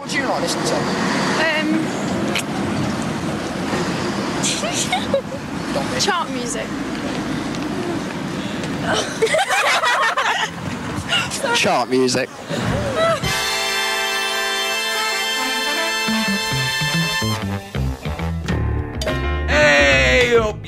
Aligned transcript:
What 0.00 0.08
do 0.08 0.16
you 0.16 0.24
like 0.24 0.40
listening 0.40 0.64
to? 0.64 0.76
Um, 1.44 1.84
chart 6.00 6.30
music. 6.30 6.66
Chart 11.54 11.90
music. 11.90 12.30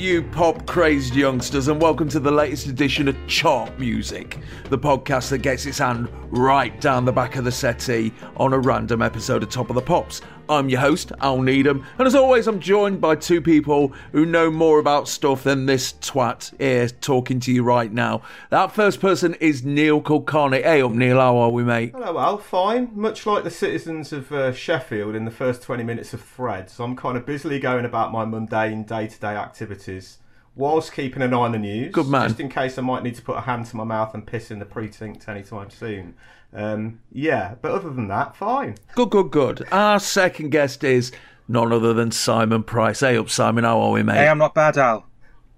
you 0.03 0.21
pop 0.21 0.65
crazed 0.65 1.15
youngsters, 1.15 1.69
and 1.69 1.81
welcome 1.81 2.09
to 2.09 2.19
the 2.19 2.29
latest 2.29 2.67
edition 2.67 3.07
of 3.07 3.15
Chart 3.25 3.79
Music, 3.79 4.37
the 4.69 4.77
podcast 4.77 5.29
that 5.29 5.37
gets 5.37 5.65
its 5.65 5.77
hand 5.77 6.09
right 6.29 6.79
down 6.81 7.05
the 7.05 7.11
back 7.13 7.37
of 7.37 7.45
the 7.45 7.51
settee 7.53 8.13
on 8.35 8.51
a 8.51 8.59
random 8.59 9.01
episode 9.01 9.43
of 9.43 9.49
Top 9.49 9.69
of 9.69 9.75
the 9.75 9.81
Pops. 9.81 10.21
I'm 10.49 10.67
your 10.67 10.81
host, 10.81 11.11
Al 11.21 11.41
Needham, 11.41 11.85
and 11.97 12.05
as 12.05 12.15
always, 12.15 12.47
I'm 12.47 12.59
joined 12.59 12.99
by 12.99 13.15
two 13.15 13.41
people 13.41 13.93
who 14.11 14.25
know 14.25 14.51
more 14.51 14.77
about 14.79 15.07
stuff 15.07 15.43
than 15.43 15.65
this 15.65 15.93
twat 15.93 16.57
here 16.59 16.89
talking 16.89 17.39
to 17.41 17.51
you 17.51 17.63
right 17.63 17.91
now. 17.91 18.21
That 18.49 18.71
first 18.71 18.99
person 18.99 19.35
is 19.35 19.63
Neil 19.63 20.01
Kulkarni. 20.01 20.61
Hey 20.61 20.81
up, 20.81 20.91
Neil, 20.91 21.17
how 21.19 21.37
are 21.37 21.49
we, 21.49 21.63
mate? 21.63 21.93
Hello, 21.93 22.19
Al. 22.19 22.37
Fine. 22.37 22.91
Much 22.93 23.25
like 23.25 23.43
the 23.43 23.51
citizens 23.51 24.11
of 24.11 24.31
uh, 24.33 24.51
Sheffield 24.51 25.15
in 25.15 25.25
the 25.25 25.31
first 25.31 25.61
20 25.61 25.83
minutes 25.83 26.13
of 26.13 26.21
Threads, 26.21 26.79
I'm 26.79 26.95
kind 26.95 27.17
of 27.17 27.25
busily 27.25 27.59
going 27.59 27.85
about 27.85 28.11
my 28.11 28.25
mundane 28.25 28.83
day 28.83 29.07
to 29.07 29.19
day 29.19 29.35
activities 29.35 30.17
whilst 30.55 30.93
keeping 30.93 31.21
an 31.21 31.33
eye 31.33 31.37
on 31.37 31.51
the 31.53 31.59
news. 31.59 31.93
Good 31.93 32.07
man. 32.07 32.29
Just 32.29 32.39
in 32.39 32.49
case 32.49 32.77
I 32.77 32.81
might 32.81 33.03
need 33.03 33.15
to 33.15 33.21
put 33.21 33.37
a 33.37 33.41
hand 33.41 33.65
to 33.67 33.77
my 33.77 33.83
mouth 33.83 34.13
and 34.13 34.25
piss 34.25 34.51
in 34.51 34.59
the 34.59 34.65
precinct 34.65 35.27
anytime 35.27 35.69
soon. 35.69 36.15
Um, 36.55 36.99
yeah, 37.11 37.55
but 37.61 37.71
other 37.71 37.89
than 37.89 38.07
that, 38.09 38.35
fine. 38.35 38.75
Good, 38.95 39.09
good, 39.09 39.31
good. 39.31 39.67
Our 39.71 39.99
second 39.99 40.49
guest 40.51 40.83
is 40.83 41.11
none 41.47 41.71
other 41.73 41.93
than 41.93 42.11
Simon 42.11 42.63
Price. 42.63 42.99
Hey 42.99 43.17
up, 43.17 43.29
Simon, 43.29 43.63
how 43.63 43.79
are 43.81 43.91
we, 43.91 44.03
mate? 44.03 44.15
Hey, 44.17 44.27
I'm 44.27 44.37
not 44.37 44.53
bad, 44.53 44.77
Al. 44.77 45.05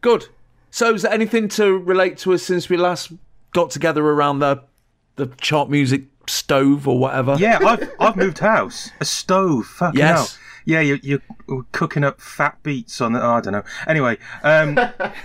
Good. 0.01 0.27
So, 0.71 0.93
is 0.93 1.01
there 1.03 1.11
anything 1.13 1.47
to 1.49 1.77
relate 1.77 2.17
to 2.19 2.33
us 2.33 2.43
since 2.43 2.69
we 2.69 2.77
last 2.77 3.11
got 3.53 3.69
together 3.71 4.05
around 4.05 4.39
the 4.39 4.61
the 5.17 5.27
chart 5.39 5.69
music 5.69 6.03
stove 6.27 6.87
or 6.87 6.97
whatever? 6.99 7.35
Yeah, 7.39 7.59
I've 7.65 7.89
I've 7.99 8.15
moved 8.15 8.39
house. 8.39 8.89
A 8.99 9.05
stove. 9.05 9.65
Fucking 9.67 9.99
Yes. 9.99 10.33
hell. 10.35 10.41
Yeah, 10.67 10.79
you're, 10.79 10.97
you're 11.03 11.63
cooking 11.73 12.03
up 12.03 12.19
fat 12.19 12.57
beats 12.63 12.99
on 12.99 13.13
the. 13.13 13.21
Oh, 13.23 13.33
I 13.33 13.41
don't 13.41 13.53
know. 13.53 13.63
Anyway, 13.87 14.17
um, 14.41 14.75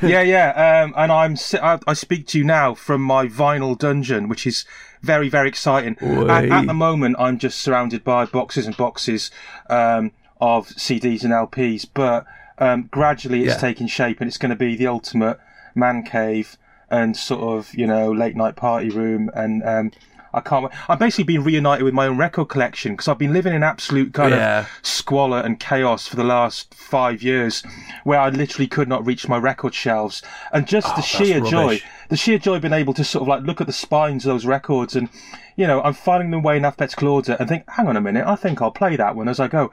yeah, 0.03 0.21
yeah, 0.21 0.83
um, 0.85 0.93
and 0.99 1.11
I'm 1.11 1.37
I, 1.63 1.79
I 1.87 1.95
speak 1.95 2.27
to 2.29 2.39
you 2.39 2.45
now 2.45 2.75
from 2.75 3.01
my 3.01 3.27
vinyl 3.27 3.79
dungeon, 3.79 4.29
which 4.29 4.47
is 4.47 4.67
very, 5.03 5.29
very 5.29 5.49
exciting. 5.49 5.97
At, 6.31 6.45
at 6.51 6.67
the 6.67 6.75
moment, 6.75 7.17
I'm 7.19 7.39
just 7.39 7.61
surrounded 7.61 8.05
by 8.05 8.25
boxes 8.27 8.67
and 8.67 8.77
boxes 8.77 9.31
um, 9.69 10.13
of 10.41 10.69
CDs 10.69 11.23
and 11.25 11.33
LPs, 11.33 11.87
but 11.93 12.27
um, 12.59 12.89
gradually 12.91 13.45
it's 13.45 13.55
Yeah. 13.55 13.61
taking 13.61 13.87
shape, 13.87 14.21
and 14.21 14.29
it's 14.29 14.39
going 14.39 14.51
to 14.51 14.57
be 14.57 14.77
the 14.77 14.87
ultimate 14.87 15.39
man 15.75 16.03
cave 16.03 16.57
and 16.91 17.17
sort 17.17 17.41
of 17.43 17.73
you 17.75 17.87
know 17.87 18.11
late 18.13 18.37
night 18.37 18.57
party 18.57 18.91
room 18.91 19.31
and. 19.35 19.63
Um, 19.65 19.93
I 20.33 20.41
can't. 20.41 20.65
wait. 20.65 20.73
I'm 20.89 20.99
basically 20.99 21.25
being 21.25 21.43
reunited 21.43 21.85
with 21.85 21.95
my 21.95 22.07
own 22.07 22.17
record 22.17 22.47
collection 22.47 22.93
because 22.93 23.09
I've 23.09 23.19
been 23.19 23.33
living 23.33 23.53
in 23.55 23.63
absolute 23.63 24.13
kind 24.15 24.33
Yeah. 24.35 24.61
of 24.61 24.69
squalor 24.83 25.41
and 25.41 25.59
chaos 25.59 26.07
for 26.07 26.17
the 26.17 26.25
last 26.25 26.73
five 26.75 27.23
years, 27.23 27.63
where 28.05 28.21
I 28.21 28.29
literally 28.29 28.67
could 28.69 28.89
not 28.89 29.05
reach 29.05 29.29
my 29.29 29.39
record 29.39 29.75
shelves, 29.75 30.23
and 30.53 30.67
just 30.67 30.87
the 30.89 30.93
Oh, 30.93 30.97
that's 30.97 31.07
sheer 31.07 31.41
joy, 31.41 31.81
the 32.09 32.17
sheer 32.17 32.39
joy 32.39 32.57
of 32.57 32.63
being 32.63 32.75
able 32.75 32.95
to 32.95 33.05
sort 33.05 33.23
of 33.23 33.29
like 33.29 33.43
look 33.43 33.61
at 33.61 33.67
the 33.67 33.73
spines 33.73 34.25
of 34.25 34.33
those 34.35 34.47
records, 34.47 34.95
and 34.97 35.09
you 35.57 35.67
know, 35.67 35.83
I'm 35.83 35.93
filing 35.95 36.31
them 36.31 36.43
way 36.43 36.57
in 36.57 36.65
alphabetical 36.65 37.09
order, 37.09 37.37
and 37.39 37.49
think, 37.49 37.69
hang 37.69 37.87
on 37.87 37.97
a 37.97 38.01
minute, 38.01 38.25
I 38.27 38.37
think 38.37 38.63
I'll 38.63 38.71
play 38.71 38.97
that 38.97 39.15
one 39.17 39.29
as 39.29 39.41
I 39.41 39.49
go. 39.49 39.71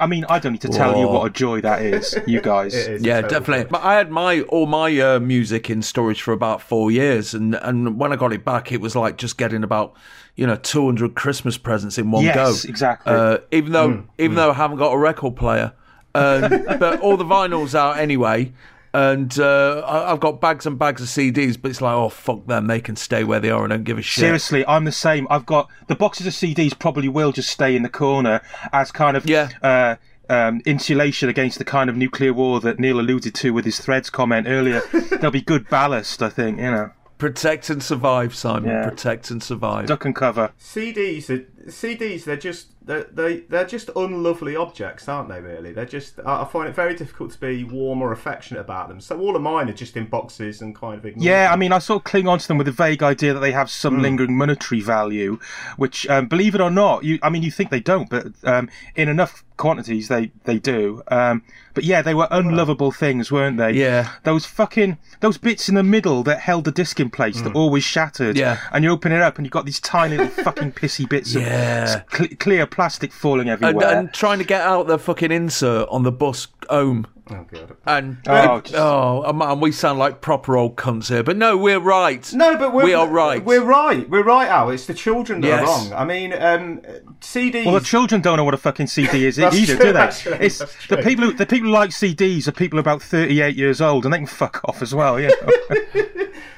I 0.00 0.06
mean, 0.06 0.24
I 0.28 0.38
don't 0.38 0.52
need 0.52 0.62
to 0.62 0.68
tell 0.68 0.96
you 0.96 1.06
what 1.08 1.26
a 1.26 1.30
joy 1.30 1.60
that 1.60 1.82
is, 1.82 2.18
you 2.26 2.40
guys. 2.54 2.74
It 2.74 2.92
is 2.94 3.02
a 3.02 3.06
Yeah, 3.06 3.20
definitely. 3.20 3.58
thing. 3.64 3.66
But 3.70 3.84
I 3.84 3.94
had 3.94 4.10
my 4.10 4.40
all 4.42 4.66
my 4.66 4.98
uh, 4.98 5.20
music 5.20 5.68
in 5.70 5.82
storage 5.82 6.22
for 6.22 6.32
about 6.32 6.62
four 6.62 6.90
years, 6.90 7.34
and 7.34 7.54
and 7.56 7.98
when 7.98 8.12
I 8.12 8.16
got 8.16 8.32
it 8.32 8.44
back, 8.44 8.72
it 8.72 8.80
was 8.80 8.96
like 8.96 9.16
just 9.18 9.36
getting 9.38 9.62
about 9.62 9.94
you 10.36 10.46
know 10.46 10.56
two 10.56 10.86
hundred 10.86 11.14
Christmas 11.14 11.58
presents 11.58 11.98
in 11.98 12.10
one 12.10 12.24
Yes, 12.24 12.64
go. 12.64 12.68
exactly. 12.68 13.12
Uh, 13.12 13.38
even 13.52 13.72
though 13.72 14.04
even 14.18 14.36
though 14.36 14.50
I 14.50 14.54
haven't 14.54 14.78
got 14.78 14.92
a 14.92 14.98
record 14.98 15.36
player, 15.36 15.72
um, 16.14 16.48
but 16.78 17.00
all 17.00 17.16
the 17.16 17.24
vinyls 17.24 17.74
out 17.74 17.98
anyway. 17.98 18.52
And 18.92 19.38
uh, 19.38 19.80
I- 19.86 20.10
I've 20.12 20.20
got 20.20 20.40
bags 20.40 20.66
and 20.66 20.78
bags 20.78 21.00
of 21.00 21.08
CDs, 21.08 21.60
but 21.60 21.70
it's 21.70 21.80
like, 21.80 21.94
oh 21.94 22.08
fuck 22.08 22.46
them, 22.46 22.66
they 22.66 22.80
can 22.80 22.96
stay 22.96 23.22
where 23.24 23.38
they 23.40 23.50
are 23.50 23.62
and 23.62 23.70
don't 23.70 23.84
give 23.84 23.98
a 23.98 24.02
shit. 24.02 24.22
Seriously, 24.22 24.66
I'm 24.66 24.84
the 24.84 24.92
same. 24.92 25.26
I've 25.30 25.46
got 25.46 25.68
the 25.86 25.94
boxes 25.94 26.26
of 26.26 26.32
CDs 26.32 26.76
probably 26.78 27.08
will 27.08 27.30
just 27.32 27.50
stay 27.50 27.76
in 27.76 27.82
the 27.82 27.88
corner 27.88 28.40
as 28.72 28.90
kind 28.90 29.16
of 29.16 29.26
Yeah. 29.28 29.48
uh, 29.62 29.96
um, 30.28 30.60
insulation 30.64 31.28
against 31.28 31.58
the 31.58 31.64
kind 31.64 31.88
of 31.90 31.96
nuclear 31.96 32.32
war 32.32 32.60
that 32.60 32.78
Neil 32.78 32.98
alluded 33.00 33.34
to 33.36 33.52
with 33.52 33.64
his 33.64 33.78
threads 33.80 34.10
comment 34.10 34.46
earlier. 34.48 34.80
They'll 35.20 35.30
be 35.30 35.40
good 35.42 35.68
ballast, 35.68 36.22
I 36.22 36.28
think. 36.28 36.58
You 36.58 36.70
know, 36.70 36.90
Protect 37.18 37.68
and 37.68 37.82
survive, 37.82 38.34
Simon. 38.34 38.70
Yeah. 38.70 38.88
Protect 38.88 39.30
and 39.30 39.42
survive. 39.42 39.86
duck 39.86 40.04
and 40.06 40.16
cover. 40.16 40.52
CDs, 40.58 41.28
are, 41.30 41.44
CDs, 41.68 42.24
they're 42.24 42.36
just 42.36 42.68
they're, 42.90 43.04
they 43.04 43.36
they're 43.40 43.66
just 43.66 43.88
unlovely 43.94 44.56
objects, 44.56 45.08
aren't 45.08 45.28
they? 45.28 45.40
Really, 45.40 45.72
they're 45.72 45.86
just. 45.86 46.18
I 46.26 46.44
find 46.44 46.68
it 46.68 46.74
very 46.74 46.94
difficult 46.96 47.30
to 47.30 47.38
be 47.38 47.62
warm 47.62 48.02
or 48.02 48.10
affectionate 48.10 48.60
about 48.60 48.88
them. 48.88 49.00
So 49.00 49.18
all 49.20 49.36
of 49.36 49.42
mine 49.42 49.68
are 49.68 49.74
just 49.74 49.96
in 49.96 50.06
boxes 50.06 50.60
and 50.60 50.74
kind 50.74 50.98
of 50.98 51.06
ignored. 51.06 51.24
Yeah, 51.24 51.52
I 51.52 51.56
mean, 51.56 51.72
I 51.72 51.78
sort 51.78 52.00
of 52.00 52.04
cling 52.04 52.26
on 52.26 52.40
to 52.40 52.48
them 52.48 52.58
with 52.58 52.66
a 52.66 52.72
vague 52.72 53.02
idea 53.02 53.32
that 53.32 53.40
they 53.40 53.52
have 53.52 53.70
some 53.70 54.02
lingering 54.02 54.36
monetary 54.36 54.80
value, 54.80 55.38
which, 55.76 56.08
um, 56.08 56.26
believe 56.26 56.56
it 56.56 56.60
or 56.60 56.70
not, 56.70 57.04
you, 57.04 57.20
I 57.22 57.30
mean, 57.30 57.44
you 57.44 57.52
think 57.52 57.70
they 57.70 57.80
don't, 57.80 58.10
but 58.10 58.32
um, 58.42 58.68
in 58.96 59.08
enough 59.08 59.44
quantities 59.60 60.08
they 60.08 60.32
they 60.44 60.58
do. 60.58 61.02
Um, 61.08 61.42
but 61.74 61.84
yeah, 61.84 62.02
they 62.02 62.14
were 62.14 62.26
unlovable 62.32 62.90
things, 62.90 63.30
weren't 63.30 63.58
they? 63.58 63.72
Yeah. 63.72 64.08
Those 64.24 64.44
fucking 64.46 64.98
those 65.20 65.38
bits 65.38 65.68
in 65.68 65.76
the 65.76 65.82
middle 65.84 66.22
that 66.24 66.40
held 66.40 66.64
the 66.64 66.72
disc 66.72 66.98
in 66.98 67.10
place 67.10 67.40
that 67.42 67.54
always 67.54 67.84
shattered. 67.84 68.36
Yeah. 68.36 68.58
And 68.72 68.82
you 68.82 68.90
open 68.90 69.12
it 69.12 69.22
up 69.22 69.36
and 69.38 69.46
you've 69.46 69.52
got 69.52 69.66
these 69.66 69.78
tiny 69.80 70.16
little 70.16 70.32
fucking 70.44 70.72
pissy 70.72 71.08
bits 71.08 71.34
Yeah. 71.34 72.02
of 72.10 72.12
cl- 72.16 72.30
clear 72.40 72.66
plastic 72.66 73.12
falling 73.12 73.48
and, 73.48 73.62
everywhere. 73.62 73.98
and 73.98 74.12
trying 74.12 74.38
to 74.38 74.44
get 74.44 74.62
out 74.62 74.88
the 74.88 74.98
fucking 74.98 75.30
insert 75.30 75.88
on 75.90 76.02
the 76.02 76.12
bus 76.12 76.48
home. 76.68 77.06
Oh 77.30 77.46
god. 77.50 77.76
And 77.86 78.18
Oh, 78.26 78.56
it- 78.56 78.64
just- 78.64 78.74
oh, 78.76 79.22
and 79.24 79.60
we 79.62 79.72
sound 79.72 79.98
like 79.98 80.20
proper 80.20 80.56
old 80.56 80.76
cunts 80.76 81.08
here, 81.08 81.22
but 81.22 81.36
no, 81.36 81.56
we're 81.56 81.78
right. 81.78 82.32
No, 82.34 82.56
but 82.56 82.72
we're, 82.74 82.84
we 82.84 82.94
are 82.94 83.06
right. 83.08 83.44
We're 83.44 83.62
right. 83.64 84.08
We're 84.10 84.24
right, 84.24 84.48
Al. 84.48 84.70
It's 84.70 84.86
the 84.86 84.94
children 84.94 85.40
that 85.42 85.46
Yes. 85.48 85.60
are 85.60 85.66
wrong. 85.90 85.92
I 85.92 86.04
mean, 86.04 86.32
um, 86.32 86.80
CDs. 87.20 87.64
Well, 87.66 87.74
the 87.74 87.80
children 87.80 88.20
don't 88.20 88.36
know 88.36 88.44
what 88.44 88.54
a 88.54 88.58
fucking 88.58 88.88
CD 88.88 89.26
is 89.26 89.36
That's 89.36 89.54
either, 89.56 89.76
true, 89.76 89.86
do 89.86 89.92
they? 89.92 89.98
actually, 90.00 90.38
It's 90.46 90.58
that's 90.58 90.86
the 90.88 90.96
people 90.98 91.24
who 91.26 91.32
the 91.32 91.46
people 91.46 91.68
who 91.68 91.74
like 91.74 91.90
CDs 91.90 92.48
are 92.48 92.52
people 92.52 92.78
about 92.78 93.02
thirty-eight 93.02 93.56
years 93.56 93.80
old, 93.80 94.04
and 94.04 94.12
they 94.12 94.18
can 94.18 94.26
fuck 94.26 94.60
off 94.64 94.82
as 94.82 94.94
well. 94.94 95.20
Yeah. 95.20 95.30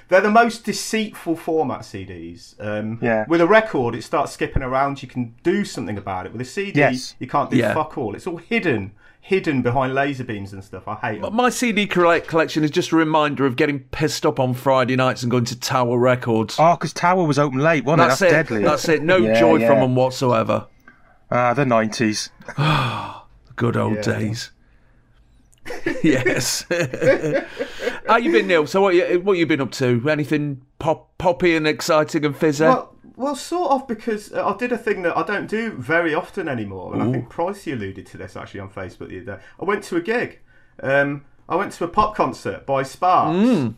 They're 0.09 0.21
the 0.21 0.31
most 0.31 0.65
deceitful 0.65 1.37
format 1.37 1.81
CDs. 1.81 2.55
Um, 2.61 2.99
Yeah. 3.01 3.25
With 3.29 3.41
a 3.41 3.47
record, 3.47 3.95
it 3.95 4.03
starts 4.05 4.33
skipping 4.33 4.63
around. 4.63 5.03
You 5.03 5.09
can 5.09 5.35
do 5.43 5.65
something 5.65 5.97
about 5.97 6.27
it. 6.27 6.33
With 6.33 6.43
a 6.43 6.45
CD, 6.45 6.81
Yes. 6.81 7.15
you 7.19 7.27
can't 7.27 7.51
do 7.51 7.57
Yeah. 7.57 7.73
fuck 7.73 7.97
all. 7.97 8.15
It's 8.15 8.27
all 8.27 8.37
hidden, 8.37 8.93
hidden 9.25 9.63
behind 9.63 9.95
laser 9.95 10.25
beams 10.25 10.53
and 10.53 10.63
stuff. 10.65 10.87
I 10.89 10.97
hate 10.97 11.23
them. 11.23 11.35
My 11.35 11.49
CD 11.49 11.87
collection 11.87 12.65
is 12.65 12.71
just 12.73 12.91
a 12.91 12.97
reminder 12.97 13.47
of 13.47 13.55
getting 13.57 13.79
pissed 13.81 14.27
up 14.27 14.41
on 14.41 14.53
Friday 14.53 14.97
nights 14.97 15.23
and 15.23 15.31
going 15.31 15.45
to 15.47 15.59
Tower 15.59 15.97
Records. 15.97 16.57
oh, 16.59 16.75
because 16.75 16.93
Tower 16.93 17.25
was 17.25 17.39
open 17.39 17.61
late, 17.61 17.85
wasn't 17.85 18.09
That's 18.09 18.21
it? 18.21 18.27
it. 18.27 18.31
That's 18.33 18.49
deadly. 18.49 18.65
That's 18.65 18.89
it. 18.89 19.03
No 19.03 19.17
Yeah, 19.19 19.39
joy 19.39 19.57
yeah. 19.57 19.69
from 19.69 19.81
them 19.81 19.95
whatsoever. 19.95 20.67
Ah, 21.31 21.55
the 21.55 21.65
nineties. 21.65 22.31
Good 23.57 23.77
old 23.77 23.95
Yeah. 23.97 24.03
days. 24.03 24.51
yes. 26.03 26.65
How 28.09 28.17
you 28.17 28.33
been, 28.33 28.49
Neil? 28.49 28.67
So 28.67 28.81
what 28.83 28.95
you 28.97 29.21
what 29.21 29.39
you 29.39 29.47
been 29.47 29.61
up 29.61 29.71
to? 29.73 30.05
Anything 30.11 30.63
pop 30.81 31.17
poppy 31.19 31.55
and 31.55 31.67
exciting 31.69 32.25
and 32.25 32.37
fizzy? 32.37 32.65
Well, 32.65 32.95
well, 33.17 33.37
sort 33.37 33.73
of 33.73 33.87
because 33.87 34.33
uh, 34.33 34.47
I 34.47 34.57
did 34.57 34.73
a 34.73 34.79
thing 34.79 35.03
that 35.03 35.17
I 35.17 35.23
don't 35.23 35.47
do 35.49 35.71
very 35.73 36.15
often 36.15 36.49
anymore, 36.49 36.95
and 36.95 37.03
I 37.03 37.13
think 37.13 37.31
Pricey 37.31 37.73
alluded 37.73 38.07
to 38.07 38.17
this 38.19 38.37
actually 38.37 38.61
on 38.61 38.71
Facebook 38.71 39.09
the 39.09 39.21
other 39.23 39.37
day. 39.37 39.43
I 39.61 39.65
went 39.65 39.85
to 39.85 39.97
a 39.97 40.01
gig. 40.01 40.41
Um, 40.83 41.25
I 41.49 41.57
went 41.57 41.73
to 41.73 41.85
a 41.85 41.89
pop 41.89 42.15
concert 42.15 42.65
by 42.67 42.83
Sparks. 42.83 43.75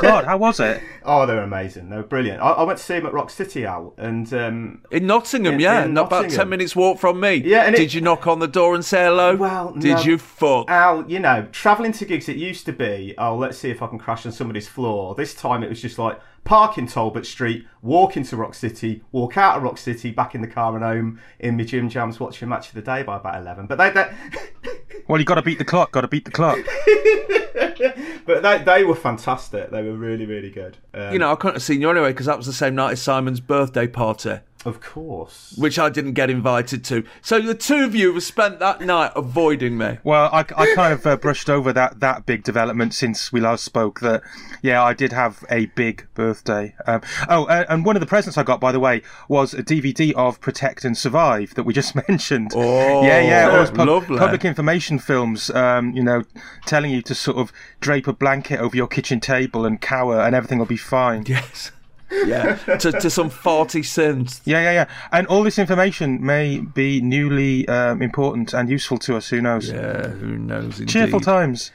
God, 0.00 0.24
how 0.24 0.38
was 0.38 0.60
it? 0.60 0.82
Oh, 1.02 1.24
they 1.24 1.34
were 1.34 1.42
amazing. 1.42 1.88
They 1.88 1.96
were 1.96 2.02
brilliant. 2.02 2.42
I, 2.42 2.50
I 2.50 2.62
went 2.62 2.78
to 2.78 2.84
see 2.84 2.94
them 2.94 3.06
at 3.06 3.14
Rock 3.14 3.30
City, 3.30 3.64
Al, 3.64 3.94
and 3.96 4.32
um, 4.34 4.82
In 4.90 5.06
Nottingham, 5.06 5.54
In- 5.54 5.60
yeah, 5.60 5.84
in 5.86 5.94
not 5.94 6.08
about 6.08 6.28
ten 6.28 6.50
minutes 6.50 6.76
walk 6.76 6.98
from 6.98 7.18
me. 7.18 7.36
Yeah, 7.36 7.62
and 7.62 7.74
it- 7.74 7.78
did 7.78 7.94
you 7.94 8.02
knock 8.02 8.26
on 8.26 8.38
the 8.38 8.46
door 8.46 8.74
and 8.74 8.84
say 8.84 9.04
hello? 9.04 9.34
Well, 9.34 9.72
did 9.72 9.96
no. 9.96 10.02
you 10.02 10.18
fuck? 10.18 10.68
Al, 10.68 11.10
you 11.10 11.18
know, 11.18 11.48
travelling 11.52 11.92
to 11.92 12.04
gigs, 12.04 12.28
it 12.28 12.36
used 12.36 12.66
to 12.66 12.72
be, 12.72 13.14
oh, 13.16 13.34
let's 13.34 13.56
see 13.56 13.70
if 13.70 13.82
I 13.82 13.86
can 13.86 13.98
crash 13.98 14.26
on 14.26 14.30
somebody's 14.30 14.68
floor. 14.68 15.14
This 15.14 15.34
time 15.34 15.62
it 15.62 15.70
was 15.70 15.80
just 15.80 15.98
like 15.98 16.20
park 16.44 16.78
in 16.78 16.86
Talbot 16.86 17.26
Street, 17.26 17.66
walk 17.82 18.16
into 18.16 18.36
Rock 18.36 18.54
City, 18.54 19.02
walk 19.12 19.36
out 19.36 19.56
of 19.56 19.62
Rock 19.62 19.78
City, 19.78 20.10
back 20.10 20.34
in 20.34 20.40
the 20.40 20.48
car 20.48 20.74
and 20.74 20.84
home 20.84 21.20
in 21.38 21.56
my 21.56 21.64
gym 21.64 21.88
jams, 21.88 22.18
watching 22.18 22.48
Match 22.48 22.68
of 22.68 22.74
the 22.74 22.82
Day 22.82 23.02
by 23.02 23.16
about 23.16 23.40
11. 23.40 23.66
But 23.66 23.76
they, 23.78 23.90
they, 23.90 24.10
Well, 25.10 25.18
you 25.18 25.24
got 25.24 25.34
to 25.36 25.42
beat 25.42 25.58
the 25.58 25.64
clock. 25.64 25.90
Got 25.90 26.02
to 26.02 26.08
beat 26.08 26.24
the 26.24 26.30
clock. 26.30 26.58
but 28.26 28.42
they, 28.42 28.58
they 28.58 28.84
were 28.84 28.94
fantastic. 28.94 29.70
They 29.70 29.82
were 29.82 29.96
really, 29.96 30.24
really 30.24 30.50
good. 30.50 30.78
Um, 30.94 31.12
you 31.12 31.18
know, 31.18 31.32
I 31.32 31.34
couldn't 31.34 31.56
have 31.56 31.64
seen 31.64 31.80
you 31.80 31.90
anyway 31.90 32.10
because 32.10 32.26
that 32.26 32.36
was 32.36 32.46
the 32.46 32.52
same 32.52 32.76
night 32.76 32.92
as 32.92 33.02
Simon's 33.02 33.40
birthday 33.40 33.88
party, 33.88 34.38
of 34.64 34.80
course. 34.80 35.54
which 35.56 35.78
I 35.78 35.88
didn't 35.88 36.12
get 36.12 36.30
invited 36.30 36.84
to. 36.86 37.04
So 37.22 37.40
the 37.40 37.54
two 37.54 37.84
of 37.84 37.94
you 37.94 38.12
have 38.12 38.22
spent 38.22 38.58
that 38.58 38.80
night 38.80 39.12
avoiding 39.16 39.78
me. 39.78 39.98
Well, 40.04 40.28
I, 40.32 40.40
I 40.40 40.74
kind 40.74 40.92
of 40.92 41.06
uh, 41.06 41.16
brushed 41.16 41.48
over 41.48 41.72
that, 41.72 42.00
that 42.00 42.26
big 42.26 42.42
development 42.44 42.94
since 42.94 43.32
we 43.32 43.40
last 43.40 43.64
spoke. 43.64 44.00
That 44.00 44.22
yeah, 44.62 44.82
I 44.82 44.94
did 44.94 45.12
have 45.12 45.44
a 45.50 45.66
big 45.66 46.06
birthday. 46.14 46.74
Um, 46.86 47.00
oh, 47.28 47.44
uh, 47.44 47.64
and 47.68 47.84
one 47.84 47.96
of 47.96 48.00
the 48.00 48.06
presents 48.06 48.36
I 48.36 48.42
got, 48.42 48.60
by 48.60 48.72
the 48.72 48.80
way, 48.80 49.02
was 49.28 49.54
a 49.54 49.62
DVD 49.62 50.12
of 50.12 50.40
Protect 50.40 50.84
and 50.84 50.96
Survive 50.96 51.54
that 51.54 51.64
we 51.64 51.72
just 51.72 51.94
mentioned. 52.08 52.52
Oh, 52.54 53.02
yeah, 53.02 53.20
yeah, 53.20 53.48
all 53.48 53.56
those 53.56 53.70
pub- 53.70 53.88
lovely. 53.88 54.18
public 54.18 54.44
information 54.44 54.98
films. 54.98 55.50
Um, 55.50 55.92
you 55.92 56.02
know, 56.02 56.24
telling 56.66 56.90
you 56.90 57.02
to 57.02 57.14
sort 57.14 57.38
of 57.38 57.52
drape 57.80 58.06
a 58.06 58.12
blanket 58.12 58.60
over 58.60 58.76
your 58.76 58.86
kitchen 58.86 59.20
table 59.20 59.64
and 59.64 59.80
cower, 59.80 60.20
and 60.20 60.34
everything 60.34 60.58
will 60.58 60.66
be 60.66 60.76
fine. 60.76 61.24
Yes. 61.26 61.72
Yeah, 62.10 62.56
to, 62.56 62.92
to 62.92 63.10
some 63.10 63.30
40 63.30 63.82
cents. 63.82 64.40
Yeah, 64.44 64.60
yeah, 64.60 64.72
yeah. 64.72 64.86
And 65.12 65.26
all 65.28 65.42
this 65.42 65.58
information 65.58 66.24
may 66.24 66.58
be 66.58 67.00
newly 67.00 67.68
um, 67.68 68.02
important 68.02 68.52
and 68.52 68.68
useful 68.68 68.98
to 68.98 69.16
us. 69.16 69.28
Who 69.28 69.40
knows? 69.40 69.70
Yeah, 69.70 70.08
who 70.08 70.36
knows? 70.38 70.80
Indeed. 70.80 70.92
Cheerful 70.92 71.20
times. 71.20 71.70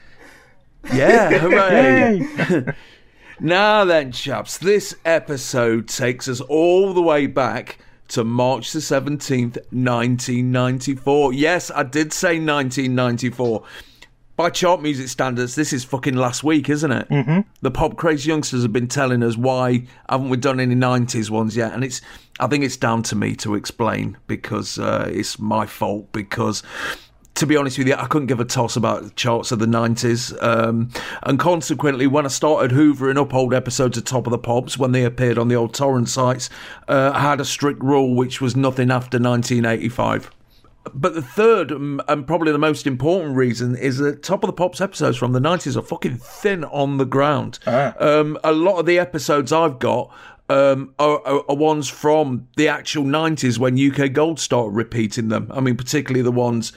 Yeah, 0.93 1.29
hooray! 1.39 2.65
Now 3.39 3.83
then, 3.83 4.13
chaps, 4.13 4.57
this 4.57 4.95
episode 5.03 5.89
takes 5.89 6.29
us 6.29 6.39
all 6.39 6.93
the 6.93 7.01
way 7.01 7.27
back 7.27 7.77
to 8.09 8.23
March 8.23 8.71
the 8.71 8.79
17th, 8.79 9.57
1994. 9.71 11.33
Yes, 11.33 11.69
I 11.69 11.83
did 11.83 12.13
say 12.13 12.39
1994. 12.39 13.63
By 14.35 14.49
chart 14.49 14.81
music 14.81 15.07
standards, 15.07 15.55
this 15.55 15.71
is 15.71 15.85
fucking 15.85 16.15
last 16.15 16.43
week, 16.43 16.69
isn't 16.69 16.91
it? 16.91 17.07
Mm-hmm. 17.07 17.39
The 17.61 17.71
pop 17.71 17.95
crazy 17.95 18.29
youngsters 18.29 18.63
have 18.63 18.73
been 18.73 18.89
telling 18.89 19.23
us 19.23 19.37
why 19.37 19.87
haven't 20.09 20.27
we 20.27 20.35
done 20.35 20.59
any 20.59 20.75
90s 20.75 21.29
ones 21.29 21.55
yet? 21.55 21.71
And 21.71 21.85
it's, 21.85 22.01
I 22.41 22.47
think 22.47 22.65
it's 22.65 22.75
down 22.75 23.01
to 23.03 23.15
me 23.15 23.35
to 23.37 23.55
explain 23.55 24.17
because 24.27 24.77
uh, 24.77 25.09
it's 25.09 25.39
my 25.39 25.65
fault 25.65 26.11
because 26.11 26.63
to 27.35 27.45
be 27.45 27.55
honest 27.55 27.77
with 27.77 27.87
you, 27.87 27.95
I 27.95 28.07
couldn't 28.07 28.27
give 28.27 28.39
a 28.41 28.45
toss 28.45 28.75
about 28.75 29.15
charts 29.15 29.51
of 29.51 29.59
the 29.59 29.65
90s. 29.65 30.41
Um, 30.43 30.89
and 31.23 31.39
consequently, 31.39 32.07
when 32.07 32.25
I 32.25 32.29
started 32.29 32.71
hoovering 32.75 33.17
up 33.17 33.33
old 33.33 33.53
episodes 33.53 33.97
of 33.97 34.05
Top 34.05 34.27
of 34.27 34.31
the 34.31 34.37
Pops, 34.37 34.77
when 34.77 34.93
they 34.93 35.03
appeared 35.03 35.37
on 35.37 35.49
the 35.49 35.55
old 35.55 35.73
torrent 35.73 36.09
sites, 36.09 36.49
uh, 36.87 37.11
I 37.13 37.19
had 37.19 37.41
a 37.41 37.45
strict 37.45 37.83
rule 37.83 38.15
which 38.15 38.39
was 38.41 38.55
nothing 38.55 38.89
after 38.89 39.17
1985. 39.17 40.31
But 40.93 41.13
the 41.15 41.21
third 41.21 41.71
and 41.71 42.27
probably 42.27 42.51
the 42.51 42.57
most 42.57 42.87
important 42.87 43.35
reason 43.35 43.75
is 43.75 43.97
that 43.97 44.23
Top 44.23 44.43
of 44.43 44.47
the 44.47 44.53
Pops 44.53 44.81
episodes 44.81 45.17
from 45.17 45.33
the 45.33 45.39
90s 45.39 45.75
are 45.75 45.81
fucking 45.81 46.17
thin 46.17 46.63
on 46.65 46.97
the 46.97 47.05
ground. 47.05 47.59
Um, 47.99 48.37
a 48.43 48.51
lot 48.51 48.79
of 48.79 48.85
the 48.85 48.99
episodes 48.99 49.51
I've 49.51 49.79
got 49.79 50.13
um, 50.49 50.93
are, 50.99 51.19
are, 51.25 51.43
are 51.49 51.55
ones 51.55 51.89
from 51.89 52.47
the 52.55 52.67
actual 52.67 53.03
90s 53.03 53.57
when 53.57 53.79
UK 53.79 54.13
Gold 54.13 54.39
started 54.39 54.71
repeating 54.75 55.29
them. 55.29 55.51
I 55.51 55.59
mean, 55.59 55.75
particularly 55.75 56.21
the 56.21 56.31
ones 56.31 56.71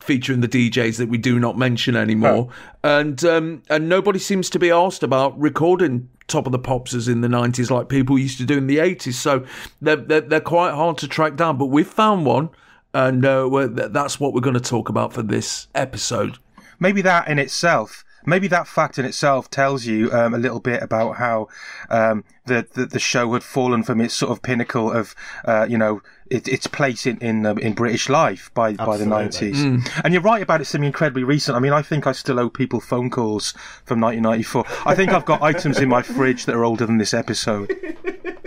featuring 0.00 0.40
the 0.40 0.48
DJs 0.48 0.98
that 0.98 1.08
we 1.08 1.16
do 1.16 1.38
not 1.38 1.56
mention 1.56 1.96
anymore. 1.96 2.50
And 2.82 3.24
um, 3.24 3.62
and 3.70 3.88
nobody 3.88 4.18
seems 4.18 4.50
to 4.50 4.58
be 4.58 4.70
asked 4.70 5.02
about 5.02 5.38
recording 5.40 6.10
Top 6.26 6.46
of 6.46 6.52
the 6.52 6.58
pops 6.58 6.94
as 6.94 7.06
in 7.06 7.20
the 7.20 7.28
90s 7.28 7.70
like 7.70 7.90
people 7.90 8.18
used 8.18 8.38
to 8.38 8.46
do 8.46 8.56
in 8.56 8.66
the 8.66 8.78
80s. 8.78 9.12
So 9.12 9.44
they're, 9.82 9.96
they're, 9.96 10.22
they're 10.22 10.40
quite 10.40 10.72
hard 10.72 10.96
to 10.98 11.08
track 11.08 11.36
down. 11.36 11.58
But 11.58 11.66
we've 11.66 11.86
found 11.86 12.24
one. 12.24 12.48
And 12.94 13.24
uh, 13.26 13.68
that's 13.88 14.20
what 14.20 14.32
we're 14.32 14.40
going 14.40 14.54
to 14.54 14.60
talk 14.60 14.88
about 14.88 15.12
for 15.12 15.22
this 15.22 15.68
episode. 15.74 16.38
maybe 16.78 17.02
that 17.02 17.28
in 17.28 17.38
itself, 17.38 18.04
maybe 18.26 18.48
that 18.48 18.66
fact 18.66 18.98
in 18.98 19.04
itself 19.04 19.50
tells 19.50 19.84
you 19.84 20.10
um, 20.12 20.34
a 20.34 20.38
little 20.38 20.60
bit 20.60 20.82
about 20.82 21.16
how 21.16 21.48
um, 21.90 22.24
the, 22.46 22.66
the 22.72 22.86
the 22.86 22.98
show 22.98 23.32
had 23.32 23.42
fallen 23.42 23.82
from 23.82 24.00
its 24.00 24.14
sort 24.14 24.30
of 24.32 24.42
pinnacle 24.42 24.90
of 24.90 25.14
uh, 25.44 25.66
you 25.68 25.78
know 25.78 26.02
it, 26.30 26.48
its 26.48 26.66
place 26.66 27.06
in 27.06 27.18
in, 27.18 27.46
um, 27.46 27.58
in 27.58 27.74
British 27.74 28.08
life 28.08 28.50
by 28.54 28.72
by 28.74 28.96
the 28.96 29.04
Absolutely. 29.04 29.50
nineties. 29.50 29.90
And 30.04 30.14
you're 30.14 30.22
right 30.22 30.42
about 30.42 30.60
it 30.60 30.66
seeming 30.66 30.86
incredibly 30.86 31.24
recent. 31.24 31.56
I 31.56 31.60
mean, 31.60 31.72
I 31.72 31.82
think 31.82 32.06
I 32.06 32.12
still 32.12 32.38
owe 32.38 32.50
people 32.50 32.80
phone 32.80 33.10
calls 33.10 33.52
from 33.84 34.00
1994. 34.00 34.64
I 34.86 34.94
think 34.94 35.12
I've 35.12 35.24
got 35.24 35.42
items 35.50 35.78
in 35.78 35.88
my 35.88 36.02
fridge 36.02 36.46
that 36.46 36.54
are 36.54 36.64
older 36.64 36.86
than 36.86 36.98
this 36.98 37.14
episode. 37.14 37.72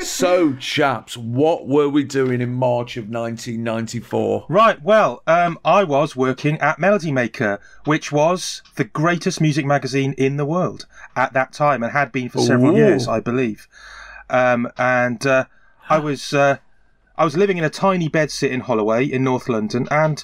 So, 0.08 0.54
chaps, 0.54 1.18
what 1.18 1.68
were 1.68 1.90
we 1.90 2.06
doing 2.06 2.40
in 2.40 2.54
March 2.54 2.96
of 2.96 3.10
1994? 3.10 4.46
Right, 4.48 4.82
well, 4.82 5.22
um, 5.28 5.60
I 5.66 5.84
was 5.84 6.16
working 6.16 6.58
at 6.60 6.80
Melody 6.80 7.12
Maker, 7.12 7.60
which 7.84 8.10
was 8.10 8.64
the 8.78 8.86
greatest 8.86 9.42
music 9.42 9.66
magazine 9.66 10.14
in 10.18 10.38
the 10.38 10.46
world 10.46 10.88
at 11.18 11.34
that 11.34 11.52
time 11.52 11.84
and 11.84 11.92
had 11.92 12.14
been 12.14 12.30
for 12.30 12.40
several 12.40 12.72
Ooh. 12.72 12.78
years, 12.78 13.06
I 13.08 13.20
believe. 13.20 13.68
Um, 14.30 14.72
and 14.78 15.28
uh, 15.28 15.46
I 15.90 16.00
was 16.00 16.34
uh, 16.34 16.58
I 17.18 17.26
was 17.26 17.36
living 17.36 17.58
in 17.58 17.66
a 17.66 17.70
tiny 17.70 18.10
bedsit 18.10 18.50
in 18.50 18.62
Holloway 18.62 19.06
in 19.06 19.26
North 19.26 19.50
London 19.50 19.90
and 19.92 20.24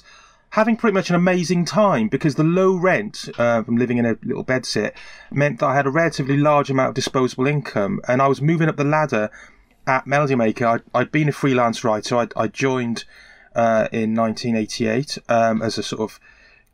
having 0.50 0.76
pretty 0.76 0.94
much 0.94 1.10
an 1.10 1.16
amazing 1.16 1.66
time 1.66 2.08
because 2.08 2.36
the 2.36 2.42
low 2.42 2.74
rent 2.74 3.28
uh, 3.38 3.62
from 3.62 3.76
living 3.76 3.98
in 3.98 4.06
a 4.06 4.16
little 4.22 4.44
bedsit 4.44 4.92
meant 5.30 5.60
that 5.60 5.66
I 5.66 5.74
had 5.74 5.86
a 5.86 5.90
relatively 5.90 6.38
large 6.38 6.70
amount 6.70 6.88
of 6.88 6.94
disposable 6.94 7.46
income 7.46 8.00
and 8.08 8.22
I 8.22 8.28
was 8.28 8.40
moving 8.40 8.68
up 8.68 8.76
the 8.76 8.84
ladder 8.84 9.30
at 9.86 10.06
Melody 10.06 10.34
Maker. 10.34 10.66
I'd, 10.66 10.82
I'd 10.94 11.12
been 11.12 11.28
a 11.28 11.32
freelance 11.32 11.84
writer. 11.84 12.16
I'd, 12.16 12.32
I 12.36 12.48
joined 12.48 13.04
uh, 13.54 13.88
in 13.92 14.14
1988 14.14 15.18
um, 15.28 15.62
as 15.62 15.78
a 15.78 15.82
sort 15.82 16.00
of 16.02 16.18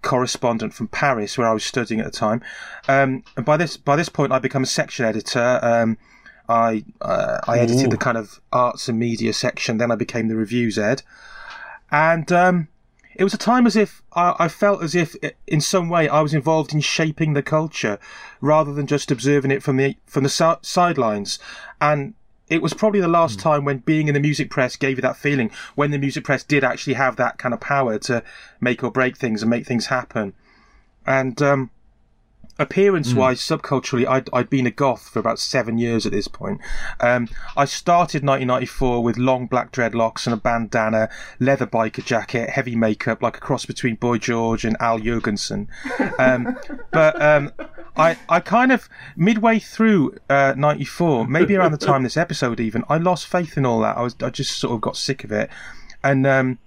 correspondent 0.03 0.73
from 0.73 0.89
Paris, 0.89 1.37
where 1.37 1.47
I 1.49 1.53
was 1.53 1.65
studying 1.65 2.01
at 2.01 2.07
the 2.07 2.13
time. 2.13 2.43
Um, 2.89 3.23
and 3.37 3.45
by 3.45 3.57
this 3.57 3.77
by 3.77 3.97
this 3.97 4.09
point, 4.09 4.33
I'd 4.33 4.43
become 4.43 4.63
a 4.63 4.67
section 4.67 5.05
editor. 5.05 5.59
Um, 5.63 5.99
I 6.49 6.85
uh, 7.01 7.39
I 7.47 7.59
edited 7.59 7.91
the 7.91 7.97
kind 7.99 8.17
of 8.17 8.41
arts 8.53 8.89
and 8.89 8.99
media 8.99 9.33
section. 9.33 9.77
Then 9.79 9.91
I 9.93 9.97
became 9.97 10.29
the 10.29 10.37
reviews 10.37 10.79
ed, 10.79 11.03
and 11.91 12.31
um, 12.33 12.69
it 13.15 13.25
was 13.25 13.35
a 13.35 13.39
time 13.39 13.67
as 13.67 13.77
if 13.77 14.03
I, 14.15 14.35
I 14.39 14.49
felt 14.49 14.83
as 14.83 14.95
if, 14.95 15.15
i- 15.23 15.33
in 15.47 15.61
some 15.61 15.89
way, 15.89 16.09
I 16.09 16.21
was 16.23 16.33
involved 16.35 16.73
in 16.73 16.81
shaping 16.81 17.35
the 17.35 17.43
culture 17.43 17.99
rather 18.41 18.73
than 18.73 18.87
just 18.87 19.11
observing 19.11 19.51
it 19.51 19.63
from 19.63 19.77
the 19.77 19.97
from 20.07 20.23
the 20.25 20.29
si- 20.31 20.55
sidelines. 20.63 21.39
And 21.81 22.15
it 22.51 22.61
was 22.61 22.75
probably 22.75 23.01
the 23.01 23.09
last 23.09 23.39
time 23.39 23.65
when 23.65 23.79
being 23.79 24.09
in 24.09 24.15
the 24.15 24.21
music 24.21 24.51
press 24.51 24.77
gave 24.77 24.99
you 24.99 25.03
that 25.03 25.17
feeling 25.17 25.51
when 25.77 25.93
the 25.93 25.99
music 25.99 26.25
press 26.25 26.43
did 26.43 26.65
actually 26.65 26.95
have 26.95 27.17
that 27.17 27.39
kind 27.39 27.55
of 27.55 27.61
power 27.61 27.97
to 27.99 28.23
make 28.61 28.83
or 28.83 28.91
break 28.91 29.17
things 29.17 29.43
and 29.43 29.49
make 29.49 29.65
things 29.65 29.87
happen. 29.87 30.35
And 31.07 31.41
um, 31.41 31.71
appearance 32.61 33.15
wise, 33.15 33.41
subculturally, 33.41 34.07
I'd, 34.07 34.29
I'd 34.33 34.51
been 34.51 34.67
a 34.67 34.71
goth 34.71 35.09
for 35.09 35.19
about 35.19 35.39
seven 35.39 35.79
years 35.79 36.05
at 36.05 36.13
this 36.13 36.29
point. 36.29 36.61
Um, 37.01 37.29
I 37.57 37.65
started 37.65 38.23
1994 38.23 39.03
with 39.03 39.17
long 39.17 39.47
black 39.47 39.73
dreadlocks 39.73 40.27
and 40.27 40.35
a 40.35 40.37
bandana, 40.37 41.09
leather 41.41 41.67
biker 41.67 42.05
jacket, 42.05 42.51
heavy 42.51 42.77
makeup, 42.77 43.23
like 43.23 43.39
a 43.39 43.41
cross 43.41 43.65
between 43.65 43.97
Boy 43.97 44.19
George 44.19 44.65
and 44.65 44.77
Al 44.79 45.01
Jourgensen. 45.01 45.69
Um, 46.19 46.57
but 46.93 47.21
um, 47.21 47.53
I, 47.97 48.19
I 48.29 48.41
kind 48.41 48.73
of, 48.73 48.89
midway 49.17 49.59
through 49.59 50.17
uh, 50.29 50.55
94, 50.57 51.27
maybe 51.27 51.57
around 51.57 51.73
the 51.73 51.79
time 51.79 52.03
this 52.03 52.19
episode 52.19 52.61
even, 52.61 52.85
I 52.89 52.99
lost 52.99 53.27
faith 53.27 53.57
in 53.57 53.65
all 53.65 53.81
that. 53.81 53.97
I, 53.97 54.03
was, 54.03 54.17
I 54.23 54.29
just 54.29 54.59
sort 54.59 54.75
of 54.75 54.83
got 54.83 54.97
sick 54.97 55.25
of 55.25 55.33
it. 55.33 55.49
And 56.05 56.27
um, 56.27 56.59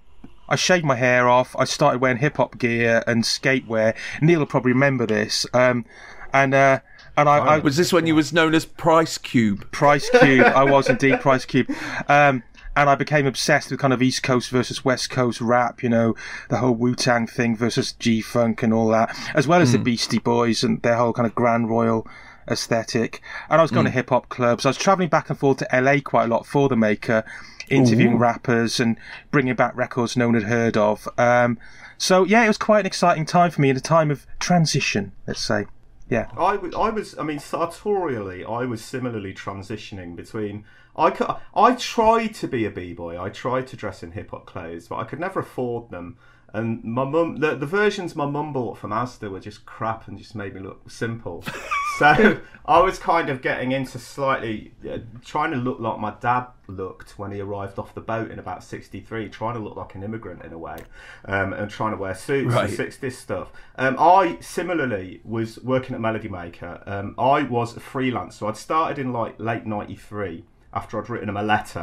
I 0.48 0.56
shaved 0.56 0.84
my 0.84 0.96
hair 0.96 1.28
off. 1.28 1.54
I 1.58 1.64
started 1.64 2.00
wearing 2.00 2.18
hip 2.18 2.36
hop 2.36 2.58
gear 2.58 3.02
and 3.06 3.24
skate 3.24 3.66
wear. 3.66 3.94
Neil 4.20 4.40
will 4.40 4.46
probably 4.46 4.72
remember 4.72 5.06
this. 5.06 5.46
Um, 5.52 5.84
and 6.32 6.54
uh, 6.54 6.80
and 7.16 7.28
I, 7.28 7.38
I 7.38 7.58
Was 7.58 7.76
this 7.76 7.92
when 7.92 8.06
you 8.06 8.14
was 8.14 8.32
known 8.32 8.54
as 8.54 8.64
Price 8.64 9.18
Cube? 9.18 9.70
Price 9.70 10.10
Cube. 10.10 10.46
I 10.46 10.64
was 10.64 10.88
indeed 10.90 11.20
Price 11.20 11.44
Cube. 11.44 11.70
Um, 12.08 12.42
and 12.76 12.90
I 12.90 12.96
became 12.96 13.24
obsessed 13.26 13.70
with 13.70 13.78
kind 13.78 13.92
of 13.92 14.02
East 14.02 14.24
Coast 14.24 14.50
versus 14.50 14.84
West 14.84 15.08
Coast 15.08 15.40
rap, 15.40 15.82
you 15.82 15.88
know, 15.88 16.16
the 16.48 16.56
whole 16.56 16.74
Wu 16.74 16.96
Tang 16.96 17.26
thing 17.28 17.56
versus 17.56 17.92
G 17.92 18.20
Funk 18.20 18.64
and 18.64 18.74
all 18.74 18.88
that, 18.88 19.16
as 19.34 19.46
well 19.46 19.60
as 19.60 19.70
the 19.70 19.78
Beastie 19.78 20.18
Boys 20.18 20.64
and 20.64 20.82
their 20.82 20.96
whole 20.96 21.12
kind 21.12 21.26
of 21.26 21.36
Grand 21.36 21.70
Royal 21.70 22.04
aesthetic. 22.48 23.22
And 23.48 23.60
I 23.60 23.62
was 23.62 23.70
going 23.70 23.84
to 23.84 23.92
hip 23.92 24.10
hop 24.10 24.28
clubs. 24.28 24.66
I 24.66 24.70
was 24.70 24.76
traveling 24.76 25.08
back 25.08 25.30
and 25.30 25.38
forth 25.38 25.58
to 25.58 25.68
LA 25.72 26.00
quite 26.04 26.24
a 26.24 26.28
lot 26.28 26.46
for 26.46 26.68
the 26.68 26.76
Maker, 26.76 27.24
interviewing 27.68 28.18
rappers 28.18 28.80
and 28.80 28.96
bringing 29.30 29.54
back 29.54 29.76
records 29.76 30.16
no 30.16 30.26
one 30.26 30.34
had 30.34 30.44
heard 30.44 30.76
of. 30.76 31.08
Um, 31.18 31.58
so 31.98 32.24
yeah, 32.24 32.44
it 32.44 32.48
was 32.48 32.58
quite 32.58 32.80
an 32.80 32.86
exciting 32.86 33.24
time 33.24 33.50
for 33.50 33.60
me, 33.60 33.70
in 33.70 33.76
a 33.76 33.80
time 33.80 34.10
of 34.10 34.26
transition, 34.38 35.12
let's 35.26 35.40
say. 35.40 35.66
yeah. 36.08 36.28
I 36.36 36.56
I 36.76 36.90
was, 36.90 37.16
I 37.18 37.22
mean, 37.22 37.38
sartorially, 37.38 38.44
I 38.44 38.64
was 38.64 38.84
similarly 38.84 39.34
transitioning 39.34 40.16
between. 40.16 40.64
I 40.96 41.10
could, 41.10 41.26
I 41.56 41.74
tried 41.74 42.34
to 42.34 42.46
be 42.48 42.66
a 42.66 42.70
b 42.70 42.92
boy. 42.92 43.20
I 43.20 43.28
tried 43.28 43.66
to 43.68 43.76
dress 43.76 44.02
in 44.02 44.12
hip 44.12 44.30
hop 44.30 44.46
clothes, 44.46 44.86
but 44.88 44.96
I 44.96 45.04
could 45.04 45.18
never 45.18 45.40
afford 45.40 45.90
them. 45.90 46.16
And 46.54 46.84
my 46.84 47.04
mum, 47.04 47.36
the, 47.40 47.56
the 47.56 47.66
versions 47.66 48.14
my 48.14 48.26
mum 48.26 48.52
bought 48.52 48.78
from 48.78 48.92
Asda 48.92 49.28
were 49.28 49.40
just 49.40 49.66
crap 49.66 50.06
and 50.06 50.16
just 50.16 50.34
made 50.36 50.54
me 50.54 50.60
look 50.60 50.88
simple. 50.88 51.42
so 51.98 52.40
I 52.64 52.80
was 52.80 52.98
kind 52.98 53.28
of 53.28 53.42
getting 53.42 53.72
into 53.72 53.98
slightly 53.98 54.72
uh, 54.88 54.98
trying 55.24 55.50
to 55.50 55.56
look 55.56 55.80
like 55.80 55.98
my 55.98 56.14
dad 56.20 56.46
looked 56.68 57.18
when 57.18 57.32
he 57.32 57.40
arrived 57.40 57.78
off 57.78 57.92
the 57.94 58.00
boat 58.00 58.30
in 58.30 58.38
about 58.38 58.62
'63, 58.62 59.28
trying 59.30 59.54
to 59.54 59.60
look 59.60 59.76
like 59.76 59.96
an 59.96 60.04
immigrant 60.04 60.44
in 60.44 60.52
a 60.52 60.58
way, 60.58 60.78
um, 61.24 61.52
and 61.52 61.68
trying 61.70 61.90
to 61.90 61.96
wear 61.96 62.14
suits 62.14 62.54
Right. 62.54 62.68
and 62.70 62.78
'60s 62.78 63.12
stuff. 63.12 63.50
Um, 63.76 63.96
I 63.98 64.38
similarly 64.40 65.20
was 65.24 65.58
working 65.64 65.94
at 65.96 66.00
Melody 66.00 66.28
Maker. 66.28 66.82
Um, 66.86 67.16
I 67.18 67.42
was 67.42 67.76
a 67.76 67.80
freelance, 67.80 68.36
so 68.36 68.46
I'd 68.46 68.56
started 68.56 68.98
in 69.00 69.12
like 69.12 69.34
late 69.40 69.66
'93 69.66 70.44
after 70.72 71.00
I'd 71.02 71.10
written 71.10 71.28
him 71.28 71.36
a 71.36 71.42
letter. 71.42 71.80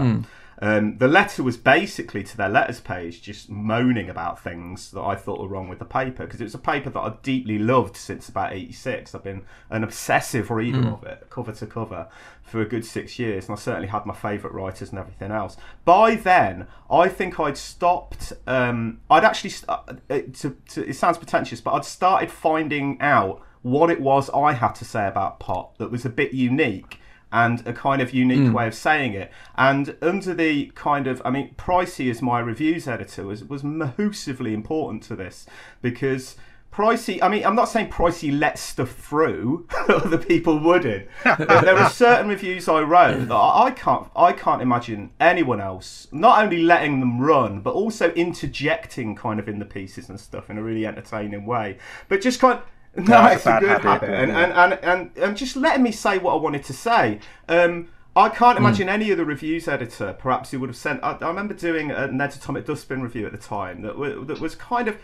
Um, 0.63 0.99
the 0.99 1.07
letter 1.07 1.41
was 1.41 1.57
basically 1.57 2.23
to 2.23 2.37
their 2.37 2.47
letters 2.47 2.79
page, 2.79 3.23
just 3.23 3.49
moaning 3.49 4.09
about 4.09 4.39
things 4.39 4.91
that 4.91 5.01
I 5.01 5.15
thought 5.15 5.39
were 5.39 5.47
wrong 5.47 5.67
with 5.67 5.79
the 5.79 5.85
paper 5.85 6.25
because 6.25 6.39
it 6.39 6.43
was 6.43 6.53
a 6.53 6.59
paper 6.59 6.91
that 6.91 6.99
I 6.99 7.13
deeply 7.23 7.57
loved 7.57 7.97
since 7.97 8.29
about 8.29 8.53
'86. 8.53 9.15
I've 9.15 9.23
been 9.23 9.43
an 9.71 9.83
obsessive 9.83 10.51
reader 10.51 10.87
of 10.87 11.03
it, 11.03 11.27
cover 11.31 11.51
to 11.51 11.65
cover, 11.65 12.07
for 12.43 12.61
a 12.61 12.65
good 12.65 12.85
six 12.85 13.17
years, 13.17 13.47
and 13.47 13.57
I 13.57 13.59
certainly 13.59 13.87
had 13.87 14.05
my 14.05 14.13
favourite 14.13 14.53
writers 14.53 14.91
and 14.91 14.99
everything 14.99 15.31
else. 15.31 15.57
By 15.83 16.13
then, 16.13 16.67
I 16.91 17.07
think 17.07 17.39
I'd 17.39 17.57
stopped. 17.57 18.33
Um, 18.45 18.99
I'd 19.09 19.23
actually, 19.23 19.49
st- 19.49 19.69
uh, 19.69 19.93
it, 20.09 20.35
to, 20.35 20.55
to, 20.69 20.87
it 20.87 20.93
sounds 20.93 21.17
pretentious, 21.17 21.59
but 21.59 21.73
I'd 21.73 21.85
started 21.85 22.29
finding 22.29 23.01
out 23.01 23.41
what 23.63 23.89
it 23.89 23.99
was 23.99 24.29
I 24.31 24.53
had 24.53 24.73
to 24.73 24.85
say 24.85 25.07
about 25.07 25.39
pop 25.39 25.77
that 25.77 25.91
was 25.91 26.05
a 26.05 26.09
bit 26.09 26.33
unique 26.33 26.99
and 27.31 27.65
a 27.67 27.73
kind 27.73 28.01
of 28.01 28.13
unique 28.13 28.39
mm. 28.39 28.53
way 28.53 28.67
of 28.67 28.75
saying 28.75 29.13
it. 29.13 29.31
And 29.55 29.95
under 30.01 30.33
the 30.33 30.67
kind 30.75 31.07
of, 31.07 31.21
I 31.23 31.31
mean, 31.31 31.55
Pricey 31.57 32.09
as 32.09 32.21
my 32.21 32.39
reviews 32.39 32.87
editor 32.87 33.25
was 33.25 33.43
was 33.43 33.63
massively 33.63 34.53
important 34.53 35.03
to 35.03 35.15
this 35.15 35.45
because. 35.81 36.35
Pricey, 36.71 37.21
I 37.21 37.27
mean, 37.27 37.45
I'm 37.45 37.53
not 37.53 37.65
saying 37.65 37.89
Pricey 37.89 38.31
let 38.39 38.57
stuff 38.57 38.91
through 38.91 39.67
that 39.87 40.05
other 40.05 40.17
people 40.17 40.57
wouldn't. 40.57 41.05
but 41.25 41.45
there 41.45 41.77
are 41.77 41.89
certain 42.05 42.29
reviews 42.29 42.69
I 42.69 42.79
wrote 42.79 43.27
that 43.27 43.35
I 43.35 43.65
I 43.65 43.71
can't, 43.71 44.07
I 44.15 44.31
can't 44.31 44.61
imagine 44.61 45.11
anyone 45.19 45.59
else 45.59 46.07
not 46.13 46.41
only 46.41 46.63
letting 46.63 47.01
them 47.01 47.19
run, 47.19 47.59
but 47.59 47.73
also 47.73 48.11
interjecting 48.13 49.17
kind 49.17 49.37
of 49.37 49.49
in 49.49 49.59
the 49.59 49.65
pieces 49.65 50.07
and 50.07 50.17
stuff 50.17 50.49
in 50.49 50.57
a 50.57 50.63
really 50.63 50.85
entertaining 50.85 51.45
way. 51.45 51.77
But 52.07 52.21
just 52.21 52.39
kind 52.39 52.59
of, 52.59 52.63
no, 52.95 53.27
a 53.27 53.33
it's 53.33 53.45
a, 53.47 53.53
bad 53.53 53.53
good 53.53 53.77
habit, 53.77 54.09
habit, 54.09 54.09
and, 54.13 54.31
and, 54.31 54.51
and, 54.53 54.73
and, 54.83 55.11
and 55.17 55.37
just 55.37 55.55
letting 55.55 55.83
me 55.83 55.91
say 55.91 56.17
what 56.17 56.33
I 56.33 56.37
wanted 56.37 56.63
to 56.65 56.73
say. 56.73 57.19
Um, 57.47 57.89
I 58.15 58.27
can't 58.29 58.57
Hmm. 58.57 58.65
imagine 58.65 58.89
any 58.89 59.11
other 59.11 59.23
reviews 59.23 59.67
editor, 59.67 60.13
perhaps 60.13 60.51
who 60.51 60.59
would 60.59 60.69
have 60.69 60.75
sent. 60.77 61.01
I, 61.03 61.13
I 61.21 61.27
remember 61.29 61.53
doing 61.53 61.91
a 61.91 62.07
Ned's 62.07 62.35
Atomic 62.35 62.65
Dustbin 62.65 63.01
review 63.01 63.25
at 63.25 63.31
the 63.31 63.37
time 63.37 63.81
that, 63.83 63.97
wa- 63.97 64.23
that 64.25 64.39
was 64.39 64.55
kind 64.55 64.87
of. 64.87 64.97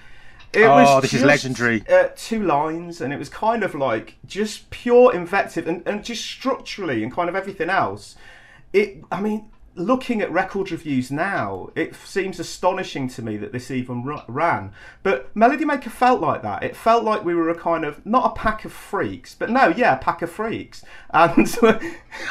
It 0.53 0.63
Oh, 0.65 0.75
was 0.75 1.01
this 1.01 1.13
is 1.13 1.24
legendary. 1.24 1.84
Uh, 1.89 2.10
two 2.15 2.44
lines, 2.44 3.01
and 3.01 3.13
it 3.13 3.17
was 3.20 3.29
kind 3.29 3.63
of 3.63 3.75
like 3.75 4.15
just 4.25 4.70
pure 4.70 5.13
invective, 5.13 5.67
and, 5.67 5.84
and 5.88 6.03
just 6.03 6.24
structurally 6.25 7.03
and 7.03 7.12
kind 7.13 7.29
of 7.29 7.36
everything 7.36 7.70
else. 7.70 8.15
It, 8.74 9.03
I 9.12 9.22
mean, 9.22 9.50
looking 9.77 10.22
at 10.22 10.31
record 10.31 10.72
reviews 10.72 11.12
now, 11.12 11.69
it 11.75 11.96
seems 11.96 12.39
astonishing 12.39 13.07
to 13.10 13.22
me 13.22 13.38
that 13.38 13.51
this 13.51 13.72
even 13.72 14.03
ran. 14.27 14.72
But 15.03 15.34
Melody 15.36 15.65
Maker 15.65 15.89
felt 15.89 16.19
like 16.19 16.41
that. 16.41 16.63
It 16.63 16.75
felt 16.75 17.03
like 17.03 17.24
we 17.24 17.36
were 17.36 17.50
a 17.50 17.55
kind 17.55 17.86
of 17.86 18.05
not 18.05 18.25
a 18.25 18.36
pack 18.36 18.65
of 18.65 18.74
freaks, 18.74 19.36
but 19.36 19.50
no, 19.50 19.67
yeah, 19.69 19.96
a 19.96 19.98
pack 19.98 20.22
of 20.22 20.31
freaks. 20.31 20.84
And 21.13 21.48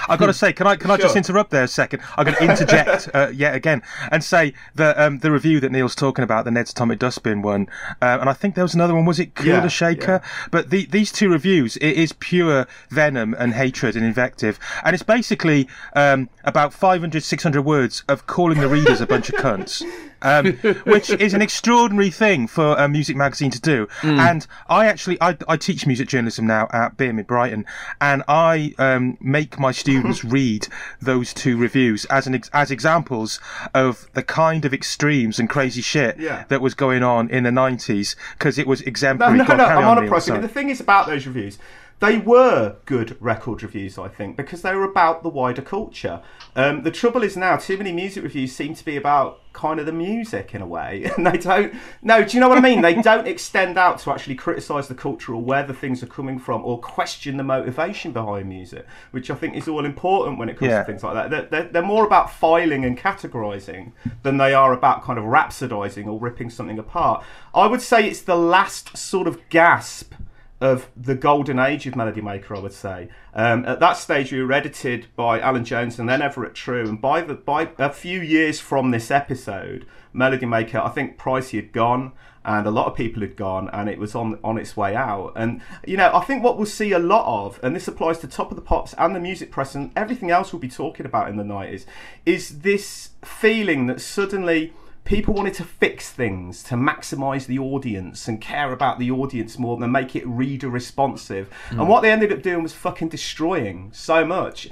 I've 0.09 0.19
got 0.19 0.26
to 0.26 0.35
say, 0.35 0.53
can 0.53 0.67
I 0.67 0.76
can 0.76 0.91
I 0.91 0.97
just 0.97 1.17
interrupt 1.17 1.50
there 1.50 1.65
a 1.65 1.69
second? 1.69 2.03
I'm 2.17 2.25
going 2.25 2.37
to 2.37 2.45
interject 2.45 3.09
uh, 3.15 3.29
yet 3.33 3.55
again 3.55 3.83
and 4.11 4.23
say 4.23 4.53
that 4.75 4.99
um, 4.99 5.19
the 5.19 5.31
review 5.31 5.61
that 5.61 5.73
Neil's 5.73 5.95
talking 5.95 6.23
about, 6.23 6.45
the 6.45 6.50
Ned's 6.50 6.73
Atomic 6.73 6.99
Dustbin 6.99 7.43
one, 7.43 7.69
uh, 8.03 8.19
and 8.21 8.29
I 8.29 8.33
think 8.33 8.55
there 8.55 8.65
was 8.65 8.75
another 8.75 8.95
one. 8.95 9.05
Was 9.05 9.21
it 9.21 9.35
Kula 9.35 9.47
Yeah, 9.47 9.69
Shaker? 9.69 10.21
But 10.50 10.71
the, 10.71 10.87
these 10.87 11.12
two 11.12 11.29
reviews, 11.29 11.76
it 11.79 11.93
is 11.93 12.12
pure 12.12 12.67
venom 12.91 13.35
and 13.38 13.55
hatred 13.55 13.97
and 13.97 14.05
invective, 14.05 14.59
and 14.85 14.95
it's 14.95 15.03
basically 15.03 15.69
um, 15.95 16.29
about 16.45 16.73
500, 16.73 17.23
600 17.37 17.61
words 17.61 18.02
of 18.09 18.26
calling 18.26 18.61
the 18.61 18.66
readers 18.69 19.02
a 19.02 19.07
bunch 19.07 19.28
of 19.28 19.35
cunts. 19.35 19.85
Um, 20.23 20.52
which 20.85 21.11
is 21.11 21.35
an 21.35 21.43
extraordinary 21.43 22.09
thing 22.09 22.47
for 22.47 22.75
a 22.78 22.88
music 22.88 23.14
magazine 23.14 23.50
to 23.50 23.61
do. 23.61 23.87
And 24.02 24.47
I 24.66 24.87
actually, 24.87 25.21
I, 25.21 25.37
I 25.47 25.59
teach 25.59 25.87
music 25.87 26.09
journalism 26.09 26.47
now 26.47 26.69
at 26.73 26.97
BIMM 26.97 27.26
Brighton, 27.26 27.66
and 28.00 28.23
I 28.26 28.73
um, 28.78 29.19
make 29.21 29.59
my 29.59 29.73
students 29.73 30.25
read 30.37 30.69
those 31.02 31.35
two 31.35 31.59
reviews 31.59 32.07
as 32.07 32.26
an 32.26 32.40
as 32.55 32.71
examples 32.71 33.38
of 33.75 34.09
the 34.14 34.23
kind 34.23 34.64
of 34.64 34.73
extremes 34.73 35.38
and 35.38 35.50
crazy 35.50 35.83
shit 35.83 36.19
Yeah. 36.19 36.45
that 36.49 36.62
was 36.62 36.73
going 36.73 37.02
on 37.02 37.28
in 37.28 37.45
the 37.45 37.52
nineties 37.52 38.16
because 38.38 38.57
it 38.57 38.66
was 38.66 38.81
exemplary. 38.81 39.37
no, 39.37 39.45
no. 39.45 39.66
carry 39.66 39.85
I'm 39.85 39.99
on 39.99 40.02
a 40.02 40.21
sorry. 40.23 40.40
The 40.40 40.49
thing 40.49 40.71
is 40.71 40.81
about 40.81 41.07
those 41.07 41.26
reviews, 41.26 41.59
they 41.99 42.19
were 42.19 42.76
good 42.85 43.17
record 43.21 43.62
reviews, 43.62 43.97
I 43.97 44.09
think, 44.09 44.37
because 44.37 44.61
they 44.62 44.75
were 44.75 44.85
about 44.85 45.23
the 45.23 45.31
wider 45.31 45.62
culture. 45.62 46.21
Um, 46.55 46.83
the 46.83 46.91
trouble 46.91 47.23
is 47.23 47.37
now, 47.38 47.57
too 47.57 47.79
many 47.79 47.91
music 47.93 48.23
reviews 48.23 48.55
seem 48.55 48.75
to 48.75 48.85
be 48.85 48.97
about 48.97 49.41
kind 49.55 49.81
of 49.81 49.87
the 49.87 49.93
music 49.93 50.55
in 50.55 50.61
a 50.61 50.67
way, 50.67 51.11
and 51.17 51.26
they 51.26 51.38
don't. 51.38 51.75
No, 52.03 52.23
do 52.23 52.37
you 52.37 52.41
know 52.41 52.50
what 52.50 52.59
I 52.59 52.61
mean? 52.61 52.83
they 52.83 53.00
don't 53.00 53.26
extend 53.37 53.79
out 53.79 53.99
to 54.00 54.11
actually 54.11 54.35
criticise 54.35 54.88
the 54.88 54.95
culture 54.95 55.33
or 55.35 55.41
where 55.41 55.62
the 55.62 55.73
things 55.73 56.03
are 56.03 56.07
coming 56.07 56.38
from, 56.38 56.62
or 56.67 56.79
question 56.79 57.38
the 57.38 57.43
motivation 57.45 58.12
behind 58.12 58.47
music, 58.49 58.87
which 59.12 59.31
I 59.31 59.35
think 59.35 59.57
is 59.57 59.67
all 59.67 59.87
important 59.87 60.38
when 60.38 60.50
it 60.50 60.59
comes 60.59 60.71
Yeah. 60.71 60.81
to 60.81 60.85
things 60.85 61.03
like 61.03 61.15
that. 61.15 61.31
They're, 61.31 61.47
they're, 61.62 61.73
they're 61.73 61.83
more 61.83 62.05
about 62.07 62.31
filing 62.31 62.85
and 62.85 62.99
categorising 62.99 63.93
than 64.23 64.37
they 64.37 64.53
are 64.53 64.75
about 64.75 65.03
kind 65.03 65.19
of 65.19 65.25
rhapsodising 65.25 66.07
or 66.07 66.19
ripping 66.21 66.50
something 66.50 66.79
apart. 66.79 67.25
I 67.55 67.67
would 67.67 67.81
say 67.81 68.07
it's 68.07 68.21
the 68.21 68.37
last 68.37 68.99
sort 68.99 69.26
of 69.26 69.41
gasp 69.49 70.12
of 70.61 70.89
the 70.97 71.15
golden 71.15 71.59
age 71.59 71.87
of 71.87 71.97
Melody 71.97 72.23
Maker, 72.23 72.57
I 72.57 72.61
would 72.61 72.73
say. 72.73 73.09
Um, 73.35 73.65
at 73.67 73.81
that 73.81 73.99
stage, 73.99 74.33
we 74.33 74.43
were 74.43 74.53
edited 74.53 75.07
by 75.15 75.39
Alan 75.39 75.65
Jones 75.65 75.99
and 75.99 76.09
then 76.09 76.23
Everett 76.23 76.55
True, 76.55 76.89
and 76.89 77.01
by 77.01 77.21
the 77.21 77.35
by 77.35 77.69
a 77.79 77.93
few 77.93 78.21
years 78.21 78.59
from 78.59 78.91
this 78.91 79.11
episode, 79.11 79.87
Melody 80.13 80.47
Maker, 80.47 80.79
I 80.79 80.89
think 80.89 81.19
Pricey 81.19 81.57
had 81.57 81.73
gone, 81.73 82.13
and 82.43 82.67
a 82.67 82.71
lot 82.71 82.87
of 82.87 82.95
people 82.95 83.21
had 83.21 83.37
gone, 83.37 83.69
and 83.71 83.91
it 83.91 83.99
was 83.99 84.15
on 84.15 84.39
on 84.43 84.57
its 84.57 84.77
way 84.77 84.97
out. 84.97 85.35
And 85.37 85.61
you 85.87 85.99
know, 85.99 86.11
I 86.15 86.21
think 86.21 86.43
what 86.43 86.57
we'll 86.57 86.67
see 86.67 86.93
a 86.93 86.99
lot 86.99 87.27
of, 87.27 87.61
and 87.63 87.77
this 87.77 87.89
applies 87.89 88.19
to 88.21 88.27
Top 88.27 88.51
of 88.51 88.57
the 88.57 88.63
Pops 88.63 88.95
and 88.95 89.15
the 89.15 89.21
music 89.21 89.51
press 89.51 89.75
and 89.75 89.91
everything 89.95 90.31
else 90.31 90.53
we'll 90.53 90.61
be 90.61 90.69
talking 90.69 91.05
about 91.05 91.29
in 91.29 91.37
the 91.37 91.45
nineties, 91.45 91.85
is 92.25 92.61
this 92.61 93.11
feeling 93.23 93.89
that 93.89 94.01
suddenly 94.01 94.73
people 95.07 95.33
wanted 95.33 95.55
to 95.55 95.65
fix 95.65 96.11
things 96.11 96.63
to 96.65 96.75
maximize 96.75 97.47
the 97.47 97.59
audience 97.59 98.29
and 98.29 98.41
care 98.41 98.73
about 98.73 98.99
the 98.99 99.11
audience 99.11 99.59
more 99.59 99.79
than 99.79 99.91
make 99.91 100.15
it 100.15 100.27
reader 100.27 100.69
responsive. 100.69 101.49
And 101.71 101.81
hmm. 101.81 101.87
what 101.87 102.03
they 102.03 102.11
ended 102.11 102.33
up 102.33 102.43
doing 102.43 102.63
was 102.63 102.75
fucking 102.75 103.09
destroying 103.09 103.91
so 103.95 104.27
much. 104.27 104.69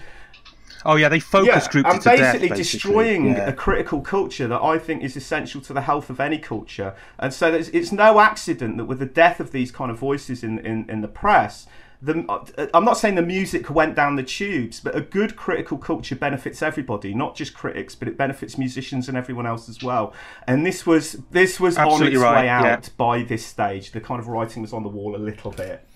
Oh 0.85 0.97
yeah, 0.97 1.09
they 1.09 1.21
focus 1.21 1.67
grouped 1.67 1.88
and 1.88 1.97
it 1.97 2.03
to 2.03 2.09
death, 2.11 2.19
basically 2.19 2.49
basically. 2.50 2.79
destroying 2.79 3.26
Yeah. 3.29 3.49
a 3.49 3.53
critical 3.55 4.03
culture 4.03 4.47
that 4.49 4.61
I 4.61 4.79
think 4.79 5.03
is 5.03 5.17
essential 5.17 5.62
to 5.62 5.73
the 5.73 5.81
health 5.83 6.11
of 6.11 6.21
any 6.21 6.37
culture. 6.37 6.95
And 7.19 7.33
so 7.33 7.50
there's, 7.50 7.71
it's 7.71 7.91
no 7.91 8.21
accident 8.21 8.76
that 8.76 8.85
with 8.85 8.99
the 8.99 9.07
death 9.07 9.41
of 9.41 9.53
these 9.53 9.71
kind 9.71 9.91
of 9.91 9.99
voices 9.99 10.45
in, 10.45 10.59
in, 10.59 10.85
in 10.91 11.00
the 11.00 11.09
press, 11.09 11.67
the, 12.04 12.25
uh, 12.28 12.66
I'm 12.75 12.84
not 12.84 12.99
saying 12.99 13.14
the 13.14 13.23
music 13.23 13.70
went 13.70 13.94
down 13.94 14.16
the 14.16 14.23
tubes, 14.23 14.80
but 14.80 14.94
a 14.94 15.00
good 15.00 15.37
critical 15.37 15.78
culture 15.78 16.14
benefits 16.14 16.62
everybody, 16.62 17.14
not 17.14 17.34
just 17.34 17.54
critics, 17.54 17.94
but 17.94 18.08
it 18.08 18.16
benefits 18.16 18.58
musicians 18.58 19.08
and 19.08 19.16
everyone 19.16 19.46
else 19.46 19.68
as 19.68 19.82
well. 19.82 20.12
And 20.46 20.66
this 20.66 20.87
was 20.87 21.12
this 21.30 21.58
was 21.58 21.78
on 21.78 22.06
its 22.06 22.16
right, 22.16 22.42
way 22.42 22.49
out 22.49 22.64
yeah. 22.64 22.80
by 22.96 23.23
this 23.23 23.44
stage. 23.44 23.92
The 23.92 24.00
kind 24.00 24.20
of 24.20 24.28
writing 24.28 24.62
was 24.62 24.73
on 24.73 24.82
the 24.82 24.88
wall 24.88 25.16
a 25.16 25.18
little 25.18 25.50
bit. 25.50 25.87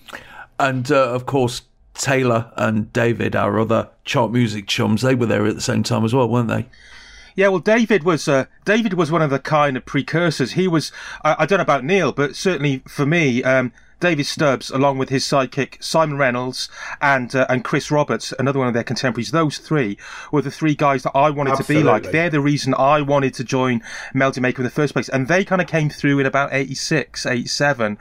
And 0.59 0.91
uh, 0.91 1.13
of 1.13 1.25
course, 1.25 1.61
Taylor 1.93 2.51
and 2.55 2.91
David, 2.91 3.35
our 3.35 3.59
other 3.59 3.89
chart 4.03 4.31
music 4.31 4.67
chums, 4.67 5.03
they 5.03 5.15
were 5.15 5.27
there 5.27 5.45
at 5.45 5.55
the 5.55 5.61
same 5.61 5.83
time 5.83 6.03
as 6.03 6.13
well, 6.13 6.27
weren't 6.27 6.49
they? 6.49 6.65
Yeah, 7.35 7.49
well, 7.49 7.59
David 7.59 8.03
was 8.03 8.27
uh, 8.27 8.45
David 8.65 8.95
was 8.95 9.11
one 9.11 9.21
of 9.21 9.29
the 9.29 9.39
kind 9.39 9.77
of 9.77 9.85
precursors. 9.85 10.53
He 10.53 10.67
was 10.67 10.91
I, 11.23 11.35
I 11.39 11.45
don't 11.45 11.59
know 11.59 11.63
about 11.63 11.85
Neil, 11.85 12.11
but 12.11 12.35
certainly 12.35 12.81
for 12.87 13.05
me, 13.05 13.43
um, 13.43 13.71
David 13.99 14.25
Stubbs, 14.25 14.69
along 14.69 14.97
with 14.97 15.09
his 15.09 15.23
sidekick 15.23 15.81
Simon 15.83 16.17
Reynolds 16.17 16.69
and 17.01 17.33
uh, 17.35 17.45
and 17.49 17.63
Chris 17.63 17.91
Roberts, 17.91 18.33
another 18.39 18.59
one 18.59 18.67
of 18.67 18.73
their 18.73 18.83
contemporaries. 18.83 19.31
Those 19.31 19.57
three 19.57 19.97
were 20.31 20.41
the 20.41 20.51
three 20.51 20.75
guys 20.75 21.03
that 21.03 21.15
I 21.15 21.29
wanted 21.29 21.55
to 21.57 21.63
be 21.63 21.83
like. 21.83 22.11
They're 22.11 22.29
the 22.29 22.41
reason 22.41 22.73
I 22.73 23.01
wanted 23.01 23.33
to 23.35 23.43
join 23.43 23.81
Melody 24.13 24.41
Maker 24.41 24.61
in 24.61 24.65
the 24.65 24.69
first 24.69 24.93
place, 24.93 25.09
and 25.09 25.27
they 25.27 25.43
kind 25.43 25.61
of 25.61 25.67
came 25.67 25.89
through 25.89 26.19
in 26.19 26.25
about 26.25 26.49
86, 26.53 27.25
87. 27.25 27.97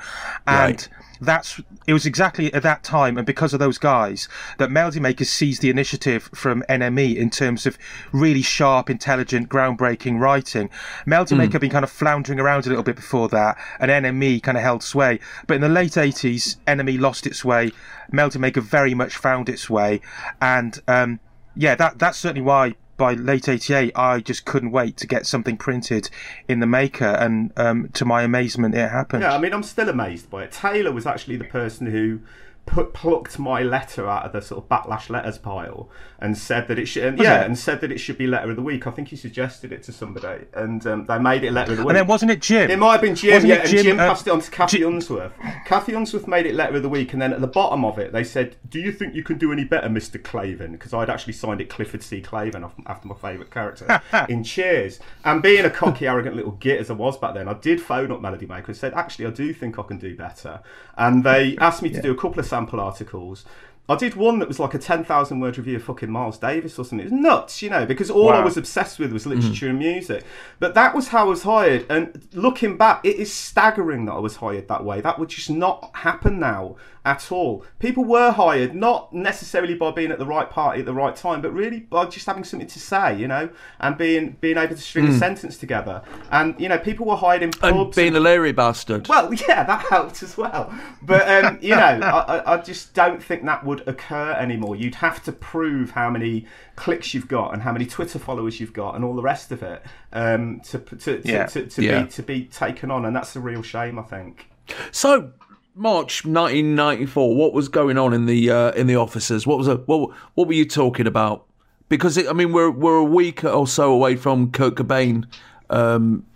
and. 0.47 0.71
Right. 0.71 0.89
That's 1.21 1.61
it 1.87 1.93
was 1.93 2.07
exactly 2.07 2.53
at 2.53 2.63
that 2.63 2.83
time 2.83 3.17
and 3.17 3.27
because 3.27 3.53
of 3.53 3.61
those 3.61 3.79
guys 3.79 4.29
that 4.59 4.71
Melody 4.71 5.01
Makers 5.01 5.31
seized 5.31 5.63
the 5.63 5.71
initiative 5.71 6.31
from 6.35 6.63
NME 6.69 7.17
in 7.17 7.31
terms 7.31 7.67
of 7.67 7.79
really 8.13 8.43
sharp, 8.43 8.91
intelligent, 8.91 9.49
groundbreaking 9.49 10.21
writing. 10.21 10.71
Melody 11.07 11.35
Maker 11.35 11.53
had 11.53 11.61
been 11.61 11.71
kind 11.71 11.85
of 11.85 11.91
floundering 11.91 12.41
around 12.41 12.67
a 12.67 12.69
little 12.69 12.85
bit 12.85 12.97
before 12.97 13.29
that, 13.29 13.57
and 13.81 13.91
NME 13.91 14.43
kind 14.43 14.57
of 14.57 14.63
held 14.63 14.83
sway. 14.83 15.19
But 15.47 15.55
in 15.55 15.61
the 15.61 15.69
late 15.69 15.93
80s, 15.93 16.57
NME 16.67 17.01
lost 17.01 17.27
its 17.27 17.45
way. 17.45 17.73
Melody 18.11 18.39
Maker 18.39 18.61
very 18.61 18.95
much 18.95 19.17
found 19.17 19.49
its 19.49 19.69
way, 19.69 20.01
and 20.41 20.81
um, 20.89 21.21
yeah, 21.57 21.75
that 21.75 21.99
that's 21.99 22.19
certainly 22.19 22.43
why 22.43 22.75
by 22.99 23.15
late 23.15 23.49
88 23.49 23.93
I 23.97 24.21
just 24.21 24.45
couldn't 24.45 24.73
wait 24.73 24.99
to 24.99 25.07
get 25.07 25.25
something 25.25 25.57
printed 25.57 26.11
in 26.47 26.61
the 26.61 26.67
maker 26.67 27.07
and 27.07 27.53
um, 27.57 27.89
to 27.95 28.05
my 28.05 28.23
amazement 28.23 28.75
it 28.75 28.91
happened. 28.91 29.23
Yeah, 29.23 29.35
I 29.35 29.39
mean, 29.39 29.55
I'm 29.55 29.63
still 29.63 29.89
amazed 29.89 30.29
by 30.29 30.45
it. 30.45 30.53
Taylor 30.53 30.93
was 30.93 31.07
actually 31.07 31.37
the 31.37 31.45
person 31.45 31.87
who 31.87 32.21
put 32.69 32.93
plucked 32.93 33.39
my 33.39 33.63
letter 33.63 34.09
out 34.09 34.27
of 34.27 34.33
the 34.33 34.43
sort 34.43 34.63
of 34.63 34.69
backlash 34.69 35.09
letters 35.09 35.39
pile 35.39 35.89
and 36.21 36.37
said 36.37 36.69
that 36.69 36.79
it 36.79 36.87
should, 36.87 37.05
and, 37.05 37.19
yeah, 37.19 37.41
it? 37.41 37.47
and 37.47 37.59
said 37.59 37.81
that 37.81 37.91
it 37.91 37.99
should 37.99 38.19
be 38.19 38.27
letter 38.27 38.51
of 38.51 38.57
the 38.57 38.63
week. 38.63 38.87
I 38.87 38.91
think 38.91 39.09
he 39.09 39.17
suggested 39.17 39.73
it 39.73 39.83
to 39.85 39.93
somebody, 39.93 40.45
and 40.53 40.85
um, 40.87 41.07
they 41.07 41.19
made 41.19 41.45
it 41.45 41.53
letter 41.53 41.73
of 41.73 41.79
the 41.79 41.83
week. 41.85 41.91
And 41.91 41.97
then 41.97 42.07
wasn't 42.07 42.31
it 42.31 42.43
Jim? 42.43 42.71
It 42.71 42.79
might 42.79 42.93
have 42.93 43.01
been 43.01 43.15
Jim, 43.15 43.35
Wasn't 43.35 43.49
yeah, 43.49 43.57
it 43.57 43.61
and 43.61 43.71
Jim, 43.71 43.83
Jim 43.83 44.01
uh, 44.01 44.09
passed 44.09 44.27
it 44.27 44.31
on 44.31 44.41
to 44.41 44.51
Cathi 44.51 44.69
Jim- 44.71 44.95
Unsworth. 44.95 45.33
Cathi 45.67 45.97
Unsworth 45.97 46.29
made 46.29 46.47
it 46.47 46.55
letter 46.55 46.77
of 46.77 46.83
the 46.83 46.89
week, 46.89 47.13
and 47.13 47.23
then 47.23 47.33
at 47.33 47.41
the 47.41 47.47
bottom 47.47 47.85
of 47.85 47.99
it, 47.99 48.13
they 48.13 48.25
said, 48.25 48.57
"Do 48.69 48.81
you 48.81 48.93
think 48.93 49.15
you 49.15 49.23
can 49.23 49.39
do 49.39 49.53
any 49.53 49.65
better, 49.65 49.89
Mister 49.89 50.19
Clavin?" 50.19 50.73
Because 50.73 50.93
I'd 50.93 51.11
actually 51.11 51.33
signed 51.33 51.61
it 51.61 51.71
Clifford 51.71 52.03
C. 52.03 52.21
Clavin 52.21 52.65
af- 52.65 52.75
after 52.87 53.09
my 53.09 53.15
favourite 53.15 53.51
character 53.51 54.01
in 54.29 54.45
Cheers. 54.45 55.01
And 55.25 55.43
being 55.43 55.65
a 55.65 55.71
cocky, 55.71 56.07
arrogant 56.07 56.37
little 56.37 56.53
git 56.53 56.81
as 56.81 56.91
I 56.91 56.95
was 56.95 57.17
back 57.17 57.35
then, 57.35 57.49
I 57.49 57.55
did 57.55 57.81
phone 57.81 58.13
up 58.13 58.21
Melody 58.21 58.47
Maker 58.47 58.67
and 58.69 58.77
said, 58.77 58.93
"Actually, 58.95 59.27
I 59.27 59.31
do 59.31 59.55
think 59.55 59.79
I 59.79 59.83
can 59.83 59.99
do 59.99 60.17
better." 60.17 60.61
And 60.97 61.23
they 61.23 61.57
asked 61.59 61.83
me 61.83 61.91
to 61.91 62.03
do 62.03 62.11
a 62.11 62.17
couple 62.17 62.41
of 62.41 62.47
sample 62.59 62.81
articles. 62.81 63.45
I 63.91 63.97
did 63.97 64.17
one 64.17 64.39
that 64.41 64.49
was 64.49 64.61
like 64.61 64.75
a 64.75 64.79
10,000 64.79 65.41
word 65.41 65.57
review 65.57 65.77
of 65.77 65.83
fucking 65.83 66.11
Miles 66.11 66.37
Davis 66.37 66.79
or 66.79 66.85
something. 66.85 67.01
It 67.07 67.11
was 67.11 67.13
nuts, 67.13 67.63
you 67.63 67.71
know, 67.71 67.87
because 67.87 68.11
all 68.11 68.29
I 68.29 68.45
was 68.45 68.59
obsessed 68.59 68.99
with 68.99 69.13
was 69.13 69.25
literature 69.25 69.67
mm. 69.67 69.71
and 69.71 69.79
music. 69.79 70.25
But 70.59 70.75
that 70.75 70.95
was 70.95 71.09
how 71.09 71.25
I 71.25 71.29
was 71.29 71.45
hired. 71.45 71.87
And 71.89 72.29
looking 72.35 72.77
back, 72.77 73.03
it 73.03 73.17
is 73.17 73.33
staggering 73.33 74.05
that 74.05 74.13
I 74.13 74.19
was 74.19 74.37
hired 74.37 74.69
that 74.69 74.85
way. 74.85 75.01
That 75.01 75.19
would 75.19 75.31
just 75.31 75.49
not 75.49 75.91
happen 75.95 76.39
now 76.39 76.77
at 77.09 77.33
all. 77.33 77.65
People 77.79 78.05
were 78.05 78.31
hired 78.31 78.75
not 78.75 79.13
necessarily 79.15 79.75
by 79.75 79.91
being 79.91 80.11
at 80.13 80.19
the 80.19 80.27
right 80.27 80.51
party 80.51 80.81
at 80.81 80.87
the 80.87 80.93
right 80.93 81.17
time, 81.17 81.41
but 81.41 81.53
really 81.53 81.81
by 81.81 82.05
just 82.05 82.27
having 82.27 82.45
something 82.45 82.69
to 82.69 82.79
say, 82.79 83.17
you 83.19 83.27
know, 83.27 83.49
and 83.81 83.97
being 83.97 84.37
being 84.43 84.59
able 84.59 84.77
to 84.77 84.81
string 84.83 85.09
a 85.09 85.17
sentence 85.17 85.57
together. 85.57 86.03
And 86.31 86.55
you 86.61 86.69
know, 86.69 86.79
people 86.79 87.07
were 87.07 87.17
hired 87.17 87.43
in 87.43 87.51
And 87.63 87.75
pubs. 87.77 87.97
being 87.97 88.15
a 88.15 88.21
Leary 88.21 88.53
bastard. 88.53 89.09
Well, 89.09 89.33
yeah, 89.49 89.65
that 89.65 89.87
helped 89.87 90.23
as 90.23 90.37
well. 90.37 90.73
But 91.03 91.27
um, 91.45 91.59
you 91.63 91.71
know, 91.75 91.79
I, 91.83 92.55
I- 92.55 92.59
just 92.69 92.93
don't 92.93 93.23
think 93.23 93.45
that 93.47 93.65
would 93.65 93.87
occur 93.89 94.33
anymore. 94.33 94.77
You'd 94.77 94.97
have 94.97 95.23
to 95.25 95.33
prove 95.33 95.93
how 95.93 96.11
many 96.11 96.45
clicks 96.77 97.15
you've 97.15 97.29
got 97.29 97.55
and 97.55 97.63
how 97.63 97.73
many 97.73 97.87
Twitter 97.87 98.19
followers 98.19 98.61
you've 98.61 98.73
got 98.75 98.95
and 98.97 99.05
all 99.05 99.15
the 99.15 99.23
rest 99.23 99.51
of 99.53 99.63
it 99.63 99.83
um, 100.13 100.61
to 100.65 100.79
to, 100.81 100.97
to, 100.97 101.23
Yeah. 101.25 101.47
to, 101.47 101.67
to 101.67 101.83
Yeah. 101.83 102.03
be 102.03 102.11
to 102.11 102.23
be 102.23 102.45
taken 102.45 102.91
on, 102.91 103.05
and 103.07 103.17
that's 103.17 103.35
a 103.37 103.41
real 103.41 103.63
shame, 103.63 103.99
I 103.99 104.03
think. 104.03 104.51
So, 104.91 105.31
March 105.79 106.25
1994. 106.25 107.37
What 107.37 107.53
was 107.53 107.69
going 107.69 107.97
on 107.99 108.13
in 108.13 108.27
the 108.27 108.51
uh, 108.51 108.73
in 108.73 108.87
the 108.89 108.97
offices? 108.97 109.47
What 109.47 109.59
was 109.59 109.69
a, 109.69 109.77
what 109.77 110.11
what 110.35 110.49
were 110.49 110.55
you 110.55 110.65
talking 110.65 111.07
about? 111.07 111.47
Because 111.89 112.17
it, 112.17 112.29
I 112.29 112.33
mean, 112.33 112.53
we're 112.53 112.71
we're 112.71 112.97
a 112.97 113.05
week 113.05 113.45
or 113.45 113.67
so 113.67 113.93
away 113.93 114.17
from 114.17 114.51
Kurt 114.51 114.75
Cobain 114.75 115.27
um, 115.71 116.27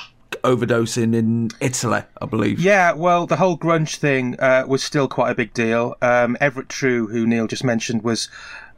overdosing 0.44 1.14
in 1.14 1.50
Italy, 1.60 2.02
I 2.20 2.26
believe. 2.26 2.60
Yeah, 2.60 2.92
well, 2.92 3.26
the 3.26 3.36
whole 3.36 3.58
grunge 3.58 3.96
thing 3.96 4.38
uh, 4.38 4.64
was 4.66 4.82
still 4.82 5.08
quite 5.08 5.30
a 5.30 5.34
big 5.34 5.52
deal. 5.52 5.96
Um, 6.00 6.36
Everett 6.40 6.68
True, 6.68 7.08
who 7.08 7.26
Neil 7.26 7.46
just 7.46 7.64
mentioned, 7.64 8.02
was 8.02 8.28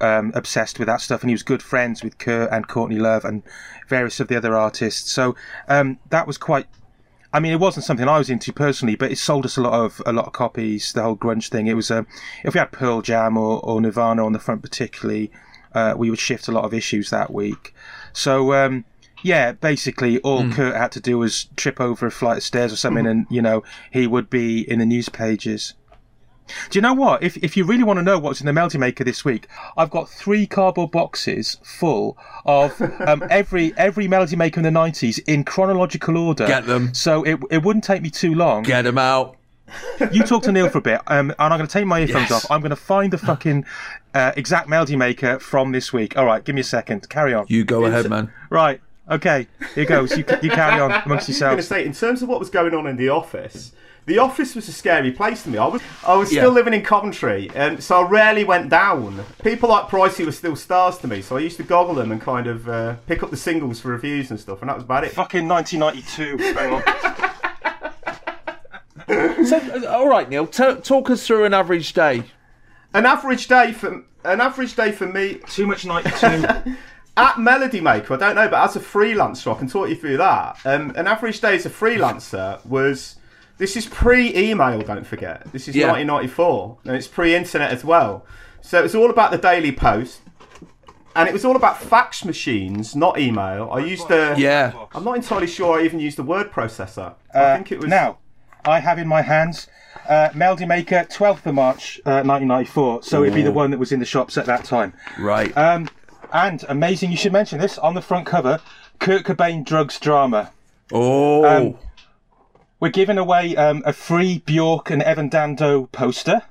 um, 0.01 0.33
obsessed 0.35 0.79
with 0.79 0.87
that 0.87 1.01
stuff, 1.01 1.23
and 1.23 1.31
he 1.31 1.35
was 1.35 1.43
good 1.43 1.63
friends 1.63 2.03
with 2.03 2.19
Kurt 2.19 2.51
and 2.51 2.69
Courtney 2.69 2.99
Love 2.99 3.25
and 3.25 3.43
various 3.89 4.21
of 4.21 4.29
the 4.29 4.37
other 4.37 4.57
artists. 4.57 5.11
So 5.11 5.37
um, 5.69 5.99
that 6.11 6.27
was 6.27 6.39
quite. 6.39 6.67
I 7.35 7.41
mean, 7.41 7.53
it 7.53 7.59
wasn't 7.59 7.85
something 7.85 8.09
I 8.09 8.17
was 8.17 8.31
into 8.31 8.53
personally, 8.53 8.95
but 8.95 9.11
it 9.11 9.19
sold 9.19 9.45
us 9.45 9.57
a 9.57 9.61
lot 9.61 9.73
of 9.75 10.01
a 10.07 10.13
lot 10.13 10.27
of 10.27 10.33
copies. 10.33 10.93
The 10.93 11.03
whole 11.03 11.17
grunge 11.17 11.49
thing. 11.49 11.67
It 11.67 11.75
was 11.75 11.91
um, 11.91 12.07
if 12.45 12.55
we 12.55 12.61
had 12.61 12.71
Pearl 12.71 13.03
Jam 13.03 13.37
or, 13.37 13.59
or 13.65 13.81
Nirvana 13.81 14.25
on 14.25 14.33
the 14.33 14.39
front, 14.39 14.63
particularly, 14.63 15.33
uh, 15.75 15.95
we 15.97 16.11
would 16.11 16.21
shift 16.21 16.47
a 16.47 16.53
lot 16.53 16.65
of 16.65 16.73
issues 16.73 17.11
that 17.11 17.33
week. 17.33 17.75
So 18.13 18.55
um, 18.55 18.85
yeah, 19.25 19.51
basically 19.51 20.21
all 20.21 20.49
Kurt 20.53 20.77
had 20.77 20.93
to 20.93 21.01
do 21.01 21.19
was 21.19 21.47
trip 21.57 21.81
over 21.81 22.07
a 22.07 22.11
flight 22.13 22.37
of 22.37 22.43
stairs 22.45 22.73
or 22.73 22.77
something, 22.77 23.07
and 23.07 23.27
you 23.29 23.43
know 23.43 23.65
he 23.91 24.07
would 24.07 24.31
be 24.31 24.61
in 24.71 24.79
the 24.79 24.87
news 24.87 25.09
pages. 25.09 25.75
Do 26.71 26.79
you 26.79 26.83
know 26.83 26.93
what? 26.93 27.23
If 27.23 27.37
if 27.39 27.57
you 27.57 27.65
really 27.65 27.85
want 27.85 27.99
to 27.99 28.03
know 28.03 28.19
what's 28.19 28.41
in 28.41 28.47
the 28.47 28.53
Melty 28.53 28.79
Maker 28.79 29.03
this 29.05 29.25
week, 29.25 29.49
I've 29.77 29.91
got 29.91 30.09
three 30.11 30.47
cardboard 30.47 30.91
boxes 30.91 31.57
full 31.63 32.19
of 32.45 32.79
um, 33.07 33.25
every 33.31 33.73
every 33.77 34.09
Melody 34.09 34.37
Maker 34.37 34.61
in 34.61 34.65
the 34.65 34.71
nineties 34.71 35.19
in 35.21 35.45
chronological 35.45 36.17
order. 36.17 36.47
Get 36.47 36.67
them. 36.67 36.93
So 36.95 37.23
it 37.23 37.41
it 37.51 37.63
wouldn't 37.63 37.85
take 37.85 38.03
me 38.03 38.11
too 38.11 38.35
long. 38.35 38.63
Get 38.63 38.83
them 38.83 38.99
out. 38.99 39.37
You 40.13 40.23
talk 40.23 40.43
to 40.45 40.53
Neil 40.53 40.69
for 40.69 40.79
a 40.79 40.83
bit, 40.83 41.01
um, 41.07 41.31
and 41.31 41.35
I'm 41.39 41.59
going 41.59 41.67
to 41.67 41.73
take 41.73 41.87
my 41.87 42.01
earphones 42.01 42.31
Yes. 42.31 42.45
off. 42.45 42.51
I'm 42.51 42.61
going 42.61 42.71
to 42.71 42.77
find 42.77 43.13
the 43.13 43.19
fucking 43.19 43.65
uh, 44.13 44.33
exact 44.37 44.69
Melody 44.69 44.95
Maker 44.95 45.39
from 45.41 45.73
this 45.73 45.93
week. 45.93 46.17
All 46.17 46.27
right, 46.27 46.45
give 46.45 46.55
me 46.55 46.61
a 46.61 46.65
second. 46.65 47.09
Carry 47.09 47.33
on. 47.35 47.47
You 47.49 47.65
go 47.65 47.87
ahead, 47.87 48.09
man. 48.09 48.31
Right. 48.51 48.81
Okay. 49.11 49.49
Here 49.75 49.85
goes. 49.87 50.17
You, 50.17 50.25
you 50.43 50.51
carry 50.51 50.81
on 50.81 50.93
amongst 51.05 51.29
yourselves. 51.29 51.43
I 51.43 51.57
was 51.57 51.69
going 51.69 51.85
to 51.85 51.85
say, 51.85 51.87
in 51.87 51.93
terms 52.09 52.23
of 52.23 52.29
what 52.29 52.39
was 52.39 52.51
going 52.51 52.75
on 52.75 52.87
in 52.87 52.97
the 52.97 53.09
office, 53.09 53.73
the 54.07 54.19
office 54.19 54.55
was 54.55 54.69
a 54.69 54.73
scary 54.73 55.11
place 55.11 55.43
to 55.45 55.49
me. 55.51 55.59
I 55.59 55.67
was 55.67 55.83
I 56.07 56.15
was 56.15 56.33
Yeah. 56.33 56.43
still 56.43 56.53
living 56.53 56.75
in 56.75 56.83
Coventry, 56.83 57.51
and 57.55 57.83
so 57.83 58.05
I 58.05 58.09
rarely 58.09 58.45
went 58.45 58.69
down. 58.69 59.25
People 59.43 59.69
like 59.71 59.89
Pricey 59.89 60.25
were 60.27 60.33
still 60.33 60.57
stars 60.57 60.99
to 60.99 61.09
me, 61.09 61.23
so 61.23 61.37
I 61.37 61.41
used 61.41 61.57
to 61.59 61.63
goggle 61.63 61.95
them 61.95 62.13
and 62.13 62.21
kind 62.21 62.47
of 62.47 62.69
uh, 62.69 62.95
pick 63.07 63.23
up 63.23 63.31
the 63.31 63.37
singles 63.37 63.81
for 63.81 63.89
reviews 63.89 64.31
and 64.31 64.39
stuff, 64.39 64.61
and 64.61 64.69
that 64.69 64.75
was 64.77 64.85
about 64.85 65.05
it. 65.05 65.13
Fucking 65.13 65.49
1992. 65.49 66.55
Hang 66.55 66.73
on. 66.75 66.83
So, 69.07 69.59
uh, 69.59 69.87
all 69.89 70.09
right, 70.09 70.29
Neil. 70.31 70.47
T- 70.47 70.77
talk 70.77 71.11
us 71.11 71.27
through 71.27 71.45
an 71.45 71.53
average 71.53 71.93
day. 71.93 72.23
An 72.95 73.05
average 73.05 73.49
day 73.49 73.73
for 73.73 74.03
an 74.25 74.41
average 74.41 74.75
day 74.77 74.93
for 74.93 75.07
me 75.07 75.41
Too 75.49 75.67
much 75.67 75.85
92. 75.85 76.75
at 77.19 77.39
Melody 77.39 77.81
Maker, 77.83 78.15
I 78.15 78.17
don't 78.17 78.35
know, 78.37 78.49
but 78.49 78.65
as 78.65 78.77
a 78.77 78.81
freelancer, 78.81 79.55
I 79.55 79.59
can 79.59 79.69
talk 79.69 79.91
you 79.91 79.97
through 79.97 80.17
that. 80.17 80.57
Um, 80.65 80.93
an 80.97 81.07
average 81.07 81.41
day 81.41 81.55
as 81.57 81.67
a 81.67 81.71
freelancer 81.71 82.65
was. 82.65 83.17
This 83.57 83.77
is 83.77 83.87
pre-email, 83.87 84.81
don't 84.83 85.07
forget. 85.07 85.45
This 85.53 85.69
is 85.69 85.77
Yeah. 85.77 85.87
1994, 85.93 86.79
and 86.87 86.97
it's 86.97 87.07
pre-internet 87.07 87.71
as 87.71 87.85
well. 87.85 88.25
So 88.61 88.83
it's 88.83 88.95
all 88.95 89.11
about 89.11 89.31
the 89.31 89.39
Daily 89.39 89.71
Post, 89.73 90.21
and 91.15 91.29
it 91.29 91.33
was 91.33 91.45
all 91.45 91.55
about 91.55 91.81
fax 91.81 92.25
machines, 92.25 92.97
not 92.97 93.19
email. 93.19 93.71
I 93.73 93.79
used 93.81 94.09
the. 94.09 94.35
Yeah. 94.37 94.73
I'm 94.95 95.05
not 95.05 95.17
entirely 95.17 95.47
sure 95.47 95.79
I 95.79 95.85
even 95.85 96.01
used 96.01 96.19
the 96.19 96.23
word 96.25 96.51
processor. 96.51 97.15
I 97.33 97.39
Uh, 97.39 97.55
think 97.57 97.71
it 97.73 97.79
was. 97.81 97.89
Now, 97.89 98.19
I 98.65 98.81
have 98.81 98.99
in 98.99 99.07
my 99.07 99.23
hands 99.23 99.69
uh, 100.09 100.31
Melody 100.35 100.67
Maker, 100.67 101.07
12th 101.09 101.47
of 101.47 101.55
March, 101.55 102.01
uh, 102.05 102.23
1994. 102.25 103.03
So 103.05 103.23
it'd 103.23 103.35
be 103.35 103.43
the 103.43 103.53
one 103.53 103.71
that 103.71 103.79
was 103.79 103.93
in 103.93 104.01
the 104.01 104.05
shops 104.07 104.37
at 104.37 104.47
that 104.47 104.65
time. 104.65 104.93
Right. 105.19 105.57
Um, 105.57 105.89
and 106.33 106.65
amazing, 106.69 107.11
you 107.13 107.17
should 107.17 107.33
mention 107.33 107.59
this 107.61 107.79
on 107.79 107.95
the 107.95 108.03
front 108.03 108.27
cover 108.27 108.61
Kurt 108.99 109.25
Cobain 109.25 109.65
Drugs 109.65 109.99
Drama. 110.01 110.51
oh. 110.93 111.45
um, 111.45 111.75
We're 112.85 112.91
giving 112.91 113.17
away 113.17 113.57
um, 113.57 113.83
a 113.87 113.95
free 113.95 114.43
Bjork 114.45 114.91
and 114.91 115.03
Evan 115.03 115.31
Dando 115.31 115.87
poster. 115.87 116.43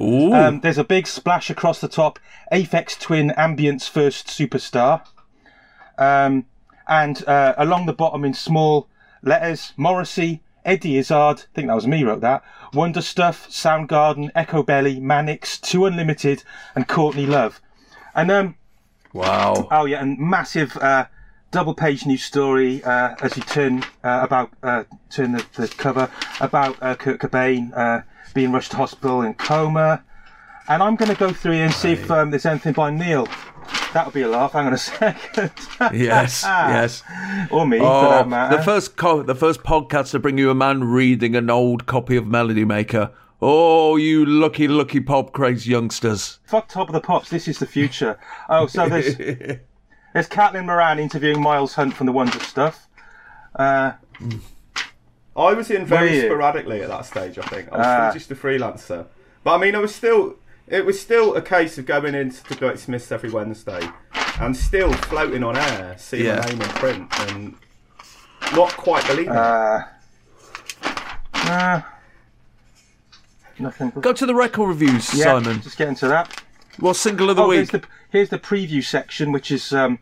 Ooh. 0.00 0.32
Um, 0.32 0.60
there's 0.60 0.78
a 0.78 0.84
big 0.84 1.08
splash 1.08 1.50
across 1.50 1.80
the 1.80 1.88
top. 1.88 2.20
Aphex 2.52 2.96
Twin 2.96 3.30
Ambience 3.30 3.88
first 3.88 4.28
superstar. 4.28 5.04
Um, 5.98 6.46
and 6.86 7.26
uh, 7.26 7.54
along 7.58 7.86
the 7.86 7.92
bottom 7.92 8.24
in 8.24 8.32
small 8.32 8.86
letters, 9.24 9.72
Morrissey, 9.76 10.40
Eddie 10.64 10.98
Izzard, 10.98 11.40
I 11.40 11.46
think 11.52 11.66
that 11.66 11.74
was 11.74 11.88
me 11.88 12.04
wrote 12.04 12.20
that, 12.20 12.44
Wonder 12.72 13.02
Stuff, 13.02 13.48
Soundgarden, 13.50 14.30
Echo 14.36 14.62
Belly, 14.62 15.00
Manics, 15.00 15.58
Two 15.58 15.86
Unlimited, 15.86 16.44
and 16.76 16.86
Courtney 16.86 17.26
Love. 17.26 17.60
And 18.14 18.30
um, 18.30 18.54
wow. 19.12 19.66
Oh 19.72 19.86
yeah, 19.86 20.00
and 20.00 20.16
massive 20.16 20.76
uh, 20.76 21.06
double 21.52 21.74
page 21.74 22.04
news 22.06 22.24
story 22.24 22.82
uh, 22.82 23.14
as 23.22 23.36
you 23.36 23.42
turn 23.44 23.84
uh, 24.02 24.20
about 24.22 24.50
uh, 24.64 24.82
turn 25.10 25.32
the, 25.32 25.44
the 25.54 25.68
cover 25.68 26.10
about 26.40 26.76
uh, 26.82 26.94
Kurt 26.96 27.20
Cobain 27.20 27.70
uh, 27.76 28.02
being 28.34 28.50
rushed 28.52 28.72
to 28.72 28.76
hospital 28.78 29.22
in 29.22 29.34
coma. 29.34 30.02
And 30.68 30.82
I'm 30.82 30.94
going 30.96 31.10
to 31.10 31.16
go 31.18 31.32
through 31.32 31.52
here 31.54 31.64
and 31.64 31.74
see 31.74 31.90
if 31.92 32.10
um, 32.10 32.30
there's 32.30 32.46
anything 32.46 32.72
by 32.72 32.90
Neil. 32.90 33.26
That 33.94 34.06
would 34.06 34.14
be 34.14 34.22
a 34.22 34.28
laugh. 34.28 34.52
Hang 34.52 34.66
on 34.68 34.72
a 34.72 34.78
second. 34.78 35.50
Yes. 35.92 36.42
yes. 36.46 37.02
or 37.50 37.66
me, 37.66 37.78
for 37.78 37.84
Oh, 37.84 38.10
that 38.10 38.28
matter. 38.28 38.56
the 38.56 38.62
first 38.62 38.96
co- 38.96 39.22
the 39.22 39.34
first 39.34 39.62
podcast 39.64 40.12
to 40.12 40.18
bring 40.18 40.38
you 40.38 40.50
a 40.50 40.54
man 40.54 40.84
reading 40.84 41.36
an 41.36 41.50
old 41.50 41.86
copy 41.86 42.16
of 42.16 42.26
Melody 42.26 42.64
Maker. 42.64 43.10
Oh, 43.44 43.96
you 43.96 44.24
lucky, 44.24 44.68
lucky 44.68 45.00
pop 45.00 45.32
craze 45.32 45.66
youngsters. 45.66 46.38
Fuck 46.46 46.68
top 46.68 46.88
of 46.88 46.92
the 46.92 47.00
pops. 47.00 47.28
This 47.28 47.48
is 47.48 47.58
the 47.58 47.66
future. 47.66 48.18
Oh, 48.48 48.68
so 48.68 48.88
there's 48.88 49.16
there's 50.12 50.28
Caitlin 50.28 50.66
Moran 50.66 50.98
interviewing 50.98 51.40
Miles 51.40 51.74
Hunt 51.74 51.94
from 51.94 52.06
the 52.06 52.12
Wonder 52.12 52.38
Stuff. 52.40 52.86
Uh, 53.54 53.92
I 55.36 55.52
was 55.54 55.70
in 55.70 55.84
very 55.86 56.08
Were 56.10 56.14
you? 56.14 56.22
sporadically 56.22 56.82
at 56.82 56.88
that 56.88 57.06
stage. 57.06 57.38
I 57.38 57.42
think 57.42 57.72
I 57.72 57.76
was 57.78 57.86
Ah. 57.86 58.10
still 58.10 58.18
just 58.20 58.30
a 58.30 58.34
freelancer, 58.34 59.06
but 59.44 59.54
I 59.54 59.58
mean, 59.58 59.74
I 59.74 59.78
was 59.78 59.94
still. 59.94 60.36
It 60.68 60.86
was 60.86 60.98
still 61.00 61.34
a 61.34 61.42
case 61.42 61.76
of 61.76 61.86
going 61.86 62.14
into 62.14 62.42
the 62.44 62.54
Great 62.54 62.78
Smiths 62.78 63.10
every 63.12 63.30
Wednesday, 63.30 63.80
and 64.40 64.56
still 64.56 64.92
floating 64.92 65.42
on 65.42 65.56
air, 65.56 65.96
seeing 65.98 66.26
Yeah. 66.26 66.36
my 66.36 66.46
name 66.46 66.62
in 66.62 66.68
print, 66.68 67.20
and 67.30 67.54
not 68.54 68.70
quite 68.76 69.04
believing. 69.06 69.32
it. 69.34 69.36
Uh, 69.38 69.80
uh, 71.34 71.80
nothing. 73.58 73.90
Go 74.00 74.12
to 74.12 74.24
the 74.24 74.34
record 74.34 74.68
reviews, 74.68 75.12
yeah, 75.14 75.24
Simon. 75.24 75.60
just 75.62 75.76
get 75.76 75.88
into 75.88 76.08
that. 76.08 76.42
What's 76.78 77.00
single 77.00 77.28
of 77.28 77.36
the 77.36 77.42
Oh, 77.42 77.48
week? 77.48 77.56
here's 77.70 77.70
the 77.70 77.82
here's 78.12 78.28
the 78.28 78.38
preview 78.38 78.84
section, 78.84 79.32
which 79.32 79.50
is 79.50 79.72
um, 79.72 79.98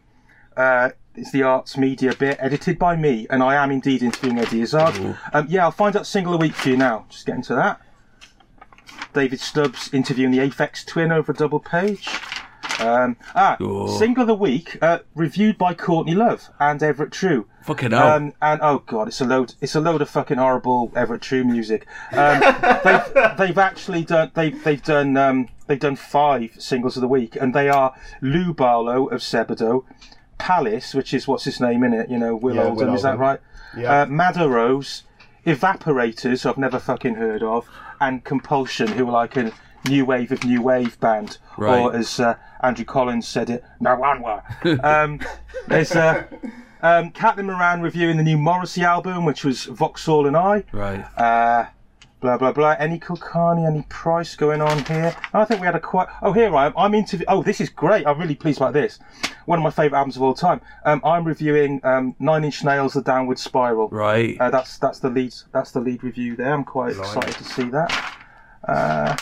uh, 0.56 0.90
it's 1.14 1.30
the 1.32 1.42
arts 1.42 1.76
media 1.78 2.14
bit, 2.14 2.36
edited 2.40 2.78
by 2.78 2.96
me, 2.96 3.26
and 3.30 3.42
I 3.42 3.54
am 3.54 3.70
indeed 3.70 4.02
interviewing 4.02 4.38
Eddie 4.38 4.62
Izzard. 4.62 5.16
Um, 5.32 5.46
yeah, 5.48 5.64
I'll 5.64 5.70
find 5.70 5.96
out 5.96 6.06
single 6.06 6.34
of 6.34 6.40
the 6.40 6.46
week 6.46 6.54
for 6.54 6.68
you 6.68 6.76
now. 6.76 7.06
Just 7.08 7.24
get 7.26 7.36
into 7.36 7.54
that. 7.54 7.80
David 9.12 9.40
Stubbs 9.40 9.92
interviewing 9.92 10.30
the 10.32 10.38
Aphex 10.38 10.84
Twin 10.84 11.10
over 11.10 11.32
a 11.32 11.34
double 11.34 11.60
page. 11.60 12.08
Um, 12.78 13.16
ah, 13.34 13.56
Oh. 13.60 13.98
single 13.98 14.22
of 14.22 14.28
the 14.28 14.34
week, 14.34 14.78
uh, 14.80 15.00
reviewed 15.14 15.58
by 15.58 15.74
Courtney 15.74 16.14
Love 16.14 16.48
and 16.58 16.82
Everett 16.82 17.10
True. 17.12 17.46
Fucking 17.62 17.90
hell. 17.90 18.06
Um, 18.08 18.32
and 18.40 18.60
oh 18.62 18.78
god, 18.86 19.08
it's 19.08 19.20
a 19.20 19.24
load. 19.24 19.54
It's 19.60 19.74
a 19.74 19.80
load 19.80 20.00
of 20.00 20.08
fucking 20.08 20.38
horrible 20.38 20.90
Everett 20.96 21.20
True 21.22 21.44
music. 21.44 21.86
Um, 22.12 22.40
they've, 22.84 23.36
they've 23.36 23.58
actually 23.58 24.04
done. 24.04 24.30
They've 24.34 24.62
they've 24.64 24.82
done. 24.82 25.16
They've 25.70 25.78
done 25.78 25.94
five 25.94 26.56
singles 26.58 26.96
of 26.96 27.00
the 27.00 27.06
week, 27.06 27.36
and 27.40 27.54
they 27.54 27.68
are 27.68 27.94
Lou 28.20 28.52
Barlow 28.52 29.06
of 29.06 29.20
Sebadoh, 29.20 29.84
Palace, 30.36 30.94
which 30.94 31.14
is 31.14 31.28
what's 31.28 31.44
his 31.44 31.60
name 31.60 31.84
in 31.84 31.92
it. 31.94 32.10
You 32.10 32.18
know, 32.18 32.34
Will 32.34 32.56
Yeah, 32.56 32.64
Oldham. 32.64 32.88
Will 32.88 32.94
Is 32.96 33.02
that 33.02 33.10
Oldham. 33.12 33.20
right? 33.20 33.40
Yeah. 33.76 34.00
Uh, 34.02 34.06
Madder 34.06 34.48
Rose, 34.48 35.04
Evaporators, 35.46 36.44
I've 36.44 36.58
never 36.58 36.80
fucking 36.80 37.14
heard 37.14 37.44
of, 37.44 37.68
and 38.00 38.24
Compulsion, 38.24 38.88
who 38.88 39.06
are 39.06 39.12
like 39.12 39.36
a 39.36 39.52
new 39.88 40.04
wave 40.04 40.32
of 40.32 40.42
new 40.42 40.60
wave 40.60 40.98
band, 40.98 41.38
Right. 41.56 41.78
or 41.78 41.94
as 41.94 42.18
uh, 42.18 42.34
Andrew 42.64 42.84
Collins 42.84 43.28
said 43.28 43.48
it, 43.48 43.62
no 43.78 43.94
one 43.94 44.22
were. 44.22 44.42
um, 44.82 45.20
there's 45.68 45.92
uh, 45.94 46.24
um, 46.82 47.12
Caitlin 47.12 47.44
Moran 47.44 47.80
reviewing 47.80 48.16
the 48.16 48.24
new 48.24 48.38
Morrissey 48.38 48.82
album, 48.82 49.24
which 49.24 49.44
was 49.44 49.66
Vauxhall 49.66 50.26
and 50.26 50.36
I. 50.36 50.64
right. 50.72 51.04
Blah 52.20 52.36
blah 52.36 52.52
blah. 52.52 52.76
Any 52.78 52.98
Kulkarni, 52.98 53.66
any 53.66 53.86
Price 53.88 54.36
going 54.36 54.60
on 54.60 54.84
here? 54.84 55.16
I 55.32 55.46
think 55.46 55.60
we 55.60 55.66
had 55.66 55.74
a 55.74 55.80
quite. 55.80 56.08
Oh, 56.20 56.32
here 56.32 56.54
I 56.54 56.66
am. 56.66 56.74
I'm 56.76 56.94
interview. 56.94 57.24
Oh, 57.28 57.42
this 57.42 57.62
is 57.62 57.70
great. 57.70 58.06
I'm 58.06 58.18
really 58.20 58.34
pleased 58.34 58.58
about 58.58 58.74
this. 58.74 58.98
One 59.46 59.58
of 59.58 59.62
my 59.62 59.70
favourite 59.70 59.98
albums 59.98 60.16
of 60.16 60.22
all 60.22 60.34
time. 60.34 60.60
Um, 60.84 61.00
I'm 61.02 61.24
reviewing 61.24 61.80
um, 61.82 62.14
Nine 62.18 62.44
Inch 62.44 62.62
Nails' 62.62 62.92
The 62.92 63.02
Downward 63.02 63.38
Spiral. 63.38 63.88
Right. 63.88 64.36
Uh, 64.38 64.50
that's 64.50 64.76
that's 64.76 64.98
the 64.98 65.08
lead. 65.08 65.34
That's 65.52 65.70
the 65.70 65.80
lead 65.80 66.04
review 66.04 66.36
there. 66.36 66.52
I'm 66.52 66.64
quite 66.64 66.94
excited 66.94 67.34
to 67.36 67.44
see 67.44 67.70
that. 67.70 68.16
Uh, 68.68 69.16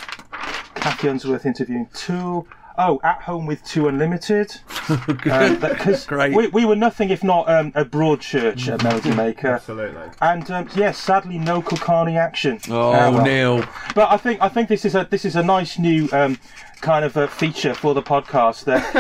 Cathi 0.75 1.09
Unsworth 1.09 1.47
interviewing 1.47 1.89
Tool. 1.95 2.49
Oh, 2.81 3.01
at 3.03 3.23
home 3.23 3.45
with 3.45 3.65
Two 3.65 3.89
Unlimited. 3.89 4.55
Because 5.19 6.07
Great. 6.07 6.35
we, 6.35 6.47
we 6.49 6.65
were 6.65 6.77
nothing 6.77 7.11
if 7.11 7.23
not 7.23 7.47
um, 7.51 7.73
a 7.75 7.85
broad 7.85 8.21
church 8.23 8.69
at 8.71 8.83
Melody 8.83 9.11
Maker. 9.15 9.49
Absolutely. 9.49 10.01
And 10.23 10.51
um, 10.51 10.69
yes, 10.75 10.97
sadly, 10.99 11.37
no 11.39 11.61
Kulkarni 11.61 12.17
action. 12.17 12.59
oh, 12.71 12.93
Uh, 12.93 13.11
well. 13.13 13.25
Neil. 13.25 13.65
But 13.95 14.11
I 14.11 14.17
think 14.17 14.41
I 14.41 14.49
think 14.49 14.69
this 14.71 14.85
is 14.87 14.95
a 14.95 15.07
this 15.11 15.25
is 15.27 15.37
a 15.37 15.43
nice 15.43 15.79
new 15.79 16.09
um, 16.13 16.39
kind 16.79 17.05
of 17.05 17.17
a 17.17 17.29
feature 17.29 17.75
for 17.75 17.93
the 17.95 18.03
podcast. 18.03 18.65
That 18.65 18.95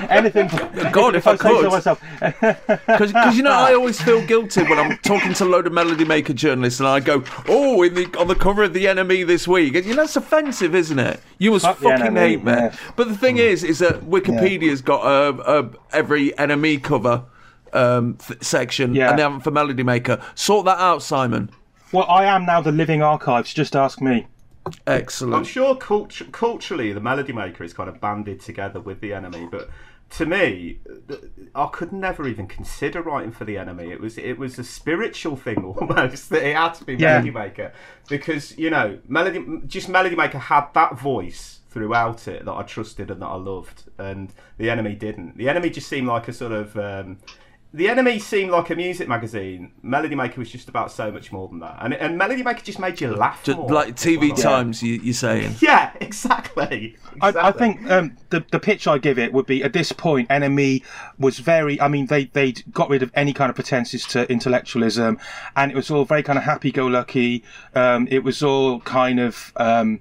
any, 0.00 0.08
anything. 0.10 0.48
God, 0.92 1.14
if 1.16 1.26
I 1.26 1.36
say 1.36 1.42
so 1.42 1.60
could. 1.60 1.70
myself. 1.70 2.02
Because 2.86 3.36
you 3.36 3.42
know, 3.42 3.50
I 3.52 3.74
always 3.74 4.00
feel 4.00 4.24
guilty 4.26 4.62
when 4.62 4.78
I'm 4.78 4.96
talking 4.98 5.34
to 5.34 5.44
a 5.44 5.46
load 5.46 5.66
of 5.66 5.72
Melody 5.72 6.04
Maker 6.04 6.32
journalists, 6.32 6.80
and 6.80 6.88
I 6.88 7.00
go, 7.00 7.22
"Oh, 7.48 7.82
in 7.82 7.94
the 7.94 8.06
on 8.18 8.28
the 8.28 8.34
cover 8.34 8.62
of 8.62 8.72
the 8.72 8.88
Enemy 8.88 9.24
this 9.24 9.46
week." 9.46 9.74
And, 9.74 9.84
you 9.84 9.94
know, 9.94 10.02
it's 10.04 10.16
offensive, 10.16 10.74
isn't 10.74 10.98
it? 10.98 11.20
You 11.38 11.50
must 11.52 11.64
Fuck 11.66 11.78
fucking 11.78 12.06
NME, 12.14 12.18
hate 12.18 12.44
me. 12.44 12.52
yeah. 12.52 12.68
Mm. 12.70 12.78
But 12.96 13.08
the 13.08 13.16
thing 13.16 13.36
is, 13.38 13.62
is 13.64 13.78
that 13.80 14.00
Wikipedia's 14.02 14.80
got 14.80 15.04
a, 15.04 15.60
a 15.60 15.70
every 15.92 16.36
Enemy 16.38 16.78
cover 16.78 17.24
um, 17.72 18.16
th- 18.26 18.42
section, 18.42 18.94
Yeah. 18.94 19.10
and 19.10 19.18
they 19.18 19.22
haven't 19.22 19.40
for 19.40 19.50
Melody 19.50 19.82
Maker. 19.82 20.20
Sort 20.34 20.64
that 20.66 20.78
out, 20.78 21.02
Simon. 21.02 21.50
Well, 21.92 22.06
I 22.08 22.24
am 22.24 22.46
now 22.46 22.60
the 22.60 22.72
living 22.72 23.02
archives. 23.02 23.52
Just 23.54 23.76
ask 23.76 24.00
me. 24.00 24.26
I'm 25.34 25.44
sure 25.44 25.76
cult- 25.76 26.32
culturally 26.32 26.92
the 26.92 27.00
Melody 27.00 27.32
Maker 27.32 27.64
is 27.64 27.72
kind 27.72 27.88
of 27.88 28.00
banded 28.00 28.40
together 28.40 28.80
with 28.80 29.00
the 29.00 29.12
enemy, 29.12 29.48
but 29.50 29.68
to 30.10 30.26
me, 30.26 30.78
I 31.54 31.66
could 31.72 31.92
never 31.92 32.28
even 32.28 32.46
consider 32.46 33.02
writing 33.02 33.32
for 33.32 33.44
the 33.44 33.58
enemy. 33.58 33.90
It 33.90 34.00
was 34.00 34.18
it 34.18 34.38
was 34.38 34.58
a 34.58 34.64
spiritual 34.64 35.36
thing 35.36 35.64
almost 35.78 36.30
that 36.30 36.42
it 36.42 36.54
had 36.56 36.74
to 36.74 36.84
be 36.84 36.94
Yeah. 36.94 37.14
Melody 37.14 37.30
Maker 37.30 37.72
because 38.08 38.56
you 38.56 38.70
know 38.70 38.98
Melody 39.08 39.44
just 39.66 39.88
Melody 39.88 40.16
Maker 40.16 40.38
had 40.38 40.68
that 40.74 40.98
voice 40.98 41.60
throughout 41.70 42.26
it 42.28 42.44
that 42.44 42.52
I 42.52 42.62
trusted 42.62 43.10
and 43.10 43.20
that 43.20 43.26
I 43.26 43.34
loved, 43.34 43.84
and 43.98 44.32
the 44.58 44.70
enemy 44.70 44.94
didn't. 44.94 45.36
The 45.36 45.48
enemy 45.48 45.70
just 45.70 45.88
seemed 45.88 46.06
like 46.06 46.28
a 46.28 46.32
sort 46.32 46.52
of 46.52 46.76
um, 46.76 47.18
the 47.74 47.88
enemy 47.88 48.18
seemed 48.18 48.52
like 48.52 48.70
a 48.70 48.74
music 48.74 49.06
magazine. 49.08 49.72
Melody 49.82 50.14
Maker 50.14 50.38
was 50.40 50.50
just 50.50 50.68
about 50.68 50.90
so 50.90 51.10
much 51.10 51.30
more 51.32 51.48
than 51.48 51.58
that, 51.60 51.78
and 51.82 51.92
and 51.92 52.16
Melody 52.16 52.42
Maker 52.42 52.62
just 52.64 52.78
made 52.78 53.00
you 53.00 53.14
laugh 53.14 53.42
Just 53.44 53.58
more. 53.58 53.68
like 53.68 53.96
TV 53.96 54.28
Yeah. 54.28 54.34
Times, 54.34 54.82
you, 54.82 54.94
you're 55.02 55.14
saying. 55.14 55.56
Yeah, 55.60 55.92
exactly. 56.00 56.96
I, 57.20 57.28
I 57.28 57.52
think 57.52 57.90
um, 57.90 58.16
the 58.30 58.44
the 58.50 58.60
pitch 58.60 58.86
I 58.86 58.98
give 58.98 59.18
it 59.18 59.32
would 59.32 59.46
be 59.46 59.62
at 59.62 59.72
this 59.72 59.92
point, 59.92 60.30
enemy 60.30 60.82
was 61.18 61.38
very. 61.38 61.80
I 61.80 61.88
mean, 61.88 62.06
they 62.06 62.26
they 62.26 62.52
got 62.52 62.88
rid 62.88 63.02
of 63.02 63.10
any 63.14 63.32
kind 63.32 63.50
of 63.50 63.56
pretenses 63.56 64.06
to 64.06 64.30
intellectualism, 64.30 65.18
and 65.56 65.70
it 65.70 65.74
was 65.74 65.90
all 65.90 66.04
very 66.04 66.22
kind 66.22 66.38
of 66.38 66.44
happy-go-lucky. 66.44 67.44
Um, 67.74 68.06
it 68.10 68.20
was 68.24 68.42
all 68.42 68.80
kind 68.80 69.20
of, 69.20 69.52
um, 69.56 70.00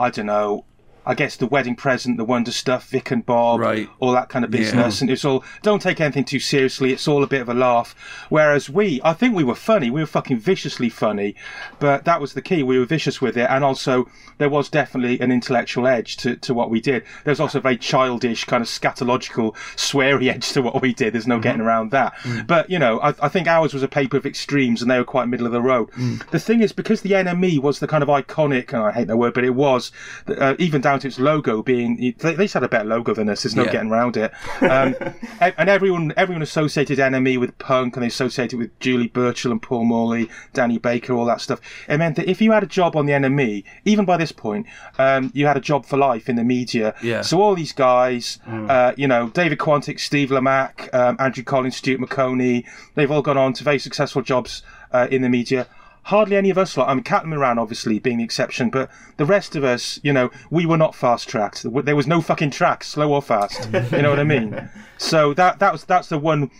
I 0.00 0.10
don't 0.10 0.26
know. 0.26 0.64
I 1.06 1.14
guess 1.14 1.36
the 1.36 1.46
wedding 1.46 1.76
present, 1.76 2.16
the 2.16 2.24
wonder 2.24 2.52
stuff, 2.52 2.88
Vic 2.88 3.10
and 3.10 3.24
Bob, 3.24 3.60
Right. 3.60 3.88
all 4.00 4.12
that 4.12 4.28
kind 4.28 4.44
of 4.44 4.50
business, 4.50 5.00
and 5.00 5.10
it's 5.10 5.24
all 5.24 5.44
don't 5.62 5.82
take 5.82 6.00
anything 6.00 6.24
too 6.24 6.40
seriously. 6.40 6.92
It's 6.92 7.06
all 7.06 7.22
a 7.22 7.26
bit 7.26 7.42
of 7.42 7.48
a 7.48 7.54
laugh. 7.54 7.94
Whereas 8.28 8.70
we, 8.70 9.00
I 9.04 9.12
think 9.12 9.34
we 9.34 9.44
were 9.44 9.54
funny. 9.54 9.90
We 9.90 10.00
were 10.00 10.06
fucking 10.06 10.38
viciously 10.38 10.88
funny, 10.88 11.34
but 11.78 12.04
that 12.04 12.20
was 12.20 12.34
the 12.34 12.42
key. 12.42 12.62
We 12.62 12.78
were 12.78 12.86
vicious 12.86 13.20
with 13.20 13.36
it, 13.36 13.48
and 13.50 13.64
also 13.64 14.08
there 14.38 14.48
was 14.48 14.68
definitely 14.68 15.20
an 15.20 15.30
intellectual 15.30 15.86
edge 15.86 16.16
to, 16.18 16.36
to 16.36 16.54
what 16.54 16.70
we 16.70 16.80
did. 16.80 17.04
There 17.24 17.32
was 17.32 17.40
also 17.40 17.58
a 17.58 17.62
very 17.62 17.76
childish, 17.76 18.44
kind 18.44 18.62
of 18.62 18.68
scatological, 18.68 19.54
sweary 19.76 20.28
edge 20.34 20.52
to 20.52 20.62
what 20.62 20.80
we 20.80 20.94
did. 20.94 21.14
There's 21.14 21.26
no 21.26 21.36
mm-hmm. 21.36 21.42
getting 21.42 21.60
around 21.60 21.90
that. 21.90 22.14
Mm. 22.22 22.46
But 22.46 22.70
you 22.70 22.78
know, 22.78 23.00
I, 23.00 23.14
I 23.20 23.28
think 23.28 23.46
ours 23.46 23.74
was 23.74 23.82
a 23.82 23.88
paper 23.88 24.16
of 24.16 24.26
extremes, 24.26 24.82
and 24.82 24.90
they 24.90 24.98
were 24.98 25.04
quite 25.04 25.28
middle 25.28 25.46
of 25.46 25.52
the 25.52 25.62
road. 25.62 25.90
Mm. 25.92 26.28
The 26.30 26.40
thing 26.40 26.60
is, 26.60 26.72
because 26.72 27.02
the 27.02 27.10
NME 27.10 27.60
was 27.60 27.78
the 27.80 27.86
kind 27.86 28.02
of 28.02 28.08
iconic, 28.08 28.72
and 28.72 28.82
I 28.82 28.92
hate 28.92 29.08
that 29.08 29.16
word, 29.16 29.34
but 29.34 29.44
it 29.44 29.54
was 29.54 29.92
uh, 30.28 30.54
even 30.58 30.80
down 30.80 30.93
to 31.00 31.08
its 31.08 31.18
logo 31.18 31.62
being. 31.62 31.96
They, 32.18 32.34
they 32.34 32.44
just 32.44 32.54
had 32.54 32.62
a 32.62 32.68
better 32.68 32.84
logo 32.84 33.14
than 33.14 33.28
us. 33.28 33.42
There's 33.42 33.56
no 33.56 33.64
Yeah. 33.64 33.72
getting 33.72 33.90
around 33.90 34.16
it. 34.16 34.32
Um, 34.62 34.94
and 35.40 35.68
everyone 35.68 36.12
everyone 36.16 36.42
associated 36.42 36.98
NME 36.98 37.38
with 37.38 37.56
punk, 37.58 37.96
and 37.96 38.02
they 38.02 38.06
associated 38.08 38.58
with 38.58 38.78
Julie 38.80 39.08
Burchill 39.08 39.52
and 39.52 39.60
Paul 39.62 39.84
Morley, 39.84 40.28
Danny 40.52 40.78
Baker, 40.78 41.12
all 41.14 41.24
that 41.26 41.40
stuff. 41.40 41.60
It 41.88 41.98
meant 41.98 42.16
that 42.16 42.28
if 42.28 42.40
you 42.40 42.52
had 42.52 42.62
a 42.62 42.66
job 42.66 42.96
on 42.96 43.06
the 43.06 43.12
NME, 43.12 43.64
even 43.84 44.04
by 44.04 44.16
this 44.16 44.32
point, 44.32 44.66
um, 44.98 45.30
you 45.34 45.46
had 45.46 45.56
a 45.56 45.60
job 45.60 45.86
for 45.86 45.96
life 45.96 46.28
in 46.28 46.36
the 46.36 46.44
media. 46.44 46.94
Yeah. 47.02 47.22
So 47.22 47.40
all 47.40 47.54
these 47.54 47.72
guys, 47.72 48.38
uh, 48.46 48.92
you 48.96 49.06
know, 49.08 49.28
David 49.30 49.58
Quantick, 49.58 49.98
Steve 50.00 50.30
Lamacq, 50.30 50.92
um, 50.94 51.16
Andrew 51.18 51.44
Collins, 51.44 51.76
Stuart 51.76 52.00
Maconie, 52.00 52.64
they've 52.94 53.10
all 53.10 53.22
gone 53.22 53.38
on 53.38 53.52
to 53.54 53.64
very 53.64 53.78
successful 53.78 54.22
jobs 54.22 54.62
uh, 54.92 55.08
in 55.10 55.22
the 55.22 55.28
media. 55.28 55.66
Hardly 56.04 56.36
any 56.36 56.50
of 56.50 56.58
us, 56.58 56.76
like 56.76 56.88
I 56.88 56.94
mean, 56.94 57.04
Caitlin 57.04 57.26
Moran 57.26 57.58
obviously 57.58 57.98
being 57.98 58.18
the 58.18 58.24
exception, 58.24 58.70
but 58.70 58.90
the 59.16 59.24
rest 59.24 59.56
of 59.56 59.64
us, 59.64 59.98
you 60.02 60.12
know, 60.12 60.30
we 60.50 60.66
were 60.66 60.76
not 60.76 60.94
fast 60.94 61.28
tracked. 61.28 61.64
There 61.64 61.96
was 61.96 62.06
no 62.06 62.20
fucking 62.20 62.50
track, 62.50 62.84
slow 62.84 63.12
or 63.12 63.22
fast. 63.22 63.68
You 63.72 64.02
know 64.02 64.10
what 64.10 64.20
I 64.20 64.24
mean? 64.24 64.68
So 64.96 65.34
that 65.34 65.58
that 65.58 65.72
was 65.72 65.84
that's 65.84 66.08
the 66.08 66.18
one 66.18 66.50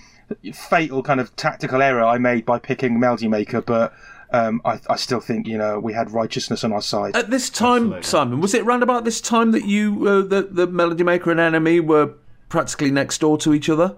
fatal 0.52 1.02
kind 1.02 1.20
of 1.20 1.34
tactical 1.36 1.80
error 1.80 2.02
I 2.02 2.18
made 2.18 2.44
by 2.44 2.58
picking 2.58 2.98
Melody 2.98 3.28
Maker, 3.28 3.62
but 3.62 3.94
um, 4.32 4.60
I, 4.64 4.80
I 4.90 4.96
still 4.96 5.20
think 5.20 5.46
you 5.46 5.56
know 5.56 5.78
we 5.78 5.92
had 5.92 6.10
righteousness 6.10 6.64
on 6.64 6.72
our 6.72 6.82
side. 6.82 7.16
At 7.16 7.30
this 7.30 7.48
time, 7.48 7.92
Absolutely. 7.92 8.02
Simon, 8.02 8.40
was 8.40 8.54
it 8.54 8.64
round 8.64 8.82
about 8.82 9.04
this 9.04 9.20
time 9.20 9.52
that 9.52 9.64
you, 9.64 10.06
uh, 10.06 10.22
the, 10.22 10.48
the 10.50 10.66
Melody 10.66 11.04
Maker 11.04 11.30
and 11.30 11.38
Enemy, 11.38 11.80
were 11.80 12.14
practically 12.48 12.90
next 12.90 13.18
door 13.18 13.38
to 13.38 13.54
each 13.54 13.68
other? 13.68 13.96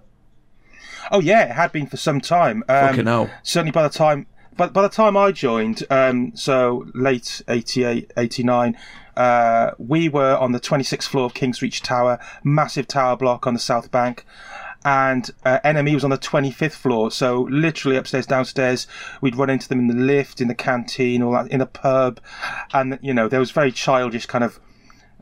Oh 1.11 1.21
yeah, 1.21 1.45
it 1.45 1.53
had 1.53 1.73
been 1.73 1.87
for 1.87 1.97
some 1.97 2.21
time. 2.21 2.63
Um, 2.69 2.89
Fucking 2.89 3.07
hell. 3.07 3.31
Certainly 3.43 3.73
by 3.73 3.83
the 3.85 3.89
time, 3.89 4.27
but 4.57 4.73
by 4.73 4.83
the 4.83 4.89
time 4.89 5.17
I 5.17 5.33
joined, 5.33 5.85
um, 5.91 6.35
so 6.35 6.87
late 6.95 7.43
88, 7.49 8.13
89, 8.17 8.77
uh, 9.17 9.71
we 9.79 10.09
were 10.09 10.37
on 10.37 10.53
the 10.53 10.61
26th 10.61 11.09
floor 11.09 11.27
of 11.27 11.35
King's 11.35 11.63
Reach 11.63 11.83
Tower, 11.83 12.19
massive 12.45 12.87
tower 12.87 13.17
block 13.17 13.47
on 13.47 13.55
the 13.55 13.61
south 13.61 13.91
bank. 13.91 14.25
And 14.85 15.29
uh, 15.45 15.59
enemy 15.65 15.95
was 15.95 16.05
on 16.05 16.11
the 16.11 16.19
25th 16.19 16.73
floor, 16.73 17.11
so 17.11 17.43
literally 17.51 17.97
upstairs, 17.97 18.25
downstairs. 18.25 18.87
We'd 19.21 19.35
run 19.35 19.51
into 19.51 19.69
them 19.69 19.81
in 19.81 19.89
the 19.89 19.95
lift, 19.95 20.41
in 20.41 20.47
the 20.47 20.55
canteen, 20.55 21.23
all 21.23 21.33
that, 21.33 21.49
in 21.51 21.59
the 21.59 21.67
pub, 21.67 22.21
and 22.73 22.97
you 23.03 23.13
know 23.13 23.27
there 23.27 23.41
was 23.41 23.51
very 23.51 23.73
childish 23.73 24.27
kind 24.27 24.45
of 24.45 24.61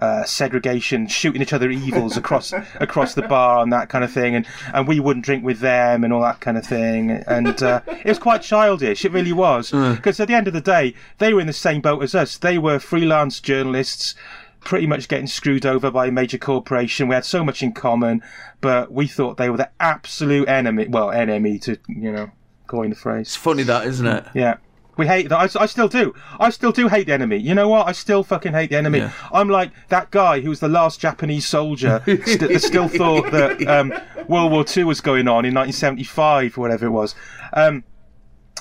uh, 0.01 0.25
segregation, 0.25 1.07
shooting 1.07 1.41
each 1.41 1.53
other 1.53 1.71
evils 1.71 2.17
across 2.17 2.53
across 2.81 3.15
the 3.15 3.23
bar 3.23 3.63
and 3.63 3.73
that 3.73 3.89
kind 3.89 4.05
of 4.05 4.13
thing, 4.13 4.35
and, 4.35 4.47
and 4.73 4.89
we 4.89 5.01
wouldn't 5.01 5.25
drink 5.25 5.45
with 5.45 5.61
them 5.61 6.05
and 6.05 6.13
all 6.13 6.23
that 6.23 6.41
kind 6.41 6.57
of 6.57 6.67
thing. 6.67 7.11
And 7.27 7.63
uh, 7.63 7.81
it 7.87 8.07
was 8.07 8.19
quite 8.19 8.43
childish. 8.43 9.05
It 9.05 9.13
really 9.13 9.33
was 9.33 9.71
because 9.71 10.21
at 10.21 10.29
the 10.29 10.35
end 10.35 10.49
of 10.49 10.55
the 10.55 10.61
day, 10.61 10.95
they 11.19 11.33
were 11.33 11.41
in 11.41 11.47
the 11.47 11.53
same 11.53 11.81
boat 11.81 12.03
as 12.03 12.15
us. 12.15 12.37
They 12.37 12.59
were 12.59 12.79
freelance 12.79 13.41
journalists. 13.41 14.15
Pretty 14.61 14.87
much 14.87 15.09
getting 15.09 15.27
screwed 15.27 15.67
over 15.67 15.91
by 15.91 16.07
a 16.07 16.11
major 16.11 16.39
corporation. 16.39 17.07
We 17.07 17.15
had 17.15 17.27
so 17.27 17.45
much 17.45 17.63
in 17.63 17.73
common, 17.73 18.23
but 18.63 18.91
we 18.91 19.07
thought 19.07 19.37
they 19.37 19.51
were 19.51 19.59
the 19.59 19.69
absolute 19.79 20.49
enemy. 20.49 20.87
Well, 20.89 21.11
enemy 21.11 21.59
to 21.61 21.79
you 21.87 22.11
know, 22.11 22.31
coin 22.67 22.89
the 22.89 22.97
phrase. 22.97 23.27
It's 23.27 23.37
funny 23.37 23.63
that, 23.65 23.87
isn't 23.87 24.07
it? 24.07 24.25
Yeah. 24.33 24.57
We 24.97 25.07
hate 25.07 25.29
that. 25.29 25.57
I, 25.57 25.63
I 25.63 25.67
still 25.67 25.89
do. 25.89 26.15
I 26.39 26.51
still 26.51 26.73
do 26.73 26.89
hate 26.89 27.07
the 27.07 27.13
enemy. 27.13 27.37
You 27.37 27.55
know 27.55 27.69
what? 27.69 27.87
I 27.87 27.93
still 27.93 28.23
fucking 28.23 28.53
hate 28.53 28.71
the 28.71 28.77
enemy. 28.77 28.99
Yeah. 28.99 29.13
I'm 29.33 29.49
like 29.49 29.71
that 29.89 30.11
guy 30.11 30.41
who 30.41 30.51
was 30.51 30.61
the 30.61 30.69
last 30.69 31.01
Japanese 31.01 31.47
soldier 31.47 32.03
st- 32.07 32.41
that 32.41 32.63
still 32.63 32.89
thought 33.01 33.31
that 33.33 33.67
um, 33.67 33.93
World 34.29 34.53
War 34.53 34.65
II 34.77 34.85
was 34.85 35.01
going 35.01 35.29
on 35.29 35.45
in 35.45 35.55
1975 35.55 36.57
or 36.57 36.61
whatever 36.61 36.87
it 36.87 36.91
was. 36.91 37.15
Um, 37.53 37.85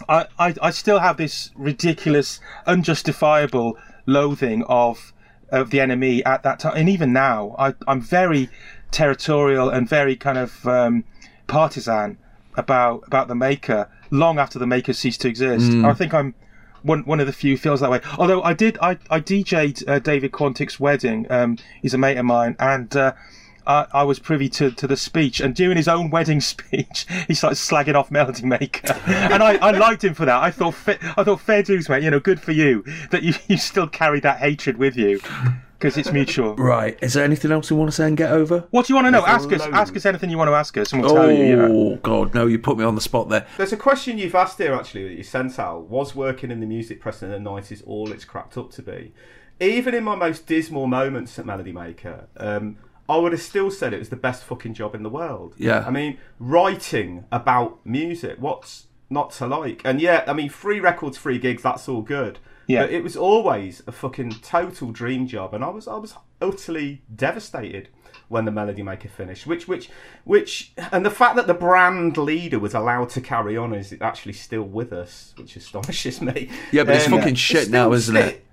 I, 0.09 0.27
I, 0.39 0.55
I 0.61 0.69
still 0.71 0.99
have 0.99 1.17
this 1.17 1.51
ridiculous, 1.55 2.39
unjustifiable 2.65 3.77
loathing 4.05 4.63
of 4.63 5.13
of 5.49 5.69
the 5.69 5.79
enemy 5.79 6.25
at 6.25 6.41
that 6.41 6.59
time, 6.59 6.73
and 6.75 6.89
even 6.89 7.13
now, 7.13 7.55
I, 7.59 7.75
I'm 7.87 8.01
very 8.01 8.49
territorial 8.89 9.69
and 9.69 9.87
very 9.87 10.15
kind 10.15 10.39
of 10.39 10.65
um, 10.67 11.03
partisan 11.45 12.17
about 12.55 13.03
about 13.05 13.27
the 13.27 13.35
maker 13.35 13.87
long 14.13 14.39
after 14.39 14.59
the 14.59 14.67
makers 14.67 14.97
ceased 14.97 15.21
to 15.21 15.27
exist. 15.27 15.71
I 15.85 15.93
think 15.93 16.13
I'm 16.13 16.33
one 16.83 17.01
one 17.03 17.19
of 17.19 17.27
the 17.27 17.33
few 17.33 17.57
feels 17.57 17.79
that 17.81 17.89
way. 17.91 17.99
Although 18.17 18.41
I 18.43 18.53
did, 18.53 18.77
I 18.81 18.91
I 19.09 19.19
DJ'd 19.19 19.89
uh, 19.89 19.99
David 19.99 20.31
Quantick's 20.31 20.79
wedding. 20.79 21.25
Um, 21.29 21.57
he's 21.81 21.93
a 21.93 21.97
mate 21.97 22.17
of 22.17 22.25
mine, 22.25 22.55
and. 22.59 22.95
Uh, 22.95 23.13
I, 23.65 23.87
I 23.93 24.03
was 24.03 24.19
privy 24.19 24.49
to, 24.49 24.71
to 24.71 24.87
the 24.87 24.97
speech, 24.97 25.39
and 25.39 25.55
during 25.55 25.77
his 25.77 25.87
own 25.87 26.09
wedding 26.09 26.41
speech, 26.53 27.05
he 27.27 27.33
started 27.33 27.55
slagging 27.55 27.95
off 27.95 28.11
Melody 28.11 28.45
Maker, 28.45 28.93
and 29.07 29.41
I, 29.43 29.55
I 29.57 29.71
liked 29.71 30.03
him 30.03 30.13
for 30.13 30.25
that. 30.25 30.41
I 30.41 30.51
thought 30.51 30.73
fa- 30.73 30.99
I 31.17 31.23
thought 31.23 31.41
fair 31.41 31.63
dues, 31.63 31.89
mate. 31.89 32.03
You 32.03 32.11
know, 32.11 32.19
good 32.19 32.41
for 32.41 32.51
you 32.51 32.83
that 33.11 33.23
you, 33.23 33.33
you 33.47 33.57
still 33.57 33.87
carry 33.87 34.19
that 34.21 34.37
hatred 34.39 34.77
with 34.77 34.95
you 34.97 35.19
because 35.79 35.97
it's 35.97 36.11
mutual. 36.11 36.55
Right. 36.55 36.97
Is 37.01 37.13
there 37.13 37.23
anything 37.25 37.51
else 37.51 37.69
you 37.69 37.75
want 37.75 37.89
to 37.89 37.95
say 37.95 38.07
and 38.07 38.15
get 38.15 38.31
over? 38.31 38.65
What 38.71 38.85
do 38.85 38.93
you 38.93 38.95
want 38.95 39.07
to 39.07 39.11
know? 39.11 39.21
There's 39.25 39.43
Ask 39.45 39.51
us. 39.53 39.59
load. 39.61 39.73
Ask 39.73 39.95
us 39.97 40.05
anything 40.05 40.29
you 40.29 40.37
want 40.37 40.47
to 40.49 40.53
ask 40.55 40.77
us, 40.77 40.93
and 40.93 41.01
we'll 41.01 41.11
Oh 41.11 41.15
tell 41.15 41.31
you. 41.31 41.43
you 41.45 41.55
know. 41.55 41.99
God, 42.03 42.33
no! 42.33 42.45
You 42.47 42.59
put 42.59 42.77
me 42.77 42.83
on 42.85 42.95
the 42.95 43.01
spot 43.01 43.29
there. 43.29 43.45
There's 43.57 43.73
a 43.73 43.77
question 43.77 44.17
you've 44.17 44.35
asked 44.35 44.57
here 44.57 44.73
actually 44.73 45.07
that 45.09 45.15
you 45.15 45.23
sent 45.23 45.59
out. 45.59 45.87
Was 45.89 46.15
working 46.15 46.51
in 46.51 46.59
the 46.59 46.65
music 46.67 46.99
press 47.01 47.21
in 47.21 47.29
the 47.31 47.37
90s 47.37 47.81
all 47.85 48.11
it's 48.11 48.25
cracked 48.25 48.57
up 48.57 48.71
to 48.71 48.81
be? 48.81 49.13
Even 49.59 49.93
in 49.93 50.03
my 50.03 50.15
most 50.15 50.47
dismal 50.47 50.87
moments 50.87 51.37
at 51.37 51.45
Melody 51.45 51.71
Maker, 51.71 52.27
um, 52.37 52.77
I 53.09 53.17
would 53.17 53.31
have 53.33 53.41
still 53.41 53.69
said 53.69 53.93
it 53.93 53.99
was 53.99 54.09
the 54.09 54.15
best 54.15 54.43
fucking 54.43 54.73
job 54.73 54.95
in 54.95 55.03
the 55.03 55.09
world. 55.09 55.55
Yeah. 55.57 55.83
I 55.85 55.91
mean, 55.91 56.17
writing 56.39 57.25
about 57.31 57.85
music, 57.85 58.37
what's 58.39 58.87
not 59.09 59.31
to 59.33 59.47
like? 59.47 59.81
And 59.83 59.99
yeah, 59.99 60.23
I 60.27 60.33
mean, 60.33 60.49
free 60.49 60.79
records, 60.79 61.17
free 61.17 61.37
gigs, 61.37 61.63
that's 61.63 61.89
all 61.89 62.01
good. 62.01 62.39
Yeah. 62.65 62.83
But 62.83 62.91
it 62.93 63.03
was 63.03 63.17
always 63.17 63.83
a 63.87 63.91
fucking 63.91 64.31
total 64.41 64.91
dream 64.91 65.27
job, 65.27 65.53
and 65.53 65.63
I 65.65 65.69
was 65.69 65.87
I 65.87 65.95
was 65.95 66.15
utterly 66.41 67.01
devastated 67.13 67.89
when 68.29 68.45
the 68.45 68.51
Melody 68.51 68.81
Maker 68.81 69.09
finished. 69.09 69.45
Which 69.45 69.67
which 69.67 69.89
which, 70.23 70.71
and 70.93 71.05
the 71.05 71.11
fact 71.11 71.35
that 71.35 71.45
the 71.45 71.53
brand 71.53 72.15
leader 72.15 72.59
was 72.59 72.73
allowed 72.73 73.09
to 73.09 73.21
carry 73.21 73.57
on 73.57 73.73
is 73.73 73.93
actually 73.99 74.33
still 74.33 74.63
with 74.63 74.93
us, 74.93 75.33
which 75.37 75.57
astonishes 75.57 76.21
me. 76.21 76.49
Yeah, 76.71 76.85
but 76.85 76.95
it's 76.95 77.07
Um, 77.07 77.11
fucking 77.13 77.33
it 77.33 77.37
shit 77.37 77.63
still 77.63 77.71
now, 77.73 77.93
isn't 77.93 78.15
it? 78.15 78.45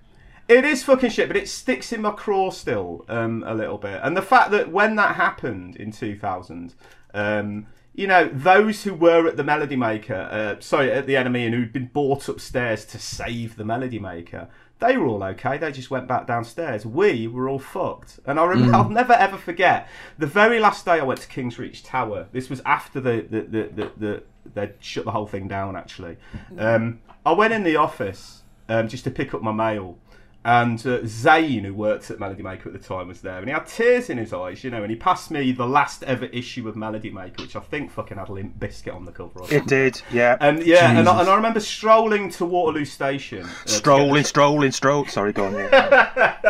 It 0.51 0.65
is 0.65 0.83
fucking 0.83 1.11
shit, 1.11 1.29
but 1.29 1.37
it 1.37 1.49
sticks 1.49 1.93
in 1.93 2.03
my 2.03 2.11
craw 2.11 2.51
still 2.51 3.05
um, 3.09 3.45
a 3.47 3.55
little 3.55 3.79
bit. 3.79 4.01
And 4.03 4.17
the 4.17 4.23
fact 4.23 4.51
that 4.51 4.73
when 4.73 4.97
that 4.97 5.15
happened 5.15 5.77
in 5.77 5.93
2000, 5.93 6.75
um, 7.15 7.69
you 7.95 8.09
know, 8.09 8.29
those 8.33 8.83
who 8.83 8.93
were 8.93 9.29
at 9.29 9.37
the 9.37 9.45
Melody 9.45 9.77
Maker, 9.77 10.29
uh, 10.29 10.61
sorry, 10.61 10.91
at 10.91 11.07
the 11.07 11.17
Enemy, 11.17 11.47
and 11.47 11.55
who'd 11.55 11.73
been 11.73 11.87
brought 11.87 12.29
upstairs 12.29 12.85
to 12.87 12.99
save 12.99 13.55
the 13.55 13.65
Melody 13.65 14.01
Maker, 14.01 14.49
they 14.81 14.97
were 14.97 15.07
all 15.07 15.23
okay. 15.23 15.57
They 15.57 15.71
just 15.71 15.89
went 15.89 16.09
back 16.09 16.27
downstairs. 16.27 16.85
We 16.85 17.29
were 17.29 17.49
all 17.49 17.61
fucked. 17.61 18.19
And 18.27 18.41
I 18.41 18.45
rem- 18.45 18.75
I'll 18.75 18.91
never 18.91 19.13
ever 19.13 19.37
forget 19.37 19.89
the 20.19 20.27
very 20.27 20.59
last 20.59 20.85
day 20.85 20.95
I 20.95 21.05
went 21.05 21.21
to 21.21 21.29
King's 21.29 21.61
Reach 21.61 21.85
Tower. 21.85 22.27
This 22.33 22.51
was 22.51 22.61
after 22.67 23.01
the 23.01 23.25
the 23.31 23.41
the, 23.43 23.63
the, 23.69 23.93
the 23.99 24.23
they'd 24.53 24.75
shut 24.81 25.05
the 25.05 25.13
whole 25.13 25.29
thing 25.29 25.47
down. 25.47 25.77
Actually, 25.77 26.17
um, 26.59 26.99
I 27.25 27.35
went 27.35 27.53
in 27.53 27.63
the 27.63 27.77
office 27.77 28.43
um, 28.69 28.89
just 28.89 29.05
to 29.05 29.11
pick 29.11 29.33
up 29.33 29.43
my 29.43 29.53
mail. 29.53 29.99
And 30.43 30.85
uh, 30.87 31.01
Zane, 31.05 31.65
who 31.65 31.75
worked 31.75 32.11
at 32.11 32.19
Melody 32.19 32.43
Maker 32.43 32.71
at 32.71 32.73
the 32.73 32.79
time, 32.79 33.09
was 33.09 33.21
there, 33.21 33.39
and 33.39 33.47
he 33.47 33.53
had 33.53 33.67
tears 33.67 34.09
in 34.09 34.17
his 34.17 34.33
eyes, 34.33 34.65
you 34.65 34.71
know. 34.71 34.83
And 34.83 34.91
he 34.91 34.97
passed 34.97 35.31
me 35.31 35.53
the 35.53 35.67
last 35.67 36.03
ever 36.05 36.25
issue 36.27 36.67
of 36.67 36.77
Melody 36.77 37.11
Maker, 37.11 37.43
which 37.43 37.57
I 37.57 37.61
think 37.61 37.91
fucking 37.91 38.17
had 38.17 38.31
a 38.31 38.33
Limp 38.33 38.59
Bizkit 38.59 38.95
on 38.95 39.05
the 39.05 39.13
cover. 39.13 39.43
It 39.51 39.67
did, 39.67 40.01
yeah. 40.11 40.39
and 40.41 40.65
yeah, 40.65 40.99
and 40.99 41.07
I, 41.07 41.21
and 41.21 41.29
I 41.29 41.35
remember 41.35 41.61
strolling 41.61 42.31
to 42.31 42.47
Waterloo 42.47 42.87
Station. 42.87 43.45
uh, 43.45 43.49
to 43.49 43.53
get 43.53 43.67
the 43.67 43.73
strolling, 43.73 44.25
strolling, 44.25 44.73
stroll. 44.73 45.07
Sorry, 45.07 45.35
go 45.35 45.45
on. 45.45 45.55
Yeah. 45.55 46.41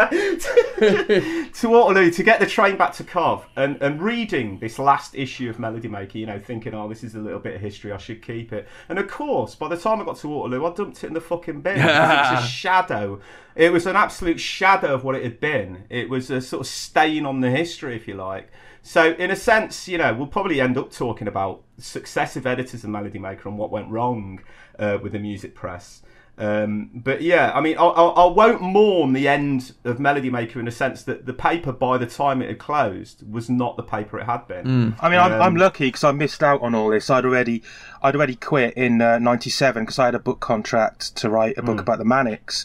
to 0.81 1.69
Waterloo 1.69 2.11
to 2.11 2.23
get 2.23 2.41
the 2.41 2.47
train 2.47 2.77
back 2.77 2.95
to 2.95 3.05
Cov 3.05 3.47
and, 3.57 3.81
and 3.83 4.01
reading 4.01 4.59
this 4.61 4.79
last 4.79 5.15
issue 5.15 5.51
of 5.51 5.59
Melody 5.59 5.89
Maker, 5.89 6.17
you 6.17 6.27
know, 6.27 6.39
thinking, 6.39 6.75
oh, 6.75 6.89
this 6.89 7.05
is 7.05 7.15
a 7.15 7.19
little 7.19 7.39
bit 7.39 7.55
of 7.57 7.61
history, 7.61 7.93
I 7.93 7.99
should 7.99 8.23
keep 8.23 8.53
it. 8.53 8.67
And 8.89 8.99
of 8.99 9.09
course, 9.09 9.55
by 9.55 9.69
the 9.69 9.77
time 9.77 10.01
I 10.01 10.05
got 10.05 10.17
to 10.19 10.29
Waterloo, 10.29 10.65
I 10.65 10.73
dumped 10.73 11.05
it 11.05 11.09
in 11.09 11.15
the 11.15 11.21
fucking 11.21 11.61
bin. 11.61 11.75
because 11.75 12.31
it 12.31 12.35
was 12.37 12.45
a 12.45 12.49
shadow. 12.49 13.21
It 13.57 13.73
was 13.73 13.80
an 13.87 13.97
absolute 13.97 14.41
shadow 14.41 14.95
of 14.95 15.05
what 15.05 15.15
it 15.15 15.23
had 15.23 15.41
been. 15.41 15.85
It 15.91 16.09
was 16.09 16.31
a 16.31 16.41
sort 16.41 16.61
of 16.63 16.67
stain 16.67 17.27
on 17.27 17.41
the 17.41 17.51
history, 17.51 17.95
if 17.97 18.07
you 18.09 18.15
like. 18.15 18.51
So, 18.83 19.13
in 19.13 19.31
a 19.31 19.37
sense, 19.37 19.87
you 19.89 19.99
know, 19.99 20.15
we'll 20.15 20.27
probably 20.27 20.61
end 20.61 20.79
up 20.79 20.91
talking 20.91 21.29
about 21.29 21.63
successive 21.79 22.47
editors 22.47 22.83
of 22.85 22.91
Melody 22.91 23.19
Maker 23.19 23.49
and 23.49 23.59
what 23.59 23.71
went 23.71 23.89
wrong 23.91 24.41
uh, 24.79 24.99
with 25.03 25.13
the 25.13 25.19
music 25.19 25.55
press. 25.55 26.03
Um, 26.39 26.89
but 26.95 27.21
yeah, 27.21 27.53
I 27.55 27.61
mean, 27.61 27.77
I, 27.77 27.85
I, 27.85 28.03
I 28.25 28.33
won't 28.33 28.63
mourn 28.63 29.13
the 29.13 29.29
end 29.29 29.75
of 29.85 30.01
Melody 30.01 30.31
Maker 30.31 30.59
in 30.59 30.65
the 30.65 30.71
sense 30.71 31.03
that 31.03 31.27
the 31.27 31.35
paper, 31.35 31.71
by 31.71 31.99
the 31.99 32.07
time 32.07 32.41
it 32.41 32.49
had 32.49 32.59
closed, 32.59 33.31
was 33.31 33.51
not 33.51 33.77
the 33.77 33.83
paper 33.83 34.19
it 34.19 34.25
had 34.25 34.49
been. 34.49 34.97
I 35.03 35.11
mean, 35.11 35.19
I'm, 35.19 35.33
Um, 35.35 35.43
I'm 35.43 35.57
lucky 35.57 35.89
because 35.89 36.03
I 36.05 36.13
missed 36.13 36.43
out 36.43 36.63
on 36.63 36.75
all 36.75 36.89
this. 36.89 37.11
I'd 37.11 37.27
already, 37.27 37.63
I'd 38.03 38.17
already 38.17 38.37
quit 38.37 38.73
in 38.75 38.97
'97 38.97 39.83
because 39.83 39.99
I 39.99 40.07
had 40.07 40.15
a 40.15 40.19
book 40.19 40.41
contract 40.41 41.15
to 41.17 41.29
write 41.29 41.59
a 41.59 41.63
book 41.63 41.75
Hmm. 41.77 41.81
about 41.81 41.99
the 41.99 42.07
Manics, 42.07 42.65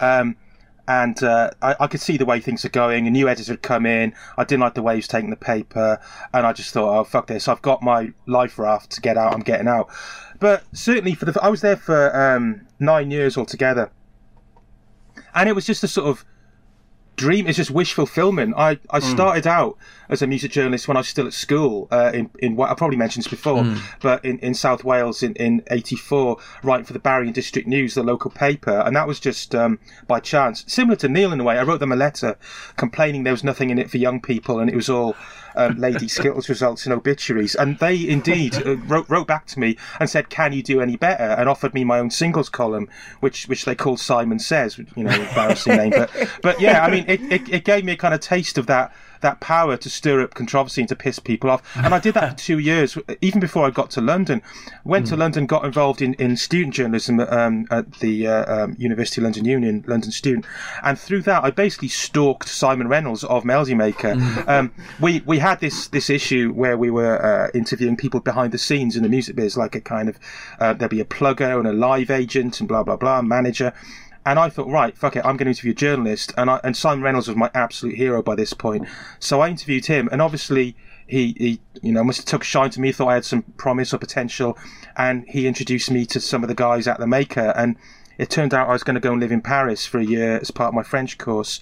um, 0.00 0.36
and 0.86 1.22
uh, 1.22 1.50
I, 1.62 1.76
I 1.80 1.86
could 1.86 2.00
see 2.00 2.16
the 2.16 2.26
way 2.26 2.40
things 2.40 2.64
are 2.64 2.70
going. 2.70 3.06
A 3.06 3.10
new 3.10 3.28
editor 3.28 3.52
had 3.52 3.62
come 3.62 3.86
in. 3.86 4.14
I 4.36 4.44
didn't 4.44 4.60
like 4.60 4.74
the 4.74 4.82
way 4.82 4.94
he 4.94 4.98
was 4.98 5.08
taking 5.08 5.30
the 5.30 5.36
paper, 5.36 5.98
and 6.32 6.46
I 6.46 6.52
just 6.52 6.72
thought, 6.72 6.98
oh 6.98 7.04
fuck 7.04 7.26
this! 7.26 7.48
I've 7.48 7.62
got 7.62 7.82
my 7.82 8.12
life 8.26 8.58
raft 8.58 8.90
to 8.92 9.00
get 9.00 9.16
out. 9.16 9.32
I'm 9.32 9.40
getting 9.40 9.68
out. 9.68 9.88
But 10.40 10.64
certainly 10.72 11.14
for 11.14 11.24
the, 11.26 11.42
I 11.42 11.48
was 11.48 11.60
there 11.60 11.76
for 11.76 12.14
um, 12.14 12.66
nine 12.78 13.10
years 13.10 13.36
altogether, 13.36 13.90
and 15.34 15.48
it 15.48 15.54
was 15.54 15.66
just 15.66 15.84
a 15.84 15.88
sort 15.88 16.08
of 16.08 16.24
dream. 17.16 17.46
is 17.46 17.56
just 17.56 17.70
wish 17.70 17.92
fulfillment. 17.92 18.54
I, 18.56 18.78
I 18.90 19.00
started 19.00 19.46
out 19.46 19.76
as 20.08 20.22
a 20.22 20.26
music 20.26 20.52
journalist 20.52 20.88
when 20.88 20.96
I 20.96 21.00
was 21.00 21.08
still 21.08 21.26
at 21.26 21.32
school 21.32 21.88
uh, 21.90 22.10
in 22.12 22.30
in 22.38 22.56
what 22.56 22.70
I 22.70 22.74
probably 22.74 22.96
mentioned 22.96 23.24
this 23.24 23.30
before, 23.30 23.64
but 24.00 24.24
in, 24.24 24.38
in 24.40 24.54
South 24.54 24.84
Wales 24.84 25.22
in 25.22 25.34
in 25.34 25.62
'84, 25.70 26.38
writing 26.62 26.84
for 26.84 26.92
the 26.92 26.98
Barry 26.98 27.26
and 27.26 27.34
District 27.34 27.66
News, 27.66 27.94
the 27.94 28.02
local 28.02 28.30
paper, 28.30 28.82
and 28.84 28.94
that 28.96 29.06
was 29.06 29.20
just 29.20 29.54
um, 29.54 29.78
by 30.06 30.20
chance. 30.20 30.64
Similar 30.66 30.96
to 30.96 31.08
Neil 31.08 31.32
in 31.32 31.40
a 31.40 31.44
way, 31.44 31.58
I 31.58 31.62
wrote 31.62 31.80
them 31.80 31.92
a 31.92 31.96
letter 31.96 32.36
complaining 32.76 33.24
there 33.24 33.32
was 33.32 33.44
nothing 33.44 33.70
in 33.70 33.78
it 33.78 33.90
for 33.90 33.98
young 33.98 34.20
people, 34.20 34.58
and 34.58 34.70
it 34.70 34.76
was 34.76 34.88
all. 34.88 35.16
Um, 35.56 35.78
Lady 35.78 36.08
Skittles 36.08 36.48
results 36.48 36.86
in 36.86 36.92
obituaries, 36.92 37.54
and 37.54 37.78
they 37.78 38.08
indeed 38.08 38.54
uh, 38.66 38.76
wrote 38.76 39.08
wrote 39.08 39.26
back 39.26 39.46
to 39.46 39.60
me 39.60 39.76
and 40.00 40.10
said, 40.10 40.28
"Can 40.28 40.52
you 40.52 40.62
do 40.62 40.80
any 40.80 40.96
better?" 40.96 41.22
and 41.22 41.48
offered 41.48 41.74
me 41.74 41.84
my 41.84 41.98
own 41.98 42.10
singles 42.10 42.48
column, 42.48 42.88
which 43.20 43.46
which 43.46 43.64
they 43.64 43.74
called 43.74 44.00
Simon 44.00 44.38
Says, 44.38 44.78
you 44.78 45.04
know, 45.04 45.10
embarrassing 45.10 45.76
name, 45.76 45.90
but 45.90 46.10
but 46.42 46.60
yeah, 46.60 46.84
I 46.84 46.90
mean, 46.90 47.04
it, 47.08 47.20
it, 47.32 47.48
it 47.48 47.64
gave 47.64 47.84
me 47.84 47.92
a 47.92 47.96
kind 47.96 48.14
of 48.14 48.20
taste 48.20 48.58
of 48.58 48.66
that 48.66 48.94
that 49.20 49.40
power 49.40 49.76
to 49.76 49.90
stir 49.90 50.22
up 50.22 50.34
controversy 50.34 50.82
and 50.82 50.88
to 50.88 50.96
piss 50.96 51.18
people 51.18 51.50
off. 51.50 51.62
And 51.76 51.94
I 51.94 51.98
did 51.98 52.14
that 52.14 52.30
for 52.30 52.36
two 52.46 52.58
years, 52.58 52.96
even 53.20 53.40
before 53.40 53.66
I 53.66 53.70
got 53.70 53.90
to 53.92 54.00
London. 54.00 54.42
Went 54.84 55.06
to 55.08 55.16
London, 55.16 55.46
got 55.46 55.64
involved 55.64 56.02
in, 56.02 56.14
in 56.14 56.36
student 56.36 56.74
journalism 56.74 57.20
um, 57.20 57.66
at 57.70 57.90
the 58.00 58.26
uh, 58.26 58.64
um, 58.64 58.76
University 58.78 59.20
of 59.20 59.24
London 59.24 59.44
Union, 59.44 59.84
London 59.86 60.10
student. 60.10 60.46
And 60.82 60.98
through 60.98 61.22
that, 61.22 61.44
I 61.44 61.50
basically 61.50 61.88
stalked 61.88 62.48
Simon 62.48 62.88
Reynolds 62.88 63.24
of 63.24 63.44
Melody 63.44 63.74
Maker. 63.74 64.14
Um, 64.46 64.72
we, 65.00 65.22
we 65.26 65.38
had 65.38 65.60
this, 65.60 65.88
this 65.88 66.10
issue 66.10 66.52
where 66.52 66.76
we 66.76 66.90
were 66.90 67.24
uh, 67.24 67.50
interviewing 67.54 67.96
people 67.96 68.20
behind 68.20 68.52
the 68.52 68.58
scenes 68.58 68.96
in 68.96 69.02
the 69.02 69.08
music 69.08 69.36
biz, 69.36 69.56
like 69.56 69.74
a 69.74 69.80
kind 69.80 70.08
of, 70.08 70.18
uh, 70.60 70.74
there'd 70.74 70.90
be 70.90 71.00
a 71.00 71.04
plugger 71.04 71.58
and 71.58 71.66
a 71.66 71.72
live 71.72 72.10
agent 72.10 72.60
and 72.60 72.68
blah, 72.68 72.82
blah, 72.82 72.96
blah, 72.96 73.22
manager. 73.22 73.72
And 74.26 74.38
I 74.38 74.48
thought, 74.48 74.68
right, 74.68 74.96
fuck 74.96 75.16
it, 75.16 75.24
I'm 75.24 75.36
going 75.36 75.46
to 75.46 75.50
interview 75.50 75.72
a 75.72 75.74
journalist. 75.74 76.32
And 76.36 76.48
I, 76.48 76.60
and 76.64 76.76
Simon 76.76 77.04
Reynolds 77.04 77.28
was 77.28 77.36
my 77.36 77.50
absolute 77.54 77.96
hero 77.96 78.22
by 78.22 78.34
this 78.34 78.54
point. 78.54 78.88
So 79.18 79.40
I 79.40 79.48
interviewed 79.48 79.86
him, 79.86 80.08
and 80.10 80.22
obviously 80.22 80.76
he, 81.06 81.34
he 81.38 81.60
you 81.82 81.92
know, 81.92 82.02
must 82.02 82.18
have 82.18 82.26
took 82.26 82.42
a 82.42 82.46
shine 82.46 82.70
to 82.70 82.80
me, 82.80 82.90
thought 82.92 83.08
I 83.08 83.14
had 83.14 83.24
some 83.24 83.42
promise 83.58 83.92
or 83.92 83.98
potential, 83.98 84.56
and 84.96 85.24
he 85.28 85.46
introduced 85.46 85.90
me 85.90 86.06
to 86.06 86.20
some 86.20 86.42
of 86.42 86.48
the 86.48 86.54
guys 86.54 86.88
at 86.88 86.98
the 86.98 87.06
Maker. 87.06 87.52
And 87.54 87.76
it 88.16 88.30
turned 88.30 88.54
out 88.54 88.68
I 88.68 88.72
was 88.72 88.82
going 88.82 88.94
to 88.94 89.00
go 89.00 89.12
and 89.12 89.20
live 89.20 89.32
in 89.32 89.42
Paris 89.42 89.84
for 89.84 89.98
a 89.98 90.04
year 90.04 90.38
as 90.38 90.50
part 90.50 90.68
of 90.68 90.74
my 90.74 90.82
French 90.82 91.18
course. 91.18 91.60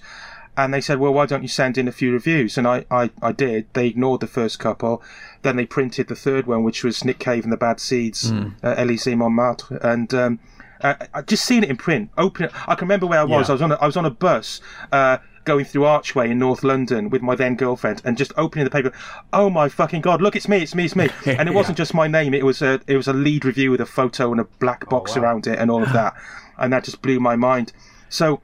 and 0.55 0.73
they 0.73 0.81
said, 0.81 0.99
"Well, 0.99 1.13
why 1.13 1.25
don't 1.25 1.41
you 1.41 1.47
send 1.47 1.77
in 1.77 1.87
a 1.87 1.91
few 1.91 2.11
reviews?" 2.11 2.57
And 2.57 2.67
I, 2.67 2.85
I, 2.91 3.09
I 3.21 3.31
did. 3.31 3.65
They 3.73 3.87
ignored 3.87 4.21
the 4.21 4.27
first 4.27 4.59
couple. 4.59 5.01
Then 5.41 5.55
they 5.55 5.65
printed 5.65 6.07
the 6.07 6.15
third 6.15 6.45
one, 6.45 6.63
which 6.63 6.83
was 6.83 7.03
Nick 7.03 7.19
Cave 7.19 7.43
and 7.43 7.51
the 7.51 7.57
Bad 7.57 7.79
Seeds, 7.79 8.31
mm. 8.31 8.53
uh, 8.61 8.75
Élysée 8.75 9.17
Montmartre, 9.17 9.79
and 9.81 10.13
um, 10.13 10.39
uh, 10.83 10.95
I 11.13 11.21
just 11.21 11.45
seen 11.45 11.63
it 11.63 11.69
in 11.69 11.77
print. 11.77 12.11
Open. 12.17 12.45
It. 12.45 12.51
I 12.67 12.75
can 12.75 12.87
remember 12.87 13.07
where 13.07 13.19
I 13.19 13.23
was. 13.23 13.47
Yeah. 13.47 13.53
I 13.53 13.55
was 13.55 13.61
on. 13.61 13.71
A, 13.71 13.75
I 13.75 13.85
was 13.85 13.97
on 13.97 14.05
a 14.05 14.11
bus. 14.11 14.61
Uh, 14.91 15.17
going 15.45 15.65
through 15.65 15.83
Archway 15.83 16.31
in 16.31 16.39
North 16.39 16.63
London 16.63 17.09
with 17.09 17.21
my 17.21 17.35
then 17.35 17.55
girlfriend 17.55 18.01
and 18.05 18.17
just 18.17 18.31
opening 18.37 18.63
the 18.63 18.71
paper. 18.71 18.93
Oh 19.33 19.49
my 19.49 19.69
fucking 19.69 20.01
god! 20.01 20.21
Look, 20.21 20.35
it's 20.35 20.47
me! 20.47 20.61
It's 20.61 20.75
me! 20.75 20.85
It's 20.85 20.95
me! 20.95 21.09
And 21.25 21.49
it 21.49 21.55
wasn't 21.55 21.77
just 21.77 21.93
my 21.93 22.07
name. 22.07 22.33
It 22.33 22.45
was 22.45 22.61
a 22.61 22.79
it 22.87 22.97
was 22.97 23.07
a 23.07 23.13
lead 23.13 23.45
review 23.45 23.71
with 23.71 23.81
a 23.81 23.85
photo 23.85 24.31
and 24.31 24.39
a 24.39 24.45
black 24.45 24.89
box 24.89 25.15
oh, 25.15 25.21
wow. 25.21 25.27
around 25.27 25.47
it 25.47 25.59
and 25.59 25.69
all 25.69 25.83
of 25.83 25.91
that, 25.93 26.13
and 26.57 26.71
that 26.73 26.83
just 26.83 27.01
blew 27.01 27.19
my 27.19 27.35
mind. 27.35 27.73
So 28.09 28.41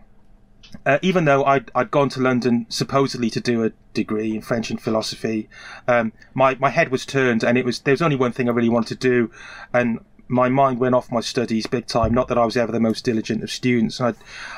uh, 0.85 0.99
even 1.01 1.25
though 1.25 1.43
I'd, 1.45 1.71
I'd 1.73 1.91
gone 1.91 2.09
to 2.09 2.19
London 2.19 2.65
supposedly 2.69 3.29
to 3.31 3.39
do 3.39 3.63
a 3.63 3.71
degree 3.93 4.35
in 4.35 4.41
French 4.41 4.69
and 4.69 4.81
philosophy, 4.81 5.49
um, 5.87 6.13
my, 6.33 6.55
my 6.55 6.69
head 6.69 6.89
was 6.89 7.05
turned 7.05 7.43
and 7.43 7.57
it 7.57 7.65
was, 7.65 7.79
there 7.81 7.93
was 7.93 8.01
only 8.01 8.15
one 8.15 8.31
thing 8.31 8.47
I 8.47 8.51
really 8.51 8.69
wanted 8.69 8.99
to 9.01 9.09
do. 9.09 9.31
And 9.73 9.99
my 10.29 10.47
mind 10.47 10.79
went 10.79 10.95
off 10.95 11.11
my 11.11 11.19
studies 11.19 11.67
big 11.67 11.87
time. 11.87 12.13
Not 12.13 12.27
that 12.29 12.37
I 12.37 12.45
was 12.45 12.55
ever 12.55 12.71
the 12.71 12.79
most 12.79 13.03
diligent 13.03 13.43
of 13.43 13.51
students. 13.51 13.99
I, 13.99 14.13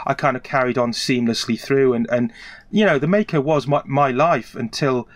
I 0.05 0.13
kind 0.13 0.35
of 0.37 0.43
carried 0.43 0.77
on 0.77 0.91
seamlessly 0.91 1.59
through 1.59 1.93
and, 1.93 2.07
and, 2.11 2.31
you 2.69 2.85
know, 2.85 2.99
the 2.99 3.07
maker 3.07 3.41
was 3.41 3.67
my, 3.67 3.81
my 3.85 4.11
life 4.11 4.53
until 4.53 5.07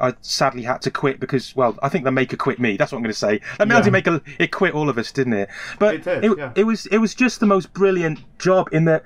I 0.00 0.14
sadly 0.22 0.62
had 0.62 0.82
to 0.82 0.90
quit 0.90 1.20
because, 1.20 1.54
well, 1.54 1.78
I 1.82 1.90
think 1.90 2.04
the 2.04 2.10
maker 2.10 2.36
quit 2.36 2.58
me. 2.58 2.76
That's 2.76 2.90
what 2.90 2.98
I'm 2.98 3.02
going 3.02 3.12
to 3.12 3.18
say. 3.18 3.40
The 3.58 3.66
yeah. 3.66 3.90
maker, 3.90 4.22
it 4.38 4.50
quit 4.50 4.74
all 4.74 4.88
of 4.88 4.96
us, 4.96 5.12
didn't 5.12 5.34
it? 5.34 5.50
But 5.78 5.94
it, 5.96 6.04
did, 6.04 6.24
it, 6.24 6.38
yeah. 6.38 6.52
it 6.56 6.64
was, 6.64 6.86
it 6.86 6.98
was 6.98 7.14
just 7.14 7.40
the 7.40 7.46
most 7.46 7.72
brilliant 7.74 8.20
job 8.38 8.68
in 8.72 8.86
that 8.86 9.04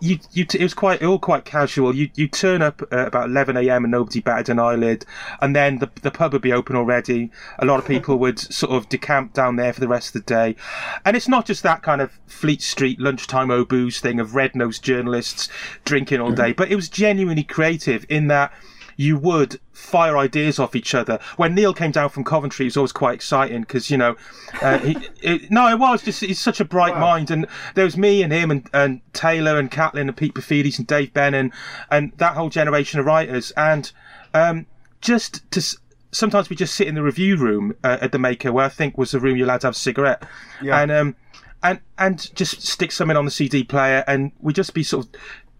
you, 0.00 0.18
you 0.32 0.44
t- 0.44 0.58
it 0.58 0.62
was 0.62 0.74
quite 0.74 1.02
all 1.02 1.18
quite 1.18 1.44
casual. 1.44 1.94
You 1.94 2.10
you 2.14 2.28
turn 2.28 2.62
up 2.62 2.82
at 2.92 3.08
about 3.08 3.28
eleven 3.28 3.56
a.m. 3.56 3.84
and 3.84 3.90
nobody 3.90 4.20
batted 4.20 4.48
an 4.50 4.58
eyelid, 4.58 5.04
and 5.40 5.54
then 5.56 5.78
the 5.78 5.90
the 6.02 6.10
pub 6.10 6.32
would 6.32 6.42
be 6.42 6.52
open 6.52 6.76
already. 6.76 7.30
A 7.58 7.64
lot 7.64 7.78
of 7.80 7.86
people 7.94 8.18
would 8.18 8.38
sort 8.38 8.72
of 8.72 8.88
decamp 8.88 9.32
down 9.32 9.56
there 9.56 9.72
for 9.72 9.80
the 9.80 9.88
rest 9.88 10.14
of 10.14 10.24
the 10.24 10.26
day, 10.26 10.56
and 11.04 11.16
it's 11.16 11.28
not 11.28 11.46
just 11.46 11.62
that 11.62 11.82
kind 11.82 12.00
of 12.00 12.12
Fleet 12.26 12.62
Street 12.62 13.00
lunchtime 13.00 13.50
o 13.50 13.64
booze 13.64 14.00
thing 14.00 14.20
of 14.20 14.34
red 14.34 14.54
nosed 14.54 14.82
journalists 14.82 15.48
drinking 15.84 16.20
all 16.20 16.32
day, 16.32 16.52
but 16.52 16.70
it 16.70 16.76
was 16.76 16.88
genuinely 16.88 17.44
creative 17.44 18.06
in 18.08 18.28
that 18.28 18.52
you 18.98 19.16
would 19.16 19.60
fire 19.72 20.18
ideas 20.18 20.58
off 20.58 20.74
each 20.74 20.92
other. 20.92 21.20
When 21.36 21.54
Neil 21.54 21.72
came 21.72 21.92
down 21.92 22.10
from 22.10 22.24
Coventry, 22.24 22.66
it 22.66 22.68
was 22.68 22.76
always 22.76 22.92
quite 22.92 23.14
exciting 23.14 23.60
because 23.60 23.90
you 23.90 23.96
know, 23.96 24.16
uh, 24.60 24.78
he, 24.80 24.96
it, 25.22 25.50
no, 25.50 25.68
it 25.68 25.78
was 25.78 26.02
just 26.02 26.20
he's 26.20 26.40
such 26.40 26.60
a 26.60 26.64
bright 26.64 26.94
wow. 26.94 27.00
mind, 27.00 27.30
and 27.30 27.46
there 27.74 27.84
was 27.84 27.96
me 27.96 28.22
and 28.22 28.32
him 28.32 28.50
and, 28.50 28.68
and 28.74 29.00
Taylor 29.14 29.56
and 29.58 29.70
Caitlin 29.70 30.08
and 30.08 30.16
Pete 30.16 30.34
Paphides 30.34 30.78
and 30.78 30.86
Dave 30.86 31.14
Bennun 31.14 31.52
and 31.90 32.12
that 32.16 32.34
whole 32.34 32.50
generation 32.50 32.98
of 32.98 33.06
writers, 33.06 33.52
and 33.52 33.90
um, 34.34 34.66
just 35.00 35.48
to 35.52 35.62
sometimes 36.10 36.50
we 36.50 36.56
just 36.56 36.74
sit 36.74 36.88
in 36.88 36.96
the 36.96 37.02
review 37.02 37.36
room 37.36 37.76
uh, 37.84 37.98
at 38.00 38.10
the 38.10 38.18
Maker, 38.18 38.52
where 38.52 38.64
I 38.64 38.68
think 38.68 38.98
was 38.98 39.12
the 39.12 39.20
room 39.20 39.36
you're 39.36 39.46
allowed 39.46 39.60
to 39.60 39.68
have 39.68 39.74
a 39.74 39.78
cigarette, 39.78 40.24
yeah. 40.60 40.80
and 40.80 40.90
um, 40.90 41.16
and 41.62 41.78
and 41.98 42.34
just 42.34 42.62
stick 42.62 42.90
something 42.90 43.16
on 43.16 43.24
the 43.24 43.30
CD 43.30 43.62
player, 43.62 44.02
and 44.08 44.32
we 44.40 44.52
just 44.52 44.74
be 44.74 44.82
sort 44.82 45.06
of 45.06 45.12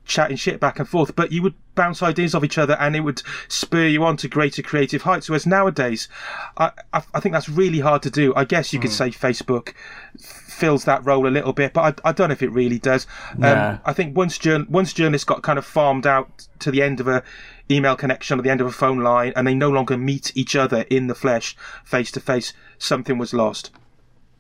chatting 0.09 0.37
shit 0.37 0.59
back 0.59 0.81
and 0.81 0.89
forth, 0.89 1.15
but 1.15 1.31
you 1.31 1.43
would 1.43 1.55
bounce 1.75 2.03
ideas 2.03 2.35
off 2.35 2.43
each 2.43 2.59
other 2.59 2.77
and 2.81 2.97
it 2.97 3.01
would 3.01 3.23
spur 3.47 3.87
you 3.87 4.03
on 4.03 4.17
to 4.17 4.27
greater 4.27 4.63
creative 4.63 5.03
heights. 5.03 5.29
Whereas 5.29 5.47
nowadays, 5.47 6.09
I, 6.57 6.73
I, 6.93 7.03
I 7.15 7.21
think 7.21 7.35
that's 7.35 7.49
really 7.49 7.79
hard 7.79 8.03
to 8.03 8.11
do. 8.11 8.35
I 8.35 8.45
guess 8.45 8.73
you 8.73 8.81
mm. 8.81 8.83
could 8.83 8.91
hmm. 8.91 8.97
say 8.97 9.11
Facebook 9.11 9.75
fills 10.19 10.87
that 10.87 11.05
role 11.05 11.29
a 11.29 11.31
little 11.31 11.53
bit, 11.53 11.73
but 11.73 12.01
I, 12.05 12.09
I 12.09 12.13
don't 12.13 12.29
know 12.29 12.33
if 12.33 12.43
it 12.43 12.51
really 12.51 12.79
does. 12.79 13.07
Um, 13.41 13.79
I 13.85 13.93
think 13.93 14.17
once, 14.17 14.39
jour- 14.39 14.67
once 14.69 14.93
journalists 14.93 15.25
got 15.25 15.43
kind 15.43 15.59
of 15.59 15.65
farmed 15.65 16.07
out 16.07 16.49
to 16.61 16.73
the 16.73 16.83
end 16.83 16.99
of 16.99 17.07
a 17.07 17.23
email 17.71 17.95
connection 17.95 18.41
or 18.41 18.43
the 18.43 18.51
end 18.51 18.61
of 18.61 18.67
a 18.67 18.73
phone 18.73 18.99
line 18.99 19.33
and 19.37 19.47
they 19.47 19.55
no 19.55 19.71
longer 19.71 19.97
meet 19.97 20.33
each 20.35 20.57
other 20.57 20.83
in 20.91 21.07
the 21.07 21.15
flesh, 21.15 21.55
face 21.85 22.11
to 22.13 22.21
face, 22.21 22.55
something 22.79 23.19
was 23.19 23.33
lost. 23.33 23.71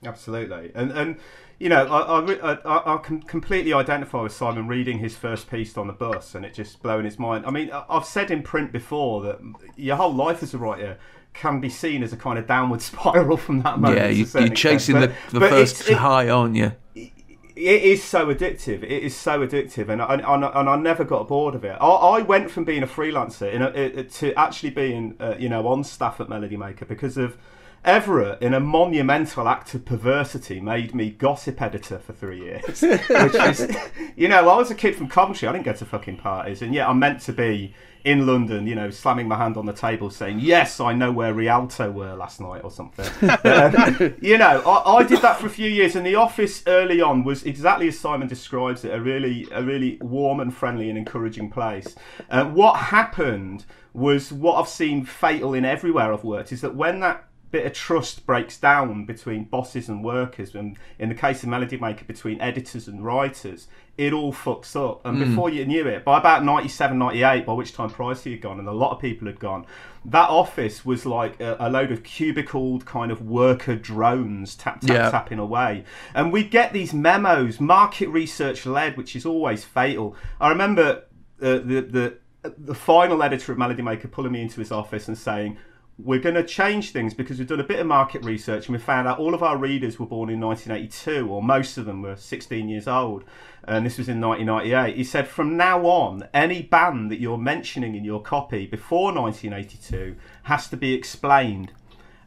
Absolutely. 0.04 0.72
And, 0.74 0.90
and, 0.92 1.16
you 1.58 1.68
know, 1.68 1.86
I, 1.86 2.20
I, 2.20 2.52
I, 2.52 2.94
I, 2.94 2.98
can 2.98 3.20
completely 3.22 3.72
identify 3.72 4.22
with 4.22 4.32
Simon 4.32 4.68
reading 4.68 4.98
his 4.98 5.16
first 5.16 5.50
piece 5.50 5.76
on 5.76 5.88
the 5.88 5.92
bus 5.92 6.34
and 6.34 6.44
it 6.44 6.54
just 6.54 6.80
blowing 6.82 7.04
his 7.04 7.18
mind. 7.18 7.46
I 7.46 7.50
mean, 7.50 7.70
I've 7.72 8.04
said 8.04 8.30
in 8.30 8.42
print 8.42 8.70
before 8.70 9.22
that 9.22 9.40
your 9.76 9.96
whole 9.96 10.14
life 10.14 10.42
as 10.42 10.54
a 10.54 10.58
writer 10.58 10.98
can 11.34 11.60
be 11.60 11.68
seen 11.68 12.02
as 12.02 12.12
a 12.12 12.16
kind 12.16 12.38
of 12.38 12.46
downward 12.46 12.80
spiral 12.82 13.36
from 13.36 13.62
that 13.62 13.80
moment. 13.80 14.00
Yeah, 14.00 14.08
you, 14.08 14.26
are 14.34 14.54
chasing 14.54 14.96
but, 14.96 15.12
the, 15.30 15.40
the 15.40 15.48
first 15.48 15.88
it, 15.88 15.96
high, 15.96 16.28
aren't 16.28 16.54
you? 16.54 16.72
It 16.94 17.82
is 17.82 18.04
so 18.04 18.26
addictive. 18.32 18.84
It 18.84 19.02
is 19.02 19.16
so 19.16 19.44
addictive, 19.44 19.88
and 19.88 20.00
I, 20.00 20.14
and, 20.14 20.44
and 20.44 20.68
I 20.68 20.76
never 20.76 21.02
got 21.02 21.26
bored 21.26 21.56
of 21.56 21.64
it. 21.64 21.76
I, 21.80 21.86
I 21.86 22.22
went 22.22 22.52
from 22.52 22.62
being 22.62 22.84
a 22.84 22.86
freelancer 22.86 23.52
in 23.52 23.62
a, 23.62 24.04
to 24.04 24.32
actually 24.38 24.70
being, 24.70 25.16
uh, 25.18 25.34
you 25.40 25.48
know, 25.48 25.66
on 25.66 25.82
staff 25.82 26.20
at 26.20 26.28
Melody 26.28 26.56
Maker 26.56 26.84
because 26.84 27.16
of 27.16 27.36
Everett, 27.84 28.42
in 28.42 28.54
a 28.54 28.60
monumental 28.60 29.48
act 29.48 29.74
of 29.74 29.84
perversity, 29.84 30.60
made 30.60 30.94
me 30.94 31.10
gossip 31.10 31.62
editor 31.62 31.98
for 31.98 32.12
three 32.12 32.40
years. 32.40 32.82
which 32.82 33.34
is, 33.34 33.68
you 34.16 34.28
know, 34.28 34.48
I 34.48 34.56
was 34.56 34.70
a 34.70 34.74
kid 34.74 34.96
from 34.96 35.08
Coventry. 35.08 35.48
I 35.48 35.52
didn't 35.52 35.64
go 35.64 35.72
to 35.72 35.84
fucking 35.84 36.18
parties, 36.18 36.62
and 36.62 36.74
yet 36.74 36.88
I'm 36.88 36.98
meant 36.98 37.20
to 37.22 37.32
be 37.32 37.74
in 38.04 38.26
London, 38.26 38.66
you 38.66 38.74
know, 38.74 38.90
slamming 38.90 39.28
my 39.28 39.36
hand 39.36 39.56
on 39.56 39.66
the 39.66 39.72
table, 39.72 40.10
saying, 40.10 40.38
"Yes, 40.40 40.80
I 40.80 40.92
know 40.92 41.12
where 41.12 41.34
Rialto 41.34 41.90
were 41.90 42.14
last 42.14 42.40
night" 42.40 42.62
or 42.64 42.70
something. 42.70 43.06
um, 43.44 44.14
you 44.20 44.38
know, 44.38 44.62
I, 44.64 44.96
I, 44.96 45.02
did 45.02 45.20
that 45.22 45.38
for 45.38 45.46
a 45.46 45.50
few 45.50 45.68
years, 45.68 45.96
and 45.96 46.06
the 46.06 46.14
office 46.14 46.62
early 46.66 47.00
on 47.00 47.24
was 47.24 47.44
exactly 47.44 47.88
as 47.88 47.98
Simon 47.98 48.28
describes 48.28 48.84
it—a 48.84 49.00
really, 49.00 49.46
a 49.52 49.62
really 49.62 49.98
warm 50.00 50.40
and 50.40 50.54
friendly 50.54 50.88
and 50.88 50.98
encouraging 50.98 51.50
place. 51.50 51.96
Uh, 52.30 52.44
what 52.46 52.76
happened 52.76 53.64
was 53.92 54.32
what 54.32 54.58
I've 54.58 54.68
seen 54.68 55.04
fatal 55.04 55.54
in 55.54 55.64
everywhere 55.64 56.12
I've 56.12 56.24
worked 56.24 56.52
is 56.52 56.60
that 56.60 56.74
when 56.74 57.00
that 57.00 57.27
bit 57.50 57.66
of 57.66 57.72
trust 57.72 58.26
breaks 58.26 58.58
down 58.58 59.06
between 59.06 59.44
bosses 59.44 59.88
and 59.88 60.04
workers, 60.04 60.54
and 60.54 60.76
in 60.98 61.08
the 61.08 61.14
case 61.14 61.42
of 61.42 61.48
Melody 61.48 61.76
Maker, 61.76 62.04
between 62.04 62.40
editors 62.40 62.88
and 62.88 63.04
writers, 63.04 63.68
it 63.96 64.12
all 64.12 64.32
fucks 64.32 64.76
up. 64.76 65.04
And 65.04 65.18
mm. 65.18 65.26
before 65.26 65.50
you 65.50 65.64
knew 65.64 65.86
it, 65.86 66.04
by 66.04 66.18
about 66.18 66.44
97, 66.44 66.98
98, 66.98 67.46
by 67.46 67.52
which 67.52 67.72
time 67.72 67.90
Pricey 67.90 68.32
had 68.32 68.40
gone 68.40 68.58
and 68.58 68.68
a 68.68 68.72
lot 68.72 68.92
of 68.92 69.00
people 69.00 69.26
had 69.26 69.40
gone, 69.40 69.66
that 70.04 70.28
office 70.30 70.84
was 70.84 71.04
like 71.04 71.40
a, 71.40 71.56
a 71.58 71.68
load 71.68 71.90
of 71.90 72.02
cubicled 72.02 72.84
kind 72.86 73.10
of 73.10 73.22
worker 73.22 73.74
drones 73.74 74.54
tap, 74.54 74.80
tap, 74.80 74.90
yeah. 74.90 75.10
tapping 75.10 75.38
away. 75.38 75.84
And 76.14 76.32
we'd 76.32 76.50
get 76.50 76.72
these 76.72 76.94
memos, 76.94 77.60
market 77.60 78.08
research 78.08 78.66
led, 78.66 78.96
which 78.96 79.16
is 79.16 79.26
always 79.26 79.64
fatal. 79.64 80.14
I 80.40 80.50
remember 80.50 81.04
uh, 81.42 81.58
the, 81.58 82.18
the, 82.42 82.52
the 82.56 82.74
final 82.74 83.22
editor 83.22 83.52
of 83.52 83.58
Melody 83.58 83.82
Maker 83.82 84.08
pulling 84.08 84.32
me 84.32 84.42
into 84.42 84.60
his 84.60 84.70
office 84.70 85.08
and 85.08 85.18
saying, 85.18 85.58
we're 85.98 86.20
going 86.20 86.36
to 86.36 86.44
change 86.44 86.92
things 86.92 87.12
because 87.12 87.38
we've 87.38 87.48
done 87.48 87.58
a 87.58 87.64
bit 87.64 87.80
of 87.80 87.86
market 87.86 88.24
research 88.24 88.66
and 88.66 88.76
we 88.76 88.80
found 88.80 89.08
out 89.08 89.18
all 89.18 89.34
of 89.34 89.42
our 89.42 89.56
readers 89.56 89.98
were 89.98 90.06
born 90.06 90.30
in 90.30 90.38
1982 90.40 91.28
or 91.28 91.42
most 91.42 91.76
of 91.76 91.86
them 91.86 92.02
were 92.02 92.14
16 92.14 92.68
years 92.68 92.86
old 92.86 93.24
and 93.64 93.84
this 93.84 93.98
was 93.98 94.08
in 94.08 94.20
1998 94.20 94.96
he 94.96 95.02
said 95.02 95.26
from 95.26 95.56
now 95.56 95.84
on 95.86 96.28
any 96.32 96.62
band 96.62 97.10
that 97.10 97.18
you're 97.18 97.36
mentioning 97.36 97.96
in 97.96 98.04
your 98.04 98.22
copy 98.22 98.64
before 98.64 99.12
1982 99.12 100.14
has 100.44 100.68
to 100.68 100.76
be 100.76 100.94
explained. 100.94 101.72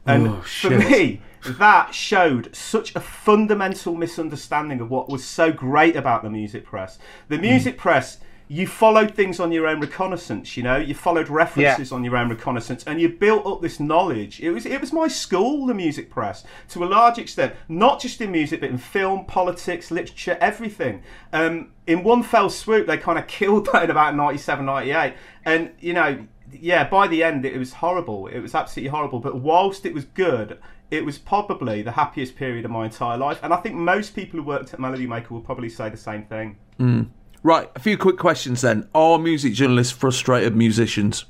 And 0.04 0.28
oh, 0.28 0.40
for 0.42 0.70
me 0.70 1.22
that 1.58 1.94
showed 1.94 2.54
such 2.54 2.94
a 2.94 3.00
fundamental 3.00 3.94
misunderstanding 3.94 4.80
of 4.80 4.90
what 4.90 5.08
was 5.08 5.24
so 5.24 5.50
great 5.50 5.96
about 5.96 6.22
the 6.22 6.30
music 6.30 6.64
press. 6.64 6.98
The 7.28 7.38
music 7.38 7.76
mm. 7.76 7.78
press 7.78 8.18
you 8.52 8.66
followed 8.66 9.14
things 9.14 9.40
on 9.40 9.50
your 9.50 9.66
own 9.66 9.80
reconnaissance 9.80 10.58
you 10.58 10.62
know? 10.62 10.76
You 10.76 10.94
followed 10.94 11.30
references 11.30 11.90
yeah. 11.90 11.96
on 11.96 12.04
your 12.04 12.18
own 12.18 12.28
reconnaissance 12.28 12.84
and 12.86 13.00
you 13.00 13.08
built 13.08 13.46
up 13.46 13.62
this 13.62 13.80
knowledge. 13.80 14.40
It 14.40 14.50
was 14.50 14.66
it 14.66 14.78
was 14.78 14.92
my 14.92 15.08
school 15.08 15.66
the 15.66 15.72
music 15.72 16.10
press 16.10 16.44
to 16.68 16.84
a 16.84 16.86
large 16.86 17.16
extent 17.16 17.54
not 17.66 17.98
just 17.98 18.20
in 18.20 18.30
music 18.30 18.60
but 18.60 18.68
in 18.68 18.76
film 18.76 19.24
politics 19.24 19.90
literature 19.90 20.36
everything. 20.38 21.02
Um, 21.32 21.70
in 21.86 22.04
one 22.04 22.22
fell 22.22 22.50
swoop 22.50 22.86
they 22.86 22.98
kind 22.98 23.18
of 23.18 23.26
killed 23.26 23.70
that 23.72 23.84
in 23.84 23.90
about 23.90 24.14
97 24.14 24.66
98 24.66 25.14
and 25.46 25.70
you 25.80 25.94
know 25.94 26.26
yeah 26.52 26.86
by 26.86 27.08
the 27.08 27.24
end 27.24 27.46
it 27.46 27.56
was 27.56 27.72
horrible. 27.72 28.26
It 28.26 28.40
was 28.40 28.54
absolutely 28.54 28.90
horrible. 28.90 29.20
But 29.20 29.36
whilst 29.36 29.86
it 29.86 29.94
was 29.94 30.04
good 30.04 30.58
it 30.90 31.06
was 31.06 31.16
probably 31.16 31.80
the 31.80 31.92
happiest 31.92 32.36
period 32.36 32.66
of 32.66 32.70
my 32.70 32.84
entire 32.84 33.16
life. 33.16 33.38
And 33.42 33.54
i 33.54 33.56
think 33.56 33.76
most 33.76 34.14
people 34.14 34.38
who 34.38 34.44
worked 34.44 34.74
at 34.74 34.78
melody 34.78 35.06
maker 35.06 35.32
will 35.32 35.40
probably 35.40 35.70
say 35.70 35.88
the 35.88 35.96
same 35.96 36.24
thing. 36.24 36.58
Mm. 36.78 37.08
Right, 37.42 37.68
a 37.74 37.80
few 37.80 37.98
quick 37.98 38.18
questions 38.18 38.60
then. 38.60 38.88
Are 38.94 39.18
music 39.18 39.52
journalists 39.54 39.92
frustrated 39.92 40.56
musicians? 40.56 41.24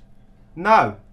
No. 0.57 0.97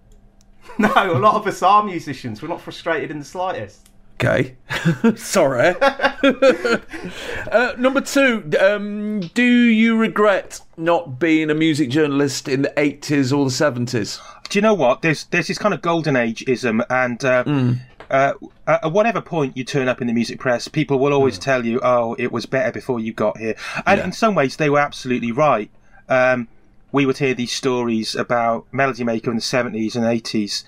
No, 0.78 0.92
a 0.94 1.18
lot 1.18 1.34
of 1.34 1.46
us 1.46 1.62
are 1.62 1.82
musicians. 1.82 2.40
We're 2.40 2.48
not 2.48 2.60
frustrated 2.60 3.10
in 3.10 3.18
the 3.18 3.24
slightest. 3.24 3.88
Okay. 4.14 4.56
Sorry. 5.16 5.74
uh, 7.50 7.72
number 7.78 8.00
two, 8.02 8.48
um, 8.60 9.20
do 9.34 9.42
you 9.42 9.96
regret 9.96 10.60
not 10.76 11.18
being 11.18 11.50
a 11.50 11.54
music 11.54 11.88
journalist 11.88 12.46
in 12.46 12.62
the 12.62 12.72
80s 12.76 13.36
or 13.36 13.46
the 13.46 13.50
70s? 13.50 14.20
Do 14.48 14.58
you 14.58 14.62
know 14.62 14.74
what? 14.74 15.02
There's, 15.02 15.24
there's 15.24 15.48
this 15.48 15.58
kind 15.58 15.72
of 15.72 15.80
golden 15.80 16.14
ageism, 16.14 16.84
and 16.90 17.24
uh, 17.24 17.44
mm. 17.44 17.80
Uh, 18.10 18.34
at 18.66 18.92
whatever 18.92 19.20
point 19.20 19.56
you 19.56 19.64
turn 19.64 19.88
up 19.88 20.00
in 20.00 20.06
the 20.06 20.12
music 20.12 20.40
press, 20.40 20.68
people 20.68 20.98
will 20.98 21.12
always 21.12 21.38
mm. 21.38 21.42
tell 21.42 21.64
you, 21.64 21.80
"Oh, 21.82 22.16
it 22.18 22.32
was 22.32 22.46
better 22.46 22.72
before 22.72 23.00
you 23.00 23.12
got 23.12 23.38
here," 23.38 23.54
and 23.86 23.98
yeah. 23.98 24.04
in 24.04 24.12
some 24.12 24.34
ways, 24.34 24.56
they 24.56 24.70
were 24.70 24.80
absolutely 24.80 25.32
right. 25.32 25.70
Um, 26.08 26.48
we 26.92 27.06
would 27.06 27.18
hear 27.18 27.34
these 27.34 27.52
stories 27.52 28.16
about 28.16 28.66
Melody 28.72 29.04
Maker 29.04 29.30
in 29.30 29.36
the 29.36 29.42
70s 29.42 29.94
and 29.94 30.04
80s 30.04 30.64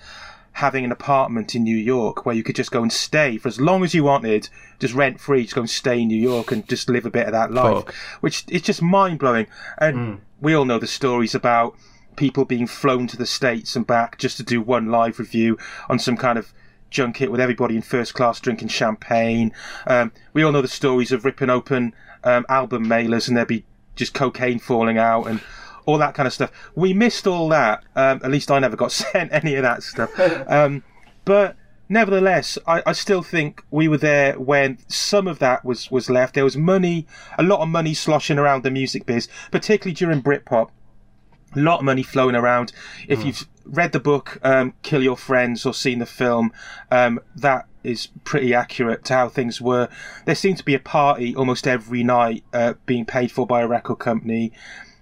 having 0.53 0.85
an 0.85 0.91
apartment 0.91 1.55
in 1.55 1.63
New 1.63 1.75
York 1.75 2.25
where 2.25 2.35
you 2.35 2.43
could 2.43 2.55
just 2.55 2.71
go 2.71 2.81
and 2.81 2.93
stay 2.93 3.37
for 3.37 3.47
as 3.47 3.59
long 3.59 3.83
as 3.83 3.93
you 3.93 4.03
wanted, 4.03 4.47
just 4.79 4.93
rent 4.93 5.19
free, 5.19 5.43
just 5.43 5.55
go 5.55 5.61
and 5.61 5.69
stay 5.69 6.01
in 6.01 6.07
New 6.07 6.21
York 6.21 6.51
and 6.51 6.67
just 6.69 6.89
live 6.89 7.05
a 7.05 7.11
bit 7.11 7.25
of 7.25 7.31
that 7.31 7.51
life, 7.51 7.85
Fuck. 7.85 7.95
which 8.21 8.45
is 8.47 8.61
just 8.61 8.81
mind 8.81 9.19
blowing. 9.19 9.47
And 9.79 10.21
we 10.39 10.53
all 10.53 10.65
know 10.65 10.77
the 10.77 10.87
stories 10.87 11.33
about 11.33 11.75
people 12.15 12.45
being 12.45 12.67
flown 12.67 13.07
to 13.07 13.17
the 13.17 13.25
States 13.25 13.75
and 13.75 13.87
back 13.87 14.19
just 14.19 14.37
to 14.37 14.43
do 14.43 14.61
one 14.61 14.91
live 14.91 15.17
review 15.17 15.57
on 15.89 15.97
some 15.97 16.15
kind 16.15 16.37
of 16.37 16.53
junket 16.93 17.29
with 17.29 17.41
everybody 17.41 17.75
in 17.75 17.81
first 17.81 18.13
class 18.13 18.39
drinking 18.39 18.69
champagne. 18.69 19.51
Um, 19.85 20.13
we 20.31 20.43
all 20.43 20.51
know 20.53 20.61
the 20.61 20.67
stories 20.69 21.11
of 21.11 21.25
ripping 21.25 21.49
open 21.49 21.93
um, 22.23 22.45
album 22.47 22.85
mailers 22.85 23.27
and 23.27 23.35
there'd 23.35 23.47
be 23.47 23.65
just 23.95 24.13
cocaine 24.13 24.59
falling 24.59 24.97
out 24.97 25.25
and 25.25 25.41
all 25.85 25.97
that 25.97 26.13
kind 26.13 26.27
of 26.27 26.33
stuff. 26.33 26.51
We 26.75 26.93
missed 26.93 27.27
all 27.27 27.49
that. 27.49 27.83
Um, 27.95 28.21
at 28.23 28.31
least 28.31 28.49
I 28.49 28.59
never 28.59 28.77
got 28.77 28.91
sent 29.03 29.33
any 29.33 29.55
of 29.55 29.63
that 29.63 29.83
stuff. 29.83 30.11
Um, 30.47 30.83
but 31.25 31.57
nevertheless, 31.89 32.57
I, 32.67 32.81
I 32.85 32.93
still 32.93 33.23
think 33.23 33.63
we 33.71 33.87
were 33.87 33.97
there 33.97 34.39
when 34.39 34.77
some 34.87 35.27
of 35.27 35.39
that 35.39 35.65
was, 35.65 35.91
was 35.91 36.09
left. 36.09 36.35
There 36.35 36.43
was 36.43 36.57
money, 36.57 37.07
a 37.37 37.43
lot 37.43 37.59
of 37.59 37.67
money 37.67 37.93
sloshing 37.93 38.37
around 38.37 38.63
the 38.63 38.71
music 38.71 39.05
biz, 39.05 39.27
particularly 39.51 39.93
during 39.93 40.21
Britpop. 40.21 40.69
A 41.55 41.59
lot 41.59 41.79
of 41.79 41.85
money 41.85 42.03
flowing 42.03 42.35
around. 42.35 42.71
If 43.07 43.23
you've 43.23 43.47
read 43.65 43.91
the 43.91 43.99
book, 43.99 44.39
um, 44.43 44.73
Kill 44.81 45.03
Your 45.03 45.17
Friends, 45.17 45.65
or 45.65 45.73
seen 45.73 45.99
the 45.99 46.05
film, 46.05 46.51
um, 46.91 47.19
that 47.35 47.67
is 47.83 48.07
pretty 48.23 48.53
accurate 48.53 49.05
to 49.05 49.13
how 49.13 49.29
things 49.29 49.61
were. 49.61 49.89
There 50.25 50.35
seemed 50.35 50.57
to 50.57 50.65
be 50.65 50.73
a 50.73 50.79
party 50.79 51.35
almost 51.35 51.67
every 51.67 52.03
night 52.03 52.43
uh, 52.53 52.73
being 52.85 53.05
paid 53.05 53.31
for 53.31 53.45
by 53.45 53.61
a 53.61 53.67
record 53.67 53.97
company. 53.97 54.51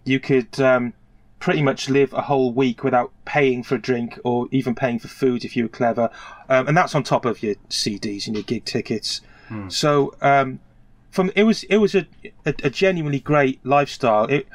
You 0.03 0.19
could 0.19 0.59
um, 0.59 0.93
pretty 1.39 1.61
much 1.61 1.89
live 1.89 2.11
a 2.13 2.21
whole 2.21 2.51
week 2.51 2.83
without 2.83 3.11
paying 3.25 3.63
for 3.63 3.75
a 3.75 3.81
drink 3.81 4.19
or 4.23 4.47
even 4.51 4.73
paying 4.75 4.99
for 4.99 5.07
food 5.07 5.45
if 5.45 5.55
you 5.55 5.63
were 5.63 5.69
clever. 5.69 6.09
Um, 6.49 6.67
and 6.67 6.77
that's 6.77 6.95
on 6.95 7.03
top 7.03 7.25
of 7.25 7.43
your 7.43 7.55
CDs 7.69 8.27
and 8.27 8.35
your 8.35 8.43
gig 8.43 8.65
tickets. 8.65 9.21
So 9.69 10.15
um, 10.21 10.59
from 11.11 11.31
it 11.35 11.43
was 11.43 11.63
it 11.65 11.77
was 11.77 11.93
a, 11.93 12.07
a, 12.45 12.53
a 12.63 12.69
genuinely 12.69 13.19
great 13.19 13.63
lifestyle. 13.65 14.25
It 14.25 14.47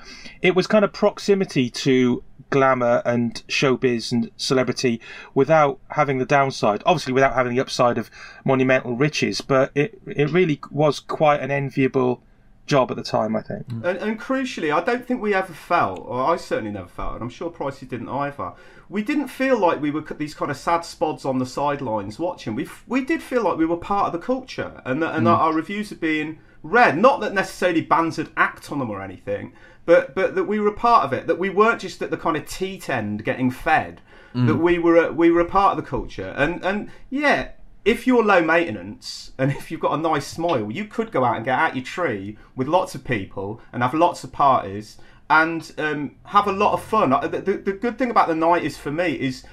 it 0.43 0.57
was 0.57 0.67
kind 0.67 0.85
of 0.85 0.93
proximity 0.93 1.71
to 1.71 2.25
glamour 2.51 3.03
and 3.05 3.43
showbiz 3.49 4.13
and 4.13 4.31
celebrity 4.37 5.01
without 5.35 5.79
having 5.91 6.19
the 6.19 6.25
downside. 6.25 6.83
Obviously, 6.87 7.13
without 7.13 7.35
having 7.35 7.55
the 7.55 7.61
upside 7.61 7.99
of 7.99 8.11
monumental 8.45 8.97
riches, 8.97 9.41
but 9.41 9.71
it 9.75 10.01
it 10.07 10.31
really 10.31 10.61
was 10.71 10.99
quite 10.99 11.41
an 11.41 11.51
enviable 11.51 12.23
job 12.67 12.91
at 12.91 12.97
the 12.97 13.03
time. 13.03 13.35
I 13.37 13.43
think. 13.43 13.69
Mm. 13.69 13.85
And, 13.85 13.99
and 13.99 14.21
crucially, 14.21 14.75
I 14.75 14.83
don't 14.85 15.07
think 15.07 15.23
we 15.23 15.35
ever 15.35 15.53
felt, 15.53 16.01
or 16.05 16.21
I 16.21 16.37
certainly 16.37 16.73
never 16.73 16.89
felt, 16.89 17.14
and 17.14 17.23
I'm 17.23 17.31
sure 17.31 17.51
Pricey 17.51 17.89
didn't 17.89 18.09
either. 18.09 18.53
We 18.89 19.03
didn't 19.03 19.29
feel 19.29 19.59
like 19.59 19.81
we 19.81 19.91
were 19.91 20.03
these 20.03 20.35
kind 20.35 20.51
of 20.51 20.57
sad 20.57 20.83
spods 20.83 21.25
on 21.25 21.39
the 21.39 21.47
sidelines 21.47 22.19
watching. 22.19 22.55
We 22.55 22.64
f- 22.64 22.85
we 22.87 23.05
did 23.05 23.23
feel 23.23 23.43
like 23.43 23.57
we 23.57 23.67
were 23.67 23.77
part 23.77 24.07
of 24.07 24.12
the 24.12 24.25
culture, 24.25 24.81
and 24.85 25.03
that, 25.03 25.14
and 25.14 25.23
mm. 25.23 25.31
that 25.31 25.41
our 25.41 25.53
reviews 25.53 25.91
are 25.93 25.97
being 25.97 26.39
read. 26.62 26.99
Not 26.99 27.21
that 27.21 27.35
necessarily 27.35 27.81
bands 27.81 28.19
would 28.19 28.31
act 28.37 28.71
on 28.71 28.79
them 28.79 28.91
or 28.91 29.03
anything, 29.03 29.53
but 29.85 30.14
but 30.14 30.35
that 30.35 30.45
we 30.45 30.61
were 30.61 30.69
a 30.69 30.75
part 30.75 31.05
of 31.05 31.12
it. 31.12 31.27
That 31.27 31.39
we 31.39 31.51
weren't 31.51 31.81
just 31.81 32.03
at 32.03 32.11
the 32.11 32.17
kind 32.17 32.37
of 32.37 32.47
teat 32.47 32.89
end 32.91 33.25
getting 33.25 33.51
fed. 33.51 34.01
Mm. 34.35 34.49
That 34.49 34.57
we 34.57 34.79
were 34.79 35.07
a, 35.07 35.12
we 35.12 35.31
were 35.31 35.41
a 35.41 35.49
part 35.49 35.77
of 35.77 35.83
the 35.83 35.89
culture, 35.89 36.35
and 36.37 36.62
and 36.64 36.91
yeah, 37.11 37.53
if 37.87 38.05
you're 38.05 38.24
low 38.24 38.43
maintenance 38.43 39.30
and 39.39 39.53
if 39.53 39.70
you've 39.70 39.80
got 39.80 39.97
a 39.97 40.03
nice 40.03 40.26
smile, 40.26 40.70
you 40.72 40.84
could 40.84 41.12
go 41.12 41.24
out 41.24 41.37
and 41.37 41.45
get 41.45 41.57
out 41.57 41.76
your 41.76 41.84
tree 41.84 42.37
with 42.57 42.66
lots 42.66 42.97
of 42.97 43.05
people 43.05 43.61
and 43.72 43.82
have 43.82 43.95
lots 43.95 44.24
of 44.24 44.32
parties 44.32 44.99
and 45.30 45.72
um, 45.78 46.16
have 46.24 46.49
a 46.49 46.53
lot 46.53 46.72
of 46.72 46.82
fun. 46.82 47.11
The, 47.11 47.41
the, 47.41 47.53
the 47.59 47.72
good 47.72 47.97
thing 47.97 48.11
about 48.11 48.26
the 48.26 48.34
night 48.34 48.64
is 48.64 48.76
for 48.76 48.91
me 48.91 49.12
is 49.12 49.45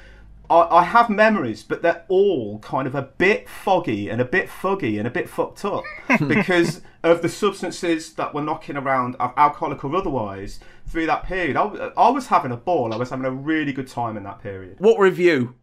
I, 0.50 0.62
I 0.62 0.84
have 0.84 1.12
memories, 1.12 1.62
but 1.62 1.84
they're 1.84 2.06
all 2.08 2.58
kind 2.60 2.88
of 2.88 2.96
a 2.96 3.04
bit 3.04 3.48
foggy 3.48 4.10
and 4.10 4.20
a 4.20 4.26
bit 4.26 4.50
fuggy 4.50 4.98
and 4.98 5.08
a 5.08 5.12
bit 5.12 5.30
fucked 5.30 5.64
up 5.64 5.84
because 6.28 6.82
of 7.04 7.22
the 7.22 7.30
substances 7.30 8.14
that 8.14 8.34
were 8.34 8.42
knocking 8.42 8.78
around, 8.78 9.16
alcoholic 9.20 9.84
or 9.84 9.96
otherwise, 9.96 10.60
through 10.88 11.06
that 11.06 11.24
period. 11.24 11.56
I 11.56 12.10
was 12.10 12.28
having 12.28 12.52
a 12.52 12.58
ball. 12.58 12.96
I 12.96 12.98
was 12.98 13.12
having 13.12 13.26
a 13.26 13.32
really 13.32 13.74
good 13.74 13.88
time 13.88 14.18
in 14.18 14.24
that 14.24 14.42
period. 14.42 14.78
What 14.80 14.98
review 14.98 15.54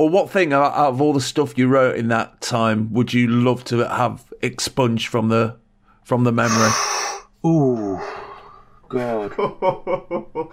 or 0.00 0.08
what 0.08 0.30
thing 0.30 0.50
out 0.50 0.72
out 0.72 0.88
of 0.88 1.02
all 1.02 1.12
the 1.12 1.20
stuff 1.20 1.58
you 1.58 1.68
wrote 1.68 1.94
in 1.94 2.08
that 2.08 2.40
time 2.40 2.90
would 2.90 3.12
you 3.12 3.28
love 3.28 3.62
to 3.62 3.86
have 3.86 4.24
expunged 4.40 5.08
from 5.08 5.28
the 5.28 5.54
from 6.04 6.24
the 6.24 6.32
memory? 6.32 6.70
Ooh, 7.46 8.00
God. 8.88 9.34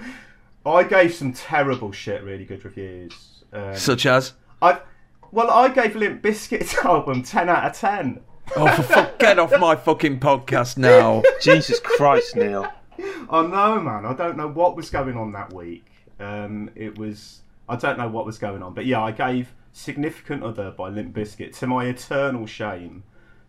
I 0.65 0.83
gave 0.83 1.13
some 1.13 1.31
terrible 1.31 1.93
shit, 1.93 2.23
really 2.23 2.43
good 2.43 2.65
reviews. 2.65 3.45
Um, 3.53 3.73
Such 3.73 4.05
as 4.05 4.33
I, 4.61 4.81
well, 5.31 5.49
I 5.49 5.69
gave 5.69 5.95
Limp 5.95 6.21
Bizkit's 6.21 6.75
album 6.83 7.23
ten 7.23 7.47
out 7.47 7.63
of 7.63 7.77
ten. 7.77 8.19
Oh, 8.57 8.67
for 8.75 8.83
fuck, 8.83 9.17
get 9.17 9.39
off 9.39 9.57
my 9.57 9.77
fucking 9.77 10.19
podcast 10.19 10.77
now. 10.77 11.23
Jesus 11.41 11.79
Christ, 11.79 12.35
Neil. 12.35 12.69
I 13.29 13.41
know, 13.43 13.79
man. 13.79 14.05
I 14.05 14.13
don't 14.13 14.35
know 14.35 14.49
what 14.49 14.75
was 14.75 14.89
going 14.89 15.15
on 15.15 15.31
that 15.31 15.53
week. 15.53 15.85
Um, 16.19 16.69
it 16.75 16.97
was 16.97 17.43
I 17.69 17.75
don't 17.75 17.97
know 17.97 18.07
what 18.07 18.25
was 18.25 18.37
going 18.37 18.63
on, 18.63 18.73
but 18.73 18.85
yeah, 18.85 19.01
I 19.01 19.11
gave 19.11 19.53
"Significant 19.73 20.43
Other" 20.43 20.71
by 20.71 20.89
Limp 20.89 21.15
Bizkit 21.15 21.57
to 21.59 21.67
my 21.67 21.85
eternal 21.85 22.45
shame. 22.45 23.03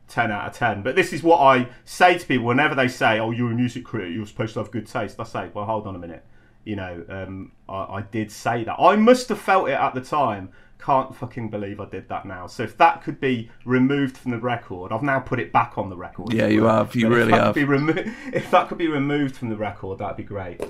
10 0.08 0.32
out 0.32 0.46
of 0.48 0.52
10. 0.54 0.82
But 0.82 0.96
this 0.96 1.12
is 1.12 1.22
what 1.22 1.38
I 1.38 1.68
say 1.84 2.16
to 2.18 2.26
people 2.26 2.46
whenever 2.46 2.74
they 2.74 2.88
say, 2.88 3.18
Oh, 3.18 3.30
you're 3.30 3.52
a 3.52 3.54
music 3.54 3.84
critic, 3.84 4.14
you're 4.14 4.26
supposed 4.26 4.54
to 4.54 4.60
have 4.60 4.70
good 4.70 4.86
taste. 4.86 5.16
I 5.20 5.24
say, 5.24 5.50
Well, 5.52 5.66
hold 5.66 5.86
on 5.86 5.94
a 5.94 5.98
minute. 5.98 6.24
You 6.64 6.76
know, 6.76 7.04
um, 7.08 7.52
I, 7.68 7.74
I 7.74 8.02
did 8.10 8.32
say 8.32 8.64
that. 8.64 8.76
I 8.80 8.96
must 8.96 9.28
have 9.28 9.38
felt 9.38 9.68
it 9.68 9.72
at 9.72 9.94
the 9.94 10.00
time. 10.00 10.50
Can't 10.78 11.14
fucking 11.14 11.50
believe 11.50 11.80
I 11.80 11.86
did 11.86 12.08
that 12.08 12.24
now. 12.24 12.46
So 12.46 12.62
if 12.62 12.76
that 12.78 13.02
could 13.02 13.20
be 13.20 13.50
removed 13.64 14.16
from 14.16 14.30
the 14.30 14.38
record, 14.38 14.92
I've 14.92 15.02
now 15.02 15.18
put 15.18 15.40
it 15.40 15.52
back 15.52 15.76
on 15.76 15.90
the 15.90 15.96
record. 15.96 16.32
Yeah, 16.32 16.46
you 16.46 16.64
have. 16.64 16.94
You 16.94 17.08
But 17.08 17.14
really 17.14 17.32
that 17.32 17.44
have. 17.44 17.54
Be 17.54 17.64
remo- 17.64 17.94
if 18.32 18.50
that 18.50 18.68
could 18.68 18.78
be 18.78 18.88
removed 18.88 19.36
from 19.36 19.48
the 19.48 19.56
record, 19.56 19.98
that'd 19.98 20.16
be 20.16 20.22
great. 20.22 20.60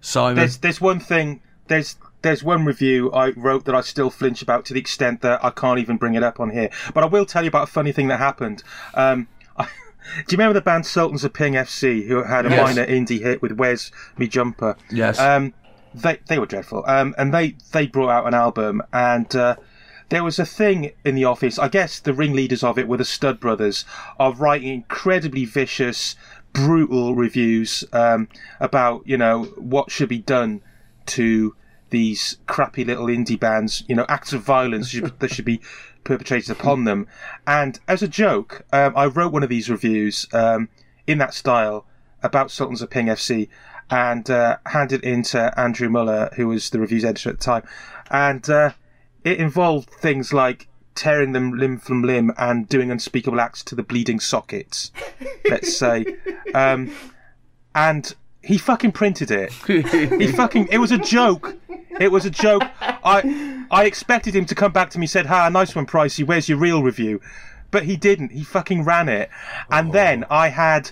Simon. 0.00 0.36
There's 0.36 0.58
there's 0.58 0.80
one 0.80 1.00
thing 1.00 1.42
there's 1.68 1.96
there's 2.22 2.42
one 2.44 2.64
review 2.64 3.10
I 3.12 3.30
wrote 3.30 3.64
that 3.64 3.74
I 3.74 3.80
still 3.80 4.10
flinch 4.10 4.42
about 4.42 4.64
to 4.66 4.74
the 4.74 4.80
extent 4.80 5.22
that 5.22 5.44
I 5.44 5.50
can't 5.50 5.78
even 5.80 5.96
bring 5.96 6.14
it 6.14 6.22
up 6.22 6.38
on 6.40 6.50
here. 6.50 6.70
But 6.94 7.02
I 7.02 7.06
will 7.06 7.26
tell 7.26 7.42
you 7.42 7.48
about 7.48 7.64
a 7.68 7.72
funny 7.72 7.90
thing 7.92 8.08
that 8.08 8.18
happened. 8.18 8.62
Um, 8.94 9.26
I, 9.56 9.64
do 9.64 9.68
you 10.34 10.38
remember 10.38 10.54
the 10.54 10.60
band 10.60 10.86
Sultans 10.86 11.24
of 11.24 11.32
Ping 11.32 11.54
FC 11.54 12.06
who 12.06 12.22
had 12.22 12.46
a 12.46 12.50
Yes. 12.50 12.76
minor 12.76 12.86
indie 12.86 13.20
hit 13.22 13.42
with 13.42 13.52
"Where's 13.52 13.90
Me 14.18 14.26
Jumper"? 14.28 14.76
Yes. 14.90 15.18
Um, 15.18 15.52
they 15.94 16.20
they 16.28 16.38
were 16.38 16.46
dreadful. 16.46 16.84
Um, 16.86 17.14
and 17.18 17.34
they 17.34 17.56
they 17.72 17.86
brought 17.86 18.10
out 18.10 18.26
an 18.26 18.34
album 18.34 18.82
and. 18.92 19.34
Uh, 19.34 19.56
there 20.08 20.22
was 20.24 20.38
a 20.38 20.44
thing 20.44 20.92
in 21.06 21.14
the 21.14 21.24
office, 21.24 21.58
I 21.58 21.68
guess 21.68 21.98
the 21.98 22.12
ringleaders 22.12 22.62
of 22.62 22.78
it 22.78 22.86
were 22.86 22.98
the 22.98 23.04
Stud 23.04 23.40
Brothers, 23.40 23.86
of 24.20 24.42
writing 24.42 24.68
incredibly 24.68 25.46
vicious, 25.46 26.16
brutal 26.52 27.14
reviews 27.14 27.82
um, 27.94 28.28
about, 28.60 29.06
you 29.06 29.16
know, 29.16 29.44
what 29.56 29.90
should 29.90 30.10
be 30.10 30.18
done 30.18 30.60
to 31.06 31.54
these 31.90 32.38
crappy 32.46 32.84
little 32.84 33.06
indie 33.06 33.38
bands, 33.38 33.84
you 33.86 33.94
know, 33.94 34.06
acts 34.08 34.32
of 34.32 34.42
violence 34.42 34.88
should, 34.88 35.18
that 35.20 35.30
should 35.30 35.44
be 35.44 35.60
perpetrated 36.04 36.50
upon 36.50 36.84
them. 36.84 37.06
And 37.46 37.78
as 37.86 38.02
a 38.02 38.08
joke, 38.08 38.64
um, 38.72 38.94
I 38.96 39.06
wrote 39.06 39.32
one 39.32 39.42
of 39.42 39.48
these 39.48 39.70
reviews 39.70 40.26
um, 40.32 40.68
in 41.06 41.18
that 41.18 41.34
style 41.34 41.86
about 42.22 42.50
Sultans 42.50 42.82
of 42.82 42.90
Ping 42.90 43.06
FC 43.06 43.48
and 43.90 44.28
uh, 44.30 44.56
handed 44.66 45.04
it 45.04 45.08
in 45.08 45.22
to 45.22 45.58
Andrew 45.60 45.88
Muller, 45.88 46.30
who 46.36 46.48
was 46.48 46.70
the 46.70 46.80
reviews 46.80 47.04
editor 47.04 47.30
at 47.30 47.38
the 47.38 47.44
time. 47.44 47.62
And 48.10 48.48
uh, 48.48 48.72
it 49.22 49.38
involved 49.38 49.90
things 49.90 50.32
like 50.32 50.68
tearing 50.94 51.32
them 51.32 51.52
limb 51.52 51.78
from 51.78 52.02
limb 52.02 52.32
and 52.38 52.68
doing 52.68 52.90
unspeakable 52.90 53.40
acts 53.40 53.62
to 53.64 53.74
the 53.74 53.82
bleeding 53.82 54.20
sockets, 54.20 54.92
let's 55.48 55.76
say. 55.76 56.04
Um, 56.54 56.92
and 57.74 58.14
he 58.42 58.58
fucking 58.58 58.92
printed 58.92 59.30
it. 59.30 59.52
He 59.66 60.26
fucking. 60.32 60.68
It 60.70 60.78
was 60.78 60.90
a 60.90 60.98
joke. 60.98 61.56
It 62.00 62.10
was 62.10 62.24
a 62.24 62.30
joke. 62.30 62.62
I 62.80 63.64
I 63.70 63.84
expected 63.84 64.34
him 64.34 64.44
to 64.46 64.54
come 64.54 64.72
back 64.72 64.90
to 64.90 64.98
me, 64.98 65.06
said, 65.06 65.26
"Ha, 65.26 65.48
nice 65.48 65.74
one, 65.74 65.86
Pricey. 65.86 66.26
Where's 66.26 66.48
your 66.48 66.58
real 66.58 66.82
review?" 66.82 67.20
But 67.70 67.84
he 67.84 67.96
didn't. 67.96 68.32
He 68.32 68.44
fucking 68.44 68.84
ran 68.84 69.08
it. 69.08 69.30
And 69.70 69.92
then 69.92 70.24
I 70.30 70.48
had 70.48 70.90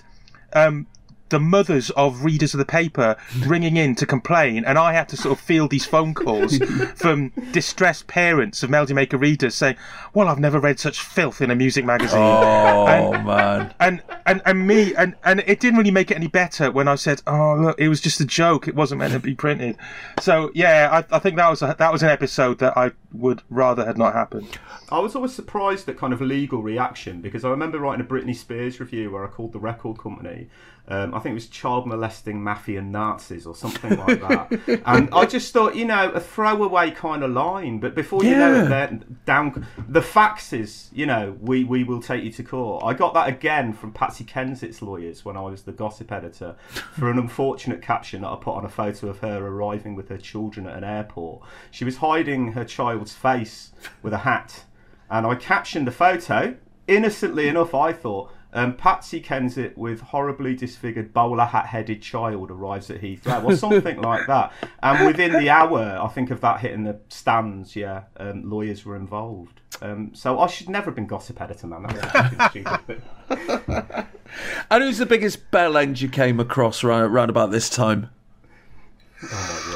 um, 0.53 0.87
the 1.31 1.39
mothers 1.39 1.89
of 1.91 2.23
readers 2.23 2.53
of 2.53 2.59
the 2.59 2.65
paper 2.65 3.15
ringing 3.47 3.75
in 3.77 3.95
to 3.95 4.05
complain, 4.05 4.63
and 4.63 4.77
I 4.77 4.93
had 4.93 5.09
to 5.09 5.17
sort 5.17 5.37
of 5.37 5.43
field 5.43 5.71
these 5.71 5.85
phone 5.85 6.13
calls 6.13 6.57
from 6.95 7.29
distressed 7.51 8.07
parents 8.07 8.61
of 8.63 8.69
Melody 8.69 8.93
Maker 8.93 9.17
readers 9.17 9.55
saying, 9.55 9.75
"Well, 10.13 10.27
I've 10.27 10.39
never 10.39 10.59
read 10.59 10.79
such 10.79 10.99
filth 11.01 11.41
in 11.41 11.49
a 11.49 11.55
music 11.55 11.83
magazine." 11.85 12.19
oh 12.21 12.85
and- 12.87 13.25
man. 13.25 13.73
and 13.79 14.01
and 14.25 14.41
and 14.45 14.67
me 14.67 14.93
and 14.95 15.15
and 15.23 15.39
it 15.47 15.59
didn't 15.59 15.77
really 15.79 15.91
make 15.91 16.11
it 16.11 16.15
any 16.15 16.27
better 16.27 16.69
when 16.71 16.87
I 16.87 16.95
said, 16.95 17.21
"Oh, 17.25 17.55
look, 17.55 17.79
it 17.79 17.89
was 17.89 17.99
just 18.01 18.21
a 18.21 18.25
joke. 18.25 18.67
It 18.67 18.75
wasn't 18.75 18.99
meant 18.99 19.13
to 19.13 19.19
be 19.19 19.33
printed." 19.33 19.77
So 20.19 20.51
yeah, 20.53 20.89
I, 21.11 21.15
I 21.15 21.19
think 21.19 21.37
that 21.37 21.49
was 21.49 21.61
a, 21.61 21.75
that 21.79 21.91
was 21.91 22.03
an 22.03 22.09
episode 22.09 22.59
that 22.59 22.77
I 22.77 22.91
would 23.13 23.41
rather 23.49 23.85
had 23.85 23.97
not 23.97 24.13
happened. 24.13 24.59
I 24.91 24.99
was 24.99 25.15
always 25.15 25.33
surprised 25.33 25.87
at 25.87 25.97
kind 25.97 26.11
of 26.13 26.19
legal 26.21 26.61
reaction 26.61 27.21
because 27.21 27.45
I 27.45 27.49
remember 27.49 27.79
writing 27.79 28.05
a 28.05 28.07
Britney 28.07 28.35
Spears 28.35 28.79
review 28.79 29.09
where 29.11 29.23
I 29.23 29.27
called 29.27 29.53
the 29.53 29.59
record 29.59 29.97
company. 29.97 30.47
Um, 30.91 31.15
I 31.15 31.19
think 31.19 31.31
it 31.31 31.35
was 31.35 31.47
child 31.47 31.87
molesting 31.87 32.43
mafia 32.43 32.81
Nazis 32.81 33.45
or 33.45 33.55
something 33.55 33.97
like 33.97 34.19
that. 34.19 34.81
and 34.85 35.07
I 35.13 35.25
just 35.25 35.53
thought, 35.53 35.73
you 35.73 35.85
know, 35.85 36.11
a 36.11 36.19
throwaway 36.19 36.91
kind 36.91 37.23
of 37.23 37.31
line. 37.31 37.79
But 37.79 37.95
before 37.95 38.25
you 38.25 38.31
know 38.31 38.65
it, 38.65 38.67
they're 38.67 38.99
down. 39.25 39.65
The 39.87 40.01
fax 40.01 40.51
is, 40.51 40.89
you 40.91 41.05
know, 41.05 41.37
we, 41.39 41.63
we 41.63 41.85
will 41.85 42.01
take 42.01 42.25
you 42.25 42.31
to 42.33 42.43
court. 42.43 42.83
I 42.83 42.93
got 42.93 43.13
that 43.13 43.29
again 43.29 43.71
from 43.71 43.93
Patsy 43.93 44.25
Kensit's 44.25 44.81
lawyers 44.81 45.23
when 45.23 45.37
I 45.37 45.43
was 45.43 45.63
the 45.63 45.71
gossip 45.71 46.11
editor 46.11 46.57
for 46.93 47.09
an 47.09 47.17
unfortunate 47.17 47.81
caption 47.81 48.23
that 48.23 48.27
I 48.29 48.35
put 48.35 48.55
on 48.55 48.65
a 48.65 48.69
photo 48.69 49.07
of 49.07 49.19
her 49.19 49.47
arriving 49.47 49.95
with 49.95 50.09
her 50.09 50.17
children 50.17 50.67
at 50.67 50.75
an 50.75 50.83
airport. 50.83 51.41
She 51.71 51.85
was 51.85 51.97
hiding 51.97 52.51
her 52.51 52.65
child's 52.65 53.13
face 53.13 53.71
with 54.03 54.11
a 54.11 54.19
hat 54.19 54.65
and 55.09 55.25
I 55.25 55.35
captioned 55.35 55.87
the 55.87 55.91
photo. 55.91 56.55
Innocently 56.87 57.47
enough, 57.47 57.73
I 57.73 57.93
thought. 57.93 58.31
Um, 58.53 58.75
Patsy 58.75 59.21
Kensit 59.21 59.77
with 59.77 60.01
horribly 60.01 60.55
disfigured 60.55 61.13
bowler 61.13 61.45
hat 61.45 61.67
headed 61.67 62.01
child 62.01 62.51
arrives 62.51 62.89
at 62.89 63.01
Heathrow, 63.01 63.45
or 63.45 63.55
something 63.55 64.01
like 64.01 64.27
that. 64.27 64.51
And 64.83 65.07
within 65.07 65.33
the 65.33 65.49
hour, 65.49 65.99
I 66.01 66.07
think 66.09 66.31
of 66.31 66.41
that 66.41 66.59
hitting 66.59 66.83
the 66.83 66.99
stands, 67.09 67.75
yeah, 67.75 68.03
um, 68.17 68.49
lawyers 68.49 68.85
were 68.85 68.95
involved. 68.97 69.61
Um, 69.81 70.11
so 70.13 70.39
I 70.39 70.47
should 70.47 70.69
never 70.69 70.85
have 70.85 70.95
been 70.95 71.07
gossip 71.07 71.39
editor, 71.41 71.67
man. 71.67 71.83
That 71.83 72.37
was 72.37 72.49
stupid. 72.51 74.07
And 74.69 74.83
who's 74.83 74.97
the 74.97 75.05
biggest 75.05 75.51
bell 75.51 75.77
end 75.77 75.99
you 75.99 76.09
came 76.09 76.39
across 76.39 76.83
around, 76.83 77.01
around 77.01 77.29
about 77.29 77.51
this 77.51 77.69
time? 77.69 78.09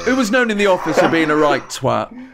Who 0.04 0.16
was 0.16 0.30
known 0.30 0.50
in 0.50 0.58
the 0.58 0.66
office 0.66 0.98
for 0.98 1.08
being 1.08 1.30
a 1.30 1.36
right 1.36 1.62
twat? 1.62 2.30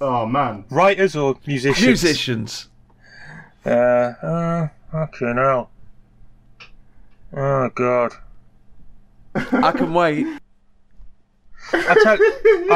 Oh 0.00 0.26
man, 0.26 0.64
Writers 0.70 1.14
or 1.14 1.36
musicians? 1.46 1.86
Musicians. 1.86 2.68
Uh, 3.64 3.68
uh, 3.70 4.68
fucking 4.92 5.36
hell. 5.36 5.70
Oh 7.34 7.70
god. 7.74 8.12
I 9.34 9.72
can 9.72 9.94
wait. 9.94 10.26
I, 11.72 11.96
tell, 12.02 12.18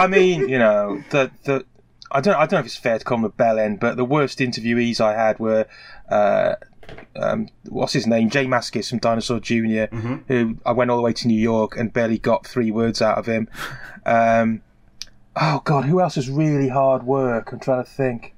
I 0.01 0.07
mean, 0.07 0.49
you 0.49 0.59
know, 0.59 1.03
the 1.11 1.31
the 1.45 1.65
I 2.11 2.21
don't 2.21 2.35
I 2.35 2.41
don't 2.41 2.53
know 2.53 2.59
if 2.61 2.67
it's 2.67 2.77
fair 2.77 2.99
to 2.99 3.05
call 3.05 3.19
him 3.19 3.25
a 3.25 3.29
bell 3.29 3.59
end, 3.59 3.81
but 3.81 3.97
the 3.97 4.05
worst 4.05 4.39
interviewees 4.39 5.01
I 5.01 5.15
had 5.15 5.39
were 5.39 5.67
uh, 6.09 6.55
um, 7.17 7.49
what's 7.69 7.93
his 7.93 8.07
name, 8.07 8.31
J 8.31 8.47
Mascis 8.47 8.89
from 8.89 8.99
Dinosaur 8.99 9.41
Jr., 9.41 9.95
who 10.29 10.57
I 10.65 10.73
went 10.73 10.91
all 10.91 10.97
the 10.97 11.03
way 11.03 11.13
to 11.13 11.29
New 11.29 11.39
York 11.39 11.77
and 11.77 11.93
barely 11.93 12.19
got 12.19 12.47
three 12.47 12.71
words 12.71 13.03
out 13.03 13.19
of 13.19 13.27
him. 13.27 13.49
Um, 14.07 14.63
oh 15.35 15.61
God, 15.65 15.85
who 15.85 16.01
else 16.01 16.17
is 16.17 16.31
really 16.31 16.69
hard 16.69 17.03
work? 17.03 17.53
I'm 17.53 17.61
trying 17.61 17.85
to 17.85 17.91
think. 17.91 18.35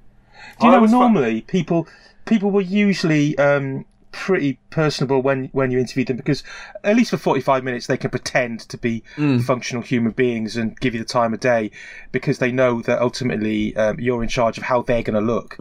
Do 0.61 0.67
you 0.67 0.73
I 0.73 0.81
know 0.81 0.87
normally 0.87 1.43
people 1.43 1.87
people 2.29 2.51
were 2.51 2.61
usually 2.61 3.37
um, 3.39 3.85
pretty 4.13 4.59
personable 4.71 5.21
when 5.23 5.49
when 5.53 5.71
you 5.71 5.79
interviewed 5.79 6.09
them 6.09 6.17
because 6.17 6.43
at 6.85 6.97
least 6.97 7.11
for 7.11 7.17
45 7.17 7.63
minutes 7.65 7.87
they 7.87 7.97
can 7.97 8.11
pretend 8.11 8.61
to 8.61 8.79
be 8.79 9.03
functional 9.41 9.83
human 9.83 10.13
beings 10.13 10.57
and 10.57 10.79
give 10.81 10.95
you 10.95 11.01
the 11.01 11.07
time 11.07 11.35
of 11.35 11.41
day 11.41 11.71
because 12.13 12.39
they 12.39 12.51
know 12.53 12.81
that 12.83 13.01
ultimately 13.01 13.77
um, 13.77 13.99
you're 14.01 14.23
in 14.23 14.29
charge 14.29 14.57
of 14.59 14.65
how 14.65 14.83
they're 14.83 15.03
going 15.03 15.15
to 15.15 15.33
look. 15.35 15.57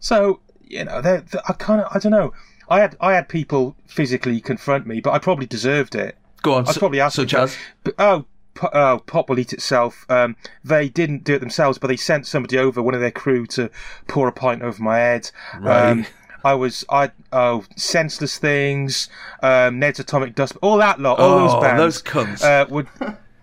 So 0.00 0.40
you 0.62 0.84
know, 0.84 1.00
they're, 1.00 1.22
they're- 1.22 1.42
I 1.48 1.52
kind 1.54 1.80
of 1.80 1.88
I 1.94 1.98
don't 1.98 2.12
know. 2.12 2.32
I 2.68 2.80
had 2.80 2.96
I 3.00 3.14
had 3.14 3.28
people 3.28 3.74
physically 3.86 4.40
confront 4.40 4.86
me, 4.86 5.00
but 5.00 5.12
I 5.12 5.18
probably 5.18 5.46
deserved 5.46 5.94
it. 5.94 6.16
Go 6.42 6.54
on. 6.54 6.68
I'd 6.68 6.74
su- 6.74 6.78
probably 6.80 7.00
ask 7.00 7.16
such 7.16 7.32
them, 7.32 7.40
as. 7.44 7.56
Oh, 7.98 8.26
oh, 8.62 9.02
Pop 9.06 9.28
will 9.28 9.38
eat 9.38 9.52
itself. 9.52 10.04
Um, 10.08 10.36
they 10.64 10.88
didn't 10.88 11.24
do 11.24 11.34
it 11.34 11.38
themselves, 11.40 11.78
but 11.78 11.88
they 11.88 11.96
sent 11.96 12.26
somebody 12.26 12.58
over, 12.58 12.82
one 12.82 12.94
of 12.94 13.00
their 13.00 13.10
crew, 13.10 13.46
to 13.48 13.70
pour 14.06 14.28
a 14.28 14.32
pint 14.32 14.62
over 14.62 14.82
my 14.82 14.98
head. 14.98 15.30
Um, 15.64 16.06
I 16.44 16.54
was, 16.54 16.84
I 16.88 17.10
oh, 17.32 17.64
senseless 17.76 18.38
things, 18.38 19.08
um, 19.42 19.78
Ned's 19.78 19.98
Atomic 19.98 20.34
Dust, 20.34 20.56
all 20.62 20.76
that 20.78 21.00
lot, 21.00 21.18
all 21.18 21.32
Oh, 21.32 21.38
those 21.52 21.62
bands. 21.62 21.80
those 21.80 22.02
cunts. 22.02 22.42
Uh, 22.44 22.66
would, 22.70 22.86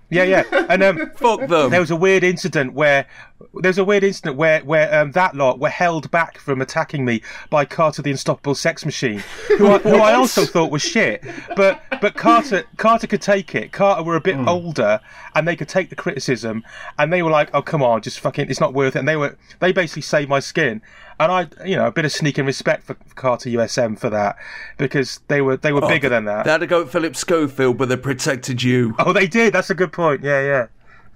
yeah, 0.10 0.24
yeah, 0.24 0.44
and 0.70 0.84
um, 0.84 1.12
Fuck 1.16 1.48
them. 1.48 1.72
there 1.72 1.80
was 1.80 1.92
a 1.92 1.96
weird 1.96 2.24
incident 2.24 2.74
where 2.74 3.08
there 3.56 3.70
was 3.70 3.78
a 3.78 3.84
weird 3.84 4.04
incident 4.04 4.38
where 4.38 4.62
where 4.62 4.94
um, 4.94 5.12
that 5.14 5.36
lot 5.36 5.60
were 5.60 5.70
held 5.70 6.10
back 6.12 6.38
from 6.38 6.62
attacking 6.62 7.06
me 7.06 7.22
by 7.50 7.66
Carter 7.66 8.02
the 8.02 8.12
Unstoppable 8.12 8.56
Sex 8.56 8.86
Machine, 8.86 9.24
who 9.58 9.68
I, 9.68 9.78
who 9.80 9.96
I 9.96 10.14
also 10.16 10.46
thought 10.46 10.72
was 10.72 10.82
shit. 10.82 11.24
But 11.56 11.82
but 12.02 12.16
Carter 12.16 12.64
Carter 12.78 13.08
could 13.08 13.22
take 13.22 13.56
it. 13.56 13.72
Carter 13.72 14.04
were 14.04 14.16
a 14.16 14.22
bit 14.22 14.38
older 14.48 15.00
and 15.34 15.48
they 15.48 15.56
could 15.56 15.70
take 15.70 15.90
the 15.90 15.96
criticism, 15.96 16.64
and 17.00 17.12
they 17.12 17.24
were 17.24 17.32
like, 17.32 17.50
"Oh 17.54 17.62
come 17.62 17.82
on, 17.82 18.02
just 18.02 18.20
fucking, 18.20 18.50
it's 18.50 18.62
not 18.62 18.74
worth 18.74 18.96
it." 18.96 19.00
And 19.00 19.08
they 19.08 19.18
were 19.18 19.38
they 19.60 19.72
basically 19.72 20.04
saved 20.04 20.30
my 20.30 20.40
skin. 20.40 20.82
And 21.20 21.32
I, 21.32 21.48
you 21.66 21.76
know, 21.78 21.88
a 21.88 21.92
bit 21.92 22.04
of 22.06 22.12
sneaking 22.12 22.46
respect 22.46 22.84
for 22.84 22.96
Carter 23.16 23.50
USM 23.50 23.98
for 23.98 24.10
that 24.10 24.36
because 24.78 25.22
they 25.30 25.42
were 25.42 25.56
they 25.58 25.72
were 25.72 25.82
bigger 25.88 26.10
than 26.10 26.26
that. 26.26 26.44
They 26.46 26.52
had 26.52 26.58
to 26.60 26.68
go 26.68 26.82
at 26.82 26.90
Philip 26.90 27.16
Schofield, 27.16 27.78
but 27.78 27.88
they 27.90 27.96
protected 27.98 28.62
you. 28.64 28.94
Oh, 29.00 29.14
they 29.14 29.28
did. 29.28 29.54
That's 29.54 29.70
a 29.70 29.76
good 29.76 29.94
point. 29.94 30.24
Yeah, 30.24 30.42
yeah. 30.44 30.68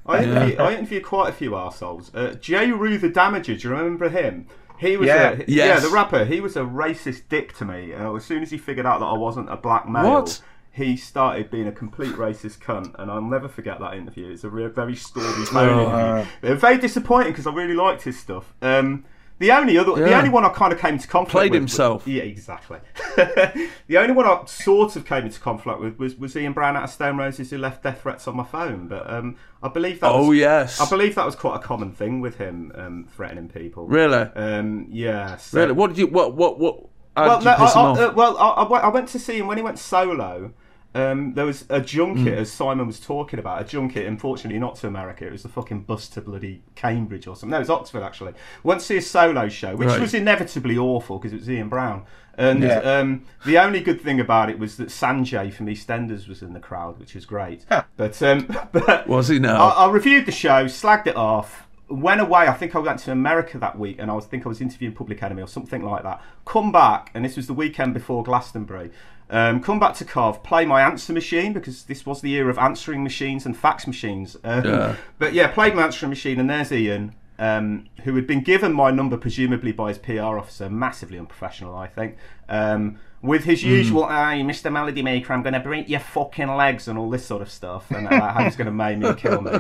I 0.06 0.24
interviewed, 0.24 0.60
I 0.60 0.74
interviewed 0.74 1.04
quite 1.04 1.30
a 1.30 1.34
few 1.34 1.56
assholes. 1.56 2.12
Uh, 2.16 2.36
Jeru 2.39 2.97
the 2.97 3.10
Damaja, 3.10 3.43
do 3.45 3.54
you 3.68 3.70
remember 3.76 4.10
him? 4.10 4.47
He 4.80 4.95
was 4.95 5.08
Yeah. 5.08 5.32
a, 5.32 5.38
Yes. 5.39 5.47
yeah, 5.50 5.80
the 5.82 5.89
rapper. 5.89 6.24
He 6.26 6.39
was 6.39 6.56
a 6.56 6.62
racist 6.62 7.24
dick 7.30 7.56
to 7.58 7.66
me. 7.66 7.93
Uh, 7.93 8.14
as 8.16 8.24
soon 8.24 8.41
as 8.41 8.50
he 8.50 8.58
figured 8.58 8.86
out 8.86 9.02
that 9.02 9.06
I 9.08 9.18
wasn't 9.18 9.52
a 9.52 9.58
black 9.58 9.88
male, 9.88 10.10
What? 10.22 10.41
he 10.72 10.95
started 10.95 11.52
being 11.52 11.68
a 11.68 11.72
complete 11.74 12.14
racist 12.14 12.60
cunt, 12.60 12.95
and 12.97 13.12
I'll 13.12 13.22
never 13.22 13.50
forget 13.50 13.80
that 13.82 13.95
interview. 13.95 14.32
It's 14.32 14.45
a 14.45 14.50
re- 14.50 14.68
very 14.68 14.95
stormy 14.95 15.45
phone 15.45 15.80
interview. 15.80 16.50
Uh, 16.52 16.56
very 16.56 16.78
disappointing 16.78 17.34
because 17.34 17.45
I 17.45 17.54
really 17.54 17.74
liked 17.76 18.04
his 18.04 18.18
stuff. 18.18 18.54
Um, 18.62 19.04
the 19.40 19.52
only 19.52 19.78
other, 19.78 19.96
the 19.96 20.14
only 20.16 20.30
one 20.30 20.44
I 20.46 20.50
kind 20.50 20.74
of 20.74 20.80
came 20.80 20.96
into 20.96 21.08
conflict 21.08 21.32
Played 21.32 21.52
with, 21.52 21.62
himself. 21.62 22.06
yeah, 22.06 22.24
exactly. 22.24 22.80
the 23.16 23.98
only 23.98 24.14
one 24.14 24.26
I 24.26 24.44
sort 24.46 24.96
of 24.96 25.06
came 25.06 25.26
into 25.26 25.40
conflict 25.40 25.80
with 25.80 25.98
was, 25.98 26.16
was 26.16 26.36
Ian 26.36 26.54
Brown 26.54 26.76
out 26.76 26.84
of 26.84 26.90
Stone 26.90 27.18
Roses 27.18 27.50
who 27.50 27.58
left 27.58 27.84
death 27.84 28.02
threats 28.02 28.28
on 28.28 28.36
my 28.36 28.44
phone. 28.44 28.88
But 28.90 29.10
um, 29.10 29.38
I 29.64 29.70
believe 29.70 30.02
that. 30.02 30.12
Oh, 30.12 30.28
was, 30.28 30.38
yes. 30.38 30.82
I 30.82 30.90
believe 30.90 31.16
that 31.16 31.26
was 31.26 31.36
quite 31.36 31.56
a 31.56 31.60
common 31.60 31.92
thing 31.94 32.20
with 32.20 32.38
him, 32.38 32.72
um, 32.76 33.08
threatening 33.16 33.48
people. 33.48 33.88
Really? 33.88 34.30
Um, 34.36 34.88
yeah. 34.90 35.38
so- 35.38 35.58
Really? 35.60 35.72
What 35.72 35.88
did 35.88 35.98
you? 36.00 36.08
What? 36.08 36.36
What? 36.36 36.60
What? 36.60 36.86
Well, 37.16 37.42
no, 37.42 37.52
I, 37.52 37.66
I, 37.66 38.04
uh, 38.06 38.12
well, 38.14 38.38
I 38.38 38.64
I 38.64 38.88
went 38.90 39.10
to 39.10 39.20
see 39.20 39.38
him 39.38 39.48
when 39.48 39.58
he 39.58 39.64
went 39.64 39.80
solo. 39.80 40.54
Um, 40.96 41.34
there 41.36 41.46
was 41.46 41.66
a 41.70 41.80
junket, 41.80 42.34
Hmm. 42.34 42.40
as 42.40 42.52
Simon 42.52 42.88
was 42.88 43.00
talking 43.00 43.38
about, 43.40 43.62
a 43.62 43.64
junket. 43.66 44.08
Unfortunately, 44.08 44.60
not 44.60 44.76
to 44.78 44.88
America. 44.88 45.26
It 45.26 45.32
was 45.32 45.44
the 45.44 45.50
fucking 45.50 45.82
bus 45.82 46.08
to 46.10 46.22
bloody 46.22 46.64
Cambridge 46.76 47.28
or 47.28 47.36
something. 47.36 47.52
No, 47.52 47.58
it 47.58 47.62
was 47.62 47.70
Oxford 47.70 48.02
actually. 48.02 48.34
Went 48.64 48.80
to 48.82 48.86
see 48.88 48.98
a 48.98 49.02
solo 49.02 49.50
show, 49.50 49.76
which 49.76 49.90
Right. 49.90 50.00
was 50.02 50.14
inevitably 50.16 50.78
awful 50.80 51.20
because 51.20 51.32
it 51.34 51.40
was 51.42 51.50
Ian 51.50 51.70
Brown. 51.70 52.04
And 52.38 52.64
Yeah. 52.64 52.78
um, 52.80 53.24
the 53.46 53.60
only 53.60 53.82
good 53.82 54.02
thing 54.02 54.20
about 54.20 54.50
it 54.50 54.58
was 54.58 54.78
that 54.78 54.88
Sanjay 54.88 55.54
from 55.54 55.68
EastEnders 55.68 56.28
was 56.28 56.42
in 56.42 56.54
the 56.54 56.60
crowd, 56.60 56.98
which 57.00 57.14
was 57.14 57.26
great. 57.26 57.66
But 57.98 58.22
um, 58.24 58.48
but 58.72 59.08
Was 59.08 59.28
he 59.28 59.38
now? 59.38 59.68
I, 59.68 59.86
I 59.86 59.92
reviewed 59.92 60.26
the 60.26 60.32
show, 60.32 60.66
slagged 60.66 61.06
it 61.08 61.16
off, 61.16 61.68
went 61.88 62.22
away. 62.22 62.48
I 62.48 62.54
think 62.54 62.76
I 62.76 62.80
went 62.80 63.00
to 63.02 63.12
America 63.12 63.60
that 63.60 63.78
week, 63.78 63.98
and 64.00 64.10
I 64.10 64.16
was 64.16 64.26
think 64.26 64.46
I 64.46 64.50
was 64.50 64.60
interviewing 64.62 64.96
Public 64.96 65.22
Enemy 65.22 65.42
or 65.44 65.48
something 65.48 65.84
like 65.84 66.02
that. 66.04 66.22
Come 66.46 66.72
back, 66.72 67.12
and 67.14 67.24
this 67.24 67.36
was 67.36 67.46
the 67.48 67.54
weekend 67.54 67.94
before 67.94 68.24
Glastonbury. 68.24 68.90
Um, 69.30 69.62
come 69.62 69.80
back 69.80 69.94
to 69.96 70.06
Cov, 70.06 70.42
play 70.42 70.66
my 70.66 70.82
answer 70.82 71.14
machine 71.14 71.54
because 71.54 71.84
this 71.84 72.06
was 72.06 72.22
the 72.22 72.34
era 72.34 72.50
of 72.50 72.58
answering 72.58 73.04
machines 73.04 73.46
and 73.46 73.56
fax 73.56 73.86
machines. 73.86 74.36
Um, 74.44 74.66
Yeah. 74.66 74.96
But 75.20 75.34
yeah, 75.34 75.48
played 75.48 75.76
my 75.76 75.84
answering 75.84 76.10
machine, 76.10 76.40
and 76.40 76.50
there's 76.50 76.72
Ian, 76.72 77.14
um, 77.38 77.86
who 78.04 78.16
had 78.16 78.26
been 78.26 78.42
given 78.42 78.74
my 78.74 78.90
number 78.92 79.18
presumably 79.18 79.72
by 79.72 79.90
his 79.90 79.98
PR 80.00 80.38
officer, 80.38 80.70
massively 80.70 81.20
unprofessional, 81.20 81.76
I 81.76 81.88
think. 81.88 82.18
Um, 82.48 82.98
with 83.22 83.43
his 83.43 83.63
usual, 83.63 84.07
"Hey, 84.07 84.41
Mr. 84.41 84.72
Melody 84.72 85.01
Maker, 85.01 85.34
I'm 85.34 85.43
going 85.43 85.53
to 85.53 85.59
break 85.59 85.89
your 85.89 85.99
fucking 85.99 86.47
legs" 86.47 86.88
and 86.88 86.97
all 86.97 87.09
this 87.09 87.26
sort 87.26 87.41
of 87.41 87.51
stuff, 87.51 87.91
and 87.91 88.07
uh, 88.07 88.34
how 88.34 88.43
he's 88.43 88.55
going 88.55 88.67
to 88.67 88.72
maim 88.72 88.99
me 88.99 89.07
and 89.09 89.17
kill 89.17 89.41
me. 89.41 89.51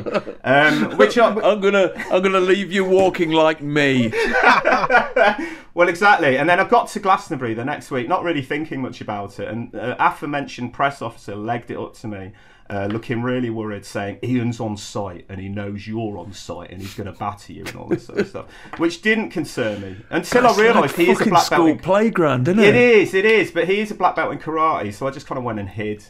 Um, 0.43 0.97
which 0.97 1.17
I'm 1.19 1.59
gonna, 1.59 1.91
I'm 2.11 2.21
gonna 2.23 2.39
leave 2.39 2.71
you 2.71 2.85
walking 2.85 3.31
like 3.31 3.61
me. 3.61 4.09
well, 5.73 5.89
exactly. 5.89 6.37
And 6.37 6.49
then 6.49 6.59
I 6.59 6.63
got 6.63 6.87
to 6.89 6.99
Glastonbury 6.99 7.53
the 7.53 7.65
next 7.65 7.91
week, 7.91 8.07
not 8.07 8.23
really 8.23 8.41
thinking 8.41 8.81
much 8.81 9.01
about 9.01 9.39
it. 9.39 9.47
And 9.47 9.75
uh, 9.75 9.95
aforementioned 9.99 10.73
press 10.73 11.01
officer 11.01 11.35
legged 11.35 11.71
it 11.71 11.77
up 11.77 11.93
to 11.95 12.07
me, 12.07 12.31
uh, 12.69 12.85
looking 12.91 13.21
really 13.23 13.49
worried, 13.49 13.83
saying, 13.85 14.19
Ian's 14.23 14.59
on 14.59 14.77
site 14.77 15.25
and 15.29 15.39
he 15.41 15.49
knows 15.49 15.87
you're 15.87 16.17
on 16.19 16.33
site 16.33 16.69
and 16.71 16.79
he's 16.81 16.93
going 16.93 17.11
to 17.11 17.17
batter 17.19 17.51
you 17.53 17.63
and 17.65 17.75
all 17.75 17.87
this 17.87 18.05
sort 18.05 18.19
of 18.19 18.27
stuff, 18.27 18.45
which 18.77 19.01
didn't 19.01 19.31
concern 19.31 19.81
me 19.81 19.95
until 20.11 20.45
I 20.47 20.55
realised 20.55 20.95
he 20.95 21.09
is 21.09 21.19
a 21.21 21.23
black 21.25 21.31
belt. 21.31 21.43
school 21.45 21.65
in- 21.67 21.79
playground, 21.79 22.47
isn't 22.47 22.59
It 22.59 22.75
it? 22.75 22.97
is, 22.99 23.13
it 23.13 23.25
is, 23.25 23.51
but 23.51 23.67
he 23.67 23.79
is 23.79 23.89
a 23.91 23.95
black 23.95 24.15
belt 24.15 24.31
in 24.31 24.39
karate, 24.39 24.93
so 24.93 25.07
I 25.07 25.11
just 25.11 25.25
kind 25.25 25.37
of 25.39 25.43
went 25.43 25.59
and 25.59 25.67
hid 25.69 26.03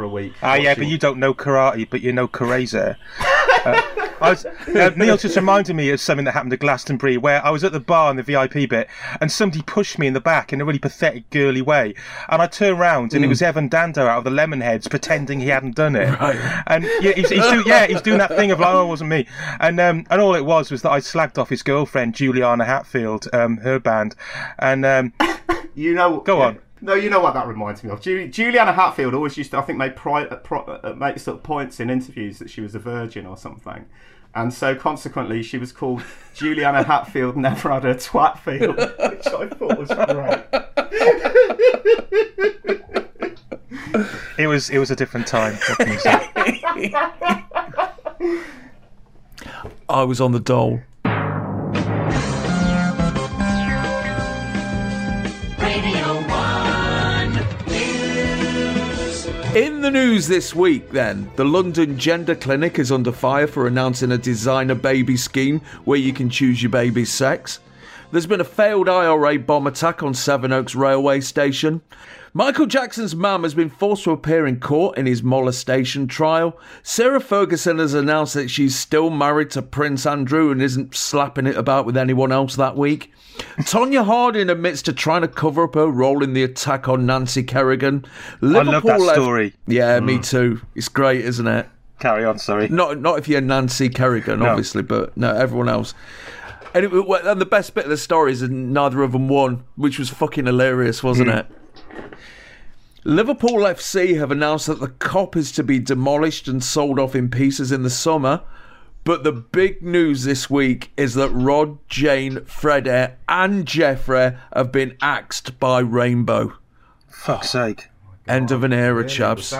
for 0.00 0.04
a 0.04 0.08
week. 0.08 0.32
Ah, 0.42 0.54
yeah, 0.54 0.74
but 0.74 0.86
you 0.86 0.96
don't 0.96 1.18
know 1.18 1.34
karate, 1.34 1.88
but 1.88 2.00
you 2.00 2.12
know 2.12 2.26
Kareze. 2.26 2.96
Uh, 3.62 3.78
was, 4.22 4.46
uh, 4.46 4.90
Neil 4.96 5.18
just 5.18 5.36
reminded 5.36 5.76
me 5.76 5.90
of 5.90 6.00
something 6.00 6.24
that 6.24 6.32
happened 6.32 6.54
at 6.54 6.60
Glastonbury 6.60 7.18
where 7.18 7.44
I 7.44 7.50
was 7.50 7.62
at 7.62 7.72
the 7.72 7.80
bar 7.80 8.10
in 8.10 8.16
the 8.16 8.22
VIP 8.22 8.70
bit 8.70 8.88
and 9.20 9.30
somebody 9.30 9.60
pushed 9.60 9.98
me 9.98 10.06
in 10.06 10.14
the 10.14 10.20
back 10.20 10.54
in 10.54 10.62
a 10.62 10.64
really 10.64 10.78
pathetic, 10.78 11.28
girly 11.28 11.60
way. 11.60 11.92
And 12.30 12.40
I 12.40 12.46
turned 12.46 12.78
round 12.78 13.12
and 13.12 13.22
it 13.22 13.28
was 13.28 13.42
Evan 13.42 13.68
Dando 13.68 14.06
out 14.06 14.16
of 14.16 14.24
the 14.24 14.30
Lemonheads 14.30 14.88
pretending 14.88 15.40
he 15.40 15.48
hadn't 15.48 15.76
done 15.76 15.94
it. 15.94 16.08
And 16.68 16.84
yeah, 17.02 17.12
he's, 17.12 17.28
he's, 17.28 17.46
do, 17.50 17.62
yeah, 17.66 17.86
he's 17.86 18.00
doing 18.00 18.16
that 18.16 18.30
thing 18.30 18.50
of 18.50 18.60
like, 18.60 18.74
oh, 18.74 18.86
it 18.86 18.88
wasn't 18.88 19.10
me. 19.10 19.26
And 19.60 19.78
um, 19.78 20.06
and 20.08 20.22
all 20.22 20.34
it 20.34 20.46
was 20.46 20.70
was 20.70 20.80
that 20.80 20.90
I 20.90 21.00
slagged 21.00 21.36
off 21.36 21.50
his 21.50 21.62
girlfriend, 21.62 22.14
Juliana 22.14 22.64
Hatfield, 22.64 23.28
um, 23.34 23.58
her 23.58 23.78
band. 23.78 24.14
And 24.58 24.86
um, 24.86 25.12
You 25.74 25.94
know. 25.94 26.20
Go 26.20 26.38
yeah. 26.38 26.46
on. 26.46 26.58
No, 26.82 26.94
you 26.94 27.10
know 27.10 27.20
what 27.20 27.34
that 27.34 27.46
reminds 27.46 27.84
me 27.84 27.90
of. 27.90 28.00
Ju- 28.00 28.28
Juliana 28.28 28.72
Hatfield 28.72 29.12
always 29.14 29.36
used 29.36 29.50
to, 29.50 29.58
I 29.58 29.62
think, 29.62 29.78
make 29.78 29.96
pri- 29.96 30.24
uh, 30.26 30.36
pro- 30.36 30.62
uh, 30.64 30.94
make 30.96 31.18
sort 31.18 31.36
of 31.36 31.42
points 31.42 31.78
in 31.80 31.90
interviews 31.90 32.38
that 32.38 32.48
she 32.48 32.60
was 32.62 32.74
a 32.74 32.78
virgin 32.78 33.26
or 33.26 33.36
something, 33.36 33.84
and 34.34 34.52
so 34.54 34.74
consequently 34.74 35.42
she 35.42 35.58
was 35.58 35.72
called 35.72 36.02
Juliana 36.34 36.82
Hatfield 36.84 37.36
never 37.38 37.70
had 37.70 37.84
her 37.84 37.94
twat 37.94 38.38
field, 38.38 38.76
which 38.76 39.26
I 39.26 39.48
thought 39.48 39.78
was 39.78 39.88
great. 39.90 40.44
it 44.38 44.46
was 44.46 44.70
it 44.70 44.78
was 44.78 44.90
a 44.90 44.96
different 44.96 45.26
time. 45.26 45.54
What 45.54 45.78
can 45.78 45.92
you 45.92 45.98
say? 45.98 46.30
I 49.88 50.02
was 50.04 50.20
on 50.20 50.32
the 50.32 50.40
dole. 50.40 50.80
In 59.54 59.80
the 59.80 59.90
news 59.90 60.28
this 60.28 60.54
week, 60.54 60.90
then, 60.90 61.28
the 61.34 61.44
London 61.44 61.98
Gender 61.98 62.36
Clinic 62.36 62.78
is 62.78 62.92
under 62.92 63.10
fire 63.10 63.48
for 63.48 63.66
announcing 63.66 64.12
a 64.12 64.16
designer 64.16 64.76
baby 64.76 65.16
scheme 65.16 65.60
where 65.84 65.98
you 65.98 66.12
can 66.12 66.30
choose 66.30 66.62
your 66.62 66.70
baby's 66.70 67.12
sex. 67.12 67.58
There's 68.12 68.26
been 68.26 68.40
a 68.40 68.44
failed 68.44 68.88
IRA 68.88 69.40
bomb 69.40 69.66
attack 69.66 70.04
on 70.04 70.14
Sevenoaks 70.14 70.76
railway 70.76 71.20
station. 71.20 71.80
Michael 72.32 72.66
Jackson's 72.66 73.16
mum 73.16 73.42
has 73.42 73.54
been 73.54 73.70
forced 73.70 74.04
to 74.04 74.12
appear 74.12 74.46
in 74.46 74.60
court 74.60 74.96
in 74.96 75.06
his 75.06 75.22
molestation 75.22 76.06
trial. 76.06 76.56
Sarah 76.82 77.20
Ferguson 77.20 77.78
has 77.78 77.92
announced 77.92 78.34
that 78.34 78.48
she's 78.50 78.78
still 78.78 79.10
married 79.10 79.50
to 79.50 79.62
Prince 79.62 80.06
Andrew 80.06 80.52
and 80.52 80.62
isn't 80.62 80.94
slapping 80.94 81.46
it 81.46 81.56
about 81.56 81.86
with 81.86 81.96
anyone 81.96 82.30
else 82.30 82.54
that 82.54 82.76
week. 82.76 83.12
Tonya 83.62 84.04
Harding 84.04 84.48
admits 84.48 84.80
to 84.82 84.92
trying 84.92 85.22
to 85.22 85.28
cover 85.28 85.64
up 85.64 85.74
her 85.74 85.88
role 85.88 86.22
in 86.22 86.32
the 86.34 86.44
attack 86.44 86.88
on 86.88 87.04
Nancy 87.04 87.42
Kerrigan. 87.42 88.04
I 88.42 88.46
love 88.46 88.66
that 88.84 89.00
left- 89.00 89.14
story. 89.20 89.54
Yeah, 89.66 89.98
me 89.98 90.18
too. 90.20 90.60
It's 90.76 90.88
great, 90.88 91.24
isn't 91.24 91.46
it? 91.48 91.66
Carry 91.98 92.24
on, 92.24 92.38
sorry. 92.38 92.68
Not 92.68 93.00
not 93.00 93.18
if 93.18 93.28
you're 93.28 93.40
Nancy 93.40 93.88
Kerrigan, 93.88 94.38
No. 94.40 94.46
obviously, 94.46 94.82
but 94.82 95.16
no, 95.16 95.34
everyone 95.34 95.68
else. 95.68 95.94
And, 96.74 96.84
it, 96.84 96.92
and 96.92 97.40
the 97.40 97.46
best 97.46 97.74
bit 97.74 97.84
of 97.84 97.90
the 97.90 97.96
story 97.96 98.30
is 98.32 98.40
that 98.40 98.50
neither 98.52 99.02
of 99.02 99.12
them 99.12 99.26
won, 99.28 99.64
which 99.74 99.98
was 99.98 100.08
fucking 100.08 100.46
hilarious, 100.46 101.02
wasn't 101.02 101.30
Hmm. 101.30 101.38
it? 101.38 101.46
Liverpool 103.04 103.60
FC 103.60 104.18
have 104.18 104.30
announced 104.30 104.66
that 104.66 104.80
the 104.80 104.88
Kop 104.88 105.34
is 105.34 105.52
to 105.52 105.62
be 105.62 105.78
demolished 105.78 106.48
and 106.48 106.62
sold 106.62 106.98
off 106.98 107.14
in 107.14 107.30
pieces 107.30 107.72
in 107.72 107.82
the 107.82 107.90
summer. 107.90 108.42
But 109.04 109.24
the 109.24 109.32
big 109.32 109.82
news 109.82 110.24
this 110.24 110.50
week 110.50 110.92
is 110.98 111.14
that 111.14 111.30
Rod, 111.30 111.78
Jane, 111.88 112.44
Freddie, 112.44 113.14
and 113.28 113.66
Geoffrey 113.66 114.36
have 114.54 114.70
been 114.70 114.96
axed 115.00 115.58
by 115.58 115.78
Rainbow. 115.78 116.52
Fuck's 117.08 117.50
sake. 117.50 117.88
End 118.28 118.50
of 118.50 118.62
an 118.62 118.74
era, 118.74 118.92
Really? 118.96 119.04
Was 119.04 119.14
chaps. 119.14 119.54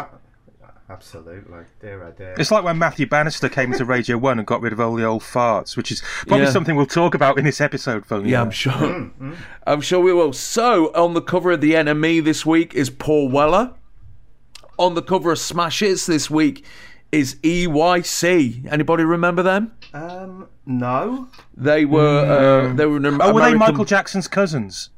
That- 0.90 1.00
Absolutely, 1.00 1.60
dear 1.80 2.02
oh 2.04 2.12
dear. 2.16 2.34
It's 2.38 2.50
like 2.50 2.64
when 2.64 2.76
Matthew 2.78 3.06
Bannister 3.06 3.48
came 3.48 3.72
into 3.72 3.84
Radio 3.84 4.18
1 4.18 4.38
and 4.38 4.46
got 4.46 4.60
rid 4.60 4.72
of 4.72 4.80
all 4.80 4.94
the 4.94 5.04
old 5.04 5.22
farts, 5.22 5.76
which 5.76 5.90
is 5.92 6.02
probably 6.26 6.46
Yeah. 6.46 6.50
something 6.52 6.74
we'll 6.76 6.86
talk 6.86 7.14
about 7.14 7.38
in 7.38 7.44
this 7.44 7.60
episode, 7.60 8.04
phone. 8.04 8.26
Yeah, 8.26 8.42
I'm 8.42 8.50
sure. 8.50 9.10
I'm 9.66 9.80
sure 9.80 10.00
we 10.00 10.12
will. 10.12 10.32
So, 10.32 10.92
on 10.94 11.14
the 11.14 11.22
cover 11.22 11.52
of 11.52 11.60
the 11.60 11.72
NME 11.74 12.20
this 12.24 12.44
week 12.44 12.74
is 12.74 12.90
Paul 12.90 13.28
Weller. 13.28 13.72
On 14.78 14.94
the 14.94 15.02
cover 15.02 15.32
of 15.32 15.38
Smash 15.38 15.80
Hits 15.80 16.06
this 16.06 16.30
week 16.30 16.64
is 17.12 17.36
EYC. 17.42 18.66
Anybody 18.70 19.04
remember 19.04 19.42
them? 19.42 19.72
Um, 19.92 20.48
no. 20.66 21.28
They 21.56 21.84
were 21.84 22.70
uh, 22.70 22.74
they 22.74 22.86
were 22.86 22.96
an 22.96 23.06
Am- 23.06 23.20
Oh, 23.20 23.32
were 23.34 23.42
they 23.42 23.54
Michael 23.54 23.84
Jackson's 23.84 24.26
cousins? 24.28 24.90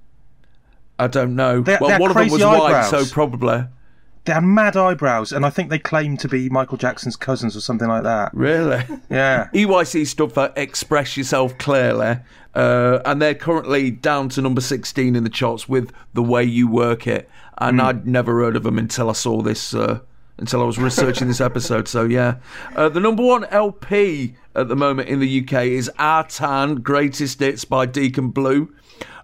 I 0.99 1.07
don't 1.09 1.35
know. 1.35 1.61
They- 1.63 1.79
well, 1.81 1.89
they 1.89 1.93
had 1.95 2.01
one 2.01 2.11
of 2.11 2.17
them 2.17 2.29
was 2.29 2.43
crazy 2.43 2.45
white, 2.59 2.85
so 2.85 3.05
probably. 3.07 3.65
They 4.25 4.33
had 4.33 4.45
mad 4.45 4.77
eyebrows, 4.77 5.33
and 5.33 5.45
I 5.45 5.51
think 5.51 5.69
they 5.69 5.81
claimed 5.81 6.21
to 6.21 6.29
be 6.29 6.49
Michael 6.49 6.79
Jackson's 6.79 7.17
cousins 7.17 7.57
or 7.57 7.61
something 7.61 7.89
like 7.89 8.05
that. 8.05 8.33
Really? 8.33 8.85
Yeah. 9.11 9.49
EYC 9.55 10.07
stood 10.07 10.33
for 10.33 10.53
Express 10.55 11.17
Yourself 11.17 11.59
Clearly, 11.59 12.19
uh, 12.55 13.01
and 13.05 13.21
they're 13.21 13.35
currently 13.35 13.91
down 13.91 14.29
to 14.31 14.41
number 14.41 14.61
16 14.61 15.17
in 15.17 15.25
the 15.25 15.31
charts 15.31 15.69
with 15.69 15.93
The 16.15 16.23
Way 16.23 16.45
You 16.45 16.69
Work 16.69 17.07
It. 17.07 17.29
And 17.59 17.81
I'd 17.81 18.07
never 18.07 18.41
heard 18.41 18.57
of 18.57 18.63
them 18.63 18.79
until 18.79 19.11
I 19.11 19.13
saw 19.13 19.43
this, 19.43 19.75
uh, 19.75 20.01
until 20.39 20.63
I 20.63 20.65
was 20.65 20.79
researching 20.79 21.29
this 21.29 21.41
episode. 21.41 21.87
So, 21.89 22.05
yeah. 22.05 22.37
Uh, 22.75 22.89
the 22.89 23.01
number 23.01 23.25
one 23.25 23.45
LP 23.47 24.37
at 24.55 24.69
the 24.69 24.77
moment 24.77 25.09
in 25.09 25.21
the 25.21 25.41
UK 25.41 25.67
is 25.67 25.91
Our 25.99 26.27
Town 26.27 26.77
Greatest 26.77 27.41
Hits 27.41 27.65
by 27.65 27.87
Deacon 27.87 28.31
Blue. 28.31 28.73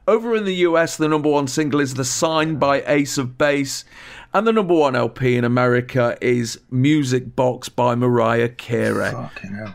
Over 0.08 0.34
in 0.34 0.46
the 0.46 0.54
US, 0.54 0.96
the 0.96 1.06
number 1.06 1.28
one 1.28 1.48
single 1.48 1.80
is 1.80 1.92
The 1.92 2.02
Sign 2.02 2.56
by 2.56 2.82
Ace 2.86 3.18
of 3.18 3.36
Base. 3.36 3.84
And 4.32 4.46
the 4.46 4.54
number 4.54 4.72
one 4.72 4.96
LP 4.96 5.36
in 5.36 5.44
America 5.44 6.16
is 6.22 6.58
Music 6.70 7.36
Box 7.36 7.68
by 7.68 7.94
Mariah 7.94 8.48
Carey. 8.48 9.12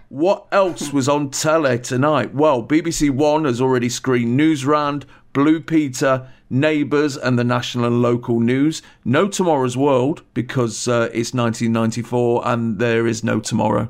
What 0.09 0.47
else 0.51 0.91
was 0.91 1.07
on 1.07 1.29
telly 1.29 1.77
tonight? 1.77 2.33
Well, 2.33 2.63
BBC 2.63 3.11
One 3.11 3.45
has 3.45 3.61
already 3.61 3.89
screened 3.89 4.35
Newsround, 4.35 5.05
Blue 5.33 5.59
Peter, 5.59 6.27
Neighbours, 6.49 7.15
and 7.15 7.37
the 7.37 7.43
national 7.43 7.85
and 7.85 8.01
local 8.01 8.39
news. 8.39 8.81
No 9.05 9.27
Tomorrow's 9.27 9.77
World 9.77 10.23
because 10.33 10.87
uh, 10.87 11.11
it's 11.13 11.35
1994 11.35 12.41
and 12.47 12.79
there 12.79 13.05
is 13.05 13.23
no 13.23 13.39
tomorrow 13.39 13.87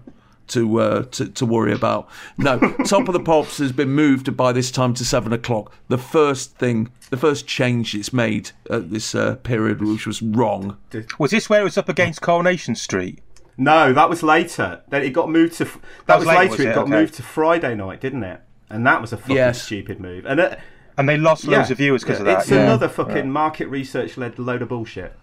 to, 0.49 0.79
uh, 0.79 1.03
to 1.03 1.27
to 1.29 1.45
worry 1.45 1.73
about. 1.73 2.09
No, 2.37 2.59
Top 2.85 3.07
of 3.07 3.13
the 3.13 3.19
Pops 3.19 3.57
has 3.59 3.71
been 3.71 3.89
moved 3.89 4.35
by 4.35 4.51
this 4.51 4.71
time 4.71 4.93
to 4.95 5.05
seven 5.05 5.33
o'clock. 5.33 5.73
The 5.87 5.97
first 5.97 6.57
thing, 6.57 6.89
the 7.09 7.17
first 7.17 7.47
change 7.47 7.95
it's 7.95 8.11
made 8.13 8.51
at 8.69 8.89
this 8.89 9.15
uh, 9.15 9.35
period, 9.37 9.81
which 9.81 10.05
was 10.05 10.21
wrong. 10.21 10.77
Was 11.19 11.31
this 11.31 11.49
where 11.49 11.61
it 11.61 11.65
was 11.65 11.77
up 11.77 11.89
against 11.89 12.21
Coronation 12.21 12.75
Street? 12.75 13.19
No, 13.57 13.93
that 13.93 14.09
was 14.09 14.23
later. 14.23 14.81
Then 14.89 15.03
it 15.03 15.11
got 15.11 15.29
moved 15.29 15.53
to. 15.57 15.65
That, 16.07 16.17
was 16.19 16.25
was, 16.25 16.27
later, 16.27 16.39
later. 16.39 16.49
was 16.51 16.59
it 16.59 16.67
it? 16.69 16.75
got 16.75 16.83
Okay. 16.85 16.91
moved 16.91 17.13
to 17.15 17.23
Friday 17.23 17.75
night, 17.75 18.01
didn't 18.01 18.23
it? 18.23 18.41
And 18.69 18.85
that 18.87 18.99
was 19.01 19.13
a 19.13 19.17
fucking 19.17 19.35
Yes. 19.35 19.61
stupid 19.61 19.99
move. 19.99 20.25
And 20.25 20.39
it, 20.39 20.59
And 20.97 21.07
they 21.07 21.17
lost 21.17 21.45
loads 21.45 21.69
of 21.69 21.77
viewers 21.77 22.03
because 22.03 22.19
of 22.19 22.25
that. 22.25 22.41
It's 22.41 22.49
yeah. 22.51 22.63
another 22.63 22.89
fucking 22.89 23.29
market 23.29 23.67
research 23.67 24.17
led 24.17 24.39
load 24.39 24.61
of 24.63 24.69
bullshit. 24.69 25.13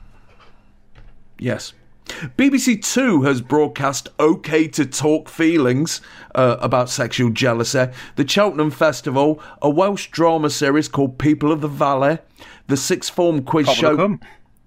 Yes. 1.38 1.72
BBC 2.06 2.82
Two 2.92 3.22
has 3.22 3.40
broadcast 3.40 4.08
OK 4.18 4.68
to 4.68 4.84
Talk 4.84 5.28
Feelings 5.28 6.00
uh, 6.34 6.56
about 6.60 6.90
sexual 6.90 7.30
jealousy, 7.30 7.86
the 8.16 8.26
Cheltenham 8.26 8.70
Festival, 8.70 9.40
a 9.62 9.70
Welsh 9.70 10.08
drama 10.10 10.50
series 10.50 10.88
called 10.88 11.18
People 11.18 11.52
of 11.52 11.60
the 11.60 11.68
Valley, 11.68 12.18
the 12.66 12.76
sixth 12.76 13.12
form 13.14 13.44
quiz 13.44 13.66
Pobble 13.66 13.74
show. 13.74 13.96
Cum. 13.96 14.20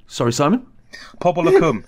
Sorry, 0.08 0.32
Simon? 0.34 0.66
Pobble 1.20 1.60
Cum. 1.60 1.86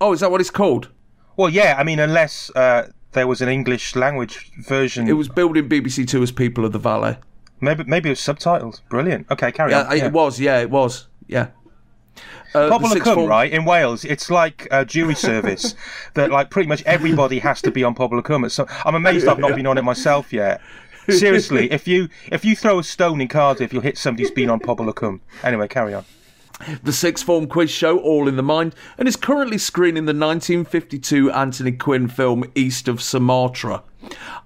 Oh, 0.00 0.12
is 0.12 0.20
that 0.20 0.30
what 0.30 0.40
it's 0.40 0.50
called? 0.50 0.90
Well, 1.36 1.48
yeah, 1.50 1.76
I 1.78 1.84
mean, 1.84 1.98
unless 2.00 2.50
uh, 2.56 2.90
there 3.12 3.26
was 3.26 3.40
an 3.40 3.48
English 3.48 3.94
language 3.96 4.50
version. 4.66 5.08
It 5.08 5.12
was 5.12 5.28
billed 5.28 5.56
in 5.56 5.68
BBC 5.68 6.08
Two 6.08 6.22
as 6.22 6.32
People 6.32 6.64
of 6.64 6.72
the 6.72 6.78
Valley. 6.78 7.16
Maybe, 7.60 7.84
maybe 7.84 8.08
it 8.08 8.12
was 8.12 8.20
subtitled. 8.20 8.80
Brilliant. 8.88 9.30
Okay, 9.30 9.52
carry 9.52 9.70
Yeah, 9.70 9.84
on. 9.84 9.96
Yeah. 9.96 10.06
it 10.06 10.12
was, 10.12 10.40
yeah, 10.40 10.60
it 10.60 10.70
was. 10.70 11.06
Yeah. 11.28 11.48
Uh, 12.54 12.68
the 12.68 12.70
Pobol 12.70 12.82
y 12.82 13.00
Cwm, 13.00 13.14
form- 13.14 13.28
right? 13.28 13.52
In 13.52 13.64
Wales, 13.64 14.04
it's 14.04 14.30
like 14.30 14.68
a 14.70 14.84
jury 14.84 15.14
service 15.14 15.74
that, 16.14 16.30
like, 16.30 16.50
pretty 16.50 16.68
much 16.68 16.82
everybody 16.84 17.40
has 17.40 17.60
to 17.62 17.70
be 17.70 17.82
on 17.82 17.94
Pobol 17.94 18.16
y 18.16 18.20
Cwm. 18.22 18.50
So 18.50 18.66
I'm 18.84 18.94
amazed 18.94 19.26
I've 19.26 19.38
not 19.38 19.56
been 19.56 19.66
on 19.66 19.78
it 19.78 19.82
myself 19.82 20.32
yet. 20.32 20.60
Seriously, 21.08 21.70
if 21.70 21.86
you 21.86 22.08
if 22.32 22.44
you 22.44 22.56
throw 22.56 22.78
a 22.78 22.84
stone 22.84 23.20
in 23.20 23.28
Cardiff, 23.28 23.72
you'll 23.72 23.82
hit 23.82 23.98
somebody 23.98 24.22
who's 24.22 24.30
been 24.30 24.48
on 24.48 24.58
Pobol 24.60 24.86
y 24.86 24.92
Cwm. 24.92 25.20
Anyway, 25.42 25.68
carry 25.68 25.92
on. 25.94 26.04
The 26.82 26.92
sixth 26.92 27.24
form 27.24 27.46
quiz 27.46 27.70
show 27.70 27.98
All 27.98 28.28
in 28.28 28.36
the 28.36 28.42
Mind, 28.42 28.74
and 28.98 29.08
is 29.08 29.16
currently 29.16 29.58
screening 29.58 30.04
the 30.04 30.10
1952 30.10 31.30
Anthony 31.30 31.72
Quinn 31.72 32.08
film 32.08 32.44
East 32.54 32.88
of 32.88 33.02
Sumatra. 33.02 33.82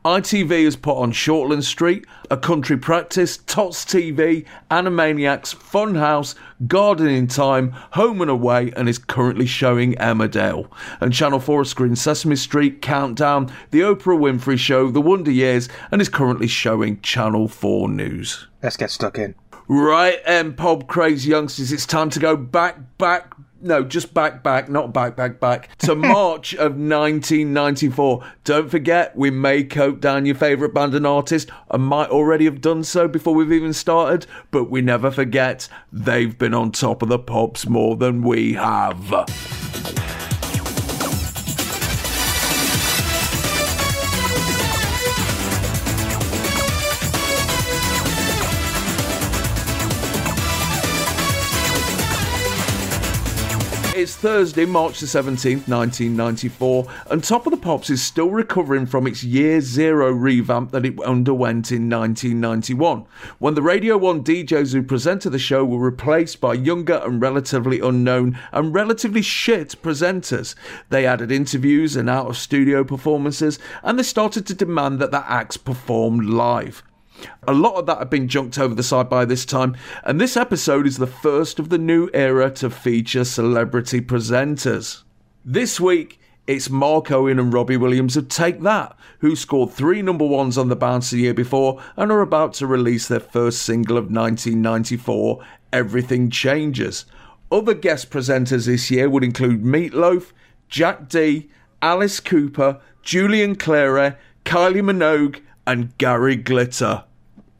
ITV 0.05 0.65
has 0.65 0.77
put 0.77 0.97
on 0.97 1.13
Shortland 1.13 1.65
Street, 1.65 2.07
A 2.31 2.37
Country 2.37 2.77
Practice, 2.77 3.39
Tots 3.39 3.85
TV, 3.85 4.47
Animaniacs, 4.71 5.55
Funhouse, 5.55 6.37
Gardening 6.67 7.27
Time, 7.27 7.73
Home 7.93 8.21
and 8.21 8.31
Away, 8.31 8.73
and 8.77 8.89
is 8.89 8.99
currently 8.99 9.47
showing 9.47 9.95
Emmerdale. 9.95 10.71
And 11.01 11.13
Channel 11.13 11.41
4 11.41 11.61
has 11.63 11.71
screened 11.71 11.99
Sesame 11.99 12.37
Street, 12.37 12.81
Countdown, 12.81 13.53
The 13.71 13.81
Oprah 13.81 14.19
Winfrey 14.19 14.59
Show, 14.59 14.91
The 14.91 15.01
Wonder 15.01 15.33
Years, 15.33 15.69
and 15.91 16.01
is 16.01 16.09
currently 16.09 16.47
showing 16.47 17.01
Channel 17.01 17.49
4 17.49 17.89
News. 17.89 18.47
Let's 18.63 18.77
get 18.77 18.91
stuck 18.91 19.19
in. 19.19 19.35
Right, 19.71 20.19
um, 20.27 20.55
pub 20.55 20.89
crazy 20.89 21.29
youngsters, 21.29 21.73
it's 21.73 21.85
time 21.85 22.09
to 22.11 22.19
go 22.19 22.39
back, 22.39 22.79
back, 22.97 23.35
no, 23.61 23.85
just 23.85 24.14
back, 24.14 24.43
back, 24.43 24.71
not 24.71 24.95
back, 24.95 25.14
back, 25.14 25.41
back 25.41 25.77
to 25.79 25.95
March 25.97 26.55
of 26.55 26.73
1994. 26.73 28.25
Don't 28.45 28.71
forget, 28.71 29.14
we 29.14 29.31
may 29.31 29.62
coat 29.64 30.01
down 30.01 30.25
your 30.25 30.37
favourite 30.37 30.73
band 30.73 30.95
and 30.95 31.07
artist. 31.07 31.51
and 31.71 31.83
might 31.83 32.09
already 32.09 32.47
have 32.47 32.62
done 32.62 32.83
so 32.83 33.07
before 33.09 33.35
we've 33.35 33.53
even 33.53 33.75
started, 33.75 34.27
but 34.51 34.71
we 34.71 34.81
never 34.81 35.11
forget 35.11 35.69
they've 35.93 36.39
been 36.39 36.55
on 36.55 36.73
top 36.73 37.03
of 37.03 37.11
the 37.11 37.19
pops 37.19 37.69
more 37.69 37.95
than 37.95 38.23
we 38.23 38.55
have. 38.55 40.08
It's 53.99 54.14
Thursday, 54.14 54.64
March 54.64 55.01
the 55.01 55.07
17th, 55.07 55.66
1994, 55.66 56.86
and 57.11 57.24
Top 57.24 57.49
of 57.49 57.51
the 57.51 57.57
Pops 57.57 57.90
is 57.90 58.01
still 58.01 58.30
recovering 58.30 58.86
from 58.86 59.09
its 59.09 59.24
year 59.24 59.61
zero 59.61 60.12
revamp 60.12 60.70
that 60.70 60.86
it 60.86 61.03
underwent 61.03 61.72
in 61.72 61.90
1991, 61.90 63.07
when 63.40 63.55
the 63.55 63.61
Radio 63.61 63.99
1 63.99 64.22
DJs 64.22 64.72
who 64.72 64.84
presented 64.84 65.30
the 65.30 65.38
show 65.40 65.64
were 65.64 65.80
replaced 65.80 66.40
by 66.40 66.55
younger 66.55 67.03
and 67.05 67.20
relatively 67.20 67.80
unknown 67.80 68.38
and 68.53 68.72
relatively 68.72 69.20
shit 69.20 69.74
presenters. 69.82 70.55
They 70.90 71.05
added 71.05 71.32
interviews 71.32 71.96
and 71.96 72.09
out 72.09 72.28
of 72.28 72.36
studio 72.36 72.84
performances, 72.84 73.59
and 73.82 73.99
they 73.99 74.05
started 74.05 74.46
to 74.46 74.55
demand 74.55 75.01
that 75.01 75.11
the 75.11 75.28
acts 75.28 75.57
performed 75.57 76.24
live. 76.24 76.84
A 77.47 77.53
lot 77.53 77.75
of 77.75 77.87
that 77.87 77.99
had 77.99 78.11
been 78.11 78.29
junked 78.29 78.59
over 78.59 78.75
the 78.75 78.83
side 78.83 79.09
by 79.09 79.25
this 79.25 79.45
time, 79.45 79.77
and 80.05 80.21
this 80.21 80.37
episode 80.37 80.87
is 80.87 80.99
the 80.99 81.07
first 81.07 81.59
of 81.59 81.69
the 81.69 81.79
new 81.79 82.09
era 82.12 82.51
to 82.53 82.71
feature 82.71 83.25
celebrity 83.25 84.01
presenters. 84.01 85.03
This 85.45 85.81
week, 85.81 86.21
it's 86.47 86.71
Mark 86.71 87.11
Owen 87.11 87.39
and 87.39 87.53
Robbie 87.53 87.77
Williams 87.77 88.16
of 88.16 88.29
Take 88.29 88.62
That, 88.62 88.97
who 89.19 89.37
scored 89.37 89.71
three 89.71 90.01
number 90.01 90.27
ones 90.27 90.57
on 90.57 90.69
the 90.69 90.77
bounce 90.77 91.11
the 91.11 91.19
year 91.19 91.35
before 91.35 91.83
and 91.97 92.11
are 92.11 92.23
about 92.23 92.55
to 92.55 92.66
release 92.66 93.07
their 93.07 93.21
first 93.21 93.62
single 93.62 93.99
of 93.99 94.05
1994, 94.05 95.45
Everything 95.73 96.31
Changes. 96.31 97.05
Other 97.53 97.75
guest 97.75 98.11
presenters 98.11 98.66
this 98.66 98.91
year 98.91 99.11
would 99.11 99.25
include 99.25 99.62
Meatloaf, 99.62 100.33
Jack 100.69 101.09
Dee, 101.09 101.51
Alice 101.83 102.21
Cooper, 102.21 102.81
Julian 103.03 103.55
Clary, 103.55 104.14
Kylie 104.45 104.83
Minogue, 104.83 105.41
and 105.66 105.97
Gary 105.99 106.37
Glitter. 106.37 107.05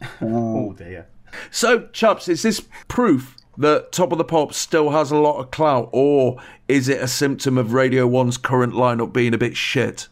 Oh, 0.21 0.71
oh 0.71 0.73
dear. 0.73 1.09
So, 1.51 1.89
chaps, 1.93 2.29
is 2.29 2.43
this 2.43 2.63
proof 2.89 3.37
that 3.57 3.93
Top 3.93 4.13
of 4.13 4.19
the 4.19 4.25
Pops 4.25 4.57
still 4.57 4.91
has 4.91 5.11
a 5.11 5.17
lot 5.17 5.39
of 5.39 5.51
clout, 5.51 5.91
or 5.93 6.41
is 6.69 6.89
it 6.89 7.01
a 7.01 7.09
symptom 7.09 7.59
of 7.59 7.73
Radio 7.73 8.09
1's 8.09 8.39
current 8.39 8.73
lineup 8.73 9.13
being 9.13 9.35
a 9.35 9.39
bit 9.39 9.57
shit? 9.57 10.09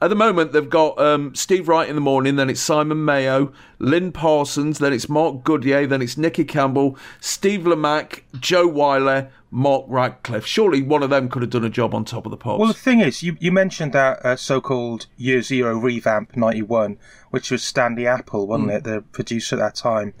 At 0.00 0.10
the 0.10 0.16
moment, 0.16 0.52
they've 0.52 0.68
got 0.68 0.96
um, 1.00 1.34
Steve 1.34 1.68
Wright 1.68 1.88
in 1.88 1.96
the 1.96 2.00
morning, 2.00 2.36
then 2.36 2.48
it's 2.48 2.60
Simon 2.60 3.04
Mayo, 3.04 3.52
Lynn 3.80 4.12
Parsons, 4.12 4.78
then 4.78 4.92
it's 4.92 5.08
Mark 5.08 5.42
Goodier, 5.42 5.88
then 5.88 6.02
it's 6.02 6.16
Nicky 6.16 6.44
Campbell, 6.44 6.96
Steve 7.20 7.62
Lamacq, 7.62 8.22
Jo 8.38 8.68
Whiley, 8.68 9.26
Mark 9.50 9.84
Radcliffe. 9.88 10.46
Surely 10.46 10.82
one 10.82 11.02
of 11.02 11.10
them 11.10 11.28
could 11.28 11.42
have 11.42 11.50
done 11.50 11.64
a 11.64 11.70
job 11.70 11.94
on 11.94 12.04
Top 12.04 12.26
of 12.26 12.30
the 12.30 12.36
Pops. 12.36 12.60
Well, 12.60 12.68
the 12.68 12.74
thing 12.74 13.00
is, 13.00 13.24
you, 13.24 13.36
you 13.40 13.50
mentioned 13.50 13.92
that 13.92 14.24
uh, 14.24 14.36
so-called 14.36 15.06
Year 15.16 15.42
Zero 15.42 15.76
revamp 15.76 16.36
'91, 16.36 16.96
which 17.30 17.50
was 17.50 17.64
Stanley 17.64 18.06
Appel, 18.06 18.46
wasn't 18.46 18.70
it, 18.70 18.84
the 18.84 19.02
producer 19.12 19.56
at 19.56 19.58
that 19.58 19.74
time. 19.74 20.14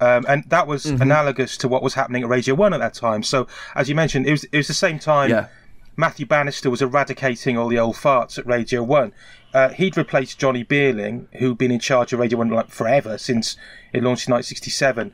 Um, 0.00 0.26
and 0.28 0.44
that 0.50 0.66
was 0.66 0.84
analogous 0.86 1.56
to 1.58 1.68
what 1.68 1.82
was 1.82 1.94
happening 1.94 2.24
at 2.24 2.28
Radio 2.28 2.54
One 2.56 2.74
at 2.74 2.80
that 2.80 2.92
time. 2.92 3.22
So, 3.22 3.46
as 3.76 3.88
you 3.88 3.94
mentioned, 3.94 4.26
it 4.26 4.32
was 4.32 4.44
it 4.44 4.56
was 4.56 4.66
the 4.66 4.74
same 4.74 4.98
time. 4.98 5.30
Yeah. 5.30 5.46
Matthew 5.96 6.26
Bannister 6.26 6.70
was 6.70 6.82
eradicating 6.82 7.56
all 7.58 7.68
the 7.68 7.78
old 7.78 7.96
farts 7.96 8.38
at 8.38 8.46
Radio 8.46 8.82
One. 8.82 9.12
Uh, 9.54 9.68
he'd 9.70 9.96
replaced 9.96 10.38
Johnny 10.38 10.64
Beerling, 10.64 11.26
who'd 11.34 11.58
been 11.58 11.70
in 11.70 11.80
charge 11.80 12.12
of 12.12 12.20
Radio 12.20 12.38
One 12.38 12.48
like 12.48 12.70
forever 12.70 13.18
since 13.18 13.56
it 13.92 14.02
launched 14.02 14.26
in 14.28 14.32
1967. 14.34 15.12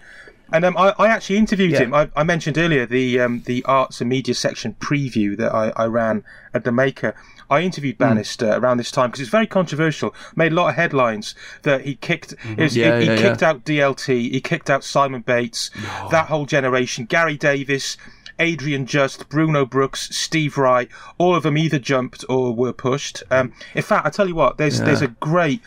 And 0.51 0.65
um, 0.65 0.77
I, 0.79 0.95
I 0.99 1.09
actually 1.09 1.37
interviewed 1.37 1.73
Yeah. 1.73 1.81
him. 1.81 1.95
I, 1.95 2.09
I 2.17 2.23
mentioned 2.23 2.57
earlier 2.57 2.87
the 2.87 3.21
um, 3.21 3.43
the 3.45 3.63
arts 3.65 4.01
and 4.01 4.09
media 4.09 4.35
section 4.35 4.75
preview 4.81 5.37
that 5.37 5.53
I, 5.55 5.73
I 5.77 5.85
ran 5.87 6.25
at 6.55 6.65
the 6.65 6.73
Maker. 6.73 7.15
I 7.51 7.61
interviewed 7.63 7.97
Hmm. 7.97 8.05
Bannister 8.05 8.53
around 8.53 8.77
this 8.79 8.91
time 8.91 9.09
because 9.11 9.21
it's 9.21 9.31
very 9.31 9.47
controversial. 9.47 10.15
Made 10.37 10.53
a 10.53 10.55
lot 10.55 10.69
of 10.71 10.75
headlines 10.77 11.35
that 11.63 11.83
he 11.83 11.97
kicked. 11.97 12.35
was- 12.57 12.77
Yeah, 12.77 12.99
he, 13.01 13.07
he 13.07 13.11
yeah, 13.13 13.21
kicked 13.23 13.43
out 13.43 13.65
DLT. 13.65 14.31
He 14.31 14.41
kicked 14.41 14.71
out 14.71 14.85
Simon 14.85 15.21
Bates. 15.23 15.71
That 16.11 16.27
whole 16.29 16.47
generation. 16.47 17.05
Gary 17.07 17.37
Davies. 17.37 17.97
Adrian 18.39 18.87
Juste, 18.87 19.29
Bruno 19.29 19.65
Brooks, 19.67 20.09
Steve 20.17 20.57
Wright, 20.59 20.89
all 21.19 21.35
of 21.35 21.43
them 21.43 21.59
either 21.59 21.79
jumped 21.79 22.25
or 22.29 22.55
were 22.55 22.73
pushed. 22.73 23.23
Um, 23.31 23.53
in 23.75 23.83
fact, 23.83 24.07
I 24.07 24.11
tell 24.11 24.29
you 24.29 24.35
what, 24.35 24.59
there's 24.59 24.81
there's 24.81 25.03
a 25.03 25.09
great 25.09 25.61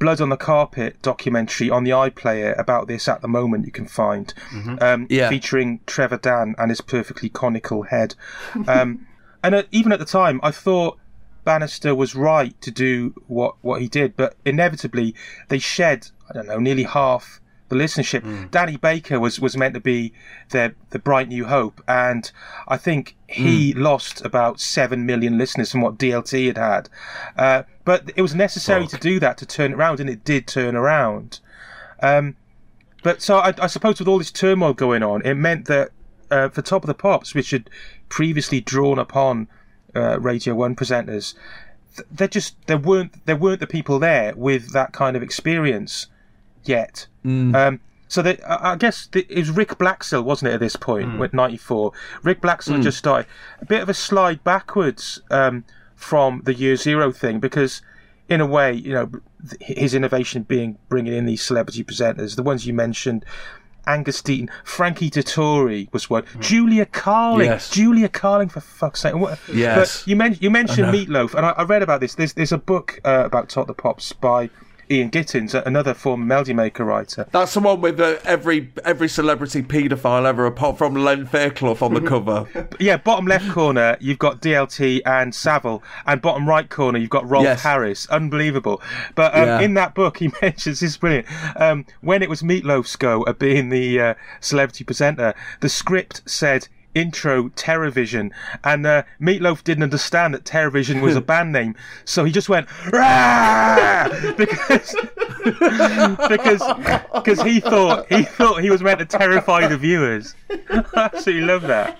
Blood 0.00 0.20
on 0.20 0.28
the 0.28 0.36
Carpet 0.36 1.00
documentary 1.02 1.70
on 1.70 1.84
the 1.84 1.92
iPlayer 1.92 2.58
about 2.58 2.88
this 2.88 3.06
at 3.06 3.22
the 3.22 3.28
moment 3.28 3.64
you 3.64 3.70
can 3.70 3.86
find, 3.86 4.34
um, 4.80 5.06
Yeah. 5.08 5.28
featuring 5.28 5.80
Trevor 5.86 6.16
Dann 6.18 6.56
and 6.58 6.70
his 6.70 6.80
perfectly 6.80 7.28
conical 7.28 7.84
head. 7.84 8.16
Um, 8.66 9.06
and 9.44 9.54
uh, 9.54 9.62
even 9.70 9.92
at 9.92 10.00
the 10.00 10.04
time, 10.04 10.40
I 10.42 10.50
thought 10.50 10.98
Bannister 11.44 11.94
was 11.94 12.14
right 12.16 12.60
to 12.60 12.72
do 12.72 13.14
what, 13.28 13.54
what 13.62 13.80
he 13.80 13.88
did, 13.88 14.16
but 14.16 14.34
inevitably 14.44 15.14
they 15.48 15.58
shed, 15.60 16.08
I 16.28 16.32
don't 16.34 16.48
know, 16.48 16.58
nearly 16.58 16.82
half 16.84 17.40
the 17.76 17.84
listenership. 17.84 18.50
Danny 18.50 18.76
Baker 18.76 19.18
was, 19.20 19.40
was 19.40 19.56
meant 19.56 19.74
to 19.74 19.80
be 19.80 20.12
the 20.50 20.74
the 20.90 20.98
bright 20.98 21.28
new 21.28 21.46
hope, 21.46 21.82
and 21.88 22.30
I 22.68 22.76
think 22.76 23.16
he 23.28 23.72
lost 23.74 24.24
about 24.24 24.60
seven 24.60 25.06
million 25.06 25.38
listeners 25.38 25.72
from 25.72 25.80
what 25.80 25.98
DLT 25.98 26.46
had 26.46 26.58
had. 26.58 26.88
Uh, 27.36 27.62
but 27.84 28.10
it 28.16 28.22
was 28.22 28.34
necessary 28.34 28.86
to 28.86 28.96
do 28.96 29.20
that 29.20 29.38
to 29.38 29.46
turn 29.46 29.72
it 29.72 29.74
around, 29.74 30.00
and 30.00 30.08
it 30.08 30.24
did 30.24 30.46
turn 30.46 30.76
around. 30.76 31.40
Um, 32.02 32.36
but 33.02 33.20
so 33.22 33.38
I, 33.38 33.54
I 33.58 33.66
suppose 33.66 33.98
with 33.98 34.08
all 34.08 34.18
this 34.18 34.30
turmoil 34.30 34.72
going 34.72 35.02
on, 35.02 35.22
it 35.22 35.34
meant 35.34 35.66
that 35.66 35.90
uh, 36.30 36.48
for 36.48 36.62
Top 36.62 36.82
of 36.82 36.88
the 36.88 36.94
Pops, 36.94 37.34
which 37.34 37.50
had 37.50 37.70
previously 38.08 38.60
drawn 38.60 38.98
upon 38.98 39.48
uh, 39.94 40.18
Radio 40.20 40.54
One 40.54 40.74
presenters, 40.74 41.34
th- 41.96 42.08
there 42.10 42.28
just 42.28 42.54
there 42.66 42.78
weren't 42.78 43.24
there 43.26 43.36
weren't 43.36 43.60
the 43.60 43.66
people 43.66 43.98
there 43.98 44.34
with 44.36 44.72
that 44.72 44.92
kind 44.92 45.16
of 45.16 45.22
experience 45.22 46.06
yet. 46.64 47.06
Um, 47.24 47.80
so 48.08 48.22
I 48.46 48.76
guess 48.76 49.06
the, 49.06 49.26
it 49.30 49.38
was 49.38 49.50
Ric 49.50 49.70
Blaxill, 49.78 50.22
wasn't 50.24 50.50
it, 50.50 50.54
at 50.54 50.60
this 50.60 50.76
point 50.76 51.18
with 51.18 51.32
'94? 51.32 51.92
Ric 52.22 52.40
Blaxill 52.40 52.82
just 52.82 52.98
started 52.98 53.26
a 53.60 53.64
bit 53.64 53.82
of 53.82 53.88
a 53.88 53.94
slide 53.94 54.44
backwards 54.44 55.20
um, 55.30 55.64
from 55.96 56.42
the 56.44 56.54
Year 56.54 56.76
Zero 56.76 57.10
thing 57.12 57.40
because, 57.40 57.82
in 58.28 58.40
a 58.40 58.46
way, 58.46 58.72
you 58.72 58.92
know, 58.92 59.10
his 59.60 59.94
innovation 59.94 60.42
being 60.42 60.78
bringing 60.88 61.12
in 61.14 61.24
these 61.26 61.42
celebrity 61.42 61.82
presenters, 61.82 62.36
the 62.36 62.42
ones 62.42 62.66
you 62.66 62.74
mentioned. 62.74 63.24
Angus 63.86 64.22
Deayton, 64.22 64.48
Frankie 64.64 65.10
Dettori 65.10 65.92
was 65.92 66.08
one. 66.08 66.24
Julia 66.40 66.86
Carling, 66.86 67.44
Yes. 67.48 67.68
Julia 67.68 68.08
Carling, 68.08 68.48
for 68.48 68.60
fuck's 68.60 69.00
sake! 69.02 69.14
What- 69.14 69.38
Yes. 69.52 70.00
But 70.00 70.08
you, 70.08 70.16
men- 70.16 70.38
you 70.40 70.50
mentioned 70.50 70.86
Meatloaf, 70.94 71.34
and 71.34 71.44
I, 71.44 71.50
I 71.50 71.64
read 71.64 71.82
about 71.82 72.00
this. 72.00 72.14
There's 72.14 72.32
there's 72.32 72.52
a 72.52 72.56
book 72.56 72.98
uh, 73.04 73.24
about 73.26 73.50
Top 73.50 73.66
the 73.66 73.74
Pops 73.74 74.12
by 74.14 74.48
Ian 74.90 75.10
Gittins, 75.10 75.54
another 75.66 75.94
former 75.94 76.24
Melody 76.24 76.52
Maker 76.52 76.84
writer. 76.84 77.26
That's 77.32 77.54
the 77.54 77.60
one 77.60 77.80
with 77.80 77.98
uh, 78.00 78.16
every 78.24 78.70
every 78.84 79.08
celebrity 79.08 79.62
paedophile 79.62 80.24
ever, 80.26 80.46
apart 80.46 80.78
from 80.78 80.94
Len 80.94 81.26
Fairclough 81.26 81.78
on 81.80 81.94
the 81.94 82.00
cover. 82.08 82.46
Yeah, 82.78 82.96
bottom 82.98 83.26
left 83.26 83.50
corner 83.50 83.96
you've 84.00 84.18
got 84.18 84.40
DLT 84.42 85.00
and 85.06 85.34
Savile, 85.34 85.82
and 86.06 86.20
bottom 86.20 86.48
right 86.48 86.68
corner 86.68 86.98
you've 86.98 87.10
got 87.10 87.28
Rolf 87.28 87.44
Yes. 87.44 87.62
Harris. 87.62 88.08
Unbelievable. 88.08 88.80
But 89.14 89.34
um, 89.34 89.46
Yeah. 89.46 89.60
in 89.60 89.74
that 89.74 89.94
book 89.94 90.18
he 90.18 90.32
mentions 90.42 90.80
this 90.80 90.82
is 90.90 90.96
brilliant. 90.96 91.26
Um, 91.60 91.86
when 92.00 92.22
it 92.22 92.28
was 92.28 92.42
Meatloaf's 92.42 92.96
go 92.96 93.24
at 93.26 93.38
being 93.38 93.68
the 93.70 94.00
uh, 94.00 94.14
celebrity 94.40 94.84
presenter, 94.84 95.34
the 95.60 95.68
script 95.68 96.22
said. 96.26 96.68
Intro 96.94 97.48
Terrorvision, 97.50 98.30
and 98.62 98.86
uh, 98.86 99.02
Meatloaf 99.20 99.64
didn't 99.64 99.82
understand 99.82 100.34
that 100.34 100.44
Terrorvision 100.44 101.02
was 101.02 101.16
a 101.16 101.20
band 101.32 101.52
name, 101.52 101.74
so 102.04 102.24
he 102.24 102.32
just 102.32 102.48
went 102.48 102.68
"Rah!" 102.92 104.08
because 104.36 104.94
because 106.28 106.62
because 107.14 107.42
he 107.42 107.60
thought 107.60 108.06
he 108.10 108.22
thought 108.22 108.62
he 108.62 108.70
was 108.70 108.82
meant 108.82 109.00
to 109.00 109.06
terrify 109.06 109.66
the 109.66 109.76
viewers. 109.76 110.34
I 110.50 110.84
absolutely 110.96 111.46
love 111.46 111.62
that. 111.62 111.98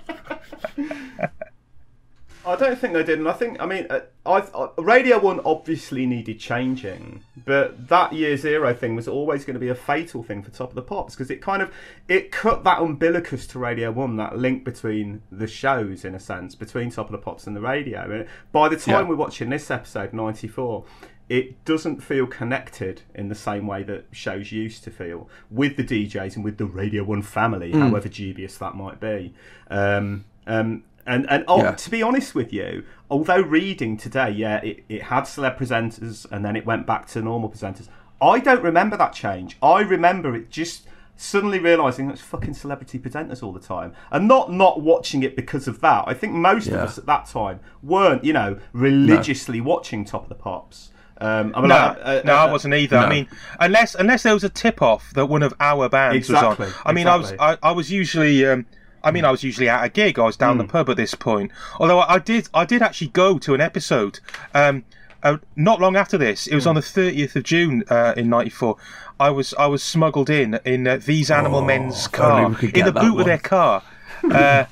I 2.47 2.55
don't 2.55 2.77
think 2.77 2.93
they 2.93 3.03
did, 3.03 3.19
and 3.19 3.27
I 3.27 3.33
think 3.33 3.59
I 3.61 3.65
mean, 3.65 3.87
uh, 3.89 4.01
I, 4.25 4.39
I 4.55 4.69
Radio 4.77 5.19
One 5.19 5.39
obviously 5.45 6.05
needed 6.05 6.39
changing, 6.39 7.23
but 7.45 7.87
that 7.87 8.13
year 8.13 8.37
zero 8.37 8.73
thing 8.73 8.95
was 8.95 9.07
always 9.07 9.45
going 9.45 9.55
to 9.55 9.59
be 9.59 9.69
a 9.69 9.75
fatal 9.75 10.21
thing 10.23 10.43
for 10.43 10.51
Top 10.51 10.69
of 10.69 10.75
the 10.75 10.81
Pops 10.81 11.15
because 11.15 11.31
it 11.31 11.41
kind 11.41 11.61
of 11.61 11.71
it 12.07 12.31
cut 12.31 12.63
that 12.63 12.79
umbilicus 12.79 13.47
to 13.47 13.59
Radio 13.59 13.91
One, 13.91 14.15
that 14.17 14.37
link 14.37 14.63
between 14.63 15.21
the 15.31 15.47
shows 15.47 16.05
in 16.05 16.13
a 16.13 16.19
sense 16.19 16.55
between 16.55 16.91
Top 16.91 17.07
of 17.07 17.11
the 17.11 17.17
Pops 17.17 17.47
and 17.47 17.55
the 17.55 17.61
radio. 17.61 18.09
And 18.11 18.27
by 18.51 18.69
the 18.69 18.77
time 18.77 19.03
Yeah. 19.05 19.09
we're 19.09 19.15
watching 19.15 19.49
this 19.49 19.69
episode, 19.71 20.13
ninety 20.13 20.47
four. 20.47 20.85
It 21.27 21.65
doesn't 21.65 22.03
feel 22.03 22.27
connected 22.27 23.01
in 23.15 23.29
the 23.29 23.33
same 23.35 23.65
way 23.65 23.81
that 23.81 24.05
shows 24.11 24.51
used 24.51 24.83
to 24.83 24.91
feel 24.91 25.27
with 25.49 25.75
the 25.75 25.83
DJs 25.83 26.35
and 26.35 26.45
with 26.45 26.59
the 26.59 26.67
Radio 26.67 27.03
One 27.03 27.23
family, 27.23 27.71
however 27.71 28.07
dubious 28.07 28.59
that 28.59 28.75
might 28.75 28.99
be. 28.99 29.33
Um, 29.71 30.25
um, 30.45 30.83
And 31.07 31.29
and 31.29 31.43
oh, 31.47 31.61
Yeah. 31.61 31.71
to 31.71 31.89
be 31.89 32.01
honest 32.01 32.33
with 32.35 32.51
you, 32.51 32.83
although 33.09 33.41
reading 33.41 33.95
today, 33.97 34.31
yeah, 34.31 34.57
it, 34.57 34.83
it 34.89 35.03
had 35.03 35.25
celeb 35.25 35.57
presenters 35.57 36.25
and 36.31 36.43
then 36.43 36.55
it 36.55 36.65
went 36.65 36.87
back 36.87 37.05
to 37.09 37.21
normal 37.21 37.49
presenters. 37.49 37.87
I 38.21 38.39
don't 38.39 38.63
remember 38.63 38.97
that 38.97 39.13
change. 39.13 39.57
I 39.61 39.81
remember 39.81 40.35
it 40.35 40.49
just 40.49 40.87
suddenly 41.17 41.59
realizing 41.59 42.09
it's 42.09 42.21
fucking 42.21 42.53
celebrity 42.53 42.99
presenters 42.99 43.41
all 43.43 43.53
the 43.53 43.59
time, 43.59 43.93
and 44.11 44.27
not 44.27 44.51
not 44.51 44.81
watching 44.81 45.21
it 45.23 45.35
because 45.35 45.67
of 45.67 45.79
that. 45.81 46.05
I 46.07 46.13
think 46.13 46.33
most 46.33 46.67
of 46.67 46.73
us 46.75 46.97
at 46.97 47.05
that 47.05 47.25
time 47.27 47.59
weren't, 47.83 48.23
you 48.23 48.33
know, 48.33 48.57
religiously 48.73 49.61
watching 49.61 50.05
Top 50.05 50.23
of 50.23 50.29
the 50.29 50.35
Pops. 50.35 50.91
Um, 51.21 51.53
I 51.55 51.61
mean, 51.61 51.69
No, 51.69 51.75
like, 51.75 51.97
uh, 52.01 52.21
no, 52.25 52.33
uh, 52.35 52.45
I 52.47 52.51
wasn't 52.51 52.73
either. 52.73 52.97
no. 52.99 53.05
I 53.05 53.09
mean, 53.09 53.27
unless 53.59 53.95
unless 53.95 54.23
there 54.23 54.33
was 54.33 54.43
a 54.43 54.49
tip 54.49 54.81
off 54.81 55.13
that 55.13 55.27
one 55.27 55.43
of 55.43 55.53
our 55.61 55.87
bands 55.87 56.17
Exactly, 56.29 56.65
was 56.65 56.75
on. 56.75 56.81
I 56.85 56.91
mean, 56.93 57.07
I 57.07 57.15
was. 57.15 57.33
I, 57.39 57.57
I 57.63 57.71
was 57.71 57.91
usually. 57.91 58.45
Um, 58.45 58.65
I 59.05 59.11
mean, 59.11 59.23
I 59.23 59.31
was 59.31 59.43
usually 59.43 59.69
at 59.69 59.83
a 59.83 59.89
gig. 59.89 60.19
I 60.19 60.23
was 60.23 60.35
down 60.35 60.57
the 60.57 60.63
Hmm. 60.65 60.71
pub 60.71 60.89
at 60.89 60.97
this 60.97 61.15
point. 61.15 61.51
Although 61.79 61.99
I, 61.99 62.15
I 62.15 62.19
did, 62.19 62.49
I 62.53 62.65
did 62.65 62.81
actually 62.81 63.07
go 63.09 63.37
to 63.39 63.53
an 63.53 63.61
episode. 63.61 64.19
Um, 64.53 64.83
uh, 65.23 65.37
not 65.55 65.79
long 65.79 65.95
after 65.95 66.17
this, 66.17 66.45
it 66.47 66.55
was 66.55 66.65
Hmm. 66.65 66.69
on 66.69 66.75
the 66.75 66.81
thirtieth 66.81 67.35
of 67.35 67.43
June 67.43 67.83
uh, 67.89 68.13
in 68.17 68.29
'94. 68.29 68.75
I 69.19 69.29
was 69.29 69.53
I 69.57 69.67
was 69.67 69.81
smuggled 69.81 70.29
in 70.29 70.59
in 70.65 70.87
uh, 70.87 70.97
these 70.97 71.31
animal 71.31 71.61
men's 71.61 72.07
car 72.07 72.45
in 72.61 72.85
the 72.85 72.91
boot 72.91 73.11
one. 73.13 73.19
of 73.21 73.25
their 73.25 73.37
car. 73.37 73.81
Uh, 74.31 74.65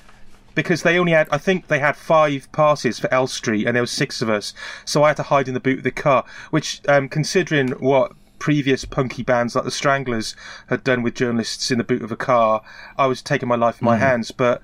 because 0.55 0.83
they 0.83 0.97
only 0.99 1.11
had, 1.11 1.27
I 1.31 1.37
think 1.37 1.67
they 1.67 1.79
had 1.79 1.95
five 1.95 2.47
passes 2.51 2.99
for 2.99 3.11
Elstree, 3.13 3.65
and 3.65 3.75
there 3.75 3.81
was 3.83 3.91
six 3.91 4.21
of 4.21 4.29
us, 4.29 4.53
so 4.85 5.03
I 5.03 5.09
had 5.09 5.17
to 5.17 5.23
hide 5.23 5.47
in 5.47 5.53
the 5.55 5.59
boot 5.59 5.79
of 5.79 5.83
the 5.83 5.91
car. 5.91 6.23
Which, 6.51 6.81
um, 6.87 7.09
considering 7.09 7.69
what 7.71 8.11
previous 8.43 8.83
punky 8.83 9.23
bands 9.23 9.55
like 9.55 9.63
the 9.63 9.71
Stranglers 9.71 10.35
had 10.67 10.83
done 10.83 11.01
with 11.01 11.13
journalists 11.13 11.71
in 11.71 11.77
the 11.77 11.83
boot 11.85 12.01
of 12.01 12.11
a 12.11 12.17
car, 12.17 12.61
I 12.97 13.05
was 13.05 13.21
taking 13.21 13.47
my 13.47 13.55
life 13.55 13.81
in 13.81 13.85
my 13.85 13.95
hands. 13.95 14.31
But 14.31 14.61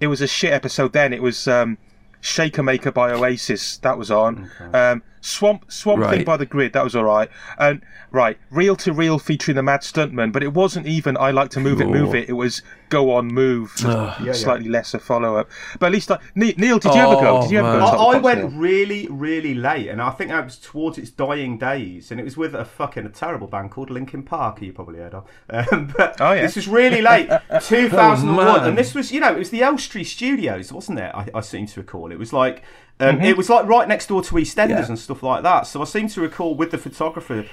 it 0.00 0.08
was 0.08 0.20
a 0.20 0.26
shit 0.26 0.52
episode. 0.52 0.92
Then 0.92 1.14
it 1.14 1.22
was 1.22 1.48
um, 1.48 1.78
Shaker 2.20 2.62
Maker 2.62 2.92
by 2.92 3.10
Oasis 3.10 3.78
that 3.78 3.96
was 3.96 4.10
on. 4.10 4.50
Um, 4.74 5.02
Swamp 5.22 5.70
Swamp 5.72 6.04
Thing 6.10 6.24
by 6.24 6.36
the 6.36 6.44
Grid 6.46 6.72
that 6.74 6.84
was 6.84 6.94
all 6.94 7.04
right. 7.04 7.30
And 7.58 7.80
right, 8.10 8.36
Reel 8.50 8.76
2 8.76 8.92
Real 8.92 9.18
featuring 9.18 9.54
the 9.56 9.62
Mad 9.62 9.80
Stuntman, 9.80 10.32
but 10.32 10.42
it 10.42 10.52
wasn't 10.52 10.86
even 10.86 11.16
I 11.16 11.30
like 11.30 11.50
to 11.50 11.60
move 11.60 11.80
it, 11.80 11.86
move 11.86 12.14
it. 12.14 12.28
It 12.28 12.32
was 12.34 12.60
Go 12.90 13.12
On 13.14 13.26
Move, 13.28 13.72
yeah. 13.80 14.32
slightly 14.32 14.68
lesser 14.68 14.98
follow 14.98 15.36
up. 15.36 15.48
But 15.78 15.86
at 15.86 15.92
least 15.92 16.10
like 16.10 16.20
Ne- 16.34 16.54
Neil, 16.58 16.78
did 16.78 16.92
you 16.94 17.00
ever 17.00 17.14
go? 17.14 17.40
Did 17.42 17.50
you 17.52 17.58
ever 17.60 17.68
Oh, 17.68 17.78
go? 17.78 17.84
I, 17.84 17.88
I 17.88 17.92
of 17.92 17.92
the 17.92 17.96
Pops, 17.96 18.24
went 18.24 18.38
Neil? 18.52 18.60
really, 18.60 19.06
really 19.10 19.54
late, 19.54 19.88
and 19.88 20.02
I 20.02 20.10
think 20.10 20.30
that 20.30 20.44
was 20.44 20.58
towards 20.58 20.98
its 20.98 21.10
dying 21.10 21.56
days, 21.56 22.10
and 22.10 22.20
it 22.20 22.24
was 22.24 22.36
with 22.36 22.54
a 22.54 22.64
fucking 22.66 23.06
a 23.06 23.08
terrible 23.08 23.46
band 23.46 23.70
called 23.70 23.88
Linkin 23.88 24.24
Park, 24.24 24.60
you 24.60 24.72
probably 24.72 24.98
heard 24.98 25.14
of. 25.14 25.26
Um, 25.72 25.92
but 25.96 26.20
Oh, 26.20 26.32
yeah. 26.32 26.42
this 26.42 26.56
was 26.56 26.66
really 26.68 27.00
late, 27.00 27.28
2001, 27.60 28.46
Oh, 28.48 28.64
and 28.68 28.76
this 28.76 28.94
was, 28.94 29.12
you 29.12 29.20
know, 29.20 29.32
it 29.32 29.38
was 29.38 29.50
the 29.50 29.62
Elstree 29.62 30.04
Studios, 30.04 30.72
wasn't 30.72 30.98
it? 30.98 31.10
I, 31.14 31.28
I 31.34 31.40
seem 31.40 31.66
to 31.66 31.80
recall. 31.80 32.10
It 32.12 32.18
was 32.18 32.32
like, 32.32 32.62
um, 33.00 33.16
Mm-hmm. 33.16 33.24
it 33.24 33.36
was 33.36 33.48
like 33.50 33.66
right 33.66 33.88
next 33.88 34.06
door 34.06 34.22
to 34.22 34.34
EastEnders 34.34 34.68
Yeah. 34.68 34.86
and 34.86 34.98
stuff 34.98 35.22
like 35.22 35.42
that. 35.42 35.66
So 35.66 35.80
I 35.80 35.84
seem 35.84 36.08
to 36.08 36.20
recall 36.20 36.54
with 36.54 36.70
the 36.70 36.78
photographer 36.78 37.44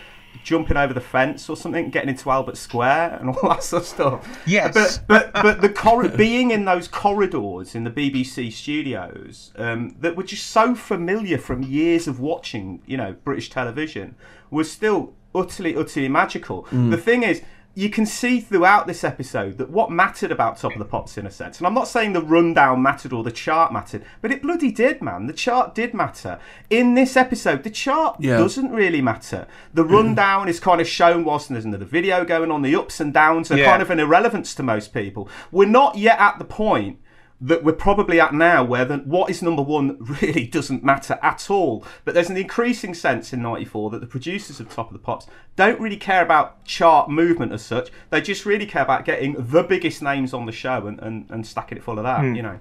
jumping 0.44 0.78
over 0.78 0.94
the 0.94 1.02
fence 1.02 1.50
or 1.50 1.58
something, 1.58 1.90
getting 1.90 2.10
into 2.10 2.30
Albert 2.30 2.56
Square 2.56 3.18
and 3.20 3.30
all 3.30 3.50
that 3.50 3.64
sort 3.64 3.82
of 3.82 3.88
stuff. 3.88 4.40
Yes. 4.46 4.74
But 5.00 5.02
but 5.08 5.34
but 5.34 5.62
the 5.62 5.70
cor- 5.70 6.08
being 6.08 6.52
in 6.52 6.66
those 6.66 6.88
corridors 6.88 7.74
in 7.74 7.84
the 7.84 7.90
BBC 7.90 8.52
studios 8.54 9.52
um, 9.58 9.96
that 10.02 10.16
were 10.16 10.24
just 10.24 10.48
so 10.48 10.76
familiar 10.76 11.38
from 11.38 11.64
years 11.64 12.08
of 12.08 12.20
watching, 12.20 12.82
you 12.86 12.98
know, 12.98 13.16
British 13.24 13.50
television, 13.50 14.16
was 14.52 14.72
still 14.72 15.14
utterly 15.34 15.76
utterly 15.76 16.10
magical. 16.10 16.68
The 16.72 16.98
thing 16.98 17.24
is. 17.24 17.42
You 17.80 17.90
can 17.90 18.06
see 18.06 18.42
throughout 18.42 18.88
this 18.88 19.06
episode 19.06 19.58
that 19.58 19.70
what 19.70 19.90
mattered 19.90 20.34
about 20.34 20.58
Top 20.58 20.74
of 20.74 20.80
the 20.80 20.84
Pops 20.84 21.18
in 21.18 21.26
a 21.26 21.32
sense, 21.32 21.60
and 21.60 21.66
I'm 21.66 21.74
not 21.74 21.88
saying 21.88 22.12
the 22.12 22.22
rundown 22.22 22.82
mattered 22.82 23.14
or 23.14 23.24
the 23.24 23.32
chart 23.32 23.72
mattered, 23.72 24.04
but 24.22 24.34
it 24.34 24.42
bloody 24.42 24.70
did, 24.70 25.02
man. 25.02 25.28
The 25.28 25.32
chart 25.34 25.76
did 25.76 25.94
matter. 25.94 26.40
In 26.70 26.96
this 26.96 27.16
episode, 27.16 27.64
the 27.64 27.70
chart 27.70 28.18
Yeah. 28.20 28.36
doesn't 28.36 28.74
really 28.74 29.02
matter. 29.02 29.48
The 29.74 29.86
rundown 29.86 30.50
is 30.50 30.60
kind 30.60 30.82
of 30.82 30.90
shown 30.90 31.24
whilst 31.24 31.48
there's 31.48 31.64
another 31.64 31.86
video 31.86 32.26
going 32.26 32.52
on. 32.52 32.64
The 32.64 32.76
ups 32.76 33.00
and 33.00 33.14
downs 33.14 33.50
are 33.50 33.58
Yeah. 33.58 33.68
kind 33.70 33.82
of 33.82 33.90
an 33.90 34.02
irrelevance 34.02 34.54
to 34.56 34.64
most 34.64 34.94
people. 34.94 35.30
We're 35.50 35.66
not 35.70 35.98
yet 35.98 36.20
at 36.20 36.38
the 36.38 36.44
point 36.44 36.98
that 37.42 37.64
we're 37.64 37.74
probably 37.74 38.20
at 38.20 38.34
now 38.34 38.64
where 38.64 38.84
the, 38.86 38.98
what 38.98 39.30
is 39.30 39.42
number 39.42 39.62
one 39.62 39.98
really 40.00 40.46
doesn't 40.52 40.84
matter 40.84 41.18
at 41.22 41.50
all. 41.50 41.86
But 42.04 42.14
there's 42.14 42.30
an 42.30 42.38
increasing 42.38 42.94
sense 42.94 43.32
in 43.32 43.42
94 43.42 43.92
that 43.92 44.02
the 44.02 44.08
producers 44.08 44.60
of 44.60 44.70
Top 44.70 44.88
of 44.88 44.94
the 44.94 45.00
Pops 45.00 45.28
don't 45.56 45.80
really 45.80 45.98
care 45.98 46.22
about 46.22 46.64
chart 46.66 47.10
movement 47.10 47.54
as 47.54 47.62
such. 47.62 47.90
They 48.10 48.22
just 48.22 48.46
really 48.46 48.66
care 48.66 48.84
about 48.84 49.06
getting 49.06 49.36
the 49.38 49.64
biggest 49.64 50.02
names 50.02 50.34
on 50.34 50.46
the 50.46 50.52
show 50.52 50.88
and, 50.88 51.00
and, 51.00 51.30
and 51.30 51.46
stacking 51.48 51.78
it 51.78 51.84
full 51.84 51.98
of 51.98 52.04
that, 52.04 52.22
hmm. 52.22 52.36
you 52.36 52.42
know. 52.42 52.60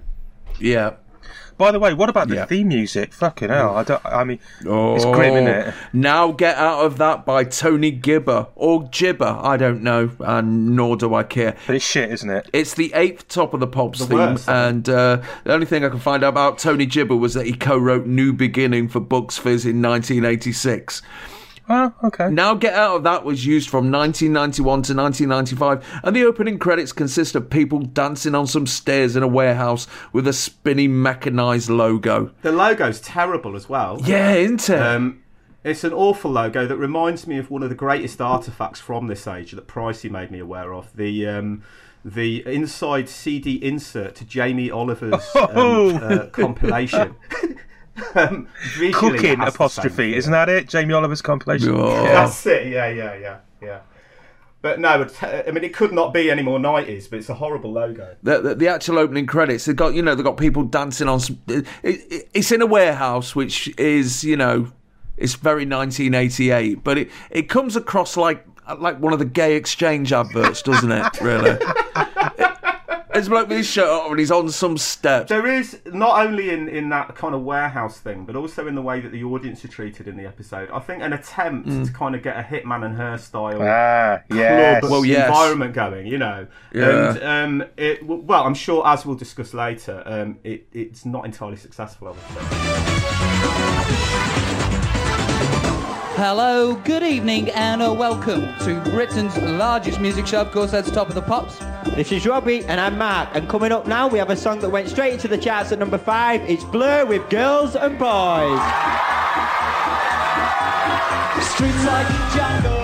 Yeah. 0.59 0.95
By 1.59 1.71
the 1.71 1.77
way, 1.79 1.93
what 1.93 2.07
about 2.09 2.29
the 2.29 2.35
Yeah. 2.35 2.45
theme 2.45 2.69
music? 2.69 3.13
Fucking 3.13 3.49
hell! 3.49 3.75
I 3.75 3.83
don't. 3.83 4.01
I 4.05 4.23
mean, 4.23 4.39
Oh, 4.65 4.95
it's 4.95 5.03
grim, 5.03 5.33
isn't 5.35 5.47
it? 5.47 5.73
Now 5.91 6.31
Get 6.31 6.55
Out 6.57 6.85
of 6.85 6.97
That 6.99 7.25
by 7.25 7.43
Tony 7.43 7.91
Gibber 7.91 8.47
or 8.55 8.87
Gibber, 8.91 9.37
I 9.41 9.57
don't 9.57 9.83
know, 9.83 10.09
and 10.21 10.75
nor 10.75 10.95
do 10.95 11.13
I 11.13 11.23
care. 11.23 11.55
But 11.67 11.75
it's 11.75 11.85
shit, 11.85 12.11
isn't 12.11 12.29
it? 12.29 12.49
It's 12.53 12.73
the 12.75 12.91
eighth 12.95 13.27
Top 13.27 13.53
of 13.53 13.59
the 13.59 13.67
Pops 13.67 14.05
theme, 14.05 14.17
worst, 14.17 14.47
and 14.49 14.87
uh, 14.87 15.17
the 15.43 15.53
only 15.53 15.65
thing 15.65 15.83
I 15.83 15.89
can 15.89 15.99
find 15.99 16.23
out 16.23 16.29
about 16.29 16.59
Tony 16.59 16.85
Gibber 16.85 17.15
was 17.17 17.33
that 17.33 17.45
he 17.45 17.51
co-wrote 17.53 18.05
New 18.07 18.31
Beginning 18.31 18.87
for 18.87 19.01
Bucks 19.01 19.37
Fizz 19.37 19.65
in 19.65 19.81
1986. 19.81 21.01
Oh, 21.69 21.93
okay. 22.03 22.29
Now 22.31 22.55
Get 22.55 22.73
Out 22.73 22.97
of 22.97 23.03
That 23.03 23.23
was 23.23 23.45
used 23.45 23.69
from 23.69 23.91
1991 23.91 24.63
to 24.63 24.95
1995, 24.95 26.01
and 26.03 26.15
the 26.15 26.23
opening 26.23 26.57
credits 26.57 26.91
consist 26.91 27.35
of 27.35 27.49
people 27.49 27.79
dancing 27.79 28.33
on 28.33 28.47
some 28.47 28.65
stairs 28.65 29.15
in 29.15 29.21
a 29.21 29.27
warehouse 29.27 29.87
with 30.11 30.27
a 30.27 30.33
spinny 30.33 30.87
mechanized 30.87 31.69
logo. 31.69 32.31
The 32.41 32.51
logo's 32.51 32.99
terrible 32.99 33.55
as 33.55 33.69
well. 33.69 34.01
Yeah, 34.03 34.33
isn't 34.33 34.67
it? 34.69 34.81
Um, 34.81 35.21
it's 35.63 35.83
an 35.83 35.93
awful 35.93 36.31
logo 36.31 36.65
that 36.65 36.77
reminds 36.77 37.27
me 37.27 37.37
of 37.37 37.51
one 37.51 37.61
of 37.61 37.69
the 37.69 37.75
greatest 37.75 38.19
artifacts 38.19 38.79
from 38.79 39.05
this 39.05 39.27
age 39.27 39.51
that 39.51 39.67
Pricey 39.67 40.09
made 40.09 40.31
me 40.31 40.39
aware 40.39 40.73
of. 40.73 40.95
The 40.95 41.27
um, 41.27 41.63
the 42.03 42.43
inside 42.47 43.09
CD 43.09 43.63
insert 43.63 44.15
to 44.15 44.25
Jamie 44.25 44.71
Oliver's 44.71 45.35
um, 45.35 45.95
uh, 45.97 46.25
compilation. 46.31 47.15
um, 48.15 48.47
Cooking 48.93 49.41
apostrophe, 49.41 50.11
same 50.11 50.13
isn't 50.13 50.31
that 50.31 50.49
it? 50.49 50.69
Jamie 50.69 50.93
Oliver's 50.93 51.21
compilation. 51.21 51.69
Oh. 51.69 52.03
Yeah. 52.03 52.03
That's 52.25 52.45
it. 52.45 52.67
Yeah, 52.67 52.87
yeah, 52.89 53.15
yeah, 53.15 53.37
yeah. 53.61 53.79
But 54.61 54.79
no, 54.79 55.07
I 55.21 55.51
mean, 55.51 55.63
it 55.63 55.73
could 55.73 55.93
not 55.93 56.13
be 56.13 56.29
any 56.29 56.41
more 56.41 56.59
90s, 56.59 57.09
but 57.09 57.19
it's 57.19 57.29
a 57.29 57.35
horrible 57.35 57.71
logo. 57.71 58.15
the, 58.23 58.41
the, 58.41 58.55
the 58.55 58.67
actual 58.67 58.99
opening 58.99 59.25
credits, 59.25 59.63
they've 59.65 59.75
got 59.75 59.93
you 59.93 60.01
know 60.01 60.15
they've 60.15 60.25
got 60.25 60.35
people 60.35 60.63
dancing 60.63 61.07
on 61.07 61.21
some, 61.21 61.41
it, 61.47 61.65
it, 61.81 62.29
it's 62.33 62.51
in 62.51 62.61
a 62.61 62.65
warehouse 62.65 63.33
which 63.35 63.73
is 63.79 64.23
you 64.25 64.35
know 64.35 64.69
it's 65.15 65.35
very 65.35 65.65
1988 65.65 66.83
but 66.83 66.97
it, 66.97 67.11
it 67.29 67.43
comes 67.43 67.77
across 67.77 68.17
like 68.17 68.45
like 68.79 68.99
one 68.99 69.13
of 69.13 69.19
the 69.19 69.25
gay 69.25 69.55
exchange 69.55 70.11
adverts 70.11 70.61
doesn't 70.61 70.91
it 70.91 71.21
really 71.21 71.57
it's 73.19 73.27
like 73.29 73.47
with 73.49 73.57
his 73.57 73.67
shirt 73.67 73.87
off 73.87 74.09
and 74.09 74.19
he's 74.19 74.31
on 74.31 74.49
some 74.49 74.77
steps 74.77 75.27
There 75.29 75.45
is 75.45 75.79
not 75.85 76.25
only 76.25 76.51
in, 76.51 76.69
in 76.69 76.87
that 76.89 77.15
kind 77.15 77.35
of 77.35 77.41
warehouse 77.43 77.99
thing, 77.99 78.25
but 78.25 78.35
also 78.35 78.65
in 78.67 78.75
the 78.75 78.81
way 78.81 79.01
that 79.01 79.11
the 79.11 79.23
audience 79.25 79.63
are 79.65 79.67
treated 79.67 80.07
in 80.07 80.15
the 80.15 80.25
episode. 80.25 80.69
I 80.71 80.79
think 80.79 81.03
an 81.03 81.11
attempt 81.13 81.67
to 81.85 81.91
kind 81.91 82.15
of 82.15 82.23
get 82.23 82.37
a 82.37 82.41
Hitman 82.43 82.85
and 82.85 82.95
her 82.97 83.17
style 83.17 83.61
Ah, 83.61 84.21
yes. 84.33 84.79
club 84.79 84.91
Well, 84.91 85.03
yes. 85.05 85.27
environment 85.27 85.73
going, 85.73 86.07
you 86.07 86.17
know. 86.17 86.47
Yeah. 86.73 87.09
And 87.17 87.61
um, 87.61 87.67
it 87.77 88.05
well, 88.05 88.43
I'm 88.45 88.53
sure 88.53 88.87
as 88.87 89.05
we'll 89.05 89.15
discuss 89.17 89.53
later, 89.53 90.01
um, 90.05 90.39
it, 90.43 90.67
it's 90.71 91.05
not 91.05 91.25
entirely 91.25 91.57
successful. 91.57 92.07
I 92.07 92.11
would 92.11 92.19
say. 92.21 92.39
Hello, 96.15 96.75
good 96.75 97.03
evening, 97.03 97.49
and 97.51 97.81
uh, 97.81 97.93
welcome 97.93 98.41
to 98.65 98.81
Britain's 98.91 99.37
largest 99.37 99.99
music 100.01 100.27
show. 100.27 100.41
Of 100.41 100.51
course, 100.51 100.71
that's 100.71 100.91
Top 100.91 101.07
of 101.09 101.15
the 101.15 101.21
Pops. 101.21 101.59
This 101.95 102.11
is 102.11 102.25
Robbie 102.25 102.63
and 102.65 102.79
I'm 102.79 102.97
Mark. 102.97 103.29
And 103.33 103.49
coming 103.49 103.71
up 103.71 103.85
now, 103.87 104.07
we 104.07 104.19
have 104.19 104.29
a 104.29 104.35
song 104.35 104.59
that 104.59 104.69
went 104.69 104.87
straight 104.89 105.13
into 105.13 105.27
the 105.27 105.37
charts 105.37 105.71
at 105.71 105.79
number 105.79 105.97
five. 105.97 106.41
It's 106.49 106.63
Blur 106.63 107.05
with 107.05 107.29
Girls 107.29 107.75
and 107.75 107.99
Boys. 107.99 108.59
Streets 111.43 111.85
like 111.85 112.07
Django, 112.31 112.79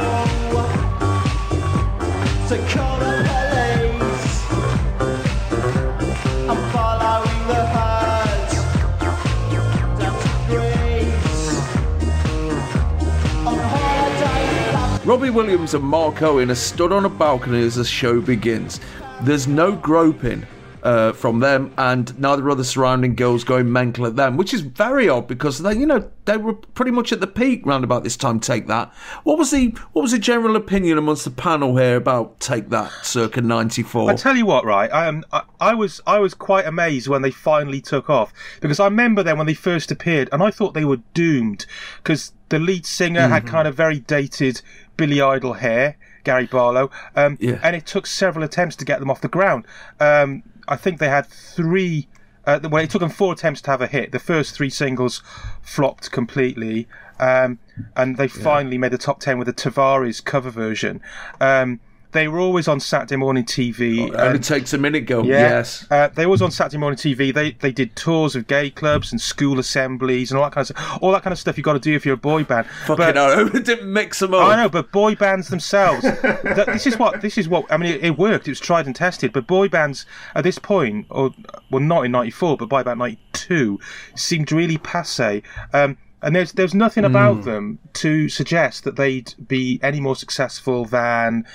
Robbie 15.06 15.30
Williams 15.30 15.76
and 15.76 15.84
Mark 15.84 16.24
Owen 16.24 16.50
are 16.50 16.56
stood 16.56 16.92
on 16.92 17.06
a 17.06 17.10
balcony 17.10 17.64
as 17.64 17.76
the 17.76 17.86
show 17.86 18.20
begins. 18.20 18.80
There's 19.22 19.46
no 19.46 19.72
groping, 19.74 20.48
uh, 20.86 21.12
from 21.14 21.40
them, 21.40 21.74
and 21.78 22.18
neither 22.20 22.48
are 22.48 22.56
the 22.56 22.64
surrounding 22.64 23.16
girls 23.16 23.44
going 23.44 23.72
mental 23.72 24.06
at 24.06 24.16
them, 24.16 24.38
which 24.38 24.54
is 24.54 24.62
very 24.62 25.10
odd 25.10 25.28
because 25.28 25.60
they, 25.60 25.74
you 25.76 25.86
know, 25.86 26.10
they 26.26 26.38
were 26.38 26.54
pretty 26.54 26.92
much 26.92 27.12
at 27.12 27.20
the 27.20 27.28
peak 27.28 27.66
round 27.66 27.84
about 27.84 28.04
this 28.04 28.16
time. 28.16 28.40
Take 28.40 28.68
that. 28.68 28.94
What 29.24 29.38
was 29.38 29.52
the 29.52 29.70
what 29.94 30.04
was 30.04 30.12
the 30.12 30.20
general 30.20 30.56
opinion 30.56 30.98
amongst 30.98 31.26
the 31.26 31.32
panel 31.32 31.76
here 31.76 31.96
about 31.98 32.40
Take 32.40 32.70
That, 32.70 32.92
circa 33.04 33.42
'94? 33.42 34.12
I 34.12 34.16
tell 34.16 34.36
you 34.38 34.46
what, 34.46 34.64
right? 34.64 34.92
I, 34.94 35.08
um, 35.08 35.24
I, 35.34 35.42
I 35.60 35.74
was 35.74 36.02
I 36.06 36.20
was 36.20 36.34
quite 36.34 36.66
amazed 36.68 37.08
when 37.08 37.24
they 37.24 37.32
finally 37.32 37.82
took 37.82 38.10
off 38.10 38.32
because 38.62 38.80
I 38.80 38.86
remember 38.86 39.24
them 39.24 39.38
when 39.38 39.48
they 39.48 39.54
first 39.56 39.92
appeared, 39.92 40.30
and 40.32 40.44
I 40.44 40.52
thought 40.52 40.74
they 40.76 40.86
were 40.86 41.02
doomed 41.16 41.66
because 41.98 42.32
the 42.50 42.60
lead 42.60 42.86
singer 42.86 43.22
Mm-hmm. 43.22 43.34
had 43.34 43.48
kind 43.48 43.68
of 43.68 43.76
very 43.76 44.00
dated 44.00 44.62
Billy 44.98 45.20
Idol 45.20 45.54
hair, 45.54 45.98
Gary 46.24 46.46
Barlow, 46.46 46.92
um, 47.16 47.38
Yeah. 47.42 47.60
and 47.64 47.76
it 47.76 47.86
took 47.88 48.06
several 48.06 48.46
attempts 48.46 48.76
to 48.78 48.86
get 48.86 49.00
them 49.00 49.10
off 49.10 49.22
the 49.22 49.28
ground. 49.28 49.66
Um, 50.00 50.44
I 50.68 50.76
think 50.76 51.00
they 51.00 51.10
had 51.10 51.26
three. 51.26 52.08
Uh, 52.46 52.60
well, 52.64 52.84
it 52.84 52.90
took 52.90 53.00
them 53.00 53.10
four 53.10 53.34
attempts 53.34 53.62
to 53.62 53.72
have 53.72 53.82
a 53.82 53.88
hit. 53.88 54.12
The 54.12 54.20
first 54.20 54.56
three 54.56 54.70
singles 54.70 55.24
flopped 55.62 56.12
completely, 56.12 56.88
um, 57.20 57.58
and 57.96 58.18
they 58.18 58.28
finally 58.28 58.78
made 58.78 58.92
the 58.92 59.00
top 59.00 59.20
ten 59.20 59.40
with 59.40 59.48
the 59.48 59.54
Tavares 59.54 60.24
cover 60.24 60.52
version. 60.52 61.02
Um, 61.42 61.80
they 62.16 62.30
were 62.30 62.40
always 62.40 62.68
on 62.68 62.80
Saturday 62.80 63.18
morning 63.18 63.44
TV. 63.44 64.08
It 64.08 64.16
only 64.16 64.36
and- 64.36 64.44
takes 64.44 64.74
a 64.74 64.78
minute, 64.78 65.06
girl. 65.06 65.26
yeah. 65.26 65.50
Yes. 65.50 65.86
Uh, 65.92 66.08
they 66.08 66.26
was 66.26 66.42
on 66.42 66.50
Saturday 66.50 66.78
morning 66.78 66.98
TV. 66.98 67.34
They 67.34 67.52
they 67.52 67.72
did 67.72 67.96
tours 67.96 68.36
of 68.36 68.48
gay 68.48 68.70
clubs 68.70 69.12
and 69.12 69.20
school 69.20 69.60
assemblies 69.60 70.32
and 70.32 70.38
all 70.40 70.46
that 70.46 70.54
kind 70.54 70.70
of 70.70 70.76
stuff. 70.76 71.00
All 71.04 71.12
that 71.12 71.24
kind 71.24 71.34
of 71.34 71.38
stuff 71.40 71.58
you 71.58 71.64
got 71.64 71.74
to 71.74 71.80
do 71.80 71.94
if 71.94 72.06
you're 72.06 72.16
a 72.16 72.18
boy 72.18 72.44
band. 72.46 72.68
Fucking 72.86 73.14
but, 73.14 73.64
didn't 73.66 73.92
mix 73.92 74.20
them 74.20 74.34
up. 74.34 74.48
I 74.48 74.56
know, 74.56 74.70
but 74.70 74.92
boy 74.92 75.16
bands 75.16 75.50
themselves. 75.50 76.02
th- 76.22 76.66
this 76.68 76.88
is 76.88 76.98
what 76.98 77.22
this 77.22 77.38
is 77.38 77.50
what 77.50 77.66
I 77.70 77.78
mean. 77.78 77.94
It, 77.96 78.04
it 78.04 78.18
worked. 78.18 78.48
It 78.48 78.52
was 78.52 78.60
tried 78.62 78.86
and 78.86 78.96
tested. 78.96 79.34
But 79.34 79.46
boy 79.46 79.68
bands 79.68 80.06
at 80.34 80.44
this 80.46 80.58
point, 80.58 81.08
or 81.10 81.32
well, 81.70 81.82
not 81.82 82.06
in 82.06 82.12
'94, 82.12 82.58
but 82.58 82.70
by 82.70 82.82
about 82.82 82.98
'92, 82.98 83.78
seemed 84.16 84.52
really 84.52 84.78
passe. 84.78 85.44
Um, 85.74 85.98
and 86.22 86.36
there's 86.36 86.54
there's 86.54 86.74
nothing 86.74 87.06
about 87.06 87.44
them 87.44 87.78
to 87.94 88.30
suggest 88.30 88.84
that 88.84 88.96
they'd 88.96 89.36
be 89.48 89.80
any 89.84 90.00
more 90.00 90.16
successful 90.16 90.86
than 90.86 91.46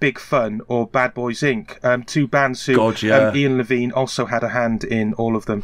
Big 0.00 0.18
Fun 0.18 0.60
or 0.68 0.86
Bad 0.86 1.14
Boys 1.14 1.40
Inc. 1.40 1.82
Um, 1.84 2.02
two 2.02 2.26
bands 2.26 2.64
who 2.66 2.74
God, 2.76 3.02
yeah. 3.02 3.28
um, 3.28 3.36
Ian 3.36 3.56
Levine 3.56 3.92
also 3.92 4.26
had 4.26 4.42
a 4.42 4.48
hand 4.48 4.84
in 4.84 5.14
all 5.14 5.36
of 5.36 5.46
them. 5.46 5.62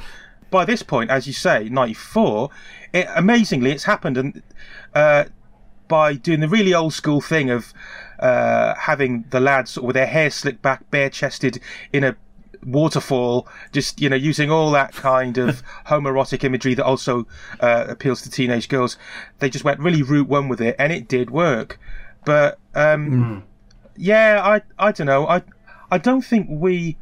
By 0.51 0.65
this 0.65 0.83
point, 0.83 1.11
as 1.11 1.27
you 1.27 1.33
say, 1.33 1.69
'94, 1.69 2.51
it, 2.93 3.07
amazingly, 3.15 3.73
it's 3.73 3.85
happened, 3.85 4.19
and 4.19 4.43
uh, 4.95 5.25
by 5.89 6.15
doing 6.15 6.41
the 6.41 6.49
really 6.49 6.75
old 6.75 6.95
school 6.95 7.21
thing 7.21 7.51
of 7.51 7.73
uh, 8.19 8.75
having 8.75 9.25
the 9.31 9.41
lads 9.41 9.79
with 9.79 9.95
their 9.95 10.07
hair 10.07 10.31
slicked 10.31 10.63
back, 10.63 10.91
bare 10.91 11.11
chested 11.11 11.61
in 11.93 12.05
a 12.05 12.17
waterfall, 12.65 13.49
just 13.73 14.01
you 14.01 14.09
know 14.09 14.17
using 14.17 14.51
all 14.51 14.71
that 14.71 14.93
kind 14.93 15.39
of 15.39 15.63
homoerotic 15.87 16.45
imagery 16.45 16.75
that 16.75 16.85
also 16.85 17.27
uh, 17.61 17.87
appeals 17.89 18.23
to 18.23 18.31
teenage 18.31 18.69
girls. 18.69 18.97
They 19.39 19.51
just 19.51 19.65
went 19.65 19.81
really 19.81 20.03
route 20.03 20.29
one 20.29 20.49
with 20.49 20.61
it, 20.61 20.77
and 20.79 20.93
it 20.93 21.09
did 21.09 21.31
work. 21.31 21.79
But 22.25 22.59
um, 22.75 23.45
yeah, 23.97 24.41
I 24.43 24.63
I 24.79 24.93
don't 24.93 25.07
know. 25.07 25.27
I 25.27 25.43
I 25.91 25.99
don't 25.99 26.23
think 26.23 26.47
we 26.51 26.97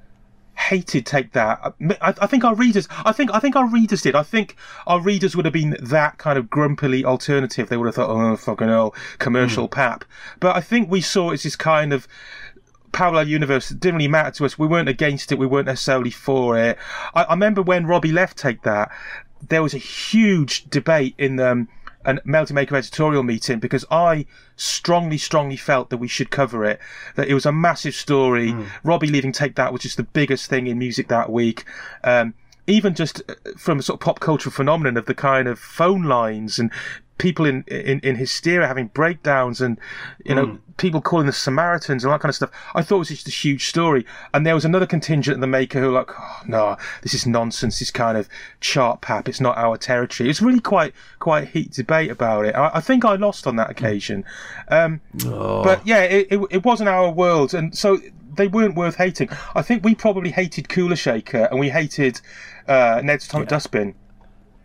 hated 0.60 1.06
take 1.06 1.32
that. 1.32 1.74
I, 2.00 2.14
I 2.20 2.26
think 2.26 2.44
our 2.44 2.54
readers. 2.54 2.86
I 3.04 3.12
think 3.12 3.32
I 3.32 3.38
think 3.38 3.56
our 3.56 3.66
readers 3.66 4.02
did. 4.02 4.14
I 4.14 4.22
think 4.22 4.56
our 4.86 5.00
readers 5.00 5.34
would 5.34 5.44
have 5.46 5.54
been 5.54 5.76
that 5.80 6.18
kind 6.18 6.38
of 6.38 6.50
grumpily 6.50 7.04
alternative. 7.04 7.68
They 7.68 7.76
would 7.76 7.86
have 7.86 7.94
thought, 7.94 8.10
oh 8.10 8.36
fucking 8.36 8.68
hell, 8.68 8.94
commercial 9.18 9.68
pap. 9.68 10.04
But 10.38 10.56
I 10.56 10.60
think 10.60 10.90
we 10.90 11.00
saw 11.00 11.30
it 11.30 11.34
as 11.34 11.42
this 11.44 11.56
kind 11.56 11.92
of 11.92 12.06
parallel 12.92 13.28
universe. 13.28 13.70
It 13.70 13.80
didn't 13.80 13.96
really 13.96 14.08
matter 14.08 14.32
to 14.32 14.44
us. 14.44 14.58
We 14.58 14.66
weren't 14.66 14.88
against 14.88 15.32
it. 15.32 15.38
We 15.38 15.46
weren't 15.46 15.66
necessarily 15.66 16.10
for 16.10 16.58
it. 16.58 16.76
I, 17.14 17.24
I 17.24 17.32
remember 17.32 17.62
when 17.62 17.86
Robbie 17.86 18.12
left 18.12 18.36
take 18.36 18.62
that. 18.62 18.90
There 19.48 19.62
was 19.62 19.72
a 19.72 19.78
huge 19.78 20.68
debate 20.68 21.14
in 21.16 21.40
um, 21.40 21.68
a 22.04 22.18
Melody 22.24 22.54
Maker 22.54 22.76
editorial 22.76 23.22
meeting 23.22 23.58
because 23.58 23.84
I 23.90 24.26
strongly, 24.56 25.18
strongly 25.18 25.56
felt 25.56 25.90
that 25.90 25.98
we 25.98 26.08
should 26.08 26.30
cover 26.30 26.64
it. 26.64 26.80
That 27.16 27.28
it 27.28 27.34
was 27.34 27.46
a 27.46 27.52
massive 27.52 27.94
story. 27.94 28.54
Robbie 28.84 29.08
leaving 29.08 29.32
Take 29.32 29.56
That 29.56 29.72
was 29.72 29.82
just 29.82 29.96
the 29.96 30.02
biggest 30.02 30.48
thing 30.48 30.66
in 30.66 30.78
music 30.78 31.08
that 31.08 31.30
week. 31.30 31.64
Um, 32.04 32.34
even 32.66 32.94
just 32.94 33.22
uh, 33.28 33.34
from 33.56 33.78
a 33.78 33.82
sort 33.82 34.00
of 34.00 34.04
pop 34.04 34.20
cultural 34.20 34.52
phenomenon 34.52 34.96
of 34.96 35.06
the 35.06 35.14
kind 35.14 35.48
of 35.48 35.58
phone 35.58 36.04
lines 36.04 36.58
and 36.58 36.70
people 37.20 37.44
in 37.44 37.62
in, 37.68 38.00
in 38.00 38.16
hysteria 38.16 38.66
having 38.66 38.88
breakdowns 38.88 39.60
and 39.60 39.78
you 40.24 40.34
know 40.34 40.58
people 40.80 41.02
calling 41.02 41.26
the 41.26 41.32
Samaritans 41.32 42.02
and 42.02 42.10
all 42.10 42.16
that 42.16 42.22
kind 42.22 42.30
of 42.30 42.34
stuff. 42.34 42.50
I 42.74 42.82
thought 42.82 42.96
it 42.96 43.00
was 43.00 43.08
just 43.10 43.28
a 43.28 43.30
huge 43.30 43.66
story. 43.66 44.06
And 44.32 44.46
there 44.46 44.54
was 44.54 44.64
another 44.64 44.86
contingent 44.86 45.34
of 45.34 45.40
the 45.42 45.46
maker 45.46 45.78
who 45.78 45.88
were 45.88 45.92
like, 45.92 46.10
oh, 46.18 46.40
no, 46.46 46.76
this 47.02 47.12
is 47.12 47.26
nonsense. 47.26 47.78
This 47.78 47.90
kind 47.90 48.16
of 48.16 48.28
chart 48.60 49.02
pap. 49.02 49.28
It's 49.28 49.40
not 49.40 49.58
our 49.58 49.76
territory. 49.76 50.30
It's 50.30 50.40
really 50.40 50.60
quite 50.60 50.94
quite 51.18 51.44
a 51.44 51.46
heat 51.46 51.72
debate 51.72 52.10
about 52.10 52.46
it. 52.46 52.54
I, 52.56 52.70
I 52.74 52.80
think 52.80 53.04
I 53.04 53.16
lost 53.16 53.46
on 53.46 53.56
that 53.56 53.70
occasion. 53.70 54.24
Um, 54.68 55.02
But 55.62 55.86
yeah, 55.86 56.02
it, 56.02 56.28
it, 56.30 56.40
it 56.50 56.64
wasn't 56.64 56.88
our 56.88 57.10
world, 57.10 57.52
and 57.52 57.76
so 57.76 57.98
they 58.36 58.48
weren't 58.48 58.74
worth 58.74 58.96
hating. 58.96 59.28
I 59.54 59.62
think 59.62 59.84
we 59.84 59.94
probably 59.94 60.30
hated 60.30 60.68
Kula 60.68 60.96
Shaker 60.96 61.48
and 61.50 61.60
we 61.60 61.68
hated 61.68 62.20
uh, 62.68 63.02
Ned's 63.04 63.26
Atomic 63.26 63.48
Dustbin 63.48 63.94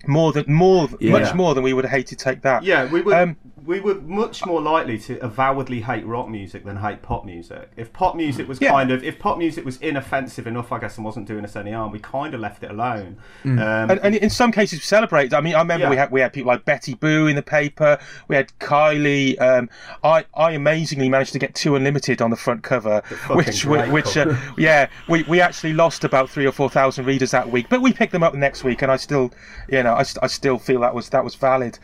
more 0.07 0.31
than 0.31 0.45
more 0.51 0.89
much 1.01 1.33
more 1.33 1.53
than 1.53 1.63
we 1.63 1.73
would 1.73 1.85
have 1.85 1.91
hated 1.91 2.17
to 2.19 2.23
Take 2.23 2.41
That. 2.41 2.63
Yeah, 2.63 2.85
we 2.85 3.01
would. 3.01 3.15
Um, 3.15 3.37
we 3.65 3.79
were 3.79 3.95
much 3.95 4.45
more 4.45 4.61
likely 4.61 4.97
to 4.99 5.17
avowedly 5.23 5.81
hate 5.81 6.05
rock 6.05 6.29
music 6.29 6.63
than 6.65 6.77
hate 6.77 7.01
pop 7.01 7.25
music. 7.25 7.71
If 7.75 7.91
pop 7.93 8.15
music 8.15 8.47
was 8.47 8.61
Yeah. 8.61 8.69
kind 8.69 8.91
of, 8.91 9.03
if 9.03 9.17
pop 9.17 9.37
music 9.37 9.65
was 9.65 9.77
inoffensive 9.77 10.45
enough, 10.47 10.71
I 10.71 10.79
guess, 10.79 10.97
and 10.97 11.05
wasn't 11.05 11.27
doing 11.27 11.43
us 11.43 11.55
any 11.55 11.71
harm, 11.71 11.91
we 11.91 11.99
kind 11.99 12.33
of 12.33 12.39
left 12.41 12.63
it 12.63 12.69
alone. 12.71 13.17
Um, 13.43 13.57
and, 13.59 13.99
and 14.03 14.15
in 14.15 14.29
some 14.29 14.51
cases 14.51 14.79
we 14.79 14.83
celebrated. 14.83 15.33
I 15.33 15.41
mean, 15.41 15.55
I 15.55 15.59
remember 15.59 15.85
Yeah. 15.85 15.89
we 15.89 15.95
had 15.97 16.11
we 16.11 16.21
had 16.21 16.31
people 16.33 16.51
like 16.51 16.63
Betty 16.65 16.93
Boo 16.93 17.27
in 17.27 17.35
the 17.35 17.41
paper. 17.41 17.97
We 18.27 18.35
had 18.35 18.51
Kylie. 18.59 19.39
Um, 19.41 19.69
I 20.03 20.25
I 20.35 20.51
amazingly 20.51 21.09
managed 21.09 21.33
to 21.33 21.39
get 21.39 21.55
two 21.55 21.75
unlimited 21.75 22.21
on 22.21 22.29
the 22.29 22.35
front 22.37 22.63
cover, 22.63 23.01
which 23.31 23.65
which 23.65 24.15
uh, 24.17 24.35
yeah 24.57 24.87
we 25.09 25.23
we 25.23 25.41
actually 25.41 25.73
lost 25.73 26.03
about 26.03 26.29
three 26.29 26.45
or 26.45 26.51
four 26.51 26.69
thousand 26.69 27.05
readers 27.05 27.31
that 27.31 27.49
week, 27.49 27.67
but 27.69 27.81
we 27.81 27.93
picked 27.93 28.11
them 28.11 28.23
up 28.23 28.35
next 28.35 28.63
week, 28.63 28.81
and 28.83 28.91
I 28.91 28.97
still 28.97 29.31
you 29.69 29.81
know 29.81 29.93
I, 29.93 30.03
I 30.21 30.27
still 30.27 30.59
feel 30.59 30.81
that 30.81 30.93
was 30.93 31.09
that 31.09 31.23
was 31.23 31.35
valid. 31.35 31.79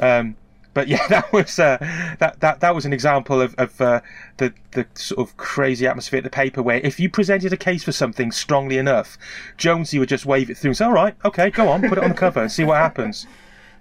Um, 0.00 0.36
but 0.74 0.88
yeah, 0.88 1.06
that 1.08 1.32
was 1.32 1.58
uh, 1.58 1.78
that 2.18 2.40
that 2.40 2.60
that 2.60 2.74
was 2.74 2.84
an 2.84 2.92
example 2.92 3.40
of, 3.40 3.54
of 3.56 3.80
uh, 3.80 4.00
the 4.36 4.52
the 4.72 4.86
sort 4.94 5.26
of 5.26 5.36
crazy 5.36 5.86
atmosphere 5.86 6.18
at 6.18 6.24
the 6.24 6.30
paper 6.30 6.62
where 6.62 6.78
if 6.78 7.00
you 7.00 7.08
presented 7.08 7.52
a 7.52 7.56
case 7.56 7.84
for 7.84 7.92
something 7.92 8.32
strongly 8.32 8.76
enough, 8.76 9.16
Jonesy 9.56 9.98
would 9.98 10.08
just 10.08 10.26
wave 10.26 10.50
it 10.50 10.58
through 10.58 10.70
and 10.70 10.76
say, 10.76 10.84
"All 10.84 10.92
right, 10.92 11.14
okay, 11.24 11.50
go 11.50 11.68
on, 11.68 11.88
put 11.88 11.98
it 11.98 12.04
on 12.04 12.10
the 12.10 12.16
cover 12.16 12.42
and 12.42 12.52
see 12.52 12.64
what 12.64 12.76
happens." 12.76 13.26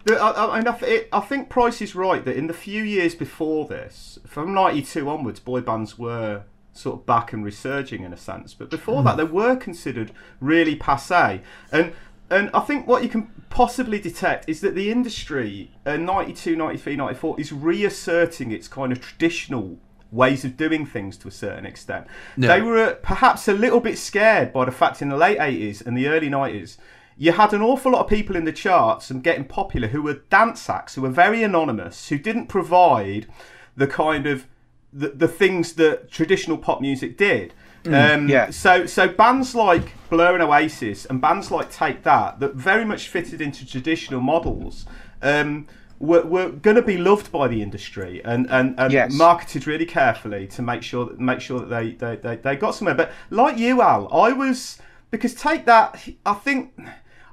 I, 0.09 0.13
I, 0.15 0.59
I, 0.59 0.77
it, 0.81 1.09
I 1.13 1.21
think 1.21 1.47
Price 1.49 1.81
is 1.81 1.95
right 1.95 2.23
that 2.25 2.35
in 2.35 2.47
the 2.47 2.53
few 2.53 2.83
years 2.83 3.15
before 3.15 3.67
this, 3.67 4.19
from 4.27 4.53
'92 4.53 5.09
onwards, 5.09 5.39
boy 5.39 5.61
bands 5.61 5.97
were 5.97 6.43
sort 6.73 6.99
of 6.99 7.05
back 7.05 7.31
and 7.31 7.45
resurging 7.45 8.03
in 8.03 8.11
a 8.11 8.17
sense. 8.17 8.53
But 8.53 8.69
before 8.69 9.03
that, 9.03 9.15
they 9.17 9.23
were 9.23 9.55
considered 9.55 10.11
really 10.41 10.75
passe. 10.75 11.41
And 11.71 11.93
and 12.29 12.49
I 12.53 12.61
think 12.61 12.87
what 12.87 13.03
you 13.03 13.09
can 13.09 13.29
possibly 13.49 13.99
detect 13.99 14.49
is 14.49 14.61
that 14.61 14.75
the 14.75 14.91
industry, 14.91 15.71
uh, 15.85 15.97
92, 15.97 16.55
93, 16.55 16.95
94, 16.95 17.39
is 17.39 17.51
reasserting 17.51 18.51
its 18.51 18.67
kind 18.67 18.91
of 18.91 18.99
traditional 18.99 19.77
ways 20.11 20.45
of 20.45 20.55
doing 20.57 20.85
things 20.85 21.17
to 21.17 21.27
a 21.27 21.31
certain 21.31 21.65
extent. 21.65 22.07
They 22.47 22.61
were 22.61 22.77
uh, 22.77 22.93
perhaps 22.95 23.47
a 23.47 23.53
little 23.53 23.79
bit 23.79 23.97
scared 23.97 24.53
by 24.53 24.65
the 24.65 24.71
fact 24.71 25.01
in 25.01 25.09
the 25.09 25.17
late 25.17 25.39
80s 25.39 25.85
and 25.85 25.97
the 25.97 26.07
early 26.07 26.29
90s 26.29 26.77
you 27.17 27.31
had 27.31 27.53
an 27.53 27.61
awful 27.61 27.91
lot 27.91 28.01
of 28.01 28.09
people 28.09 28.35
in 28.35 28.45
the 28.45 28.51
charts 28.51 29.09
and 29.09 29.23
getting 29.23 29.45
popular 29.45 29.89
who 29.89 30.01
were 30.01 30.21
dance 30.29 30.69
acts, 30.69 30.95
who 30.95 31.01
were 31.01 31.09
very 31.09 31.43
anonymous, 31.43 32.09
who 32.09 32.17
didn't 32.17 32.47
provide 32.47 33.27
the 33.75 33.87
kind 33.87 34.25
of 34.25 34.47
the, 34.91 35.09
the 35.09 35.27
things 35.27 35.73
that 35.73 36.11
traditional 36.11 36.57
pop 36.57 36.81
music 36.81 37.17
did. 37.17 37.53
Um, 37.87 38.29
yeah. 38.29 38.49
So 38.49 38.85
so 38.85 39.07
bands 39.07 39.55
like 39.55 39.93
Blur 40.09 40.33
and 40.33 40.43
Oasis 40.43 41.05
and 41.05 41.19
bands 41.21 41.51
like 41.51 41.71
Take 41.71 42.03
That 42.03 42.39
that 42.39 42.55
very 42.55 42.85
much 42.85 43.07
fitted 43.09 43.41
into 43.41 43.65
traditional 43.65 44.21
models. 44.21 44.85
Um, 45.21 45.67
were, 45.99 46.23
were 46.23 46.49
going 46.49 46.75
to 46.75 46.81
be 46.81 46.97
loved 46.97 47.31
by 47.31 47.47
the 47.47 47.61
industry 47.61 48.21
and, 48.25 48.49
and, 48.49 48.77
and 48.77 48.91
Yes. 48.91 49.13
marketed 49.13 49.65
really 49.65 49.85
carefully 49.85 50.47
to 50.47 50.61
make 50.61 50.83
sure 50.83 51.05
that 51.05 51.17
make 51.17 51.39
sure 51.39 51.59
that 51.61 51.69
they, 51.69 51.91
they, 51.91 52.15
they, 52.17 52.35
they 52.35 52.55
got 52.57 52.75
somewhere. 52.75 52.95
But 52.95 53.13
like 53.29 53.57
you, 53.57 53.81
Al, 53.81 54.13
I 54.13 54.33
was 54.33 54.79
because 55.11 55.33
take 55.33 55.65
that. 55.65 56.05
I 56.25 56.33
think 56.33 56.73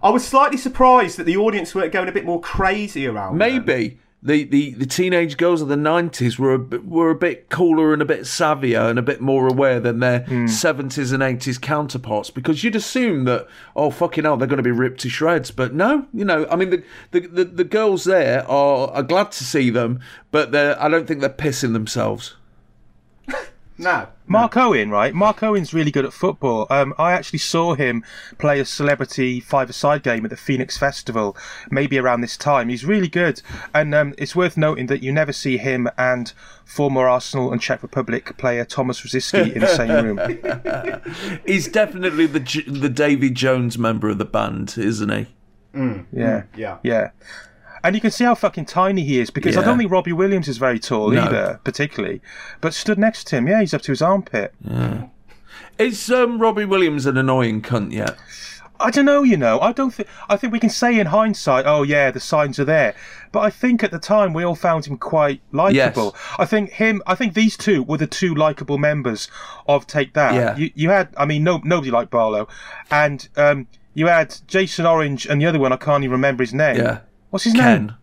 I 0.02 0.10
was 0.10 0.24
slightly 0.24 0.56
surprised 0.56 1.18
that 1.18 1.24
the 1.24 1.36
audience 1.36 1.74
weren't 1.74 1.92
going 1.92 2.08
a 2.08 2.12
bit 2.12 2.24
more 2.24 2.40
crazy 2.40 3.06
around. 3.08 3.38
them. 3.58 3.68
The, 4.22 4.44
the, 4.44 4.74
the 4.74 4.86
teenage 4.86 5.38
girls 5.38 5.62
of 5.62 5.68
the 5.68 5.76
nineties 5.76 6.38
were 6.38 6.52
a 6.52 6.58
bit, 6.58 6.86
were 6.86 7.10
a 7.10 7.14
bit 7.14 7.48
cooler 7.48 7.94
and 7.94 8.02
a 8.02 8.04
bit 8.04 8.20
savvier 8.20 8.90
and 8.90 8.98
a 8.98 9.02
bit 9.02 9.22
more 9.22 9.48
aware 9.48 9.80
than 9.80 10.00
their 10.00 10.20
hmm. 10.20 10.46
seventies 10.46 11.12
and 11.12 11.22
eighties 11.22 11.56
counterparts 11.56 12.28
because 12.28 12.62
you'd 12.62 12.76
assume 12.76 13.24
that 13.24 13.46
oh 13.74 13.90
fucking 13.90 14.24
hell 14.24 14.36
they're 14.36 14.46
going 14.46 14.58
to 14.58 14.62
be 14.62 14.70
ripped 14.70 15.00
to 15.00 15.08
shreds, 15.08 15.50
but 15.50 15.72
no, 15.72 16.06
you 16.12 16.24
know 16.24 16.46
I 16.50 16.56
mean 16.56 16.70
the 16.70 16.84
the, 17.12 17.20
the, 17.20 17.44
the 17.44 17.64
girls 17.64 18.04
there 18.04 18.46
are, 18.46 18.88
are 18.90 19.02
glad 19.02 19.32
to 19.32 19.44
see 19.44 19.70
them, 19.70 20.00
but 20.30 20.54
I 20.54 20.88
don't 20.88 21.06
think 21.06 21.20
they're 21.20 21.30
pissing 21.30 21.72
themselves. 21.72 22.36
No. 23.80 24.06
Mark 24.26 24.56
Owen, 24.56 24.90
right? 24.90 25.12
Mark 25.14 25.42
Owen's 25.42 25.72
really 25.74 25.90
good 25.90 26.04
at 26.04 26.12
football. 26.12 26.66
Um, 26.70 26.94
I 26.98 27.12
actually 27.12 27.38
saw 27.40 27.74
him 27.74 28.04
play 28.38 28.60
a 28.60 28.64
celebrity 28.64 29.40
five-a-side 29.40 30.02
game 30.02 30.22
at 30.24 30.30
the 30.30 30.36
Phoenix 30.36 30.76
Festival, 30.78 31.36
maybe 31.70 31.98
around 31.98 32.20
this 32.20 32.36
time. 32.36 32.68
He's 32.68 32.84
really 32.84 33.08
good, 33.08 33.40
and 33.74 33.94
um, 33.94 34.14
it's 34.18 34.36
worth 34.36 34.56
noting 34.56 34.86
that 34.86 35.02
you 35.02 35.12
never 35.12 35.32
see 35.32 35.56
him 35.56 35.88
and 35.98 36.32
former 36.64 37.08
Arsenal 37.08 37.50
and 37.52 37.60
Czech 37.60 37.82
Republic 37.82 38.36
player 38.36 38.64
Thomas 38.64 39.00
Rosicky 39.00 39.52
in 39.54 39.60
the 39.62 39.66
same 39.66 40.04
room. 40.04 41.40
He's 41.46 41.66
definitely 41.66 42.26
the 42.26 42.40
J- 42.40 42.62
the 42.70 42.88
Davy 42.90 43.30
Jones 43.30 43.78
member 43.78 44.08
of 44.10 44.18
the 44.18 44.24
band, 44.24 44.74
isn't 44.76 45.10
he? 45.10 45.26
Yeah, 46.12 46.44
Yeah. 46.54 46.78
yeah. 46.82 47.10
And 47.82 47.94
you 47.94 48.00
can 48.00 48.10
see 48.10 48.24
how 48.24 48.34
fucking 48.34 48.66
tiny 48.66 49.02
he 49.04 49.18
is 49.20 49.30
because 49.30 49.56
I 49.56 49.62
don't 49.64 49.78
think 49.78 49.90
Robbie 49.90 50.12
Williams 50.12 50.48
is 50.48 50.58
very 50.58 50.78
tall 50.78 51.10
No. 51.10 51.22
either, 51.24 51.60
particularly. 51.64 52.20
But 52.60 52.74
stood 52.74 52.98
next 52.98 53.24
to 53.28 53.36
him, 53.36 53.48
yeah, 53.48 53.60
he's 53.60 53.72
up 53.74 53.82
to 53.82 53.92
his 53.92 54.02
armpit. 54.02 54.54
Is 55.78 56.10
um, 56.10 56.40
Robbie 56.40 56.66
Williams 56.66 57.06
an 57.06 57.16
annoying 57.16 57.62
cunt 57.62 57.92
yet? 57.92 58.16
I 58.78 58.90
don't 58.90 59.04
know, 59.04 59.22
you 59.22 59.36
know. 59.36 59.60
I 59.60 59.72
don't 59.72 59.90
think. 59.92 60.08
I 60.28 60.36
think 60.36 60.52
we 60.54 60.58
can 60.58 60.70
say 60.70 60.98
in 60.98 61.06
hindsight, 61.06 61.66
oh 61.66 61.82
yeah, 61.82 62.10
the 62.10 62.20
signs 62.20 62.58
are 62.58 62.64
there. 62.64 62.94
But 63.30 63.40
I 63.40 63.50
think 63.50 63.84
at 63.84 63.90
the 63.90 63.98
time 63.98 64.32
we 64.32 64.42
all 64.42 64.54
found 64.54 64.86
him 64.86 64.96
quite 64.96 65.40
likable. 65.52 66.16
I 66.38 66.46
think 66.46 66.70
him. 66.70 67.02
I 67.06 67.14
think 67.14 67.34
these 67.34 67.56
two 67.58 67.82
were 67.82 67.98
the 67.98 68.06
two 68.06 68.34
likable 68.34 68.78
members 68.78 69.28
of 69.68 69.86
Take 69.86 70.14
That. 70.14 70.34
Yeah. 70.34 70.56
You, 70.56 70.70
you 70.74 70.90
had. 70.90 71.14
I 71.18 71.26
mean, 71.26 71.44
no, 71.44 71.60
nobody 71.62 71.90
liked 71.90 72.10
Barlow, 72.10 72.48
and 72.90 73.28
um, 73.36 73.66
you 73.92 74.06
had 74.06 74.34
Jason 74.46 74.86
Orange 74.86 75.26
and 75.26 75.42
the 75.42 75.46
other 75.46 75.58
one. 75.58 75.72
I 75.74 75.76
can't 75.76 76.02
even 76.02 76.12
remember 76.12 76.42
his 76.42 76.54
name. 76.54 76.76
Yeah. 76.76 77.00
What's 77.30 77.44
his 77.44 77.54
name? 77.54 77.94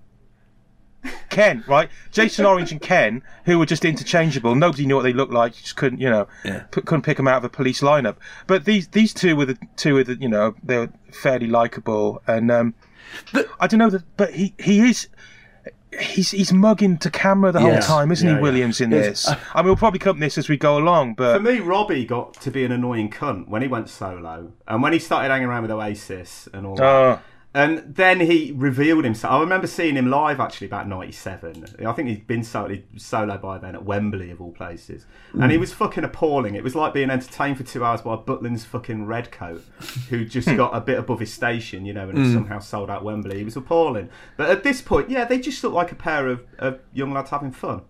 Ken. 1.03 1.13
Ken, 1.29 1.63
right? 1.67 1.89
Jason 2.11 2.45
Orange 2.45 2.71
and 2.71 2.81
Ken, 2.81 3.21
who 3.45 3.59
were 3.59 3.65
just 3.65 3.85
interchangeable. 3.85 4.55
Nobody 4.55 4.85
knew 4.85 4.95
what 4.95 5.03
they 5.03 5.13
looked 5.13 5.31
like. 5.33 5.55
You 5.55 5.61
just 5.61 5.75
couldn't, 5.75 5.99
you 5.99 6.09
know, 6.09 6.27
Yeah. 6.43 6.63
p- 6.71 6.81
couldn't 6.81 7.03
pick 7.03 7.17
them 7.17 7.27
out 7.27 7.37
of 7.37 7.43
a 7.43 7.49
police 7.49 7.81
lineup. 7.81 8.15
But 8.47 8.65
these 8.65 8.87
these 8.89 9.13
two 9.13 9.35
were 9.35 9.45
the 9.45 9.57
two 9.75 9.97
of 9.99 10.07
the, 10.07 10.15
you 10.19 10.27
know, 10.27 10.55
they 10.63 10.77
were 10.79 10.89
fairly 11.11 11.47
likable. 11.47 12.21
And 12.27 12.51
um, 12.51 12.73
I 13.59 13.67
don't 13.67 13.77
know 13.77 13.89
that, 13.89 14.03
but 14.17 14.33
he 14.33 14.53
he 14.59 14.79
is. 14.89 15.07
He's 16.01 16.31
he's 16.31 16.51
mugging 16.51 16.97
to 16.97 17.09
camera 17.09 17.51
the 17.53 17.61
whole 17.61 17.79
time, 17.79 18.11
isn't 18.11 18.27
Yeah, 18.27 18.33
he, 18.33 18.37
yeah. 18.37 18.41
Williams? 18.41 18.81
In 18.81 18.89
this, 18.89 19.25
I 19.53 19.61
mean, 19.61 19.67
we'll 19.67 19.77
probably 19.77 19.99
come 19.99 20.15
to 20.17 20.19
this 20.19 20.37
as 20.37 20.49
we 20.49 20.57
go 20.57 20.77
along, 20.77 21.13
But 21.15 21.37
For 21.37 21.41
me, 21.43 21.59
Robbie 21.61 22.05
got 22.05 22.33
to 22.41 22.51
be 22.51 22.65
an 22.65 22.73
annoying 22.73 23.09
cunt 23.09 23.47
when 23.47 23.61
he 23.61 23.69
went 23.69 23.87
solo, 23.89 24.51
and 24.67 24.83
when 24.83 24.91
he 24.91 24.99
started 24.99 25.29
hanging 25.31 25.47
around 25.47 25.61
with 25.61 25.71
Oasis 25.71 26.49
and 26.53 26.67
all 26.67 26.75
that. 26.75 27.21
And 27.57 27.95
then 27.95 28.19
he 28.19 28.53
revealed 28.55 29.03
himself. 29.03 29.33
I 29.33 29.39
remember 29.39 29.65
seeing 29.65 29.95
him 29.95 30.11
live 30.11 30.39
actually 30.39 30.67
about 30.67 30.87
'97. 30.87 31.65
I 31.83 31.91
think 31.93 32.07
he'd 32.07 32.27
been 32.27 32.43
solo, 32.43 32.77
solo 32.97 33.35
by 33.39 33.57
then 33.57 33.73
at 33.73 33.83
Wembley 33.83 34.29
of 34.29 34.39
all 34.39 34.51
places, 34.51 35.07
and 35.33 35.49
he 35.49 35.57
hmm. 35.57 35.61
was 35.61 35.73
fucking 35.73 36.03
appalling. 36.03 36.53
It 36.53 36.63
was 36.63 36.75
like 36.75 36.93
being 36.93 37.09
entertained 37.09 37.57
for 37.57 37.63
two 37.63 37.83
hours 37.83 38.01
by 38.01 38.15
Butlin's 38.15 38.63
fucking 38.63 39.07
redcoat, 39.07 39.65
who 40.09 40.23
just 40.23 40.47
hmm. 40.47 40.55
got 40.55 40.75
a 40.75 40.79
bit 40.79 40.99
above 40.99 41.19
his 41.19 41.33
station, 41.33 41.83
you 41.83 41.93
know, 41.93 42.07
and 42.07 42.19
had 42.19 42.31
somehow 42.31 42.59
sold 42.59 42.91
out 42.91 43.03
Wembley. 43.03 43.39
He 43.39 43.43
was 43.43 43.55
appalling. 43.55 44.09
But 44.35 44.51
at 44.51 44.61
this 44.61 44.83
point, 44.83 45.09
yeah, 45.09 45.25
they 45.25 45.39
just 45.39 45.63
looked 45.63 45.75
like 45.75 45.91
a 45.91 45.95
pair 45.95 46.27
of, 46.27 46.45
of 46.59 46.79
young 46.93 47.11
lads 47.11 47.31
having 47.31 47.51
fun. 47.51 47.81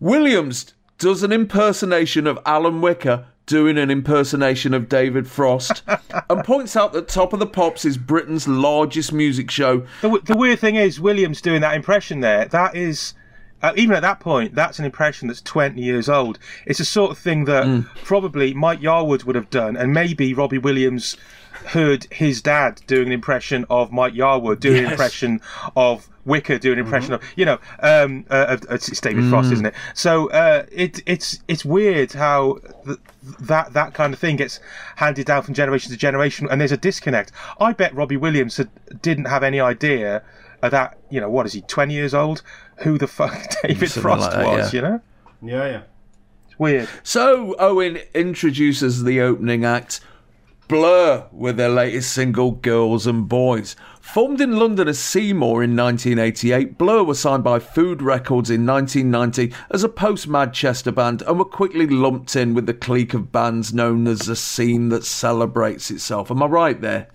Williams 0.00 0.74
does 0.98 1.22
an 1.22 1.30
impersonation 1.30 2.26
of 2.26 2.40
Alan 2.44 2.80
Whicker 2.80 3.26
doing 3.46 3.76
an 3.78 3.90
impersonation 3.90 4.72
of 4.74 4.88
David 4.88 5.26
Frost 5.28 5.82
and 6.30 6.44
points 6.44 6.76
out 6.76 6.92
that 6.92 7.08
Top 7.08 7.32
of 7.32 7.38
the 7.40 7.46
Pops 7.46 7.84
is 7.84 7.96
Britain's 7.98 8.46
largest 8.46 9.12
music 9.12 9.50
show. 9.50 9.78
the, 10.00 10.08
w- 10.08 10.22
the 10.22 10.36
weird 10.36 10.58
thing 10.60 10.76
is 10.76 11.00
Williams 11.00 11.40
doing 11.40 11.60
that 11.60 11.74
impression 11.74 12.20
there. 12.20 12.44
That 12.46 12.76
is. 12.76 13.14
Uh, 13.60 13.72
even 13.76 13.94
at 13.94 14.02
that 14.02 14.18
point, 14.18 14.56
that's 14.56 14.80
an 14.80 14.84
impression 14.84 15.28
that's 15.28 15.40
20 15.40 15.80
years 15.80 16.08
old. 16.08 16.36
It's 16.66 16.80
a 16.80 16.84
sort 16.84 17.12
of 17.12 17.18
thing 17.18 17.44
that 17.44 17.64
Mm. 17.64 17.86
probably 18.04 18.52
Mike 18.54 18.80
Yarwood 18.80 19.24
would 19.24 19.36
have 19.36 19.50
done, 19.50 19.76
and 19.76 19.92
maybe 19.92 20.34
Robbie 20.34 20.58
Williams 20.58 21.16
heard 21.66 22.06
his 22.12 22.42
dad 22.42 22.80
doing 22.86 23.06
an 23.08 23.12
impression 23.12 23.64
of 23.70 23.92
Mike 23.92 24.14
Yarwood, 24.14 24.60
doing 24.60 24.84
an 24.84 24.90
impression 24.90 25.40
of 25.76 26.08
Whicker, 26.24 26.58
doing 26.58 26.78
an 26.78 26.84
impression 26.84 27.14
Mm-hmm. 27.14 27.24
of, 27.24 27.38
you 27.38 27.44
know, 27.44 27.58
um, 27.80 28.24
uh, 28.30 28.56
it's 28.70 28.88
it's 28.88 29.00
David 29.00 29.28
Frost, 29.28 29.48
Mm. 29.50 29.52
isn't 29.54 29.66
it? 29.66 29.74
So 29.94 30.30
uh, 30.30 30.64
it, 30.70 31.02
it's 31.06 31.40
it's 31.48 31.64
weird 31.64 32.12
how 32.12 32.58
th- 32.84 32.98
that 33.40 33.72
that 33.72 33.92
kind 33.94 34.12
of 34.14 34.20
thing 34.20 34.36
gets 34.36 34.60
handed 34.96 35.26
down 35.26 35.42
from 35.42 35.54
generation 35.54 35.90
to 35.90 35.96
generation, 35.96 36.46
and 36.50 36.60
there's 36.60 36.70
a 36.72 36.76
disconnect. 36.76 37.32
I 37.60 37.72
bet 37.72 37.94
Robbie 37.94 38.16
Williams 38.16 38.56
had, 38.56 38.70
didn't 39.02 39.24
have 39.26 39.42
any 39.42 39.58
idea 39.60 40.22
that. 40.62 40.96
You 41.10 41.20
know, 41.20 41.28
what 41.28 41.44
is 41.46 41.52
he? 41.54 41.62
Twenty 41.62 41.94
years 41.94 42.14
old? 42.14 42.42
Who 42.78 42.98
the 42.98 43.08
fuck 43.08 43.32
David 43.62 43.88
Something 43.90 44.02
Frost 44.02 44.20
like 44.22 44.32
that, 44.32 44.46
was? 44.46 44.72
yeah. 44.72 44.80
You 44.80 44.86
know, 44.88 45.00
Yeah, 45.42 45.70
yeah. 45.70 45.82
it's 46.46 46.58
weird. 46.58 46.88
So 47.02 47.56
Owen 47.58 47.98
introduces 48.14 49.02
the 49.04 49.20
opening 49.20 49.64
act, 49.64 50.00
Blur, 50.72 51.26
with 51.32 51.58
their 51.58 51.68
latest 51.68 52.14
single, 52.14 52.52
Girls 52.52 53.06
and 53.06 53.28
Boys. 53.28 53.76
Formed 54.00 54.40
in 54.40 54.58
London 54.58 54.88
as 54.88 54.98
Seymour 54.98 55.62
in 55.62 55.76
1988, 55.76 56.78
Blur 56.78 57.02
were 57.02 57.14
signed 57.14 57.44
by 57.44 57.58
Food 57.58 58.00
Records 58.00 58.48
in 58.48 58.64
1990 58.64 59.54
as 59.70 59.84
a 59.84 59.88
post 59.90 60.28
Manchester 60.28 60.90
band 60.90 61.20
and 61.20 61.38
were 61.38 61.44
quickly 61.44 61.86
lumped 61.86 62.34
in 62.36 62.54
with 62.54 62.64
the 62.64 62.72
clique 62.72 63.12
of 63.12 63.30
bands 63.30 63.74
known 63.74 64.06
as 64.06 64.20
the 64.20 64.34
scene 64.34 64.88
that 64.88 65.04
celebrates 65.04 65.90
itself. 65.90 66.30
Am 66.30 66.42
I 66.42 66.46
right 66.46 66.80
there? 66.80 67.08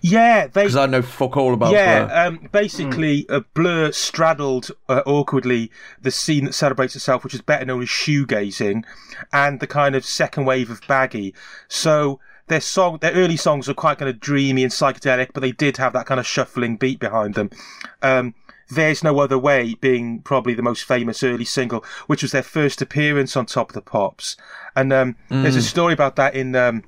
Yeah, 0.00 0.48
Because 0.48 0.74
I 0.74 0.86
know 0.86 1.02
fuck 1.02 1.36
all 1.36 1.54
about 1.54 1.70
yeah, 1.70 2.06
Blur. 2.06 2.26
um, 2.26 2.48
basically, 2.50 3.24
uh, 3.28 3.42
Blur 3.54 3.92
straddled 3.92 4.72
uh, 4.88 5.02
awkwardly 5.06 5.70
the 6.02 6.10
scene 6.10 6.46
that 6.46 6.54
celebrates 6.54 6.96
itself, 6.96 7.22
which 7.22 7.34
is 7.34 7.40
better 7.40 7.64
known 7.66 7.82
as 7.82 7.88
shoegazing, 7.88 8.82
and 9.32 9.60
the 9.60 9.68
kind 9.68 9.94
of 9.94 10.04
second 10.04 10.44
wave 10.44 10.70
of 10.70 10.80
baggy. 10.88 11.32
So 11.68 12.18
their 12.50 12.60
song, 12.60 12.98
their 13.00 13.12
early 13.12 13.36
songs 13.38 13.66
were 13.66 13.74
quite 13.74 13.96
kind 13.98 14.10
of 14.10 14.20
dreamy 14.20 14.62
and 14.62 14.72
psychedelic, 14.72 15.28
but 15.32 15.40
they 15.40 15.52
did 15.52 15.78
have 15.78 15.94
that 15.94 16.04
kind 16.04 16.20
of 16.20 16.26
shuffling 16.26 16.76
beat 16.76 17.00
behind 17.00 17.34
them. 17.34 17.48
Um, 18.02 18.34
there's 18.68 19.02
No 19.02 19.18
Other 19.18 19.38
Way 19.38 19.74
being 19.80 20.20
probably 20.20 20.54
the 20.54 20.62
most 20.62 20.84
famous 20.84 21.22
early 21.24 21.44
single, 21.44 21.84
which 22.06 22.22
was 22.22 22.32
their 22.32 22.42
first 22.42 22.82
appearance 22.82 23.36
on 23.36 23.46
Top 23.46 23.70
of 23.70 23.74
the 23.74 23.80
Pops. 23.80 24.36
And 24.76 24.92
um, 24.92 25.16
there's 25.28 25.56
a 25.56 25.62
story 25.62 25.92
about 25.92 26.14
that 26.16 26.34
in 26.34 26.54
um, 26.54 26.84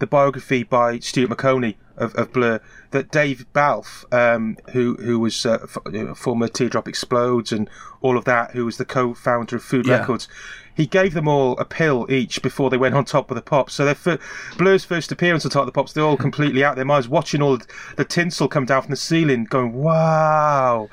the 0.00 0.06
biography 0.06 0.64
by 0.64 0.98
Stuart 0.98 1.30
Maconie 1.30 1.76
of, 1.96 2.14
of 2.16 2.32
Blur 2.32 2.60
that 2.90 3.10
Dave 3.10 3.46
Balfe, 3.54 4.04
um, 4.12 4.56
who 4.72 4.96
who 4.96 5.18
was 5.18 5.46
uh, 5.46 5.58
f- 5.62 5.78
uh, 5.86 6.14
former 6.14 6.48
Teardrop 6.48 6.88
Explodes 6.88 7.52
and 7.52 7.70
all 8.02 8.18
of 8.18 8.24
that, 8.26 8.50
who 8.50 8.64
was 8.66 8.76
the 8.76 8.84
co-founder 8.84 9.56
of 9.56 9.62
Food 9.62 9.86
Yeah. 9.86 9.98
Records, 10.00 10.28
he 10.74 10.86
gave 10.86 11.14
them 11.14 11.28
all 11.28 11.56
a 11.58 11.64
pill 11.64 12.06
each 12.10 12.42
before 12.42 12.70
they 12.70 12.76
went 12.76 12.94
on 12.94 13.04
top 13.04 13.30
of 13.30 13.34
the 13.36 13.42
pops. 13.42 13.74
So 13.74 13.84
their 13.84 13.94
fir- 13.94 14.18
Blur's 14.58 14.84
first 14.84 15.12
appearance 15.12 15.44
on 15.44 15.50
top 15.50 15.62
of 15.62 15.66
the 15.66 15.72
pops, 15.72 15.92
they're 15.92 16.04
all 16.04 16.16
completely 16.16 16.64
out 16.64 16.72
of 16.72 16.76
their 16.76 16.84
minds, 16.84 17.08
watching 17.08 17.40
all 17.40 17.58
the 17.96 18.04
tinsel 18.04 18.48
come 18.48 18.66
down 18.66 18.82
from 18.82 18.90
the 18.90 18.96
ceiling, 18.96 19.44
going 19.44 19.72
wow. 19.72 20.88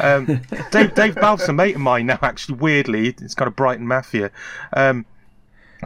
Um, 0.00 0.42
Dave 0.70 0.94
Dave 0.94 1.14
Balfe's 1.16 1.48
a 1.48 1.52
mate 1.52 1.76
of 1.76 1.80
mine 1.80 2.06
now. 2.06 2.18
Actually, 2.22 2.58
weirdly, 2.58 3.08
it's 3.08 3.34
kind 3.34 3.48
of 3.48 3.54
Brighton 3.56 3.86
Mafia. 3.86 4.30
Um, 4.72 5.06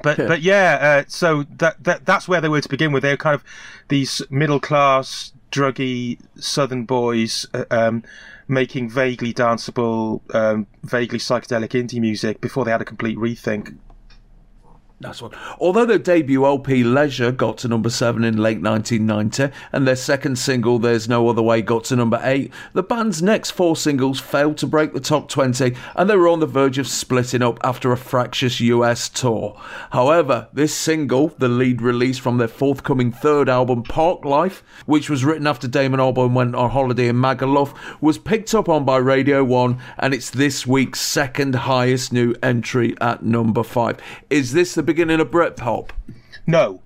but 0.03 0.17
but 0.17 0.43
yeah, 0.43 0.79
uh, 0.81 1.05
so 1.09 1.45
that, 1.59 1.83
that 1.85 2.07
that's 2.07 2.29
where 2.29 2.41
they 2.41 2.49
were 2.49 2.61
to 2.61 2.69
begin 2.69 2.93
with. 2.93 3.03
They're 3.03 3.17
kind 3.17 3.35
of 3.35 3.45
these 3.89 4.23
middle 4.31 4.61
class, 4.61 5.33
druggy 5.51 6.21
Southern 6.37 6.85
boys 6.85 7.47
uh, 7.53 7.65
um, 7.71 8.05
making 8.51 8.91
vaguely 8.91 9.33
danceable, 9.33 10.21
um, 10.35 10.67
vaguely 10.83 11.21
psychedelic 11.21 11.71
indie 11.71 12.01
music 12.01 12.41
before 12.41 12.65
they 12.65 12.73
had 12.73 12.83
a 12.83 12.85
complete 12.85 13.17
rethink. 13.17 13.79
That's 15.03 15.23
one. 15.23 15.33
Although 15.59 15.87
their 15.87 15.99
debut 15.99 16.45
LP 16.45 16.85
Leisure 16.85 17.33
got 17.33 17.57
to 17.59 17.69
number 17.69 17.89
seven 17.89 18.23
in 18.23 18.37
late 18.37 18.61
1990, 18.61 19.51
and 19.73 19.89
their 19.89 19.97
second 19.97 20.37
single 20.37 20.79
There's 20.79 21.09
No 21.09 21.27
Other 21.27 21.41
Way 21.41 21.63
got 21.63 21.85
to 21.85 21.97
number 21.97 22.21
eight, 22.23 22.53
the 22.75 22.83
band's 22.83 23.23
next 23.23 23.53
four 23.53 23.77
singles 23.77 24.21
failed 24.21 24.59
to 24.59 24.67
break 24.67 24.93
the 24.93 25.01
top 25.01 25.31
20, 25.31 25.75
and 25.97 26.11
they 26.11 26.17
were 26.17 26.29
on 26.29 26.41
the 26.41 26.47
verge 26.47 26.77
of 26.77 26.87
splitting 26.87 27.41
up 27.41 27.59
after 27.65 27.93
a 27.93 27.97
fractious 27.97 28.61
US 28.61 29.09
tour. 29.09 29.59
However, 29.93 30.49
this 30.53 30.77
single, 30.77 31.29
the 31.29 31.49
lead 31.49 31.81
release 31.81 32.19
from 32.19 32.37
their 32.37 32.47
forthcoming 32.47 33.11
third 33.11 33.49
album 33.49 33.85
Park 33.85 34.27
Life, 34.27 34.63
which 34.85 35.09
was 35.09 35.25
written 35.25 35.47
after 35.47 35.67
Damon 35.67 36.01
Albarn 36.01 36.35
went 36.35 36.55
on 36.55 36.69
holiday 36.69 37.09
in 37.09 37.17
Magaluf, 37.17 37.75
was 38.03 38.19
picked 38.19 38.55
up 38.55 38.69
on 38.69 38.85
by 38.85 38.99
Radio 38.99 39.43
1, 39.45 39.79
and 39.97 40.13
it's 40.13 40.29
this 40.29 40.67
week's 40.67 41.01
second 41.01 41.55
highest 41.55 42.13
new 42.13 42.35
entry 42.43 42.95
at 43.01 43.23
number 43.23 43.63
five. 43.63 43.97
Is 44.29 44.53
this 44.53 44.75
the 44.75 44.90
beginning 44.91 45.21
of 45.21 45.31
Britpop? 45.31 45.91
No. 46.47 46.83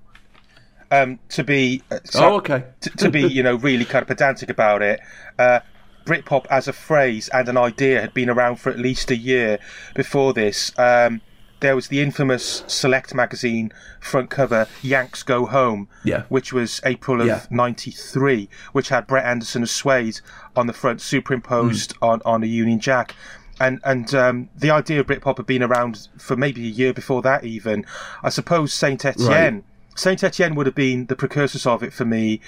Um, 0.91 1.19
to 1.31 1.43
be 1.43 1.83
uh, 1.91 1.99
Oh, 2.17 2.35
okay. 2.37 2.65
to, 2.83 2.91
to 2.91 3.11
be 3.11 3.23
you 3.23 3.43
know 3.43 3.55
really 3.57 3.85
kind 3.85 4.03
of 4.03 4.09
pedantic 4.09 4.49
about 4.51 4.83
it, 4.83 5.01
uh, 5.39 5.61
Britpop 6.05 6.47
as 6.51 6.69
a 6.69 6.73
phrase 6.73 7.29
and 7.31 7.49
an 7.49 7.57
idea 7.57 8.01
had 8.01 8.13
been 8.13 8.29
around 8.29 8.57
for 8.57 8.71
at 8.71 8.79
least 8.79 9.11
a 9.11 9.17
year 9.17 9.59
before 9.95 10.33
this. 10.35 10.73
Um, 10.79 11.21
there 11.61 11.75
was 11.75 11.89
the 11.89 12.01
infamous 12.03 12.63
Select 12.67 13.15
magazine 13.15 13.73
front 14.01 14.29
cover 14.29 14.69
"Yanks 14.83 15.23
Go 15.23 15.47
Home," 15.47 15.89
Yeah. 16.05 16.25
which 16.29 16.53
was 16.53 16.81
April 16.85 17.23
of 17.23 17.27
Yeah. 17.27 17.41
'93, 17.51 18.51
which 18.73 18.91
had 18.91 19.07
Brett 19.07 19.25
Anderson 19.25 19.63
of 19.63 19.71
Suede 19.71 20.21
on 20.55 20.67
the 20.67 20.75
front, 20.75 21.01
superimposed 21.01 21.93
Hmm. 21.97 22.05
on 22.05 22.23
on 22.27 22.43
a 22.43 22.47
Union 22.47 22.79
Jack. 22.81 23.15
And 23.61 23.81
and 23.85 24.15
um, 24.15 24.49
the 24.57 24.71
idea 24.71 25.01
of 25.01 25.07
Britpop 25.07 25.37
had 25.37 25.47
been 25.47 25.63
around 25.63 26.09
for 26.19 26.37
maybe 26.37 26.63
a 26.63 26.71
year 26.71 26.93
before 26.93 27.23
that. 27.23 27.45
Even 27.45 27.85
I 28.23 28.29
suppose 28.29 28.73
Saint 28.73 29.05
Etienne. 29.05 29.55
Right. 29.55 29.65
Saint 29.97 30.25
Etienne 30.25 30.57
would 30.57 30.67
have 30.67 30.75
been 30.75 31.07
the 31.07 31.15
precursors 31.15 31.67
of 31.67 31.83
it 31.83 31.93
for 31.93 32.05
me. 32.05 32.41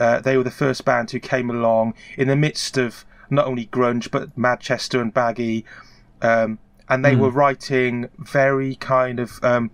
Uh, 0.00 0.20
they 0.20 0.38
were 0.38 0.42
the 0.42 0.50
first 0.50 0.86
band 0.86 1.10
who 1.10 1.20
came 1.20 1.50
along 1.50 1.92
in 2.16 2.28
the 2.28 2.36
midst 2.36 2.78
of 2.78 3.04
not 3.28 3.46
only 3.46 3.66
grunge 3.66 4.10
but 4.10 4.36
Manchester 4.38 5.02
and 5.02 5.12
baggy, 5.12 5.66
um, 6.22 6.58
and 6.88 7.04
they 7.04 7.14
were 7.14 7.30
writing 7.30 8.08
very 8.18 8.74
kind 8.76 9.20
of 9.20 9.42
um, 9.42 9.70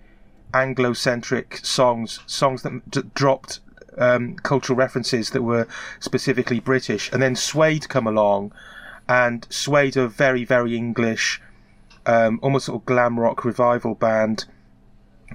Anglo-centric 0.53 1.59
songs, 1.59 2.21
songs 2.27 2.63
that 2.63 2.91
d- 2.91 3.03
dropped 3.15 3.61
um, 3.99 4.35
cultural 4.37 4.77
references 4.77 5.31
that 5.31 5.43
were 5.43 5.67
specifically 6.01 6.61
British. 6.61 7.13
And 7.13 7.23
then 7.23 7.37
Suede 7.37 7.89
come 7.89 8.07
along, 8.07 8.53
and 9.11 9.47
Suede 9.51 9.99
are 9.99 10.07
very 10.07 10.45
very 10.45 10.77
English, 10.77 11.43
um, 12.07 12.39
almost 12.43 12.67
sort 12.67 12.81
of 12.81 12.87
glam 12.87 13.19
rock 13.21 13.45
revival 13.45 13.95
band 13.95 14.47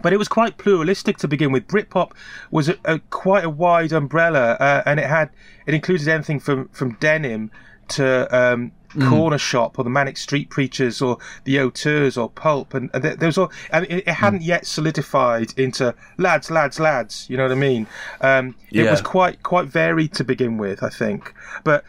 but 0.02 0.14
it 0.14 0.18
was 0.18 0.28
quite 0.28 0.58
pluralistic 0.58 1.18
to 1.18 1.28
begin 1.28 1.52
with. 1.52 1.68
Britpop 1.68 2.12
was 2.52 2.70
a, 2.70 2.78
a 2.86 3.00
quite 3.00 3.46
a 3.46 3.50
wide 3.50 3.94
umbrella, 3.94 4.58
uh, 4.60 4.84
and 4.86 5.00
it 5.00 5.06
had 5.06 5.30
it 5.66 5.74
included 5.74 6.08
anything 6.08 6.40
from 6.40 6.68
from 6.70 6.94
denim 7.00 7.52
to 7.88 8.36
um, 8.36 8.72
corner 9.10 9.38
shop 9.38 9.78
or 9.78 9.84
the 9.84 9.90
Manic 9.90 10.18
Street 10.18 10.50
Preachers 10.50 11.02
or 11.02 11.18
the 11.44 11.60
Auteurs 11.60 12.18
or 12.18 12.30
Pulp, 12.30 12.74
and, 12.74 12.90
and 12.94 13.04
there 13.04 13.28
was 13.28 13.38
all. 13.38 13.52
Mean, 13.74 13.86
it, 13.86 14.08
it 14.08 14.14
hadn't 14.14 14.42
yet 14.42 14.66
solidified 14.66 15.58
into 15.58 15.96
lads, 16.18 16.52
lads, 16.52 16.80
lads. 16.80 17.28
You 17.30 17.38
know 17.38 17.44
what 17.44 17.52
I 17.52 17.56
mean? 17.56 17.88
Um, 18.22 18.56
it 18.72 18.90
was 18.90 19.02
quite 19.02 19.44
quite 19.44 19.68
varied 19.68 20.14
to 20.16 20.24
begin 20.24 20.58
with, 20.58 20.84
I 20.84 20.90
think. 20.90 21.34
But 21.64 21.84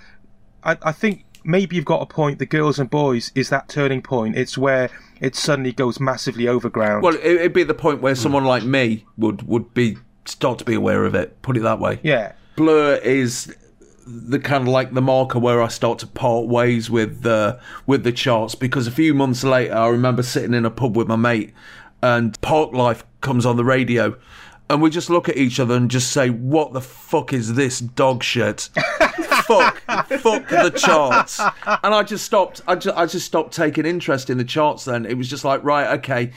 I, 0.64 0.76
I 0.82 0.92
think 0.92 1.24
maybe 1.46 1.76
you've 1.76 1.84
got 1.84 2.02
a 2.02 2.06
point. 2.06 2.38
The 2.38 2.46
girls 2.46 2.78
and 2.78 2.90
boys 2.90 3.32
is 3.34 3.48
that 3.50 3.68
turning 3.68 4.02
point. 4.02 4.36
It's 4.36 4.58
where 4.58 4.90
it 5.20 5.34
suddenly 5.34 5.72
goes 5.72 5.98
massively 6.00 6.46
overground. 6.48 7.02
Well, 7.02 7.14
it, 7.14 7.24
it'd 7.24 7.52
be 7.52 7.62
the 7.62 7.74
point 7.74 8.02
where 8.02 8.14
someone 8.14 8.44
like 8.44 8.64
me 8.64 9.06
would 9.16 9.42
would 9.48 9.72
be 9.74 9.96
start 10.24 10.58
to 10.58 10.64
be 10.64 10.74
aware 10.74 11.04
of 11.04 11.14
it. 11.14 11.40
Put 11.42 11.56
it 11.56 11.60
that 11.60 11.78
way. 11.80 12.00
yeah. 12.02 12.32
Blur 12.56 12.94
is 12.96 13.54
the 14.06 14.38
kind 14.38 14.62
of 14.62 14.68
like 14.68 14.94
the 14.94 15.02
marker 15.02 15.38
where 15.38 15.60
I 15.62 15.68
start 15.68 15.98
to 15.98 16.06
part 16.06 16.46
ways 16.46 16.88
with 16.88 17.22
the 17.22 17.60
with 17.86 18.02
the 18.04 18.12
charts 18.12 18.54
because 18.54 18.86
a 18.86 18.90
few 18.90 19.12
months 19.14 19.42
later 19.44 19.74
I 19.74 19.88
remember 19.88 20.22
sitting 20.22 20.54
in 20.54 20.64
a 20.64 20.70
pub 20.70 20.96
with 20.96 21.06
my 21.08 21.16
mate 21.16 21.52
and 22.02 22.40
Park 22.40 22.72
Life 22.72 23.04
comes 23.20 23.44
on 23.44 23.56
the 23.56 23.64
radio 23.64 24.16
and 24.70 24.80
we 24.80 24.90
just 24.90 25.10
look 25.10 25.28
at 25.28 25.36
each 25.36 25.58
other 25.60 25.74
and 25.74 25.90
just 25.90 26.12
say 26.12 26.30
what 26.30 26.72
the 26.72 26.80
fuck 26.80 27.32
is 27.32 27.54
this 27.54 27.80
dog 27.80 28.22
shit 28.22 28.70
fuck 29.24 29.80
fuck 29.80 30.48
the 30.48 30.72
charts 30.76 31.40
and 31.40 31.94
I 31.94 32.02
just 32.02 32.24
stopped 32.24 32.60
I 32.66 32.74
just, 32.76 32.96
I 32.96 33.06
just 33.06 33.26
stopped 33.26 33.54
taking 33.54 33.86
interest 33.86 34.30
in 34.30 34.38
the 34.38 34.44
charts 34.44 34.84
then 34.84 35.06
it 35.06 35.14
was 35.14 35.28
just 35.28 35.44
like 35.44 35.62
right 35.64 35.98
okay 35.98 36.32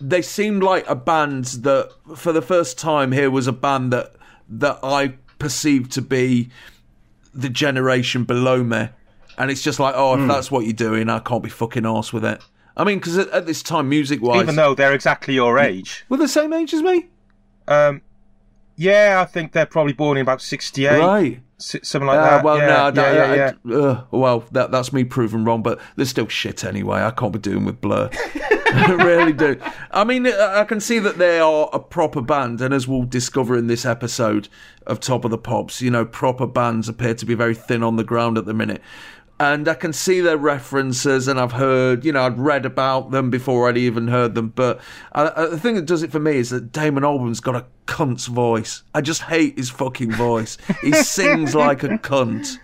they 0.00 0.22
seemed 0.22 0.62
like 0.62 0.88
a 0.88 0.94
band 0.94 1.44
that 1.62 1.90
for 2.16 2.32
the 2.32 2.42
first 2.42 2.78
time 2.78 3.12
here 3.12 3.30
was 3.30 3.46
a 3.46 3.52
band 3.52 3.92
that 3.92 4.14
that 4.48 4.78
I 4.82 5.14
perceived 5.38 5.92
to 5.92 6.02
be 6.02 6.50
the 7.34 7.48
generation 7.48 8.24
below 8.24 8.64
me. 8.64 8.88
And 9.36 9.50
it's 9.50 9.62
just 9.62 9.78
like, 9.78 9.94
oh, 9.96 10.20
if 10.20 10.26
that's 10.26 10.50
what 10.50 10.64
you're 10.64 10.72
doing, 10.72 11.08
I 11.08 11.20
can't 11.20 11.44
be 11.44 11.48
fucking 11.50 11.86
arse 11.86 12.12
with 12.12 12.24
it. 12.24 12.42
I 12.76 12.82
mean, 12.82 12.98
because 12.98 13.16
at, 13.18 13.28
at 13.28 13.46
this 13.46 13.62
time, 13.62 13.88
music 13.88 14.20
wise, 14.20 14.42
Even 14.42 14.56
though 14.56 14.74
they're 14.74 14.92
exactly 14.94 15.34
your 15.34 15.58
age. 15.58 16.04
we're 16.08 16.16
the 16.16 16.26
same 16.26 16.52
age 16.52 16.74
as 16.74 16.82
me, 16.82 17.06
Um, 17.68 18.02
yeah, 18.76 19.20
I 19.20 19.26
think 19.26 19.52
they're 19.52 19.66
probably 19.66 19.92
born 19.92 20.16
in 20.16 20.22
about 20.22 20.42
68. 20.42 20.98
right? 20.98 21.40
Something 21.58 22.06
like 22.06 22.18
Uh, 22.18 22.22
that. 22.30 22.44
well, 22.44 22.58
yeah, 22.58 22.90
no, 22.90 23.02
yeah, 23.12 23.34
yeah, 23.34 23.52
yeah. 23.64 23.76
uh, 23.76 24.04
well, 24.12 24.44
that 24.52 24.70
that's 24.70 24.92
me 24.92 25.02
proven 25.04 25.44
wrong, 25.44 25.62
but 25.62 25.80
they're 25.96 26.06
still 26.06 26.28
shit 26.28 26.64
anyway. 26.64 27.00
I 27.02 27.10
can't 27.10 27.32
be 27.32 27.38
doing 27.40 27.64
with 27.64 27.80
Blur. 27.80 28.08
I 28.70 28.92
really 28.92 29.32
do. 29.32 29.60
I 29.90 30.04
mean, 30.04 30.26
I 30.28 30.60
I 30.60 30.64
can 30.64 30.78
see 30.80 30.98
that 31.00 31.18
they 31.18 31.40
are 31.40 31.68
a 31.72 31.80
proper 31.80 32.20
band, 32.20 32.60
and 32.60 32.72
as 32.72 32.86
we'll 32.86 33.02
discover 33.02 33.56
in 33.56 33.66
this 33.66 33.84
episode 33.84 34.48
of 34.86 35.00
Top 35.00 35.24
of 35.24 35.30
the 35.32 35.38
Pops, 35.38 35.82
you 35.82 35.90
know, 35.90 36.04
proper 36.04 36.46
bands 36.46 36.88
appear 36.88 37.14
to 37.14 37.26
be 37.26 37.34
very 37.34 37.54
thin 37.54 37.82
on 37.82 37.96
the 37.96 38.04
ground 38.04 38.38
at 38.38 38.44
the 38.46 38.54
minute. 38.54 38.80
And 39.40 39.68
I 39.68 39.74
can 39.74 39.92
see 39.92 40.20
their 40.20 40.36
references, 40.36 41.28
and 41.28 41.38
I've 41.38 41.52
heard, 41.52 42.04
you 42.04 42.10
know, 42.10 42.26
I'd 42.26 42.38
read 42.38 42.66
about 42.66 43.12
them 43.12 43.30
before 43.30 43.68
I'd 43.68 43.78
even 43.78 44.08
heard 44.08 44.34
them. 44.34 44.48
But 44.48 44.80
I, 45.12 45.30
I, 45.34 45.46
the 45.46 45.58
thing 45.60 45.76
that 45.76 45.86
does 45.86 46.02
it 46.02 46.10
for 46.10 46.18
me 46.18 46.36
is 46.36 46.50
that 46.50 46.72
Damon 46.72 47.04
Albarn's 47.04 47.38
got 47.38 47.54
a 47.54 47.64
cunt's 47.86 48.26
voice. 48.26 48.82
I 48.94 49.00
just 49.00 49.22
hate 49.22 49.56
his 49.56 49.70
fucking 49.70 50.12
voice. 50.12 50.58
He 50.80 50.92
sings 51.04 51.54
like 51.54 51.84
a 51.84 51.90
cunt. 51.98 52.58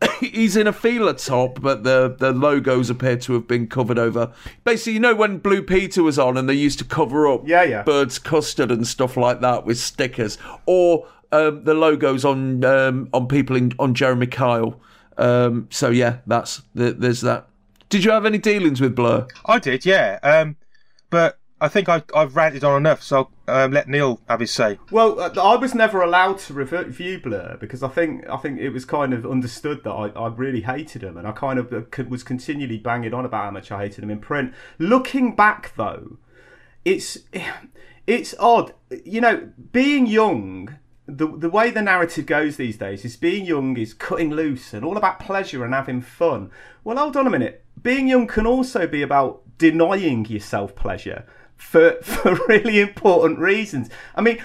He's 0.20 0.56
in 0.56 0.66
a 0.66 0.72
Fila 0.72 1.14
top, 1.14 1.60
but 1.60 1.84
the, 1.84 2.14
the 2.18 2.32
logos 2.32 2.88
appear 2.88 3.16
to 3.18 3.34
have 3.34 3.46
been 3.46 3.66
covered 3.66 3.98
over. 3.98 4.32
Basically, 4.64 4.94
you 4.94 5.00
know 5.00 5.14
when 5.14 5.38
Blue 5.38 5.62
Peter 5.62 6.02
was 6.02 6.18
on 6.18 6.36
and 6.36 6.48
they 6.48 6.54
used 6.54 6.78
to 6.78 6.84
cover 6.84 7.28
up 7.28 7.46
Yeah, 7.46 7.64
yeah. 7.64 7.82
Bird's 7.82 8.18
Custard 8.18 8.70
and 8.70 8.86
stuff 8.86 9.16
like 9.16 9.40
that 9.40 9.66
with 9.66 9.78
stickers, 9.78 10.38
or 10.66 11.06
um, 11.32 11.64
the 11.64 11.74
logos 11.74 12.24
on 12.24 12.64
um, 12.64 13.08
on 13.12 13.28
people 13.28 13.56
in, 13.56 13.72
on 13.78 13.94
Jeremy 13.94 14.26
Kyle. 14.26 14.80
Um, 15.20 15.68
so 15.70 15.90
yeah, 15.90 16.18
that's 16.26 16.62
the, 16.74 16.92
there's 16.92 17.20
that. 17.20 17.46
Did 17.88 18.04
you 18.04 18.10
have 18.10 18.24
any 18.24 18.38
dealings 18.38 18.80
with 18.80 18.96
Blur? 18.96 19.26
I 19.44 19.58
did, 19.58 19.84
yeah. 19.84 20.18
Um, 20.22 20.56
but 21.10 21.38
I 21.60 21.68
think 21.68 21.88
I, 21.90 22.02
I've 22.14 22.36
ranted 22.36 22.64
on 22.64 22.76
enough, 22.78 23.02
so 23.02 23.28
I'll 23.46 23.66
um, 23.66 23.72
let 23.72 23.86
Neil 23.86 24.20
have 24.28 24.40
his 24.40 24.50
say. 24.50 24.78
Well, 24.90 25.20
uh, 25.20 25.30
I 25.38 25.56
was 25.56 25.74
never 25.74 26.00
allowed 26.00 26.38
to 26.40 26.54
review 26.54 27.20
Blur 27.20 27.58
because 27.60 27.82
I 27.82 27.88
think 27.88 28.26
I 28.30 28.38
think 28.38 28.60
it 28.60 28.70
was 28.70 28.86
kind 28.86 29.12
of 29.12 29.26
understood 29.26 29.84
that 29.84 29.90
I, 29.90 30.08
I 30.08 30.28
really 30.28 30.62
hated 30.62 31.02
them, 31.02 31.18
and 31.18 31.28
I 31.28 31.32
kind 31.32 31.58
of 31.58 31.72
uh, 31.72 32.04
was 32.08 32.22
continually 32.22 32.78
banging 32.78 33.12
on 33.12 33.26
about 33.26 33.44
how 33.44 33.50
much 33.50 33.70
I 33.70 33.82
hated 33.82 34.02
them 34.02 34.10
in 34.10 34.20
print. 34.20 34.54
Looking 34.78 35.36
back, 35.36 35.74
though, 35.76 36.16
it's 36.84 37.18
it's 38.06 38.34
odd, 38.38 38.72
you 39.04 39.20
know, 39.20 39.50
being 39.72 40.06
young. 40.06 40.78
The, 41.16 41.26
the 41.26 41.50
way 41.50 41.70
the 41.70 41.82
narrative 41.82 42.26
goes 42.26 42.56
these 42.56 42.76
days 42.76 43.04
is 43.04 43.16
being 43.16 43.44
young 43.44 43.76
is 43.76 43.94
cutting 43.94 44.30
loose 44.30 44.72
and 44.72 44.84
all 44.84 44.96
about 44.96 45.20
pleasure 45.20 45.64
and 45.64 45.74
having 45.74 46.00
fun. 46.00 46.50
Well, 46.84 46.96
hold 46.96 47.16
on 47.16 47.26
a 47.26 47.30
minute. 47.30 47.64
Being 47.82 48.08
young 48.08 48.26
can 48.26 48.46
also 48.46 48.86
be 48.86 49.02
about 49.02 49.42
denying 49.58 50.26
yourself 50.26 50.74
pleasure 50.74 51.26
for 51.56 51.92
for 52.02 52.34
really 52.48 52.80
important 52.80 53.38
reasons. 53.38 53.90
I 54.14 54.20
mean, 54.22 54.42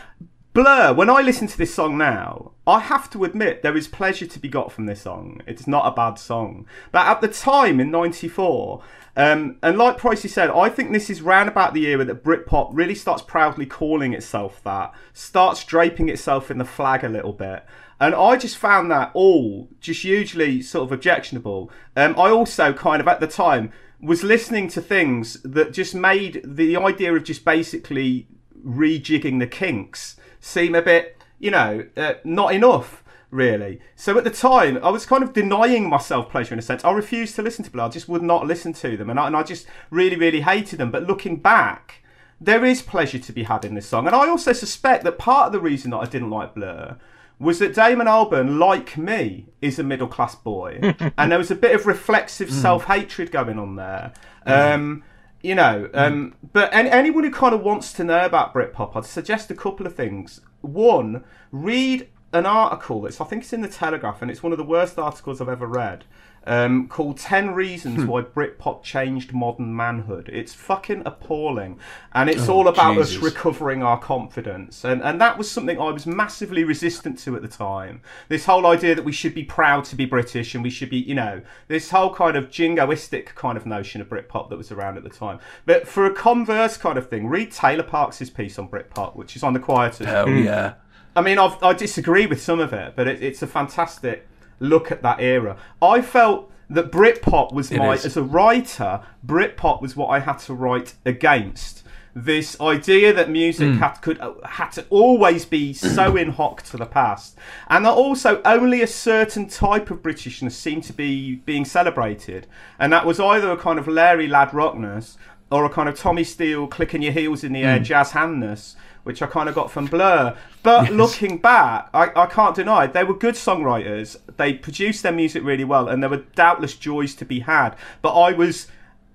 Blur, 0.54 0.94
when 0.94 1.10
I 1.10 1.22
listen 1.22 1.48
to 1.48 1.58
this 1.58 1.74
song 1.74 1.98
now, 1.98 2.54
I 2.66 2.80
have 2.80 3.10
to 3.10 3.26
admit 3.26 3.62
there 3.62 3.76
is 3.76 3.90
pleasure 3.90 4.26
to 4.26 4.40
be 4.40 4.48
got 4.48 4.72
from 4.72 4.86
this 4.86 5.02
song. 5.02 5.42
It's 5.46 5.68
not 5.68 5.86
a 5.86 5.96
bad 5.96 6.18
song. 6.18 6.66
But 6.94 7.08
at 7.08 7.20
the 7.20 7.28
time 7.28 7.82
in 7.82 7.92
94, 7.92 8.82
um, 9.16 9.58
and 9.64 9.78
like 9.78 9.98
Pricey 9.98 10.30
said, 10.30 10.50
I 10.50 10.70
think 10.70 10.92
this 10.92 11.10
is 11.10 11.22
round 11.22 11.48
about 11.48 11.74
the 11.74 11.86
era 11.88 12.04
that 12.06 12.24
Britpop 12.24 12.70
really 12.74 12.96
starts 12.96 13.22
proudly 13.22 13.66
calling 13.66 14.14
itself 14.14 14.62
that, 14.64 14.94
starts 15.14 15.64
draping 15.64 16.10
itself 16.10 16.52
in 16.52 16.58
the 16.58 16.66
flag 16.66 17.04
a 17.04 17.10
little 17.10 17.34
bit. 17.34 17.66
And 18.00 18.14
I 18.14 18.36
just 18.36 18.58
found 18.58 18.92
that 18.92 19.12
all 19.14 19.70
just 19.80 20.02
hugely 20.02 20.62
sort 20.62 20.84
of 20.84 20.92
objectionable. 20.92 21.72
Um, 21.96 22.14
I 22.20 22.30
also 22.30 22.74
kind 22.74 23.00
of, 23.00 23.08
at 23.08 23.22
the 23.22 23.28
time, 23.28 23.72
was 24.02 24.22
listening 24.22 24.68
to 24.70 24.82
things 24.82 25.42
that 25.44 25.72
just 25.72 25.96
made 25.96 26.42
the 26.44 26.76
idea 26.76 27.16
of 27.16 27.24
just 27.24 27.46
basically 27.46 28.28
rejigging 28.66 29.40
the 29.40 29.48
kinks 29.48 30.18
seem 30.42 30.76
a 30.76 30.82
bit, 30.82 31.18
you 31.40 31.52
know, 31.52 31.86
uh, 31.96 32.16
not 32.26 32.54
enough, 32.54 33.02
really. 33.36 33.80
So 33.96 34.18
at 34.18 34.24
the 34.24 34.32
time, 34.32 34.80
I 34.82 34.90
was 34.90 35.06
kind 35.06 35.24
of 35.24 35.34
denying 35.34 35.90
myself 35.90 36.30
pleasure 36.30 36.54
in 36.54 36.60
a 36.60 36.64
sense. 36.64 36.84
I 36.84 36.92
refused 36.92 37.36
to 37.36 37.42
listen 37.42 37.66
to 37.66 37.72
Blur. 37.72 37.84
I 37.84 37.90
just 37.90 38.10
would 38.10 38.24
not 38.24 38.48
listen 38.48 38.74
to 38.74 38.98
them. 38.98 39.10
And 39.10 39.20
I, 39.20 39.28
and 39.28 39.36
I 39.36 39.44
just 39.44 39.68
really, 39.92 40.16
really 40.16 40.42
hated 40.42 40.80
them. 40.80 40.92
But 40.92 41.04
looking 41.04 41.38
back, 41.38 42.04
there 42.40 42.66
is 42.66 42.82
pleasure 42.82 43.20
to 43.20 43.34
be 43.34 43.44
had 43.44 43.66
in 43.66 43.76
this 43.76 43.88
song. 43.88 44.08
And 44.08 44.16
I 44.16 44.28
also 44.28 44.54
suspect 44.54 45.04
that 45.04 45.18
part 45.18 45.48
of 45.48 45.52
the 45.52 45.60
reason 45.60 45.92
that 45.92 45.98
I 45.98 46.06
didn't 46.06 46.30
like 46.30 46.56
Blur 46.56 46.98
was 47.38 47.60
that 47.60 47.76
Damon 47.76 48.08
Albarn, 48.08 48.58
like 48.58 48.98
me, 48.98 49.48
is 49.62 49.78
a 49.78 49.84
middle 49.84 50.08
class 50.08 50.36
boy. 50.36 50.80
and 51.18 51.32
there 51.32 51.38
was 51.38 51.52
a 51.52 51.56
bit 51.56 51.76
of 51.76 51.86
reflexive 51.86 52.52
self 52.52 52.86
hatred 52.86 53.32
going 53.32 53.60
on 53.60 53.76
there. 53.76 54.14
Um, 54.46 55.04
you 55.42 55.54
know, 55.54 55.90
um, 55.94 56.36
but 56.54 56.74
any, 56.74 56.90
anyone 56.90 57.24
who 57.24 57.32
kind 57.32 57.54
of 57.54 57.62
wants 57.62 57.94
to 57.94 58.04
know 58.04 58.26
about 58.26 58.54
Britpop, 58.54 58.96
I'd 58.96 59.06
suggest 59.06 59.52
a 59.52 59.56
couple 59.56 59.86
of 59.86 59.96
things. 59.96 60.42
One, 60.62 61.24
read 61.52 62.08
an 62.36 62.46
article 62.46 63.02
that's 63.02 63.22
I 63.22 63.26
think 63.26 63.44
it's 63.44 63.54
in 63.54 63.62
the 63.62 63.68
Telegraph, 63.68 64.22
and 64.22 64.30
it's 64.30 64.44
one 64.44 64.52
of 64.52 64.58
the 64.58 64.64
worst 64.64 65.00
articles 65.00 65.42
I've 65.42 65.50
ever 65.50 65.68
read. 65.68 66.04
Um, 66.48 66.88
called 66.88 67.18
10 67.18 67.56
Reasons 67.56 68.06
Why 68.06 68.22
Britpop 68.22 68.84
Changed 68.84 69.34
Modern 69.34 69.76
Manhood. 69.76 70.30
It's 70.32 70.54
fucking 70.54 71.02
appalling. 71.04 71.80
And 72.14 72.30
it's 72.30 72.48
all 72.48 72.68
about 72.68 73.00
us 73.00 73.16
recovering 73.16 73.82
our 73.82 74.00
confidence. 74.00 74.84
And, 74.84 75.02
and 75.02 75.20
that 75.20 75.40
was 75.40 75.50
something 75.50 75.80
I 75.80 75.90
was 75.90 76.06
massively 76.06 76.64
resistant 76.64 77.18
to 77.20 77.36
at 77.36 77.42
the 77.42 77.48
time. 77.48 78.02
This 78.30 78.46
whole 78.46 78.68
idea 78.68 78.94
that 78.94 79.04
we 79.04 79.12
should 79.12 79.34
be 79.34 79.44
proud 79.44 79.86
to 79.86 79.96
be 79.96 80.06
British 80.06 80.54
and 80.54 80.64
we 80.64 80.70
should 80.70 80.92
be, 80.92 81.00
you 81.00 81.16
know, 81.16 81.42
this 81.68 81.90
whole 81.90 82.14
kind 82.14 82.38
of 82.38 82.50
jingoistic 82.50 83.34
kind 83.34 83.58
of 83.58 83.66
notion 83.66 84.00
of 84.00 84.08
Britpop 84.08 84.50
that 84.50 84.58
was 84.58 84.72
around 84.72 84.98
at 84.98 85.04
the 85.04 85.10
time. 85.10 85.40
But 85.66 85.88
for 85.88 86.06
a 86.06 86.14
converse 86.14 86.78
kind 86.78 87.00
of 87.00 87.10
thing, 87.10 87.26
read 87.26 87.54
Taylor 87.54 87.82
Parkes' 87.82 88.30
piece 88.30 88.60
on 88.60 88.70
Britpop, 88.70 89.16
which 89.16 89.36
is 89.36 89.42
on 89.42 89.54
the 89.54 89.60
Quietus. 89.60 90.06
Hell 90.06 90.30
yeah. 90.30 90.76
I 91.16 91.22
mean, 91.22 91.38
I've, 91.40 91.62
I 91.64 91.74
disagree 91.74 92.26
with 92.26 92.42
some 92.42 92.60
of 92.60 92.74
it, 92.74 92.94
but 92.96 93.08
it, 93.08 93.22
it's 93.24 93.42
a 93.42 93.48
fantastic 93.48 94.28
look 94.60 94.92
at 94.92 95.02
that 95.04 95.20
era. 95.20 95.58
I 95.82 96.02
felt 96.02 96.52
that 96.70 96.92
Britpop 96.92 97.54
was 97.54 97.72
It 97.72 97.78
my 97.78 97.94
is. 97.94 98.06
as 98.06 98.18
a 98.18 98.24
writer, 98.24 99.02
Britpop 99.26 99.82
was 99.82 99.96
what 99.96 100.08
I 100.08 100.20
had 100.20 100.38
to 100.40 100.54
write 100.54 100.96
against. 101.06 101.84
This 102.18 102.60
idea 102.62 103.12
that 103.12 103.30
music 103.30 103.74
Hmm. 103.74 103.78
had 103.80 103.96
could 104.02 104.22
had 104.46 104.70
to 104.72 104.86
always 104.90 105.44
be 105.46 105.74
so 105.74 106.16
in 106.22 106.32
hock 106.32 106.62
to 106.64 106.78
the 106.78 106.86
past, 106.86 107.38
and 107.70 107.86
that 107.86 107.92
also 107.92 108.42
only 108.46 108.82
a 108.82 108.88
certain 108.88 109.50
type 109.50 109.92
of 109.92 110.02
Britishness 110.02 110.54
seemed 110.54 110.86
to 110.86 110.94
be 110.94 111.36
being 111.46 111.66
celebrated, 111.66 112.48
and 112.80 112.94
that 112.94 113.06
was 113.06 113.20
either 113.20 113.52
a 113.52 113.58
kind 113.58 113.78
of 113.78 113.88
Larry 113.90 114.28
Lad 114.28 114.54
rockness 114.54 115.18
or 115.52 115.66
a 115.66 115.70
kind 115.70 115.90
of 115.90 116.00
Tommy 116.00 116.24
Steele 116.24 116.68
clicking 116.68 117.02
your 117.02 117.12
heels 117.12 117.44
in 117.44 117.52
the 117.52 117.62
Hmm. 117.62 117.68
air 117.68 117.80
jazz 117.80 118.12
handness, 118.12 118.78
which 119.06 119.22
I 119.22 119.28
kind 119.28 119.48
of 119.48 119.56
got 119.56 119.72
from 119.72 119.86
Blur. 119.86 120.36
But 120.64 120.92
looking 120.92 121.38
back, 121.38 121.90
I, 121.94 122.12
I 122.16 122.26
can't 122.26 122.56
deny 122.56 122.88
they 122.88 123.04
were 123.04 123.14
good 123.14 123.36
songwriters. 123.36 124.18
They 124.36 124.54
produced 124.54 125.04
their 125.04 125.12
music 125.12 125.44
really 125.44 125.64
well, 125.64 125.88
and 125.88 126.04
there 126.04 126.10
were 126.10 126.26
doubtless 126.36 126.76
joys 126.76 127.14
to 127.16 127.26
be 127.26 127.42
had. 127.42 127.76
But 128.02 128.20
I 128.20 128.32
was 128.34 128.68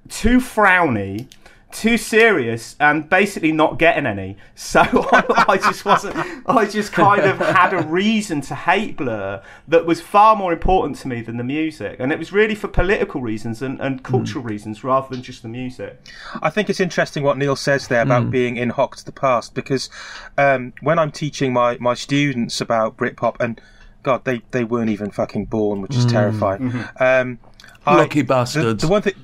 too 0.08 0.38
frowny, 0.38 1.26
too 1.72 1.96
serious, 1.96 2.76
and 2.80 3.08
basically 3.08 3.52
not 3.52 3.78
getting 3.78 4.06
any. 4.06 4.36
So 4.54 4.80
I, 4.80 5.44
I 5.48 5.56
just 5.56 5.84
wasn't. 5.84 6.16
I 6.46 6.66
just 6.66 6.92
kind 6.92 7.22
of 7.22 7.38
had 7.38 7.72
a 7.72 7.82
reason 7.82 8.40
to 8.42 8.54
hate 8.54 8.96
Blur 8.96 9.42
that 9.68 9.86
was 9.86 10.00
far 10.00 10.36
more 10.36 10.52
important 10.52 10.96
to 10.98 11.08
me 11.08 11.20
than 11.22 11.36
the 11.36 11.44
music, 11.44 11.96
and 11.98 12.12
it 12.12 12.18
was 12.18 12.32
really 12.32 12.54
for 12.54 12.68
political 12.68 13.20
reasons 13.20 13.62
and, 13.62 13.80
and 13.80 14.02
cultural 14.02 14.44
reasons 14.44 14.82
rather 14.84 15.08
than 15.08 15.22
just 15.22 15.42
the 15.42 15.48
music. 15.48 15.98
I 16.42 16.50
think 16.50 16.68
it's 16.70 16.80
interesting 16.80 17.22
what 17.22 17.38
Neil 17.38 17.56
says 17.56 17.88
there 17.88 18.02
about 18.02 18.30
being 18.30 18.56
in 18.56 18.70
hock 18.70 18.96
to 18.96 19.04
the 19.04 19.12
past 19.12 19.54
because 19.54 19.88
um, 20.38 20.72
when 20.80 20.98
I'm 20.98 21.10
teaching 21.12 21.52
my, 21.52 21.76
my 21.80 21.94
students 21.94 22.60
about 22.60 22.96
Britpop 22.96 23.36
and 23.40 23.60
God, 24.02 24.24
they, 24.24 24.42
they 24.50 24.64
weren't 24.64 24.90
even 24.90 25.10
fucking 25.10 25.46
born, 25.46 25.82
which 25.82 25.94
is 25.94 26.06
terrifying. 26.06 26.72
Um, 26.98 27.38
I- 27.86 27.96
Lucky 27.96 28.20
the, 28.22 28.26
bastards. 28.26 28.82
the 28.82 28.88
one 28.88 29.02
thing, 29.02 29.14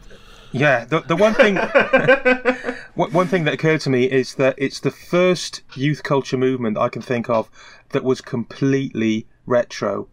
yeah, 0.59 0.85
the, 0.85 1.01
the 1.01 1.17
one 1.17 1.35
thing, 1.35 1.57
one 2.95 3.27
thing 3.27 3.45
that 3.45 3.55
occurred 3.55 3.81
to 3.83 3.91
me 3.91 4.05
is 4.05 4.35
that 4.37 4.55
it's 4.59 4.81
the 4.81 4.91
first 4.91 5.63
youth 5.75 6.03
culture 6.03 6.37
movement 6.37 6.79
I 6.79 6.89
can 6.89 7.03
think 7.03 7.29
of 7.29 7.51
that 7.91 8.05
was 8.05 8.21
completely 8.21 9.27
retro. 9.47 10.09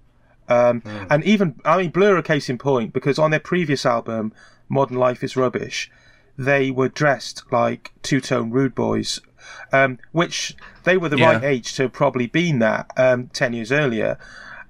Um, 0.49 0.83
And 1.09 1.23
even, 1.23 1.59
I 1.65 1.77
mean, 1.77 1.91
Blur 1.91 2.15
are 2.15 2.17
a 2.17 2.23
case 2.23 2.49
in 2.49 2.57
point 2.57 2.93
because 2.93 3.17
on 3.17 3.31
their 3.31 3.39
previous 3.39 3.85
album, 3.85 4.33
Modern 4.69 4.97
Life 4.97 5.23
is 5.23 5.35
Rubbish, 5.35 5.89
they 6.37 6.71
were 6.71 6.89
dressed 6.89 7.43
like 7.51 7.91
two 8.01 8.19
tone 8.19 8.51
rude 8.51 8.75
boys, 8.75 9.19
um, 9.71 9.99
which 10.11 10.55
they 10.83 10.97
were 10.97 11.09
the 11.09 11.17
Yeah. 11.17 11.33
right 11.33 11.43
age 11.43 11.73
to 11.75 11.83
have 11.83 11.93
probably 11.93 12.27
been 12.27 12.59
that 12.59 12.91
um, 12.97 13.27
10 13.33 13.53
years 13.53 13.71
earlier. 13.71 14.17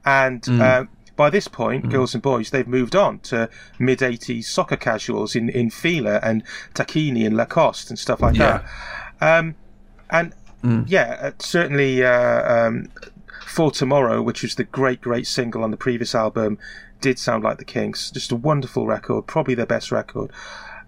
And 0.05 0.47
um, 0.61 0.89
by 1.15 1.29
this 1.29 1.47
point, 1.47 1.89
girls 1.89 2.13
and 2.13 2.23
boys, 2.23 2.49
they've 2.49 2.67
moved 2.67 2.95
on 2.95 3.19
to 3.19 3.49
mid 3.79 3.99
80s 3.99 4.45
soccer 4.45 4.75
casuals 4.77 5.35
in, 5.35 5.49
in 5.49 5.69
Fila 5.69 6.19
and 6.23 6.43
Tacchini 6.73 7.25
and 7.25 7.37
Lacoste 7.37 7.89
and 7.89 7.99
stuff 7.99 8.21
like 8.21 8.35
Yeah. 8.35 8.63
that. 9.19 9.39
Um, 9.39 9.55
and 10.09 10.33
yeah, 10.87 11.17
uh, 11.21 11.31
certainly 11.39 12.03
uh, 12.03 12.67
um, 12.67 12.89
For 13.45 13.69
Tomorrow, 13.71 14.21
which 14.21 14.41
was 14.41 14.55
the 14.55 14.63
great, 14.63 15.01
great 15.01 15.27
single 15.27 15.63
on 15.63 15.71
the 15.71 15.77
previous 15.77 16.15
album, 16.15 16.57
did 17.01 17.19
sound 17.19 17.43
like 17.43 17.57
the 17.57 17.65
Kinks. 17.65 18.09
Just 18.11 18.31
a 18.31 18.35
wonderful 18.35 18.87
record, 18.87 19.27
probably 19.27 19.55
their 19.55 19.65
best 19.65 19.91
record. 19.91 20.31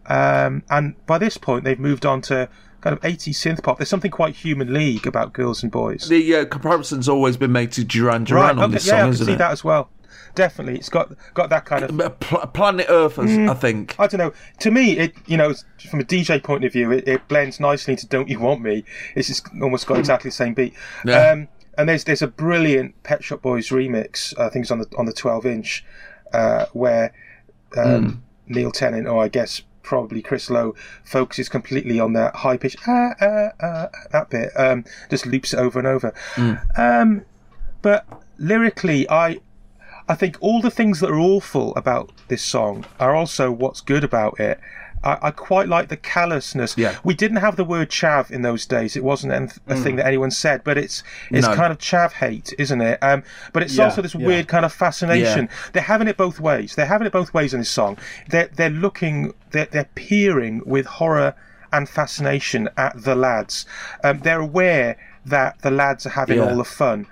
Um, 0.08 0.64
and 0.70 0.96
by 1.06 1.18
this 1.18 1.38
point, 1.38 1.64
they've 1.64 1.80
moved 1.80 2.06
on 2.06 2.22
to 2.24 2.48
kind 2.82 2.96
of 2.96 3.02
80s 3.02 3.30
synth 3.36 3.64
pop. 3.64 3.78
There's 3.80 3.90
something 3.90 4.12
quite 4.12 4.36
Human 4.36 4.72
League 4.74 5.08
about 5.08 5.34
girls 5.34 5.64
and 5.64 5.72
boys. 5.72 6.08
The 6.08 6.36
uh, 6.36 6.46
comparison's 6.46 7.10
always 7.10 7.36
been 7.38 7.52
made 7.52 7.72
to 7.74 7.84
Duran 7.84 8.24
Duran 8.24 8.60
on 8.60 8.66
okay, 8.66 8.74
this 8.74 8.86
yeah, 8.88 8.92
song, 8.92 9.00
I 9.00 9.04
can 9.04 9.10
isn't 9.14 9.26
see 9.26 9.32
it? 9.34 9.38
that 9.40 9.52
as 9.52 9.64
well. 9.64 9.90
Definitely, 10.36 10.76
it's 10.76 10.90
got 10.90 11.12
got 11.34 11.50
that 11.50 11.66
kind 11.66 11.84
of 11.86 12.20
Pl- 12.20 12.46
Planet 12.48 12.86
Earth, 12.90 13.18
as- 13.18 13.30
Mm. 13.32 13.50
I 13.50 13.54
think. 13.54 13.96
I 13.98 14.08
don't 14.08 14.20
know. 14.20 14.34
To 14.60 14.72
me, 14.72 14.98
it 14.98 15.14
you 15.26 15.38
know, 15.38 15.54
from 15.90 16.02
a 16.02 16.04
DJ 16.04 16.42
point 16.44 16.64
of 16.66 16.74
view, 16.74 16.92
it, 16.92 17.08
it 17.08 17.28
blends 17.28 17.60
nicely 17.60 17.94
into 17.94 18.06
"Don't 18.08 18.30
You 18.30 18.40
Want 18.40 18.62
Me." 18.62 18.84
It's 19.16 19.28
just 19.30 19.48
almost 19.62 19.88
got 19.88 19.98
exactly 19.98 20.30
the 20.30 20.36
same 20.36 20.54
beat. 20.54 20.74
Yeah. 21.06 21.32
Um, 21.32 21.48
and 21.78 21.90
there's 21.90 22.04
there's 22.04 22.22
a 22.22 22.28
brilliant 22.28 23.02
Pet 23.04 23.24
Shop 23.24 23.42
Boys 23.42 23.70
remix. 23.70 24.38
I 24.40 24.50
think 24.50 24.64
it's 24.64 24.72
on 24.72 24.80
the 24.80 24.88
on 24.98 25.06
the 25.06 25.14
12 25.14 25.46
inch, 25.46 25.84
uh, 26.34 26.66
where 26.74 27.14
um, 27.78 28.24
Neil 28.48 28.72
Tennant, 28.72 29.08
or 29.08 29.24
I 29.24 29.28
guess 29.28 29.62
probably 29.84 30.22
Chris 30.22 30.50
Lowe, 30.50 30.74
focuses 31.04 31.48
completely 31.50 32.00
on 32.00 32.14
that 32.14 32.36
high 32.38 32.58
pitch 32.58 32.76
ah, 32.88 33.14
ah, 33.22 33.50
ah, 33.62 33.88
that 34.12 34.30
bit. 34.30 34.50
Um, 34.56 34.84
just 35.10 35.26
loops 35.26 35.54
it 35.54 35.58
over 35.60 35.78
and 35.80 35.88
over. 35.88 36.14
Um, 36.78 37.24
but 37.82 38.06
lyrically, 38.38 39.10
I 39.10 39.40
I 40.08 40.16
think 40.16 40.38
all 40.40 40.62
the 40.62 40.70
things 40.72 41.00
that 41.00 41.10
are 41.10 41.20
awful 41.20 41.74
about 41.76 42.12
this 42.28 42.44
song 42.44 42.86
are 43.00 43.16
also 43.16 43.52
what's 43.52 43.82
good 43.82 44.04
about 44.04 44.40
it. 44.40 44.60
I, 45.04 45.18
I 45.24 45.32
quite 45.32 45.68
like 45.68 45.90
the 45.90 45.98
callousness. 45.98 46.78
Yeah. 46.78 46.96
We 47.04 47.14
didn't 47.14 47.38
have 47.38 47.56
the 47.56 47.64
word 47.64 47.90
chav 47.90 48.30
in 48.32 48.42
those 48.42 48.66
days. 48.66 48.96
It 48.96 49.04
wasn't 49.04 49.52
a 49.68 49.76
thing 49.76 49.96
that 49.98 50.06
anyone 50.06 50.32
said, 50.32 50.64
but 50.64 50.78
it's 50.78 51.04
it's 51.32 51.48
No. 51.48 51.56
kind 51.56 51.72
of 51.72 51.80
chav 51.80 52.12
hate, 52.14 52.54
isn't 52.58 52.82
it? 52.82 53.00
Um, 53.02 53.24
but 53.54 53.64
it's 53.64 53.76
Yeah, 53.76 53.86
also 53.86 54.02
this 54.02 54.16
yeah. 54.16 54.26
weird 54.26 54.48
kind 54.48 54.66
of 54.66 54.74
fascination. 54.74 55.50
They're 55.74 55.82
having 55.84 56.08
it 56.08 56.18
both 56.18 56.40
ways. 56.40 56.76
They're 56.76 56.86
having 56.86 57.08
it 57.08 57.14
both 57.14 57.34
ways 57.34 57.54
in 57.54 57.60
this 57.60 57.70
song. 57.70 57.98
They're 58.30 58.50
they're 58.56 58.70
looking. 58.70 59.34
They're 59.52 59.68
they're 59.72 59.90
peering 59.96 60.62
with 60.66 60.86
horror 60.86 61.36
and 61.72 61.90
fascination 61.90 62.70
at 62.78 63.04
the 63.04 63.16
lads. 63.16 63.66
Um, 64.04 64.20
they're 64.20 64.40
aware 64.40 64.98
that 65.26 65.62
the 65.62 65.72
lads 65.72 66.06
are 66.06 66.12
having 66.12 66.40
all 66.40 66.56
the 66.56 66.64
fun 66.64 67.08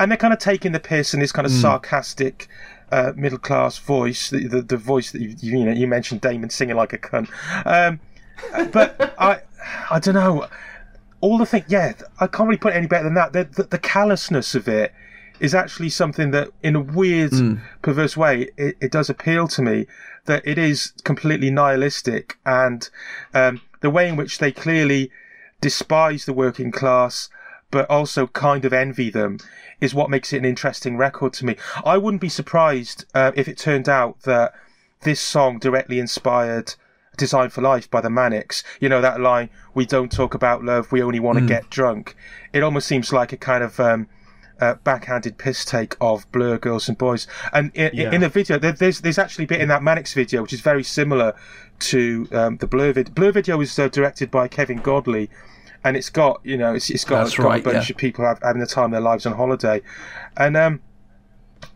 and 0.00 0.10
they're 0.10 0.18
kind 0.18 0.32
of 0.32 0.40
taking 0.40 0.72
the 0.72 0.80
piss 0.80 1.14
in 1.14 1.20
this 1.20 1.30
kind 1.30 1.46
of 1.46 1.52
sarcastic 1.52 2.48
uh, 2.90 3.12
middle 3.14 3.38
class 3.38 3.78
voice, 3.78 4.30
the, 4.30 4.48
the 4.48 4.62
the 4.62 4.76
voice 4.76 5.12
that 5.12 5.20
you 5.20 5.36
you 5.38 5.64
know 5.64 5.72
you 5.72 5.86
mentioned 5.86 6.22
Damon 6.22 6.50
singing 6.50 6.74
like 6.74 6.92
a 6.92 6.98
cunt. 6.98 7.28
Um, 7.66 8.00
but 8.72 9.14
I 9.18 9.40
I 9.90 10.00
don't 10.00 10.14
know. 10.14 10.48
All 11.20 11.36
the 11.36 11.44
thing, 11.44 11.64
yeah, 11.68 11.92
I 12.18 12.26
can't 12.26 12.48
really 12.48 12.58
put 12.58 12.72
it 12.72 12.76
any 12.76 12.86
better 12.86 13.04
than 13.04 13.14
that. 13.14 13.34
The, 13.34 13.44
the, 13.44 13.64
the 13.64 13.78
callousness 13.78 14.54
of 14.54 14.66
it 14.66 14.94
is 15.38 15.54
actually 15.54 15.90
something 15.90 16.30
that, 16.30 16.48
in 16.62 16.74
a 16.74 16.80
weird, 16.80 17.32
perverse 17.82 18.16
way, 18.16 18.48
it, 18.56 18.78
it 18.80 18.90
does 18.90 19.10
appeal 19.10 19.46
to 19.48 19.60
me. 19.60 19.86
That 20.24 20.42
it 20.46 20.56
is 20.56 20.94
completely 21.04 21.50
nihilistic, 21.50 22.38
and 22.46 22.88
um, 23.34 23.60
the 23.80 23.90
way 23.90 24.08
in 24.08 24.16
which 24.16 24.38
they 24.38 24.50
clearly 24.50 25.10
despise 25.60 26.24
the 26.24 26.32
working 26.32 26.70
class, 26.72 27.28
but 27.70 27.88
also 27.90 28.26
kind 28.28 28.64
of 28.64 28.72
envy 28.72 29.10
them, 29.10 29.38
is 29.80 29.94
what 29.94 30.10
makes 30.10 30.32
it 30.32 30.38
an 30.38 30.44
interesting 30.44 30.96
record 30.96 31.32
to 31.34 31.46
me. 31.46 31.56
I 31.84 31.96
wouldn't 31.98 32.20
be 32.20 32.28
surprised 32.28 33.04
uh, 33.14 33.32
if 33.34 33.48
it 33.48 33.58
turned 33.58 33.88
out 33.88 34.20
that 34.22 34.52
this 35.02 35.20
song 35.20 35.58
directly 35.58 35.98
inspired 35.98 36.74
Design 37.16 37.50
for 37.50 37.60
Life 37.62 37.90
by 37.90 38.00
the 38.00 38.10
Manics. 38.10 38.62
You 38.80 38.88
know, 38.88 39.00
that 39.00 39.20
line, 39.20 39.50
we 39.74 39.86
don't 39.86 40.10
talk 40.10 40.34
about 40.34 40.64
love, 40.64 40.90
we 40.92 41.02
only 41.02 41.20
want 41.20 41.38
to 41.38 41.46
get 41.46 41.70
drunk. 41.70 42.16
It 42.52 42.62
almost 42.62 42.86
seems 42.86 43.12
like 43.12 43.32
a 43.32 43.36
kind 43.36 43.62
of 43.62 43.78
um, 43.78 44.08
uh, 44.60 44.74
backhanded 44.84 45.38
piss 45.38 45.64
take 45.64 45.96
of 46.00 46.30
Blur 46.32 46.58
Girls 46.58 46.88
and 46.88 46.96
Boys. 46.98 47.26
And 47.52 47.70
in, 47.74 47.90
Yeah. 47.94 48.12
in 48.12 48.20
the 48.20 48.28
video, 48.28 48.58
there, 48.58 48.72
there's 48.72 49.00
there's 49.00 49.18
actually 49.18 49.44
a 49.44 49.48
bit 49.48 49.60
in 49.60 49.68
that 49.68 49.82
Manics 49.82 50.12
video 50.14 50.42
which 50.42 50.52
is 50.52 50.60
very 50.60 50.82
similar 50.84 51.34
to 51.80 52.28
um, 52.32 52.56
the 52.58 52.66
Blur 52.66 52.92
video. 52.92 53.12
Blur 53.12 53.32
video 53.32 53.56
was 53.56 53.78
uh, 53.78 53.88
directed 53.88 54.30
by 54.30 54.48
Kevin 54.48 54.78
Godley. 54.78 55.30
And 55.82 55.96
it's 55.96 56.10
got, 56.10 56.40
you 56.44 56.58
know, 56.58 56.74
it's, 56.74 56.90
it's 56.90 57.04
got, 57.04 57.24
That's 57.24 57.36
got 57.36 57.46
right, 57.46 57.60
a 57.60 57.64
bunch 57.64 57.88
yeah. 57.88 57.94
of 57.94 57.96
people 57.96 58.24
have, 58.24 58.38
having 58.42 58.60
the 58.60 58.66
time 58.66 58.86
of 58.86 58.90
their 58.90 59.00
lives 59.00 59.24
on 59.24 59.32
holiday, 59.32 59.80
and 60.36 60.56
um, 60.56 60.82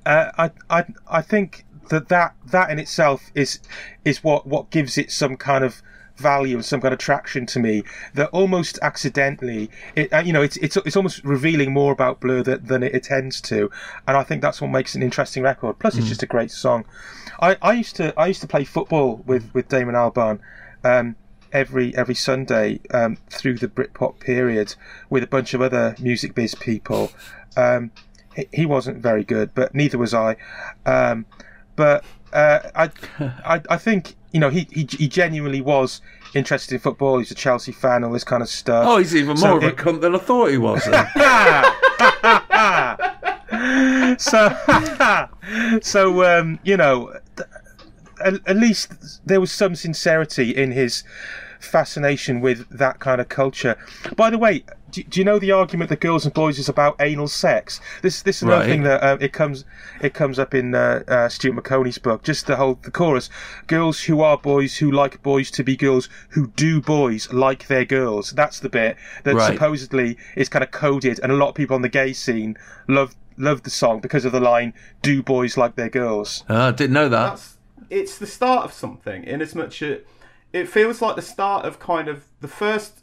uh, 0.04 0.30
I, 0.36 0.50
I, 0.68 0.84
I 1.08 1.22
think 1.22 1.64
that, 1.88 2.08
that 2.08 2.34
that 2.46 2.70
in 2.70 2.78
itself 2.78 3.30
is 3.34 3.60
is 4.04 4.22
what, 4.22 4.46
what 4.46 4.70
gives 4.70 4.98
it 4.98 5.10
some 5.10 5.36
kind 5.36 5.64
of 5.64 5.82
value 6.16 6.54
and 6.54 6.64
some 6.64 6.80
kind 6.80 6.92
of 6.92 7.00
traction 7.00 7.46
to 7.46 7.58
me. 7.58 7.82
That 8.14 8.28
almost 8.30 8.78
accidentally, 8.82 9.70
it 9.96 10.12
uh, 10.12 10.18
you 10.18 10.32
know, 10.32 10.42
it's 10.42 10.56
it's 10.58 10.76
it's 10.76 10.96
almost 10.96 11.24
revealing 11.24 11.72
more 11.72 11.92
about 11.92 12.20
Blur 12.20 12.42
that, 12.42 12.66
than 12.66 12.82
it 12.82 12.92
intends 12.92 13.40
to, 13.42 13.70
and 14.06 14.16
I 14.16 14.22
think 14.22 14.42
that's 14.42 14.60
what 14.60 14.68
makes 14.68 14.94
an 14.94 15.02
interesting 15.02 15.42
record. 15.42 15.78
Plus, 15.78 15.96
it's 15.96 16.08
just 16.08 16.22
a 16.22 16.26
great 16.26 16.50
song. 16.50 16.84
I, 17.40 17.56
I 17.62 17.72
used 17.72 17.96
to 17.96 18.12
I 18.18 18.26
used 18.26 18.42
to 18.42 18.46
play 18.46 18.64
football 18.64 19.22
with 19.26 19.52
with 19.54 19.68
Damon 19.68 19.94
Albarn. 19.94 20.40
Um, 20.84 21.16
every 21.54 21.96
every 21.96 22.14
Sunday 22.14 22.80
um, 22.92 23.16
through 23.30 23.56
the 23.58 23.68
Britpop 23.68 24.20
period 24.20 24.74
with 25.08 25.22
a 25.22 25.26
bunch 25.26 25.54
of 25.54 25.62
other 25.62 25.96
music 25.98 26.34
biz 26.34 26.54
people. 26.54 27.10
Um, 27.56 27.90
he, 28.36 28.46
he 28.52 28.66
wasn't 28.66 28.98
very 28.98 29.24
good, 29.24 29.54
but 29.54 29.74
neither 29.74 29.96
was 29.96 30.12
I. 30.12 30.36
Um, 30.84 31.24
but 31.76 32.04
uh, 32.32 32.58
I, 32.74 32.90
I 33.46 33.62
I 33.70 33.76
think 33.78 34.16
you 34.32 34.40
know 34.40 34.50
he, 34.50 34.66
he 34.72 34.86
he 34.90 35.08
genuinely 35.08 35.60
was 35.60 36.00
interested 36.34 36.74
in 36.74 36.80
football. 36.80 37.18
He's 37.18 37.30
a 37.30 37.34
Chelsea 37.36 37.72
fan, 37.72 38.02
all 38.04 38.12
this 38.12 38.24
kind 38.24 38.42
of 38.42 38.48
stuff. 38.48 38.86
Oh, 38.88 38.98
he's 38.98 39.14
even 39.14 39.36
So 39.36 39.48
more 39.48 39.58
of 39.58 39.64
a 39.64 39.68
it- 39.68 39.76
cunt 39.76 40.00
than 40.00 40.14
I 40.14 40.18
thought 40.18 40.50
he 40.50 40.58
was. 40.58 40.82
so 44.18 44.56
so 45.82 46.24
um, 46.40 46.58
you 46.64 46.76
know 46.76 47.12
th- 47.36 47.48
at, 48.24 48.34
at 48.48 48.56
least 48.56 49.20
there 49.26 49.40
was 49.40 49.52
some 49.52 49.74
sincerity 49.74 50.50
in 50.50 50.72
his 50.72 51.04
fascination 51.64 52.40
with 52.40 52.68
that 52.70 52.98
kind 53.00 53.20
of 53.20 53.28
culture. 53.28 53.76
By 54.16 54.30
the 54.30 54.38
way, 54.38 54.64
do, 54.90 55.02
do 55.02 55.20
you 55.20 55.24
know 55.24 55.38
the 55.38 55.50
argument 55.52 55.90
that 55.90 56.00
girls 56.00 56.24
and 56.24 56.32
boys 56.32 56.58
is 56.58 56.68
about 56.68 56.96
anal 57.00 57.26
sex? 57.28 57.80
This 58.02 58.22
this 58.22 58.36
is 58.36 58.42
another 58.42 58.60
Right. 58.60 58.68
thing 58.68 58.82
that 58.84 59.02
uh, 59.02 59.16
it 59.20 59.32
comes 59.32 59.64
it 60.00 60.14
comes 60.14 60.38
up 60.38 60.54
in 60.54 60.74
uh, 60.74 61.02
uh, 61.08 61.28
Stuart 61.28 61.54
Maconie's 61.54 61.98
book. 61.98 62.22
Just 62.22 62.46
the 62.46 62.56
whole 62.56 62.78
the 62.82 62.90
chorus: 62.90 63.28
girls 63.66 64.02
who 64.04 64.20
are 64.20 64.38
boys 64.38 64.76
who 64.78 64.90
like 64.90 65.22
boys 65.22 65.50
to 65.52 65.64
be 65.64 65.76
girls 65.76 66.08
who 66.30 66.48
do 66.48 66.80
boys 66.80 67.32
like 67.32 67.66
their 67.66 67.84
girls. 67.84 68.30
That's 68.32 68.60
the 68.60 68.68
bit 68.68 68.96
that 69.24 69.34
Right. 69.34 69.52
supposedly 69.54 70.16
is 70.36 70.48
kind 70.48 70.62
of 70.62 70.70
coded, 70.70 71.18
and 71.22 71.32
a 71.32 71.36
lot 71.36 71.48
of 71.48 71.54
people 71.54 71.74
on 71.74 71.82
the 71.82 71.88
gay 71.88 72.12
scene 72.12 72.56
love 72.86 73.14
love 73.36 73.64
the 73.64 73.70
song 73.70 73.98
because 74.00 74.24
of 74.24 74.30
the 74.32 74.40
line 74.40 74.72
"Do 75.02 75.22
boys 75.22 75.56
like 75.56 75.74
their 75.74 75.88
girls?" 75.88 76.44
Ah, 76.48 76.70
didn't 76.70 76.94
know 76.94 77.08
that. 77.08 77.30
that's 77.30 77.50
it's 77.90 78.16
the 78.18 78.26
start 78.26 78.64
of 78.64 78.72
something 78.72 79.24
in 79.24 79.42
as 79.42 79.54
much 79.54 79.82
it 79.82 80.06
it 80.54 80.68
feels 80.68 81.02
like 81.02 81.16
the 81.16 81.22
start 81.22 81.66
of 81.66 81.78
kind 81.78 82.08
of 82.08 82.24
the 82.40 82.48
first 82.48 83.00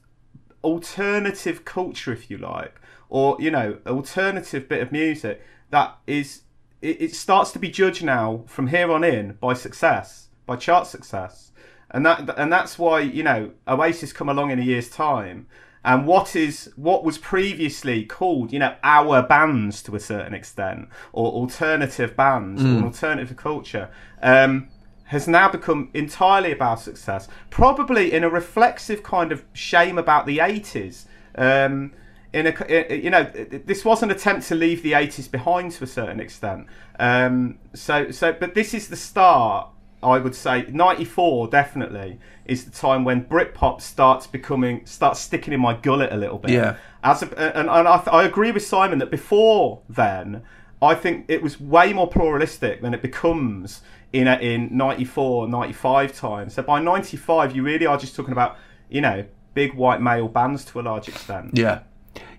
alternative 0.64 1.66
culture 1.66 2.12
if 2.12 2.30
you 2.30 2.38
like 2.38 2.80
or 3.10 3.36
you 3.40 3.52
know 3.52 3.78
alternative 3.86 4.68
bit 4.70 4.82
of 4.82 4.92
music 4.92 5.42
that 5.70 5.98
is 6.08 6.42
it, 6.82 7.02
it 7.02 7.16
starts 7.16 7.52
to 7.52 7.60
be 7.60 7.70
judged 7.70 8.04
now 8.04 8.44
from 8.48 8.68
here 8.68 8.92
on 8.92 9.04
in 9.04 9.34
by 9.40 9.54
success 9.54 10.30
by 10.52 10.58
chart 10.58 10.88
success. 10.88 11.52
And 11.90 12.06
that 12.06 12.38
and 12.38 12.52
that's 12.52 12.78
why 12.80 13.02
you 13.02 13.24
know 13.24 13.52
oasis 13.68 14.14
come 14.14 14.30
along 14.30 14.52
in 14.52 14.60
a 14.60 14.64
year's 14.64 14.90
time. 14.90 15.48
And 15.84 16.06
what 16.06 16.36
is 16.36 16.72
what 16.76 17.04
was 17.04 17.18
previously 17.18 18.06
called 18.06 18.54
you 18.54 18.60
know 18.60 18.76
our 18.84 19.24
bands 19.24 19.82
to 19.84 19.96
a 19.96 20.00
certain 20.00 20.34
extent 20.34 20.90
or 21.12 21.32
alternative 21.32 22.16
bands 22.16 22.64
or 22.64 22.86
alternative 22.86 23.36
culture 23.36 23.90
um, 24.22 24.70
has 25.12 25.28
now 25.28 25.50
become 25.50 25.90
entirely 25.94 26.54
about 26.54 26.80
success 26.80 27.28
probably 27.50 28.14
in 28.14 28.24
a 28.24 28.30
reflexive 28.30 29.04
kind 29.04 29.34
of 29.34 29.44
shame 29.52 29.98
about 29.98 30.26
the 30.26 30.38
80s 30.38 31.04
um, 31.36 31.92
in 32.32 32.48
a 32.48 32.96
you 32.96 33.10
know 33.10 33.24
this 33.66 33.84
was 33.84 34.02
an 34.02 34.10
attempt 34.10 34.48
to 34.48 34.56
leave 34.56 34.82
the 34.84 34.94
80s 34.94 35.30
behind 35.30 35.74
to 35.74 35.84
a 35.84 35.88
certain 35.88 36.22
extent 36.22 36.66
um, 36.98 37.60
so 37.74 38.10
so 38.10 38.32
but 38.32 38.56
this 38.56 38.74
is 38.74 38.88
the 38.88 38.96
start 38.96 39.68
I 40.02 40.18
would 40.18 40.34
say 40.34 40.66
94 40.70 41.50
definitely 41.50 42.18
is 42.46 42.64
the 42.64 42.72
time 42.72 43.04
when 43.04 43.26
Britpop 43.26 43.82
starts 43.82 44.28
becoming 44.28 44.86
starts 44.86 45.20
sticking 45.20 45.54
in 45.54 45.60
my 45.60 45.76
gullet 45.76 46.12
a 46.12 46.18
little 46.18 46.40
bit. 46.40 46.52
Yeah. 46.52 46.78
As 47.04 47.22
a, 47.22 47.26
and, 47.38 47.70
and 47.70 47.88
I, 47.88 48.02
I 48.12 48.24
agree 48.24 48.52
with 48.52 48.66
Simon 48.66 48.98
that 48.98 49.12
before 49.12 49.82
then 49.88 50.42
I 50.82 50.96
think 50.96 51.26
it 51.28 51.44
was 51.44 51.60
way 51.60 51.94
more 51.94 52.08
pluralistic 52.08 52.82
than 52.82 52.96
it 52.96 53.04
becomes 53.04 53.82
in 54.14 54.28
a, 54.28 54.36
in 54.38 54.76
94 54.76 55.48
95 55.48 56.16
time. 56.16 56.50
So 56.50 56.62
by 56.62 56.82
95 56.82 57.56
you 57.56 57.64
really 57.64 57.86
are 57.86 57.98
just 57.98 58.16
talking 58.16 58.32
about 58.32 58.58
you 58.90 59.02
know 59.02 59.26
big 59.54 59.74
white 59.74 60.02
male 60.02 60.28
bands 60.28 60.66
to 60.66 60.80
a 60.80 60.84
large 60.84 61.08
extent. 61.08 61.52
Yeah. 61.54 61.82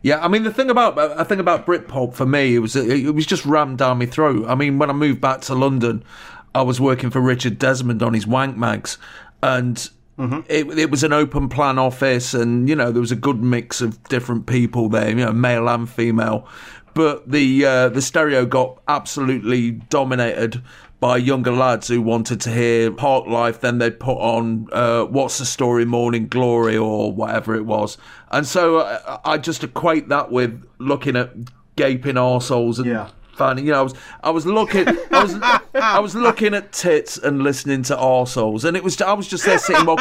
Yeah, 0.03 0.23
I 0.23 0.29
mean 0.29 0.43
the 0.43 0.53
thing 0.53 0.69
about 0.69 0.99
I 0.99 1.25
think 1.25 1.41
about 1.41 1.65
Britpop 1.65 2.15
for 2.15 2.27
me 2.27 2.57
it 2.57 2.59
was 2.59 2.77
it 2.77 3.15
was 3.15 3.25
just 3.25 3.47
rammed 3.47 3.79
down 3.79 3.99
my 3.99 4.07
throat. 4.07 4.47
I 4.49 4.55
mean 4.55 4.79
when 4.79 4.91
I 4.91 4.93
moved 4.93 5.21
back 5.21 5.41
to 5.43 5.55
London, 5.55 6.05
I 6.55 6.63
was 6.63 6.81
working 6.81 7.11
for 7.11 7.21
Richard 7.21 7.59
Desmond 7.59 8.03
on 8.03 8.13
his 8.13 8.27
Wank 8.27 8.57
Mags, 8.57 8.99
and 9.43 9.89
it, 10.19 10.79
it 10.79 10.91
was 10.91 11.03
an 11.03 11.13
open 11.13 11.49
plan 11.49 11.79
office, 11.79 12.35
and 12.35 12.69
you 12.69 12.77
know 12.77 12.93
there 12.93 13.01
was 13.01 13.13
a 13.13 13.17
good 13.17 13.43
mix 13.43 13.81
of 13.81 14.03
different 14.05 14.47
people 14.47 14.89
there, 14.89 15.09
you 15.09 15.15
know 15.17 15.33
male 15.33 15.69
and 15.69 15.89
female, 15.89 16.47
but 16.95 17.31
the 17.31 17.65
uh, 17.65 17.89
the 17.89 18.03
stereo 18.03 18.45
got 18.45 18.81
absolutely 18.89 19.71
dominated 19.71 20.63
by 21.03 21.17
younger 21.17 21.51
lads 21.51 21.89
who 21.89 22.01
wanted 22.01 22.41
to 22.41 22.51
hear 22.51 22.89
Park 22.93 23.27
Life, 23.27 23.61
then 23.61 23.79
they'd 23.79 23.99
put 23.99 24.19
on 24.19 24.69
uh, 24.73 25.03
What's 25.07 25.39
the 25.39 25.45
Story, 25.45 25.85
Morning 25.85 26.29
Glory, 26.29 26.77
or 26.77 27.11
whatever 27.13 27.57
it 27.57 27.67
was. 27.67 27.99
And 28.31 28.47
so 28.47 28.77
uh, 28.79 29.19
I 29.25 29.37
just 29.39 29.65
equate 29.65 30.09
that 30.11 30.31
with 30.31 30.65
looking 30.79 31.17
at 31.17 31.33
gaping 31.75 32.15
arseholes 32.15 32.79
and 32.79 32.87
Yeah. 32.87 33.09
finding, 33.35 33.67
you 33.67 33.73
know, 33.73 33.81
I 33.81 33.83
was, 33.83 33.95
I 34.23 34.31
was 34.31 34.47
looking, 34.47 34.87
I 35.11 35.23
was, 35.25 35.35
I 35.75 35.99
was 35.99 36.15
looking 36.15 36.55
at 36.55 36.71
tits 36.73 37.19
and 37.19 37.43
listening 37.43 37.83
to 37.85 37.97
arseholes, 37.97 38.65
and 38.65 38.77
it 38.77 38.85
was, 38.85 39.01
I 39.03 39.13
was 39.15 39.27
just 39.27 39.45
there 39.45 39.59
sitting, 39.59 39.85
well, 39.87 39.97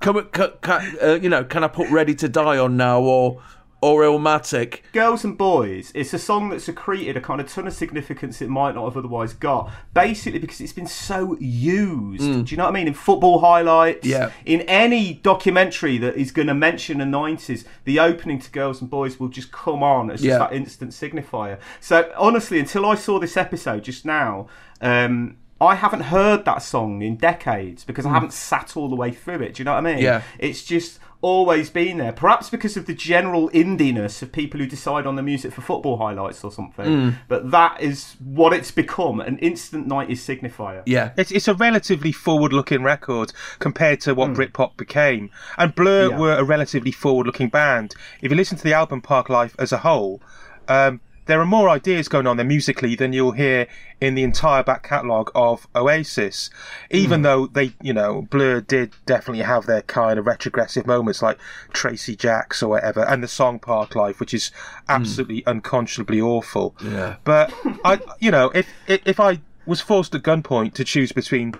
come, 0.00 0.26
can, 0.32 0.96
uh, 1.02 1.18
you 1.20 1.28
know, 1.28 1.44
can 1.44 1.62
I 1.62 1.68
put 1.68 1.90
Ready 1.90 2.14
to 2.14 2.28
Die 2.28 2.56
on 2.56 2.78
now, 2.78 3.00
or, 3.02 3.42
or 3.80 4.02
Illmatic? 4.02 4.80
Girls 4.92 5.24
and 5.24 5.38
Boys, 5.38 5.92
it's 5.94 6.12
a 6.12 6.18
song 6.18 6.48
that's 6.48 6.66
accreted 6.68 7.16
a 7.16 7.20
kind 7.20 7.40
of 7.40 7.48
ton 7.52 7.66
of 7.66 7.72
significance 7.72 8.42
it 8.42 8.48
might 8.48 8.74
not 8.74 8.84
have 8.84 8.96
otherwise 8.96 9.32
got. 9.34 9.70
Basically, 9.94 10.38
because 10.38 10.60
it's 10.60 10.72
been 10.72 10.86
so 10.86 11.36
used. 11.38 12.22
Do 12.46 12.50
you 12.50 12.56
know 12.56 12.64
what 12.64 12.70
I 12.70 12.72
mean? 12.74 12.88
In 12.88 12.94
football 12.94 13.38
highlights, 13.40 14.06
Yeah. 14.06 14.30
in 14.44 14.62
any 14.62 15.14
documentary 15.14 15.98
that 15.98 16.16
is 16.16 16.30
going 16.32 16.48
to 16.48 16.54
mention 16.54 16.98
the 16.98 17.04
90s, 17.04 17.64
the 17.84 18.00
opening 18.00 18.38
to 18.40 18.50
Girls 18.50 18.80
and 18.80 18.90
Boys 18.90 19.20
will 19.20 19.28
just 19.28 19.52
come 19.52 19.82
on 19.82 20.10
as 20.10 20.20
just 20.20 20.28
Yeah. 20.28 20.38
that 20.38 20.52
instant 20.52 20.90
signifier. 20.92 21.58
So, 21.80 22.10
honestly, 22.16 22.58
until 22.58 22.84
I 22.86 22.94
saw 22.94 23.18
this 23.18 23.36
episode 23.36 23.84
just 23.84 24.04
now, 24.04 24.46
um, 24.80 25.36
I 25.60 25.74
haven't 25.74 26.02
heard 26.02 26.44
that 26.44 26.62
song 26.62 27.02
in 27.02 27.16
decades 27.16 27.82
because 27.82 28.06
I 28.06 28.10
haven't 28.10 28.32
sat 28.32 28.76
all 28.76 28.88
the 28.88 28.94
way 28.94 29.10
through 29.10 29.40
it. 29.42 29.54
Do 29.54 29.60
you 29.60 29.64
know 29.64 29.72
what 29.74 29.84
I 29.86 29.94
mean? 29.94 30.02
Yeah. 30.04 30.22
It's 30.38 30.62
just 30.62 31.00
always 31.20 31.68
been 31.70 31.98
there. 31.98 32.12
Perhaps 32.12 32.48
because 32.50 32.76
of 32.76 32.86
the 32.86 32.94
general 32.94 33.48
indiness 33.50 34.22
of 34.22 34.30
people 34.30 34.60
who 34.60 34.66
decide 34.66 35.06
on 35.06 35.16
the 35.16 35.22
music 35.22 35.52
for 35.52 35.60
football 35.62 35.96
highlights 35.98 36.44
or 36.44 36.52
something. 36.52 37.16
But 37.26 37.50
that 37.50 37.80
is 37.80 38.14
what 38.22 38.52
it's 38.52 38.70
become 38.70 39.20
an 39.20 39.38
instant 39.38 39.88
90s 39.88 40.18
signifier. 40.18 40.82
Yeah, 40.86 41.10
It's, 41.16 41.30
it's 41.32 41.48
a 41.48 41.54
relatively 41.54 42.12
forward-looking 42.12 42.82
record 42.82 43.32
compared 43.58 44.00
to 44.02 44.14
what 44.14 44.32
Britpop 44.32 44.76
became, 44.76 45.30
and 45.56 45.74
Blur 45.74 46.10
Yeah. 46.10 46.18
were 46.18 46.34
a 46.36 46.44
relatively 46.44 46.92
forward-looking 46.92 47.48
band. 47.48 47.94
If 48.22 48.30
you 48.30 48.36
listen 48.36 48.56
to 48.58 48.64
the 48.64 48.74
album 48.74 49.00
Park 49.00 49.28
Life 49.28 49.56
as 49.58 49.72
a 49.72 49.78
whole, 49.78 50.22
um, 50.68 51.00
there 51.28 51.40
are 51.40 51.46
more 51.46 51.68
ideas 51.68 52.08
going 52.08 52.26
on 52.26 52.36
there 52.36 52.44
musically 52.46 52.96
than 52.96 53.12
you'll 53.12 53.32
hear 53.32 53.66
in 54.00 54.14
the 54.16 54.22
entire 54.24 54.62
back 54.64 54.82
catalogue 54.82 55.30
of 55.34 55.68
Oasis. 55.76 56.50
Even 56.90 57.22
though 57.22 57.46
they, 57.46 57.72
you 57.80 57.92
know, 57.92 58.22
Blur 58.22 58.60
did 58.62 58.94
definitely 59.06 59.44
have 59.44 59.66
their 59.66 59.82
kind 59.82 60.18
of 60.18 60.26
retrogressive 60.26 60.86
moments 60.86 61.22
like 61.22 61.38
Tracy 61.72 62.16
Jacks 62.16 62.62
or 62.62 62.70
whatever, 62.70 63.04
and 63.04 63.22
the 63.22 63.28
song 63.28 63.58
Park 63.60 63.94
Life, 63.94 64.18
which 64.18 64.34
is 64.34 64.50
absolutely 64.88 65.44
unconscionably 65.46 66.20
awful. 66.20 66.74
Yeah. 66.82 67.16
But 67.24 67.52
I, 67.84 68.00
you 68.18 68.30
know, 68.30 68.50
if 68.54 68.66
if 68.88 69.00
if 69.06 69.20
I 69.20 69.40
was 69.66 69.80
forced 69.80 70.14
at 70.14 70.22
gunpoint 70.22 70.74
to 70.74 70.84
choose 70.84 71.12
between 71.12 71.54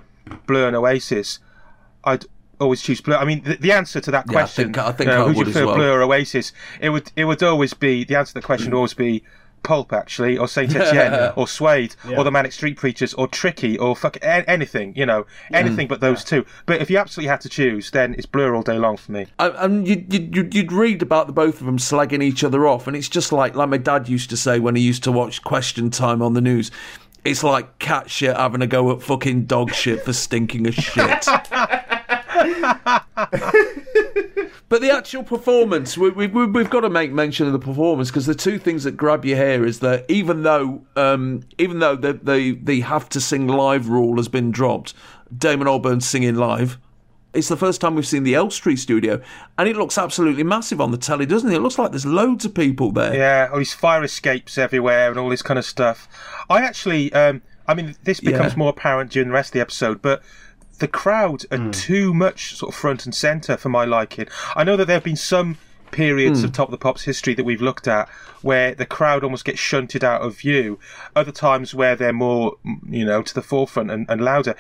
Blur 0.47 0.67
and 0.67 0.75
Oasis, 0.77 1.39
I'd 2.05 2.25
always 2.59 2.81
choose 2.83 3.01
Blur. 3.01 3.17
I 3.17 3.25
mean, 3.25 3.43
the, 3.45 3.57
the 3.57 3.73
answer 3.73 4.01
to 4.01 4.11
that 4.13 4.25
Yeah, 4.31 4.39
I 4.39 4.41
question, 4.43 4.65
think- 4.73 4.79
I 4.79 4.93
think 4.93 5.11
uh, 5.11 5.25
I 5.25 5.27
who 5.27 5.33
do 5.33 5.39
would 5.39 5.47
you 5.49 5.53
prefer, 5.53 5.67
well. 5.67 5.77
Blur 5.77 6.01
or 6.01 6.03
Oasis? 6.05 6.53
It 6.81 6.89
would 6.89 7.13
it 7.17 7.27
would 7.27 7.43
always 7.43 7.75
be 7.75 8.05
the 8.05 8.17
answer 8.17 8.33
to 8.33 8.41
the 8.41 8.47
question 8.47 8.71
would 8.71 8.77
always 8.77 8.95
be. 8.95 9.23
Pulp, 9.63 9.93
actually, 9.93 10.39
or 10.39 10.49
Saint 10.49 10.75
Etienne, 10.77 11.33
or 11.37 11.47
Suede, 11.47 11.95
or 12.17 12.25
the 12.25 12.31
Manic 12.31 12.53
Street 12.53 12.77
Preachers, 12.77 13.15
or 13.15 13.29
Tricky, 13.29 13.79
or 13.79 13.97
fuck 13.97 14.17
a- 14.17 14.49
anything, 14.49 14.95
you 14.97 15.07
know, 15.07 15.23
mm. 15.23 15.27
anything 15.53 15.89
but 15.89 16.01
those 16.01 16.25
two. 16.25 16.45
But 16.67 16.81
if 16.81 16.91
you 16.91 16.99
absolutely 16.99 17.29
had 17.29 17.41
to 17.43 17.49
choose, 17.49 17.91
then 17.91 18.15
it's 18.15 18.27
Blur 18.27 18.55
all 18.55 18.63
day 18.63 18.79
long 18.79 18.97
for 18.97 19.13
me. 19.13 19.27
And- 19.39 19.55
and 19.57 19.89
you'd, 19.89 20.13
you'd, 20.13 20.55
you'd 20.55 20.73
read 20.73 21.03
about 21.03 21.27
the 21.27 21.33
both 21.33 21.61
of 21.61 21.67
them 21.67 21.79
slagging 21.79 22.23
each 22.23 22.45
other 22.45 22.67
off, 22.67 22.87
and 22.87 22.97
it's 22.97 23.09
just 23.09 23.33
like 23.33 23.55
like 23.55 23.69
my 23.69 23.79
dad 23.79 24.09
used 24.09 24.31
to 24.31 24.37
say 24.37 24.59
when 24.59 24.77
he 24.77 24.83
used 24.83 25.03
to 25.05 25.13
watch 25.13 25.43
Question 25.43 25.91
Time 25.91 26.23
on 26.23 26.35
the 26.35 26.41
news. 26.41 26.71
It's 27.25 27.43
like 27.43 27.79
cat 27.79 28.09
shit 28.09 28.37
having 28.37 28.63
a 28.63 28.67
go 28.67 28.91
at 28.93 29.03
fucking 29.03 29.45
dog 29.45 29.75
shit 29.75 30.05
for 30.05 30.13
stinking 30.13 30.67
a 30.67 30.73
shit. 30.73 31.27
but 34.69 34.81
the 34.81 34.91
actual 34.91 35.23
performance, 35.23 35.97
we, 35.97 36.11
we, 36.11 36.27
we- 36.27 36.47
we've 36.47 36.71
got 36.71 36.81
to 36.81 36.91
make 36.91 37.11
mention 37.13 37.47
of 37.47 37.53
the 37.53 37.59
performance 37.59 38.11
because 38.11 38.27
the 38.27 38.35
two 38.35 38.59
things 38.59 38.85
that 38.85 38.97
grab 38.97 39.25
your 39.25 39.37
hair 39.37 39.65
is 39.65 39.81
that 39.81 40.05
even 40.11 40.43
though 40.43 40.83
um, 40.97 41.41
even 41.59 41.79
though 41.79 41.97
the, 41.97 42.13
the 42.15 42.59
the 42.63 42.81
have 42.83 43.09
to 43.11 43.21
sing 43.21 43.47
live 43.47 43.89
rule 43.89 44.17
has 44.17 44.29
been 44.29 44.51
dropped, 44.51 44.95
Damon 45.37 45.67
Albarn 45.67 46.03
singing 46.03 46.35
live. 46.35 46.79
It's 47.35 47.49
the 47.49 47.59
first 47.59 47.83
time 47.83 47.95
we've 47.95 48.07
seen 48.07 48.23
the 48.25 48.35
Elstree 48.35 48.75
studio, 48.75 49.21
and 49.59 49.69
it 49.69 49.77
looks 49.77 49.99
absolutely 49.99 50.43
massive 50.45 50.81
on 50.81 50.93
the 50.93 50.97
telly, 50.97 51.27
doesn't 51.27 51.53
it? 51.53 51.57
It 51.57 51.61
looks 51.61 51.79
like 51.79 51.91
there's 51.91 52.07
loads 52.07 52.47
of 52.47 52.55
people 52.55 52.91
there. 52.91 53.15
Yeah, 53.15 53.49
all 53.53 53.59
these 53.59 53.75
fire 53.75 54.03
escapes 54.03 54.57
everywhere 54.57 55.11
and 55.11 55.19
all 55.19 55.29
this 55.29 55.43
kind 55.43 55.59
of 55.59 55.67
stuff. 55.67 56.09
I 56.49 56.63
actually, 56.63 57.13
um, 57.13 57.43
I 57.69 57.75
mean, 57.75 57.97
this 58.05 58.21
becomes 58.21 58.53
Yeah. 58.55 58.59
more 58.59 58.71
apparent 58.71 59.11
during 59.11 59.29
the 59.29 59.35
rest 59.35 59.51
of 59.51 59.53
the 59.53 59.61
episode, 59.61 60.01
but 60.01 60.23
the 60.79 60.89
crowd 60.89 61.45
are 61.51 61.71
too 61.71 62.13
much 62.15 62.55
sort 62.57 62.73
of 62.73 62.79
front 62.79 63.05
and 63.05 63.15
centre 63.15 63.57
for 63.57 63.69
my 63.69 63.85
liking. 63.85 64.29
I 64.55 64.65
know 64.65 64.77
that 64.77 64.87
there 64.87 64.97
have 64.97 65.05
been 65.05 65.17
some 65.17 65.59
periods 65.91 66.45
of 66.45 66.53
Top 66.53 66.69
of 66.69 66.71
the 66.73 66.79
Pops 66.79 67.03
history 67.05 67.33
that 67.35 67.45
we've 67.45 67.63
looked 67.63 67.89
at 67.89 68.09
where 68.43 68.75
the 68.75 68.85
crowd 68.87 69.25
almost 69.25 69.45
gets 69.47 69.59
shunted 69.59 70.05
out 70.05 70.21
of 70.21 70.37
view. 70.39 70.79
Other 71.17 71.33
times 71.33 71.75
where 71.75 71.97
they're 71.97 72.13
more, 72.13 72.57
mm, 72.67 72.79
you 72.89 73.05
know, 73.07 73.23
to 73.23 73.35
the 73.35 73.43
forefront 73.43 73.91
and, 73.91 74.05
and 74.09 74.21
louder. 74.21 74.55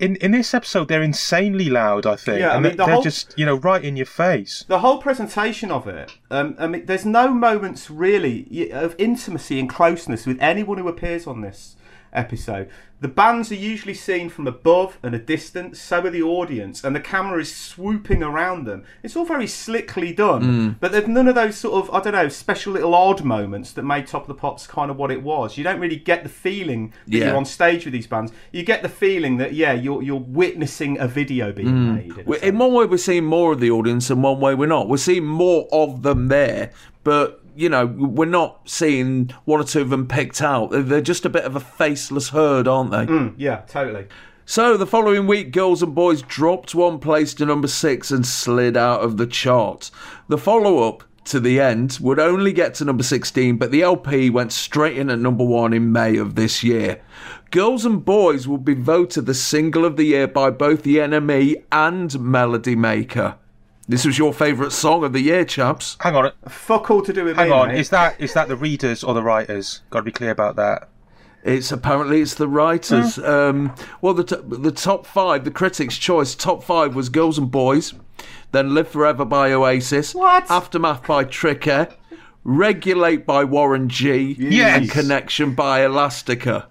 In 0.00 0.16
in 0.16 0.32
this 0.32 0.54
episode, 0.54 0.88
they're 0.88 1.02
insanely 1.02 1.70
loud. 1.70 2.04
I 2.04 2.16
think, 2.16 2.40
Yeah, 2.40 2.50
I 2.50 2.54
and 2.54 2.62
mean, 2.64 2.72
they- 2.72 2.76
the 2.78 2.84
they're 2.86 2.94
whole- 2.94 3.02
just 3.02 3.34
you 3.38 3.46
know 3.46 3.54
right 3.56 3.84
in 3.84 3.96
your 3.96 4.06
face. 4.06 4.64
the 4.66 4.80
whole 4.80 4.98
presentation 4.98 5.70
of 5.70 5.86
it, 5.86 6.18
um, 6.32 6.56
I 6.58 6.66
mean, 6.66 6.86
there's 6.86 7.06
no 7.06 7.28
moments 7.32 7.88
really 7.90 8.70
of 8.72 8.96
intimacy 8.98 9.60
and 9.60 9.68
closeness 9.68 10.26
with 10.26 10.38
anyone 10.40 10.78
who 10.78 10.88
appears 10.88 11.28
on 11.28 11.42
this 11.42 11.76
episode. 12.14 12.68
The 13.00 13.08
bands 13.08 13.52
are 13.52 13.56
usually 13.56 13.92
seen 13.92 14.30
from 14.30 14.46
above 14.46 14.98
and 15.02 15.14
a 15.14 15.18
distance, 15.18 15.78
so 15.78 16.00
are 16.00 16.10
the 16.10 16.22
audience, 16.22 16.82
and 16.82 16.96
the 16.96 17.00
camera 17.00 17.40
is 17.40 17.54
swooping 17.54 18.22
around 18.22 18.64
them. 18.66 18.84
It's 19.02 19.14
all 19.14 19.26
very 19.26 19.46
slickly 19.46 20.14
done, 20.14 20.42
Mm. 20.42 20.76
but 20.80 20.92
there's 20.92 21.06
none 21.08 21.28
of 21.28 21.34
those 21.34 21.56
sort 21.56 21.74
of, 21.84 21.94
I 21.94 22.00
don't 22.00 22.14
know, 22.14 22.28
special 22.28 22.72
little 22.72 22.94
odd 22.94 23.22
moments 23.22 23.72
that 23.72 23.82
made 23.82 24.06
Top 24.06 24.22
of 24.22 24.28
the 24.28 24.34
Pops 24.34 24.66
kind 24.66 24.90
of 24.90 24.96
what 24.96 25.10
it 25.10 25.22
was. 25.22 25.58
You 25.58 25.64
don't 25.64 25.80
really 25.80 25.96
get 25.96 26.22
the 26.22 26.30
feeling 26.30 26.94
that 27.06 27.14
Yeah. 27.18 27.26
you're 27.26 27.36
on 27.36 27.44
stage 27.44 27.84
with 27.84 27.92
these 27.92 28.06
bands. 28.06 28.32
You 28.52 28.62
get 28.62 28.82
the 28.82 28.88
feeling 28.88 29.36
that, 29.36 29.52
yeah, 29.52 29.74
you're, 29.74 30.02
you're 30.02 30.16
witnessing 30.16 30.98
a 30.98 31.06
video 31.08 31.52
being 31.52 31.94
made. 31.94 32.04
in 32.04 32.10
Mm. 32.12 32.26
We- 32.26 32.36
sense. 32.38 32.48
In 32.48 32.58
one 32.58 32.72
way, 32.72 32.86
we're 32.86 32.96
seeing 32.96 33.24
more 33.26 33.52
of 33.52 33.60
the 33.60 33.70
audience, 33.70 34.08
and 34.08 34.22
one 34.22 34.40
way, 34.40 34.54
we're 34.54 34.66
not. 34.66 34.88
We're 34.88 34.96
seeing 34.96 35.26
more 35.26 35.68
of 35.72 36.02
them 36.02 36.28
there, 36.28 36.70
but 37.02 37.43
you 37.56 37.68
know, 37.68 37.86
we're 37.86 38.24
not 38.26 38.60
seeing 38.68 39.30
one 39.44 39.60
or 39.60 39.64
two 39.64 39.80
of 39.80 39.90
them 39.90 40.06
picked 40.06 40.42
out. 40.42 40.70
They're- 40.70 41.00
just 41.00 41.24
a 41.24 41.30
bit 41.30 41.44
of 41.44 41.54
a 41.56 41.60
faceless 41.60 42.30
herd, 42.30 42.66
aren't 42.66 42.90
they? 42.90 43.06
Mm, 43.06 43.34
yeah, 43.36 43.62
totally. 43.68 44.06
So 44.46 44.76
the 44.76 44.86
following 44.86 45.26
week, 45.26 45.52
Girls 45.52 45.82
and 45.82 45.94
Boys 45.94 46.20
dropped 46.22 46.74
one 46.74 46.98
place 46.98 47.32
to 47.34 47.46
number 47.46 47.68
six 47.68 48.10
and 48.10 48.26
slid 48.26 48.76
out 48.76 49.00
of 49.00 49.16
the 49.16 49.26
chart. 49.26 49.90
The 50.28 50.36
follow 50.38 50.86
up 50.88 51.02
to 51.26 51.40
the 51.40 51.58
end 51.58 51.96
would 52.02 52.18
only 52.18 52.52
get 52.52 52.74
to 52.74 52.84
number 52.84 53.02
16, 53.02 53.56
but 53.56 53.70
the 53.70 53.82
LP 53.82 54.28
went 54.28 54.52
straight 54.52 54.98
in 54.98 55.08
at 55.08 55.18
number 55.18 55.44
one 55.44 55.72
in 55.72 55.90
May 55.90 56.18
of 56.18 56.34
this 56.34 56.62
year. 56.62 57.00
Girls 57.50 57.86
and 57.86 58.04
Boys 58.04 58.46
will 58.46 58.58
be 58.58 58.74
voted 58.74 59.24
the 59.24 59.32
single 59.32 59.86
of 59.86 59.96
the 59.96 60.04
year 60.04 60.26
by 60.28 60.50
both 60.50 60.82
the 60.82 60.96
NME 60.98 61.64
and 61.72 62.20
Melody 62.20 62.76
Maker. 62.76 63.36
This 63.86 64.04
was 64.06 64.16
your 64.18 64.32
favourite 64.32 64.72
song 64.72 65.04
of 65.04 65.12
the 65.12 65.20
year, 65.20 65.44
chaps. 65.44 65.96
Hang 66.00 66.16
on, 66.16 66.32
Fuck 66.48 66.90
all 66.90 67.02
to 67.02 67.12
do 67.12 67.24
with 67.24 67.36
hang 67.36 67.50
me, 67.50 67.54
on. 67.54 67.68
mate. 67.68 67.78
Is 67.80 67.90
that 67.90 68.18
is 68.20 68.32
that 68.34 68.48
the 68.48 68.56
readers 68.56 69.04
or 69.04 69.12
the 69.14 69.22
writers? 69.22 69.82
Got 69.90 70.00
to 70.00 70.04
be 70.04 70.12
clear 70.12 70.30
about 70.30 70.56
that. 70.56 70.88
It's 71.42 71.70
apparently 71.70 72.22
it's 72.22 72.34
the 72.36 72.48
writers. 72.48 73.18
Um, 73.18 73.74
well, 74.00 74.14
the 74.14 74.24
t- 74.24 74.36
the 74.42 74.70
top 74.72 75.04
five, 75.04 75.44
the 75.44 75.50
critics' 75.50 75.98
choice 75.98 76.34
top 76.34 76.62
five 76.64 76.94
was 76.94 77.10
Girls 77.10 77.36
and 77.36 77.50
Boys, 77.50 77.92
then 78.52 78.72
Live 78.72 78.88
Forever 78.88 79.26
by 79.26 79.52
Oasis, 79.52 80.14
What? 80.14 80.50
Aftermath 80.50 81.06
by 81.06 81.24
Tricky, 81.24 81.84
Regulate 82.44 83.26
by 83.26 83.44
Warren 83.44 83.90
G, 83.90 84.34
Yes. 84.38 84.78
and 84.80 84.90
Connection 84.90 85.54
by 85.54 85.84
Elastica. 85.84 86.68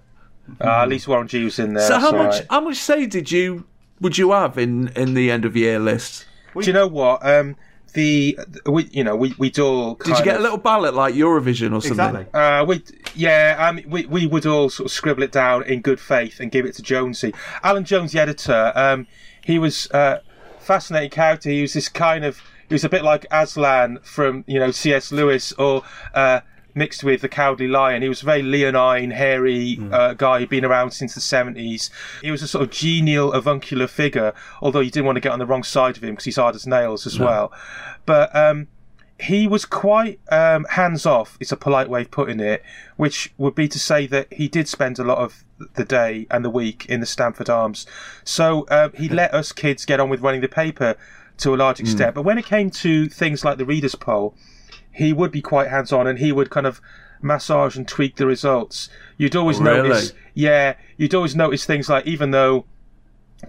Uh, 0.60 0.68
at 0.68 0.90
least 0.90 1.08
Warren 1.08 1.28
G 1.28 1.44
was 1.44 1.60
in 1.60 1.74
there. 1.74 1.88
so 1.88 2.00
how 2.00 2.12
that's 2.12 2.14
much 2.14 2.34
alright. 2.34 2.48
how 2.50 2.62
much 2.62 2.78
say 2.78 3.06
did 3.06 3.32
you 3.32 3.66
would 4.02 4.18
you 4.18 4.32
have 4.32 4.58
in 4.58 4.88
in 4.90 5.14
the 5.14 5.30
end 5.30 5.46
of 5.46 5.56
year 5.56 5.78
list? 5.80 6.26
Do 6.62 6.68
you 6.68 6.74
know 6.74 6.88
what? 6.88 7.26
Um, 7.26 7.56
the 7.94 8.40
we 8.66 8.90
you 8.92 9.04
know 9.04 9.16
we 9.16 9.36
we'd 9.38 9.60
all 9.60 9.96
Did 9.96 10.18
you 10.18 10.24
get 10.24 10.36
of- 10.36 10.40
a 10.40 10.44
little 10.44 10.58
ballot 10.58 10.94
like 10.96 11.14
Eurovision 11.14 11.76
or 11.76 11.82
something? 11.82 11.92
Exactly. 12.22 12.26
Uh, 12.34 12.66
we 12.66 12.82
yeah, 13.16 13.56
I 13.60 13.72
mean, 13.72 13.88
we 13.90 14.06
we 14.08 14.26
would 14.26 14.46
all 14.46 14.70
sort 14.70 14.86
of 14.88 14.92
scribble 14.92 15.22
it 15.24 15.32
down 15.32 15.64
in 15.64 15.82
good 15.82 16.00
faith 16.00 16.40
and 16.40 16.52
give 16.52 16.66
it 16.66 16.74
to 16.76 16.82
Jonesy. 16.82 17.34
Alan 17.64 17.86
Jones, 17.86 18.12
the 18.12 18.20
editor, 18.20 18.72
um, 18.76 19.06
he 19.44 19.60
was 19.60 19.90
uh, 19.92 20.20
fascinating 20.60 21.12
character. 21.12 21.50
He 21.50 21.62
was 21.62 21.74
this 21.74 21.88
kind 21.88 22.26
of 22.26 22.42
he 22.68 22.74
was 22.74 22.84
a 22.84 22.90
bit 22.90 23.04
like 23.04 23.28
Aslan 23.32 24.00
from 24.02 24.44
you 24.48 24.60
know 24.60 24.72
C.S. 24.72 25.12
Lewis 25.12 25.52
or. 25.54 25.84
Uh, 26.14 26.42
Mixed 26.76 27.04
with 27.04 27.22
the 27.22 27.30
Cowardly 27.30 27.68
Lion, 27.68 28.02
he 28.02 28.10
was 28.10 28.24
a 28.24 28.26
very 28.26 28.42
leonine, 28.42 29.12
hairy 29.12 29.80
uh, 29.92 30.14
guy 30.14 30.40
who'd 30.40 30.50
been 30.50 30.66
around 30.66 30.92
since 30.92 31.14
the 31.14 31.22
seventies. 31.22 31.92
He 32.22 32.32
was 32.32 32.42
a 32.42 32.48
sort 32.48 32.64
of 32.64 32.72
genial, 32.72 33.32
avuncular 33.34 33.88
figure, 33.88 34.34
although 34.62 34.80
you 34.80 34.90
didn't 34.90 35.06
want 35.06 35.18
to 35.18 35.22
get 35.22 35.32
on 35.32 35.40
the 35.40 35.46
wrong 35.46 35.64
side 35.64 35.98
of 35.98 36.04
him 36.04 36.12
because 36.12 36.26
he's 36.26 36.38
hard 36.38 36.56
as 36.56 36.66
nails 36.66 37.06
as 37.06 37.20
well. 37.20 37.52
But 38.06 38.36
um, 38.36 38.68
he 39.20 39.48
was 39.48 39.66
quite 39.66 40.20
um, 40.32 40.66
hands 40.72 41.06
off, 41.06 41.38
It's 41.40 41.52
a 41.52 41.58
polite 41.58 41.90
way 41.90 42.02
of 42.02 42.12
putting 42.12 42.40
it, 42.40 42.64
which 42.98 43.34
would 43.38 43.56
be 43.56 43.68
to 43.68 43.80
say 43.80 44.08
that 44.08 44.34
he 44.34 44.48
did 44.48 44.68
spend 44.68 45.00
a 45.00 45.04
lot 45.04 45.20
of 45.20 45.44
the 45.76 45.86
day 45.86 46.28
and 46.30 46.44
the 46.44 46.50
week 46.50 46.86
in 46.88 47.00
the 47.00 47.06
Stamford 47.06 47.50
Arms. 47.50 47.86
So 48.24 48.66
um, 48.70 48.92
he 48.96 49.08
let 49.08 49.34
us 49.34 49.52
kids 49.52 49.86
get 49.86 50.00
on 50.00 50.10
with 50.10 50.22
running 50.22 50.42
the 50.42 50.50
paper 50.50 50.96
to 51.38 51.54
a 51.54 51.58
large 51.58 51.80
extent. 51.80 52.16
But 52.16 52.24
when 52.24 52.38
it 52.38 52.46
came 52.46 52.70
to 52.72 53.08
things 53.08 53.46
like 53.46 53.58
the 53.58 53.66
readers' 53.66 53.96
poll, 53.96 54.36
he 54.94 55.12
would 55.12 55.32
be 55.32 55.42
quite 55.42 55.70
hands 55.70 55.92
on 55.92 56.08
and 56.08 56.20
he 56.20 56.32
would 56.32 56.50
kind 56.50 56.68
of 56.68 56.80
massage 57.22 57.76
and 57.76 57.88
tweak 57.88 58.16
the 58.18 58.26
results. 58.26 58.90
You'd 59.18 59.36
always 59.36 59.60
Really? 59.60 59.90
notice, 59.90 60.14
yeah, 60.34 60.76
you'd 60.98 61.16
always 61.16 61.36
notice 61.36 61.66
things 61.66 61.90
like 61.90 62.06
even 62.06 62.32
though 62.32 62.66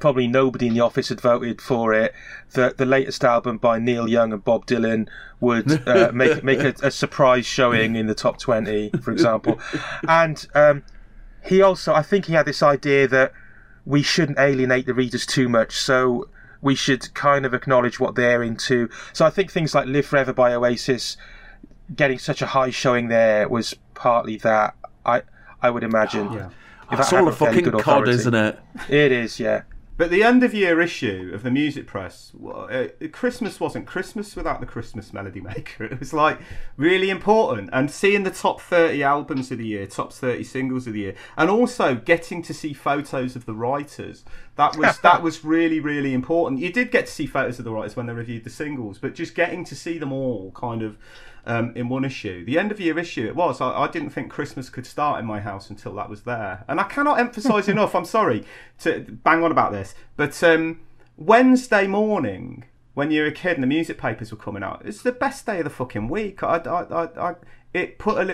probably 0.01 0.27
nobody 0.27 0.67
in 0.67 0.75
the 0.75 0.81
office 0.81 1.09
had 1.09 1.21
voted 1.21 1.61
for 1.61 1.95
it. 1.95 2.13
The 2.53 2.75
the 2.77 2.87
latest 2.87 3.25
album 3.25 3.59
by 3.59 3.79
Neil 3.79 4.09
Young 4.09 4.33
and 4.33 4.43
Bob 4.45 4.67
Dylan 4.67 5.09
would 5.41 5.87
uh, 5.89 6.11
make 6.15 6.43
make 6.43 6.61
a, 6.61 6.75
a 6.83 6.91
surprise 6.91 7.47
showing 7.47 7.95
in 7.97 8.07
the 8.07 8.15
top 8.15 8.39
twenty, 8.39 8.91
for 9.03 9.13
example. 9.13 9.61
And 10.09 10.45
um, 10.55 10.83
he 11.45 11.63
also, 11.63 11.95
I 11.95 12.03
think, 12.03 12.27
he 12.27 12.33
had 12.33 12.47
this 12.47 12.63
idea 12.63 13.07
that 13.09 13.33
we 13.85 14.03
shouldn't 14.03 14.39
alienate 14.39 14.87
the 14.87 14.95
readers 14.95 15.27
too 15.27 15.49
much, 15.49 15.77
so 15.77 16.29
we 16.61 16.75
should 16.75 17.13
kind 17.15 17.45
of 17.45 17.53
acknowledge 17.55 18.01
what 18.01 18.15
they're 18.15 18.43
into. 18.43 18.89
So 19.13 19.27
I 19.27 19.31
think 19.31 19.53
things 19.53 19.75
like 19.75 19.87
"Live 19.87 20.07
Forever" 20.07 20.33
by 20.33 20.55
Oasis 20.55 21.17
getting 21.95 22.19
such 22.19 22.43
a 22.43 22.47
high 22.47 22.71
showing 22.71 23.09
there 23.09 23.49
was 23.49 23.77
partly 23.95 24.37
that. 24.39 24.77
I 25.05 25.23
I 25.63 25.71
would 25.71 25.85
imagine. 25.85 26.33
Yeah. 26.33 26.51
It's 26.93 27.13
all 27.13 27.27
a 27.27 27.33
fucking 27.33 27.71
cod, 27.73 28.09
isn't 28.09 28.35
it? 28.35 28.59
It 28.89 29.11
is, 29.11 29.41
yeah. 29.41 29.63
But 29.97 30.11
the 30.11 30.25
end 30.25 30.43
of 30.43 30.53
year 30.53 30.81
issue 30.81 31.31
of 31.33 31.45
the 31.45 31.53
music 31.53 31.87
press, 31.87 32.33
well, 32.35 32.69
uh, 32.69 32.89
Christmas 33.13 33.61
wasn't 33.61 33.87
Christmas 33.87 34.35
without 34.35 34.59
the 34.59 34.67
Christmas 34.67 35.13
Melody 35.13 35.41
Maker. 35.41 35.85
It 35.95 36.01
was 36.01 36.13
like 36.13 36.41
really 36.77 37.11
important. 37.11 37.71
And 37.73 37.89
seeing 37.89 38.25
the 38.25 38.33
top 38.33 38.61
30 38.61 39.05
albums 39.05 39.53
of 39.53 39.59
the 39.59 39.67
year, 39.67 39.87
top 39.87 40.13
30 40.13 40.43
singles 40.43 40.89
of 40.89 40.95
the 40.95 41.01
year, 41.01 41.15
and 41.37 41.49
also 41.49 41.95
getting 41.95 42.43
to 42.43 42.53
see 42.53 42.73
photos 42.73 43.37
of 43.37 43.47
the 43.47 43.55
writers, 43.55 44.25
that 44.57 44.77
was 44.77 44.99
that 45.03 45.23
was 45.23 45.45
really, 45.45 45.79
really 45.79 46.13
important. 46.13 46.61
You 46.61 46.73
did 46.73 46.91
get 46.91 47.07
to 47.07 47.13
see 47.13 47.27
photos 47.27 47.61
of 47.61 47.65
the 47.65 47.71
writers 47.71 47.95
when 47.95 48.07
they 48.07 48.15
reviewed 48.15 48.43
the 48.43 48.51
singles, 48.51 48.99
but 48.99 49.15
just 49.15 49.37
getting 49.37 49.65
to 49.65 49.77
see 49.77 49.99
them 49.99 50.13
all 50.13 50.51
kind 50.57 50.83
of 50.83 50.99
um, 51.47 51.73
in 51.77 51.89
one 51.89 52.05
issue. 52.05 52.45
The 52.45 52.59
end 52.59 52.73
of 52.73 52.81
year 52.81 52.99
issue 52.99 53.27
it 53.27 53.37
was. 53.37 53.61
I, 53.61 53.71
I 53.71 53.89
didn't 53.89 54.11
think 54.11 54.31
Christmas 54.31 54.71
could 54.71 54.87
start 54.87 55.21
in 55.21 55.27
my 55.27 55.41
house 55.41 55.71
until 55.71 55.95
that 55.97 56.11
was 56.11 56.23
there, 56.23 56.65
and 56.69 56.81
I 56.81 56.85
cannot 56.85 57.19
emphasise 57.19 57.69
enough. 57.75 57.95
I'm 57.95 58.05
sorry 58.05 58.45
to 58.81 59.01
bang 59.25 59.43
on 59.43 59.51
about 59.51 59.73
this, 59.73 59.95
but 60.17 60.43
um, 60.43 60.81
Wednesday 61.17 61.87
morning 61.87 62.65
when 62.95 63.11
you're 63.11 63.27
a 63.27 63.33
kid 63.33 63.55
and 63.55 63.63
the 63.63 63.67
music 63.67 63.99
papers 63.99 64.31
were 64.31 64.39
coming 64.39 64.63
out, 64.63 64.83
it's 64.85 65.03
the 65.03 65.13
best 65.13 65.45
day 65.47 65.59
of 65.59 65.65
the 65.65 65.71
fucking 65.71 66.09
week. 66.09 66.43
I, 66.43 66.57
I, 66.59 66.83
I, 66.83 67.31
I 67.31 67.35
it 67.73 67.99
put 67.99 68.17
a 68.17 68.21
little. 68.21 68.34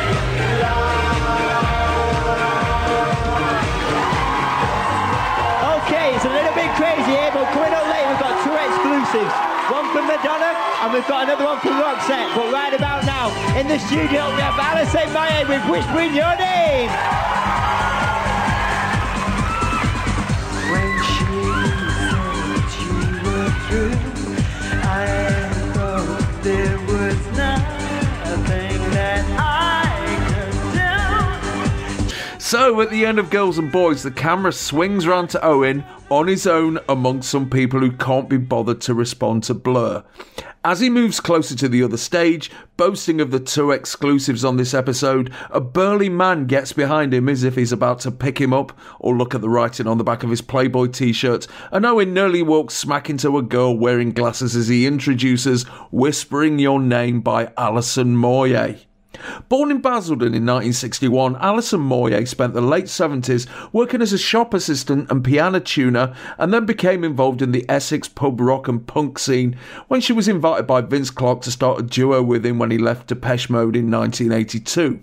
Coming 7.11 7.73
up 7.73 7.83
later, 7.91 8.07
we've 8.07 8.19
got 8.23 8.39
two 8.39 8.55
exclusives. 8.55 9.35
One 9.67 9.83
from 9.91 10.07
Madonna, 10.07 10.55
and 10.79 10.93
we've 10.93 11.07
got 11.07 11.23
another 11.23 11.43
one 11.43 11.59
from 11.59 11.75
Roxette. 11.75 12.33
But 12.33 12.53
right 12.53 12.73
about 12.73 13.03
now, 13.03 13.27
in 13.59 13.67
the 13.67 13.79
studio, 13.79 14.33
we 14.33 14.39
have 14.39 14.57
Alison 14.57 15.09
Moyet 15.11 15.49
with 15.49 15.59
Whispering 15.69 16.15
Your 16.15 16.33
Name. 16.39 16.89
When 20.71 20.87
So, 32.51 32.81
at 32.81 32.89
the 32.89 33.05
end 33.05 33.17
of 33.17 33.29
Girls 33.29 33.57
and 33.57 33.71
Boys, 33.71 34.03
the 34.03 34.11
camera 34.11 34.51
swings 34.51 35.07
round 35.07 35.29
to 35.29 35.41
Owen 35.41 35.85
on 36.09 36.27
his 36.27 36.45
own 36.45 36.79
amongst 36.89 37.29
some 37.29 37.49
people 37.49 37.79
who 37.79 37.93
can't 37.93 38.27
be 38.27 38.35
bothered 38.35 38.81
to 38.81 38.93
respond 38.93 39.43
to 39.43 39.53
Blur. 39.53 40.03
As 40.65 40.81
he 40.81 40.89
moves 40.89 41.21
closer 41.21 41.55
to 41.55 41.69
the 41.69 41.81
other 41.81 41.95
stage, 41.95 42.51
boasting 42.75 43.21
of 43.21 43.31
the 43.31 43.39
two 43.39 43.71
exclusives 43.71 44.43
on 44.43 44.57
this 44.57 44.73
episode, 44.73 45.33
a 45.49 45.61
burly 45.61 46.09
man 46.09 46.45
gets 46.45 46.73
behind 46.73 47.13
him 47.13 47.29
as 47.29 47.45
if 47.45 47.55
he's 47.55 47.71
about 47.71 48.01
to 48.01 48.11
pick 48.11 48.41
him 48.41 48.51
up 48.51 48.77
or 48.99 49.15
look 49.15 49.33
at 49.33 49.39
the 49.39 49.47
writing 49.47 49.87
on 49.87 49.97
the 49.97 50.03
back 50.03 50.21
of 50.21 50.29
his 50.29 50.41
Playboy 50.41 50.87
t 50.87 51.13
shirt, 51.13 51.47
and 51.71 51.85
Owen 51.85 52.13
nearly 52.13 52.43
walks 52.43 52.73
smack 52.73 53.09
into 53.09 53.37
a 53.37 53.41
girl 53.41 53.77
wearing 53.77 54.11
glasses 54.11 54.57
as 54.57 54.67
he 54.67 54.85
introduces 54.85 55.63
Whispering 55.89 56.59
Your 56.59 56.81
Name 56.81 57.21
by 57.21 57.53
Alison 57.57 58.17
Moyet. 58.17 58.87
Born 59.49 59.71
in 59.71 59.81
Basildon 59.81 60.33
in 60.33 60.45
1961, 60.45 61.35
Alison 61.37 61.81
Moyet 61.81 62.27
spent 62.27 62.53
the 62.53 62.61
late 62.61 62.85
70s 62.85 63.47
working 63.73 64.01
as 64.01 64.13
a 64.13 64.17
shop 64.17 64.53
assistant 64.53 65.09
and 65.11 65.23
piano 65.23 65.59
tuner 65.59 66.15
and 66.37 66.53
then 66.53 66.65
became 66.65 67.03
involved 67.03 67.41
in 67.41 67.51
the 67.51 67.65
Essex 67.69 68.07
pub 68.07 68.39
rock 68.39 68.67
and 68.67 68.85
punk 68.87 69.19
scene 69.19 69.57
when 69.87 70.01
she 70.01 70.13
was 70.13 70.27
invited 70.27 70.67
by 70.67 70.81
Vince 70.81 71.09
Clarke 71.09 71.41
to 71.41 71.51
start 71.51 71.79
a 71.79 71.83
duo 71.83 72.21
with 72.21 72.45
him 72.45 72.59
when 72.59 72.71
he 72.71 72.77
left 72.77 73.07
Depeche 73.07 73.49
Mode 73.49 73.75
in 73.75 73.91
1982. 73.91 75.01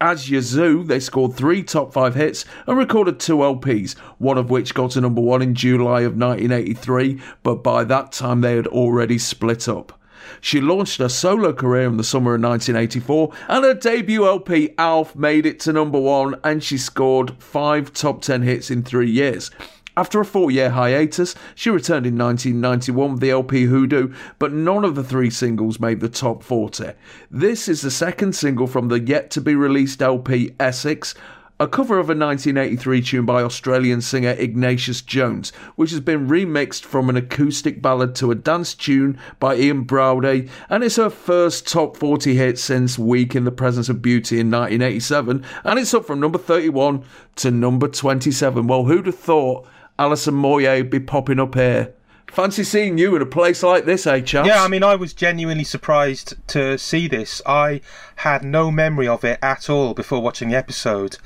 As 0.00 0.30
Yazoo, 0.30 0.84
they 0.84 1.00
scored 1.00 1.34
three 1.34 1.64
top 1.64 1.92
five 1.92 2.14
hits 2.14 2.44
and 2.68 2.78
recorded 2.78 3.18
two 3.18 3.38
LPs, 3.38 3.98
one 4.18 4.38
of 4.38 4.48
which 4.48 4.72
got 4.72 4.92
to 4.92 5.00
number 5.00 5.20
one 5.20 5.42
in 5.42 5.56
July 5.56 6.02
of 6.02 6.16
1983, 6.16 7.20
but 7.42 7.64
by 7.64 7.82
that 7.82 8.12
time 8.12 8.40
they 8.40 8.54
had 8.54 8.68
already 8.68 9.18
split 9.18 9.68
up. 9.68 9.97
She 10.40 10.60
launched 10.60 10.98
her 10.98 11.08
solo 11.08 11.52
career 11.52 11.86
in 11.86 11.96
the 11.96 12.04
summer 12.04 12.34
of 12.34 12.42
1984, 12.42 13.32
and 13.48 13.64
her 13.64 13.74
debut 13.74 14.26
LP, 14.26 14.74
Alf, 14.78 15.14
made 15.16 15.46
it 15.46 15.60
to 15.60 15.72
number 15.72 16.00
one, 16.00 16.36
and 16.44 16.62
she 16.62 16.78
scored 16.78 17.34
five 17.38 17.92
top 17.92 18.22
10 18.22 18.42
hits 18.42 18.70
in 18.70 18.82
three 18.82 19.10
years. 19.10 19.50
After 19.98 20.20
a 20.20 20.24
four 20.24 20.52
year 20.52 20.70
hiatus, 20.70 21.34
she 21.56 21.70
returned 21.70 22.06
in 22.06 22.16
1991 22.16 23.10
with 23.10 23.20
the 23.20 23.32
LP 23.32 23.64
Hoodoo, 23.64 24.14
but 24.38 24.52
none 24.52 24.84
of 24.84 24.94
the 24.94 25.02
three 25.02 25.28
singles 25.28 25.80
made 25.80 25.98
the 25.98 26.08
top 26.08 26.44
40. 26.44 26.92
This 27.32 27.66
is 27.66 27.82
the 27.82 27.90
second 27.90 28.36
single 28.36 28.68
from 28.68 28.86
the 28.86 29.00
yet 29.00 29.28
to 29.32 29.40
be 29.40 29.56
released 29.56 30.00
LP 30.00 30.54
Essex, 30.60 31.16
a 31.60 31.66
cover 31.66 31.98
of 31.98 32.08
a 32.08 32.14
1983 32.14 33.02
tune 33.02 33.26
by 33.26 33.42
Australian 33.42 34.00
singer 34.00 34.36
Ignatius 34.38 35.02
Jones, 35.02 35.50
which 35.74 35.90
has 35.90 36.00
been 36.00 36.28
remixed 36.28 36.84
from 36.84 37.08
an 37.08 37.16
acoustic 37.16 37.82
ballad 37.82 38.14
to 38.16 38.30
a 38.30 38.36
dance 38.36 38.74
tune 38.74 39.18
by 39.40 39.56
Ian 39.56 39.82
Braude, 39.82 40.48
and 40.68 40.84
it's 40.84 40.96
her 40.96 41.10
first 41.10 41.66
top 41.66 41.96
40 41.96 42.36
hit 42.36 42.58
since 42.58 42.98
Weak 42.98 43.34
in 43.34 43.44
the 43.44 43.50
Presence 43.50 43.88
of 43.88 44.00
Beauty 44.00 44.38
in 44.38 44.50
1987, 44.50 45.44
and 45.64 45.78
it's 45.78 45.94
up 45.94 46.06
from 46.06 46.20
number 46.20 46.38
31 46.38 47.02
to 47.36 47.50
number 47.50 47.88
27. 47.88 48.68
Well, 48.68 48.84
who'd 48.84 49.06
have 49.06 49.18
thought 49.18 49.66
Alison 49.98 50.34
Moyet 50.34 50.82
would 50.82 50.90
be 50.90 51.00
popping 51.00 51.40
up 51.40 51.56
here? 51.56 51.92
Fancy 52.30 52.62
seeing 52.62 52.98
you 52.98 53.16
in 53.16 53.22
a 53.22 53.26
place 53.26 53.62
like 53.62 53.84
this, 53.84 54.06
eh, 54.06 54.20
chaps? 54.20 54.46
Yeah, 54.48 54.62
I 54.62 54.68
mean, 54.68 54.82
I 54.84 54.94
was 54.94 55.12
genuinely 55.12 55.64
surprised 55.64 56.34
to 56.48 56.78
see 56.78 57.08
this. 57.08 57.42
I 57.46 57.80
had 58.16 58.44
no 58.44 58.70
memory 58.70 59.08
of 59.08 59.24
it 59.24 59.38
at 59.42 59.68
all 59.68 59.94
before 59.94 60.20
watching 60.20 60.50
the 60.50 60.56
episode, 60.56 61.16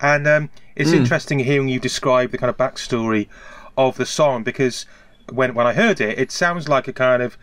and 0.00 0.26
um, 0.28 0.50
it's 0.76 0.90
Hmm. 0.90 0.96
interesting 0.98 1.38
hearing 1.40 1.68
you 1.68 1.80
describe 1.80 2.30
the 2.30 2.38
kind 2.38 2.50
of 2.50 2.56
backstory 2.56 3.26
of 3.76 3.96
the 3.96 4.06
song 4.06 4.42
because 4.42 4.86
when 5.32 5.54
when 5.54 5.66
I 5.66 5.72
heard 5.72 6.00
it, 6.00 6.18
it 6.18 6.30
sounds 6.30 6.68
like 6.68 6.86
a 6.88 6.92
kind 6.92 7.22
of 7.22 7.36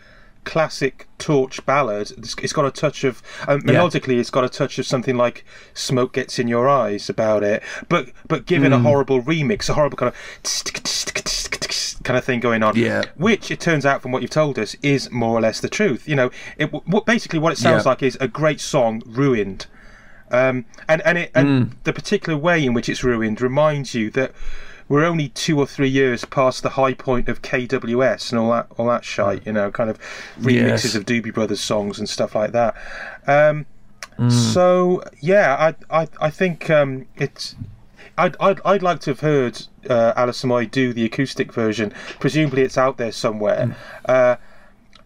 classic 0.44 1.06
torch 1.18 1.64
ballad. 1.66 2.12
It's, 2.16 2.34
it's 2.40 2.52
got 2.52 2.64
a 2.64 2.70
touch 2.70 3.04
of 3.04 3.20
um, 3.46 3.60
Yeah. 3.66 3.74
melodically, 3.74 4.18
it's 4.20 4.30
got 4.30 4.44
a 4.44 4.48
touch 4.48 4.78
of 4.78 4.86
something 4.86 5.16
like 5.16 5.44
"Smoke 5.74 6.12
Gets 6.14 6.38
in 6.38 6.48
Your 6.48 6.68
Eyes" 6.68 7.10
about 7.10 7.42
it, 7.42 7.62
but 7.88 8.10
but 8.28 8.46
given 8.46 8.72
a 8.72 8.78
Mm. 8.78 8.82
horrible 8.82 9.20
remix, 9.22 9.68
a 9.68 9.74
horrible 9.74 9.96
kind 9.98 10.12
of 10.12 10.16
kind 12.08 12.18
of 12.18 12.24
thing 12.24 12.40
going 12.40 12.62
on. 12.62 12.74
Yeah. 12.76 13.02
Which 13.16 13.50
it 13.50 13.60
turns 13.60 13.84
out, 13.86 14.02
from 14.02 14.10
what 14.12 14.22
you've 14.22 14.30
told 14.42 14.58
us, 14.58 14.74
is 14.82 15.10
more 15.12 15.34
or 15.38 15.40
less 15.40 15.60
the 15.60 15.68
truth. 15.68 16.08
You 16.08 16.16
know, 16.16 16.30
it 16.56 16.66
what 16.92 17.06
basically 17.06 17.38
what 17.38 17.52
it 17.52 17.58
sounds 17.58 17.84
Yeah. 17.84 17.90
like 17.90 18.02
is 18.02 18.16
a 18.20 18.26
great 18.28 18.60
song 18.60 19.02
ruined. 19.06 19.66
Um, 20.30 20.64
and 20.88 21.00
and, 21.06 21.16
it, 21.18 21.30
and 21.34 21.48
Mm. 21.48 21.70
the 21.84 21.92
particular 21.92 22.36
way 22.38 22.64
in 22.64 22.74
which 22.74 22.88
it's 22.88 23.02
ruined 23.04 23.40
reminds 23.40 23.94
you 23.94 24.10
that 24.10 24.32
we're 24.88 25.04
only 25.04 25.28
two 25.28 25.58
or 25.58 25.66
three 25.66 25.88
years 25.88 26.24
past 26.24 26.62
the 26.62 26.70
high 26.80 26.94
point 26.94 27.28
of 27.28 27.40
KWS 27.42 28.30
and 28.30 28.38
all 28.40 28.50
that 28.52 28.66
all 28.76 28.86
that 28.88 29.04
shite. 29.04 29.46
You 29.46 29.52
know, 29.52 29.70
kind 29.70 29.88
of 29.90 29.98
remixes 30.40 30.84
Yes. 30.84 30.94
of 30.94 31.04
Doobie 31.06 31.32
Brothers 31.32 31.60
songs 31.60 31.98
and 31.98 32.08
stuff 32.08 32.34
like 32.34 32.52
that. 32.52 32.74
Um, 33.26 33.66
Mm. 34.18 34.32
So 34.32 35.02
yeah, 35.20 35.74
I 35.90 36.00
I 36.02 36.08
I 36.20 36.30
think 36.30 36.68
um, 36.70 37.06
it's. 37.16 37.54
I'd, 38.20 38.34
I'd, 38.40 38.60
I'd 38.64 38.82
like 38.82 38.98
to 39.02 39.10
have 39.10 39.20
heard 39.20 39.62
uh, 39.88 40.12
Alison 40.16 40.50
Moyet 40.50 40.70
do 40.70 40.92
the 40.92 41.04
acoustic 41.04 41.52
version. 41.52 41.92
Presumably, 42.20 42.62
it's 42.62 42.78
out 42.78 42.96
there 42.98 43.12
somewhere. 43.12 43.76
Uh, 44.04 44.36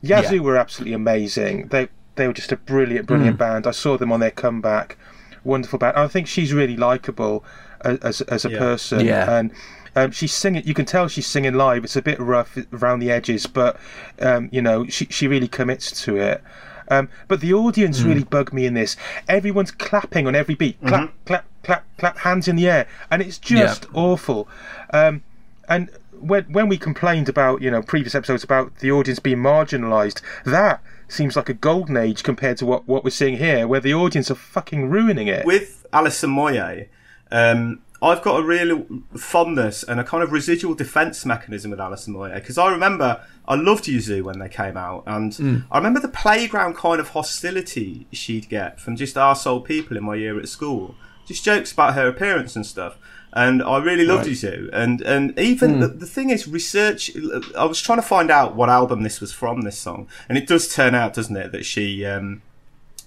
Yazoo 0.00 0.36
Yeah. 0.36 0.40
were 0.42 0.56
absolutely 0.56 0.94
amazing. 0.94 1.68
They 1.68 1.88
they 2.16 2.26
were 2.26 2.32
just 2.34 2.52
a 2.52 2.56
brilliant, 2.56 3.06
brilliant 3.06 3.36
Mm. 3.36 3.38
band. 3.38 3.66
I 3.66 3.70
saw 3.70 3.96
them 3.96 4.12
on 4.12 4.20
their 4.20 4.30
comeback. 4.30 4.96
Wonderful 5.44 5.78
band. 5.78 5.96
I 5.96 6.08
think 6.08 6.26
she's 6.26 6.52
really 6.52 6.76
likable 6.76 7.44
as 7.84 7.98
as, 8.00 8.20
as 8.22 8.44
a 8.44 8.50
Yeah. 8.50 8.58
person. 8.58 9.00
Yeah. 9.06 9.38
And 9.38 9.50
um, 9.94 10.10
she's 10.10 10.32
singing. 10.32 10.62
You 10.64 10.74
can 10.74 10.84
tell 10.84 11.08
she's 11.08 11.26
singing 11.26 11.54
live. 11.54 11.84
It's 11.84 11.96
a 11.96 12.02
bit 12.02 12.18
rough 12.20 12.56
around 12.72 13.00
the 13.00 13.10
edges, 13.10 13.46
but 13.46 13.76
um, 14.20 14.48
you 14.52 14.60
know 14.62 14.86
she 14.88 15.06
she 15.10 15.26
really 15.28 15.48
commits 15.48 15.90
to 16.04 16.16
it. 16.16 16.42
Um, 16.88 17.08
but 17.28 17.40
the 17.40 17.52
audience 17.54 18.00
Mm. 18.00 18.04
really 18.06 18.24
bugged 18.24 18.52
me 18.52 18.66
in 18.66 18.74
this. 18.74 18.96
Everyone's 19.28 19.70
clapping 19.70 20.26
on 20.26 20.34
every 20.34 20.54
beat. 20.54 20.78
Clap, 20.86 21.00
Mm-hmm. 21.08 21.16
clap, 21.26 21.44
clap, 21.62 21.84
clap, 21.98 22.18
hands 22.18 22.48
in 22.48 22.56
the 22.56 22.68
air, 22.68 22.86
and 23.10 23.22
it's 23.22 23.38
just 23.38 23.86
awful. 23.94 24.48
Um, 24.92 25.22
and 25.68 25.88
when 26.20 26.44
when 26.44 26.68
we 26.68 26.76
complained 26.78 27.28
about 27.28 27.62
you 27.62 27.70
know 27.70 27.82
previous 27.82 28.14
episodes 28.14 28.44
about 28.44 28.76
the 28.78 28.90
audience 28.90 29.18
being 29.20 29.38
marginalised, 29.38 30.20
that 30.44 30.80
seems 31.08 31.36
like 31.36 31.48
a 31.48 31.54
golden 31.54 31.96
age 31.96 32.22
compared 32.22 32.56
to 32.58 32.66
what 32.66 32.86
what 32.88 33.04
we're 33.04 33.10
seeing 33.10 33.36
here, 33.38 33.66
where 33.66 33.80
the 33.80 33.94
audience 33.94 34.30
are 34.30 34.34
fucking 34.36 34.88
ruining 34.90 35.28
it. 35.28 35.44
with 35.46 35.86
Alison 35.92 36.30
Moyet, 36.30 36.88
um, 37.30 37.80
I've 38.02 38.20
got 38.22 38.40
a 38.40 38.42
real 38.44 38.84
fondness 39.16 39.84
and 39.84 40.00
a 40.00 40.04
kind 40.04 40.22
of 40.24 40.32
residual 40.32 40.74
defence 40.74 41.24
mechanism 41.24 41.70
with 41.70 41.80
Alison 41.80 42.14
Moyet 42.14 42.34
because 42.34 42.58
I 42.58 42.70
remember 42.70 43.20
I 43.46 43.54
loved 43.54 43.86
Yazoo 43.88 44.24
when 44.24 44.38
they 44.40 44.48
came 44.48 44.76
out, 44.76 45.04
and 45.06 45.32
Mm. 45.32 45.64
I 45.70 45.76
remember 45.78 46.00
the 46.00 46.08
playground 46.08 46.76
kind 46.76 47.00
of 47.00 47.08
hostility 47.10 48.06
she'd 48.12 48.48
get 48.48 48.80
from 48.80 48.96
just 48.96 49.14
arsehole 49.16 49.64
people 49.64 49.96
in 49.96 50.04
my 50.04 50.14
year 50.16 50.38
at 50.38 50.48
school, 50.48 50.94
just 51.26 51.44
jokes 51.44 51.72
about 51.72 51.94
her 51.94 52.08
appearance 52.08 52.56
and 52.56 52.66
stuff. 52.66 52.96
And 53.34 53.62
I 53.62 53.78
really 53.78 54.04
loved 54.04 54.22
Right. 54.26 54.30
Yazoo, 54.30 54.68
and 54.72 55.00
and 55.00 55.38
even 55.38 55.76
Mm. 55.76 55.80
the, 55.80 55.88
the 55.88 56.06
thing 56.06 56.28
is, 56.30 56.46
research. 56.46 57.10
I 57.56 57.64
was 57.64 57.80
trying 57.80 57.98
to 57.98 58.02
find 58.06 58.30
out 58.30 58.54
what 58.56 58.68
album 58.68 59.02
this 59.04 59.20
was 59.22 59.32
from, 59.32 59.62
this 59.62 59.78
song, 59.78 60.06
and 60.28 60.36
it 60.36 60.46
does 60.46 60.72
turn 60.74 60.94
out, 60.94 61.14
doesn't 61.14 61.36
it, 61.36 61.50
that 61.52 61.64
she. 61.64 62.04
Um, 62.04 62.42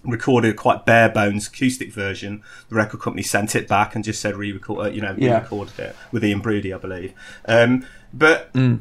recorded 0.08 0.52
a 0.52 0.54
quite 0.54 0.86
bare 0.86 1.10
bones 1.10 1.48
acoustic 1.48 1.92
version. 1.94 2.42
The 2.70 2.76
record 2.76 3.02
company 3.02 3.24
sent 3.24 3.56
it 3.56 3.68
back 3.68 3.96
and 3.96 4.04
just 4.04 4.22
said 4.22 4.36
re-record, 4.36 4.86
uh, 4.88 4.90
you 4.90 5.02
know, 5.02 5.16
Yeah. 5.18 5.36
re-recorded 5.38 5.80
it 5.80 5.96
with 6.12 6.24
Ian 6.24 6.42
Broudie, 6.42 6.74
I 6.74 6.78
believe. 6.78 7.14
Um, 7.48 7.86
but 8.14 8.52
Mm. 8.54 8.80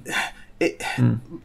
it, 0.61 0.83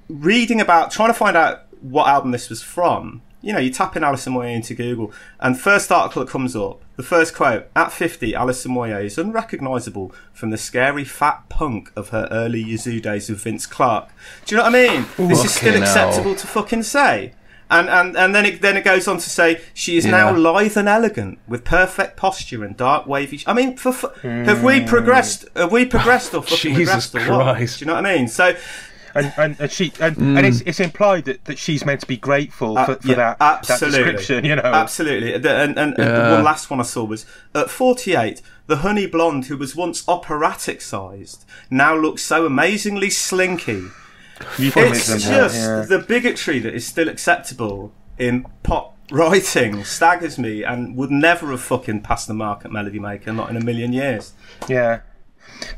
reading 0.09 0.61
about, 0.61 0.91
trying 0.91 1.09
to 1.09 1.13
find 1.13 1.35
out 1.37 1.63
what 1.81 2.07
album 2.07 2.31
this 2.31 2.49
was 2.49 2.61
from, 2.61 3.21
you 3.41 3.53
know, 3.53 3.59
you 3.59 3.69
tap 3.71 3.95
in 3.95 4.03
Alison 4.03 4.33
Moyet 4.33 4.53
into 4.55 4.75
Google, 4.75 5.13
and 5.39 5.57
first 5.59 5.91
article 5.91 6.23
that 6.25 6.29
comes 6.31 6.55
up, 6.57 6.81
the 6.97 7.03
first 7.03 7.33
quote, 7.33 7.67
at 7.73 7.93
50, 7.93 8.35
Alison 8.35 8.73
Moyet 8.73 9.05
is 9.05 9.17
unrecognisable 9.17 10.11
from 10.33 10.49
the 10.49 10.57
scary 10.57 11.05
fat 11.05 11.43
punk 11.47 11.89
of 11.95 12.09
her 12.09 12.27
early 12.31 12.61
Yazoo 12.61 12.99
days 12.99 13.29
with 13.29 13.41
Vince 13.41 13.65
Clarke. 13.65 14.09
Do 14.45 14.55
you 14.55 14.57
know 14.57 14.65
what 14.69 14.75
I 14.75 14.87
mean? 14.89 15.05
this 15.29 15.45
is 15.45 15.53
still 15.53 15.71
Fucking 15.71 15.83
hell. 15.87 16.09
acceptable 16.09 16.35
to 16.35 16.47
fucking 16.47 16.83
say. 16.83 17.33
And, 17.71 17.87
and, 17.89 18.17
and 18.17 18.33
then 18.33 18.45
it 18.47 18.61
then 18.61 18.77
it 18.77 18.83
goes 18.83 19.07
on 19.07 19.17
to 19.17 19.29
say 19.29 19.61
she 19.75 19.95
is 19.97 20.05
now 20.05 20.35
lithe 20.35 20.75
and 20.75 20.89
elegant 20.89 21.37
with 21.47 21.63
perfect 21.63 22.17
posture 22.17 22.63
and 22.63 22.75
dark 22.75 23.05
wavy. 23.05 23.37
Sh- 23.37 23.43
I 23.47 23.53
mean, 23.53 23.77
for, 23.77 23.91
fu- 23.91 24.09
have 24.27 24.63
we 24.63 24.81
progressed? 24.83 25.45
Have 25.55 25.71
we 25.71 25.85
progressed 25.85 26.33
or 26.33 26.41
fucking 26.51 26.73
Jesus 26.75 27.11
regressed 27.11 27.27
or 27.29 27.37
what? 27.37 27.55
Christ. 27.57 27.79
Do 27.79 27.85
you 27.85 27.87
know 27.87 27.95
what 27.95 28.05
I 28.07 28.15
mean? 28.17 28.27
So 28.27 28.55
and 29.15 29.33
and, 29.37 29.55
and 29.59 29.71
she 29.71 29.91
and, 29.99 30.15
Mm. 30.15 30.37
and 30.37 30.45
it's, 30.47 30.61
it's 30.61 30.79
implied 30.79 31.25
that, 31.25 31.45
that 31.45 31.57
she's 31.59 31.85
meant 31.85 32.01
to 32.01 32.07
be 32.07 32.17
grateful 32.17 32.73
for, 32.75 32.79
Uh, 32.91 32.95
for 32.95 33.07
yeah, 33.07 33.15
that, 33.15 33.39
that 33.39 33.69
absolutely. 33.71 33.99
description. 34.13 34.45
You 34.45 34.55
know, 34.55 34.61
Absolutely. 34.63 35.37
The- 35.37 35.55
And, 35.55 35.77
and, 35.77 35.93
and 35.97 35.97
the 35.97 36.03
Yeah. 36.03 36.31
one 36.33 36.43
last 36.43 36.69
one 36.71 36.79
I 36.79 36.83
saw 36.83 37.03
was 37.03 37.25
at 37.53 37.69
48, 37.69 38.41
the 38.67 38.77
honey 38.77 39.05
blonde 39.07 39.45
who 39.45 39.57
was 39.57 39.75
once 39.75 40.03
operatic 40.07 40.81
sized 40.81 41.45
now 41.69 41.95
looks 41.95 42.21
so 42.23 42.45
amazingly 42.45 43.09
slinky. 43.11 43.83
Euphemism, 44.57 45.15
It's 45.17 45.27
just 45.27 45.55
yeah. 45.55 45.81
the 45.81 45.99
bigotry 45.99 46.59
that 46.59 46.73
is 46.73 46.85
still 46.85 47.09
acceptable 47.09 47.93
in 48.17 48.45
pop 48.63 48.97
writing 49.11 49.83
staggers 49.83 50.37
me 50.37 50.63
and 50.63 50.95
would 50.95 51.11
never 51.11 51.51
have 51.51 51.61
fucking 51.61 52.01
passed 52.01 52.27
the 52.27 52.33
mark 52.33 52.63
at 52.65 52.71
Melody 52.71 52.99
Maker, 52.99 53.33
not 53.33 53.49
in 53.49 53.57
a 53.57 53.63
million 53.63 53.93
years. 53.93 54.33
Yeah. 54.67 55.01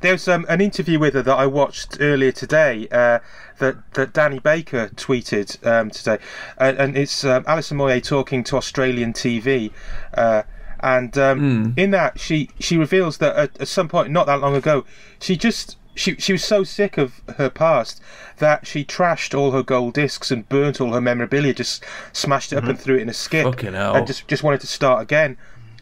There's 0.01 0.27
um, 0.27 0.45
an 0.49 0.61
interview 0.61 0.99
with 0.99 1.13
her 1.13 1.23
that 1.23 1.35
I 1.35 1.47
watched 1.47 1.97
earlier 1.99 2.31
today 2.31 2.87
uh, 2.91 3.19
that 3.59 3.93
that 3.93 4.13
Danny 4.13 4.37
Baker 4.39 4.89
tweeted 4.95 5.65
um, 5.65 5.89
today, 5.89 6.19
and, 6.57 6.77
and 6.77 6.97
it's 6.97 7.23
um, 7.23 7.43
Alison 7.47 7.77
Moyet 7.77 8.03
talking 8.03 8.43
to 8.45 8.57
Australian 8.57 9.13
TV, 9.13 9.71
uh, 10.13 10.43
and 10.81 11.17
um, 11.17 11.73
in 11.77 11.91
that 11.91 12.19
she 12.19 12.49
she 12.59 12.77
reveals 12.77 13.17
that 13.19 13.35
at, 13.35 13.61
at 13.61 13.67
some 13.67 13.87
point 13.87 14.11
not 14.11 14.27
that 14.27 14.41
long 14.41 14.55
ago 14.55 14.85
she 15.19 15.35
just 15.35 15.77
she 15.95 16.15
she 16.15 16.31
was 16.33 16.43
so 16.43 16.63
sick 16.63 16.97
of 16.97 17.21
her 17.37 17.49
past 17.49 18.01
that 18.37 18.65
she 18.67 18.83
trashed 18.85 19.37
all 19.37 19.51
her 19.51 19.63
gold 19.63 19.93
discs 19.93 20.31
and 20.31 20.47
burnt 20.49 20.79
all 20.81 20.93
her 20.93 21.01
memorabilia, 21.01 21.53
just 21.53 21.83
smashed 22.13 22.53
it 22.53 22.57
up 22.57 22.63
and 22.65 22.79
threw 22.79 22.95
it 22.95 23.01
in 23.01 23.09
a 23.09 23.13
skip, 23.13 23.45
Fucking 23.45 23.73
hell. 23.73 23.95
and 23.95 24.07
just 24.07 24.27
just 24.27 24.43
wanted 24.43 24.61
to 24.61 24.67
start 24.67 25.01
again. 25.01 25.37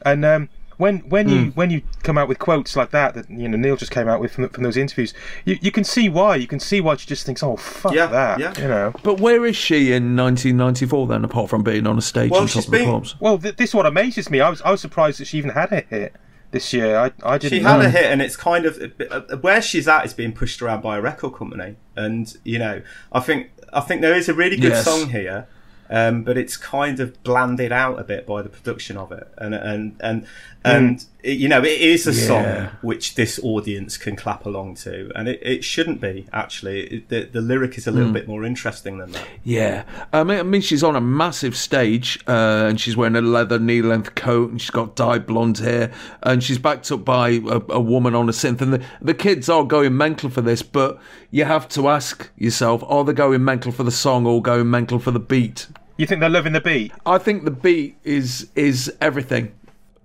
And 0.06 0.24
um, 0.26 0.50
when 0.78 1.00
when 1.10 1.28
Hmm. 1.28 1.34
you 1.36 1.46
when 1.56 1.70
you 1.72 1.82
come 2.04 2.18
out 2.18 2.28
with 2.30 2.40
quotes 2.40 2.76
like 2.76 2.92
that 2.92 3.14
that 3.14 3.30
you 3.30 3.48
know 3.50 3.58
Neil 3.58 3.76
just 3.76 3.92
came 3.92 4.08
out 4.08 4.22
with 4.22 4.32
from, 4.32 4.48
from 4.50 4.64
those 4.64 4.78
interviews, 4.78 5.14
you, 5.46 5.58
you 5.62 5.72
can 5.72 5.84
see 5.84 6.08
why. 6.10 6.38
You 6.38 6.48
can 6.48 6.60
see 6.62 6.80
why 6.82 6.96
she 6.96 7.06
just 7.06 7.26
thinks, 7.26 7.44
oh 7.44 7.58
fuck 7.58 7.94
Yeah, 7.94 8.06
that, 8.08 8.40
yeah. 8.40 8.54
you 8.58 8.68
know. 8.68 8.94
But 9.04 9.20
where 9.20 9.46
is 9.46 9.58
she 9.58 9.92
in 9.92 10.16
1994 10.16 11.08
then, 11.08 11.26
apart 11.26 11.50
from 11.50 11.64
being 11.64 11.86
on 11.86 11.98
a 11.98 12.02
stage 12.02 12.32
Well, 12.32 12.42
on 12.42 12.48
top 12.48 12.54
she's 12.56 12.66
of 12.66 12.72
the 12.72 12.78
been- 12.78 12.90
pops? 12.90 13.16
Well, 13.20 13.38
th- 13.38 13.58
this 13.58 13.72
is 13.72 13.76
what 13.76 13.86
amazes 13.86 14.30
me. 14.30 14.40
I 14.40 14.50
was 14.50 14.62
I 14.62 14.72
was 14.72 14.80
surprised 14.82 15.20
that 15.20 15.26
she 15.26 15.38
even 15.38 15.52
had 15.52 15.72
a 15.74 15.82
hit 15.82 16.16
this 16.52 16.74
year. 16.74 16.98
I 16.98 17.12
I 17.24 17.38
didn't. 17.38 17.60
She 17.60 17.64
had 17.64 17.80
know. 17.80 17.86
a 17.86 17.90
hit, 17.90 18.06
and 18.06 18.22
it's 18.22 18.36
kind 18.36 18.66
of 18.66 19.42
where 19.42 19.62
she's 19.62 19.88
at 19.88 20.06
is 20.06 20.14
being 20.14 20.34
pushed 20.34 20.62
around 20.62 20.82
by 20.82 20.98
a 20.98 21.02
record 21.02 21.34
company, 21.34 21.76
and 21.96 22.36
you 22.44 22.60
know, 22.60 22.82
I 23.12 23.20
think 23.20 23.52
I 23.74 23.82
think 23.82 24.02
there 24.02 24.16
is 24.16 24.30
a 24.30 24.34
really 24.34 24.58
good 24.58 24.72
Yes. 24.72 24.86
song 24.86 25.10
here, 25.10 25.48
um, 25.90 26.24
but 26.24 26.38
it's 26.38 26.58
kind 26.58 27.00
of 27.00 27.22
blanded 27.24 27.72
out 27.72 28.00
a 28.00 28.04
bit 28.04 28.26
by 28.26 28.42
the 28.42 28.50
production 28.50 28.98
of 28.98 29.12
it, 29.12 29.28
and 29.38 29.54
and 29.54 29.96
and 30.00 30.28
and 30.64 31.06
it, 31.24 31.38
you 31.38 31.48
know, 31.48 31.62
it 31.64 31.80
is 31.82 32.08
a 32.08 32.12
Yeah. 32.12 32.28
song 32.28 32.70
which 32.82 33.16
this 33.16 33.40
audience 33.44 33.98
can 33.98 34.16
clap 34.16 34.46
along 34.46 34.76
to, 34.76 35.12
and 35.16 35.28
it, 35.28 35.40
it 35.42 35.64
shouldn't 35.64 36.02
be 36.02 36.26
actually. 36.34 36.82
It, 36.82 37.10
the 37.10 37.24
the 37.32 37.42
lyric 37.42 37.78
is 37.78 37.88
a 37.88 37.92
little 37.92 38.12
bit 38.12 38.28
more 38.28 38.44
interesting 38.46 38.98
than 38.98 39.12
that. 39.14 39.26
Yeah, 39.44 39.84
I 40.12 40.24
mean, 40.24 40.40
I 40.40 40.44
mean, 40.44 40.62
she's 40.62 40.84
on 40.84 40.96
a 40.96 41.02
massive 41.02 41.56
stage, 41.56 42.20
uh, 42.28 42.68
and 42.70 42.80
she's 42.80 42.98
wearing 42.98 43.16
a 43.16 43.22
leather 43.22 43.60
knee-length 43.60 44.16
coat, 44.16 44.52
and 44.52 44.62
she's 44.62 44.70
got 44.70 44.96
dyed 44.96 45.26
blonde 45.26 45.60
hair, 45.60 45.92
and 46.24 46.44
she's 46.44 46.58
backed 46.58 46.92
up 46.92 47.06
by 47.06 47.30
a, 47.30 47.62
a 47.70 47.80
woman 47.80 48.16
on 48.16 48.28
a 48.30 48.34
synth. 48.34 48.62
And 48.62 48.74
the, 48.74 48.84
the 49.02 49.14
kids 49.14 49.50
are 49.50 49.64
going 49.64 49.96
mental 49.96 50.30
for 50.30 50.42
this, 50.42 50.62
but 50.62 51.00
you 51.32 51.46
have 51.46 51.68
to 51.70 51.88
ask 51.90 52.30
yourself: 52.38 52.84
Are 52.88 53.04
they 53.04 53.14
going 53.14 53.44
mental 53.44 53.72
for 53.72 53.84
the 53.84 53.92
song, 53.92 54.26
or 54.26 54.42
going 54.42 54.70
mental 54.70 55.00
for 55.00 55.12
the 55.12 55.20
beat? 55.20 55.68
You 55.98 56.06
think 56.06 56.22
they're 56.22 56.30
loving 56.30 56.54
the 56.54 56.62
beat, 56.62 56.94
I 57.06 57.18
think 57.18 57.44
the 57.44 57.52
beat 57.52 57.98
is 58.06 58.50
is 58.56 58.90
everything. 59.02 59.52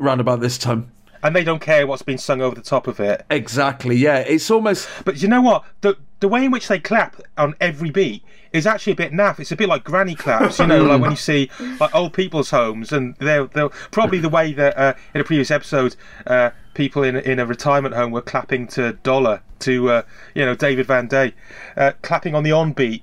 Round 0.05 0.21
about 0.21 0.41
this 0.41 0.59
time, 0.59 0.91
and 1.23 1.35
they 1.35 1.45
don't 1.45 1.61
care 1.61 1.87
what's 1.87 2.03
been 2.03 2.19
sung 2.19 2.41
over 2.41 2.55
the 2.55 2.63
top 2.63 2.87
of 2.87 3.01
it. 3.01 3.25
exactly. 3.31 3.97
Yeah, 3.97 4.19
it's 4.19 4.51
almost 4.51 4.89
But 5.05 5.23
you 5.23 5.29
know 5.29 5.43
what? 5.43 5.65
The 5.81 5.97
the 6.21 6.29
way 6.29 6.45
in 6.45 6.51
which 6.51 6.69
they 6.69 6.79
clap 6.79 7.21
on 7.37 7.55
every 7.61 7.91
beat 7.91 8.23
is 8.53 8.67
actually 8.67 8.93
a 8.93 8.97
bit 8.97 9.13
naff. 9.13 9.41
It's 9.41 9.53
a 9.53 9.57
bit 9.57 9.69
like 9.69 9.85
granny 9.85 10.15
claps, 10.15 10.59
you 10.61 10.67
know, 10.67 10.85
like 10.85 11.01
when 11.01 11.11
you 11.11 11.17
see 11.31 11.51
like 11.81 11.95
old 11.95 12.13
people's 12.13 12.51
homes, 12.51 12.93
and 12.93 13.17
they're 13.17 13.47
they're 13.47 13.69
probably 13.69 14.21
the 14.21 14.29
way 14.29 14.53
that 14.53 14.79
uh, 14.79 14.95
in 15.13 15.21
a 15.21 15.25
previous 15.25 15.51
episode, 15.51 15.97
uh, 16.27 16.51
people 16.73 17.03
in 17.03 17.17
in 17.17 17.39
a 17.41 17.47
retirement 17.47 17.95
home 17.95 18.13
were 18.13 18.23
clapping 18.23 18.67
to 18.69 18.93
Dollar 19.03 19.43
to 19.61 19.91
uh, 19.91 20.03
you 20.35 20.47
know 20.47 20.55
David 20.55 20.87
Van 20.87 21.09
Day, 21.09 21.35
uh, 21.77 21.93
clapping 22.03 22.35
on 22.35 22.43
the 22.45 22.53
on 22.53 22.73
beat, 22.73 23.03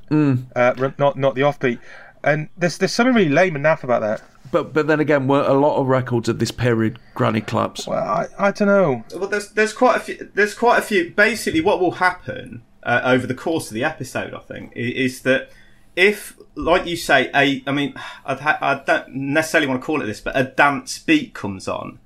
uh, 0.56 0.92
not 0.98 1.18
not 1.18 1.36
the 1.36 1.44
off 1.44 1.60
beat. 1.60 1.80
And 2.24 2.50
there's 2.58 2.78
there's 2.78 2.94
something 2.94 3.14
really 3.14 3.30
lame 3.30 3.56
and 3.56 3.66
naff 3.66 3.84
about 3.84 4.02
that. 4.02 4.22
But 4.52 4.74
but 4.74 4.88
then 4.88 5.00
again, 5.00 5.28
were 5.28 5.42
a 5.44 5.54
lot 5.54 5.78
of 5.80 5.88
records 5.88 6.28
of 6.30 6.40
this 6.40 6.52
period 6.52 7.00
granny 7.16 7.42
claps. 7.42 7.88
Well, 7.88 8.04
I, 8.04 8.28
I 8.38 8.52
don't 8.52 8.68
know. 8.68 9.04
Well, 9.18 9.30
there's 9.30 9.50
there's 9.52 9.74
quite 9.74 9.98
a 9.98 10.00
few. 10.00 10.30
There's 10.34 10.54
quite 10.54 10.80
a 10.80 10.82
few. 10.82 11.12
Basically, 11.12 11.62
what 11.62 11.80
will 11.80 11.92
happen 11.92 12.64
uh, 12.84 13.02
over 13.04 13.26
the 13.26 13.34
course 13.36 13.70
of 13.70 13.76
the 13.76 13.84
episode, 13.84 14.34
I 14.34 14.40
think, 14.40 14.74
i- 14.76 14.80
is 14.80 15.22
that 15.22 15.50
if, 15.96 16.38
like 16.56 16.86
you 16.86 16.96
say, 16.98 17.30
a, 17.36 17.64
I 17.68 17.72
mean, 17.72 17.94
I'd 18.26 18.40
ha- 18.40 18.58
I 18.62 18.76
don't 18.86 19.14
necessarily 19.16 19.68
want 19.68 19.82
to 19.82 19.86
call 19.86 20.02
it 20.02 20.06
this, 20.06 20.20
but 20.22 20.36
a 20.38 20.44
dance 20.44 21.00
beat 21.00 21.34
comes 21.34 21.68
on, 21.68 22.00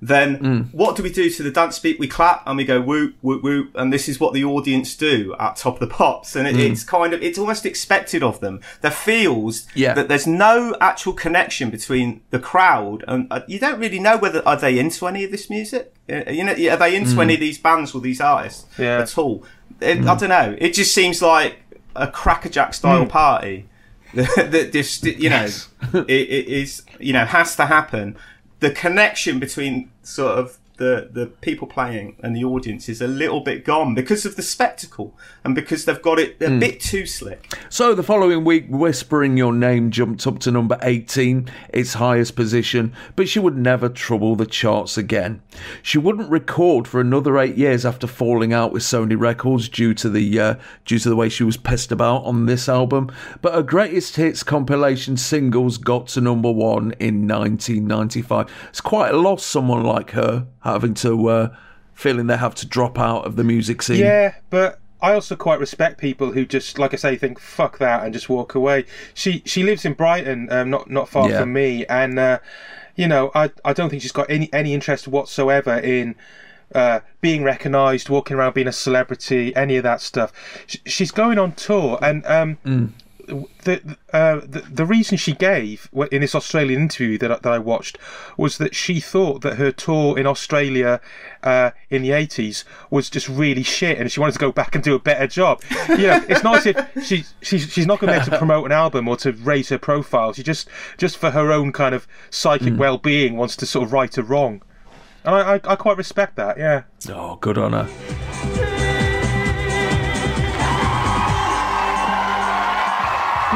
then 0.00 0.38
mm. 0.38 0.74
what 0.74 0.96
do 0.96 1.02
we 1.02 1.10
do 1.10 1.28
to 1.28 1.42
the 1.42 1.50
dance 1.50 1.78
beat? 1.78 1.98
We 1.98 2.06
clap 2.06 2.42
and 2.46 2.56
we 2.56 2.64
go 2.64 2.80
whoop 2.80 3.16
whoop 3.20 3.42
whoop, 3.42 3.70
and 3.74 3.92
this 3.92 4.08
is 4.08 4.20
what 4.20 4.32
the 4.32 4.44
audience 4.44 4.94
do 4.94 5.34
at 5.38 5.56
top 5.56 5.74
of 5.74 5.80
the 5.80 5.94
pops, 5.94 6.36
and 6.36 6.46
it, 6.46 6.56
mm. 6.56 6.70
it's 6.70 6.84
kind 6.84 7.12
of 7.12 7.22
it's 7.22 7.38
almost 7.38 7.66
expected 7.66 8.22
of 8.22 8.40
them. 8.40 8.60
There 8.80 8.90
feels 8.90 9.66
Yeah. 9.74 9.94
that 9.94 10.08
there's 10.08 10.26
no 10.26 10.76
actual 10.80 11.12
connection 11.12 11.70
between 11.70 12.20
the 12.30 12.38
crowd 12.38 13.04
and 13.08 13.26
uh, 13.30 13.40
you 13.48 13.58
don't 13.58 13.80
really 13.80 13.98
know 13.98 14.16
whether 14.16 14.46
are 14.46 14.56
they 14.56 14.78
into 14.78 15.06
any 15.06 15.24
of 15.24 15.30
this 15.30 15.50
music. 15.50 15.92
Uh, 16.10 16.30
You 16.30 16.44
know, 16.44 16.52
are 16.52 16.76
they 16.76 16.94
into 16.94 17.16
mm. 17.16 17.22
any 17.22 17.34
of 17.34 17.40
these 17.40 17.58
bands 17.58 17.94
or 17.94 18.00
these 18.00 18.20
artists 18.20 18.66
Yeah. 18.78 19.00
at 19.00 19.18
all? 19.18 19.44
It, 19.80 20.06
I 20.06 20.14
don't 20.16 20.28
know. 20.28 20.56
It 20.58 20.74
just 20.74 20.94
seems 20.94 21.22
like 21.22 21.58
a 21.94 22.06
crackerjack 22.06 22.74
style 22.74 23.06
party 23.06 23.66
that 24.14 24.70
just 24.72 25.04
you 25.04 25.28
know 25.28 25.46
it, 25.92 26.08
it 26.08 26.46
is 26.48 26.82
you 26.98 27.12
know 27.12 27.24
has 27.24 27.56
to 27.56 27.66
happen. 27.66 28.16
The 28.60 28.70
connection 28.70 29.38
between 29.38 29.90
sort 30.02 30.38
of 30.38 30.58
the 30.78 31.08
the 31.12 31.26
people 31.26 31.66
playing 31.66 32.16
and 32.20 32.34
the 32.34 32.42
audience 32.42 32.88
is 32.88 33.00
a 33.00 33.06
little 33.06 33.40
bit 33.40 33.64
gone 33.64 33.94
because 33.94 34.24
of 34.24 34.36
the 34.36 34.42
spectacle 34.42 35.16
and 35.44 35.54
because 35.54 35.84
they've 35.84 36.02
got 36.02 36.18
it 36.18 36.40
a 36.40 36.58
bit 36.58 36.80
too 36.80 37.04
slick. 37.04 37.54
So 37.68 37.94
the 37.94 38.02
following 38.02 38.44
week, 38.44 38.66
Whispering 38.68 39.36
Your 39.36 39.52
Name 39.52 39.90
jumped 39.90 40.26
up 40.26 40.38
to 40.40 40.50
number 40.50 40.78
18, 40.82 41.50
its 41.70 41.94
highest 41.94 42.36
position, 42.36 42.94
but 43.16 43.28
she 43.28 43.38
would 43.38 43.56
never 43.56 43.88
trouble 43.88 44.36
the 44.36 44.46
charts 44.46 44.96
again. 44.96 45.42
She 45.82 45.98
wouldn't 45.98 46.30
record 46.30 46.88
for 46.88 47.00
another 47.00 47.38
eight 47.38 47.56
years 47.56 47.84
after 47.84 48.06
falling 48.06 48.52
out 48.52 48.72
with 48.72 48.82
Sony 48.82 49.18
Records 49.18 49.68
due 49.68 49.94
to 49.94 50.08
the 50.08 50.40
uh, 50.40 50.54
due 50.84 50.98
to 50.98 51.08
the 51.08 51.16
way 51.16 51.28
she 51.28 51.44
was 51.44 51.56
pissed 51.56 51.92
about 51.92 52.24
on 52.24 52.46
this 52.46 52.68
album. 52.68 53.10
But 53.42 53.54
her 53.54 53.62
greatest 53.62 54.16
hits 54.16 54.42
compilation 54.42 55.16
singles 55.16 55.76
got 55.76 56.06
to 56.08 56.20
number 56.20 56.50
one 56.50 56.92
in 57.00 57.26
1995. 57.26 58.50
It's 58.68 58.80
quite 58.80 59.12
a 59.12 59.16
loss, 59.16 59.44
someone 59.44 59.82
like 59.82 60.12
her 60.12 60.46
having 60.72 60.94
to 60.94 61.28
uh, 61.28 61.56
feeling 61.94 62.26
they 62.26 62.36
have 62.36 62.54
to 62.56 62.66
drop 62.66 62.98
out 62.98 63.24
of 63.26 63.36
the 63.36 63.44
music 63.44 63.82
scene. 63.82 63.98
Yeah, 64.00 64.34
but 64.50 64.78
I 65.00 65.12
also 65.14 65.36
quite 65.36 65.60
respect 65.60 65.98
people 65.98 66.32
who 66.32 66.44
just, 66.44 66.78
like 66.78 66.92
I 66.92 66.96
say, 66.96 67.16
think 67.16 67.38
fuck 67.38 67.78
that 67.78 68.04
and 68.04 68.12
just 68.12 68.28
walk 68.28 68.54
away. 68.54 68.84
She 69.14 69.42
she 69.46 69.62
lives 69.62 69.84
in 69.84 69.92
Brighton, 69.94 70.48
um, 70.50 70.70
not 70.70 70.90
not 70.90 71.08
far 71.08 71.30
Yeah. 71.30 71.40
from 71.40 71.52
me, 71.52 71.86
and 71.86 72.18
uh, 72.18 72.38
you 72.96 73.06
know, 73.08 73.30
I 73.34 73.50
I 73.64 73.72
don't 73.72 73.90
think 73.90 74.02
she's 74.02 74.12
got 74.12 74.28
any 74.30 74.52
any 74.52 74.74
interest 74.74 75.08
whatsoever 75.08 75.78
in. 75.78 76.14
Uh, 76.74 77.00
being 77.22 77.42
recognised, 77.42 78.10
walking 78.10 78.36
around, 78.36 78.52
being 78.52 78.68
a 78.68 78.72
celebrity, 78.72 79.56
any 79.56 79.78
of 79.78 79.82
that 79.84 80.02
stuff. 80.02 80.34
Sh- 80.66 80.76
she's 80.84 81.10
going 81.10 81.38
on 81.38 81.52
tour, 81.52 81.98
and 82.02 82.22
um, 82.26 82.92
the 83.64 83.96
uh, 84.12 84.40
the 84.40 84.60
the 84.70 84.86
reason 84.86 85.16
she 85.16 85.32
gave 85.32 85.88
in 86.10 86.20
this 86.20 86.34
Australian 86.34 86.82
interview 86.82 87.18
that 87.18 87.30
I, 87.30 87.36
that 87.36 87.52
I 87.52 87.58
watched 87.58 87.98
was 88.36 88.58
that 88.58 88.74
she 88.74 89.00
thought 89.00 89.42
that 89.42 89.56
her 89.56 89.70
tour 89.70 90.18
in 90.18 90.26
Australia 90.26 91.00
uh, 91.42 91.70
in 91.90 92.02
the 92.02 92.12
eighties 92.12 92.64
was 92.90 93.10
just 93.10 93.28
really 93.28 93.62
shit, 93.62 93.98
and 93.98 94.10
she 94.10 94.20
wanted 94.20 94.32
to 94.32 94.38
go 94.38 94.52
back 94.52 94.74
and 94.74 94.82
do 94.82 94.94
a 94.94 94.98
better 94.98 95.26
job. 95.26 95.62
You 95.88 96.06
know, 96.08 96.24
it's 96.28 96.42
not 96.42 96.58
as 96.58 96.66
if 96.66 97.04
she 97.04 97.24
she's 97.42 97.70
she's 97.72 97.86
not 97.86 98.00
going 98.00 98.12
there 98.12 98.24
to 98.24 98.38
promote 98.38 98.64
an 98.66 98.72
album 98.72 99.08
or 99.08 99.16
to 99.18 99.32
raise 99.32 99.68
her 99.68 99.78
profile. 99.78 100.32
She 100.32 100.42
just 100.42 100.68
just 100.96 101.16
for 101.16 101.30
her 101.30 101.52
own 101.52 101.72
kind 101.72 101.94
of 101.94 102.08
psychic 102.30 102.78
well 102.78 102.98
being 102.98 103.36
wants 103.36 103.56
to 103.56 103.66
sort 103.66 103.86
of 103.86 103.92
right 103.92 104.16
a 104.16 104.22
wrong, 104.22 104.62
and 105.24 105.34
I, 105.34 105.54
I 105.54 105.60
I 105.64 105.76
quite 105.76 105.96
respect 105.96 106.36
that. 106.36 106.58
Yeah. 106.58 106.82
Oh, 107.08 107.36
good 107.36 107.58
on 107.58 107.72
her. 107.72 108.67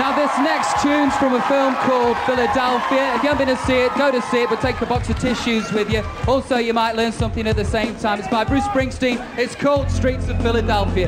Now, 0.02 0.10
this 0.16 0.36
next 0.38 0.82
tune's 0.82 1.14
from 1.14 1.34
a 1.34 1.42
film 1.42 1.76
called 1.76 2.18
Philadelphia. 2.26 3.14
If 3.14 3.22
you 3.22 3.28
haven't 3.28 3.46
been 3.46 3.56
to 3.56 3.62
see 3.62 3.82
it, 3.82 3.94
go 3.94 4.10
to 4.10 4.20
see 4.20 4.42
it, 4.42 4.50
but 4.50 4.60
take 4.60 4.80
a 4.80 4.86
box 4.86 5.08
of 5.08 5.16
tissues 5.20 5.70
with 5.72 5.92
you. 5.92 6.02
Also, 6.26 6.56
you 6.56 6.74
might 6.74 6.96
learn 6.96 7.12
something 7.12 7.46
at 7.46 7.54
the 7.54 7.64
same 7.64 7.94
time. 7.94 8.18
It's 8.18 8.26
by 8.26 8.42
Bruce 8.42 8.64
Springsteen. 8.64 9.24
It's 9.38 9.54
called 9.54 9.88
Streets 9.92 10.26
of 10.26 10.42
Philadelphia. 10.42 11.06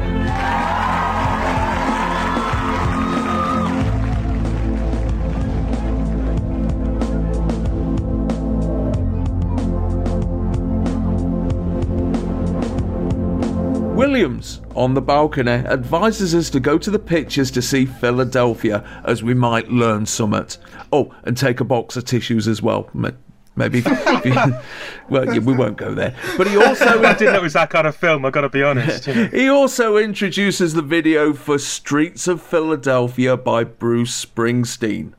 Williams, 13.95 14.61
on 14.75 14.95
the 14.95 15.01
balcony, 15.01 15.53
advises 15.53 16.35
us 16.35 16.51
to 16.51 16.59
go 16.59 16.79
to 16.79 16.91
the 16.91 16.99
pictures 16.99 17.51
to 17.53 17.63
see 17.63 17.87
Philadelphia 17.87 18.83
as 19.05 19.23
we 19.23 19.35
might 19.35 19.71
learn 19.71 20.05
summit. 20.05 20.59
Oh, 20.93 21.15
and 21.23 21.37
take 21.37 21.61
a 21.61 21.65
box 21.65 21.97
of 21.97 22.05
tissues 22.05 22.49
as 22.49 22.61
well. 22.61 22.91
Maybe. 22.93 23.83
well, 25.09 25.33
yeah, 25.33 25.39
we 25.39 25.55
won't 25.57 25.77
go 25.77 25.95
there. 25.95 26.13
But 26.37 26.49
he 26.49 26.57
also. 26.57 26.85
I 27.05 27.15
didn't 27.15 27.35
know 27.35 27.39
it 27.39 27.43
was 27.43 27.53
that 27.53 27.71
kind 27.71 27.87
of 27.87 27.95
film. 27.95 28.25
I've 28.25 28.33
got 28.33 28.41
to 28.41 28.49
be 28.49 28.65
honest. 28.65 29.05
He 29.35 29.49
also 29.49 29.97
introduces 29.97 30.75
the 30.75 30.83
video 30.83 31.33
for 31.33 31.59
Streets 31.59 32.27
of 32.27 32.43
Philadelphia 32.43 33.37
by 33.37 33.63
Bruce 33.63 34.25
Springsteen. 34.25 35.13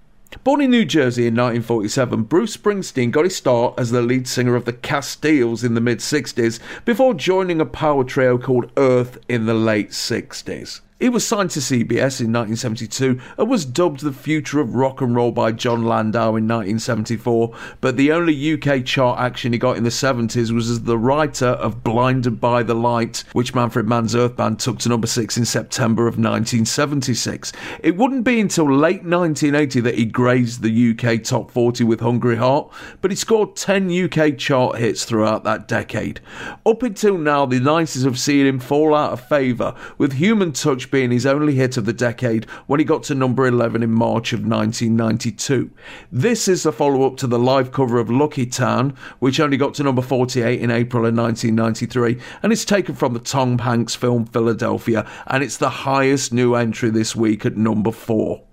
Born 0.43 0.61
in 0.61 0.71
New 0.71 0.85
Jersey 0.85 1.23
in 1.27 1.33
1947, 1.33 2.23
Bruce 2.23 2.57
Springsteen 2.57 3.11
got 3.11 3.23
his 3.23 3.35
start 3.35 3.73
as 3.77 3.91
the 3.91 4.01
lead 4.01 4.27
singer 4.27 4.55
of 4.55 4.65
the 4.65 4.73
Castiles 4.73 5.63
in 5.63 5.73
the 5.73 5.81
mid 5.81 5.99
60s 5.99 6.59
before 6.83 7.13
joining 7.13 7.61
a 7.61 7.65
power 7.65 8.03
trio 8.03 8.37
called 8.37 8.71
Earth 8.77 9.17
in 9.29 9.45
the 9.45 9.53
late 9.53 9.91
60s. 9.91 10.81
He 10.97 11.09
was 11.09 11.27
signed 11.27 11.49
to 11.51 11.59
CBS 11.59 12.21
in 12.21 12.31
1972 12.31 13.19
and 13.37 13.49
was 13.49 13.65
dubbed 13.65 13.99
the 13.99 14.13
future 14.13 14.61
of 14.61 14.75
rock 14.75 15.01
and 15.01 15.13
roll 15.13 15.31
by 15.31 15.51
Jon 15.51 15.83
Landau 15.83 16.29
in 16.29 16.47
1974. 16.47 17.53
But 17.81 17.97
the 17.97 18.13
only 18.13 18.53
UK 18.53 18.85
chart 18.85 19.19
action 19.19 19.51
he 19.51 19.59
got 19.59 19.75
in 19.75 19.83
the 19.83 19.89
70s 19.89 20.51
was 20.51 20.69
as 20.69 20.83
the 20.83 20.97
writer 20.97 21.47
of 21.47 21.83
Blinded 21.83 22.39
by 22.39 22.63
the 22.63 22.75
Light, 22.75 23.25
which 23.33 23.53
Manfred 23.53 23.89
Mann's 23.89 24.15
Earth 24.15 24.37
Band 24.37 24.61
took 24.61 24.79
to 24.79 24.89
number 24.89 25.05
six 25.05 25.35
in 25.35 25.43
September 25.43 26.03
of 26.03 26.13
1976. 26.13 27.51
It 27.83 27.97
wouldn't 27.97 28.23
be 28.23 28.39
until 28.39 28.73
late 28.73 29.03
1980 29.03 29.81
that 29.81 29.95
he 29.95 30.05
grazed 30.05 30.61
the 30.61 30.91
UK 30.91 31.21
top 31.21 31.51
40 31.51 31.83
with 31.83 31.99
Hungry 31.99 32.37
Heart, 32.37 32.71
but 33.01 33.11
he 33.11 33.17
scored 33.17 33.57
10 33.57 33.91
UK 33.91 34.37
chart 34.37 34.77
hits 34.77 35.03
throughout 35.03 35.43
that 35.43 35.67
decade. 35.67 36.21
Up 36.65 36.83
until 36.83 37.17
now, 37.17 37.45
the 37.45 37.59
90s 37.59 38.05
have 38.05 38.17
seen 38.17 38.45
him 38.45 38.59
fall 38.59 38.95
out 38.95 39.11
of 39.11 39.27
favour, 39.27 39.75
with 39.97 40.13
Human 40.13 40.53
Touch 40.53 40.84
being 40.91 41.11
his 41.11 41.25
only 41.25 41.55
hit 41.55 41.77
of 41.77 41.85
the 41.85 41.93
decade 41.93 42.45
when 42.67 42.79
he 42.79 42.85
got 42.85 43.03
to 43.03 43.15
number 43.15 43.45
11 43.45 43.83
in 43.83 43.91
March 43.91 44.33
of 44.33 44.45
1992. 44.45 45.71
This 46.11 46.47
is 46.47 46.63
the 46.63 46.71
follow 46.71 47.05
up 47.05 47.17
to 47.17 47.27
the 47.27 47.39
live 47.39 47.71
cover 47.71 47.99
of 47.99 48.09
Lucky 48.09 48.45
Town, 48.45 48.95
which 49.19 49.39
only 49.39 49.57
got 49.57 49.73
to 49.75 49.83
number 49.83 50.01
48 50.01 50.61
in 50.61 50.71
April 50.71 51.05
of 51.05 51.15
1993, 51.15 52.21
and 52.43 52.53
it's 52.53 52.65
taken 52.65 52.95
from 52.95 53.13
the 53.13 53.19
Tom 53.19 53.59
Hanks 53.59 53.95
film 53.95 54.25
Philadelphia, 54.25 55.09
and 55.27 55.43
it's 55.43 55.57
the 55.57 55.69
highest 55.69 56.31
new 56.31 56.55
entry 56.55 56.89
this 56.89 57.15
week 57.15 57.45
at 57.45 57.57
number 57.57 57.91
4. 57.91 58.44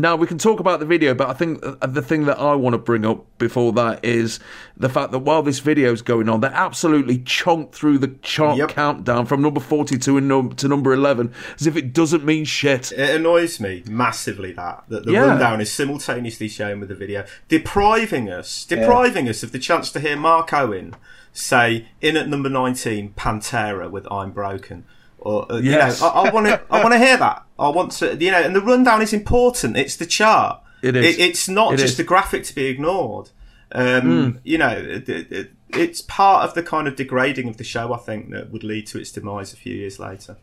Now 0.00 0.14
we 0.14 0.28
can 0.28 0.38
talk 0.38 0.60
about 0.60 0.78
the 0.78 0.86
video, 0.86 1.12
but 1.12 1.28
I 1.28 1.32
think 1.32 1.58
uh, 1.66 1.84
the 1.84 2.02
thing 2.02 2.26
that 2.26 2.38
I 2.38 2.54
want 2.54 2.74
to 2.74 2.78
bring 2.78 3.04
up 3.04 3.26
before 3.38 3.72
that 3.72 4.04
is 4.04 4.38
the 4.76 4.88
fact 4.88 5.10
that 5.10 5.18
while 5.18 5.42
this 5.42 5.58
video 5.58 5.92
is 5.92 6.02
going 6.02 6.28
on, 6.28 6.40
they 6.40 6.46
absolutely 6.46 7.18
chonk 7.18 7.72
through 7.72 7.98
the 7.98 8.14
chart 8.22 8.58
Yep. 8.58 8.68
countdown 8.70 9.26
from 9.26 9.42
number 9.42 9.58
forty-two 9.58 10.16
and 10.16 10.28
num- 10.28 10.52
to 10.54 10.68
number 10.68 10.92
eleven 10.92 11.34
as 11.58 11.66
if 11.66 11.76
it 11.76 11.92
doesn't 11.92 12.24
mean 12.24 12.44
shit. 12.44 12.92
It 12.92 13.10
annoys 13.16 13.58
me 13.58 13.82
massively 13.88 14.52
that 14.52 14.84
that 14.88 15.04
the 15.04 15.10
Yeah. 15.12 15.26
rundown 15.26 15.60
is 15.60 15.72
simultaneously 15.72 16.46
shown 16.48 16.78
with 16.78 16.90
the 16.90 16.94
video, 16.94 17.24
depriving 17.48 18.30
us, 18.30 18.64
depriving 18.64 19.28
us 19.28 19.42
of 19.42 19.50
the 19.50 19.58
chance 19.58 19.90
to 19.90 19.98
hear 20.00 20.16
Mark 20.16 20.52
Owen 20.52 20.94
say 21.32 21.88
in 22.00 22.16
at 22.16 22.28
number 22.28 22.48
nineteen 22.48 23.14
Pantera 23.16 23.90
with 23.90 24.06
"I'm 24.12 24.30
Broken." 24.30 24.84
Or 25.18 25.50
uh, 25.50 25.56
Yes. 25.58 26.00
you 26.00 26.06
know, 26.06 26.12
I 26.12 26.30
want 26.30 26.46
to, 26.46 26.60
I 26.70 26.82
want 26.82 26.92
to 26.94 26.98
hear 26.98 27.16
that. 27.16 27.44
I 27.58 27.68
want 27.68 27.92
to, 27.92 28.16
you 28.16 28.30
know, 28.30 28.40
and 28.40 28.54
the 28.54 28.60
rundown 28.60 29.02
is 29.02 29.12
important. 29.12 29.76
It's 29.76 29.96
the 29.96 30.06
chart. 30.06 30.60
It 30.82 30.94
is. 30.96 31.18
it's 31.18 31.48
not 31.48 31.74
It 31.74 31.78
just 31.78 31.94
is. 31.94 32.00
A 32.00 32.04
graphic 32.04 32.44
to 32.44 32.54
be 32.54 32.66
ignored. 32.66 33.30
Um, 33.72 34.38
You 34.44 34.58
know, 34.58 34.68
it, 34.70 35.08
it, 35.08 35.32
it, 35.32 35.50
it's 35.70 36.00
part 36.02 36.44
of 36.48 36.54
the 36.54 36.62
kind 36.62 36.88
of 36.88 36.96
degrading 36.96 37.48
of 37.48 37.56
the 37.56 37.64
show. 37.64 37.92
I 37.92 37.98
think 37.98 38.30
that 38.30 38.50
would 38.52 38.64
lead 38.64 38.86
to 38.88 38.98
its 38.98 39.10
demise 39.12 39.52
a 39.52 39.56
few 39.56 39.74
years 39.74 39.98
later. 39.98 40.36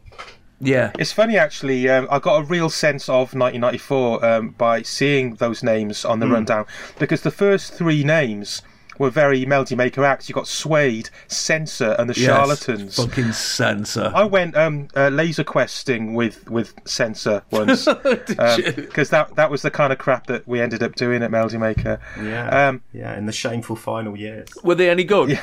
Yeah, 0.60 0.92
It's 0.98 1.12
funny 1.12 1.38
actually. 1.38 1.90
Um, 1.90 2.08
I 2.10 2.20
got 2.20 2.38
a 2.42 2.44
real 2.46 2.70
sense 2.70 3.10
of 3.10 3.34
1994 3.34 4.26
um, 4.26 4.50
by 4.52 4.82
seeing 4.84 5.36
those 5.36 5.64
names 5.64 6.06
on 6.06 6.20
the 6.20 6.28
rundown 6.28 6.66
because 6.98 7.22
the 7.22 7.32
first 7.32 7.74
three 7.74 8.04
names 8.06 8.62
were 9.00 9.10
very 9.10 9.46
Melody 9.46 9.76
Maker 9.76 10.04
acts. 10.04 10.30
You 10.30 10.36
got 10.36 10.48
Suede, 10.48 11.10
Senser, 11.28 11.96
and 12.00 12.10
the 12.10 12.20
Yes. 12.20 12.26
Charlatans. 12.28 12.96
fucking 12.96 13.32
Senser. 13.34 14.12
I 14.14 14.24
went 14.24 14.56
um, 14.56 14.88
uh, 14.96 15.10
laser 15.10 15.44
questing 15.44 16.14
with 16.14 16.50
with 16.50 16.74
Senser 16.86 17.44
once 17.52 17.86
because 18.36 19.10
that 19.10 19.36
that 19.36 19.50
was 19.52 19.62
the 19.62 19.72
kind 19.72 19.92
of 19.92 20.00
crap 20.00 20.28
that 20.28 20.48
we 20.48 20.62
ended 20.62 20.84
up 20.84 20.96
doing 20.96 21.24
at 21.24 21.32
Melody 21.32 21.58
Maker. 21.58 22.00
Yeah, 22.22 22.68
Um, 22.70 22.82
yeah, 22.94 23.18
in 23.18 23.26
the 23.26 23.32
shameful 23.32 23.76
final 23.76 24.18
years. 24.18 24.48
Were 24.64 24.76
they 24.76 24.90
any 24.90 25.04
good? 25.04 25.40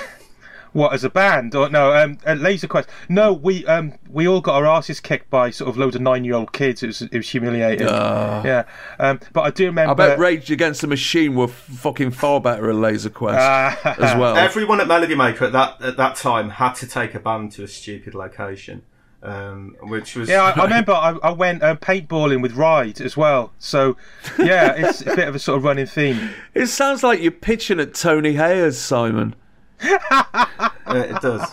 What 0.72 0.94
as 0.94 1.04
a 1.04 1.10
band 1.10 1.54
or 1.54 1.68
no? 1.68 1.92
Um, 1.94 2.16
uh, 2.26 2.32
Laser 2.32 2.66
Quest. 2.66 2.88
No, 3.08 3.32
we 3.32 3.66
um 3.66 3.92
we 4.08 4.26
all 4.26 4.40
got 4.40 4.54
our 4.54 4.66
asses 4.66 5.00
kicked 5.00 5.28
by 5.28 5.50
sort 5.50 5.68
of 5.68 5.76
loads 5.76 5.94
of 5.96 6.00
nine 6.02 6.24
year 6.24 6.34
old 6.34 6.52
kids. 6.52 6.82
It 6.82 6.86
was 6.86 7.02
it 7.02 7.12
was 7.12 7.28
humiliating. 7.28 7.86
yeah. 7.86 8.64
Um, 8.98 9.20
but 9.34 9.42
I 9.42 9.50
do 9.50 9.66
remember. 9.66 9.90
I 10.02 10.08
bet 10.08 10.18
Rage 10.18 10.50
Against 10.50 10.80
the 10.80 10.86
Machine 10.86 11.34
were 11.34 11.48
fucking 11.48 12.12
far 12.12 12.40
better 12.40 12.70
at 12.70 12.76
Laser 12.76 13.10
Quest 13.10 13.38
Ah. 13.38 13.96
as 13.98 14.18
well. 14.18 14.36
Everyone 14.36 14.80
at 14.80 14.88
Melody 14.88 15.14
Maker 15.14 15.44
at 15.44 15.52
that 15.52 15.82
at 15.82 15.96
that 15.98 16.16
time 16.16 16.48
had 16.50 16.72
to 16.76 16.86
take 16.86 17.14
a 17.14 17.20
band 17.20 17.52
to 17.52 17.64
a 17.64 17.68
stupid 17.68 18.14
location, 18.14 18.80
um, 19.22 19.76
which 19.82 20.16
was 20.16 20.28
Yeah, 20.30 20.42
I, 20.42 20.58
I 20.58 20.64
remember 20.64 20.92
I, 20.92 21.18
I 21.22 21.32
went 21.32 21.62
um, 21.62 21.76
paintballing 21.76 22.40
with 22.40 22.54
Ride 22.54 22.98
as 23.00 23.14
well. 23.14 23.52
So, 23.58 23.96
yeah, 24.38 24.72
it's 24.74 25.02
a 25.02 25.14
bit 25.14 25.28
of 25.28 25.34
a 25.34 25.38
sort 25.38 25.58
of 25.58 25.64
running 25.64 25.84
theme. 25.86 26.30
It 26.54 26.66
sounds 26.68 27.02
like 27.02 27.20
you're 27.20 27.30
pitching 27.30 27.78
at 27.80 27.92
Tony 27.94 28.34
Hayers, 28.34 28.78
Simon. 28.78 29.34
Uh, 30.84 30.96
it 31.09 31.20
does. 31.22 31.48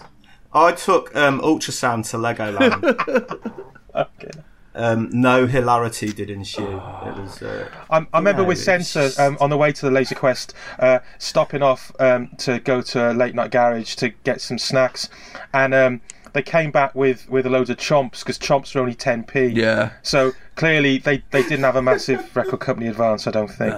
I 0.53 0.71
took 0.73 1.15
um, 1.15 1.39
ultrasound 1.41 2.09
to 2.09 2.17
Legoland. 2.17 3.65
Um, 4.75 5.09
no 5.11 5.45
hilarity 5.47 6.13
did 6.13 6.29
ensue. 6.29 6.63
It 6.63 7.17
was. 7.17 7.41
Uh, 7.41 7.67
I, 7.89 8.05
I 8.13 8.17
remember 8.19 8.43
Yeah, 8.43 8.47
with 8.49 8.57
it's 8.59 8.65
Senser 8.65 9.01
just- 9.07 9.19
um, 9.19 9.37
on 9.41 9.49
the 9.49 9.57
way 9.57 9.71
to 9.73 9.85
the 9.85 9.91
Laser 9.91 10.15
Quest, 10.15 10.53
uh, 10.77 10.99
stopping 11.17 11.61
off 11.63 11.91
um, 11.99 12.29
to 12.37 12.59
go 12.59 12.81
to 12.81 13.11
a 13.11 13.13
late 13.13 13.33
night 13.35 13.51
garage 13.51 13.95
to 13.95 14.09
get 14.09 14.39
some 14.41 14.57
snacks, 14.57 15.09
and 15.53 15.73
um, 15.73 16.01
they 16.33 16.43
came 16.43 16.71
back 16.71 16.93
with 16.95 17.27
with 17.29 17.45
a 17.45 17.49
load 17.49 17.69
of 17.71 17.77
chomps 17.77 18.19
because 18.19 18.37
chomps 18.37 18.73
were 18.75 18.81
only 18.81 18.95
10p. 18.95 19.55
Yeah. 19.55 19.91
So 20.03 20.31
clearly 20.55 20.99
they, 20.99 21.23
they 21.31 21.41
didn't 21.41 21.63
have 21.65 21.75
a 21.75 21.81
massive 21.81 22.33
record 22.35 22.59
company 22.59 22.87
advance. 22.87 23.25
I 23.27 23.31
don't 23.31 23.49
think. 23.51 23.73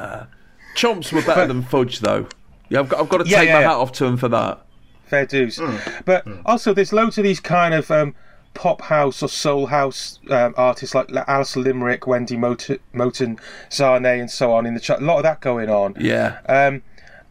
Chomps 0.76 1.12
were 1.14 1.22
better 1.24 1.48
than 1.48 1.64
Fudge, 1.64 2.00
though. 2.02 2.28
Yeah, 2.72 2.80
I've 2.80 2.90
got, 2.90 3.00
I've 3.02 3.10
got 3.10 3.18
to 3.20 3.28
Yeah, 3.30 3.40
take 3.40 3.48
yeah, 3.50 3.54
my 3.56 3.60
yeah. 3.62 3.68
hat 3.70 3.76
off 3.78 3.92
to 3.94 4.06
him 4.06 4.18
for 4.18 4.30
that. 4.30 4.66
fair 5.06 5.26
dues. 5.26 5.60
But 6.06 6.26
also, 6.46 6.74
there's 6.74 6.94
loads 6.94 7.18
of 7.18 7.24
these 7.26 7.40
kind 7.42 7.74
of 7.74 7.92
um, 7.92 8.16
pop 8.54 8.82
house 8.82 9.22
or 9.22 9.28
soul 9.28 9.66
house 9.68 10.20
um, 10.30 10.54
artists 10.58 10.96
like 10.96 11.10
Alison 11.28 11.64
Limerick, 11.64 12.08
Wendy 12.08 12.38
Moten, 12.38 12.80
Moten 12.94 13.38
Zhané, 13.70 14.20
and 14.22 14.32
so 14.32 14.54
on 14.54 14.66
in 14.66 14.74
the 14.74 14.80
chat. 14.80 15.02
A 15.02 15.06
lot 15.06 15.18
of 15.18 15.24
that 15.24 15.42
going 15.42 15.70
on. 15.70 15.96
Yeah. 16.00 16.40
Um, 16.48 16.82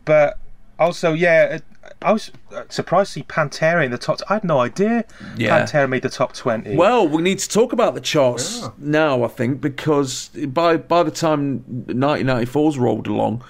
but 0.04 0.38
also, 0.78 1.12
yeah, 1.14 1.58
I 2.02 2.12
was 2.12 2.30
uh, 2.54 2.64
surprised 2.68 3.14
to 3.14 3.20
see 3.20 3.22
Pantera 3.24 3.82
in 3.84 3.90
the 3.90 3.98
top. 3.98 4.20
I 4.28 4.34
had 4.34 4.44
no 4.44 4.58
idea 4.60 5.04
Yeah. 5.38 5.60
Pantera 5.64 5.88
made 5.88 6.02
the 6.02 6.08
top 6.10 6.34
twenty. 6.34 6.76
Well, 6.76 7.08
we 7.08 7.22
need 7.22 7.38
to 7.38 7.48
talk 7.48 7.72
about 7.72 7.94
the 7.94 8.00
charts 8.02 8.68
now, 8.78 9.22
I 9.24 9.28
think, 9.28 9.60
because 9.62 10.28
by 10.48 10.76
by 10.76 11.02
the 11.02 11.10
time 11.10 11.64
1994's 11.88 12.78
rolled 12.78 13.06
along, 13.06 13.42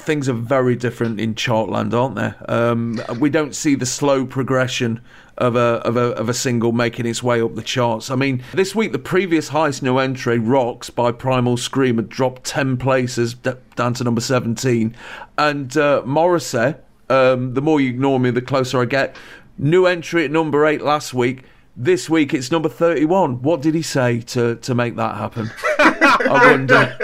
things 0.00 0.28
are 0.28 0.34
very 0.34 0.76
different 0.76 1.20
in 1.20 1.34
Chartland, 1.34 1.92
aren't 1.94 2.16
they? 2.16 2.32
Um, 2.52 3.00
we 3.18 3.30
don't 3.30 3.54
see 3.54 3.74
the 3.74 3.86
slow 3.86 4.24
progression 4.26 5.00
of 5.36 5.54
a, 5.54 5.80
of 5.84 5.96
a 5.96 6.10
of 6.16 6.28
a 6.28 6.34
single 6.34 6.72
making 6.72 7.06
its 7.06 7.22
way 7.22 7.40
up 7.40 7.54
the 7.54 7.62
charts. 7.62 8.10
I 8.10 8.16
mean, 8.16 8.42
this 8.52 8.74
week 8.74 8.92
the 8.92 8.98
previous 8.98 9.48
highest 9.48 9.82
new 9.82 9.98
entry, 9.98 10.38
"Rocks" 10.38 10.90
by 10.90 11.12
Primal 11.12 11.56
Scream, 11.56 11.96
had 11.96 12.08
dropped 12.08 12.44
ten 12.44 12.76
places 12.76 13.34
d- 13.34 13.52
down 13.76 13.94
to 13.94 14.04
number 14.04 14.20
seventeen, 14.20 14.96
and 15.36 15.76
uh, 15.76 16.02
Morrissey. 16.04 16.74
Um, 17.10 17.54
the 17.54 17.62
more 17.62 17.80
you 17.80 17.88
ignore 17.88 18.20
me, 18.20 18.30
the 18.30 18.42
closer 18.42 18.82
I 18.82 18.84
get. 18.84 19.16
New 19.56 19.86
entry 19.86 20.24
at 20.24 20.30
number 20.30 20.66
eight 20.66 20.82
last 20.82 21.14
week. 21.14 21.44
This 21.74 22.10
week 22.10 22.34
it's 22.34 22.50
number 22.50 22.68
thirty-one. 22.68 23.40
What 23.42 23.62
did 23.62 23.74
he 23.74 23.82
say 23.82 24.20
to 24.20 24.56
to 24.56 24.74
make 24.74 24.96
that 24.96 25.16
happen? 25.16 25.50
I 25.78 26.50
wonder. 26.50 26.98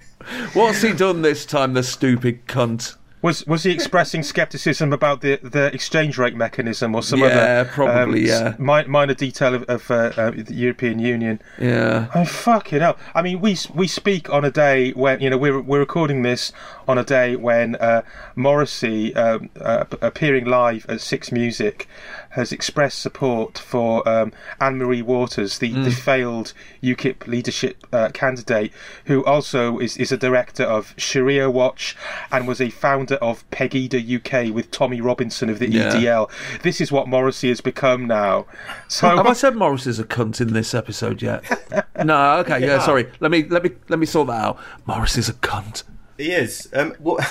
What's 0.54 0.82
he 0.82 0.92
done 0.92 1.22
this 1.22 1.44
time, 1.46 1.74
the 1.74 1.82
stupid 1.82 2.46
cunt? 2.46 2.96
was 3.22 3.46
was 3.46 3.64
he 3.64 3.70
expressing 3.70 4.22
skepticism 4.22 4.92
about 4.92 5.20
the 5.20 5.36
the 5.42 5.66
exchange 5.74 6.16
rate 6.16 6.34
mechanism 6.34 6.94
or 6.94 7.02
some 7.02 7.20
Yeah, 7.20 7.26
other 7.26 7.70
probably, 7.70 8.30
um, 8.32 8.46
yeah. 8.46 8.54
mi- 8.58 8.88
minor 8.88 9.14
detail 9.14 9.54
of, 9.54 9.62
of 9.64 9.90
uh, 9.90 10.12
uh, 10.16 10.30
the 10.30 10.54
European 10.54 10.98
Union? 10.98 11.40
Yeah. 11.58 12.06
Oh 12.14 12.24
fucking 12.24 12.80
hell! 12.80 12.96
I 13.14 13.22
mean, 13.22 13.40
we 13.40 13.56
we 13.74 13.86
speak 13.86 14.30
on 14.30 14.44
a 14.44 14.50
day 14.50 14.92
when 14.92 15.20
you 15.20 15.28
know 15.30 15.36
we're 15.38 15.60
we're 15.60 15.80
recording 15.80 16.22
this 16.22 16.52
on 16.88 16.96
a 16.98 17.04
day 17.04 17.36
when 17.36 17.76
uh, 17.76 18.02
Morrissey, 18.36 19.14
um, 19.14 19.50
uh, 19.60 19.84
appearing 20.00 20.46
live 20.46 20.86
at 20.88 21.00
Six 21.00 21.30
Music, 21.30 21.86
has 22.30 22.52
expressed 22.52 23.00
support 23.00 23.58
for 23.58 24.08
um, 24.08 24.32
Anne 24.60 24.78
Marie 24.78 25.02
Waters, 25.02 25.58
the, 25.58 25.72
the 25.72 25.90
failed 25.90 26.52
UKIP 26.82 27.26
leadership 27.26 27.86
uh, 27.92 28.08
candidate, 28.14 28.72
who 29.06 29.24
also 29.24 29.78
is 29.78 29.96
is 29.96 30.12
a 30.12 30.16
director 30.16 30.62
of 30.62 30.94
Sharia 30.96 31.50
Watch 31.50 31.96
and 32.30 32.46
was 32.46 32.60
a 32.60 32.70
founder 32.70 33.16
of 33.16 33.48
Pegida 33.50 34.00
UK 34.00 34.54
with 34.54 34.70
Tommy 34.70 35.00
Robinson 35.00 35.50
of 35.50 35.58
the 35.58 35.70
Yeah. 35.70 35.92
EDL. 35.94 36.30
This 36.62 36.80
is 36.80 36.92
what 36.92 37.08
Morrissey 37.08 37.48
has 37.48 37.60
become 37.60 38.06
now. 38.06 38.46
So 38.88 39.08
Have 39.16 39.26
I 39.26 39.32
said 39.32 39.56
Morrissey's 39.56 39.98
a 39.98 40.04
cunt 40.04 40.40
in 40.40 40.52
this 40.52 40.72
episode 40.74 41.22
yet? 41.22 41.44
no. 42.04 42.38
Okay. 42.38 42.60
Yeah. 42.60 42.78
Sorry. 42.78 43.06
Let 43.20 43.30
me 43.30 43.44
let 43.44 43.62
me 43.64 43.70
let 43.88 43.98
me 43.98 44.06
sort 44.06 44.28
that 44.28 44.44
out. 44.44 44.58
Morrissey's 44.86 45.28
a 45.28 45.34
cunt. 45.34 45.82
He 46.16 46.32
is. 46.32 46.68
Um, 46.74 46.94
what, 46.98 47.24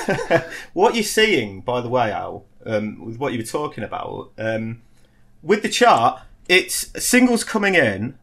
what 0.73 0.95
you're 0.95 1.03
seeing, 1.03 1.61
by 1.61 1.79
the 1.79 1.89
way, 1.89 2.11
Al, 2.11 2.45
um, 2.65 3.05
with 3.05 3.17
what 3.17 3.33
you 3.33 3.37
were 3.39 3.45
talking 3.45 3.83
about, 3.83 4.31
um, 4.39 4.81
with 5.41 5.61
the 5.63 5.69
chart, 5.69 6.21
it's 6.47 6.91
singles 7.03 7.43
coming 7.43 7.75
in 7.75 8.17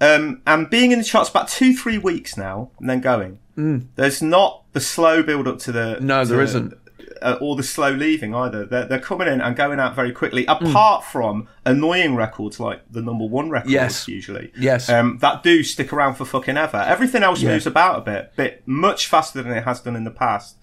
um, 0.00 0.42
and 0.46 0.68
being 0.70 0.92
in 0.92 0.98
the 0.98 1.04
charts 1.04 1.30
about 1.30 1.48
two, 1.48 1.74
three 1.74 1.98
weeks 1.98 2.36
now, 2.36 2.70
and 2.78 2.88
then 2.88 3.00
going. 3.00 3.38
Mm. 3.56 3.86
There's 3.96 4.20
not 4.22 4.64
the 4.72 4.80
slow 4.80 5.22
build 5.22 5.48
up 5.48 5.58
to 5.60 5.72
the. 5.72 5.98
No, 6.00 6.24
there 6.24 6.38
to- 6.38 6.44
isn't. 6.44 6.74
uh, 7.22 7.38
or 7.40 7.56
the 7.56 7.62
slow 7.62 7.90
leaving 7.90 8.34
either. 8.34 8.66
They're, 8.66 8.84
they're 8.84 9.00
coming 9.00 9.26
in 9.28 9.40
and 9.40 9.56
going 9.56 9.80
out 9.80 9.94
very 9.96 10.12
quickly. 10.12 10.44
Hmm. 10.44 10.66
Apart 10.66 11.04
from 11.04 11.48
annoying 11.64 12.14
records 12.14 12.60
like 12.60 12.82
the 12.90 13.00
number 13.00 13.24
one 13.24 13.48
records, 13.48 13.72
Yes. 13.72 14.06
usually, 14.08 14.52
Yes. 14.58 14.90
um, 14.90 15.16
that 15.22 15.42
do 15.42 15.62
stick 15.62 15.92
around 15.94 16.16
for 16.16 16.26
fucking 16.26 16.58
ever. 16.58 16.76
Everything 16.76 17.22
else 17.22 17.40
Yeah. 17.40 17.52
moves 17.52 17.66
about 17.66 17.98
a 17.98 18.00
bit, 18.02 18.32
bit 18.36 18.62
much 18.66 19.06
faster 19.06 19.42
than 19.42 19.52
it 19.52 19.64
has 19.64 19.80
done 19.80 19.96
in 19.96 20.04
the 20.04 20.10
past. 20.10 20.56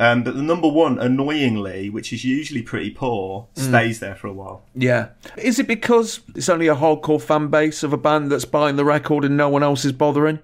Um, 0.00 0.22
but 0.24 0.34
the 0.34 0.42
number 0.42 0.66
one, 0.66 0.98
annoyingly, 0.98 1.90
which 1.90 2.10
is 2.12 2.24
usually 2.24 2.62
pretty 2.62 2.90
poor, 2.90 3.46
Hmm. 3.56 3.62
stays 3.62 4.00
there 4.00 4.14
for 4.14 4.28
a 4.28 4.32
while. 4.32 4.62
Yeah. 4.74 5.08
Is 5.36 5.58
it 5.58 5.68
because 5.68 6.20
it's 6.34 6.48
only 6.48 6.68
a 6.68 6.74
hardcore 6.74 7.20
fan 7.20 7.48
base 7.48 7.82
of 7.82 7.92
a 7.92 7.98
band 7.98 8.32
that's 8.32 8.46
buying 8.46 8.76
the 8.76 8.84
record 8.84 9.24
and 9.26 9.36
no 9.36 9.48
one 9.50 9.62
else 9.62 9.84
is 9.84 9.92
bothering? 9.92 10.38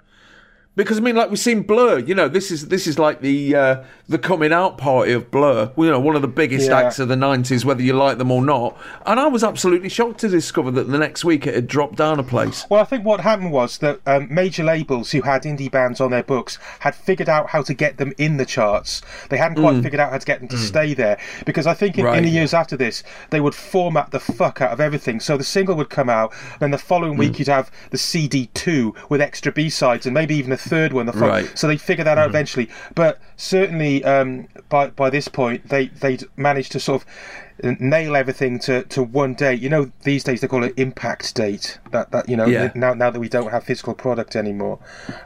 Because 0.77 0.99
I 0.99 1.01
mean, 1.01 1.17
like 1.17 1.31
we've 1.31 1.39
seen 1.39 1.63
Blur, 1.63 1.99
you 2.01 2.15
know, 2.15 2.29
this 2.29 2.51
is 2.51 2.69
this 2.69 2.87
is 2.87 2.99
like 2.99 3.23
the 3.23 3.55
uh, 3.57 3.85
the 4.09 4.19
coming 4.19 4.53
out 4.53 4.77
party 4.77 5.13
of 5.13 5.31
Blur. 5.31 5.73
You 5.77 5.91
know, 5.91 5.99
one 5.99 6.15
of 6.17 6.21
the 6.23 6.29
biggest 6.29 6.69
Yeah. 6.69 6.81
acts 6.81 6.99
of 6.99 7.09
the 7.09 7.15
'90s, 7.15 7.65
whether 7.65 7.83
you 7.83 7.95
like 7.95 8.19
them 8.19 8.31
or 8.31 8.45
not. 8.45 8.77
And 9.07 9.19
I 9.19 9.27
was 9.27 9.43
absolutely 9.43 9.89
shocked 9.89 10.21
to 10.21 10.29
discover 10.29 10.71
that 10.73 10.91
the 10.91 10.99
next 10.99 11.25
week 11.25 11.47
it 11.47 11.55
had 11.55 11.67
dropped 11.67 11.97
down 11.97 12.19
a 12.21 12.23
place. 12.23 12.67
Well, 12.69 12.81
I 12.81 12.85
think 12.85 13.07
what 13.07 13.21
happened 13.21 13.53
was 13.53 13.79
that 13.79 14.01
um, 14.07 14.29
major 14.31 14.63
labels 14.65 15.13
who 15.13 15.23
had 15.23 15.45
indie 15.45 15.71
bands 15.71 15.99
on 15.99 16.11
their 16.11 16.23
books 16.23 16.59
had 16.81 16.95
figured 16.95 17.31
out 17.31 17.49
how 17.51 17.63
to 17.63 17.73
get 17.73 17.97
them 17.97 18.13
in 18.19 18.37
the 18.37 18.45
charts. 18.45 19.01
They 19.31 19.39
hadn't 19.39 19.63
quite 19.63 19.83
figured 19.83 19.99
out 20.01 20.11
how 20.13 20.19
to 20.19 20.27
get 20.27 20.41
them 20.41 20.49
to 20.49 20.59
stay 20.59 20.93
there 20.93 21.17
because 21.47 21.67
I 21.67 21.73
think 21.73 21.97
in, 21.97 22.05
Right. 22.05 22.19
in 22.19 22.25
the 22.25 22.31
years 22.31 22.53
after 22.53 22.77
this 22.77 23.03
they 23.31 23.41
would 23.41 23.55
format 23.55 24.11
the 24.11 24.21
fuck 24.21 24.61
out 24.61 24.73
of 24.73 24.81
everything. 24.81 25.21
So 25.21 25.39
the 25.39 25.45
single 25.45 25.75
would 25.77 25.89
come 25.89 26.11
out, 26.11 26.35
then 26.61 26.71
the 26.71 26.77
following 26.79 27.17
week 27.17 27.39
you'd 27.39 27.49
have 27.49 27.71
the 27.93 27.99
CD 27.99 28.51
two 28.53 28.95
with 29.09 29.23
extra 29.23 29.51
B 29.51 29.71
sides 29.71 30.05
and 30.05 30.13
maybe 30.13 30.35
even 30.37 30.53
a 30.53 30.66
third 30.69 30.93
one. 30.93 31.07
The 31.07 31.13
fol- 31.13 31.29
Right. 31.29 31.59
So 31.59 31.67
they 31.67 31.77
figure 31.77 32.05
that 32.05 32.19
out 32.19 32.29
eventually. 32.29 32.69
But 32.95 33.21
certainly 33.37 34.05
um, 34.05 34.49
by 34.69 34.89
by 34.89 35.11
this 35.11 35.29
point 35.29 35.69
they 35.69 35.87
they'd 35.89 36.25
managed 36.37 36.73
to 36.73 36.81
sort 36.81 37.03
of 37.03 37.81
nail 37.81 38.15
everything 38.17 38.59
to, 38.61 38.83
to 38.85 39.03
one 39.03 39.35
date. 39.35 39.61
You 39.61 39.69
know, 39.71 39.91
these 40.03 40.23
days 40.25 40.41
they 40.41 40.49
call 40.49 40.63
it 40.65 40.75
impact 40.77 41.35
date. 41.35 41.79
That 41.91 42.11
that 42.13 42.29
you 42.29 42.37
know 42.37 42.47
Yeah. 42.47 42.71
now 42.75 42.95
now 42.95 43.11
that 43.11 43.21
we 43.21 43.29
don't 43.29 43.51
have 43.51 43.65
physical 43.65 43.95
product 43.95 44.37
anymore, 44.37 44.79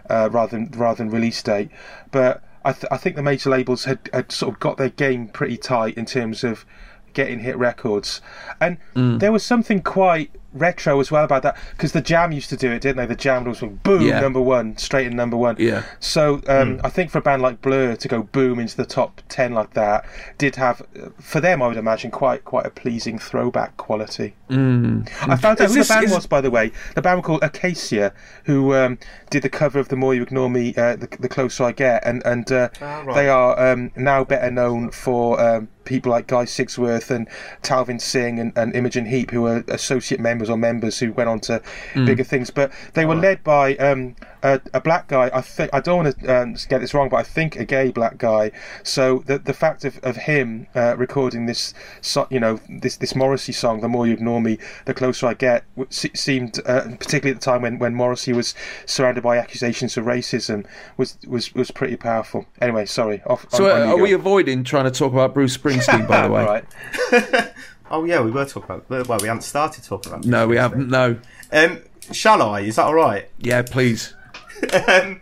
uh, 0.09 0.29
rather 0.31 0.53
than 0.57 0.71
rather 0.77 0.99
than 0.99 1.11
release 1.11 1.43
date. 1.43 1.71
But 2.11 2.43
I 2.65 2.73
th- 2.73 2.87
I 2.91 2.97
think 2.99 3.17
the 3.17 3.23
major 3.23 3.51
labels 3.51 3.85
had, 3.85 4.11
had 4.13 4.31
sort 4.33 4.53
of 4.55 4.61
got 4.61 4.77
their 4.77 4.91
game 4.91 5.29
pretty 5.29 5.57
tight 5.57 5.97
in 5.97 6.05
terms 6.07 6.45
of 6.45 6.65
getting 7.15 7.41
hit 7.41 7.57
records, 7.59 8.21
and 8.61 8.77
Mm. 8.95 9.19
there 9.19 9.33
was 9.33 9.43
something 9.43 9.81
quite 9.83 10.31
retro 10.53 10.99
as 11.01 11.11
well 11.11 11.25
about 11.25 11.43
that 11.43 11.57
because 11.73 11.93
the 11.93 12.01
Jam 12.01 12.33
used 12.33 12.51
to 12.51 12.57
do 12.57 12.71
it, 12.73 12.81
didn't 12.83 12.97
they? 12.97 13.07
The 13.07 13.15
Jam 13.15 13.45
was 13.45 13.61
boom 13.61 14.03
Yeah. 14.03 14.21
number 14.21 14.41
one, 14.41 14.77
straight 14.77 15.07
in 15.07 15.17
number 15.17 15.37
one. 15.37 15.57
Yeah. 15.59 15.85
So 16.01 16.41
um, 16.49 16.81
I 16.83 16.89
think 16.89 17.11
for 17.11 17.19
a 17.19 17.23
band 17.23 17.43
like 17.43 17.63
Blur 17.63 17.97
to 17.97 18.09
go 18.09 18.23
boom 18.25 18.59
into 18.59 18.77
the 18.77 18.85
top 18.87 19.23
ten 19.29 19.53
like 19.55 19.75
that 19.75 20.05
did 20.39 20.57
have, 20.57 20.83
uh, 21.01 21.11
for 21.21 21.41
them, 21.41 21.63
I 21.63 21.69
would 21.69 21.77
imagine, 21.77 22.11
quite 22.11 22.45
quite 22.45 22.67
a 22.67 22.71
pleasing 22.71 23.19
throwback 23.19 23.77
quality. 23.77 24.35
I 24.51 25.37
found 25.37 25.61
out 25.61 25.61
Is 25.61 25.73
who 25.73 25.79
this- 25.79 25.89
the 25.89 25.95
band 25.95 26.07
is- 26.07 26.13
was, 26.13 26.27
by 26.27 26.41
the 26.41 26.51
way. 26.51 26.73
The 26.95 27.03
band 27.03 27.19
were 27.19 27.23
called 27.23 27.43
Acacia, 27.45 28.13
who 28.45 28.75
um, 28.75 28.99
did 29.31 29.43
the 29.43 29.49
cover 29.49 29.79
of 29.79 29.89
"The 29.89 29.97
More 29.97 30.15
You 30.15 30.23
Ignore 30.23 30.51
Me, 30.51 30.75
uh, 30.77 30.97
the, 30.97 31.09
the 31.21 31.29
Closer 31.29 31.65
I 31.65 31.73
Get," 31.73 32.05
and 32.05 32.23
and 32.27 32.51
uh, 32.51 32.69
right. 32.81 33.15
they 33.15 33.29
are 33.29 33.59
um, 33.73 33.93
now 33.97 34.25
better 34.25 34.51
known 34.51 34.91
for 34.91 35.41
um, 35.41 35.69
people 35.85 36.11
like 36.11 36.27
Guy 36.27 36.45
Sigsworth 36.45 37.11
and 37.11 37.29
Talvin 37.63 38.01
Singh 38.01 38.39
and, 38.39 38.53
and 38.57 38.75
Imogen 38.75 39.07
Heap, 39.07 39.31
who 39.31 39.43
were 39.43 39.65
associate 39.69 40.21
members 40.21 40.51
or 40.51 40.57
members 40.57 40.99
who 40.99 41.13
went 41.13 41.29
on 41.29 41.41
to 41.41 41.63
bigger 41.95 42.25
things. 42.25 42.51
But 42.51 42.73
they 42.95 43.05
were 43.05 43.15
led 43.15 43.43
by 43.45 43.77
um, 43.77 44.17
a, 44.43 44.61
a 44.75 44.81
black 44.81 45.09
guy. 45.09 45.31
I 45.33 45.41
think 45.41 45.71
I 45.73 45.81
don't 45.81 46.05
want 46.05 46.19
to 46.21 46.43
um, 46.43 46.57
get 46.69 46.81
this 46.81 46.95
wrong, 46.95 47.09
but 47.09 47.17
I 47.17 47.23
think 47.23 47.57
a 47.57 47.65
gay 47.65 47.91
black 47.91 48.19
guy. 48.19 48.51
So 48.83 49.23
the 49.27 49.39
the 49.39 49.53
fact 49.55 49.85
of, 49.85 49.99
of 50.03 50.17
him 50.17 50.67
uh, 50.75 50.97
recording 50.97 51.47
this, 51.47 51.75
so, 52.01 52.27
you 52.31 52.41
know, 52.41 52.61
this 52.69 52.97
this 52.97 53.15
Morrissey 53.15 53.53
song, 53.53 53.81
"The 53.81 53.89
More 53.89 54.07
You 54.07 54.15
Ignore 54.15 54.41
Me, 54.41 54.59
the 54.87 54.95
Closer 54.95 55.27
I 55.29 55.35
Get," 55.35 55.65
w- 55.77 55.89
seemed 55.91 56.59
uh, 56.67 56.83
particularly 56.99 57.31
at 57.33 57.41
the 57.41 57.45
time 57.45 57.63
when, 57.63 57.79
when 57.79 57.95
Morrissey 57.95 58.33
was 58.33 58.55
surrounded 58.87 59.23
by 59.23 59.37
accusations 59.39 59.97
of 59.97 60.05
racism 60.05 60.67
was 60.97 61.19
was 61.27 61.55
was 61.55 61.71
pretty 61.71 61.97
powerful. 61.97 62.47
Anyway, 62.61 62.87
sorry. 62.87 63.23
Off, 63.27 63.47
So 63.51 63.67
on- 63.67 63.71
on 63.71 63.77
uh, 63.83 63.85
you 63.87 63.93
are 63.93 63.97
go. 63.99 64.03
we 64.03 64.13
avoiding 64.13 64.65
trying 64.65 64.85
to 64.85 64.91
talk 64.91 65.13
about 65.13 65.35
Bruce 65.35 65.57
Springsteen, 65.57 66.07
by 66.09 66.27
the 66.27 66.33
way? 66.33 66.41
All 66.43 66.47
right. 66.47 67.53
Oh 67.93 68.05
yeah, 68.05 68.21
we 68.21 68.31
were 68.31 68.45
talking 68.45 68.77
about. 68.77 69.09
Well, 69.09 69.19
we 69.21 69.27
haven't 69.27 69.43
started 69.43 69.83
talking 69.83 70.13
about. 70.13 70.25
No, 70.25 70.47
we 70.47 70.57
haven't. 70.57 70.89
No. 70.89 71.17
Um, 71.51 71.81
shall 72.13 72.41
I? 72.41 72.61
Is 72.61 72.77
that 72.77 72.85
all 72.85 72.95
right? 72.95 73.29
Yeah, 73.39 73.63
please. 73.63 74.15
Um, 74.89 75.21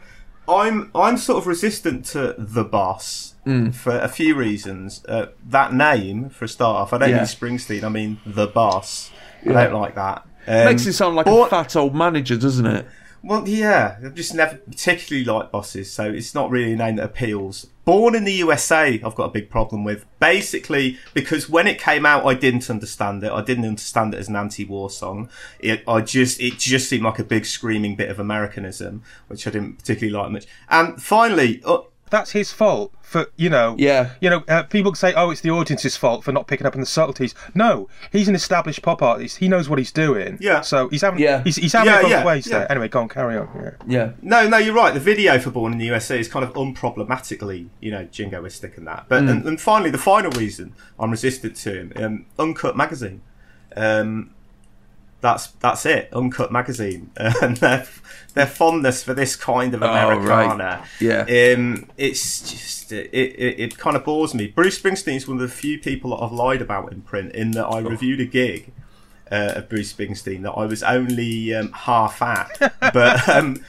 I'm 0.48 0.90
I'm 0.94 1.16
sort 1.19 1.39
of 1.39 1.47
resistant 1.47 2.05
to 2.06 2.35
the 2.39 2.65
boss 2.65 3.35
for 3.73 3.98
a 3.98 4.09
few 4.09 4.35
reasons. 4.35 5.02
Uh, 5.06 5.27
that 5.48 5.73
name, 5.73 6.28
for 6.28 6.44
a 6.44 6.48
start 6.48 6.77
off, 6.77 6.93
I 6.93 6.98
don't 6.98 7.09
Yeah. 7.10 7.16
mean 7.16 7.24
Springsteen. 7.24 7.82
I 7.82 7.89
mean 7.89 8.20
the 8.27 8.47
boss. 8.47 9.10
I 9.48 9.52
don't 9.52 9.81
like 9.81 9.94
that. 9.94 10.24
Um, 10.47 10.65
Makes 10.66 10.86
it 10.86 10.93
sound 10.94 11.16
like 11.16 11.27
a 11.27 11.47
fat 11.48 11.74
old 11.77 11.94
manager, 11.94 12.36
doesn't 12.36 12.66
it? 12.66 12.86
Well, 13.28 13.46
yeah, 13.46 13.98
I've 14.02 14.14
just 14.14 14.32
never 14.32 14.56
particularly 14.56 15.22
liked 15.22 15.52
bosses, 15.52 15.92
so 15.92 16.10
it's 16.10 16.34
not 16.34 16.50
really 16.50 16.72
a 16.72 16.76
name 16.76 16.96
that 16.96 17.05
appeals. 17.05 17.66
Born 17.84 18.14
in 18.14 18.24
the 18.24 18.32
USA, 18.32 18.98
I've 19.05 19.14
got 19.14 19.24
a 19.24 19.28
big 19.28 19.50
problem 19.50 19.84
with. 19.84 20.06
Basically, 20.18 20.98
because 21.12 21.46
when 21.46 21.66
it 21.66 21.78
came 21.78 22.06
out, 22.06 22.24
I 22.24 22.32
didn't 22.32 22.70
understand 22.70 23.22
it. 23.22 23.30
I 23.30 23.42
didn't 23.42 23.66
understand 23.66 24.14
it 24.14 24.16
as 24.16 24.30
an 24.30 24.36
anti-war 24.36 24.88
song. 24.88 25.28
It, 25.60 25.82
I 25.86 26.00
just, 26.00 26.40
it 26.40 26.59
just 26.59 26.88
seemed 26.88 27.05
like 27.05 27.18
a 27.18 27.24
big 27.24 27.44
screaming 27.44 27.96
bit 27.96 28.09
of 28.09 28.18
Americanism, 28.18 29.02
which 29.26 29.46
I 29.46 29.50
didn't 29.50 29.74
particularly 29.80 30.18
like 30.18 30.32
much. 30.32 30.46
And 30.70 31.02
finally, 31.02 31.60
uh, 31.66 31.80
That's 32.10 32.32
his 32.32 32.52
fault 32.52 32.93
for 33.02 33.26
you 33.36 33.48
know. 33.48 33.74
Yeah. 33.78 34.10
You 34.20 34.30
know, 34.30 34.44
uh, 34.48 34.64
people 34.64 34.94
say, 34.94 35.14
"Oh, 35.14 35.30
it's 35.30 35.40
the 35.40 35.51
audience's 35.51 35.97
fault 35.97 36.24
for 36.24 36.32
not 36.32 36.47
picking 36.47 36.66
up 36.66 36.74
on 36.74 36.80
the 36.80 36.86
subtleties." 36.86 37.35
No, 37.55 37.89
he's 38.12 38.28
an 38.28 38.35
established 38.35 38.82
pop 38.82 39.02
artist. 39.02 39.39
He 39.39 39.48
knows 39.48 39.68
what 39.68 39.78
he's 39.78 39.93
doing. 39.93 40.39
Yeah. 40.40 40.60
So 40.60 40.89
he's 40.89 41.02
having. 41.02 41.20
Yeah. 41.20 41.43
He's, 41.43 41.56
he's 41.56 41.72
having 41.72 41.89
Yeah, 41.93 41.98
it 41.98 42.02
both 42.02 42.10
yeah, 42.10 42.24
ways 42.24 42.47
yeah. 42.47 42.59
there. 42.59 42.72
Anyway, 42.72 42.89
go 42.89 43.01
on, 43.01 43.09
carry 43.09 43.36
on. 43.36 43.48
Yeah. 43.62 43.70
Yeah. 43.86 44.12
No, 44.22 44.48
no, 44.48 44.59
you're 44.59 44.74
right. 44.74 44.93
The 44.93 45.01
video 45.01 45.39
for 45.39 45.51
Born 45.51 45.72
in 45.72 45.78
the 45.78 45.86
USA 45.86 46.18
is 46.18 46.28
kind 46.28 46.44
of 46.44 46.52
unproblematically, 46.55 47.68
you 47.80 47.90
know, 47.90 48.05
jingoistic 48.06 48.76
and 48.76 48.86
that. 48.86 49.06
But 49.09 49.24
and, 49.24 49.44
and 49.44 49.60
finally, 49.60 49.90
the 49.90 49.98
final 49.98 50.30
reason 50.32 50.74
I'm 50.98 51.10
resistant 51.10 51.56
to 51.56 51.74
him, 51.80 51.93
um, 51.97 52.26
Uncut 52.39 52.76
Magazine. 52.76 53.22
Um, 53.76 54.35
that's 55.20 55.49
that's 55.53 55.85
it. 55.86 56.09
Uncut 56.12 56.53
Magazine 56.53 57.11
and 57.16 57.57
their 57.59 57.86
their 58.35 58.47
fondness 58.47 59.03
for 59.03 59.15
this 59.15 59.36
kind 59.36 59.74
of 59.74 59.82
Oh, 59.82 59.86
right. 59.86 60.12
Americana. 60.12 60.85
Yeah. 61.01 61.23
Um, 61.23 61.89
it's 61.97 62.51
just 62.51 62.93
it, 62.93 63.11
it 63.12 63.61
it 63.61 63.78
kind 63.78 63.97
of 63.97 64.05
bores 64.05 64.35
me. 64.35 64.47
Bruce 64.47 64.81
Springsteen's 64.81 65.27
one 65.27 65.36
of 65.39 65.43
the 65.43 65.49
few 65.55 65.78
people 65.78 66.11
that 66.11 66.23
I've 66.23 66.32
lied 66.32 66.62
about 66.62 66.93
in 66.93 67.03
print. 67.03 67.32
In 67.35 67.53
that 67.53 67.66
I 67.66 67.81
reviewed 67.81 68.20
a 68.20 68.24
gig 68.27 68.73
uh, 69.31 69.55
of 69.57 69.69
Bruce 69.69 69.93
Springsteen 69.93 70.43
that 70.43 70.53
I 70.53 70.66
was 70.66 70.82
only 70.82 71.55
um, 71.55 71.73
half 71.73 72.23
at, 72.23 72.73
but 72.93 73.28
um, 73.28 73.65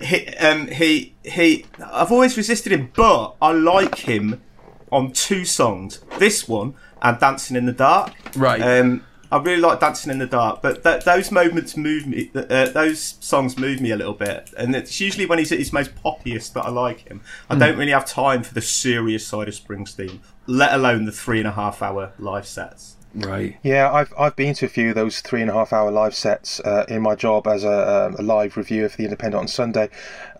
he, 0.00 0.28
um, 0.36 0.68
he 0.68 1.14
he. 1.24 1.66
I've 1.84 2.12
always 2.12 2.36
resisted 2.36 2.72
him, 2.72 2.92
but 2.94 3.34
I 3.42 3.52
like 3.52 3.96
him 3.96 4.42
on 4.90 5.12
two 5.12 5.44
songs. 5.44 6.00
This 6.18 6.48
one 6.48 6.74
and 7.02 7.18
Dancing 7.18 7.56
in 7.56 7.66
the 7.66 7.72
Dark. 7.72 8.12
Right. 8.36 8.60
Um, 8.60 9.04
I 9.30 9.38
really 9.38 9.60
like 9.60 9.80
Dancing 9.80 10.10
in 10.10 10.18
the 10.18 10.26
Dark, 10.26 10.62
but 10.62 10.82
th- 10.82 11.04
those 11.04 11.30
moments 11.30 11.76
move 11.76 12.06
me. 12.06 12.30
Uh, 12.34 12.68
those 12.70 13.16
songs 13.20 13.58
move 13.58 13.80
me 13.80 13.90
a 13.90 13.96
little 13.96 14.14
bit, 14.14 14.50
and 14.56 14.74
it's 14.74 15.00
usually 15.00 15.26
when 15.26 15.38
he's 15.38 15.52
at 15.52 15.58
his 15.58 15.72
most 15.72 15.94
poppiest 15.96 16.54
that 16.54 16.64
I 16.64 16.70
like 16.70 17.06
him. 17.06 17.20
I 17.50 17.56
don't 17.56 17.76
really 17.76 17.92
have 17.92 18.06
time 18.06 18.42
for 18.42 18.54
the 18.54 18.62
serious 18.62 19.26
side 19.26 19.48
of 19.48 19.54
Springsteen, 19.54 20.20
let 20.46 20.72
alone 20.72 21.04
the 21.04 21.12
three 21.12 21.38
and 21.38 21.48
a 21.48 21.52
half 21.52 21.82
hour 21.82 22.12
live 22.18 22.46
sets. 22.46 22.96
Right. 23.14 23.56
Yeah, 23.62 23.92
I've 23.92 24.12
I've 24.18 24.36
been 24.36 24.54
to 24.54 24.66
a 24.66 24.68
few 24.68 24.90
of 24.90 24.94
those 24.94 25.20
three 25.20 25.40
and 25.40 25.50
a 25.50 25.54
half 25.54 25.72
hour 25.72 25.90
live 25.90 26.14
sets 26.14 26.60
uh, 26.60 26.84
in 26.88 27.02
my 27.02 27.14
job 27.14 27.46
as 27.46 27.64
a, 27.64 28.06
um, 28.06 28.16
a 28.18 28.22
live 28.22 28.56
reviewer 28.56 28.88
for 28.88 28.98
the 28.98 29.04
Independent 29.04 29.40
on 29.40 29.48
Sunday, 29.48 29.88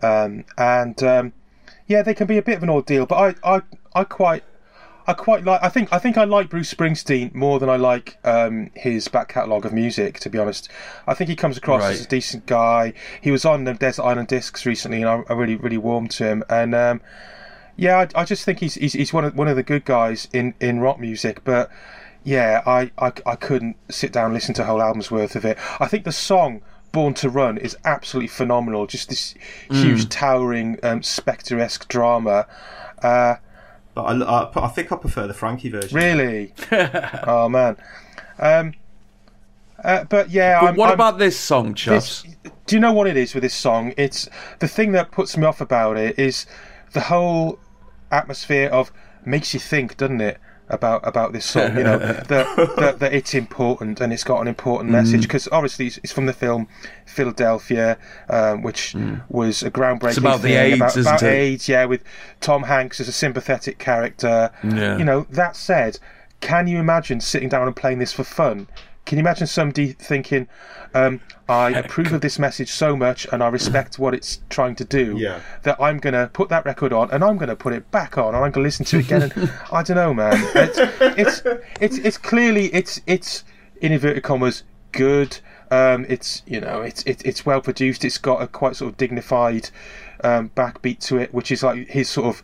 um, 0.01 0.45
and 0.57 1.01
um, 1.03 1.33
yeah, 1.87 2.03
they 2.03 2.13
can 2.13 2.27
be 2.27 2.37
a 2.37 2.41
bit 2.41 2.57
of 2.57 2.63
an 2.63 2.69
ordeal. 2.69 3.05
But 3.05 3.37
I, 3.43 3.55
I, 3.55 3.61
I 3.93 4.03
quite. 4.03 4.43
I 5.09 5.13
quite 5.13 5.43
like. 5.43 5.61
I 5.63 5.69
think. 5.69 5.89
I 5.91 5.97
think 5.99 6.17
I 6.17 6.23
like 6.23 6.49
Bruce 6.49 6.73
Springsteen 6.73 7.33
more 7.33 7.59
than 7.59 7.67
I 7.69 7.75
like 7.77 8.17
um, 8.23 8.69
his 8.75 9.07
back 9.07 9.27
catalogue 9.29 9.65
of 9.65 9.73
music. 9.73 10.19
To 10.19 10.29
be 10.29 10.37
honest, 10.37 10.69
I 11.07 11.13
think 11.15 11.29
he 11.29 11.35
comes 11.35 11.57
across 11.57 11.81
Right. 11.81 11.93
as 11.93 12.05
a 12.05 12.07
decent 12.07 12.45
guy. 12.45 12.93
He 13.19 13.31
was 13.31 13.43
on 13.43 13.63
the 13.63 13.73
Desert 13.73 14.03
Island 14.03 14.27
Discs 14.27 14.65
recently, 14.65 15.01
and 15.01 15.09
I, 15.09 15.23
I 15.29 15.33
really, 15.33 15.55
really 15.55 15.77
warmed 15.77 16.11
to 16.11 16.25
him. 16.25 16.43
And 16.49 16.75
um, 16.75 17.01
yeah, 17.75 17.97
I, 17.97 18.21
I 18.21 18.23
just 18.23 18.45
think 18.45 18.59
he's, 18.59 18.75
he's 18.75 18.93
he's 18.93 19.11
one 19.11 19.25
of 19.25 19.35
one 19.35 19.47
of 19.47 19.55
the 19.55 19.63
good 19.63 19.83
guys 19.85 20.27
in, 20.31 20.53
in 20.59 20.79
rock 20.79 20.99
music. 20.99 21.43
But 21.43 21.71
yeah, 22.23 22.61
I, 22.67 22.91
I 22.99 23.11
I 23.25 23.35
couldn't 23.35 23.77
sit 23.89 24.11
down 24.11 24.25
and 24.25 24.33
listen 24.35 24.53
to 24.55 24.61
a 24.61 24.65
whole 24.65 24.81
album's 24.81 25.09
worth 25.09 25.35
of 25.35 25.43
it. 25.43 25.57
I 25.79 25.87
think 25.87 26.03
the 26.03 26.11
song 26.11 26.61
Born 26.91 27.13
to 27.15 27.29
Run 27.29 27.57
is 27.57 27.75
absolutely 27.85 28.27
phenomenal. 28.27 28.85
Just 28.85 29.09
this 29.09 29.33
huge, 29.71 30.09
towering, 30.09 30.77
um, 30.83 31.01
Spector-esque 31.01 31.87
drama. 31.87 32.45
Uh, 33.01 33.35
But 34.03 34.23
I, 34.23 34.61
I, 34.61 34.65
I 34.65 34.67
think 34.69 34.91
I 34.91 34.95
prefer 34.95 35.27
the 35.27 35.33
Frankie 35.33 35.69
version. 35.69 35.95
really? 35.95 36.53
oh 37.27 37.49
man. 37.49 37.77
Um, 38.37 38.73
uh, 39.83 40.03
but 40.05 40.29
yeah, 40.29 40.59
But 40.61 40.67
I'm, 40.69 40.75
what 40.75 40.85
I'm- 40.89 40.93
about 40.95 41.19
this 41.19 41.39
song, 41.39 41.73
Chuffs? 41.73 42.23
this, 42.23 42.51
do 42.65 42.75
you 42.75 42.79
know 42.79 42.93
what 42.93 43.07
it 43.07 43.17
is 43.17 43.33
with 43.33 43.43
this 43.43 43.53
song? 43.53 43.93
It's 43.97 44.29
the 44.59 44.67
thing 44.67 44.91
that 44.93 45.11
puts 45.11 45.37
me 45.37 45.45
off 45.45 45.61
about 45.61 45.97
it 45.97 46.17
is 46.19 46.45
the 46.93 47.01
whole 47.01 47.59
atmosphere 48.11 48.69
of 48.69 48.91
makes 49.25 49.53
you 49.53 49.59
think, 49.59 49.97
doesn't 49.97 50.21
it? 50.21 50.39
About 50.71 51.07
about 51.07 51.33
this 51.33 51.45
song, 51.45 51.75
you 51.77 51.83
know, 51.83 51.97
that, 52.27 52.75
that 52.77 52.99
that 52.99 53.13
it's 53.13 53.33
important 53.33 53.99
and 53.99 54.13
it's 54.13 54.23
got 54.23 54.39
an 54.39 54.47
important 54.47 54.91
message 54.91 55.23
because 55.23 55.47
obviously 55.51 55.87
it's, 55.87 55.97
it's 56.03 56.13
from 56.13 56.27
the 56.27 56.33
film 56.33 56.67
Philadelphia, 57.07 57.97
um, 58.29 58.61
which 58.61 58.95
was 59.29 59.63
a 59.63 59.71
groundbreaking 59.71 60.09
It's 60.09 60.17
about 60.17 60.41
the 60.41 60.53
AIDS, 60.53 60.75
about, 60.77 60.97
isn't 60.97 61.01
about 61.01 61.23
it? 61.23 61.27
AIDS, 61.27 61.67
yeah, 61.67 61.85
with 61.85 62.03
Tom 62.39 62.63
Hanks 62.63 62.99
as 62.99 63.07
a 63.07 63.11
sympathetic 63.11 63.79
character. 63.79 64.51
Yeah. 64.63 64.97
You 64.97 65.05
know, 65.05 65.25
that 65.31 65.55
said, 65.55 65.97
can 66.39 66.67
you 66.67 66.77
imagine 66.77 67.19
sitting 67.19 67.49
down 67.49 67.67
and 67.67 67.75
playing 67.75 67.99
this 67.99 68.13
for 68.13 68.23
fun? 68.23 68.67
Can 69.09 69.17
you 69.17 69.23
imagine 69.23 69.47
somebody 69.47 69.93
thinking, 69.93 70.47
um, 70.93 71.19
I 71.47 71.71
approve 71.71 72.13
of 72.13 72.21
this 72.21 72.37
message 72.37 72.69
so 72.69 72.95
much 72.95 73.25
and 73.31 73.41
I 73.41 73.47
respect 73.47 73.97
what 73.97 74.13
it's 74.13 74.41
trying 74.51 74.75
to 74.75 74.85
do 74.85 75.15
Yeah. 75.17 75.39
that 75.63 75.81
I'm 75.81 75.97
going 75.97 76.13
to 76.13 76.29
put 76.31 76.49
that 76.49 76.63
record 76.63 76.93
on 76.93 77.09
and 77.09 77.23
I'm 77.23 77.37
going 77.37 77.49
to 77.49 77.55
put 77.55 77.73
it 77.73 77.89
back 77.89 78.19
on 78.19 78.35
and 78.35 78.35
I'm 78.35 78.51
going 78.51 78.53
to 78.53 78.59
listen 78.61 78.85
to 78.85 78.99
it 78.99 79.05
again. 79.05 79.31
And 79.35 79.51
I 79.71 79.81
don't 79.81 79.95
know, 79.95 80.13
man. 80.13 80.35
It's, 80.53 80.77
it's, 81.01 81.41
it's, 81.81 81.97
it's 81.97 82.17
clearly, 82.19 82.65
it's, 82.67 83.01
it's, 83.07 83.43
in 83.81 83.91
inverted 83.93 84.21
commas, 84.21 84.61
good. 84.91 85.39
Um, 85.71 86.05
it's, 86.07 86.43
you 86.45 86.61
know, 86.61 86.83
it's, 86.83 87.01
it's, 87.07 87.23
it's 87.23 87.43
well 87.47 87.61
produced. 87.61 88.05
It's 88.05 88.19
got 88.19 88.43
a 88.43 88.47
quite 88.47 88.75
sort 88.75 88.91
of 88.91 88.97
dignified 88.97 89.71
um, 90.23 90.51
backbeat 90.55 90.99
to 91.07 91.17
it, 91.17 91.33
which 91.33 91.51
is 91.51 91.63
like 91.63 91.87
his 91.87 92.09
sort 92.09 92.27
of 92.27 92.43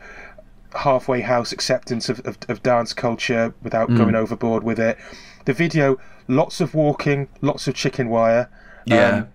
halfway 0.73 1.21
house 1.21 1.51
acceptance 1.51 2.09
of, 2.09 2.21
of, 2.21 2.39
of 2.49 2.63
dance 2.63 2.91
culture 2.91 3.53
without 3.61 3.87
going 3.93 4.15
overboard 4.15 4.63
with 4.63 4.79
it. 4.79 4.97
The 5.45 5.53
video, 5.53 5.99
lots 6.27 6.61
of 6.61 6.73
walking, 6.73 7.27
lots 7.41 7.67
of 7.67 7.75
chicken 7.75 8.09
wire. 8.09 8.49
Yeah. 8.85 9.09
Um, 9.09 9.27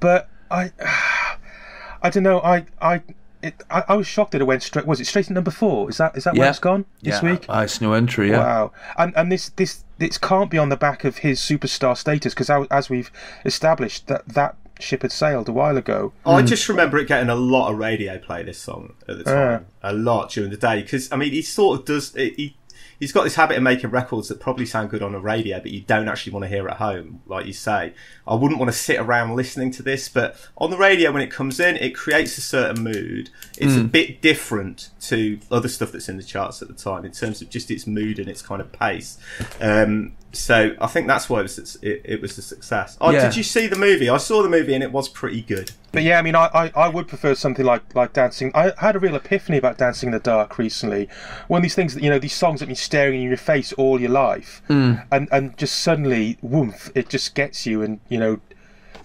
but 0.00 0.28
I, 0.50 0.72
I 2.02 2.10
don't 2.10 2.22
know. 2.22 2.40
I, 2.40 2.66
I, 2.80 3.02
it, 3.42 3.62
I, 3.70 3.84
I 3.88 3.94
was 3.94 4.06
shocked 4.06 4.32
that 4.32 4.40
it 4.40 4.44
went 4.44 4.62
straight. 4.62 4.86
Was 4.86 5.00
it 5.00 5.06
straight 5.06 5.26
to 5.26 5.32
number 5.32 5.50
four? 5.50 5.90
Is 5.90 5.98
that 5.98 6.16
is 6.16 6.24
that 6.24 6.36
where 6.36 6.48
it's 6.48 6.58
gone 6.58 6.86
this 7.02 7.22
yeah. 7.22 7.32
week? 7.32 7.46
Ice 7.48 7.80
no 7.80 7.92
entry. 7.92 8.30
Yeah. 8.30 8.38
Wow. 8.38 8.72
And 8.96 9.14
and 9.16 9.30
this 9.30 9.50
this 9.50 9.84
this 9.98 10.18
can't 10.18 10.50
be 10.50 10.58
on 10.58 10.70
the 10.70 10.76
back 10.76 11.04
of 11.04 11.18
his 11.18 11.40
superstar 11.40 11.96
status 11.96 12.34
because 12.34 12.50
as 12.70 12.88
we've 12.88 13.10
established 13.44 14.06
that 14.06 14.26
that 14.28 14.56
ship 14.80 15.02
had 15.02 15.12
sailed 15.12 15.48
a 15.48 15.52
while 15.52 15.76
ago. 15.76 16.12
I 16.26 16.42
just 16.42 16.68
remember 16.68 16.98
it 16.98 17.06
getting 17.06 17.28
a 17.28 17.34
lot 17.34 17.70
of 17.70 17.78
radio 17.78 18.18
play. 18.18 18.42
This 18.42 18.58
song 18.58 18.94
at 19.08 19.24
the 19.24 19.30
Yeah. 19.30 19.34
time, 19.34 19.66
a 19.82 19.92
lot 19.92 20.30
during 20.30 20.50
the 20.50 20.56
day. 20.56 20.82
Because 20.82 21.12
I 21.12 21.16
mean, 21.16 21.32
he 21.32 21.42
sort 21.42 21.80
of 21.80 21.86
does. 21.86 22.14
He 22.14 22.56
he's 23.04 23.12
got 23.12 23.24
this 23.24 23.34
habit 23.34 23.58
of 23.58 23.62
making 23.62 23.90
records 23.90 24.28
that 24.28 24.40
probably 24.40 24.64
sound 24.64 24.88
good 24.88 25.02
on 25.02 25.14
a 25.14 25.20
radio, 25.20 25.60
but 25.60 25.70
you 25.70 25.82
don't 25.82 26.08
actually 26.08 26.32
want 26.32 26.42
to 26.42 26.48
hear 26.48 26.66
at 26.66 26.78
home, 26.78 27.20
like 27.26 27.44
you 27.44 27.52
say. 27.52 27.92
I 28.26 28.34
wouldn't 28.34 28.58
want 28.58 28.72
to 28.72 28.78
sit 28.78 28.98
around 28.98 29.36
listening 29.36 29.70
to 29.72 29.82
this, 29.82 30.08
but 30.08 30.36
on 30.56 30.70
the 30.70 30.78
radio 30.78 31.12
when 31.12 31.20
it 31.20 31.30
comes 31.30 31.60
in, 31.60 31.76
it 31.76 31.94
creates 31.94 32.38
a 32.38 32.40
certain 32.40 32.82
mood. 32.82 33.28
It's 33.58 33.76
a 33.76 33.84
bit 33.84 34.22
different 34.22 34.88
to 35.02 35.38
other 35.50 35.68
stuff 35.68 35.92
that's 35.92 36.08
in 36.08 36.16
the 36.16 36.22
charts 36.22 36.62
at 36.62 36.68
the 36.68 36.74
time 36.74 37.04
in 37.04 37.12
terms 37.12 37.42
of 37.42 37.50
just 37.50 37.70
its 37.70 37.86
mood 37.86 38.18
and 38.18 38.26
its 38.26 38.40
kind 38.40 38.62
of 38.62 38.72
pace. 38.72 39.18
Um, 39.60 40.16
so 40.36 40.74
I 40.80 40.86
think 40.86 41.06
that's 41.06 41.28
why 41.30 41.40
it 41.40 41.42
was, 41.44 41.78
it, 41.82 42.02
it 42.04 42.20
was 42.22 42.36
a 42.38 42.42
success. 42.42 42.96
Oh, 43.00 43.10
Yeah. 43.10 43.22
did 43.26 43.36
you 43.36 43.42
see 43.42 43.66
the 43.66 43.76
movie? 43.78 44.08
I 44.08 44.16
saw 44.18 44.42
the 44.42 44.48
movie 44.48 44.74
and 44.74 44.82
it 44.82 44.92
was 44.92 45.08
pretty 45.08 45.42
good. 45.42 45.72
But 45.92 46.02
yeah, 46.02 46.18
I 46.18 46.22
mean, 46.22 46.34
I, 46.34 46.50
I, 46.52 46.72
I 46.74 46.88
would 46.88 47.06
prefer 47.06 47.34
something 47.34 47.64
like, 47.64 47.94
like 47.94 48.12
dancing. 48.12 48.50
I 48.54 48.72
had 48.78 48.96
a 48.96 48.98
real 48.98 49.14
epiphany 49.14 49.58
about 49.58 49.78
Dancing 49.78 50.08
in 50.08 50.12
the 50.12 50.18
Dark 50.18 50.58
recently. 50.58 51.08
One 51.46 51.58
of 51.58 51.62
these 51.62 51.74
things 51.76 51.94
that 51.94 52.02
you 52.02 52.10
know, 52.10 52.18
these 52.18 52.34
songs 52.34 52.58
that 52.60 52.64
have 52.64 52.68
been 52.70 52.76
staring 52.76 53.22
in 53.22 53.28
your 53.28 53.36
face 53.36 53.72
all 53.74 54.00
your 54.00 54.10
life, 54.10 54.60
and 54.68 54.98
and 55.10 55.56
just 55.56 55.76
suddenly, 55.80 56.36
woof, 56.42 56.90
it 56.96 57.08
just 57.08 57.34
gets 57.36 57.64
you 57.64 57.82
and 57.82 58.00
you 58.08 58.18
know, 58.18 58.40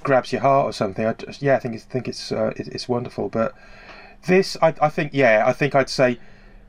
grabs 0.01 0.31
your 0.31 0.41
heart 0.41 0.65
or 0.65 0.73
something. 0.73 1.05
I 1.05 1.13
just, 1.13 1.43
yeah, 1.43 1.55
I 1.55 1.59
think 1.59 1.75
it's 1.75 1.83
think 1.83 2.07
it's 2.07 2.31
uh, 2.31 2.53
it, 2.55 2.67
it's 2.69 2.89
wonderful. 2.89 3.29
But 3.29 3.53
this, 4.27 4.57
I, 4.61 4.73
I 4.81 4.89
think, 4.89 5.11
yeah, 5.13 5.43
I 5.45 5.53
think 5.53 5.75
I'd 5.75 5.89
say 5.89 6.17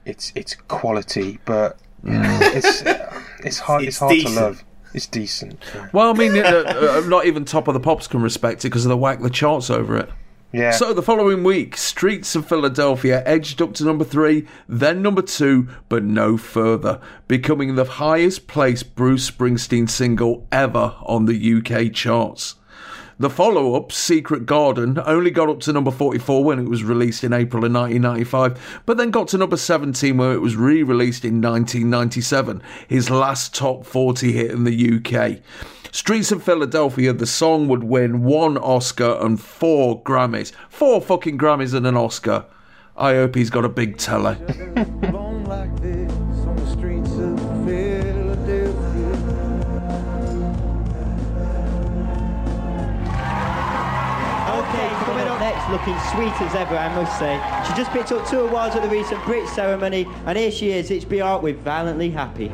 it's 0.05 0.33
it's 0.35 0.55
quality, 0.55 1.39
but 1.47 1.79
it's 2.05 2.83
it's 3.45 3.59
hard 3.59 3.83
it's, 3.83 3.89
It's 3.89 3.99
hard 3.99 4.13
decent. 4.13 4.35
to 4.35 4.41
love. 4.41 4.65
It's 4.93 5.07
decent. 5.07 5.59
Well, 5.93 6.11
I 6.11 6.13
mean, 6.15 6.37
uh, 6.37 6.43
uh, 6.67 7.03
not 7.07 7.27
even 7.27 7.45
top 7.45 7.69
of 7.69 7.75
the 7.75 7.81
pops 7.81 8.09
can 8.09 8.23
respect 8.23 8.65
it 8.65 8.69
because 8.71 8.85
they 8.85 8.95
whack 8.95 9.21
the 9.21 9.31
charts 9.31 9.71
over 9.71 9.97
it. 9.97 10.11
Yeah. 10.53 10.73
So 10.73 10.93
the 10.93 11.03
following 11.03 11.45
week, 11.45 11.77
Streets 11.77 12.35
of 12.35 12.49
Philadelphia 12.49 13.23
edged 13.25 13.63
up 13.63 13.73
to 13.75 13.85
number 13.85 14.03
three, 14.05 14.49
then 14.69 15.01
number 15.01 15.23
two, 15.23 15.69
but 15.89 16.03
no 16.03 16.37
further, 16.37 17.01
becoming 17.29 17.77
the 17.77 17.85
highest 17.85 18.49
placed 18.49 18.97
Bruce 18.97 19.31
Springsteen 19.31 19.89
single 19.89 20.45
ever 20.51 20.97
on 21.03 21.27
the 21.27 21.55
UK 21.59 21.93
charts. 21.93 22.57
The 23.21 23.29
follow 23.29 23.75
up, 23.75 23.93
Secret 23.93 24.47
Garden, 24.47 24.99
only 25.05 25.31
got 25.31 25.51
up 25.51 25.61
to 25.61 25.75
number 25.75 25.91
44 25.91 26.43
when 26.43 26.59
it 26.59 26.71
was 26.71 26.83
released 26.83 27.23
in 27.23 27.35
April 27.35 27.67
of 27.67 27.71
1995, 27.71 28.81
but 28.87 28.97
then 28.97 29.11
got 29.11 29.29
to 29.29 29.37
number 29.37 29.59
17 29.59 30.17
where 30.17 30.33
it 30.33 30.39
was 30.39 30.57
re 30.57 30.83
released 30.83 31.27
in 31.27 31.43
1997, 31.43 32.63
his 32.89 33.11
last 33.11 33.55
top 33.55 33.85
40 33.85 34.33
hit 34.33 34.51
in 34.51 34.65
the 34.65 34.97
UK. 34.97 35.43
Streets 35.93 36.33
of 36.33 36.43
Philadelphia, 36.43 37.13
the 37.13 37.27
song 37.27 37.69
would 37.69 37.85
win 37.85 38.23
one 38.23 38.57
Oscar 38.57 39.19
and 39.21 39.39
four 39.39 40.03
Grammys. 40.03 40.53
Four 40.71 41.03
fucking 41.03 41.37
Grammys 41.37 41.75
and 41.75 41.87
an 41.87 41.99
Oscar. 41.99 42.47
I 42.97 43.17
hope 43.17 43.35
he's 43.35 43.51
got 43.51 43.67
a 43.67 43.69
big 43.69 43.99
telly. 43.99 44.39
looking 55.71 55.99
sweet 56.13 56.33
as 56.41 56.55
ever, 56.55 56.77
I 56.77 56.95
must 56.95 57.19
say. 57.19 57.41
She 57.67 57.75
just 57.75 57.91
picked 57.93 58.13
up 58.13 58.27
two 58.29 58.41
awards 58.41 58.77
at 58.77 58.83
the 58.83 58.89
recent 58.89 59.25
Brit 59.25 59.49
ceremony, 59.49 60.07
and 60.27 60.37
here 60.37 60.51
she 60.51 60.73
is, 60.73 60.91
it's 60.91 61.05
Bjork 61.05 61.43
with 61.43 61.59
Violently 61.61 62.11
Happy. 62.11 62.51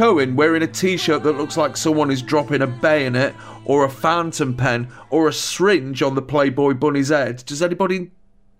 Owen 0.00 0.36
wearing 0.36 0.62
a 0.62 0.66
t 0.66 0.96
shirt 0.96 1.22
that 1.22 1.36
looks 1.36 1.56
like 1.56 1.76
someone 1.76 2.10
is 2.10 2.22
dropping 2.22 2.62
a 2.62 2.66
bayonet 2.66 3.34
or 3.64 3.84
a 3.84 3.90
fountain 3.90 4.56
pen 4.56 4.88
or 5.10 5.28
a 5.28 5.32
syringe 5.32 6.02
on 6.02 6.14
the 6.14 6.22
Playboy 6.22 6.74
bunny's 6.74 7.08
head. 7.08 7.44
Does 7.46 7.62
anybody 7.62 8.10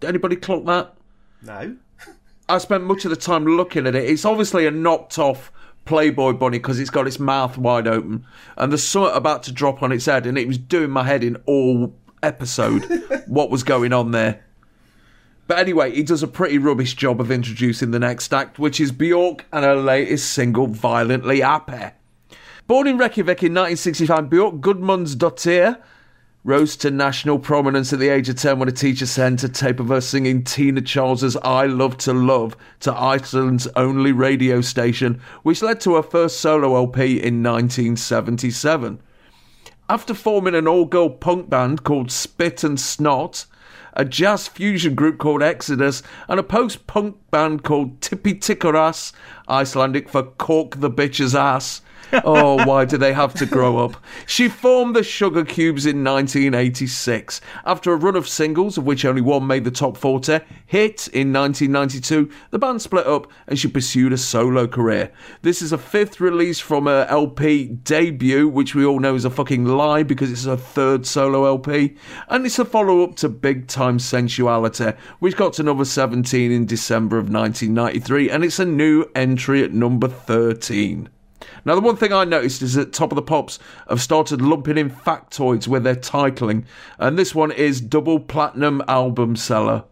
anybody 0.03 0.37
clock 0.37 0.65
that? 0.67 0.95
No. 1.43 1.77
I 2.49 2.59
spent 2.59 2.85
much 2.85 3.05
of 3.05 3.11
the 3.11 3.17
time 3.17 3.45
looking 3.45 3.87
at 3.87 3.95
it. 3.95 4.05
It's 4.05 4.25
obviously 4.25 4.67
a 4.67 4.71
knocked 4.71 5.19
off 5.19 5.53
Playboy 5.85 6.35
bunny 6.35 6.59
because 6.59 6.79
it's 6.79 6.91
got 6.91 7.07
its 7.07 7.19
mouth 7.19 7.57
wide 7.57 7.87
open 7.87 8.27
and 8.57 8.73
the 8.73 8.79
something 8.79 9.17
about 9.17 9.43
to 9.45 9.53
drop 9.53 9.83
on 9.83 9.93
its 9.93 10.07
head 10.07 10.27
and 10.27 10.37
it 10.37 10.47
was 10.47 10.59
doing 10.59 10.91
my 10.91 11.05
head 11.05 11.25
in 11.25 11.37
all 11.47 11.95
episode 12.23 12.85
what 13.27 13.51
was 13.51 13.63
going 13.63 13.93
on 13.93 14.11
there. 14.11 14.45
But 15.51 15.59
anyway, 15.59 15.93
he 15.93 16.05
does 16.05 16.23
a 16.23 16.29
pretty 16.29 16.59
rubbish 16.59 16.95
job 16.95 17.21
of 17.21 17.33
introducing 17.33 17.91
the 17.91 17.99
next 17.99 18.33
act, 18.33 18.61
which 18.61 18.79
is 18.79 18.93
Bjork 18.93 19.47
and 19.53 19.65
her 19.65 19.75
latest 19.75 20.31
single, 20.31 20.69
Violently 20.69 21.41
Happy. 21.41 21.93
Born 22.69 22.87
in 22.87 22.97
Reykjavik 22.97 23.43
in 23.43 23.55
1965, 23.55 24.31
Bjork 24.31 24.55
Gudmundsdottir 24.61 25.83
rose 26.45 26.77
to 26.77 26.93
national 26.93 27.41
prominence 27.41 27.93
at 27.93 27.99
the 27.99 28.11
age 28.11 28.29
of 28.29 28.37
10 28.37 28.61
when 28.61 28.69
a 28.69 28.73
teacher 28.73 29.07
sent 29.07 29.43
a 29.43 29.49
tape 29.49 29.81
of 29.81 29.89
her 29.89 30.01
singing 30.01 30.45
Tina 30.45 30.83
Charles's 30.83 31.37
I 31.39 31.67
Love 31.67 31.99
to 31.99 32.13
Love 32.13 32.57
to 32.79 32.95
Iceland's 32.95 33.67
only 33.75 34.13
radio 34.13 34.61
station, 34.61 35.21
which 35.43 35.63
led 35.63 35.81
to 35.81 35.97
her 35.97 36.03
first 36.05 36.39
solo 36.39 36.77
LP 36.77 37.15
in 37.15 37.43
1977. 37.43 39.01
After 39.89 40.15
forming 40.15 40.55
an 40.55 40.69
all 40.69 40.85
girl 40.85 41.11
punk 41.11 41.51
band 41.51 41.83
called 41.83 42.13
Spit 42.13 42.63
and 42.63 42.79
Snot, 42.79 43.47
a 43.95 44.05
jazz 44.05 44.49
fusion 44.49 44.95
group 44.95 45.19
called 45.19 45.43
Exodus, 45.43 46.03
and 46.29 46.39
a 46.39 46.43
post 46.43 46.87
punk 46.87 47.17
band 47.31 47.65
called 47.65 48.01
Tappi 48.01 48.35
Tíkarrass, 48.35 49.13
Icelandic 49.49 50.09
for 50.09 50.23
Cork 50.23 50.81
the 50.81 50.91
Bitch's 50.91 51.35
Ass, 51.35 51.83
oh, 52.25 52.65
why 52.67 52.85
do 52.85 52.97
they 52.97 53.13
have 53.13 53.35
to 53.35 53.47
grow 53.47 53.79
up? 53.79 53.97
She 54.27 54.49
formed 54.49 54.97
the 54.97 55.03
Sugar 55.03 55.45
Cubes 55.45 55.87
in 55.87 56.05
1986. 56.05 57.41
After 57.65 57.93
a 57.93 57.97
run 57.97 58.17
of 58.17 58.29
singles, 58.29 58.79
of 58.79 58.85
which 58.85 59.05
only 59.05 59.21
one 59.21 59.47
made 59.47 59.65
the 59.65 59.71
top 59.71 59.97
40, 59.97 60.41
hit 60.67 61.09
in 61.09 61.33
1992, 61.33 62.31
the 62.51 62.59
band 62.59 62.83
split 62.83 63.07
up 63.07 63.27
and 63.47 63.59
she 63.59 63.69
pursued 63.69 64.13
a 64.13 64.19
solo 64.19 64.67
career. 64.67 65.13
This 65.43 65.63
is 65.63 65.73
a 65.73 65.79
fifth 65.79 66.21
release 66.21 66.61
from 66.61 66.87
her 66.87 67.07
LP 67.09 67.67
debut, 67.67 68.49
which 68.49 68.75
we 68.75 68.85
all 68.85 69.01
know 69.01 69.15
is 69.15 69.25
a 69.25 69.31
fucking 69.31 69.65
lie 69.65 70.03
because 70.03 70.31
it's 70.31 70.45
her 70.45 70.57
third 70.57 71.07
solo 71.07 71.47
LP, 71.47 71.97
and 72.29 72.47
it's 72.47 72.59
a 72.59 72.65
follow 72.65 73.03
up 73.03 73.17
to 73.17 73.29
Big 73.29 73.67
Time 73.67 73.99
Sensuality, 73.99 74.97
which 75.19 75.37
got 75.37 75.53
to 75.55 75.63
number 75.63 75.85
17 75.85 76.53
in 76.53 76.67
December 76.67 77.19
of 77.19 77.31
1993, 77.31 78.31
and 78.31 78.45
it's 78.45 78.59
a 78.59 78.65
new 78.65 79.05
entry 79.15 79.63
at 79.63 79.73
number 79.73 80.09
13. 80.09 81.09
Now, 81.65 81.75
the 81.75 81.81
one 81.81 81.97
thing 81.97 82.13
I 82.13 82.25
noticed 82.25 82.63
is 82.63 82.75
that 82.75 82.93
Top 82.93 83.13
of 83.13 83.17
the 83.17 83.23
Pops 83.23 83.59
have 83.89 84.01
started 84.01 84.41
lumping 84.43 84.79
in 84.79 84.91
factoids 84.91 85.69
with 85.69 85.85
their 85.85 85.97
titling, 85.97 86.65
and 86.99 87.19
this 87.19 87.35
one 87.35 87.53
is 87.53 87.81
double 87.81 88.21
platinum 88.21 88.83
album 88.89 89.37
seller. 89.37 89.85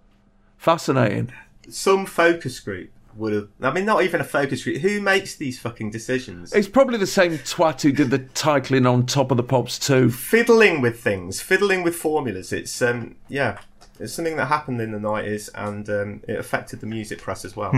Fascinating. 0.56 1.32
Some 1.68 2.06
focus 2.06 2.60
group 2.60 2.90
would 3.14 3.32
have. 3.32 3.48
I 3.60 3.72
mean, 3.72 3.84
not 3.84 4.02
even 4.02 4.20
a 4.20 4.24
focus 4.24 4.64
group. 4.64 4.78
Who 4.78 5.00
makes 5.00 5.36
these 5.36 5.58
fucking 5.58 5.90
decisions? 5.90 6.52
It's 6.52 6.68
probably 6.68 6.98
the 6.98 7.06
same 7.06 7.32
twat 7.38 7.82
who 7.82 7.92
did 7.92 8.10
the 8.10 8.20
titling 8.20 8.90
on 8.90 9.06
Top 9.06 9.30
of 9.30 9.36
the 9.36 9.42
Pops 9.42 9.78
too. 9.78 10.10
fiddling 10.10 10.80
with 10.80 11.00
things, 11.00 11.40
fiddling 11.40 11.82
with 11.82 11.96
formulas. 11.96 12.52
It's 12.52 12.80
um, 12.80 13.16
yeah, 13.28 13.58
it's 14.00 14.12
something 14.14 14.36
that 14.36 14.46
happened 14.46 14.80
in 14.80 14.92
the 14.92 15.00
nineties, 15.00 15.48
and 15.50 15.88
um, 15.90 16.22
it 16.26 16.38
affected 16.38 16.80
the 16.80 16.86
music 16.86 17.20
press 17.20 17.44
as 17.44 17.54
well. 17.56 17.72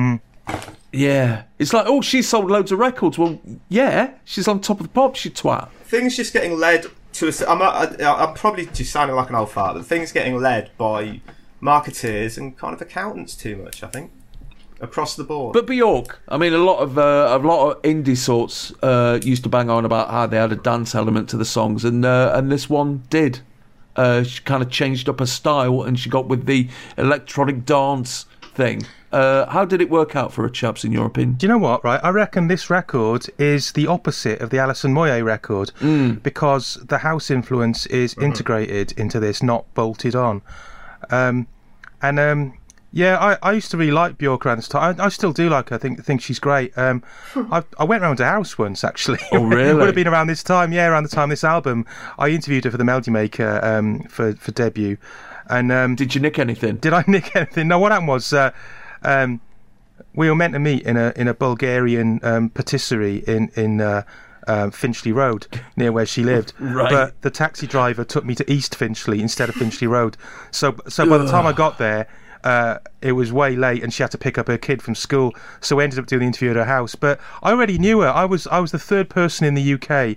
Yeah, 0.93 1.45
it's 1.59 1.73
like, 1.73 1.87
oh, 1.87 2.01
she 2.01 2.21
sold 2.23 2.51
loads 2.51 2.73
of 2.73 2.79
records. 2.79 3.17
Well, 3.17 3.41
yeah, 3.69 4.15
she's 4.25 4.49
on 4.49 4.61
Top 4.61 4.81
of 4.81 4.87
the 4.87 4.93
pop, 4.93 5.15
she 5.15 5.31
twat. 5.31 5.71
Things 5.85 6.17
just 6.17 6.33
getting 6.33 6.59
led 6.59 6.87
to 7.15 7.29
a. 7.29 7.33
I'm, 7.49 7.63
I, 7.63 7.95
I'm 8.05 8.35
probably 8.35 8.67
just 8.67 8.93
sounding 8.93 9.17
like 9.17 9.29
an 9.29 9.37
old 9.37 9.51
fart, 9.51 9.77
but 9.77 9.87
things 9.87 10.13
getting 10.13 10.37
led 10.37 10.71
by 10.77 11.21
marketeers 11.63 12.39
and 12.39 12.57
kind 12.57 12.75
of 12.75 12.81
accountants 12.81 13.37
too 13.37 13.57
much. 13.57 13.83
I 13.83 13.89
think 13.89 14.11
across 14.81 15.15
the 15.15 15.25
board. 15.25 15.53
But 15.53 15.67
Bjork, 15.67 16.21
I 16.29 16.39
mean, 16.39 16.53
a 16.53 16.59
lot 16.59 16.79
of 16.79 16.99
uh, 16.99 17.29
a 17.31 17.39
lot 17.39 17.71
of 17.71 17.83
indie 17.83 18.17
sorts 18.17 18.73
uh, 18.83 19.21
used 19.23 19.43
to 19.45 19.49
bang 19.49 19.71
on 19.71 19.85
about 19.85 20.11
how 20.11 20.27
they 20.27 20.39
had 20.39 20.53
a 20.53 20.57
dance 20.57 20.95
element 20.95 21.29
to 21.31 21.37
the 21.37 21.45
songs, 21.45 21.85
and 21.85 22.05
uh, 22.05 22.33
and 22.35 22.51
this 22.51 22.69
one 22.69 23.05
did. 23.11 23.41
Uh, 23.97 24.23
she 24.23 24.41
kind 24.43 24.63
of 24.63 24.71
changed 24.71 25.09
up 25.09 25.21
her 25.21 25.27
style, 25.27 25.83
and 25.83 25.99
she 25.99 26.09
got 26.09 26.27
with 26.27 26.47
the 26.47 26.69
electronic 26.97 27.65
dance 27.65 28.27
thing. 28.55 28.87
Uh, 29.13 29.45
how 29.51 29.65
did 29.65 29.81
it 29.81 29.91
work 29.91 30.15
out 30.15 30.33
for 30.33 30.45
a 30.45 30.51
chaps, 30.51 30.85
in 30.85 30.93
your 30.93 31.07
opinion? 31.07 31.35
Do 31.35 31.47
you 31.47 31.53
know 31.53 31.59
what? 31.59 31.83
Right, 31.83 32.01
I 32.03 32.11
reckon 32.11 32.47
this 32.47 32.71
record 32.71 33.27
is 33.39 33.73
the 33.73 33.87
opposite 33.89 34.41
of 34.41 34.51
the 34.51 34.59
Alison 34.59 34.95
Moyet 34.95 35.25
record 35.25 35.73
because 36.23 36.75
the 36.75 36.99
house 36.99 37.31
influence 37.31 37.87
is 37.87 38.15
integrated 38.15 38.93
into 38.93 39.19
this, 39.19 39.43
not 39.43 39.73
bolted 39.75 40.15
on. 40.15 40.43
Um, 41.11 41.49
and 42.03 42.21
um, 42.21 42.59
yeah, 42.93 43.19
I, 43.19 43.39
I 43.43 43.53
used 43.53 43.71
to 43.71 43.77
really 43.77 43.93
like 43.93 44.19
Bjork 44.19 44.47
around 44.47 44.59
this 44.59 44.69
time. 44.69 45.01
I, 45.01 45.07
I 45.07 45.09
still 45.09 45.33
do 45.33 45.49
like 45.49 45.69
her. 45.71 45.77
I 45.77 45.79
think 45.79 46.05
think 46.05 46.21
she's 46.21 46.39
great. 46.39 46.77
Um, 46.77 47.03
I, 47.35 47.63
I 47.79 47.85
went 47.85 48.03
round 48.03 48.19
to 48.19 48.25
her 48.25 48.31
house 48.31 48.59
once 48.59 48.85
actually. 48.85 49.19
Oh, 49.33 49.45
really? 49.45 49.71
it 49.71 49.75
would 49.75 49.87
have 49.87 49.95
been 49.95 50.09
around 50.09 50.27
this 50.27 50.43
time. 50.43 50.73
Yeah, 50.73 50.89
around 50.89 51.05
the 51.05 51.09
time 51.09 51.25
of 51.25 51.31
this 51.31 51.45
album. 51.45 51.87
I 52.19 52.29
interviewed 52.29 52.65
her 52.65 52.71
for 52.71 52.79
the 52.79 52.85
Melody 52.85 53.11
Maker 53.11 53.61
um, 53.63 54.05
for 54.05 54.35
for 54.35 54.53
debut. 54.53 54.99
And 55.49 55.73
um, 55.73 55.97
Did 55.97 56.15
you 56.15 56.21
nick 56.21 56.39
anything? 56.39 56.77
did 56.77 56.93
I 56.93 57.03
nick 57.09 57.35
anything? 57.35 57.67
No, 57.69 57.79
what 57.81 57.91
happened 57.91 58.07
was 58.09 58.33
uh, 58.33 58.53
um, 59.03 59.41
we 60.15 60.29
were 60.29 60.35
meant 60.37 60.53
to 60.55 60.59
meet 60.59 60.83
in 60.83 60.97
a 60.97 61.13
in 61.17 61.29
a 61.29 61.35
Bulgarian 61.35 62.21
um, 62.23 62.51
patisserie 62.51 63.23
in 63.27 63.51
in 63.57 63.81
uh, 63.81 64.03
uh, 64.47 64.71
Finchley 64.71 65.13
Road 65.13 65.47
near 65.77 65.93
where 65.93 66.07
she 66.07 66.25
lived. 66.25 66.53
Right. 66.61 66.91
But 66.91 67.21
the 67.23 67.31
taxi 67.31 67.67
driver 67.67 68.05
took 68.05 68.25
me 68.25 68.35
to 68.35 68.51
East 68.51 68.75
Finchley 68.75 69.21
instead 69.21 69.49
of 69.49 69.55
Finchley 69.55 69.87
Road. 69.87 70.17
So 70.51 70.77
so 70.89 71.09
by 71.09 71.19
the 71.19 71.29
time 71.31 71.47
I 71.47 71.53
got 71.53 71.79
there. 71.79 72.07
Uh, 72.43 72.79
it 73.03 73.13
was 73.13 73.31
way 73.31 73.55
late, 73.55 73.83
and 73.83 73.93
she 73.93 74.03
had 74.03 74.11
to 74.11 74.17
pick 74.17 74.39
up 74.39 74.49
her 74.49 74.57
kid 74.57 74.81
from 74.81 74.95
school. 74.95 75.35
So 75.61 75.77
we 75.77 75.85
ended 75.85 75.99
up 75.99 76.07
doing 76.07 76.21
the 76.21 76.27
interview 76.27 76.49
at 76.49 76.57
her 76.57 76.65
house. 76.65 76.95
But 76.95 77.21
I 77.43 77.51
already 77.51 77.77
knew 77.77 78.01
her. 78.01 78.09
I 78.09 78.25
was 78.25 78.47
I 78.47 78.61
was 78.61 78.73
the 78.73 78.79
third 78.79 79.11
person 79.11 79.47
in 79.47 79.53
the 79.53 79.75
UK 79.75 80.17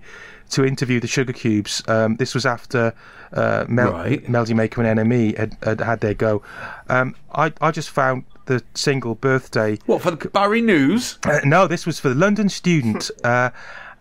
to 0.52 0.64
interview 0.66 1.02
the 1.02 1.08
Sugar 1.08 1.34
Cubes. 1.34 1.84
Um, 1.86 2.16
this 2.16 2.34
was 2.34 2.46
after 2.46 2.94
uh, 3.34 3.66
Mel- 3.68 3.92
Right. 3.92 4.30
Melody 4.30 4.54
Maker 4.54 4.82
and 4.82 4.98
NME 5.00 5.38
had, 5.38 5.58
had 5.64 5.82
had 5.82 6.00
their 6.00 6.14
go. 6.14 6.42
Um, 6.88 7.14
I 7.36 7.52
I 7.60 7.72
just 7.72 7.90
found 7.90 8.24
the 8.46 8.64
single 8.74 9.16
birthday. 9.16 9.78
What 9.86 10.02
for 10.02 10.12
the 10.12 10.30
Barry 10.30 10.62
News? 10.62 11.18
Uh, 11.26 11.40
no, 11.44 11.68
this 11.68 11.86
was 11.86 12.00
for 12.00 12.10
the 12.10 12.16
London 12.16 12.50
Student. 12.50 13.10
Uh, 13.24 13.50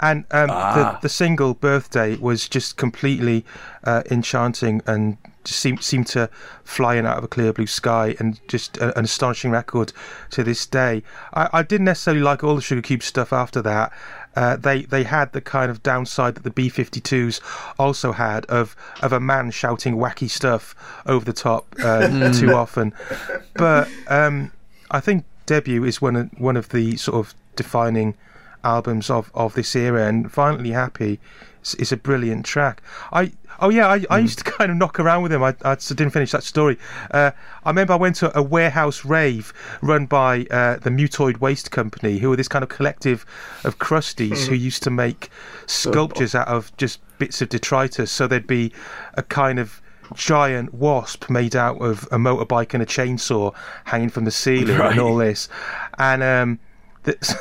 and 0.01 0.25
um, 0.33 0.51
Ah. 0.51 0.75
the, 0.75 0.99
the 1.03 1.09
single 1.09 1.55
birthday 1.55 2.17
was 2.17 2.49
just 2.49 2.77
completely 2.77 3.45
uh, 3.85 4.03
enchanting 4.11 4.83
and 4.85 5.17
just 5.45 5.61
seemed 5.61 5.81
seemed 5.83 6.09
to 6.09 6.29
fly 6.65 6.97
in 6.97 7.07
out 7.07 7.19
of 7.19 7.25
a 7.25 7.29
clear 7.29 7.53
blue 7.53 7.69
sky 7.69 8.17
and 8.19 8.41
just 8.49 8.77
a, 8.79 8.99
an 8.99 9.05
astonishing 9.05 9.53
record 9.53 9.93
to 10.31 10.43
this 10.43 10.67
day. 10.67 11.05
I, 11.35 11.49
I 11.53 11.63
didn't 11.63 11.85
necessarily 11.85 12.21
like 12.23 12.43
all 12.43 12.57
the 12.57 12.63
Sugar 12.63 12.83
Cube 12.83 13.03
stuff 13.05 13.33
after 13.33 13.63
that. 13.63 13.93
Uh, 14.35 14.57
they 14.57 14.83
they 14.83 15.03
had 15.05 15.33
the 15.33 15.41
kind 15.41 15.71
of 15.71 15.83
downside 15.83 16.35
that 16.35 16.43
the 16.43 16.51
B52s 16.51 17.41
also 17.79 18.13
had 18.13 18.47
of 18.47 18.75
of 19.03 19.13
a 19.13 19.21
man 19.21 19.51
shouting 19.51 19.97
wacky 19.97 20.29
stuff 20.29 20.75
over 21.07 21.25
the 21.25 21.33
top 21.33 21.75
uh, 21.83 22.33
too 22.39 22.53
often. 22.53 22.95
But 23.55 23.89
um, 24.09 24.53
I 24.91 25.01
think 25.01 25.25
debut 25.47 25.85
is 25.85 26.01
one 26.01 26.17
of 26.17 26.31
one 26.39 26.57
of 26.57 26.71
the 26.71 26.97
sort 26.97 27.19
of 27.27 27.35
defining 27.57 28.15
albums 28.65 29.11
of, 29.11 29.31
of 29.35 29.55
this 29.55 29.75
era, 29.75 30.07
and 30.07 30.31
Violently 30.31 30.71
Happy 30.71 31.21
is, 31.63 31.75
is 31.77 31.93
a 31.93 31.97
brilliant 31.97 32.47
track. 32.47 32.83
I 33.13 33.33
oh 33.63 33.71
yeah, 33.71 33.89
I, 33.89 34.05
I 34.11 34.19
used 34.19 34.39
to 34.39 34.45
kind 34.59 34.71
of 34.71 34.77
knock 34.77 35.01
around 35.01 35.23
with 35.23 35.33
him. 35.33 35.43
I, 35.43 35.55
I 35.65 35.75
didn't 35.77 36.11
finish 36.11 36.33
that 36.33 36.43
story. 36.43 36.77
Uh, 37.11 37.31
I 37.65 37.71
remember 37.71 37.95
I 37.95 37.97
went 37.97 38.17
to 38.17 38.37
a 38.37 38.43
warehouse 38.43 39.05
rave 39.05 39.53
run 39.81 40.07
by 40.07 40.47
uh, 40.51 40.77
the 40.77 40.91
Mutoid 40.91 41.41
Waste 41.41 41.71
Company, 41.71 42.19
who 42.19 42.29
were 42.29 42.37
this 42.37 42.49
kind 42.49 42.63
of 42.63 42.69
collective 42.69 43.25
of 43.65 43.79
crusties 43.79 44.47
who 44.47 44.55
used 44.55 44.83
to 44.83 44.91
make 44.91 45.31
sculptures 45.67 46.35
out 46.35 46.49
of 46.49 46.77
just 46.77 47.01
bits 47.19 47.41
of 47.41 47.49
detritus. 47.49 48.11
So 48.11 48.27
there'd 48.27 48.47
be 48.47 48.73
a 49.15 49.23
kind 49.23 49.59
of 49.59 49.81
giant 50.15 50.75
wasp 50.75 51.31
made 51.31 51.57
out 51.57 51.81
of 51.81 52.05
a 52.13 52.19
motorbike 52.19 52.75
and 52.75 52.83
a 52.83 52.87
chainsaw 52.87 53.55
hanging 53.85 54.11
from 54.11 54.25
the 54.25 54.31
ceiling 54.31 54.77
Right. 54.77 54.91
and 54.93 55.01
all 55.01 55.17
this. 55.17 55.49
And 55.99 56.23
um, 56.23 56.59
so, 57.21 57.37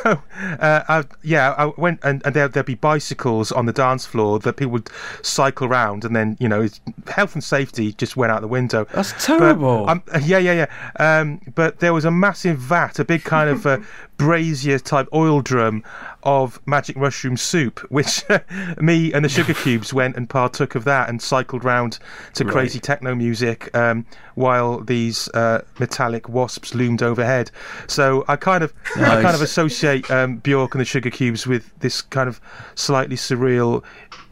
uh, 0.59 0.83
I, 0.89 1.03
yeah, 1.21 1.51
I 1.57 1.65
went 1.77 1.99
and, 2.03 2.21
and 2.25 2.35
there, 2.35 2.47
there'd 2.47 2.65
be 2.65 2.75
bicycles 2.75 3.51
on 3.51 3.65
the 3.67 3.73
dance 3.73 4.05
floor 4.05 4.39
that 4.39 4.53
people 4.53 4.71
would 4.71 4.89
cycle 5.21 5.67
round, 5.67 6.03
and 6.03 6.15
then 6.15 6.35
you 6.39 6.49
know, 6.49 6.67
health 7.07 7.35
and 7.35 7.43
safety 7.43 7.93
just 7.93 8.17
went 8.17 8.31
out 8.31 8.41
the 8.41 8.47
window. 8.47 8.85
That's 8.93 9.11
But, 9.13 9.19
terrible. 9.38 9.89
um, 9.89 10.01
yeah, 10.23 10.39
yeah, 10.39 10.65
yeah. 10.99 11.19
Um, 11.19 11.41
but 11.53 11.79
there 11.79 11.93
was 11.93 12.05
a 12.05 12.11
massive 12.11 12.57
vat, 12.57 12.97
a 12.99 13.05
big 13.05 13.23
kind 13.23 13.49
of 13.49 13.65
uh, 13.65 13.77
brazier 14.17 14.79
type 14.79 15.07
oil 15.13 15.41
drum 15.41 15.83
of 16.23 16.60
magic 16.65 16.98
mushroom 16.98 17.38
soup, 17.38 17.80
which 17.89 18.23
me 18.80 19.14
and 19.14 19.26
the 19.26 19.30
Sugar 19.30 19.53
Cubes 19.53 19.93
went 19.93 20.15
and 20.15 20.30
partook 20.30 20.76
of 20.76 20.84
that 20.85 21.10
and 21.10 21.22
cycled 21.22 21.64
round 21.64 21.99
to 22.34 22.45
crazy 22.45 22.80
techno 22.80 23.15
music 23.15 23.76
um, 23.76 24.06
while 24.35 24.80
these 24.80 25.30
uh, 25.30 25.61
metallic 25.80 26.30
wasps 26.30 26.73
loomed 26.73 27.03
overhead. 27.03 27.52
So 27.88 28.26
I 28.27 28.35
kind 28.35 28.64
of, 28.64 28.73
I 28.95 29.22
kind 29.22 29.35
of 29.35 29.41
associate 29.41 30.10
um, 30.11 30.38
Bjork 30.38 30.73
and 30.73 30.81
the 30.81 30.85
Sugar 30.85 31.10
Cubes 31.10 31.48
with 31.48 31.72
this 31.80 32.02
kind 32.02 32.27
of 32.27 32.39
slightly 32.76 33.15
surreal, 33.15 33.84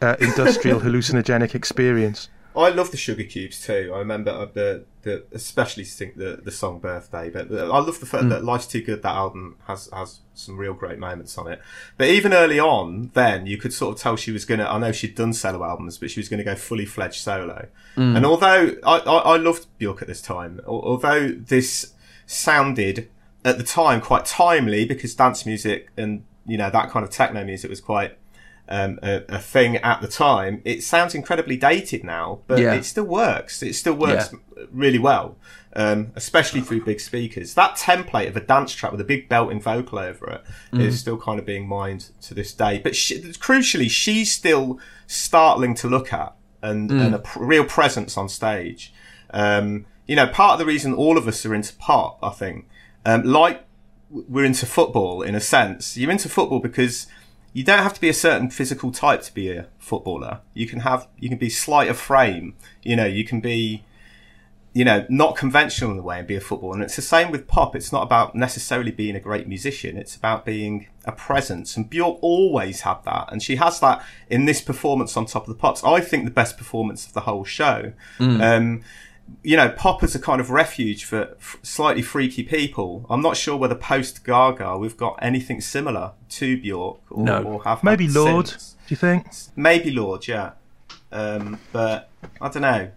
uh, 0.02 0.16
industrial 0.20 0.80
hallucinogenic 0.82 1.54
experience. 1.54 2.28
I 2.56 2.70
love 2.70 2.90
the 2.90 2.96
Sugar 2.96 3.24
Cubes 3.24 3.64
too. 3.64 3.92
I 3.94 3.98
remember 3.98 4.30
uh, 4.30 4.46
the 4.52 4.84
the 5.02 5.24
especially 5.32 5.84
think 5.84 6.16
the 6.16 6.40
the 6.42 6.50
song 6.50 6.78
Birthday, 6.78 7.30
but 7.30 7.50
I 7.50 7.64
love 7.64 8.00
the 8.00 8.06
fact 8.06 8.24
mm. 8.24 8.30
that 8.30 8.44
Life's 8.44 8.66
Too 8.66 8.82
Good. 8.82 9.02
That 9.02 9.14
album 9.14 9.56
has 9.66 9.88
has 9.92 10.20
some 10.34 10.56
real 10.56 10.74
great 10.74 10.98
moments 10.98 11.38
on 11.38 11.46
it. 11.50 11.60
But 11.96 12.08
even 12.08 12.32
early 12.32 12.60
on, 12.60 13.10
then 13.14 13.46
you 13.46 13.56
could 13.56 13.72
sort 13.72 13.96
of 13.96 14.02
tell 14.02 14.16
she 14.16 14.32
was 14.32 14.44
gonna. 14.44 14.64
I 14.64 14.78
know 14.78 14.92
she'd 14.92 15.14
done 15.14 15.32
solo 15.32 15.64
albums, 15.64 15.98
but 15.98 16.10
she 16.10 16.20
was 16.20 16.28
gonna 16.28 16.44
go 16.44 16.54
fully 16.54 16.84
fledged 16.84 17.22
solo. 17.22 17.68
Mm. 17.96 18.16
And 18.16 18.26
although 18.26 18.76
I, 18.84 18.98
I 18.98 19.16
I 19.16 19.36
loved 19.36 19.66
Bjork 19.78 20.02
at 20.02 20.08
this 20.08 20.22
time, 20.22 20.60
although 20.66 21.28
this 21.28 21.94
sounded 22.26 23.08
at 23.44 23.58
the 23.58 23.64
time 23.64 24.00
quite 24.00 24.24
timely 24.26 24.84
because 24.84 25.14
dance 25.14 25.46
music 25.46 25.88
and 25.96 26.22
you 26.46 26.58
know 26.58 26.70
that 26.70 26.90
kind 26.90 27.04
of 27.04 27.10
techno 27.10 27.42
music 27.42 27.70
was 27.70 27.80
quite 27.80 28.16
um, 28.70 28.98
a, 29.02 29.22
a 29.28 29.38
thing 29.38 29.76
at 29.76 30.00
the 30.00 30.08
time. 30.08 30.62
It 30.64 30.82
sounds 30.82 31.14
incredibly 31.14 31.56
dated 31.56 32.04
now, 32.04 32.40
but 32.46 32.58
Yeah. 32.60 32.74
it 32.74 32.84
still 32.84 33.04
works. 33.04 33.62
It 33.62 33.74
still 33.74 33.94
works 33.94 34.32
really 34.70 34.98
well, 34.98 35.36
um, 35.74 36.12
especially 36.14 36.60
through 36.60 36.84
big 36.84 37.00
speakers. 37.00 37.54
That 37.54 37.76
template 37.76 38.28
of 38.28 38.36
a 38.36 38.40
dance 38.40 38.72
track 38.72 38.92
with 38.92 39.00
a 39.00 39.04
big 39.04 39.28
belting 39.28 39.60
vocal 39.60 39.98
over 39.98 40.26
it 40.72 40.80
is 40.80 41.00
still 41.00 41.18
kind 41.18 41.38
of 41.40 41.44
being 41.46 41.66
mined 41.66 42.10
to 42.22 42.34
this 42.34 42.52
day. 42.52 42.78
But 42.78 42.94
she, 42.94 43.18
crucially, 43.20 43.90
she's 43.90 44.30
still 44.32 44.78
startling 45.06 45.74
to 45.76 45.88
look 45.88 46.12
at 46.12 46.34
and, 46.62 46.90
and 46.90 47.14
a 47.14 47.18
pr- 47.18 47.42
real 47.44 47.64
presence 47.64 48.16
on 48.16 48.28
stage. 48.28 48.92
Um, 49.30 49.86
you 50.06 50.16
know, 50.16 50.26
part 50.26 50.52
of 50.54 50.58
the 50.58 50.66
reason 50.66 50.92
all 50.94 51.16
of 51.18 51.26
us 51.28 51.44
are 51.46 51.54
into 51.54 51.74
pop, 51.76 52.18
I 52.22 52.30
think, 52.30 52.68
um, 53.04 53.22
like 53.24 53.64
we're 54.10 54.44
into 54.44 54.66
football 54.66 55.22
in 55.22 55.34
a 55.36 55.40
sense. 55.40 55.96
You're 55.96 56.10
into 56.10 56.28
football 56.28 56.58
because 56.58 57.06
you 57.52 57.64
don't 57.64 57.82
have 57.82 57.94
to 57.94 58.00
be 58.00 58.08
a 58.08 58.14
certain 58.14 58.50
physical 58.50 58.92
type 58.92 59.22
to 59.22 59.34
be 59.34 59.50
a 59.50 59.66
footballer. 59.78 60.40
You 60.54 60.66
can 60.66 60.80
have 60.80 61.08
you 61.18 61.28
can 61.28 61.38
be 61.38 61.50
slight 61.50 61.88
of 61.88 61.98
frame. 61.98 62.54
You 62.82 62.96
know, 62.96 63.06
you 63.06 63.24
can 63.24 63.40
be 63.40 63.84
you 64.72 64.84
know, 64.84 65.04
not 65.08 65.36
conventional 65.36 65.90
in 65.90 65.96
the 65.96 66.02
way 66.02 66.18
and 66.18 66.28
be 66.28 66.36
a 66.36 66.40
footballer. 66.40 66.74
And 66.74 66.82
it's 66.84 66.94
the 66.94 67.02
same 67.02 67.32
with 67.32 67.48
pop. 67.48 67.74
It's 67.74 67.92
not 67.92 68.04
about 68.04 68.36
necessarily 68.36 68.92
being 68.92 69.16
a 69.16 69.20
great 69.20 69.48
musician. 69.48 69.96
It's 69.96 70.14
about 70.14 70.44
being 70.44 70.86
a 71.04 71.12
presence. 71.12 71.76
And 71.76 71.90
Bjork 71.90 72.18
always 72.22 72.82
had 72.82 72.98
that. 73.04 73.32
And 73.32 73.42
she 73.42 73.56
has 73.56 73.80
that 73.80 74.04
in 74.28 74.44
this 74.44 74.60
performance 74.60 75.16
on 75.16 75.26
Top 75.26 75.42
of 75.42 75.48
the 75.48 75.60
Pops. 75.60 75.82
I 75.82 76.00
think 76.00 76.24
the 76.24 76.30
best 76.30 76.56
performance 76.56 77.04
of 77.04 77.14
the 77.14 77.22
whole 77.22 77.44
show. 77.44 77.92
Um, 78.40 78.82
you 79.42 79.56
know, 79.56 79.68
pop 79.70 80.02
is 80.02 80.14
a 80.14 80.18
kind 80.18 80.40
of 80.40 80.50
refuge 80.50 81.04
for 81.04 81.34
f- 81.38 81.56
slightly 81.62 82.02
freaky 82.02 82.42
people. 82.42 83.06
I'm 83.10 83.22
not 83.22 83.36
sure 83.36 83.56
whether 83.56 83.74
post 83.74 84.24
Gaga 84.24 84.76
we've 84.78 84.96
got 84.96 85.18
anything 85.22 85.60
similar 85.60 86.12
to 86.30 86.60
Bjork 86.60 86.98
or, 87.10 87.24
No. 87.24 87.42
or 87.42 87.64
have 87.64 87.82
Maybe 87.84 88.06
had 88.06 88.14
Lorde. 88.14 88.48
since. 88.48 88.76
Do 88.86 88.92
you 88.92 88.96
think? 88.96 89.26
Maybe 89.56 89.90
Lorde, 89.90 90.26
yeah. 90.28 90.50
Um, 91.12 91.58
but 91.72 92.10
I 92.40 92.48
don't 92.48 92.62
know. 92.62 92.90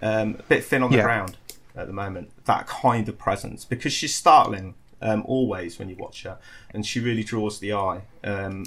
Um, 0.00 0.36
a 0.38 0.42
bit 0.44 0.64
thin 0.64 0.82
on 0.82 0.90
the 0.90 0.98
Yeah. 0.98 1.02
ground 1.04 1.36
at 1.76 1.86
the 1.86 1.92
moment. 1.92 2.30
That 2.44 2.66
kind 2.66 3.08
of 3.08 3.18
presence 3.18 3.64
because 3.64 3.92
she's 3.92 4.14
startling 4.14 4.74
um, 5.00 5.22
always 5.26 5.78
when 5.78 5.88
you 5.88 5.96
watch 5.96 6.24
her, 6.24 6.38
and 6.74 6.84
she 6.84 6.98
really 7.00 7.22
draws 7.22 7.60
the 7.60 7.72
eye 7.72 8.00
um, 8.24 8.64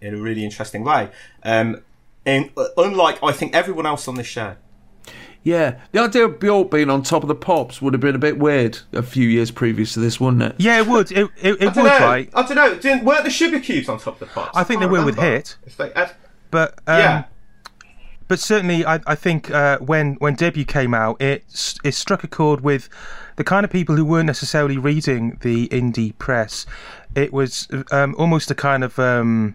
in 0.00 0.14
a 0.14 0.16
really 0.18 0.44
interesting 0.44 0.84
way. 0.84 1.10
Um, 1.42 1.82
and 2.24 2.50
uh, 2.56 2.66
unlike 2.78 3.22
I 3.22 3.32
think 3.32 3.54
everyone 3.54 3.84
else 3.86 4.08
on 4.08 4.14
this 4.14 4.26
show. 4.26 4.56
Yeah, 5.46 5.78
the 5.92 6.00
idea 6.00 6.24
of 6.24 6.40
Bjork 6.40 6.72
being 6.72 6.90
on 6.90 7.04
top 7.04 7.22
of 7.22 7.28
the 7.28 7.34
pops 7.36 7.80
would 7.80 7.94
have 7.94 8.00
been 8.00 8.16
a 8.16 8.18
bit 8.18 8.36
weird 8.36 8.80
a 8.92 9.00
few 9.00 9.28
years 9.28 9.52
previous 9.52 9.94
to 9.94 10.00
this, 10.00 10.18
wouldn't 10.18 10.42
it? 10.42 10.56
Yeah, 10.58 10.80
it 10.80 10.88
would. 10.88 11.12
It, 11.12 11.30
it, 11.40 11.62
it 11.62 11.66
would, 11.66 11.76
know. 11.76 11.98
right? 12.00 12.28
I 12.34 12.42
don't 12.42 12.56
know. 12.56 12.74
Didn't, 12.74 13.04
weren't 13.04 13.22
the 13.22 13.30
sugar 13.30 13.60
cubes 13.60 13.88
on 13.88 14.00
top 14.00 14.14
of 14.14 14.18
the 14.18 14.26
pops? 14.26 14.56
I 14.56 14.64
think 14.64 14.80
they 14.80 14.86
can't 14.86 14.98
were 14.98 15.04
with. 15.04 15.18
Hit. 15.20 15.56
It's 15.64 15.78
uh, 15.78 16.08
But 16.50 16.72
um, 16.88 16.98
yeah. 16.98 17.24
but 18.26 18.40
certainly, 18.40 18.84
I, 18.84 18.98
I 19.06 19.14
think 19.14 19.48
uh, 19.52 19.78
when 19.78 20.14
when 20.14 20.34
debut 20.34 20.64
came 20.64 20.92
out, 20.94 21.22
it 21.22 21.44
it 21.84 21.92
struck 21.92 22.24
a 22.24 22.28
chord 22.28 22.62
with 22.62 22.88
the 23.36 23.44
kind 23.44 23.64
of 23.64 23.70
people 23.70 23.94
who 23.94 24.04
weren't 24.04 24.26
necessarily 24.26 24.78
reading 24.78 25.38
the 25.42 25.68
indie 25.68 26.18
press. 26.18 26.66
It 27.14 27.32
was 27.32 27.68
um, 27.92 28.16
almost 28.18 28.50
a 28.50 28.56
kind 28.56 28.82
of 28.82 28.98
um, 28.98 29.54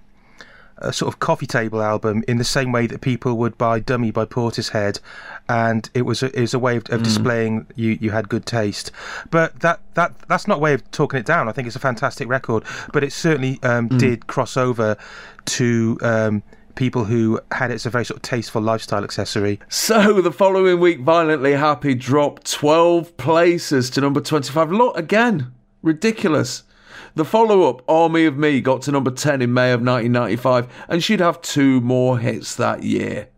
a 0.82 0.94
sort 0.94 1.14
of 1.14 1.20
coffee 1.20 1.48
table 1.48 1.82
album 1.82 2.24
in 2.28 2.38
the 2.38 2.44
same 2.44 2.72
way 2.72 2.88
that 2.88 3.02
people 3.02 3.38
would 3.38 3.58
buy 3.58 3.80
Dummy 3.80 4.12
by 4.12 4.26
Portishead, 4.26 5.00
and 5.48 5.90
it 5.94 6.04
was 6.04 6.24
a, 6.24 6.28
it 6.38 6.42
was 6.42 6.54
a 6.54 6.60
way 6.60 6.78
of, 6.78 6.90
of 6.90 7.04
displaying 7.04 7.68
you 7.76 7.98
you 8.02 8.12
had 8.12 8.30
good 8.30 8.46
taste. 8.46 8.92
But 9.30 9.60
that 9.62 9.80
that 9.94 10.14
that's 10.28 10.48
not 10.48 10.58
a 10.58 10.60
way 10.60 10.74
of 10.74 10.90
talking 10.92 11.20
it 11.20 11.26
down. 11.26 11.48
I 11.48 11.52
think 11.52 11.68
it's 11.68 11.76
a 11.76 11.80
fantastic 11.80 12.28
record, 12.28 12.64
but 12.94 13.04
it 13.04 13.14
certainly 13.14 13.60
um, 13.64 13.88
did 13.88 14.28
cross 14.28 14.58
over 14.58 14.98
to. 15.46 15.98
Um, 16.02 16.44
People 16.74 17.04
who 17.04 17.38
had 17.52 17.70
it 17.70 17.76
as 17.76 17.86
a 17.86 17.90
very 17.90 18.06
sort 18.06 18.16
of 18.16 18.22
tasteful 18.22 18.62
lifestyle 18.62 19.04
accessory. 19.04 19.60
So 19.68 20.22
the 20.22 20.32
following 20.32 20.80
week, 20.80 21.02
Violently 21.02 21.52
Happy 21.52 21.94
dropped 21.94 22.50
12 22.50 23.18
places 23.18 23.90
to 23.92 24.02
number 24.02 24.22
25. 24.22 24.72
Look, 24.72 24.98
again, 24.98 25.54
ridiculous. 25.82 26.64
The 27.16 27.26
follow 27.26 27.70
up, 27.70 27.82
Army 27.90 28.26
of 28.26 28.38
Me, 28.38 28.62
got 28.62 28.82
to 28.84 28.92
number 28.92 29.12
10 29.12 29.42
in 29.42 29.54
May 29.54 29.72
of 29.72 29.82
1995, 29.82 30.68
and 30.88 31.04
she'd 31.04 31.20
have 31.20 31.42
two 31.42 31.82
more 31.82 32.20
hits 32.20 32.56
that 32.56 32.84
year. 32.84 33.30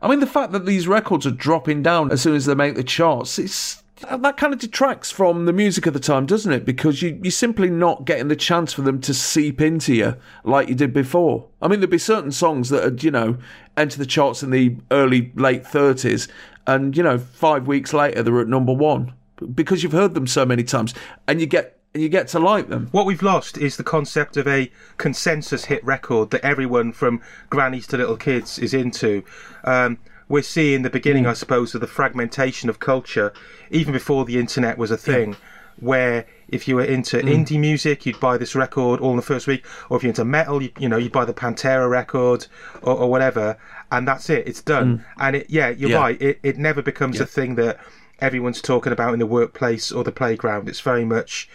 I 0.00 0.08
mean, 0.08 0.20
the 0.20 0.26
fact 0.26 0.52
that 0.52 0.66
these 0.66 0.86
records 0.86 1.26
are 1.26 1.32
dropping 1.32 1.82
down 1.82 2.12
as 2.12 2.20
soon 2.20 2.36
as 2.36 2.46
they 2.46 2.54
make 2.54 2.76
the 2.76 2.84
charts, 2.84 3.38
it's 3.38 3.82
uh, 4.04 4.16
that 4.18 4.36
kind 4.36 4.52
of 4.52 4.58
detracts 4.58 5.10
from 5.10 5.46
the 5.46 5.52
music 5.52 5.86
of 5.86 5.94
the 5.94 6.00
time, 6.00 6.26
doesn't 6.26 6.52
it? 6.52 6.64
Because 6.64 7.00
you, 7.00 7.18
you're 7.22 7.30
simply 7.30 7.70
not 7.70 8.04
getting 8.04 8.28
the 8.28 8.36
chance 8.36 8.72
for 8.72 8.82
them 8.82 9.00
to 9.00 9.14
seep 9.14 9.60
into 9.60 9.94
you 9.94 10.16
like 10.44 10.68
you 10.68 10.74
did 10.74 10.92
before. 10.92 11.48
I 11.62 11.68
mean, 11.68 11.80
there'd 11.80 11.90
be 11.90 11.98
certain 11.98 12.32
songs 12.32 12.68
that 12.68 12.84
would, 12.84 13.02
you 13.02 13.10
know, 13.10 13.38
enter 13.76 13.98
the 13.98 14.06
charts 14.06 14.42
in 14.42 14.50
the 14.50 14.76
early, 14.90 15.32
late 15.34 15.64
30s, 15.64 16.28
and, 16.66 16.96
you 16.96 17.02
know, 17.02 17.16
five 17.16 17.66
weeks 17.66 17.94
later 17.94 18.22
they're 18.22 18.40
at 18.40 18.48
number 18.48 18.72
one 18.72 19.14
because 19.54 19.82
you've 19.82 19.92
heard 19.92 20.14
them 20.14 20.26
so 20.26 20.44
many 20.44 20.62
times 20.62 20.94
and 21.26 21.40
you 21.40 21.46
get. 21.46 21.75
You 22.00 22.08
get 22.08 22.28
to 22.28 22.38
like 22.38 22.68
them. 22.68 22.88
What 22.92 23.06
we've 23.06 23.22
lost 23.22 23.58
is 23.58 23.76
the 23.76 23.84
concept 23.84 24.36
of 24.36 24.46
a 24.46 24.70
consensus 24.98 25.66
hit 25.66 25.84
record 25.84 26.30
that 26.30 26.44
everyone 26.44 26.92
from 26.92 27.20
grannies 27.50 27.86
to 27.88 27.96
little 27.96 28.16
kids 28.16 28.58
is 28.58 28.74
into. 28.74 29.22
Um, 29.64 29.98
we're 30.28 30.42
seeing 30.42 30.82
the 30.82 30.90
beginning, 30.90 31.24
hmm. 31.24 31.30
I 31.30 31.34
suppose, 31.34 31.74
of 31.74 31.80
the 31.80 31.86
fragmentation 31.86 32.68
of 32.68 32.78
culture, 32.78 33.32
even 33.70 33.92
before 33.92 34.24
the 34.24 34.38
internet 34.38 34.78
was 34.78 34.90
a 34.90 34.96
hmm. 34.96 35.02
thing. 35.02 35.36
Where 35.78 36.24
if 36.48 36.66
you 36.66 36.76
were 36.76 36.84
into 36.84 37.20
hmm. 37.20 37.28
indie 37.28 37.60
music, 37.60 38.06
you'd 38.06 38.18
buy 38.18 38.38
this 38.38 38.54
record 38.54 39.00
all 39.00 39.10
in 39.10 39.16
the 39.16 39.22
first 39.22 39.46
week, 39.46 39.64
or 39.90 39.98
if 39.98 40.02
you're 40.02 40.10
into 40.10 40.24
metal, 40.24 40.62
you, 40.62 40.70
you 40.78 40.88
know, 40.88 40.96
you'd 40.96 41.12
buy 41.12 41.26
the 41.26 41.34
Pantera 41.34 41.88
record 41.88 42.46
or, 42.82 42.96
or 42.96 43.10
whatever, 43.10 43.58
and 43.92 44.08
that's 44.08 44.30
it. 44.30 44.48
It's 44.48 44.62
done. 44.62 45.04
And 45.18 45.36
it, 45.36 45.50
yeah, 45.50 45.68
you're 45.68 45.90
Yeah. 45.90 45.98
right. 45.98 46.22
It, 46.22 46.40
it 46.42 46.56
never 46.56 46.80
becomes 46.80 47.20
a 47.20 47.26
thing 47.26 47.56
that 47.56 47.78
everyone's 48.20 48.62
talking 48.62 48.92
about 48.92 49.12
in 49.12 49.18
the 49.18 49.26
workplace 49.26 49.92
or 49.92 50.02
the 50.02 50.12
playground. 50.12 50.68
It's 50.68 50.80
very 50.80 51.04
much 51.04 51.48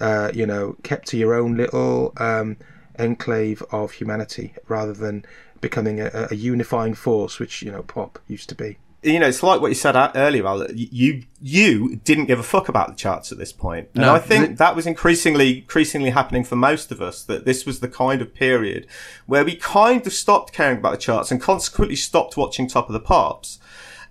uh, 0.00 0.30
you 0.34 0.46
know, 0.46 0.76
kept 0.82 1.08
to 1.08 1.16
your 1.16 1.34
own 1.34 1.56
little 1.56 2.12
um, 2.18 2.56
enclave 2.98 3.62
of 3.70 3.92
humanity 3.92 4.54
rather 4.68 4.92
than 4.92 5.24
becoming 5.60 6.00
a, 6.00 6.28
a 6.30 6.34
unifying 6.34 6.94
force, 6.94 7.38
which 7.38 7.62
you 7.62 7.72
know 7.72 7.82
pop 7.82 8.18
used 8.28 8.48
to 8.48 8.54
be. 8.54 8.78
you 9.02 9.20
know, 9.20 9.28
it's 9.28 9.42
like 9.42 9.60
what 9.60 9.68
you 9.68 9.74
said 9.74 9.94
earlier, 10.16 10.46
Al, 10.46 10.58
that 10.58 10.76
you 10.76 11.22
you 11.40 11.96
didn't 12.04 12.26
give 12.26 12.38
a 12.38 12.42
fuck 12.42 12.68
about 12.68 12.88
the 12.88 12.94
charts 12.94 13.30
at 13.30 13.38
this 13.38 13.52
point. 13.52 13.88
And 13.94 14.02
No. 14.02 14.14
I 14.14 14.18
think 14.18 14.58
that 14.58 14.74
was 14.74 14.86
increasingly 14.86 15.58
increasingly 15.58 16.10
happening 16.10 16.44
for 16.44 16.56
most 16.56 16.90
of 16.90 17.00
us. 17.00 17.22
That 17.22 17.44
this 17.44 17.64
was 17.64 17.80
the 17.80 17.88
kind 17.88 18.20
of 18.20 18.34
period 18.34 18.86
where 19.26 19.44
we 19.44 19.54
kind 19.56 20.06
of 20.06 20.12
stopped 20.12 20.52
caring 20.52 20.78
about 20.78 20.92
the 20.92 20.98
charts 20.98 21.30
and 21.30 21.40
consequently 21.40 21.96
stopped 21.96 22.36
watching 22.36 22.66
Top 22.66 22.88
of 22.88 22.92
the 22.94 23.00
Pops, 23.00 23.58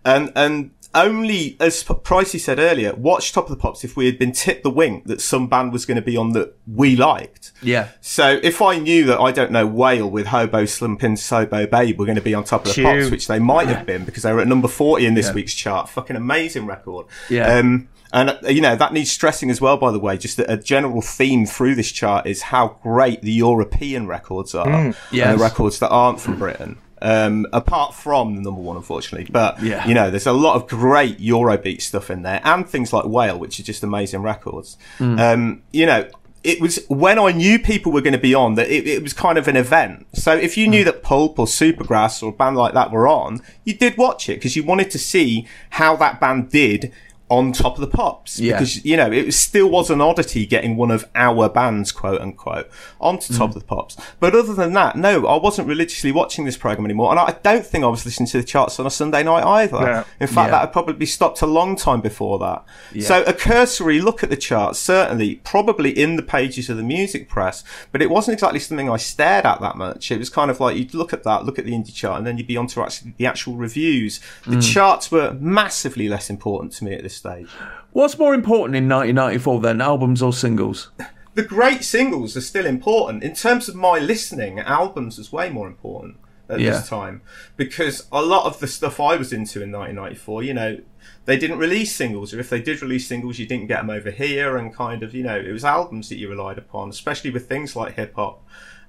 and 0.05 0.31
and 0.35 0.71
only 0.95 1.57
as 1.59 1.83
Pricey 1.83 2.39
said 2.39 2.57
earlier, 2.57 2.93
watch 2.95 3.31
Top 3.33 3.45
of 3.45 3.49
the 3.51 3.57
Pops 3.57 3.83
if 3.83 3.95
we 3.95 4.05
had 4.05 4.17
been 4.17 4.31
tipped 4.31 4.63
the 4.63 4.69
wink 4.69 5.05
that 5.05 5.21
some 5.21 5.47
band 5.47 5.73
was 5.73 5.85
going 5.85 5.95
to 5.97 6.01
be 6.01 6.17
on 6.17 6.31
that 6.31 6.55
we 6.65 6.95
liked. 6.95 7.51
Yeah. 7.61 7.89
So 8.01 8.39
if 8.41 8.61
I 8.61 8.79
knew 8.79 9.05
that 9.05 9.19
I 9.19 9.31
don't 9.31 9.51
know 9.51 9.67
Whale 9.67 10.09
with 10.09 10.27
Hobo 10.27 10.65
Humpin 10.65 11.13
Slobo 11.15 11.69
Babe 11.69 11.99
were 11.99 12.05
going 12.05 12.15
to 12.15 12.21
be 12.21 12.33
on 12.33 12.43
top 12.43 12.61
of 12.61 12.67
the 12.69 12.73
Tune. 12.73 12.85
pops, 13.01 13.11
which 13.11 13.27
they 13.27 13.39
might 13.39 13.67
have 13.67 13.85
been 13.85 14.05
because 14.05 14.23
they 14.23 14.33
were 14.33 14.39
at 14.41 14.47
number 14.47 14.67
forty 14.67 15.05
in 15.05 15.13
this 15.13 15.33
week's 15.33 15.53
chart. 15.53 15.89
Fucking 15.89 16.15
amazing 16.15 16.65
record. 16.65 17.05
Yeah. 17.29 17.57
Um, 17.57 17.89
and 18.13 18.37
you 18.43 18.61
know 18.61 18.75
that 18.77 18.93
needs 18.93 19.11
stressing 19.11 19.49
as 19.49 19.59
well. 19.59 19.75
By 19.77 19.91
the 19.91 19.99
way, 19.99 20.17
just 20.17 20.39
a 20.39 20.55
general 20.55 21.01
theme 21.01 21.45
through 21.45 21.75
this 21.75 21.91
chart 21.91 22.25
is 22.25 22.43
how 22.43 22.77
great 22.81 23.21
the 23.21 23.31
European 23.31 24.07
records 24.07 24.55
are, 24.55 24.69
and 24.69 24.95
Yes. 25.11 25.35
the 25.37 25.43
records 25.43 25.79
that 25.79 25.89
aren't 25.89 26.21
from 26.21 26.37
Britain. 26.39 26.77
Um, 27.05 27.45
apart 27.53 27.93
from 27.93 28.35
the 28.35 28.41
number 28.41 28.61
one, 28.61 28.77
unfortunately, 28.77 29.27
but 29.31 29.61
Yeah. 29.61 29.87
you 29.87 29.93
know, 29.93 30.09
there's 30.09 30.25
a 30.25 30.33
lot 30.33 30.55
of 30.55 30.67
great 30.67 31.19
Eurobeat 31.19 31.81
stuff 31.81 32.09
in 32.09 32.23
there, 32.23 32.41
and 32.43 32.67
things 32.67 32.91
like 32.91 33.05
Whale, 33.05 33.37
which 33.37 33.59
are 33.59 33.63
just 33.63 33.83
amazing 33.83 34.21
records. 34.23 34.75
Um, 34.99 35.61
you 35.71 35.85
know, 35.85 36.07
it 36.43 36.61
was 36.61 36.79
when 36.89 37.17
I 37.17 37.31
knew 37.31 37.57
people 37.57 37.91
were 37.91 38.01
going 38.01 38.13
to 38.13 38.19
be 38.19 38.35
on 38.35 38.53
that 38.55 38.69
it, 38.69 38.87
it 38.87 39.01
was 39.03 39.13
kind 39.13 39.37
of 39.37 39.47
an 39.47 39.55
event. 39.55 40.05
So 40.13 40.35
if 40.35 40.57
you 40.57 40.67
knew 40.67 40.83
that 40.83 41.01
Pulp 41.03 41.39
or 41.39 41.47
Supergrass 41.47 42.21
or 42.23 42.29
a 42.29 42.31
band 42.31 42.55
like 42.55 42.73
that 42.73 42.91
were 42.91 43.07
on, 43.07 43.41
you 43.63 43.73
did 43.75 43.97
watch 43.97 44.29
it 44.29 44.35
because 44.35 44.55
you 44.55 44.63
wanted 44.63 44.89
to 44.91 44.99
see 44.99 45.47
how 45.71 45.95
that 45.97 46.19
band 46.19 46.49
did 46.51 46.91
on 47.29 47.51
top 47.51 47.75
of 47.75 47.81
the 47.81 47.87
pops. 47.87 48.39
Yeah. 48.39 48.53
because 48.53 48.85
you 48.85 48.95
know 48.95 49.11
it 49.11 49.31
still 49.33 49.69
was 49.69 49.89
an 49.89 49.99
oddity 49.99 50.45
getting 50.45 50.75
one 50.77 50.91
of 50.91 51.09
our 51.15 51.49
bands 51.49 51.91
quote 51.91 52.21
unquote 52.21 52.69
onto 53.01 53.33
top 53.33 53.49
mm. 53.51 53.55
of 53.55 53.61
the 53.61 53.65
pops. 53.65 53.97
But 54.19 54.35
other 54.35 54.53
than 54.53 54.73
that 54.73 54.95
no 54.95 55.25
i 55.25 55.35
wasn't 55.35 55.67
religiously 55.67 56.11
watching 56.11 56.45
this 56.45 56.57
program 56.57 56.85
anymore. 56.85 57.09
And 57.11 57.19
i 57.19 57.35
don't 57.41 57.65
think 57.65 57.83
i 57.83 57.87
was 57.87 58.05
listening 58.05 58.27
to 58.27 58.37
the 58.37 58.43
charts 58.43 58.79
on 58.79 58.85
a 58.85 58.91
sunday 58.91 59.23
night 59.23 59.43
either. 59.43 59.77
Yeah. 59.77 60.03
in 60.19 60.27
fact 60.27 60.47
Yeah. 60.47 60.51
that 60.51 60.59
had 60.61 60.73
probably 60.73 61.05
stopped 61.07 61.41
a 61.41 61.47
long 61.47 61.75
time 61.75 62.01
before 62.01 62.37
that. 62.39 62.63
So 63.01 63.23
a 63.23 63.33
cursory 63.33 64.01
look 64.01 64.23
at 64.23 64.29
the 64.29 64.37
charts 64.37 64.79
certainly 64.79 65.35
probably 65.37 65.91
in 65.97 66.17
the 66.17 66.23
pages 66.23 66.69
of 66.69 66.77
the 66.77 66.83
music 66.83 67.27
press 67.27 67.63
but 67.91 68.01
it 68.01 68.09
wasn't 68.09 68.33
exactly 68.33 68.59
something 68.59 68.89
i 68.89 68.97
stared 68.97 69.45
at 69.45 69.61
that 69.61 69.77
much. 69.77 70.11
It 70.11 70.19
was 70.19 70.29
kind 70.29 70.51
of 70.51 70.59
like 70.59 70.77
you'd 70.77 70.93
look 70.93 71.11
at 71.11 71.23
that 71.23 71.45
look 71.45 71.57
at 71.57 71.65
the 71.65 71.71
indie 71.71 71.93
chart 71.93 72.17
and 72.17 72.27
then 72.27 72.37
you'd 72.37 72.47
be 72.47 72.57
on 72.57 72.67
to 72.67 72.81
actually 72.83 73.13
the 73.17 73.25
actual 73.25 73.55
reviews. 73.55 74.19
The 74.45 74.57
mm. 74.57 74.73
charts 74.73 75.11
were 75.11 75.33
massively 75.39 76.07
less 76.07 76.29
important 76.29 76.73
to 76.73 76.83
me 76.83 76.93
at 76.93 77.03
this 77.03 77.14
stage 77.15 77.47
What's 77.91 78.17
more 78.17 78.33
important 78.33 78.75
in 78.75 78.87
1994 78.89 79.61
then, 79.61 79.81
albums 79.81 80.21
or 80.21 80.33
singles? 80.33 80.91
the 81.33 81.43
great 81.43 81.83
singles 81.83 82.37
are 82.37 82.41
still 82.41 82.65
important. 82.65 83.23
In 83.23 83.33
terms 83.35 83.67
of 83.67 83.75
my 83.75 83.99
listening, 83.99 84.59
albums 84.59 85.17
was 85.17 85.31
way 85.33 85.49
more 85.49 85.67
important 85.67 86.17
at 86.49 86.59
Yeah. 86.59 86.71
this 86.71 86.87
time 86.87 87.21
because 87.57 88.07
a 88.11 88.21
lot 88.21 88.45
of 88.45 88.59
the 88.59 88.67
stuff 88.67 88.99
I 88.99 89.15
was 89.17 89.33
into 89.33 89.61
in 89.63 89.71
1994, 89.71 90.43
you 90.43 90.53
know, 90.53 90.77
they 91.25 91.37
didn't 91.37 91.57
release 91.57 91.93
singles, 91.95 92.33
or 92.33 92.39
if 92.39 92.49
they 92.49 92.61
did 92.61 92.81
release 92.81 93.07
singles, 93.07 93.39
you 93.39 93.45
didn't 93.47 93.67
get 93.67 93.81
them 93.81 93.89
over 93.89 94.11
here, 94.11 94.57
and 94.57 94.73
kind 94.73 95.01
of, 95.03 95.13
you 95.15 95.23
know, 95.23 95.35
it 95.37 95.51
was 95.51 95.65
albums 95.65 96.07
that 96.09 96.17
you 96.17 96.29
relied 96.29 96.57
upon, 96.57 96.89
especially 96.89 97.31
with 97.31 97.49
things 97.49 97.75
like 97.75 97.95
hip 97.95 98.13
hop. 98.15 98.43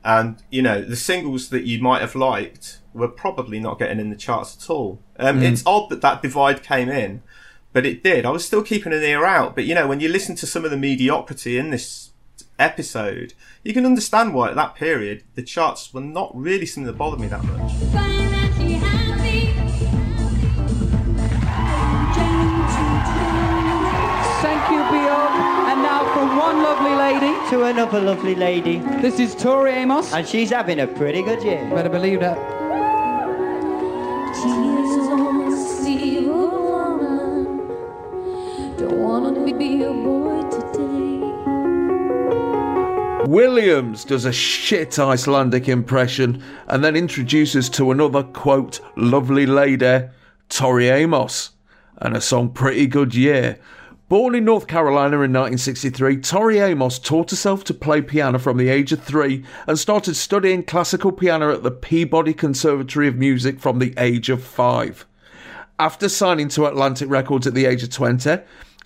And 0.04 0.36
you 0.50 0.62
know, 0.62 0.82
the 0.82 0.96
singles 0.96 1.48
that 1.48 1.64
you 1.64 1.82
might 1.82 2.00
have 2.00 2.14
liked 2.14 2.78
were 2.94 3.08
probably 3.08 3.58
not 3.58 3.78
getting 3.78 3.98
in 3.98 4.10
the 4.10 4.16
charts 4.16 4.56
at 4.56 4.70
all. 4.70 5.00
Um, 5.18 5.42
It's 5.42 5.62
odd 5.66 5.88
that 5.90 6.00
that 6.02 6.22
divide 6.22 6.62
came 6.62 6.88
in, 6.88 7.22
but 7.76 7.84
it 7.84 8.02
did. 8.02 8.24
I 8.24 8.30
was 8.30 8.42
still 8.42 8.62
keeping 8.62 8.94
an 8.94 9.02
ear 9.02 9.26
out. 9.26 9.54
But 9.54 9.66
you 9.66 9.74
know, 9.74 9.86
when 9.86 10.00
you 10.00 10.08
listen 10.08 10.34
to 10.36 10.46
some 10.46 10.64
of 10.64 10.70
the 10.70 10.78
mediocrity 10.78 11.58
in 11.58 11.68
this 11.68 12.10
episode, 12.58 13.34
you 13.64 13.74
can 13.74 13.84
understand 13.84 14.32
why 14.32 14.48
at 14.48 14.54
that 14.54 14.74
period 14.74 15.24
the 15.34 15.42
charts 15.42 15.92
were 15.92 16.00
not 16.00 16.34
really 16.34 16.64
something 16.64 16.86
that 16.86 16.96
bothered 16.96 17.20
me 17.20 17.26
that 17.26 17.44
much. 17.44 17.72
Thank 24.40 24.70
you, 24.70 24.78
Bjorn. 24.88 25.32
And 25.68 25.82
now 25.82 26.10
from 26.14 26.38
one 26.38 26.62
lovely 26.62 26.94
lady, 26.94 27.50
To 27.50 27.64
another 27.64 28.00
lovely 28.00 28.34
lady. 28.34 28.78
this 29.02 29.20
is 29.20 29.34
Tori 29.34 29.72
Amos. 29.72 30.14
And 30.14 30.26
she's 30.26 30.48
having 30.48 30.80
a 30.80 30.86
pretty 30.86 31.20
good 31.20 31.42
year. 31.42 31.68
Better 31.74 31.90
believe 31.90 32.20
that. 32.20 32.56
Don't 38.88 39.00
wanna 39.00 39.52
be 39.52 39.82
a 39.82 39.92
boy 39.92 40.48
today. 40.48 41.18
Williams 43.28 44.04
does 44.04 44.24
a 44.24 44.32
shit 44.32 44.96
Icelandic 44.96 45.68
impression 45.68 46.40
and 46.68 46.84
then 46.84 46.94
introduces 46.94 47.68
to 47.70 47.90
another 47.90 48.22
quote 48.22 48.78
lovely 48.94 49.44
lady, 49.44 50.04
Tori 50.48 50.88
Amos, 50.88 51.50
and 51.96 52.16
a 52.16 52.20
song 52.20 52.50
Pretty 52.50 52.86
Good 52.86 53.12
Year. 53.12 53.58
Born 54.08 54.36
in 54.36 54.44
North 54.44 54.68
Carolina 54.68 55.16
in 55.16 55.32
1963, 55.32 56.18
Tori 56.18 56.60
Amos 56.60 57.00
taught 57.00 57.30
herself 57.30 57.64
to 57.64 57.74
play 57.74 58.00
piano 58.00 58.38
from 58.38 58.56
the 58.56 58.68
age 58.68 58.92
of 58.92 59.02
three 59.02 59.42
and 59.66 59.76
started 59.76 60.14
studying 60.14 60.62
classical 60.62 61.10
piano 61.10 61.52
at 61.52 61.64
the 61.64 61.72
Peabody 61.72 62.32
Conservatory 62.32 63.08
of 63.08 63.16
Music 63.16 63.58
from 63.58 63.80
the 63.80 63.92
age 63.98 64.28
of 64.28 64.44
five. 64.44 65.06
After 65.76 66.08
signing 66.08 66.48
to 66.50 66.66
Atlantic 66.66 67.10
Records 67.10 67.48
at 67.48 67.54
the 67.54 67.66
age 67.66 67.82
of 67.82 67.90
20, 67.90 68.38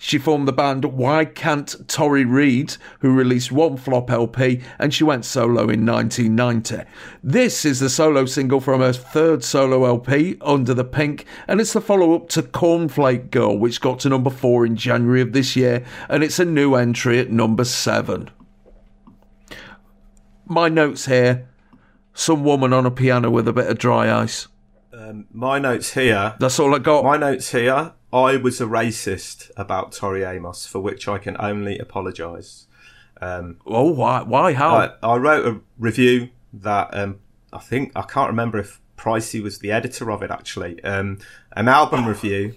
she 0.03 0.17
formed 0.17 0.47
the 0.47 0.51
band 0.51 0.83
Why 0.85 1.25
Can't 1.25 1.87
Tori 1.87 2.25
Read, 2.25 2.75
who 3.01 3.13
released 3.13 3.51
one 3.51 3.77
flop 3.77 4.09
LP, 4.09 4.61
and 4.79 4.91
she 4.91 5.03
went 5.03 5.25
solo 5.25 5.69
in 5.69 5.85
1990. 5.85 6.89
This 7.23 7.63
is 7.63 7.79
the 7.79 7.89
solo 7.89 8.25
single 8.25 8.59
from 8.59 8.81
her 8.81 8.93
third 8.93 9.43
solo 9.43 9.85
LP, 9.85 10.37
Under 10.41 10.73
the 10.73 10.83
Pink, 10.83 11.25
and 11.47 11.61
it's 11.61 11.73
the 11.73 11.81
follow 11.81 12.15
up 12.15 12.29
to 12.29 12.41
Cornflake 12.41 13.29
Girl, 13.29 13.55
which 13.57 13.79
got 13.79 13.99
to 13.99 14.09
number 14.09 14.31
four 14.31 14.65
in 14.65 14.75
January 14.75 15.21
of 15.21 15.33
this 15.33 15.55
year, 15.55 15.85
and 16.09 16.23
it's 16.23 16.39
a 16.39 16.45
new 16.45 16.73
entry 16.73 17.19
at 17.19 17.29
number 17.29 17.63
seven. 17.63 18.31
My 20.47 20.67
notes 20.67 21.05
here 21.05 21.47
some 22.13 22.43
woman 22.43 22.73
on 22.73 22.85
a 22.85 22.91
piano 22.91 23.29
with 23.29 23.47
a 23.47 23.53
bit 23.53 23.67
of 23.67 23.77
dry 23.77 24.21
ice. 24.21 24.47
Um, 24.93 25.27
my 25.31 25.59
notes 25.59 25.93
here. 25.93 26.35
That's 26.39 26.59
all 26.59 26.75
I 26.75 26.79
got. 26.79 27.03
My 27.03 27.17
notes 27.17 27.51
here. 27.51 27.93
I 28.13 28.35
was 28.37 28.59
a 28.59 28.65
racist 28.65 29.51
about 29.55 29.91
Tori 29.93 30.23
Amos, 30.23 30.65
for 30.65 30.79
which 30.79 31.07
I 31.07 31.17
can 31.17 31.37
only 31.39 31.77
apologise. 31.79 32.67
Um, 33.21 33.57
oh, 33.65 33.91
why? 33.91 34.23
Why? 34.23 34.53
How? 34.53 34.75
I, 34.75 34.89
I 35.03 35.15
wrote 35.17 35.45
a 35.45 35.59
review 35.77 36.29
that 36.53 36.89
um, 36.93 37.19
I 37.53 37.59
think 37.59 37.91
I 37.95 38.01
can't 38.01 38.29
remember 38.29 38.57
if 38.57 38.81
Pricey 38.97 39.41
was 39.41 39.59
the 39.59 39.71
editor 39.71 40.11
of 40.11 40.21
it. 40.23 40.31
Actually, 40.31 40.83
um, 40.83 41.19
an 41.53 41.67
album 41.67 42.05
review 42.07 42.55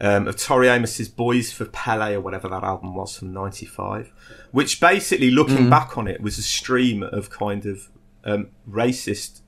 um, 0.00 0.26
of 0.26 0.36
Tori 0.36 0.68
Amos's 0.68 1.08
"Boys 1.08 1.52
for 1.52 1.66
Pele" 1.66 2.14
or 2.14 2.20
whatever 2.20 2.48
that 2.48 2.64
album 2.64 2.94
was 2.94 3.16
from 3.18 3.32
'95, 3.32 4.12
which 4.50 4.80
basically, 4.80 5.30
looking 5.30 5.66
Mm. 5.66 5.70
back 5.70 5.96
on 5.96 6.08
it, 6.08 6.20
was 6.20 6.38
a 6.38 6.42
stream 6.42 7.02
of 7.02 7.30
kind 7.30 7.64
of 7.66 7.88
um, 8.24 8.48
racist 8.68 9.40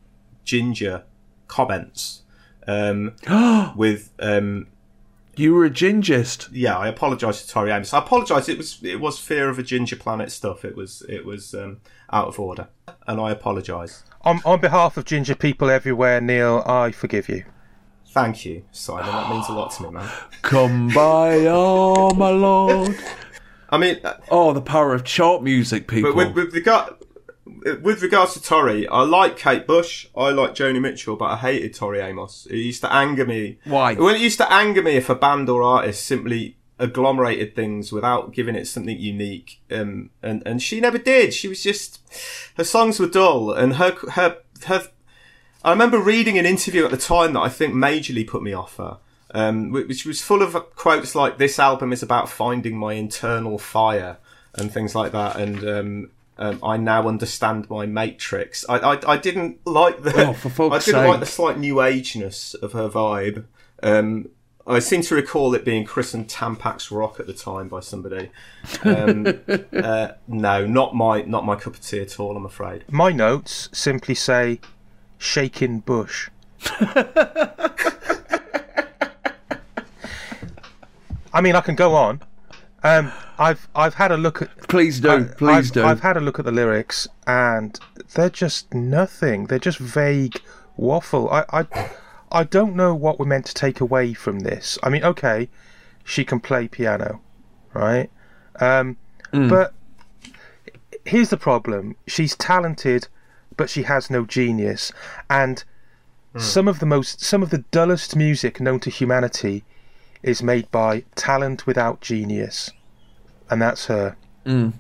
ginger 0.45 1.03
comments 1.49 2.23
um, 2.69 3.15
with. 3.77 4.13
You 5.39 5.55
were 5.55 5.65
a 5.65 5.71
gingist. 5.71 6.49
Yeah, 6.51 6.77
I 6.77 6.89
apologise 6.89 7.43
to 7.43 7.49
Tori 7.49 7.71
Amos. 7.71 7.95
I 7.95 7.99
apologise. 7.99 8.49
It 8.49 8.59
was 8.59 8.81
it 8.83 9.01
was 9.01 9.21
fear 9.21 9.49
of 9.49 9.59
a 9.59 9.63
ginger 9.63 9.95
planet 9.95 10.33
stuff. 10.33 10.65
It 10.65 10.75
was 10.75 11.05
it 11.09 11.25
was 11.25 11.55
um, 11.55 11.81
out 12.13 12.27
of 12.27 12.41
order, 12.41 12.69
and 13.07 13.21
I 13.21 13.31
apologise. 13.31 14.03
On, 14.23 14.41
on 14.45 14.61
behalf 14.61 14.97
of 14.97 15.05
ginger 15.05 15.37
people 15.37 15.71
everywhere, 15.71 16.21
Neil, 16.21 16.65
I 16.67 16.91
forgive 16.91 17.29
you. 17.29 17.45
Thank 18.09 18.45
you, 18.45 18.65
Simon. 18.73 19.07
That 19.07 19.31
means 19.31 19.49
a 19.49 19.53
lot 19.53 19.71
to 19.73 19.85
me, 19.85 19.91
man. 19.91 20.11
Come 20.43 20.89
by, 20.89 21.47
oh 21.47 22.13
my 22.15 22.31
lord. 22.31 22.97
I 23.71 23.79
mean, 23.79 24.01
oh, 24.31 24.53
the 24.53 24.61
power 24.61 24.93
of 24.93 25.05
chart 25.05 25.43
music, 25.43 25.87
people. 25.87 26.15
But 26.15 26.35
with, 26.35 26.35
with 26.35 26.55
regard 26.55 26.95
with 27.83 28.03
regards 28.03 28.35
to 28.35 28.43
Tori, 28.43 28.87
I 28.89 29.03
like 29.03 29.37
Kate 29.37 29.67
Bush, 29.67 30.09
I 30.17 30.31
like 30.31 30.55
Joni 30.55 30.81
Mitchell, 30.81 31.17
but 31.17 31.27
I 31.27 31.37
hated 31.37 31.75
Tori 31.75 32.01
Amos. 32.01 32.47
It 32.51 32.57
used 32.57 32.81
to 32.83 32.93
anger 32.93 33.25
me. 33.25 33.59
Why? 33.65 33.95
Well, 33.95 34.15
it 34.15 34.21
used 34.21 34.39
to 34.39 34.53
anger 34.53 34.83
me 34.83 34.97
if 34.97 35.09
a 35.09 35.15
band 35.15 35.49
or 35.49 35.63
artist 35.63 36.05
simply 36.05 36.57
agglomerated 36.81 37.55
things 37.57 37.93
without 37.93 38.33
giving 38.33 38.55
it 38.55 38.67
something 38.67 38.99
unique. 38.99 39.61
Um, 39.71 40.11
and 40.23 40.43
and 40.47 40.63
she 40.63 40.81
never 40.81 40.99
did. 40.99 41.35
She 41.35 41.49
was 41.49 41.63
just 41.63 42.01
her 42.57 42.65
songs 42.65 43.01
were 43.01 43.09
dull, 43.09 43.53
and 43.53 43.77
her 43.77 43.95
her 44.13 44.39
her. 44.67 44.89
I 45.65 45.71
remember 45.71 45.99
reading 45.99 46.39
an 46.39 46.47
interview 46.47 46.85
at 46.85 46.91
the 46.91 46.97
time 46.97 47.33
that 47.33 47.41
I 47.41 47.49
think 47.49 47.75
majorly 47.75 48.27
put 48.27 48.43
me 48.43 48.53
off 48.53 48.77
her. 48.77 48.99
Um, 49.35 49.73
which 49.73 50.07
was 50.07 50.23
full 50.23 50.41
of 50.41 50.55
quotes 50.75 51.15
like 51.15 51.37
"This 51.37 51.59
album 51.59 51.93
is 51.93 52.03
about 52.03 52.31
finding 52.31 52.79
my 52.79 52.95
internal 52.95 53.59
fire" 53.59 54.17
and 54.55 54.73
things 54.73 54.95
like 54.95 55.13
that, 55.13 55.37
and 55.37 55.69
um, 55.69 56.11
um, 56.39 56.61
I 56.63 56.77
now 56.77 57.09
understand 57.09 57.69
my 57.69 57.87
matrix. 57.87 58.65
I, 58.69 58.79
I, 58.79 59.13
I 59.15 59.17
didn't 59.17 59.67
like 59.67 60.03
the 60.03 60.29
Oh, 60.29 60.33
for 60.33 60.49
fuck's 60.71 60.75
I 60.75 60.79
didn't 60.79 61.01
sake. 61.03 61.09
like 61.11 61.21
the 61.21 61.27
slight 61.27 61.59
new 61.59 61.83
ageness 61.83 62.55
of 62.55 62.73
her 62.73 62.89
vibe. 62.89 63.45
Um, 63.83 64.29
I 64.67 64.81
seem 64.81 65.01
to 65.03 65.15
recall 65.15 65.55
it 65.55 65.65
being 65.65 65.85
christened 65.87 66.29
Tampax 66.29 66.91
Rock 66.95 67.19
at 67.19 67.27
the 67.27 67.33
time 67.33 67.69
by 67.69 67.81
somebody. 67.81 68.31
Um, 68.85 69.27
uh, 69.73 70.09
no, 70.29 70.67
not 70.67 70.95
my 70.95 71.23
not 71.23 71.47
my 71.47 71.57
cup 71.57 71.75
of 71.75 71.81
tea 71.81 72.01
at 72.01 72.21
all. 72.21 72.37
I'm 72.37 72.45
afraid. 72.45 72.85
My 72.91 73.11
notes 73.11 73.71
simply 73.73 74.15
say 74.15 74.61
shaking 75.17 75.81
bush. 75.81 76.29
I 81.33 81.41
mean, 81.41 81.55
I 81.57 81.61
can 81.61 81.75
go 81.75 81.95
on. 81.95 82.21
Um, 82.85 83.13
I've 83.39 83.69
I've 83.75 83.95
had 83.95 84.13
a 84.13 84.17
look 84.17 84.43
at. 84.43 84.69
Please 84.69 85.01
do, 85.01 85.11
I- 85.11 85.23
please 85.25 85.69
I've, 85.69 85.73
do. 85.73 85.85
I've 85.85 86.01
had 86.01 86.17
a 86.17 86.21
look 86.21 86.39
at 86.39 86.45
the 86.45 86.53
lyrics, 86.53 87.09
and 87.27 87.79
they're 88.15 88.31
just 88.31 88.73
nothing. 88.73 89.47
They're 89.47 89.59
just 89.59 89.79
vague 89.79 90.41
waffle. 90.77 91.29
I 91.31 91.45
I 91.53 91.67
I 92.31 92.45
don't 92.45 92.77
know 92.77 92.95
what 92.95 93.19
we're 93.19 93.27
meant 93.27 93.47
to 93.47 93.55
take 93.55 93.81
away 93.81 94.15
from 94.15 94.41
this. 94.41 94.79
I 94.83 94.91
mean, 94.91 95.03
okay, 95.05 95.49
she 96.05 96.25
can 96.25 96.41
play 96.41 96.69
piano, 96.69 97.21
right? 97.75 98.11
Um, 98.61 98.97
Mm. 99.33 99.49
but 99.51 99.75
here's 101.05 101.31
the 101.31 101.37
problem: 101.37 101.97
she's 102.07 102.37
talented, 102.37 103.09
but 103.57 103.69
she 103.69 103.83
has 103.83 104.09
no 104.11 104.25
genius, 104.25 104.93
and 105.29 105.65
some 106.37 106.69
of 106.69 106.79
the 106.79 106.87
most 106.87 107.21
some 107.21 107.43
of 107.43 107.51
the 107.51 107.65
dullest 107.73 108.15
music 108.15 108.61
known 108.61 108.79
to 108.81 108.91
humanity 108.91 109.65
is 110.23 110.43
made 110.43 110.71
by 110.71 111.05
talent 111.15 111.67
without 111.67 112.01
genius, 112.01 112.71
and 113.51 113.61
that's 113.63 113.87
her. 113.87 114.17
Mm. 114.45 114.73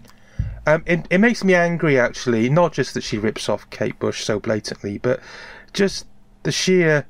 Um, 0.66 0.82
it, 0.86 1.06
it 1.10 1.18
makes 1.18 1.42
me 1.44 1.54
angry, 1.54 1.98
actually. 1.98 2.48
Not 2.50 2.72
just 2.72 2.94
that 2.94 3.02
she 3.02 3.16
rips 3.18 3.48
off 3.48 3.68
Kate 3.70 3.98
Bush 3.98 4.24
so 4.24 4.38
blatantly, 4.38 4.98
but 4.98 5.20
just 5.72 6.06
the 6.42 6.52
sheer. 6.52 7.06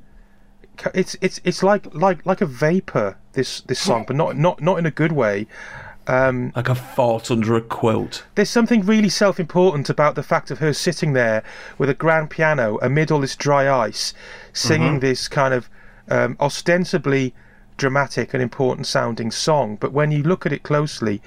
It's 0.94 1.16
it's 1.20 1.40
it's 1.42 1.62
like 1.62 1.92
like 1.94 2.24
like 2.24 2.40
a 2.40 2.46
vapor. 2.46 3.16
This 3.32 3.62
this 3.62 3.80
song, 3.80 4.05
but 4.06 4.14
not 4.16 4.36
not 4.36 4.60
not 4.60 4.78
in 4.78 4.86
a 4.86 4.90
good 4.92 5.12
way. 5.12 5.46
Um, 6.06 6.52
like 6.56 6.70
a 6.70 6.74
fart 6.74 7.30
under 7.30 7.55
a 7.56 7.60
quilt. 7.60 8.24
There's 8.34 8.48
something 8.48 8.80
really 8.86 9.10
self-important 9.10 9.90
about 9.90 10.14
the 10.14 10.22
fact 10.22 10.50
of 10.50 10.59
her 10.59 10.72
sitting 10.72 11.12
there 11.12 11.42
with 11.76 11.90
a 11.90 11.94
grand 11.94 12.30
piano 12.30 12.78
amid 12.80 13.10
all 13.10 13.20
this 13.20 13.36
dry 13.36 13.68
ice, 13.86 14.14
singing 14.55 14.96
Mhm. 14.96 15.00
this 15.02 15.28
kind 15.28 15.52
of 15.52 15.68
um, 16.10 16.36
ostensibly 16.40 17.34
dramatic 17.78 18.34
and 18.34 18.42
important 18.42 18.86
sounding 18.86 19.30
song. 19.30 19.76
But 19.80 19.92
when 19.92 20.10
you 20.12 20.22
look 20.22 20.44
at 20.44 20.52
it 20.52 20.62
closely, 20.62 21.22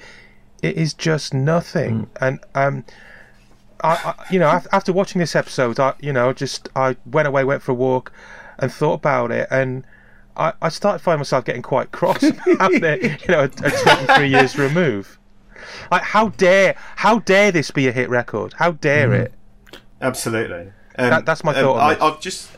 it 0.62 0.76
is 0.76 0.94
just 0.94 1.34
nothing. 1.34 2.08
And 2.20 2.38
um, 2.54 2.84
I, 3.82 4.14
I, 4.16 4.24
you 4.30 4.38
know, 4.38 4.60
after 4.70 4.92
watching 4.92 5.18
this 5.18 5.34
episode, 5.34 5.80
I, 5.80 5.94
you 6.00 6.12
know, 6.12 6.32
just 6.32 6.68
I 6.76 6.96
went 7.04 7.26
away, 7.26 7.42
went 7.42 7.62
for 7.62 7.72
a 7.72 7.74
walk, 7.74 8.12
and 8.60 8.72
thought 8.72 8.94
about 8.94 9.32
it, 9.32 9.48
and 9.50 9.84
I, 10.36 10.52
I 10.62 10.68
started 10.68 11.00
finding 11.00 11.18
myself 11.20 11.44
getting 11.44 11.62
quite 11.62 11.90
cross 11.90 12.22
about 12.46 12.72
it. 12.74 13.22
You 13.22 13.28
know, 13.34 13.40
at, 13.44 13.64
at 13.64 14.06
23 14.06 14.28
years 14.36 14.56
remove. 14.56 15.18
Like, 15.90 16.02
how 16.02 16.28
dare, 16.28 16.74
how 16.96 17.18
dare 17.20 17.50
this 17.50 17.70
be 17.70 17.88
a 17.88 17.92
hit 17.92 18.08
record? 18.08 18.52
How 18.54 18.72
dare 18.72 19.08
Mhm. 19.08 19.20
it? 19.24 19.34
Absolutely. 20.00 20.72
That- 20.96 21.24
that's 21.26 21.42
my 21.42 21.54
um, 21.54 21.64
thought 21.64 21.76
on 21.78 21.90
I, 21.90 21.94
this. 21.94 22.02
I've 22.02 22.20
just, 22.20 22.50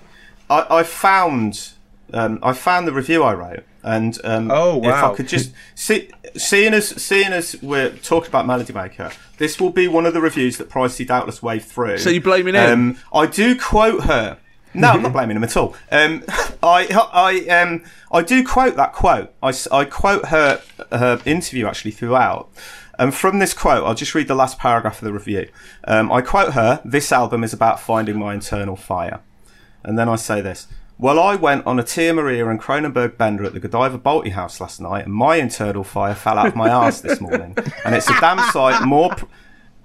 I, 0.51 0.67
I 0.79 0.83
found, 0.83 1.71
um, 2.13 2.39
I 2.43 2.53
found 2.53 2.87
the 2.89 2.93
review 2.93 3.23
I 3.23 3.35
wrote, 3.35 3.65
and 3.85 4.19
um, 4.25 4.51
Oh, 4.51 4.83
if. 4.83 4.93
I 4.93 5.15
could 5.15 5.29
just 5.29 5.53
see, 5.75 6.11
seeing 6.37 6.75
as 6.75 6.89
seeing 6.89 7.33
as 7.33 7.61
we're 7.63 7.91
talking 7.91 8.29
about 8.29 8.47
Melody 8.47 8.73
Maker, 8.73 9.13
this 9.39 9.61
will 9.61 9.71
be 9.71 9.87
one 9.87 10.07
of 10.07 10.15
the 10.15 10.21
reviews 10.21 10.57
that 10.57 10.69
Pricey 10.71 11.07
doubtless 11.07 11.43
waved 11.43 11.67
through. 11.67 11.99
So 11.99 12.11
you're 12.11 12.23
blaming 12.23 12.55
him? 12.55 12.71
Um, 12.71 12.99
I 13.13 13.27
do 13.27 13.59
quote 13.59 14.05
her. 14.05 14.39
No, 14.73 14.89
I'm 14.89 15.03
not 15.03 15.13
blaming 15.19 15.37
him 15.37 15.45
at 15.45 15.57
all. 15.57 15.77
Um, 15.93 16.25
I, 16.63 16.89
I, 17.13 17.61
um, 17.61 17.85
I 18.11 18.23
do 18.23 18.45
quote 18.45 18.77
that 18.77 18.93
quote. 18.93 19.33
I 19.43 19.85
quote 19.85 20.27
her 20.27 20.63
her 20.91 21.21
interview 21.25 21.67
actually 21.67 21.93
throughout, 21.93 22.51
And 22.99 23.15
from 23.15 23.39
this 23.39 23.53
quote, 23.55 23.85
I'll 23.85 23.95
just 23.95 24.15
read 24.15 24.29
the 24.29 24.35
last 24.35 24.59
paragraph 24.59 25.01
of 25.01 25.05
the 25.05 25.13
review. 25.13 25.49
Um, 25.85 26.11
I 26.11 26.23
quote 26.23 26.55
her 26.55 26.81
This 26.85 27.13
album 27.13 27.45
is 27.45 27.53
about 27.53 27.81
finding 27.81 28.19
my 28.19 28.35
internal 28.35 28.77
fire. 28.77 29.21
And 29.85 29.99
then 29.99 30.09
I 30.09 30.17
say 30.17 30.41
this 30.41 30.67
Well, 30.97 31.19
I 31.19 31.35
went 31.35 31.67
on 31.67 31.81
a 31.81 31.83
Tia 31.83 32.15
Maria 32.15 32.49
and 32.49 32.61
Cronenberg 32.61 33.17
bender 33.17 33.45
at 33.45 33.53
the 33.53 33.59
Godiva 33.59 33.99
Balti 33.99 34.31
house 34.31 34.61
last 34.61 34.81
night, 34.81 35.07
and 35.07 35.13
my 35.13 35.37
internal 35.37 35.83
fire 35.83 36.15
fell 36.15 36.39
out 36.39 36.47
of 36.47 36.55
my 36.55 36.71
arse 36.71 37.01
this 37.01 37.21
morning. 37.21 37.57
And 37.85 37.97
it's 37.97 38.09
a 38.09 38.21
damn 38.21 38.39
sight 38.53 38.87
more. 38.87 39.11
Pr- 39.11 39.25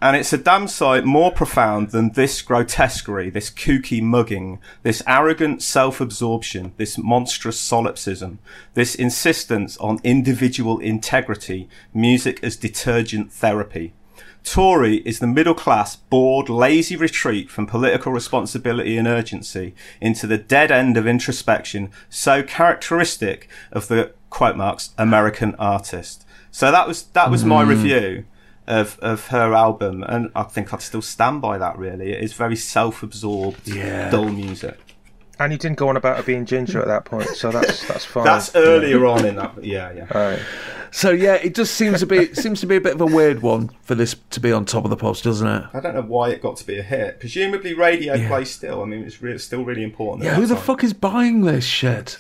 and 0.01 0.15
it's 0.15 0.31
a 0.31 0.37
damn 0.37 0.67
sight 0.67 1.03
more 1.05 1.31
profound 1.31 1.89
than 1.89 2.11
this 2.11 2.41
grotesquerie, 2.41 3.31
this 3.31 3.49
kooky 3.49 4.01
mugging, 4.01 4.59
this 4.83 5.03
arrogant 5.07 5.61
self-absorption, 5.61 6.73
this 6.77 6.97
monstrous 6.97 7.59
solipsism, 7.59 8.39
this 8.75 8.95
insistence 8.95 9.77
on 9.77 9.99
individual 10.03 10.79
integrity, 10.79 11.67
music 11.93 12.39
as 12.43 12.55
detergent 12.55 13.31
therapy. 13.33 13.93
Tori 14.43 14.97
is 15.05 15.19
the 15.19 15.27
middle 15.27 15.53
class, 15.53 15.95
bored, 15.95 16.49
lazy 16.49 16.95
retreat 16.95 17.49
from 17.51 17.65
political 17.67 18.11
responsibility 18.11 18.97
and 18.97 19.07
urgency 19.07 19.75
into 20.01 20.25
the 20.27 20.37
dead 20.37 20.71
end 20.71 20.97
of 20.97 21.05
introspection 21.05 21.91
so 22.09 22.41
characteristic 22.43 23.47
of 23.71 23.87
the 23.87 24.11
quote 24.29 24.55
marks 24.55 24.91
American 24.97 25.55
artist. 25.55 26.25
So 26.51 26.71
that 26.71 26.87
was 26.87 27.03
that 27.13 27.29
was 27.29 27.43
my 27.45 27.63
Mm. 27.63 27.67
review 27.67 28.25
of 28.67 28.97
of 29.01 29.27
her 29.27 29.53
album, 29.53 30.03
and 30.03 30.29
I 30.35 30.43
think 30.43 30.73
I'd 30.73 30.81
still 30.81 31.01
stand 31.01 31.41
by 31.41 31.57
that. 31.57 31.77
Really, 31.77 32.11
it 32.11 32.23
is 32.23 32.33
very 32.33 32.55
self-absorbed, 32.55 33.67
Yeah. 33.67 34.09
dull 34.09 34.29
music. 34.29 34.77
And 35.39 35.51
he 35.51 35.57
didn't 35.57 35.77
go 35.77 35.87
on 35.89 35.97
about 35.97 36.17
her 36.17 36.23
being 36.23 36.45
ginger 36.45 36.79
at 36.79 36.87
that 36.87 37.05
point, 37.05 37.27
so 37.29 37.51
that's 37.51 37.87
that's 37.87 38.05
fine. 38.05 38.25
That's 38.25 38.55
earlier 38.55 39.05
on 39.05 39.25
in 39.25 39.35
that. 39.37 39.63
Yeah, 39.63 39.91
yeah. 39.93 40.17
Right. 40.17 40.39
So 40.91 41.11
yeah, 41.11 41.35
it 41.35 41.55
just 41.55 41.75
seems 41.75 41.99
to 41.99 42.05
be 42.05 42.33
seems 42.33 42.59
to 42.61 42.67
be 42.67 42.75
a 42.75 42.81
bit 42.81 42.95
of 42.95 43.01
a 43.01 43.05
weird 43.05 43.41
one 43.41 43.69
for 43.81 43.95
this 43.95 44.15
to 44.31 44.39
be 44.39 44.51
on 44.51 44.65
top 44.65 44.83
of 44.83 44.89
the 44.89 44.97
pops, 44.97 45.21
doesn't 45.21 45.47
it? 45.47 45.65
I 45.73 45.79
don't 45.79 45.95
know 45.95 46.01
why 46.01 46.29
it 46.29 46.41
got 46.41 46.57
to 46.57 46.67
be 46.67 46.77
a 46.77 46.83
hit. 46.83 47.19
Presumably, 47.19 47.73
radio 47.73 48.15
play 48.27 48.45
still. 48.45 48.81
I 48.81 48.85
mean, 48.85 49.03
it's 49.03 49.21
re- 49.21 49.37
still 49.37 49.63
really 49.63 49.83
important. 49.83 50.25
Yeah, 50.25 50.35
who 50.35 50.45
the 50.45 50.55
time. 50.55 50.63
fuck 50.63 50.83
is 50.83 50.93
buying 50.93 51.41
this 51.41 51.63
shit? 51.63 52.17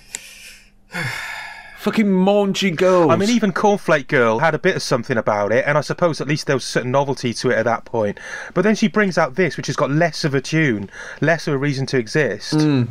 Fucking 1.79 2.25
mangy 2.25 2.71
girls. 2.71 3.09
I 3.09 3.15
mean, 3.15 3.29
even 3.29 3.53
Cornflake 3.53 4.07
Girl 4.07 4.39
had 4.39 4.53
a 4.53 4.59
bit 4.59 4.75
of 4.75 4.81
something 4.81 5.17
about 5.17 5.53
it, 5.53 5.63
and 5.65 5.77
I 5.77 5.81
suppose 5.81 6.19
at 6.19 6.27
least 6.27 6.45
there 6.45 6.55
was 6.55 6.65
certain 6.65 6.91
novelty 6.91 7.33
to 7.35 7.51
it 7.51 7.57
at 7.57 7.63
that 7.63 7.85
point. 7.85 8.19
But 8.53 8.63
then 8.63 8.75
she 8.75 8.89
brings 8.89 9.17
out 9.17 9.35
this, 9.35 9.55
which 9.55 9.67
has 9.67 9.77
got 9.77 9.89
less 9.89 10.25
of 10.25 10.35
a 10.35 10.41
tune, 10.41 10.89
less 11.21 11.47
of 11.47 11.53
a 11.53 11.57
reason 11.57 11.85
to 11.87 11.97
exist. 11.97 12.53
Hmm. 12.53 12.83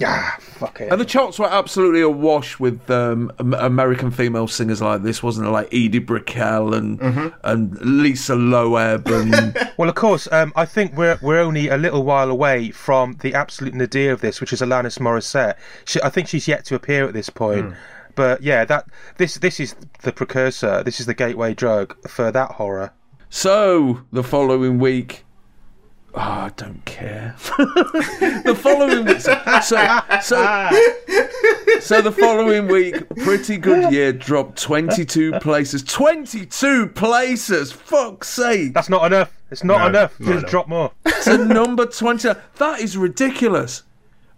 Yeah, 0.00 0.30
fuck 0.38 0.80
it. 0.80 0.90
And 0.90 0.98
the 1.00 1.04
charts 1.04 1.38
were 1.38 1.46
absolutely 1.52 2.00
awash 2.00 2.58
with 2.58 2.90
um, 2.90 3.30
American 3.38 4.10
female 4.10 4.48
singers 4.48 4.80
like 4.80 5.02
this, 5.02 5.22
wasn't 5.22 5.46
it? 5.46 5.50
Like 5.50 5.66
Edie 5.68 5.98
Brickell 5.98 6.72
and 6.74 6.98
Mm-hmm. 6.98 7.28
and 7.44 7.78
Lisa 7.82 8.34
Loeb 8.34 9.06
and 9.08 9.56
Well, 9.76 9.90
of 9.90 9.94
course, 9.94 10.26
um, 10.32 10.52
I 10.56 10.64
think 10.64 10.96
we're 10.96 11.18
we're 11.20 11.38
only 11.40 11.68
a 11.68 11.76
little 11.76 12.02
while 12.02 12.30
away 12.30 12.70
from 12.70 13.18
the 13.20 13.34
absolute 13.34 13.74
nadir 13.74 14.12
of 14.12 14.22
this, 14.22 14.40
which 14.40 14.52
is 14.54 14.60
Alanis 14.62 14.98
Morissette. 14.98 15.56
She, 15.84 16.00
I 16.02 16.08
think 16.08 16.28
she's 16.28 16.48
yet 16.48 16.64
to 16.66 16.74
appear 16.74 17.04
at 17.06 17.12
this 17.12 17.28
point. 17.28 17.74
But 18.16 18.42
yeah, 18.42 18.64
that 18.64 18.86
this 19.18 19.34
this 19.36 19.60
is 19.60 19.76
the 20.02 20.12
precursor. 20.12 20.82
This 20.82 20.98
is 20.98 21.06
the 21.06 21.14
gateway 21.14 21.52
drug 21.54 21.94
for 22.08 22.32
that 22.32 22.52
horror. 22.52 22.92
So 23.28 24.00
the 24.12 24.24
following 24.24 24.78
week, 24.78 25.24
oh, 26.14 26.20
I 26.20 26.50
don't 26.56 26.84
care. 26.84 27.34
the 27.58 28.58
following 28.60 29.04
week, 29.04 29.20
so, 29.20 29.40
so 29.62 30.00
so 30.22 30.70
so 31.80 32.00
the 32.02 32.12
following 32.12 32.66
week, 32.68 33.08
Pretty 33.16 33.56
Good 33.56 33.92
Year 33.92 34.12
dropped 34.12 34.60
twenty 34.60 35.04
two 35.04 35.32
places. 35.40 35.82
Twenty 35.82 36.46
two 36.46 36.88
places. 36.88 37.72
Fuck's 37.72 38.28
sake! 38.28 38.74
That's 38.74 38.88
not 38.88 39.06
enough. 39.06 39.32
It's 39.50 39.64
not 39.64 39.78
No, 39.78 39.86
enough. 39.88 40.20
not 40.20 40.26
Just 40.26 40.38
enough. 40.42 40.50
drop 40.50 40.68
more. 40.68 40.92
to 41.24 41.38
number 41.44 41.84
20. 41.84 42.28
That 42.58 42.80
is 42.80 42.96
ridiculous. 42.96 43.82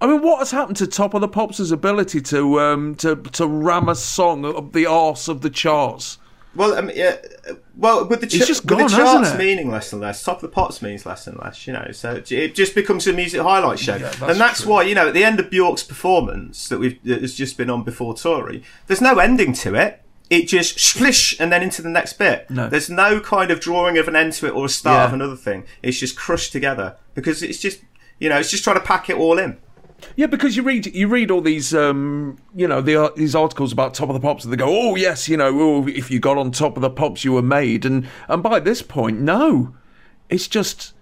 I 0.00 0.06
mean, 0.06 0.22
what 0.22 0.38
has 0.38 0.50
happened 0.50 0.78
to 0.78 0.86
Top 0.86 1.12
of 1.14 1.20
the 1.20 1.28
Pops' 1.28 1.70
ability 1.70 2.20
to 2.22 2.58
um, 2.60 2.94
to 2.96 3.16
to 3.16 3.46
ram 3.46 3.88
a 3.88 3.94
song 3.94 4.44
up 4.44 4.72
the 4.72 4.86
arse 4.86 5.28
of 5.28 5.42
the 5.42 5.50
charts? 5.50 6.18
Well, 6.54 6.74
I 6.76 6.82
mean, 6.82 6.96
yeah, 6.96 7.16
well, 7.76 8.06
with 8.06 8.20
the, 8.20 8.26
ch- 8.26 8.46
just 8.46 8.64
with 8.68 8.78
the 8.78 8.88
charts 8.88 9.34
meaning 9.38 9.70
less 9.70 9.90
and 9.92 10.02
less, 10.02 10.22
top 10.22 10.36
of 10.36 10.42
the 10.42 10.48
pops 10.48 10.82
means 10.82 11.06
less 11.06 11.26
and 11.26 11.38
less, 11.38 11.66
you 11.66 11.72
know. 11.72 11.88
So 11.92 12.22
it- 12.30 12.54
just 12.54 12.74
becomes 12.74 13.06
a 13.06 13.12
music 13.14 13.40
highlight 13.40 13.78
show, 13.78 13.96
that's 13.98 14.20
and 14.20 14.38
that's 14.38 14.62
true. 14.62 14.70
why 14.72 14.82
you 14.82 14.94
know 14.94 15.08
at 15.08 15.14
the 15.14 15.24
end 15.24 15.40
of 15.40 15.48
Bjork's 15.48 15.82
performance 15.82 16.68
that 16.68 16.78
we've 16.78 17.02
that 17.04 17.22
has 17.22 17.34
just 17.34 17.56
been 17.56 17.70
on 17.70 17.84
before 17.84 18.14
Tori, 18.14 18.62
there's 18.86 19.00
no 19.00 19.18
ending 19.18 19.54
to 19.54 19.74
it. 19.74 20.02
It 20.28 20.46
just 20.48 20.78
splish 20.80 21.38
and 21.40 21.50
then 21.52 21.62
into 21.62 21.82
the 21.82 21.90
next 21.90 22.14
bit. 22.14 22.48
No. 22.50 22.68
There's 22.68 22.88
no 22.88 23.20
kind 23.20 23.50
of 23.50 23.60
drawing 23.60 23.98
of 23.98 24.08
an 24.08 24.16
end 24.16 24.32
to 24.34 24.46
it 24.46 24.50
or 24.50 24.64
a 24.66 24.68
start 24.68 24.96
Yeah. 25.00 25.04
of 25.06 25.12
another 25.12 25.36
thing. 25.36 25.64
It's 25.82 25.98
just 25.98 26.16
crushed 26.16 26.52
together 26.52 26.96
because 27.14 27.42
it's 27.42 27.58
just 27.60 27.80
you 28.18 28.28
know 28.28 28.38
it's 28.38 28.50
just 28.50 28.62
trying 28.64 28.76
to 28.76 28.82
pack 28.84 29.08
it 29.10 29.16
all 29.16 29.38
in. 29.38 29.58
Yeah, 30.16 30.26
because 30.26 30.56
you 30.56 30.62
read 30.62 30.86
you 30.94 31.08
read 31.08 31.30
all 31.30 31.40
these 31.40 31.74
um, 31.74 32.38
you 32.54 32.66
know 32.68 32.80
the, 32.80 33.12
these 33.16 33.34
articles 33.34 33.72
about 33.72 33.94
Top 33.94 34.08
of 34.08 34.14
the 34.14 34.20
Pops, 34.20 34.44
and 34.44 34.52
they 34.52 34.56
go, 34.56 34.66
oh 34.68 34.94
yes, 34.94 35.28
you 35.28 35.36
know, 35.36 35.60
oh, 35.60 35.88
if 35.88 36.10
you 36.10 36.20
got 36.20 36.38
on 36.38 36.50
Top 36.50 36.76
of 36.76 36.82
the 36.82 36.90
Pops, 36.90 37.24
you 37.24 37.32
were 37.32 37.42
made, 37.42 37.84
and 37.84 38.08
and 38.28 38.42
by 38.42 38.60
this 38.60 38.82
point, 38.82 39.20
no, 39.20 39.74
it's 40.28 40.48
just. 40.48 40.92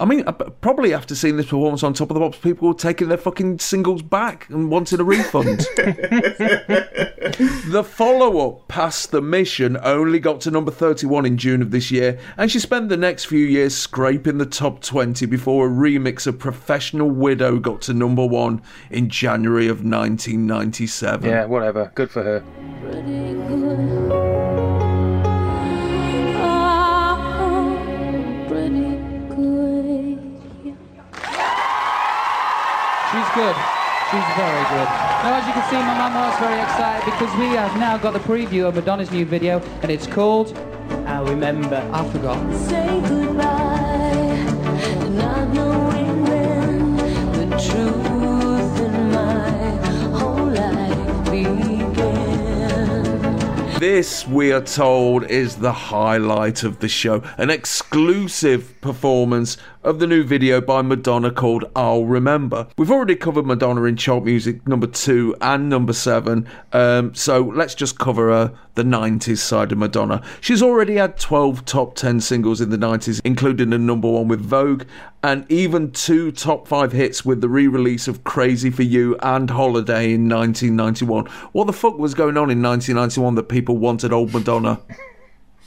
I 0.00 0.04
mean, 0.04 0.24
probably 0.60 0.94
after 0.94 1.14
seeing 1.14 1.36
this 1.36 1.46
performance 1.46 1.82
on 1.82 1.94
Top 1.94 2.10
of 2.10 2.14
the 2.14 2.20
Pops, 2.20 2.38
people 2.38 2.68
were 2.68 2.74
taking 2.74 3.08
their 3.08 3.18
fucking 3.18 3.58
singles 3.60 4.02
back 4.02 4.48
and 4.48 4.70
wanted 4.70 5.00
a 5.00 5.04
refund. 5.04 5.66
The 7.32 7.82
follow 7.84 8.46
up, 8.46 8.68
Past 8.68 9.10
the 9.10 9.22
Mission, 9.22 9.78
only 9.82 10.18
got 10.18 10.42
to 10.42 10.50
number 10.50 10.70
31 10.70 11.24
in 11.24 11.38
June 11.38 11.62
of 11.62 11.70
this 11.70 11.90
year, 11.90 12.18
and 12.36 12.50
she 12.50 12.58
spent 12.58 12.90
the 12.90 12.96
next 12.96 13.24
few 13.24 13.44
years 13.46 13.74
scraping 13.74 14.36
the 14.38 14.44
top 14.44 14.82
20 14.82 15.24
before 15.26 15.66
a 15.66 15.70
remix 15.70 16.26
of 16.26 16.38
Professional 16.38 17.08
Widow 17.08 17.58
got 17.58 17.80
to 17.82 17.94
number 17.94 18.26
1 18.26 18.60
in 18.90 19.08
January 19.08 19.66
of 19.68 19.78
1997. 19.78 21.30
Yeah, 21.30 21.46
whatever. 21.46 21.90
Good 21.94 22.10
for 22.10 22.22
her. 22.22 22.40
pretty 22.82 23.32
good. 23.32 24.12
Oh, 26.44 28.44
pretty 28.48 28.96
good. 29.34 29.71
Good. 33.34 33.56
She's 34.10 34.28
very 34.36 34.64
good. 34.68 34.88
Now, 35.24 35.40
as 35.40 35.46
you 35.46 35.52
can 35.54 35.64
see, 35.70 35.76
my 35.76 35.96
mama's 35.96 36.38
very 36.38 36.60
excited 36.60 37.04
because 37.06 37.34
we 37.38 37.46
have 37.56 37.74
now 37.78 37.96
got 37.96 38.12
the 38.12 38.18
preview 38.20 38.68
of 38.68 38.74
Madonna's 38.74 39.10
new 39.10 39.24
video, 39.24 39.60
and 39.80 39.90
it's 39.90 40.06
called 40.06 40.56
I 41.06 41.20
remember. 41.20 41.76
I 41.92 42.08
Forgot. 42.10 42.54
Say 42.68 43.00
goodbye, 43.08 44.44
not 45.10 45.48
knowing 45.54 46.22
when 46.24 46.96
the 47.32 47.46
truth 47.56 48.80
in 48.80 49.12
my 49.12 49.50
whole 50.18 50.46
life 50.46 51.30
began. 51.30 51.92
This, 53.78 54.26
we 54.28 54.52
are 54.52 54.60
told, 54.60 55.24
is 55.24 55.56
the 55.56 55.72
highlight 55.72 56.64
of 56.64 56.80
the 56.80 56.88
show. 56.88 57.22
An 57.38 57.50
exclusive 57.50 58.78
performance 58.80 59.56
of 59.84 59.98
the 59.98 60.06
new 60.06 60.22
video 60.22 60.60
by 60.60 60.80
Madonna 60.82 61.30
called 61.30 61.64
I'll 61.74 62.04
Remember. 62.04 62.68
We've 62.78 62.90
already 62.90 63.16
covered 63.16 63.46
Madonna 63.46 63.82
in 63.84 63.96
chart 63.96 64.24
music 64.24 64.66
number 64.66 64.86
two 64.86 65.34
and 65.40 65.68
number 65.68 65.92
seven, 65.92 66.48
um, 66.72 67.14
so 67.14 67.40
let's 67.40 67.74
just 67.74 67.98
cover 67.98 68.30
uh, 68.30 68.50
the 68.74 68.84
90s 68.84 69.38
side 69.38 69.72
of 69.72 69.78
Madonna. 69.78 70.22
She's 70.40 70.62
already 70.62 70.96
had 70.96 71.18
12 71.18 71.64
top 71.64 71.94
10 71.94 72.20
singles 72.20 72.60
in 72.60 72.70
the 72.70 72.78
90s, 72.78 73.20
including 73.24 73.72
a 73.72 73.78
number 73.78 74.08
one 74.08 74.28
with 74.28 74.40
Vogue, 74.40 74.84
and 75.22 75.50
even 75.50 75.90
two 75.90 76.32
top 76.32 76.68
five 76.68 76.92
hits 76.92 77.24
with 77.24 77.40
the 77.40 77.48
re 77.48 77.66
release 77.66 78.06
of 78.08 78.24
Crazy 78.24 78.70
for 78.70 78.82
You 78.82 79.16
and 79.22 79.50
Holiday 79.50 80.14
in 80.14 80.28
1991. 80.28 81.26
What 81.52 81.66
the 81.66 81.72
fuck 81.72 81.98
was 81.98 82.14
going 82.14 82.36
on 82.36 82.50
in 82.50 82.62
1991 82.62 83.34
that 83.34 83.48
people 83.48 83.78
wanted 83.78 84.12
old 84.12 84.32
Madonna? 84.32 84.80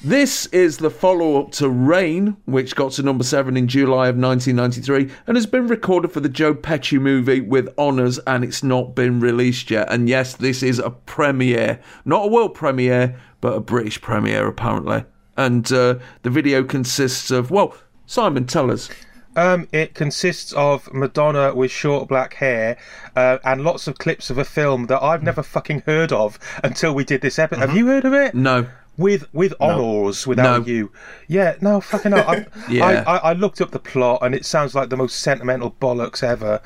This 0.03 0.45
is 0.47 0.77
the 0.77 0.89
follow 0.89 1.41
up 1.41 1.51
to 1.53 1.69
Rain, 1.69 2.37
which 2.45 2.75
got 2.75 2.91
to 2.93 3.03
number 3.03 3.23
7 3.23 3.57
in 3.57 3.67
July 3.67 4.07
of 4.09 4.17
1993 4.17 5.09
and 5.25 5.35
has 5.37 5.45
been 5.45 5.67
recorded 5.67 6.11
for 6.11 6.19
the 6.19 6.29
Joe 6.29 6.53
Pesci 6.53 6.99
movie 6.99 7.41
with 7.41 7.73
honours 7.77 8.19
and 8.27 8.43
it's 8.43 8.61
not 8.61 8.93
been 8.93 9.19
released 9.19 9.71
yet. 9.71 9.91
And 9.91 10.07
yes, 10.07 10.35
this 10.35 10.61
is 10.61 10.79
a 10.79 10.91
premiere. 10.91 11.79
Not 12.03 12.25
a 12.25 12.27
world 12.27 12.53
premiere, 12.53 13.19
but 13.41 13.53
a 13.53 13.61
British 13.61 13.99
premiere 14.01 14.47
apparently. 14.47 15.05
And 15.37 15.71
uh, 15.71 15.95
the 16.21 16.29
video 16.29 16.63
consists 16.63 17.31
of, 17.31 17.49
well, 17.49 17.75
Simon, 18.05 18.45
tell 18.45 18.69
us. 18.69 18.89
Um, 19.35 19.67
it 19.71 19.95
consists 19.95 20.53
of 20.53 20.93
Madonna 20.93 21.53
with 21.53 21.71
short 21.71 22.07
black 22.07 22.35
hair 22.35 22.77
uh, 23.15 23.39
and 23.43 23.63
lots 23.63 23.87
of 23.87 23.97
clips 23.97 24.29
of 24.29 24.37
a 24.37 24.45
film 24.45 24.85
that 24.85 25.01
I've 25.01 25.23
never 25.23 25.43
fucking 25.43 25.83
heard 25.85 26.11
of 26.13 26.37
until 26.63 26.93
we 26.93 27.03
did 27.03 27.21
this 27.21 27.39
episode. 27.39 27.61
Have 27.61 27.75
you 27.75 27.87
heard 27.87 28.05
of 28.05 28.13
it? 28.13 28.35
No. 28.35 28.67
With 28.97 29.27
with 29.33 29.53
honours 29.59 30.25
without 30.25 30.61
No. 30.61 30.65
you, 30.73 30.91
yeah. 31.27 31.55
No, 31.61 31.81
fucking 31.81 32.11
no. 32.11 32.17
I, 32.27 32.45
Yeah. 32.69 33.03
I, 33.05 33.15
I, 33.15 33.17
I 33.17 33.33
looked 33.33 33.59
up 33.61 33.71
the 33.71 33.79
plot 33.79 34.19
and 34.21 34.33
it 34.33 34.45
sounds 34.45 34.73
like 34.73 34.89
the 34.89 34.97
most 34.97 35.19
sentimental 35.19 35.71
bollocks 35.81 36.23
ever. 36.23 36.61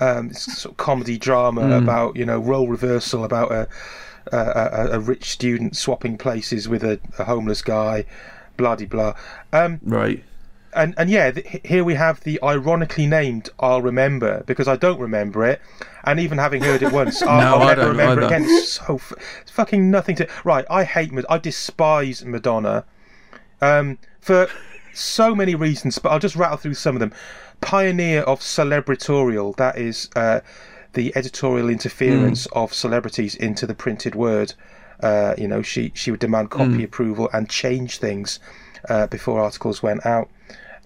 Um, 0.00 0.30
it's 0.30 0.58
sort 0.60 0.72
of 0.72 0.76
comedy 0.78 1.16
drama 1.18 1.62
Hmm. 1.62 1.84
about 1.84 2.16
you 2.16 2.24
know 2.26 2.38
role 2.38 2.68
reversal 2.68 3.24
about 3.24 3.52
a 3.52 3.68
a, 4.32 4.36
a, 4.38 4.88
a 4.92 5.00
rich 5.00 5.30
student 5.30 5.76
swapping 5.76 6.16
places 6.18 6.68
with 6.68 6.84
a, 6.84 7.00
a 7.18 7.24
homeless 7.24 7.62
guy. 7.62 8.04
blah 8.56 8.76
de 8.76 8.84
blah. 8.86 9.14
Um, 9.52 9.80
Right. 9.82 10.22
And 10.74 10.94
and 10.96 11.10
yeah, 11.10 11.30
th- 11.30 11.60
here 11.64 11.84
we 11.84 11.94
have 11.94 12.20
the 12.20 12.38
ironically 12.42 13.06
named 13.06 13.50
"I'll 13.60 13.82
remember" 13.82 14.42
because 14.46 14.68
I 14.68 14.76
don't 14.76 14.98
remember 15.00 15.44
it, 15.44 15.60
and 16.04 16.18
even 16.20 16.38
having 16.38 16.62
heard 16.62 16.82
it 16.82 16.92
once, 16.92 17.22
I'll, 17.22 17.40
No, 17.40 17.56
I'll 17.56 17.68
I 17.68 17.74
never 17.74 17.88
remember 17.90 18.24
either. 18.24 18.34
again. 18.36 18.62
So 18.64 18.94
f- 18.96 19.12
fucking 19.46 19.90
nothing 19.90 20.16
to. 20.16 20.28
Right, 20.44 20.64
I 20.70 20.84
hate. 20.84 21.12
I 21.28 21.38
despise 21.38 22.24
Madonna, 22.24 22.84
um, 23.60 23.98
for 24.20 24.48
so 24.94 25.34
many 25.34 25.54
reasons, 25.54 25.98
but 25.98 26.10
I'll 26.10 26.18
just 26.18 26.36
rattle 26.36 26.56
through 26.58 26.74
some 26.74 26.96
of 26.96 27.00
them. 27.00 27.12
Pioneer 27.60 28.22
of 28.22 28.40
celebratorial, 28.40 29.54
that 29.56 29.78
is 29.78 30.08
uh, 30.16 30.40
the 30.94 31.12
editorial 31.16 31.68
interference 31.70 32.46
of 32.46 32.74
celebrities 32.74 33.34
into 33.36 33.66
the 33.66 33.74
printed 33.74 34.14
word. 34.14 34.54
Uh, 35.00 35.34
you 35.38 35.46
know, 35.48 35.62
she 35.62 35.92
she 35.94 36.10
would 36.10 36.20
demand 36.20 36.50
copy 36.50 36.82
approval 36.84 37.28
and 37.32 37.48
change 37.48 37.98
things 37.98 38.40
uh, 38.88 39.06
before 39.08 39.40
articles 39.40 39.82
went 39.82 40.04
out. 40.04 40.28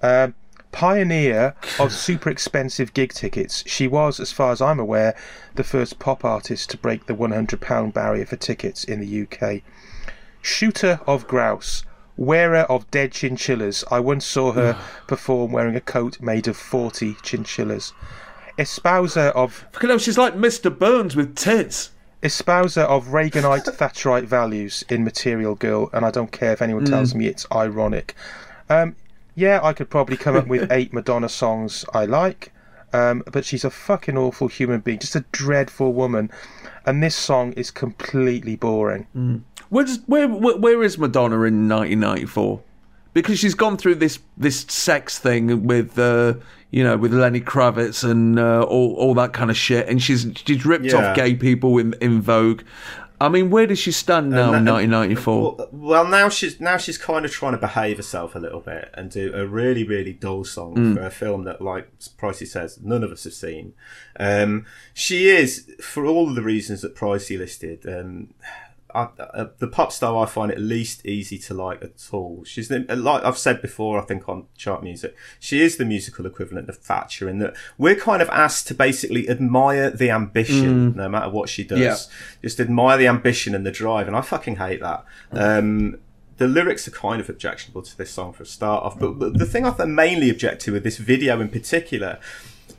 Um, 0.07 0.35
pioneer 0.73 1.55
of 1.81 1.91
super 2.07 2.31
expensive 2.31 2.93
gig 2.95 3.13
tickets. 3.13 3.65
She 3.67 3.89
was, 3.89 4.21
as 4.21 4.31
far 4.31 4.53
as 4.53 4.61
I'm 4.61 4.79
aware, 4.79 5.17
the 5.55 5.65
first 5.65 5.99
pop 5.99 6.25
artist 6.25 6.71
to 6.71 6.77
break 6.77 7.07
the 7.07 7.15
£100 7.15 7.93
barrier 7.93 8.27
for 8.27 8.37
tickets 8.37 8.85
in 8.85 9.01
the 9.01 9.23
UK. 9.23 9.63
Shooter 10.43 11.01
of 11.07 11.27
grouse. 11.27 11.83
Wearer 12.17 12.65
of 12.71 12.91
dead 12.91 13.13
chinchillas. 13.13 13.85
I 13.91 14.01
once 14.01 14.25
saw 14.25 14.53
her 14.53 14.79
perform 15.09 15.51
wearing 15.53 15.77
a 15.77 15.81
coat 15.81 16.21
made 16.21 16.47
of 16.47 16.57
40 16.57 17.17
chinchillas. 17.23 17.93
Espouser 18.59 19.33
of 19.35 19.67
Fucking 19.73 19.89
hell, 19.91 19.99
she's 19.99 20.17
like 20.19 20.35
Mr. 20.35 20.77
Burns 20.77 21.17
with 21.17 21.35
tits. 21.37 21.91
espouser 22.23 22.83
of 22.85 23.09
Reaganite 23.09 23.65
Thatcherite 23.79 24.25
values 24.25 24.85
in 24.89 25.05
Material 25.05 25.55
Girl, 25.55 25.91
and 25.93 26.05
I 26.07 26.11
don't 26.11 26.33
care 26.33 26.53
if 26.53 26.63
anyone 26.63 26.85
tells 26.85 27.15
me 27.15 27.27
it's 27.27 27.47
ironic. 27.53 28.15
Um, 28.71 28.97
yeah, 29.37 29.61
I 29.63 29.73
could 29.73 29.89
probably 29.91 30.17
come 30.17 30.35
up 30.35 30.49
with 30.49 30.73
eight 30.79 30.93
Madonna 30.93 31.29
songs 31.29 31.85
I 31.95 32.05
like, 32.07 32.53
um, 32.93 33.23
but 33.31 33.45
she's 33.45 33.65
a 33.65 33.71
fucking 33.71 34.17
awful 34.19 34.49
human 34.49 34.81
being, 34.81 34.99
just 34.99 35.15
a 35.15 35.25
dreadful 35.31 35.93
woman, 35.93 36.31
and 36.85 37.03
this 37.03 37.15
song 37.15 37.53
is 37.53 37.71
completely 37.71 38.57
boring. 38.57 39.07
Where's, 39.69 39.99
where, 40.07 40.27
where 40.29 40.57
where 40.57 40.83
is 40.83 40.97
Madonna 40.99 41.37
in 41.43 41.69
1994? 41.69 42.61
Because 43.13 43.39
she's 43.39 43.55
gone 43.55 43.77
through 43.77 43.97
this 43.97 44.19
this 44.37 44.61
sex 44.69 45.19
thing 45.19 45.65
with 45.67 45.99
uh, 45.99 46.35
you 46.71 46.85
know 46.85 46.97
with 46.97 47.13
Lenny 47.15 47.41
Kravitz 47.41 48.09
and 48.09 48.39
uh, 48.39 48.63
all 48.63 48.95
all 48.97 49.15
that 49.15 49.33
kind 49.33 49.51
of 49.51 49.57
shit, 49.57 49.89
and 49.89 50.03
she's 50.03 50.27
she's 50.47 50.65
ripped 50.67 50.85
Yeah. 50.85 50.97
off 51.11 51.17
gay 51.17 51.35
people 51.35 51.79
in 51.79 51.95
in 52.01 52.21
Vogue. 52.21 52.63
I 53.21 53.29
mean, 53.31 53.49
where 53.51 53.67
does 53.67 53.79
she 53.79 53.93
stand 53.93 54.31
now 54.31 54.53
in 54.53 54.65
1994? 54.67 55.57
Well, 55.57 55.69
well, 55.73 56.07
now 56.07 56.29
she's 56.29 56.61
now 56.61 56.77
she's 56.77 56.99
kind 56.99 57.25
of 57.25 57.31
trying 57.31 57.53
to 57.53 57.59
behave 57.59 57.97
herself 57.97 58.35
a 58.35 58.39
little 58.39 58.61
bit 58.61 58.91
and 58.95 59.11
do 59.11 59.33
a 59.35 59.47
really 59.47 59.85
really 59.85 60.13
dull 60.13 60.45
song 60.45 60.75
Mm. 60.77 60.95
for 60.95 61.01
a 61.03 61.11
film 61.11 61.45
that, 61.45 61.63
like 61.63 61.89
Pricey 62.19 62.47
says, 62.47 62.79
none 62.83 63.03
of 63.03 63.11
us 63.11 63.25
have 63.25 63.33
seen. 63.33 63.73
Um, 64.21 64.67
she 64.93 65.29
is, 65.29 65.71
for 65.83 66.05
all 66.05 66.29
of 66.29 66.35
the 66.35 66.43
reasons 66.43 66.83
that 66.83 66.95
Pricey 66.95 67.39
listed, 67.39 67.87
um, 67.89 68.35
I, 68.97 69.23
uh, 69.23 69.49
the 69.59 69.69
pop 69.69 69.93
star 69.93 70.23
I 70.23 70.27
find 70.27 70.51
it 70.51 70.59
least 70.59 71.05
easy 71.05 71.39
to 71.39 71.55
like 71.55 71.83
at 71.83 72.09
all. 72.13 72.45
She's 72.45 72.69
the, 72.69 72.81
like 72.97 73.23
I've 73.25 73.37
said 73.37 73.61
before, 73.61 74.01
I 74.01 74.05
think 74.05 74.29
on 74.29 74.47
chart 74.57 74.83
music, 74.83 75.15
she 75.39 75.61
is 75.61 75.77
the 75.77 75.85
musical 75.85 76.25
equivalent 76.25 76.69
of 76.69 76.79
Thatcher 76.79 77.29
in 77.29 77.39
that 77.41 77.55
we're 77.77 77.95
kind 77.95 78.23
of 78.23 78.29
asked 78.31 78.67
to 78.69 78.75
basically 78.75 79.29
admire 79.29 79.91
the 79.91 80.11
ambition, 80.11 80.97
no 80.97 81.09
matter 81.09 81.29
what 81.29 81.49
she 81.49 81.63
does. 81.63 81.79
Yeah. 81.79 81.97
Just 82.43 82.59
admire 82.59 82.97
the 82.97 83.07
ambition 83.07 83.55
and 83.55 83.67
the 83.67 83.71
drive, 83.71 84.07
and 84.07 84.17
I 84.17 84.23
fucking 84.23 84.57
hate 84.57 84.81
that. 84.81 85.05
Um, 85.31 85.99
the 86.39 86.49
lyrics 86.49 86.87
are 86.89 86.93
kind 86.93 87.21
of 87.21 87.29
objectionable 87.29 87.83
to 87.83 87.97
this 87.97 88.11
song 88.11 88.33
for 88.33 88.43
a 88.43 88.47
start 88.47 88.85
off, 88.85 88.99
but, 88.99 89.19
but 89.19 89.39
the 89.39 89.47
thing 89.47 89.67
I 89.67 89.85
mainly 89.85 90.31
object 90.31 90.63
to 90.63 90.73
with 90.73 90.85
this 90.85 90.99
video 90.99 91.41
in 91.41 91.49
particular 91.49 92.19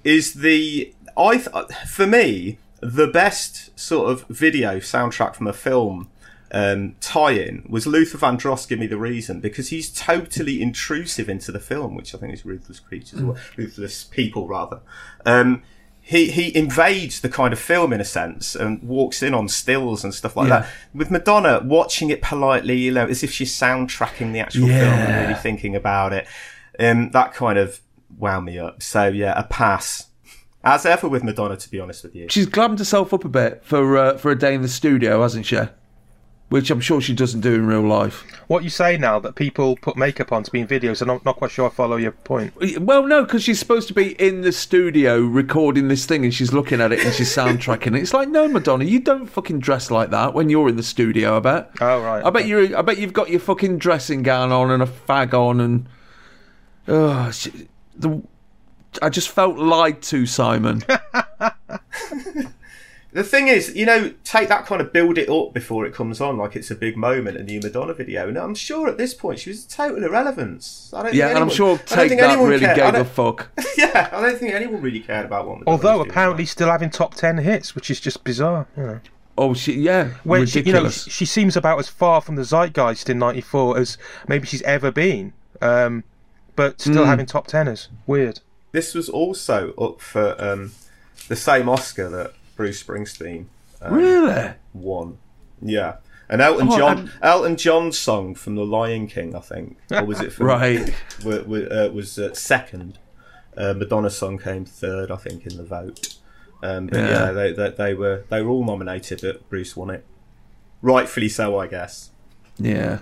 is 0.04 0.36
the 0.36 0.94
I 1.18 1.38
th- 1.38 1.74
for 1.88 2.06
me 2.06 2.60
the 2.82 3.08
best 3.08 3.78
sort 3.80 4.12
of 4.12 4.26
video 4.28 4.78
soundtrack 4.78 5.36
from 5.36 5.48
a 5.48 5.54
film 5.54 6.10
um, 6.52 6.96
tie-in 7.02 7.66
was 7.70 7.86
Luther 7.88 8.18
Vandross 8.18 8.68
Give 8.68 8.80
Me 8.80 8.88
the 8.88 8.98
Reason 8.98 9.40
because 9.42 9.70
he's 9.70 9.92
totally 9.92 10.62
intrusive 10.62 11.28
into 11.30 11.52
the 11.52 11.60
film, 11.60 11.96
which 11.96 12.16
I 12.16 12.18
think 12.18 12.34
is 12.34 12.46
ruthless 12.46 12.80
creatures, 12.80 13.22
or 13.22 13.36
ruthless 13.58 14.06
people 14.06 14.48
rather. 14.48 14.80
Um, 15.26 15.64
he 16.00 16.32
he 16.32 16.56
invades 16.56 17.20
the 17.20 17.28
kind 17.28 17.52
of 17.52 17.60
film 17.60 17.92
in 17.92 18.00
a 18.00 18.06
sense 18.06 18.56
and 18.56 18.82
walks 18.82 19.22
in 19.22 19.34
on 19.34 19.50
stills 19.50 20.06
and 20.06 20.14
stuff 20.14 20.38
like 20.38 20.48
Yeah. 20.48 20.60
that. 20.60 20.70
With 20.94 21.12
Madonna 21.12 21.62
watching 21.66 22.10
it 22.12 22.22
politely, 22.22 22.78
you 22.78 22.92
know, 22.94 23.08
as 23.08 23.24
if 23.24 23.32
she's 23.32 23.52
soundtracking 23.54 24.32
the 24.32 24.40
actual 24.40 24.68
film 24.68 24.80
and 24.94 25.22
really 25.28 25.34
thinking 25.40 25.76
about 25.76 26.14
it. 26.14 26.26
Um, 26.80 27.10
that 27.12 27.34
kind 27.34 27.60
of 27.60 27.82
wound 28.18 28.46
me 28.46 28.58
up. 28.58 28.82
So 28.82 29.08
yeah, 29.10 29.34
a 29.38 29.44
pass. 29.44 30.07
As 30.64 30.86
ever 30.86 31.08
with 31.08 31.24
Madonna, 31.24 31.56
to 31.56 31.72
be 31.72 31.80
honest 31.80 32.04
with 32.04 32.16
you. 32.16 32.28
She's 32.30 32.48
glammed 32.48 32.80
herself 32.80 33.14
up 33.14 33.24
a 33.24 33.30
bit 33.30 33.64
for 33.64 33.98
uh, 33.98 34.18
for 34.18 34.32
a 34.32 34.38
day 34.38 34.54
in 34.54 34.62
the 34.62 34.68
studio, 34.68 35.22
hasn't 35.22 35.46
she? 35.46 35.60
Which 36.50 36.72
I'm 36.72 36.80
sure 36.80 37.02
she 37.02 37.14
doesn't 37.14 37.42
do 37.42 37.56
in 37.56 37.68
real 37.68 37.82
life. 37.82 38.24
What 38.48 38.64
you 38.64 38.70
say 38.70 38.98
now 38.98 39.20
that 39.20 39.36
people 39.36 39.76
put 39.76 39.98
makeup 39.98 40.32
on 40.32 40.44
to 40.44 40.52
be 40.52 40.62
in 40.62 40.68
videos, 40.68 41.02
I'm 41.02 41.10
not, 41.10 41.26
not 41.26 41.36
quite 41.36 41.52
sure 41.52 41.68
I 41.68 41.70
follow 41.70 41.98
your 41.98 42.14
point. 42.14 42.54
Well, 42.80 43.06
no, 43.06 43.26
because 43.26 43.44
she's 43.44 43.60
supposed 43.60 43.90
to 43.90 43.94
be 43.94 44.14
in 44.14 44.42
the 44.42 44.54
studio 44.54 45.20
recording 45.20 45.90
this 45.90 46.06
thing, 46.06 46.24
and 46.24 46.34
she's 46.34 46.54
looking 46.54 46.80
at 46.80 46.94
it 46.94 47.02
and 47.04 47.14
she's 47.14 47.36
soundtracking 47.36 47.98
it. 47.98 48.02
It's 48.02 48.14
like, 48.14 48.30
no, 48.30 48.48
Madonna, 48.48 48.86
you 48.86 49.02
don't 49.02 49.28
fucking 49.28 49.60
dress 49.60 49.92
like 49.92 50.10
that 50.12 50.34
when 50.34 50.48
you're 50.48 50.70
in 50.70 50.78
the 50.78 50.84
studio. 50.84 51.36
I 51.36 51.40
bet. 51.42 51.72
Oh, 51.82 52.02
right, 52.02 52.24
I 52.24 52.30
bet 52.30 52.44
okay. 52.44 52.50
you. 52.50 52.78
I 52.78 52.82
bet 52.82 52.98
you've 52.98 53.12
got 53.12 53.30
your 53.30 53.42
fucking 53.42 53.78
dressing 53.78 54.24
gown 54.24 54.54
on 54.54 54.72
and 54.72 54.82
a 54.82 54.88
fag 54.88 55.34
on, 55.34 55.60
and 55.60 55.90
oh, 56.88 57.30
she, 57.32 57.68
the. 57.94 58.22
I 59.02 59.10
just 59.10 59.30
felt 59.30 59.58
lied 59.58 60.02
to, 60.04 60.26
Simon. 60.26 60.84
The 63.14 63.24
thing 63.24 63.48
is, 63.48 63.76
you 63.76 63.86
know, 63.88 64.14
take 64.26 64.48
that 64.50 64.68
kind 64.68 64.80
of 64.80 64.94
build 64.94 65.18
it 65.18 65.28
up 65.28 65.52
before 65.52 65.88
it 65.88 65.94
comes 65.94 66.22
on, 66.22 66.38
like 66.38 66.56
it's 66.56 66.70
a 66.70 66.76
big 66.76 66.96
moment, 66.98 67.38
a 67.38 67.42
new 67.44 67.60
Madonna 67.64 67.94
video. 67.94 68.28
And 68.28 68.38
I'm 68.38 68.54
sure 68.54 68.88
at 68.88 68.98
this 69.00 69.16
point 69.16 69.40
she 69.40 69.50
was 69.50 69.66
total 69.66 70.04
irrelevance. 70.04 70.92
I 70.94 71.02
don't 71.04 71.14
yeah, 71.16 71.28
think 71.28 71.30
and 71.30 71.38
I'm 71.38 71.50
anyone- 71.50 71.56
sure 71.56 71.78
Take 71.80 72.10
That 72.20 72.38
really 72.38 72.60
cared- 72.60 72.76
gave 72.78 72.94
a 72.94 73.06
fuck. 73.06 73.48
yeah, 73.78 74.10
I 74.12 74.22
don't 74.22 74.38
think 74.38 74.54
anyone 74.54 74.82
really 74.84 75.00
cared 75.00 75.26
about 75.26 75.48
what. 75.48 75.60
Madonna 75.60 75.72
Although 75.72 75.92
was 75.94 76.04
doing. 76.06 76.12
apparently 76.12 76.46
still 76.46 76.70
having 76.70 76.92
top 76.92 77.16
ten 77.16 77.38
hits, 77.40 77.74
which 77.74 77.90
is 77.90 78.00
just 78.00 78.24
bizarre. 78.24 78.68
You 78.78 78.84
know. 78.84 79.00
Oh, 79.36 79.54
she, 79.56 79.74
yeah, 79.80 80.10
When 80.24 80.46
she, 80.46 80.62
you 80.62 80.74
know, 80.74 80.90
she 80.90 81.26
seems 81.26 81.56
about 81.58 81.80
as 81.80 81.88
far 81.90 82.22
from 82.22 82.36
the 82.36 82.44
zeitgeist 82.44 83.10
in 83.10 83.18
'94 83.18 83.80
as 83.80 83.98
maybe 84.28 84.46
she's 84.46 84.62
ever 84.64 84.92
been, 84.92 85.34
um, 85.62 86.04
but 86.56 86.82
still 86.82 87.04
Hmm. 87.04 87.10
having 87.10 87.26
top 87.26 87.48
teners. 87.48 87.88
Weird. 88.06 88.42
This 88.78 88.94
was 88.94 89.10
also 89.10 89.74
up 89.74 90.00
for 90.02 90.36
um, 90.40 90.72
the 91.30 91.36
same 91.36 91.68
Oscar 91.68 92.10
that 92.10 92.34
Bruce 92.56 92.84
Springsteen 92.84 93.46
um, 93.82 93.94
really? 93.96 94.54
won. 94.74 95.18
Yeah. 95.62 95.96
And 96.30 96.42
Elton 96.42 96.68
Oh, 96.72 96.78
John, 96.78 96.98
and- 97.00 97.12
Elton 97.24 97.56
John's 97.58 97.98
song 97.98 98.36
from 98.36 98.54
The 98.56 98.66
Lion 98.66 99.08
King, 99.08 99.36
I 99.36 99.40
think, 99.40 99.78
or 99.92 100.04
was 100.06 100.22
it 100.22 100.32
from, 100.36 100.46
Right. 100.46 100.94
wa- 101.26 101.42
wa- 101.44 101.58
uh, 101.72 101.90
was 101.92 102.20
uh, 102.20 102.34
second. 102.36 103.00
Uh, 103.56 103.74
Madonna's 103.74 104.16
song 104.16 104.38
came 104.38 104.64
third, 104.66 105.10
I 105.10 105.16
think, 105.16 105.48
in 105.48 105.58
the 105.58 105.64
vote. 105.64 106.16
Um, 106.62 106.86
but 106.88 107.00
yeah, 107.00 107.10
Yeah. 107.10 107.32
they, 107.32 107.52
they, 107.54 107.70
they 107.72 107.94
were 107.96 108.26
they 108.30 108.42
were 108.44 108.50
all 108.52 108.64
nominated, 108.66 109.22
but 109.24 109.50
Bruce 109.50 109.76
won 109.76 109.90
it, 109.90 110.06
rightfully 110.84 111.30
so, 111.30 111.58
I 111.58 111.66
guess. 111.68 112.12
Yeah. 112.60 113.00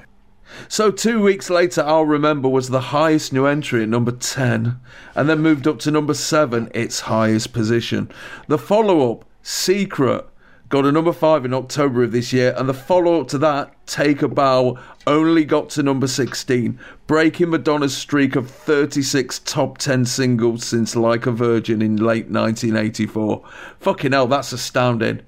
So 0.68 0.92
two 0.92 1.22
weeks 1.22 1.50
later, 1.50 1.84
I'll 1.84 2.06
remember 2.06 2.48
was 2.48 2.70
the 2.70 2.80
highest 2.80 3.34
new 3.34 3.46
entry 3.46 3.84
at 3.84 3.90
number 3.90 4.12
ten, 4.12 4.80
and 5.16 5.30
then 5.30 5.40
moved 5.40 5.68
up 5.68 5.80
to 5.80 5.92
number 5.92 6.14
seven, 6.14 6.70
its 6.74 7.02
highest 7.02 7.54
position. 7.54 8.10
The 8.48 8.58
follow-up, 8.58 9.26
Secret, 9.42 10.26
got 10.70 10.86
a 10.86 10.92
number 10.92 11.14
five 11.14 11.46
in 11.46 11.54
October 11.54 12.04
of 12.04 12.12
this 12.12 12.34
year, 12.34 12.54
and 12.58 12.68
the 12.68 12.74
follow-up 12.74 13.28
to 13.30 13.38
that, 13.40 13.74
Take 13.86 14.22
a 14.22 14.28
Bow, 14.28 14.80
only 15.06 15.46
got 15.46 15.70
to 15.72 15.84
number 15.84 16.08
sixteen, 16.08 16.80
breaking 17.08 17.52
Madonna's 17.52 17.96
streak 17.96 18.36
of 18.36 18.50
thirty-six 18.50 19.40
top 19.40 19.78
ten 19.78 20.06
singles 20.06 20.64
since 20.64 20.96
Like 20.96 21.26
a 21.26 21.32
Virgin 21.32 21.82
in 21.82 21.98
late 21.98 22.30
1984. 22.30 23.44
Fucking 23.80 24.12
hell, 24.12 24.28
that's 24.28 24.52
astounding 24.52 25.22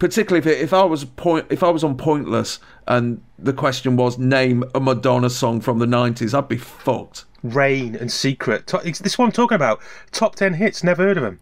particularly 0.00 0.40
if, 0.40 0.46
it, 0.46 0.60
if 0.60 0.72
I 0.72 0.82
was 0.82 1.04
point 1.04 1.46
if 1.50 1.62
I 1.62 1.70
was 1.70 1.84
on 1.84 1.96
Pointless 1.96 2.58
and 2.88 3.22
the 3.38 3.52
question 3.52 3.96
was 3.96 4.18
name 4.18 4.64
a 4.74 4.80
Madonna 4.80 5.30
song 5.30 5.60
from 5.60 5.78
the 5.78 5.86
nineties, 5.86 6.34
I'd 6.34 6.48
be 6.48 6.56
fucked. 6.56 7.26
Rain 7.44 7.94
and 7.94 8.10
Secret. 8.10 8.66
This 8.66 9.00
is 9.00 9.16
what 9.16 9.26
I'm 9.26 9.32
talking 9.32 9.54
about. 9.54 9.80
Top 10.10 10.34
ten 10.34 10.54
hits. 10.54 10.82
Never 10.82 11.04
heard 11.04 11.16
of 11.16 11.22
them. 11.22 11.38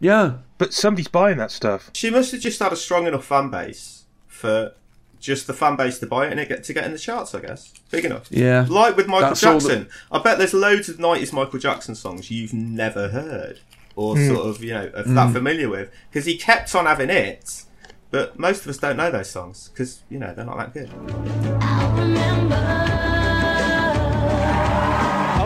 Yeah, 0.00 0.34
But 0.58 0.72
somebody's 0.72 1.08
buying 1.08 1.38
that 1.38 1.50
stuff. 1.50 1.90
She 1.92 2.08
must 2.08 2.30
have 2.30 2.40
just 2.40 2.60
had 2.60 2.72
a 2.72 2.76
strong 2.76 3.08
enough 3.08 3.24
fan 3.24 3.50
base 3.50 4.04
for 4.28 4.72
just 5.18 5.48
the 5.48 5.52
fan 5.52 5.74
base 5.74 5.98
to 5.98 6.06
buy 6.06 6.26
it 6.26 6.30
and 6.30 6.38
it 6.38 6.48
get 6.48 6.62
to 6.62 6.72
get 6.72 6.84
in 6.84 6.92
the 6.92 6.98
charts. 6.98 7.34
I 7.34 7.40
guess 7.40 7.72
big 7.90 8.04
enough. 8.04 8.28
Yeah. 8.30 8.66
like 8.68 8.96
with 8.96 9.08
Michael 9.08 9.30
That's 9.30 9.44
all 9.44 9.58
Jackson. 9.58 9.88
I 10.12 10.20
bet 10.20 10.38
there's 10.38 10.54
loads 10.54 10.88
of 10.88 10.98
'90s 10.98 11.32
Michael 11.32 11.58
Jackson 11.58 11.94
songs 11.94 12.30
you've 12.30 12.54
never 12.54 13.08
heard 13.08 13.60
or 13.96 14.16
hmm. 14.16 14.28
sort 14.28 14.46
of 14.46 14.62
you 14.62 14.72
know 14.72 14.86
of 14.94 15.06
hmm. 15.06 15.14
that 15.14 15.32
familiar 15.32 15.68
with 15.68 15.90
because 16.10 16.26
he 16.26 16.36
kept 16.36 16.74
on 16.74 16.86
having 16.86 17.10
it. 17.10 17.64
But 18.10 18.38
most 18.38 18.62
of 18.62 18.68
us 18.68 18.78
don't 18.78 18.96
know 18.96 19.10
those 19.10 19.28
songs 19.28 19.68
because 19.68 20.02
you 20.08 20.18
know 20.18 20.32
they're 20.34 20.46
not 20.46 20.56
that 20.56 20.72
good. 20.72 20.88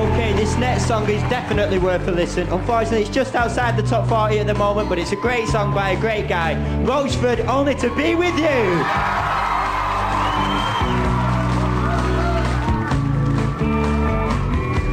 Okay, 0.02 0.32
this 0.34 0.56
next 0.56 0.86
song 0.86 1.08
is 1.08 1.22
definitely 1.22 1.78
worth 1.78 2.06
a 2.06 2.12
listen. 2.12 2.46
Unfortunately, 2.48 3.02
it's 3.02 3.10
just 3.10 3.34
outside 3.34 3.76
the 3.76 3.82
top 3.82 4.08
40 4.08 4.38
at 4.38 4.46
the 4.46 4.54
moment, 4.54 4.88
but 4.88 4.98
it's 4.98 5.12
a 5.12 5.16
great 5.16 5.48
song 5.48 5.74
by 5.74 5.90
a 5.90 6.00
great 6.00 6.28
guy. 6.28 6.54
Roachford, 6.84 7.44
only 7.48 7.74
to 7.76 7.88
be 7.96 8.14
with 8.14 8.36
you. 8.38 8.44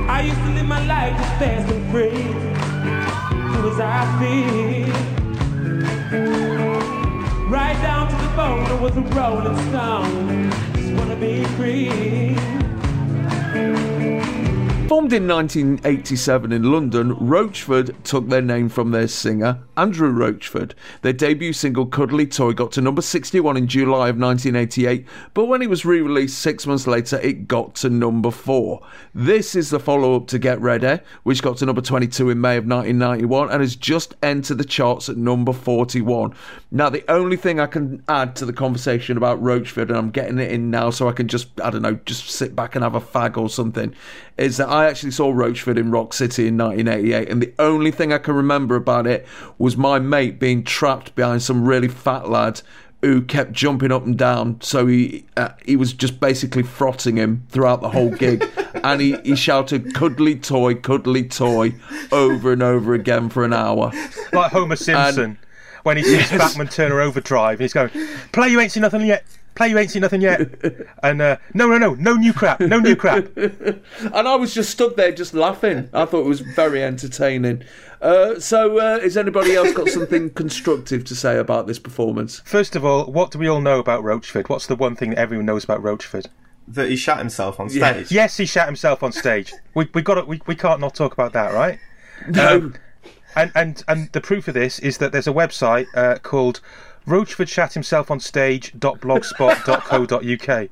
I 0.09 0.21
used 0.25 0.39
to 0.39 0.49
live 0.53 0.65
my 0.65 0.85
life 0.85 1.15
just 1.17 1.35
fast 1.37 1.71
and 1.71 1.91
free. 1.91 2.09
Do 3.61 3.69
as 3.69 3.79
I 3.79 4.05
feel. 6.49 6.58
Right 7.49 7.73
down 7.81 8.07
to 8.07 8.15
the 8.15 8.27
bone, 8.35 8.63
I 8.63 8.79
was 8.79 8.95
a 8.95 9.01
rolling 9.01 9.57
stone. 9.69 10.51
Just 10.75 10.93
wanna 10.93 11.15
be 11.15 11.43
free. 11.57 12.37
Formed 14.89 15.13
in 15.13 15.27
1987 15.27 16.51
in 16.51 16.63
London, 16.63 17.15
Roachford 17.17 17.95
took 18.03 18.27
their 18.27 18.41
name 18.41 18.69
from 18.69 18.89
their 18.89 19.07
singer, 19.07 19.59
Andrew 19.77 20.11
Roachford. 20.11 20.73
Their 21.03 21.13
debut 21.13 21.53
single, 21.53 21.85
Cuddly 21.85 22.25
Toy, 22.25 22.53
got 22.53 22.71
to 22.71 22.81
number 22.81 23.03
61 23.03 23.55
in 23.55 23.67
July 23.67 24.09
of 24.09 24.17
1988, 24.17 25.05
but 25.35 25.45
when 25.45 25.61
it 25.61 25.69
was 25.69 25.85
re 25.85 26.01
released 26.01 26.39
six 26.39 26.65
months 26.65 26.87
later, 26.87 27.19
it 27.19 27.47
got 27.47 27.75
to 27.75 27.89
number 27.91 28.31
4. 28.31 28.81
This 29.13 29.53
is 29.53 29.69
the 29.69 29.79
follow 29.79 30.15
up 30.15 30.25
to 30.29 30.39
Get 30.39 30.59
Ready, 30.59 30.97
which 31.21 31.43
got 31.43 31.57
to 31.57 31.67
number 31.67 31.81
22 31.81 32.31
in 32.31 32.41
May 32.41 32.57
of 32.57 32.65
1991 32.65 33.51
and 33.51 33.61
has 33.61 33.75
just 33.75 34.15
entered 34.23 34.57
the 34.57 34.65
charts 34.65 35.07
at 35.07 35.17
number 35.17 35.53
41. 35.53 36.33
Now, 36.71 36.89
the 36.89 37.03
only 37.11 37.37
thing 37.37 37.59
I 37.59 37.67
can 37.67 38.03
add 38.07 38.35
to 38.37 38.45
the 38.45 38.53
conversation 38.53 39.17
about 39.17 39.39
Roachford, 39.39 39.89
and 39.89 39.97
I'm 39.97 40.09
getting 40.09 40.39
it 40.39 40.51
in 40.51 40.71
now 40.71 40.89
so 40.89 41.07
I 41.07 41.11
can 41.11 41.27
just, 41.27 41.61
I 41.61 41.69
don't 41.69 41.83
know, 41.83 41.99
just 42.05 42.27
sit 42.31 42.55
back 42.55 42.73
and 42.73 42.83
have 42.83 42.95
a 42.95 43.01
fag 43.01 43.37
or 43.37 43.49
something, 43.49 43.93
is 44.37 44.57
that 44.57 44.69
I 44.69 44.78
actually 44.85 45.11
saw 45.11 45.31
Roachford 45.33 45.77
in 45.77 45.91
Rock 45.91 46.13
City 46.13 46.47
in 46.47 46.57
1988, 46.57 47.29
and 47.29 47.41
the 47.41 47.53
only 47.59 47.91
thing 47.91 48.13
I 48.13 48.17
can 48.17 48.35
remember 48.35 48.75
about 48.75 49.07
it 49.07 49.25
was 49.57 49.77
my 49.77 49.99
mate 49.99 50.39
being 50.39 50.63
trapped 50.63 51.15
behind 51.15 51.41
some 51.41 51.65
really 51.65 51.87
fat 51.87 52.29
lad 52.29 52.61
who 53.01 53.21
kept 53.21 53.53
jumping 53.53 53.91
up 53.91 54.05
and 54.05 54.17
down. 54.17 54.59
So 54.61 54.87
he 54.87 55.25
uh, 55.37 55.49
he 55.65 55.75
was 55.75 55.93
just 55.93 56.19
basically 56.19 56.63
frotting 56.63 57.15
him 57.17 57.45
throughout 57.49 57.81
the 57.81 57.89
whole 57.89 58.09
gig, 58.09 58.45
and 58.83 59.01
he, 59.01 59.17
he 59.23 59.35
shouted 59.35 59.93
"cuddly 59.93 60.35
toy, 60.35 60.75
cuddly 60.75 61.23
toy" 61.23 61.73
over 62.11 62.53
and 62.53 62.63
over 62.63 62.93
again 62.93 63.29
for 63.29 63.43
an 63.45 63.53
hour. 63.53 63.91
Like 64.33 64.51
Homer 64.51 64.75
Simpson 64.75 65.37
when 65.83 65.97
he 65.97 66.03
sees 66.03 66.31
Yes. 66.31 66.37
Bachman-Turner 66.37 66.99
Overdrive, 66.99 67.59
he's 67.59 67.73
going, 67.73 67.89
"Play, 68.31 68.49
you 68.49 68.59
ain't 68.59 68.71
seen 68.71 68.81
nothing 68.81 69.01
yet. 69.01 69.23
Play, 69.59 69.67
you 69.67 69.77
ain't 69.77 69.91
seen 69.91 70.01
nothing 70.03 70.21
yet." 70.21 70.39
And 71.03 71.21
uh, 71.21 71.35
no, 71.53 71.67
no, 71.67 71.77
no, 71.77 71.93
no 71.95 72.13
new 72.13 72.31
crap, 72.31 72.61
no 72.61 72.79
new 72.79 72.95
crap. 72.95 73.27
And 73.37 74.25
I 74.27 74.35
was 74.35 74.53
just 74.53 74.69
stood 74.69 74.95
there 74.95 75.11
just 75.11 75.33
laughing. 75.33 75.89
I 75.93 76.05
thought 76.05 76.21
it 76.21 76.29
was 76.29 76.39
very 76.39 76.81
entertaining. 76.81 77.63
Uh, 78.01 78.39
so, 78.39 78.79
uh, 78.79 79.01
has 79.01 79.17
anybody 79.17 79.55
else 79.55 79.73
got 79.73 79.89
something 79.89 80.29
constructive 80.43 81.03
to 81.05 81.15
say 81.15 81.37
about 81.37 81.67
this 81.67 81.77
performance? 81.77 82.39
First 82.45 82.77
of 82.77 82.85
all, 82.85 83.11
what 83.11 83.31
do 83.31 83.37
we 83.39 83.49
all 83.49 83.59
know 83.59 83.79
about 83.79 84.01
Roachford? 84.01 84.47
What's 84.47 84.67
the 84.67 84.77
one 84.77 84.95
thing 84.95 85.09
that 85.09 85.19
everyone 85.19 85.45
knows 85.45 85.65
about 85.65 85.83
Roachford? 85.83 86.27
That 86.69 86.87
he 86.89 86.95
shot 86.95 87.17
himself 87.17 87.59
on 87.59 87.67
Yeah. 87.69 87.91
stage. 87.91 88.11
Yes, 88.13 88.37
he 88.37 88.45
shat 88.45 88.65
himself 88.65 89.03
on 89.03 89.11
stage. 89.11 89.51
We 89.73 89.89
we 89.93 90.01
got 90.01 90.15
to, 90.15 90.23
we 90.23 90.41
we 90.47 90.55
can't 90.55 90.79
not 90.79 90.95
talk 90.95 91.11
about 91.11 91.33
that, 91.33 91.53
right? 91.53 91.79
No. 92.29 92.55
Um, 92.55 92.75
and 93.35 93.51
and 93.55 93.83
and 93.89 94.09
the 94.13 94.21
proof 94.21 94.47
of 94.47 94.53
this 94.53 94.79
is 94.79 94.97
that 94.99 95.11
there's 95.11 95.27
a 95.27 95.33
website 95.33 95.87
uh, 95.95 96.17
called 96.19 96.61
Roachford 97.09 97.47
shat 97.49 97.73
himself 97.73 98.11
on 98.11 98.19
stage.blogspot.co.uk. 98.19 100.69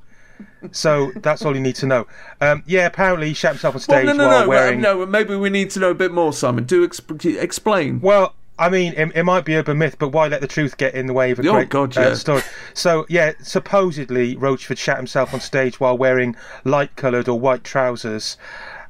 So 0.71 1.11
that's 1.15 1.43
all 1.45 1.55
you 1.55 1.61
need 1.61 1.75
to 1.77 1.85
know. 1.87 2.05
Um, 2.41 2.63
yeah, 2.67 2.85
apparently 2.85 3.29
he 3.29 3.33
shat 3.33 3.53
himself 3.53 3.73
on 3.75 3.81
Well, 3.87 3.97
stage 3.99 4.05
no, 4.05 4.13
no, 4.13 4.27
while 4.27 4.41
no, 4.43 4.49
wearing. 4.49 4.81
no. 4.81 5.05
Maybe 5.05 5.35
we 5.35 5.49
need 5.49 5.69
to 5.71 5.79
know 5.79 5.91
a 5.91 5.95
bit 5.95 6.11
more, 6.11 6.33
Simon. 6.33 6.65
Do 6.65 6.87
exp- 6.87 7.41
explain. 7.41 8.01
Well, 8.01 8.33
I 8.59 8.69
mean, 8.69 8.93
it, 8.93 9.11
it 9.15 9.23
might 9.23 9.45
be 9.45 9.55
urban 9.55 9.77
myth, 9.77 9.97
but 9.99 10.09
why 10.09 10.27
let 10.27 10.41
the 10.41 10.47
truth 10.47 10.77
get 10.77 10.93
in 10.95 11.05
the 11.07 11.13
way 11.13 11.31
of 11.31 11.39
a 11.39 11.47
Oh, 11.47 11.53
great 11.53 11.69
God, 11.69 11.95
uh, 11.97 12.01
yeah. 12.01 12.13
story? 12.15 12.41
So, 12.73 13.05
yeah, 13.09 13.33
supposedly 13.41 14.35
Roachford 14.35 14.77
shat 14.77 14.97
himself 14.97 15.33
on 15.33 15.39
stage 15.41 15.79
while 15.79 15.97
wearing 15.97 16.35
light-coloured 16.65 17.27
or 17.27 17.39
white 17.39 17.63
trousers. 17.63 18.37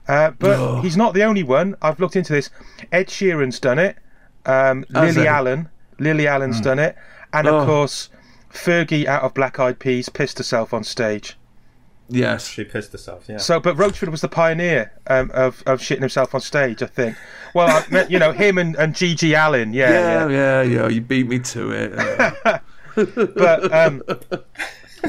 Uh, 0.08 0.32
but 0.32 0.60
Ugh. 0.60 0.84
he's 0.84 0.98
not 0.98 1.14
the 1.14 1.24
only 1.24 1.44
one. 1.44 1.76
I've 1.82 2.00
looked 2.00 2.16
into 2.16 2.34
this. 2.34 2.50
Ed 2.92 3.08
Sheeran's 3.08 3.60
done 3.60 3.80
it. 3.80 3.98
Um, 4.46 4.86
Lily? 4.90 5.28
Allen. 5.28 5.70
Lily 6.00 6.28
Allen's 6.28 6.62
done 6.62 6.80
it. 6.80 6.96
And, 7.34 7.48
of 7.48 7.54
Oh. 7.54 7.66
course, 7.66 8.10
Fergie 8.52 9.06
out 9.06 9.24
of 9.24 9.34
Black 9.34 9.60
Eyed 9.60 9.80
Peas 9.80 10.10
pissed 10.10 10.38
herself 10.38 10.74
on 10.74 10.84
stage. 10.84 11.38
Yes. 12.10 12.48
She 12.48 12.64
pissed 12.64 12.94
herself, 12.94 13.26
yeah. 13.28 13.38
So, 13.38 13.60
but 13.60 13.76
Roachford 13.76 14.08
was 14.10 14.22
the 14.22 14.30
pioneer 14.30 14.94
um, 15.08 15.30
of 15.34 15.62
of 15.66 15.82
shitting 15.82 16.00
himself 16.00 16.34
on 16.34 16.40
stage, 16.40 16.82
I 16.82 16.86
think. 16.86 17.18
Well, 17.54 17.68
I 17.68 17.84
meant, 17.92 18.10
you 18.10 18.18
know, 18.18 18.32
him 18.32 18.58
and, 18.58 18.76
and 18.78 18.94
GG 18.94 19.34
Allin, 19.38 19.74
yeah, 19.74 19.90
Yeah, 19.90 20.28
yeah. 20.28 20.30
yeah, 20.30 20.62
yeah. 20.62 20.88
You 20.88 21.02
beat 21.02 21.28
me 21.28 21.40
to 21.40 21.72
it. 21.72 21.94
Uh, 22.46 22.60
But 23.36 23.72
um, 23.74 24.02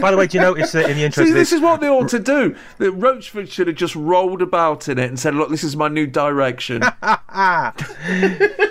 by 0.00 0.10
the 0.10 0.16
way, 0.16 0.26
do 0.26 0.38
you 0.38 0.42
notice 0.42 0.72
that 0.72 0.90
in 0.90 0.96
the 0.96 1.04
intro 1.04 1.24
See, 1.24 1.30
this 1.32 1.50
this? 1.50 1.52
is 1.54 1.60
what 1.60 1.80
they 1.80 1.88
ought 1.88 2.08
to 2.10 2.18
do. 2.18 2.54
That 2.78 2.92
Roachford 2.92 3.50
should 3.50 3.66
have 3.66 3.76
just 3.76 3.94
rolled 3.96 4.42
about 4.42 4.88
in 4.88 4.98
it 4.98 5.08
and 5.08 5.18
said, 5.18 5.34
"Look, 5.34 5.50
this 5.50 5.64
is 5.64 5.76
my 5.76 5.88
new 5.88 6.06
direction." 6.06 6.80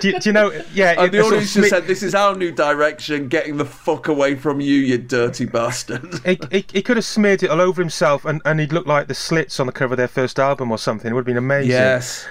do, 0.00 0.08
you, 0.08 0.20
do 0.20 0.28
you 0.28 0.32
know? 0.32 0.52
Yeah, 0.72 1.00
and 1.02 1.12
the 1.12 1.18
it- 1.18 1.22
sort 1.22 1.32
of 1.32 1.38
audience 1.38 1.54
just 1.54 1.70
said, 1.70 1.86
"This 1.86 2.02
is 2.02 2.14
our 2.14 2.34
new 2.36 2.52
direction. 2.52 3.28
Getting 3.28 3.56
the 3.56 3.64
fuck 3.64 4.08
away 4.08 4.34
from 4.36 4.60
you, 4.60 4.74
you 4.74 4.98
dirty 4.98 5.46
bastard." 5.46 6.20
he, 6.24 6.38
he, 6.50 6.64
he 6.72 6.82
could 6.82 6.96
have 6.96 7.04
smeared 7.04 7.42
it 7.42 7.50
all 7.50 7.60
over 7.60 7.80
himself, 7.82 8.24
and, 8.24 8.40
and 8.44 8.60
he'd 8.60 8.72
look 8.72 8.86
like 8.86 9.08
the 9.08 9.14
Slits 9.14 9.58
on 9.60 9.66
the 9.66 9.72
cover 9.72 9.94
of 9.94 9.98
their 9.98 10.08
first 10.08 10.38
album 10.38 10.70
or 10.70 10.78
something. 10.78 11.10
It 11.10 11.14
would 11.14 11.20
have 11.20 11.26
been 11.26 11.36
amazing. 11.36 11.70
yes. 11.70 12.26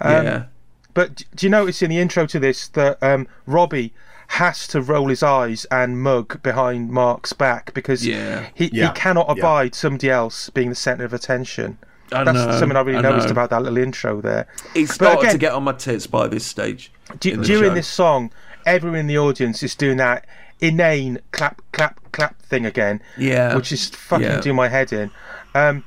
Um, 0.00 0.24
yeah. 0.24 0.44
But 0.92 1.24
do 1.34 1.46
you 1.46 1.50
notice 1.50 1.82
in 1.82 1.90
the 1.90 1.98
intro 1.98 2.26
to 2.26 2.38
this 2.38 2.68
that 2.68 3.02
um, 3.02 3.26
Robbie 3.46 3.92
has 4.28 4.66
to 4.68 4.80
roll 4.80 5.08
his 5.08 5.22
eyes 5.22 5.64
and 5.70 6.00
mug 6.02 6.42
behind 6.42 6.90
Mark's 6.90 7.32
back 7.32 7.72
because 7.74 8.06
Yeah. 8.06 8.46
he, 8.54 8.70
Yeah. 8.72 8.86
he 8.88 8.92
cannot 8.94 9.26
Yeah. 9.28 9.34
abide 9.40 9.74
somebody 9.74 10.10
else 10.10 10.50
being 10.50 10.70
the 10.70 10.74
centre 10.74 11.04
of 11.04 11.12
attention. 11.12 11.78
I 12.12 12.24
That's 12.24 12.36
know, 12.36 12.58
something 12.58 12.76
I 12.76 12.80
really 12.82 12.98
I 12.98 13.02
noticed 13.02 13.28
know. 13.28 13.32
about 13.32 13.50
that 13.50 13.62
little 13.62 13.78
intro 13.78 14.20
there. 14.20 14.46
He 14.74 14.84
But 14.86 14.94
started 14.94 15.30
to 15.30 15.38
get 15.38 15.52
on 15.52 15.64
my 15.64 15.72
tits 15.72 16.06
by 16.06 16.28
this 16.28 16.44
stage. 16.44 16.92
Du- 17.20 17.32
in 17.32 17.40
the 17.40 17.46
during 17.46 17.70
show. 17.70 17.74
this 17.74 17.88
song, 17.88 18.30
everyone 18.66 18.98
in 19.00 19.06
the 19.06 19.18
audience 19.18 19.62
is 19.62 19.74
doing 19.74 19.96
that 19.98 20.26
inane 20.60 21.18
clap, 21.32 21.60
clap, 21.72 21.98
clap 22.12 22.40
thing 22.42 22.64
again. 22.66 23.00
Yeah. 23.16 23.54
Which 23.56 23.72
is 23.72 23.88
fucking 23.88 24.26
Yeah. 24.26 24.40
doing 24.40 24.56
my 24.56 24.68
head 24.68 24.92
in. 24.92 25.10
Um, 25.54 25.84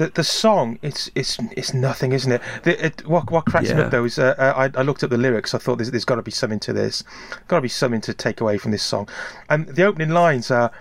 the 0.00 0.08
the 0.08 0.24
song, 0.24 0.78
it's 0.80 1.10
it's 1.14 1.38
it's 1.52 1.74
nothing, 1.74 2.12
isn't 2.12 2.32
it? 2.32 2.40
The, 2.62 2.86
it 2.86 3.06
what 3.06 3.30
what 3.30 3.44
cracks 3.44 3.68
me 3.68 3.82
up 3.82 3.90
though 3.90 4.04
is 4.06 4.18
uh, 4.18 4.34
uh, 4.38 4.54
I 4.56 4.80
I 4.80 4.82
looked 4.82 5.04
up 5.04 5.10
the 5.10 5.18
lyrics. 5.18 5.54
I 5.54 5.58
thought 5.58 5.76
there's 5.76 5.90
there's 5.90 6.06
got 6.06 6.16
to 6.16 6.22
be 6.22 6.30
something 6.30 6.58
to 6.60 6.72
this. 6.72 7.04
Got 7.48 7.56
to 7.56 7.62
be 7.62 7.68
something 7.68 8.00
to 8.00 8.14
take 8.14 8.40
away 8.40 8.56
from 8.56 8.70
this 8.70 8.82
song. 8.82 9.10
And 9.50 9.68
the 9.68 9.84
opening 9.84 10.10
lines 10.10 10.50
are. 10.50 10.72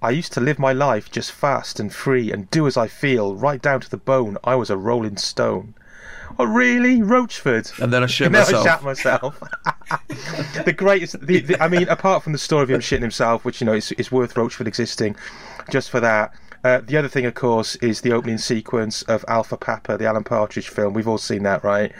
I 0.00 0.10
used 0.10 0.32
to 0.34 0.40
live 0.40 0.60
my 0.60 0.72
life 0.72 1.10
just 1.10 1.32
fast 1.32 1.80
and 1.80 1.92
free 1.92 2.30
and 2.30 2.48
do 2.52 2.68
as 2.68 2.76
I 2.76 2.86
feel, 2.86 3.34
right 3.34 3.60
down 3.60 3.80
to 3.80 3.90
the 3.90 3.96
bone. 3.96 4.38
I 4.44 4.54
was 4.54 4.70
a 4.70 4.76
rolling 4.76 5.16
stone. 5.16 5.74
Oh, 6.38 6.44
really? 6.44 7.00
Roachford? 7.00 7.76
And 7.82 7.92
then 7.92 8.04
I 8.04 8.06
shit 8.06 8.26
And 8.26 8.34
then 8.36 8.42
myself. 8.42 8.64
I 8.64 8.68
shat 8.68 8.84
myself. 8.84 9.42
the 10.64 10.72
greatest. 10.72 11.20
The, 11.20 11.40
the, 11.40 11.60
I 11.60 11.66
mean, 11.66 11.88
apart 11.88 12.22
from 12.22 12.32
the 12.32 12.38
story 12.38 12.62
of 12.62 12.70
him 12.70 12.80
shitting 12.80 13.02
himself, 13.02 13.44
which 13.44 13.60
you 13.60 13.64
know 13.64 13.72
is, 13.72 13.90
is 13.90 14.12
worth 14.12 14.34
Roachford 14.34 14.68
existing, 14.68 15.16
just 15.68 15.90
for 15.90 15.98
that. 15.98 16.32
Uh, 16.64 16.80
the 16.84 16.96
other 16.96 17.08
thing, 17.08 17.24
of 17.24 17.34
course, 17.34 17.76
is 17.76 18.00
the 18.00 18.12
opening 18.12 18.38
sequence 18.38 19.02
of 19.02 19.24
Alpha 19.28 19.56
Papa, 19.56 19.96
the 19.96 20.06
Alan 20.06 20.24
Partridge 20.24 20.68
film. 20.68 20.92
We've 20.92 21.08
all 21.08 21.18
seen 21.18 21.42
that, 21.44 21.62
right? 21.62 21.92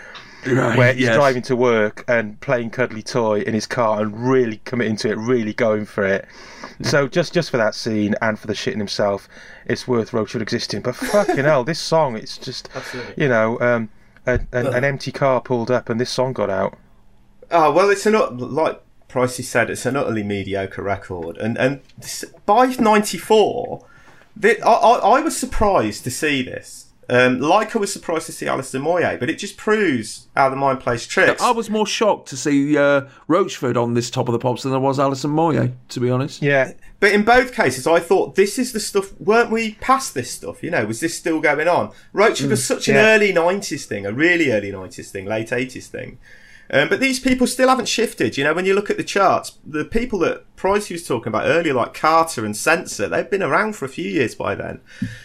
Right, 0.47 0.78
Where 0.78 0.93
he's 0.93 1.03
yes. 1.03 1.17
driving 1.17 1.43
to 1.43 1.57
work 1.57 2.05
and 2.07 2.41
playing 2.41 2.70
cuddly 2.70 3.03
toy 3.03 3.41
in 3.41 3.55
his 3.55 3.67
car 3.67 4.01
and 4.01 4.28
really 4.31 4.61
committing 4.65 4.97
to 4.99 5.11
it, 5.11 5.17
really 5.17 5.53
going 5.53 5.85
for 5.85 6.05
it. 6.05 6.27
So 6.83 7.09
just 7.09 7.33
just 7.33 7.51
for 7.51 7.57
that 7.57 7.75
scene 7.75 8.15
and 8.23 8.39
for 8.39 8.47
the 8.47 8.53
shitting 8.53 8.78
himself, 8.78 9.28
it's 9.67 9.89
worth 9.89 10.12
Roachford 10.12 10.41
existing. 10.41 10.83
But 10.83 10.95
fucking 10.95 11.45
hell, 11.45 11.65
this 11.65 11.81
song, 11.81 12.17
it's 12.17 12.39
just 12.39 12.69
you 13.17 13.28
know, 13.28 13.59
um, 13.61 13.91
a, 14.27 14.41
an, 14.53 14.69
an 14.69 14.85
empty 14.85 15.11
car 15.11 15.41
pulled 15.41 15.73
up 15.73 15.89
and 15.89 16.01
this 16.01 16.11
song 16.11 16.33
got 16.33 16.51
out. 16.51 16.78
Oh 17.51 17.73
well, 17.73 17.91
it's 17.91 18.07
an 18.07 18.15
like 18.39 18.81
Pricey 19.09 19.43
said, 19.43 19.70
it's 19.70 19.87
an 19.87 19.97
utterly 19.97 20.23
mediocre 20.23 20.83
record, 20.83 21.37
and 21.39 21.59
and 21.59 21.81
this, 21.97 22.25
by 22.47 22.67
'94, 22.67 23.85
I, 24.44 24.68
I 24.68 25.18
I 25.18 25.20
was 25.20 25.36
surprised 25.36 26.05
to 26.05 26.10
see 26.10 26.42
this. 26.42 26.86
Um, 27.10 27.41
like 27.41 27.75
I 27.75 27.78
was 27.78 27.91
surprised 27.91 28.26
to 28.26 28.33
see 28.33 28.47
Alistair 28.47 28.83
Moyet, 28.83 29.18
but 29.18 29.31
it 29.31 29.39
just 29.39 29.57
proves 29.57 30.26
how 30.36 30.50
the 30.50 30.57
mind 30.57 30.81
plays 30.81 31.07
tricks. 31.07 31.41
I 31.41 31.52
was 31.52 31.70
more 31.70 31.86
shocked 31.86 32.28
to 32.28 32.36
see 32.36 32.76
uh, 32.76 33.08
Roachford 33.26 33.83
on 33.83 33.94
this 33.94 34.10
top 34.10 34.28
of 34.28 34.33
the 34.33 34.39
pops 34.39 34.62
than 34.65 34.75
I 34.75 34.76
was 34.76 34.99
Alison 34.99 35.31
Moyet, 35.31 35.73
to 35.89 36.00
be 36.00 36.10
honest. 36.10 36.42
Yeah, 36.42 36.73
But 37.00 37.12
in 37.12 37.25
both 37.25 37.55
cases, 37.55 37.86
I 37.86 37.99
thought 37.99 38.34
this 38.34 38.58
is 38.58 38.75
the 38.75 38.81
stuff. 38.81 39.18
Weren't 39.18 39.50
we 39.50 39.76
past 39.76 40.12
this 40.12 40.31
stuff? 40.31 40.62
You 40.62 40.70
know, 40.70 40.84
was 40.84 41.00
this 41.00 41.17
still 41.17 41.41
going 41.41 41.67
on? 41.67 41.92
Roachford 42.12 42.50
was 42.50 42.67
such 42.67 42.89
an 42.89 42.97
early 42.97 43.33
'90s 43.33 43.86
thing, 43.86 44.05
a 44.05 44.12
really 44.12 44.52
early 44.52 44.70
'90s 44.70 45.08
thing, 45.10 45.25
late 45.25 45.49
'80s 45.49 45.86
thing. 45.86 46.18
Um, 46.71 46.89
but 46.89 47.01
these 47.01 47.19
people 47.19 47.47
still 47.47 47.69
haven't 47.69 47.89
shifted. 47.89 48.37
You 48.37 48.45
know, 48.45 48.55
when 48.55 48.67
you 48.67 48.75
look 48.75 48.91
at 48.91 48.97
the 48.97 49.05
charts, 49.05 49.59
the 49.65 49.85
people 49.85 50.19
that 50.21 50.45
Price 50.57 50.91
was 50.91 51.07
talking 51.07 51.29
about 51.29 51.47
earlier, 51.47 51.73
like 51.73 51.95
Carter 51.95 52.45
and 52.45 52.57
Senser, 52.57 53.09
they've 53.09 53.31
been 53.31 53.43
around 53.43 53.75
for 53.75 53.85
a 53.85 53.89
few 53.89 54.11
years 54.11 54.35
by 54.35 54.55
then. 54.55 54.81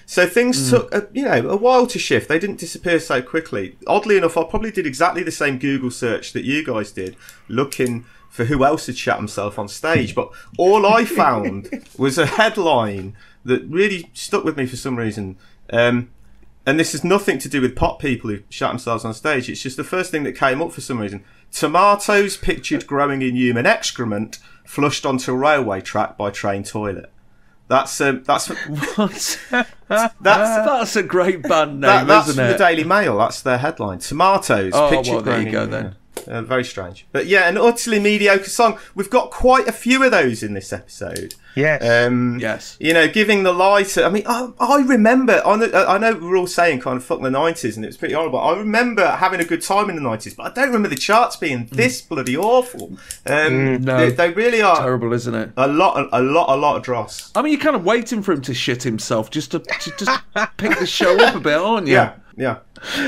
So 0.06 0.28
things 0.28 0.70
took, 0.70 0.94
a, 0.94 1.08
you 1.12 1.24
know, 1.26 1.50
a 1.50 1.58
while 1.58 1.88
to 1.88 2.00
shift. 2.00 2.30
They 2.30 2.40
didn't 2.40 2.60
disappear 2.60 3.00
so 3.00 3.22
quickly. 3.22 3.78
Oddly 3.88 4.18
enough, 4.18 4.38
I 4.38 4.44
probably 4.44 4.72
did 4.72 4.88
exactly 4.88 5.24
the 5.24 5.32
same 5.32 5.58
Google 5.58 5.92
search 5.92 6.34
that 6.34 6.46
you 6.46 6.64
guys 6.64 6.92
did, 6.92 7.18
looking 7.48 8.06
for 8.30 8.46
who 8.46 8.64
else 8.64 8.88
had 8.88 8.98
shot 8.98 9.18
himself 9.18 9.60
on 9.60 9.68
stage. 9.68 10.16
But 10.16 10.32
all 10.58 10.86
I 10.86 11.04
found 11.04 11.84
was 11.98 12.18
a 12.18 12.26
headline 12.26 13.16
that 13.44 13.64
really 13.68 14.10
stuck 14.14 14.44
with 14.44 14.56
me 14.56 14.66
for 14.66 14.78
some 14.78 14.98
reason. 14.98 15.38
Um, 15.70 16.10
and 16.66 16.80
this 16.80 16.94
has 16.94 17.04
nothing 17.04 17.38
to 17.40 17.50
do 17.50 17.62
with 17.62 17.76
pop 17.76 18.00
people 18.00 18.30
who 18.30 18.40
shot 18.50 18.70
themselves 18.70 19.04
on 19.06 19.14
stage. 19.14 19.50
It's 19.50 19.62
just 19.62 19.78
the 19.78 19.84
first 19.84 20.12
thing 20.12 20.24
that 20.24 20.34
came 20.34 20.62
up 20.62 20.72
for 20.72 20.82
some 20.82 21.00
reason. 21.00 21.24
Tomatoes 21.52 22.38
pictured 22.38 22.88
growing 22.88 23.22
in 23.22 23.36
human 23.36 23.66
excrement 23.66 24.40
flushed 24.66 25.06
onto 25.06 25.34
a 25.34 25.36
railway 25.38 25.82
track 25.82 26.18
by 26.18 26.30
train 26.32 26.64
toilet. 26.64 27.12
That's 27.68 28.00
um, 28.02 28.24
that's 28.24 28.48
What? 28.96 29.40
that's 29.50 30.14
That's 30.22 30.96
a 30.96 31.04
great 31.04 31.42
band 31.44 31.74
name, 31.74 31.82
that, 31.82 32.08
that's 32.08 32.30
isn't 32.30 32.44
from 32.44 32.52
the? 32.54 32.58
Daily 32.58 32.84
Mail. 32.84 33.18
That's 33.18 33.42
their 33.42 33.58
headline. 33.58 34.00
Tomatoes 34.00 34.74
Oh, 34.76 34.90
pictured 34.90 35.14
well, 35.14 35.22
there 35.22 35.42
you 35.42 35.52
go 35.52 35.66
then. 35.66 35.96
Uh, 36.28 36.42
very 36.42 36.64
strange, 36.64 37.06
but 37.12 37.26
yeah, 37.26 37.50
an 37.50 37.58
utterly 37.58 38.00
mediocre 38.00 38.50
song. 38.50 38.78
We've 38.96 39.10
got 39.10 39.32
quite 39.32 39.68
a 39.68 39.72
few 39.72 40.04
of 40.04 40.12
those 40.12 40.42
in 40.44 40.54
this 40.54 40.72
episode. 40.72 41.36
Yes. 41.56 41.84
Um, 42.08 42.40
Yes. 42.40 42.78
You 42.80 42.94
know, 42.94 43.08
giving 43.08 43.44
the 43.44 43.52
lie 43.52 43.84
to. 43.84 44.06
I 44.06 44.10
mean, 44.10 44.24
I, 44.26 44.50
I 44.60 44.78
remember. 44.82 45.42
I 45.46 45.56
know, 45.56 45.70
I 45.74 45.98
know 45.98 46.14
we're 46.16 46.38
all 46.38 46.48
saying 46.48 46.80
kind 46.80 46.98
of 46.98 47.04
fuck 47.04 47.22
the 47.22 47.30
nineties, 47.30 47.76
and 47.76 47.84
it 47.84 47.90
was 47.90 47.98
pretty 47.98 48.14
horrible. 48.14 48.40
I 48.40 48.58
remember 48.58 49.06
having 49.06 49.40
a 49.40 49.44
good 49.46 49.62
time 49.62 49.90
in 49.90 49.96
the 49.96 50.02
nineties, 50.02 50.34
but 50.34 50.44
I 50.46 50.54
don't 50.54 50.68
remember 50.68 50.88
the 50.88 50.96
charts 50.96 51.36
being 51.36 51.68
this 51.72 52.02
bloody 52.02 52.38
awful. 52.38 52.98
Um, 53.26 53.82
no. 53.82 53.98
they, 53.98 54.12
they 54.12 54.32
really 54.32 54.62
are 54.62 54.78
Terrible, 54.78 55.14
isn't 55.14 55.36
it? 55.36 55.52
a 55.58 55.68
lot, 55.68 56.10
a 56.12 56.22
lot, 56.22 56.56
a 56.56 56.58
lot 56.58 56.78
of 56.78 56.84
dross. 56.84 57.32
I 57.36 57.42
mean, 57.42 57.54
you're 57.54 57.62
kind 57.62 57.76
of 57.76 57.84
waiting 57.86 58.22
for 58.24 58.32
him 58.32 58.42
to 58.44 58.54
shit 58.54 58.84
himself 58.84 59.30
just 59.30 59.52
to, 59.52 59.60
to 59.60 59.94
just 59.98 60.22
pick 60.58 60.80
the 60.80 60.88
show 60.88 61.20
up 61.24 61.36
a 61.36 61.40
bit, 61.40 61.58
aren't 61.58 61.88
you? 61.88 61.94
Yeah, 61.94 62.16
yeah. 62.36 62.60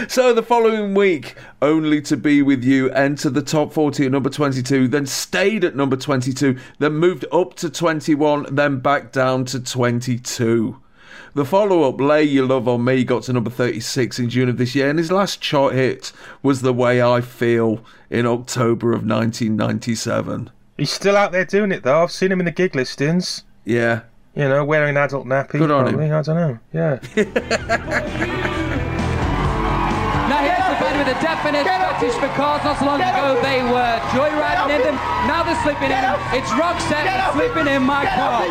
So 0.08 0.34
the 0.34 0.44
following 0.44 0.94
week, 0.94 1.36
Only 1.62 2.02
to 2.04 2.16
Be 2.18 2.42
With 2.42 2.64
You 2.64 2.90
entered 2.92 3.34
the 3.34 3.42
top 3.42 3.74
40 3.74 4.06
at 4.06 4.12
number 4.12 4.30
22, 4.30 4.88
then 4.88 5.06
stayed 5.06 5.64
at 5.64 5.76
number 5.76 5.96
22, 5.98 6.58
then 6.80 6.94
moved 6.94 7.26
up 7.32 7.56
to 7.56 7.70
21, 7.70 8.56
then 8.56 8.80
back 8.80 9.12
down 9.12 9.46
to 9.46 9.60
22. 9.60 10.80
The 11.34 11.44
follow 11.46 11.84
up, 11.84 12.00
Lay 12.00 12.24
Your 12.24 12.46
Love 12.46 12.68
on 12.68 12.86
Me, 12.86 13.04
got 13.04 13.24
to 13.24 13.34
number 13.34 13.50
36 13.50 14.20
in 14.20 14.30
June 14.30 14.48
of 14.48 14.58
this 14.58 14.74
year, 14.74 14.90
and 14.90 14.98
his 14.98 15.12
last 15.12 15.42
chart 15.42 15.74
hit 15.74 16.14
was 16.42 16.62
The 16.62 16.74
Way 16.74 17.02
I 17.02 17.20
Feel 17.20 17.84
in 18.10 18.26
October 18.26 18.94
of 18.94 19.06
1997. 19.06 20.50
He's 20.78 20.92
still 20.92 21.18
out 21.18 21.32
there 21.32 21.46
doing 21.46 21.72
it 21.72 21.84
though. 21.84 22.04
I've 22.04 22.12
seen 22.12 22.32
him 22.32 22.40
in 22.40 22.46
the 22.46 22.52
gig 22.52 22.76
listings. 22.76 23.44
Yeah. 23.64 24.02
You 24.36 24.50
know, 24.50 24.64
wearing 24.66 24.98
adult 24.98 25.26
nappy. 25.26 25.60
Good 25.60 25.72
on 25.72 25.88
him. 25.88 25.94
probably. 25.96 26.12
I 26.12 26.22
don't 26.22 26.36
know. 26.36 26.60
Yeah. 26.74 28.52
Now 31.22 31.36
here's 31.36 31.46
the 31.46 31.52
band 31.52 31.56
with 31.56 31.64
a 31.64 31.64
definite 31.64 31.66
fetish 31.66 32.16
for 32.20 32.28
cars. 32.36 32.64
Not 32.64 32.80
so 32.80 32.86
long 32.86 33.02
ago 33.02 33.42
they 33.42 33.64
were 33.64 34.00
joyriding 34.12 34.76
in 34.76 34.82
them. 34.82 34.96
Now 35.28 35.44
they're 35.44 35.62
sleeping 35.64 35.92
in 35.92 36.02
them. 36.02 36.20
It's 36.34 36.50
Roxette 36.52 37.06
that's 37.06 37.34
sleeping 37.36 37.68
in 37.68 37.84
my 37.84 38.06
car. 38.06 38.44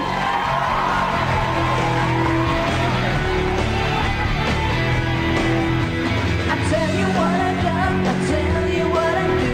I 6.46 6.56
tell 6.70 6.90
you 6.94 7.06
what 7.06 7.40
I 7.40 7.52
done, 7.62 8.06
I 8.06 8.14
tell 8.28 8.66
you 8.70 8.84
what 8.90 9.14
I 9.14 9.26
do. 9.40 9.52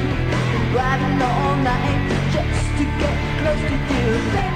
Been 0.52 0.74
riding 0.74 1.22
all 1.22 1.56
night 1.56 2.02
just 2.32 2.68
to 2.78 2.84
get 2.84 3.16
close 3.40 3.62
to 3.68 3.76
you. 4.44 4.49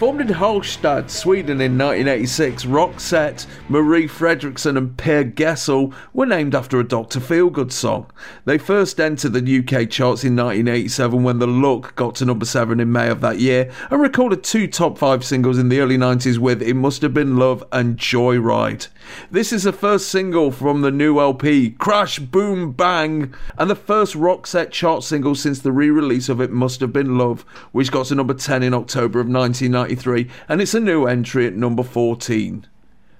Formed 0.00 0.22
in 0.22 0.28
Halmstad, 0.28 1.10
Sweden 1.10 1.60
in 1.60 1.76
1986, 1.76 2.64
Roxette, 2.64 3.46
Marie 3.68 4.08
Fredriksson, 4.08 4.78
and 4.78 4.96
Per 4.96 5.24
Gessle 5.24 5.92
were 6.14 6.24
named 6.24 6.54
after 6.54 6.80
a 6.80 6.88
Dr. 6.88 7.20
Feelgood 7.20 7.70
song. 7.70 8.10
They 8.46 8.56
first 8.56 8.98
entered 8.98 9.34
the 9.34 9.58
UK 9.58 9.90
charts 9.90 10.24
in 10.24 10.36
1987 10.36 11.22
when 11.22 11.38
The 11.38 11.46
Look 11.46 11.94
got 11.96 12.14
to 12.14 12.24
number 12.24 12.46
7 12.46 12.80
in 12.80 12.90
May 12.90 13.10
of 13.10 13.20
that 13.20 13.40
year 13.40 13.70
and 13.90 14.00
recorded 14.00 14.42
two 14.42 14.66
top 14.66 14.96
5 14.96 15.22
singles 15.22 15.58
in 15.58 15.68
the 15.68 15.80
early 15.80 15.98
90s 15.98 16.38
with 16.38 16.62
It 16.62 16.74
Must 16.74 17.02
Have 17.02 17.12
Been 17.12 17.36
Love 17.36 17.62
and 17.70 17.98
Joyride. 17.98 18.88
This 19.30 19.52
is 19.52 19.64
the 19.64 19.72
first 19.72 20.08
single 20.08 20.50
from 20.50 20.80
the 20.80 20.90
new 20.90 21.20
LP, 21.20 21.70
Crash 21.72 22.18
Boom 22.18 22.72
Bang, 22.72 23.34
and 23.58 23.68
the 23.68 23.74
first 23.74 24.14
Roxette 24.14 24.70
chart 24.70 25.04
single 25.04 25.34
since 25.34 25.60
the 25.60 25.72
re 25.72 25.90
release 25.90 26.28
of 26.28 26.40
It 26.40 26.52
Must 26.52 26.80
Have 26.80 26.92
Been 26.92 27.18
Love, 27.18 27.42
which 27.72 27.92
got 27.92 28.06
to 28.06 28.14
number 28.14 28.34
10 28.34 28.62
in 28.62 28.72
October 28.80 29.20
of 29.20 29.28
1993, 29.28 30.28
and 30.48 30.60
it's 30.60 30.74
a 30.74 30.80
new 30.80 31.06
entry 31.06 31.46
at 31.46 31.54
number 31.54 31.82
14. 31.82 32.66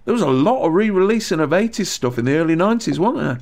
There 0.05 0.13
was 0.15 0.23
a 0.23 0.29
lot 0.31 0.65
of 0.67 0.73
re 0.73 0.91
releasing 0.91 1.41
of 1.41 1.51
80s 1.51 1.87
stuff 1.87 2.19
in 2.19 2.25
the 2.25 2.37
early 2.37 2.57
90s, 2.57 2.99
wasn't 2.99 3.19
there? 3.23 3.39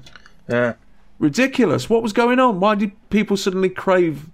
Yeah. 0.48 0.74
Ridiculous. 1.18 1.88
What 1.90 2.02
was 2.02 2.12
going 2.12 2.38
on? 2.38 2.60
Why 2.60 2.74
did 2.74 2.92
people 3.10 3.36
suddenly 3.36 3.68
crave 3.70 4.28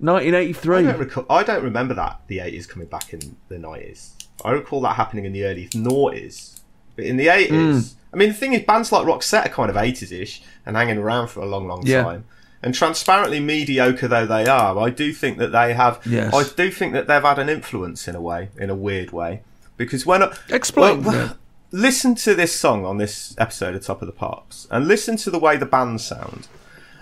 I 0.00 0.04
1983? 0.12 0.82
don't, 0.84 0.98
recall, 0.98 1.26
I 1.30 1.42
don't 1.42 1.64
remember 1.64 1.94
that 1.94 2.20
the 2.26 2.40
eighties 2.40 2.66
coming 2.66 2.86
back 2.88 3.12
in 3.12 3.36
the 3.48 3.58
nineties. 3.58 4.14
I 4.44 4.52
recall 4.52 4.80
that 4.82 4.94
happening 4.96 5.24
in 5.24 5.32
the 5.32 5.44
early 5.44 5.68
noughties, 5.70 6.60
but 6.96 7.04
in 7.06 7.16
the 7.16 7.28
eighties, 7.28 7.92
hmm. 7.92 7.98
I 8.12 8.16
mean, 8.16 8.28
the 8.28 8.34
thing 8.34 8.52
is, 8.52 8.62
bands 8.62 8.92
like 8.92 9.06
Roxette 9.06 9.46
are 9.46 9.48
kind 9.48 9.70
of 9.70 9.76
eighties-ish 9.76 10.42
and 10.66 10.76
hanging 10.76 10.98
around 10.98 11.28
for 11.28 11.40
a 11.40 11.46
long, 11.46 11.66
long 11.66 11.84
Yeah. 11.86 12.02
time. 12.04 12.24
And 12.62 12.74
transparently 12.74 13.38
mediocre 13.38 14.08
though 14.08 14.26
they 14.26 14.46
are, 14.46 14.78
I 14.78 14.90
do 14.90 15.12
think 15.12 15.38
that 15.38 15.52
they 15.52 15.74
have. 15.74 16.00
Yes. 16.04 16.34
I 16.34 16.42
do 16.42 16.70
think 16.70 16.92
that 16.92 17.06
they've 17.06 17.22
had 17.22 17.38
an 17.38 17.48
influence 17.48 18.08
in 18.08 18.16
a 18.16 18.20
way, 18.20 18.48
in 18.56 18.68
a 18.68 18.74
weird 18.74 19.12
way, 19.12 19.42
because 19.76 20.04
when 20.04 20.22
I, 20.24 20.36
Explain 20.48 21.04
well, 21.04 21.28
that. 21.28 21.36
listen 21.70 22.14
to 22.16 22.34
this 22.34 22.58
song 22.58 22.84
on 22.84 22.98
this 22.98 23.34
episode 23.38 23.74
of 23.74 23.84
Top 23.84 24.02
of 24.02 24.06
the 24.06 24.12
Pops, 24.12 24.66
and 24.70 24.88
listen 24.88 25.16
to 25.18 25.30
the 25.30 25.38
way 25.38 25.56
the 25.56 25.66
band 25.66 26.00
sound, 26.00 26.48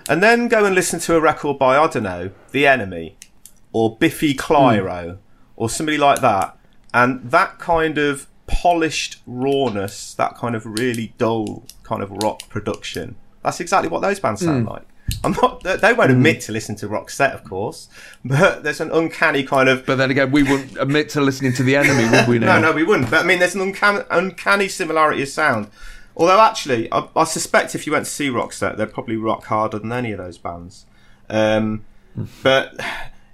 and 0.09 0.23
then 0.23 0.49
go 0.49 0.65
and 0.65 0.75
listen 0.75 1.01
to 1.01 1.17
a 1.17 1.21
record 1.21 1.59
by 1.59 1.79
I 1.79 1.87
don't 1.87 2.03
know, 2.03 2.31
The 2.53 2.67
Enemy, 2.67 3.17
or 3.73 3.97
Biffy 3.97 4.35
Clyro, 4.35 5.13
hmm. 5.13 5.19
or 5.57 5.71
somebody 5.71 5.97
like 5.97 6.21
that, 6.21 6.57
and 6.93 7.31
that 7.31 7.59
kind 7.59 7.97
of 7.97 8.27
polished 8.47 9.21
rawness, 9.27 10.15
that 10.15 10.37
kind 10.37 10.55
of 10.55 10.65
really 10.67 11.15
dull 11.19 11.65
kind 11.83 12.03
of 12.03 12.11
rock 12.23 12.49
production. 12.49 13.17
That's 13.43 13.61
exactly 13.61 13.89
what 13.89 14.03
those 14.03 14.21
bands 14.21 14.43
sound 14.43 14.65
hmm. 14.65 14.73
like. 14.73 14.87
I'm 15.23 15.33
not. 15.33 15.63
They 15.63 15.93
won't 15.93 16.11
admit 16.11 16.41
to 16.43 16.53
listen 16.53 16.77
to 16.77 16.89
Roxette, 16.89 17.35
of 17.35 17.45
course, 17.45 17.89
but 18.25 18.63
there's 18.63 18.81
an 18.81 18.91
uncanny 18.91 19.45
kind 19.45 19.69
of 19.69 19.87
But 19.87 19.97
then 19.97 20.11
again, 20.11 20.31
we 20.31 20.43
wouldn't 20.43 20.77
admit 20.79 21.09
to 21.11 21.21
listening 21.21 21.53
to 21.55 21.63
the 21.63 21.77
enemy, 21.77 22.09
would 22.11 22.27
we 22.29 22.39
now? 22.41 22.59
no, 22.59 22.71
no, 22.71 22.73
we 22.73 22.83
wouldn't. 22.83 23.11
But 23.11 23.25
I 23.25 23.27
mean, 23.27 23.39
there's 23.39 23.55
an 23.55 23.61
uncanny, 23.61 24.05
uncanny 24.11 24.69
similarity 24.69 25.23
of 25.23 25.29
sound. 25.29 25.69
Although, 26.17 26.41
actually, 26.41 26.91
I, 26.93 27.09
I 27.15 27.25
suspect 27.25 27.75
if 27.75 27.87
you 27.87 27.93
went 27.93 28.07
to 28.07 28.11
see 28.11 28.29
Roxette, 28.31 28.77
they'd 28.77 28.93
probably 28.93 29.17
rock 29.17 29.45
harder 29.45 29.79
than 29.79 29.93
any 29.93 30.13
of 30.13 30.19
those 30.19 30.39
bands. 30.39 30.87
Um, 31.29 31.85
but 32.43 32.81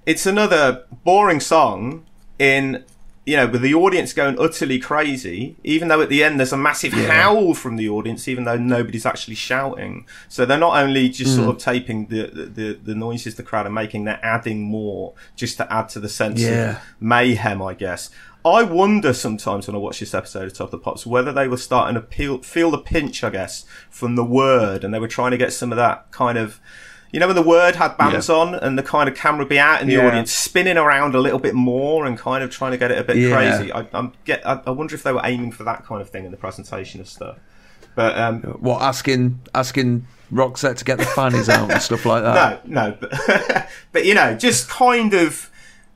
it's 0.05 0.25
another 0.25 0.83
boring 1.03 1.39
song 1.39 2.05
in, 2.37 2.83
you 3.25 3.37
know, 3.37 3.47
with 3.47 3.61
the 3.61 3.73
audience 3.73 4.11
going 4.11 4.37
utterly 4.37 4.79
crazy, 4.79 5.55
even 5.63 5.87
though 5.87 6.01
at 6.01 6.09
the 6.09 6.23
end 6.23 6.39
there's 6.39 6.51
a 6.51 6.57
massive 6.57 6.91
howl 6.91 7.53
from 7.53 7.77
the 7.77 7.87
audience, 7.87 8.27
even 8.27 8.43
though 8.43 8.57
nobody's 8.57 9.05
actually 9.05 9.35
shouting. 9.35 10.05
So 10.27 10.45
they're 10.45 10.57
not 10.57 10.81
only 10.81 11.07
just 11.07 11.35
sort 11.35 11.45
hmm. 11.45 11.51
of 11.51 11.57
taping 11.57 12.07
the, 12.07 12.27
the, 12.27 12.45
the, 12.45 12.73
the 12.83 12.95
noises 12.95 13.35
the 13.35 13.43
crowd 13.43 13.65
are 13.65 13.71
making, 13.71 14.03
they're 14.03 14.19
adding 14.23 14.61
more 14.63 15.13
just 15.37 15.55
to 15.57 15.73
add 15.73 15.87
to 15.89 16.01
the 16.01 16.09
sense 16.09 16.41
Yeah. 16.41 16.71
of 16.71 16.81
mayhem, 16.99 17.61
I 17.61 17.75
guess. 17.75 18.09
I 18.45 18.63
wonder 18.63 19.13
sometimes 19.13 19.67
when 19.67 19.75
I 19.75 19.79
watch 19.79 20.01
this 20.01 20.13
episode 20.13 20.47
of 20.47 20.53
Top 20.53 20.67
of 20.67 20.71
the 20.71 20.77
Pops 20.79 21.05
whether 21.05 21.31
they 21.31 21.47
were 21.47 21.55
starting 21.55 21.95
to 21.95 22.01
peel, 22.01 22.41
feel 22.41 22.71
the 22.71 22.77
pinch, 22.77 23.23
I 23.23 23.29
guess, 23.29 23.63
from 23.89 24.15
the 24.15 24.25
word, 24.25 24.83
and 24.83 24.93
they 24.93 24.99
were 24.99 25.07
trying 25.07 25.31
to 25.31 25.37
get 25.37 25.53
some 25.53 25.71
of 25.71 25.77
that 25.77 26.11
kind 26.11 26.37
of, 26.37 26.59
you 27.13 27.19
know, 27.21 27.27
when 27.27 27.35
the 27.37 27.41
word 27.41 27.75
had 27.77 27.95
bands 27.97 28.27
Yeah. 28.27 28.35
on 28.35 28.55
and 28.55 28.77
the 28.77 28.83
kind 28.83 29.07
of 29.07 29.15
camera 29.15 29.39
would 29.39 29.47
be 29.49 29.59
out 29.59 29.81
in 29.81 29.87
the 29.87 29.93
Yeah. 29.93 30.07
audience, 30.07 30.31
spinning 30.33 30.77
around 30.77 31.15
a 31.15 31.19
little 31.19 31.39
bit 31.39 31.53
more 31.55 32.05
and 32.05 32.17
kind 32.17 32.43
of 32.43 32.49
trying 32.49 32.71
to 32.71 32.77
get 32.77 32.91
it 32.91 32.97
a 32.97 33.03
bit 33.05 33.15
Yeah. 33.17 33.33
crazy. 33.35 33.71
I, 33.71 33.87
I'm 33.93 34.11
get, 34.25 34.45
I, 34.45 34.59
I 34.67 34.71
wonder 34.71 34.95
if 34.95 35.03
they 35.03 35.13
were 35.13 35.21
aiming 35.23 35.51
for 35.53 35.63
that 35.63 35.85
kind 35.85 36.01
of 36.01 36.09
thing 36.09 36.25
in 36.25 36.31
the 36.31 36.37
presentation 36.37 36.99
of 36.99 37.07
stuff. 37.07 37.37
But 37.95 38.17
um, 38.17 38.41
What 38.41 38.81
asking 38.81 39.39
asking 39.53 40.07
Roxette 40.33 40.77
to 40.77 40.83
get 40.85 40.97
the 40.97 41.05
fannies 41.05 41.47
out 41.47 41.69
and 41.71 41.79
stuff 41.81 42.05
like 42.05 42.23
that? 42.23 42.67
no, 42.67 42.89
no, 42.89 42.97
but 42.99 43.69
but 43.91 44.05
you 44.05 44.15
know, 44.15 44.33
just 44.35 44.67
kind 44.67 45.13
of 45.13 45.51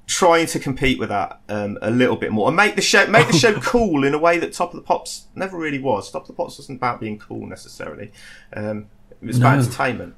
trying 0.05 0.45
to 0.47 0.59
compete 0.59 0.99
with 0.99 1.09
that 1.09 1.39
um, 1.49 1.77
a 1.81 1.89
little 1.91 2.15
bit 2.15 2.31
more 2.31 2.47
and 2.47 2.55
make 2.55 2.75
the 2.75 2.81
show 2.81 3.05
make 3.07 3.25
the 3.27 3.33
show 3.33 3.53
cool 3.61 4.03
in 4.05 4.13
a 4.13 4.19
way 4.19 4.37
that 4.37 4.53
Top 4.53 4.69
of 4.69 4.75
the 4.75 4.83
Pops 4.83 5.25
never 5.35 5.57
really 5.57 5.79
was. 5.79 6.11
Top 6.11 6.21
of 6.21 6.27
the 6.27 6.33
Pops 6.33 6.59
wasn't 6.59 6.77
about 6.77 6.99
being 6.99 7.17
cool 7.17 7.47
necessarily. 7.47 8.11
Um, 8.53 8.85
it 9.19 9.25
was 9.25 9.39
about 9.39 9.57
entertainment. 9.57 10.13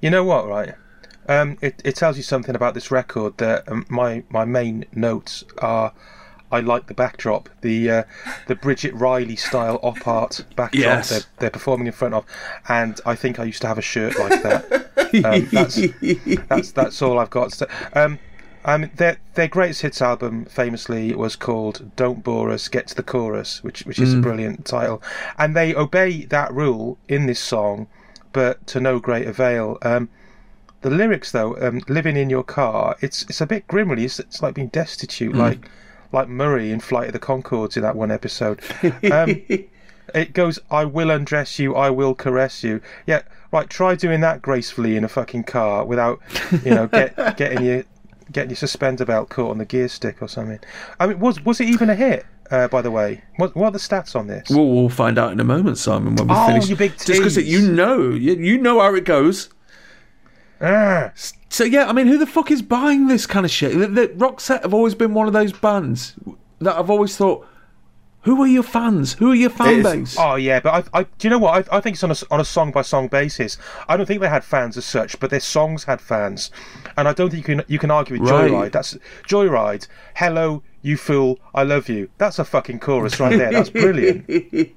You 0.00 0.10
know 0.10 0.24
what, 0.24 0.46
right? 0.46 0.74
Um, 1.28 1.58
it, 1.60 1.82
it 1.84 1.96
tells 1.96 2.16
you 2.16 2.22
something 2.22 2.54
about 2.54 2.74
this 2.74 2.90
record 2.90 3.38
that 3.38 3.68
um, 3.70 3.84
my 3.88 4.22
my 4.28 4.44
main 4.44 4.84
notes 4.92 5.44
are. 5.58 5.92
I 6.52 6.60
like 6.60 6.86
the 6.86 6.94
backdrop, 6.94 7.48
the 7.62 7.90
uh, 7.90 8.02
the 8.46 8.54
Bridget 8.54 8.94
Riley 8.94 9.34
style 9.34 9.80
op 9.82 10.06
art 10.06 10.44
backdrop 10.56 10.80
Yes. 10.80 11.08
they're, 11.08 11.20
they're 11.40 11.50
performing 11.50 11.88
in 11.88 11.92
front 11.92 12.14
of, 12.14 12.24
and 12.68 13.00
I 13.04 13.16
think 13.16 13.40
I 13.40 13.44
used 13.44 13.62
to 13.62 13.66
have 13.68 13.78
a 13.78 13.82
shirt 13.82 14.16
like 14.18 14.42
that. 14.42 14.86
Um, 15.24 15.48
that's, 15.50 15.80
that's 16.48 16.70
that's 16.72 17.02
all 17.02 17.18
I've 17.18 17.30
got. 17.30 17.52
So, 17.52 17.66
um, 17.94 18.18
um, 18.64 18.90
their 18.96 19.18
their 19.34 19.48
greatest 19.48 19.82
hits 19.82 20.00
album, 20.02 20.44
famously, 20.44 21.14
was 21.14 21.34
called 21.36 21.90
"Don't 21.96 22.22
Bore 22.22 22.50
Us, 22.52 22.68
Get 22.68 22.86
to 22.88 22.94
the 22.94 23.02
Chorus," 23.02 23.62
which 23.64 23.84
which 23.86 23.98
is 23.98 24.14
a 24.14 24.18
brilliant 24.18 24.64
title, 24.66 25.02
and 25.38 25.56
they 25.56 25.74
obey 25.74 26.24
that 26.26 26.52
rule 26.52 26.96
in 27.08 27.26
this 27.26 27.40
song, 27.40 27.88
but 28.32 28.66
to 28.68 28.80
no 28.80 28.98
great 28.98 29.26
avail. 29.26 29.78
Um, 29.82 30.08
the 30.82 30.90
lyrics, 30.90 31.32
though, 31.32 31.56
um, 31.60 31.82
"Living 31.88 32.16
in 32.16 32.30
Your 32.30 32.44
Car," 32.44 32.96
it's 33.00 33.22
it's 33.22 33.40
a 33.40 33.46
bit 33.46 33.66
grim, 33.66 33.90
really. 33.90 34.04
It's, 34.04 34.18
it's 34.18 34.42
like 34.42 34.54
being 34.54 34.68
destitute, 34.68 35.34
like 35.34 35.68
like 36.12 36.28
Murray 36.28 36.70
in 36.70 36.80
Flight 36.80 37.08
of 37.08 37.12
the 37.12 37.18
Conchords 37.18 37.76
in 37.76 37.82
that 37.82 37.96
one 37.96 38.10
episode. 38.10 38.60
Um, 39.10 39.42
it 40.14 40.32
goes, 40.32 40.58
I 40.70 40.84
will 40.84 41.10
undress 41.10 41.58
you, 41.58 41.74
I 41.74 41.90
will 41.90 42.14
caress 42.14 42.62
you. 42.62 42.80
Yeah, 43.06 43.22
right, 43.52 43.68
try 43.68 43.94
doing 43.94 44.20
that 44.20 44.42
gracefully 44.42 44.96
in 44.96 45.04
a 45.04 45.08
fucking 45.08 45.44
car 45.44 45.84
without, 45.84 46.20
you 46.64 46.74
know, 46.74 46.86
get, 46.86 47.16
getting 47.36 47.64
your 47.64 47.84
getting 48.32 48.50
your 48.50 48.56
suspender 48.56 49.04
belt 49.04 49.28
caught 49.28 49.52
on 49.52 49.58
the 49.58 49.64
gear 49.64 49.88
stick 49.88 50.20
or 50.20 50.28
something. 50.28 50.58
I 50.98 51.06
mean, 51.06 51.20
was 51.20 51.44
was 51.44 51.60
it 51.60 51.68
even 51.68 51.90
a 51.90 51.94
hit, 51.94 52.26
uh, 52.50 52.68
by 52.68 52.82
the 52.82 52.90
way? 52.90 53.22
What, 53.36 53.54
what 53.56 53.66
are 53.66 53.70
the 53.72 53.78
stats 53.78 54.14
on 54.16 54.26
this? 54.26 54.48
We'll, 54.50 54.66
we'll 54.68 54.88
find 54.88 55.18
out 55.18 55.32
in 55.32 55.40
a 55.40 55.44
moment, 55.44 55.78
Simon, 55.78 56.14
when 56.16 56.28
we 56.28 56.34
Oh, 56.36 56.46
finish. 56.46 56.68
you 56.68 56.76
big 56.76 56.92
Just 56.92 57.06
because 57.08 57.36
you 57.36 57.70
know, 57.70 58.10
you, 58.10 58.34
you 58.34 58.58
know 58.58 58.80
how 58.80 58.94
it 58.94 59.04
goes. 59.04 59.50
Ah, 60.60 61.12
So 61.48 61.64
yeah, 61.64 61.86
I 61.88 61.92
mean, 61.92 62.06
who 62.06 62.18
the 62.18 62.26
fuck 62.26 62.50
is 62.50 62.62
buying 62.62 63.08
this 63.08 63.26
kind 63.26 63.44
of 63.44 63.50
shit? 63.52 63.76
The, 63.78 63.86
the 63.86 64.08
Roxette 64.08 64.62
have 64.62 64.72
always 64.74 64.94
been 64.94 65.12
one 65.14 65.26
of 65.26 65.32
those 65.32 65.52
bands 65.52 66.14
that 66.60 66.78
I've 66.78 66.88
always 66.90 67.16
thought, 67.16 67.46
who 68.22 68.42
are 68.42 68.46
your 68.46 68.62
fans? 68.64 69.12
Who 69.14 69.30
are 69.30 69.34
your 69.36 69.50
fan 69.50 69.82
base? 69.84 70.16
oh 70.18 70.34
yeah, 70.34 70.58
but 70.58 70.88
I, 70.92 71.00
I, 71.00 71.02
do 71.04 71.08
you 71.28 71.30
know 71.30 71.38
what? 71.38 71.68
I, 71.72 71.76
I 71.76 71.80
think 71.80 71.94
it's 71.94 72.02
on 72.02 72.10
a, 72.10 72.16
on 72.30 72.40
a 72.40 72.44
song 72.44 72.72
by 72.72 72.82
song 72.82 73.06
basis. 73.06 73.56
I 73.88 73.96
don't 73.96 74.04
think 74.06 74.20
they 74.20 74.28
had 74.28 74.42
fans 74.42 74.76
as 74.76 74.84
such, 74.84 75.20
but 75.20 75.30
their 75.30 75.38
songs 75.38 75.84
had 75.84 76.00
fans, 76.00 76.50
and 76.96 77.06
I 77.06 77.12
don't 77.12 77.30
think 77.30 77.46
you 77.46 77.54
can 77.56 77.64
you 77.68 77.78
can 77.78 77.92
argue 77.92 78.18
with 78.18 78.28
Right. 78.28 78.50
Joyride. 78.50 78.72
That's 78.72 78.94
Joyride. 79.28 79.86
Hello, 80.16 80.64
you 80.86 80.96
fool, 80.96 81.38
I 81.54 81.64
love 81.64 81.88
you. 81.88 82.08
That's 82.18 82.38
a 82.38 82.44
fucking 82.44 82.78
chorus 82.80 83.18
right 83.18 83.36
there. 83.36 83.50
That's 83.52 83.70
brilliant. 83.70 84.28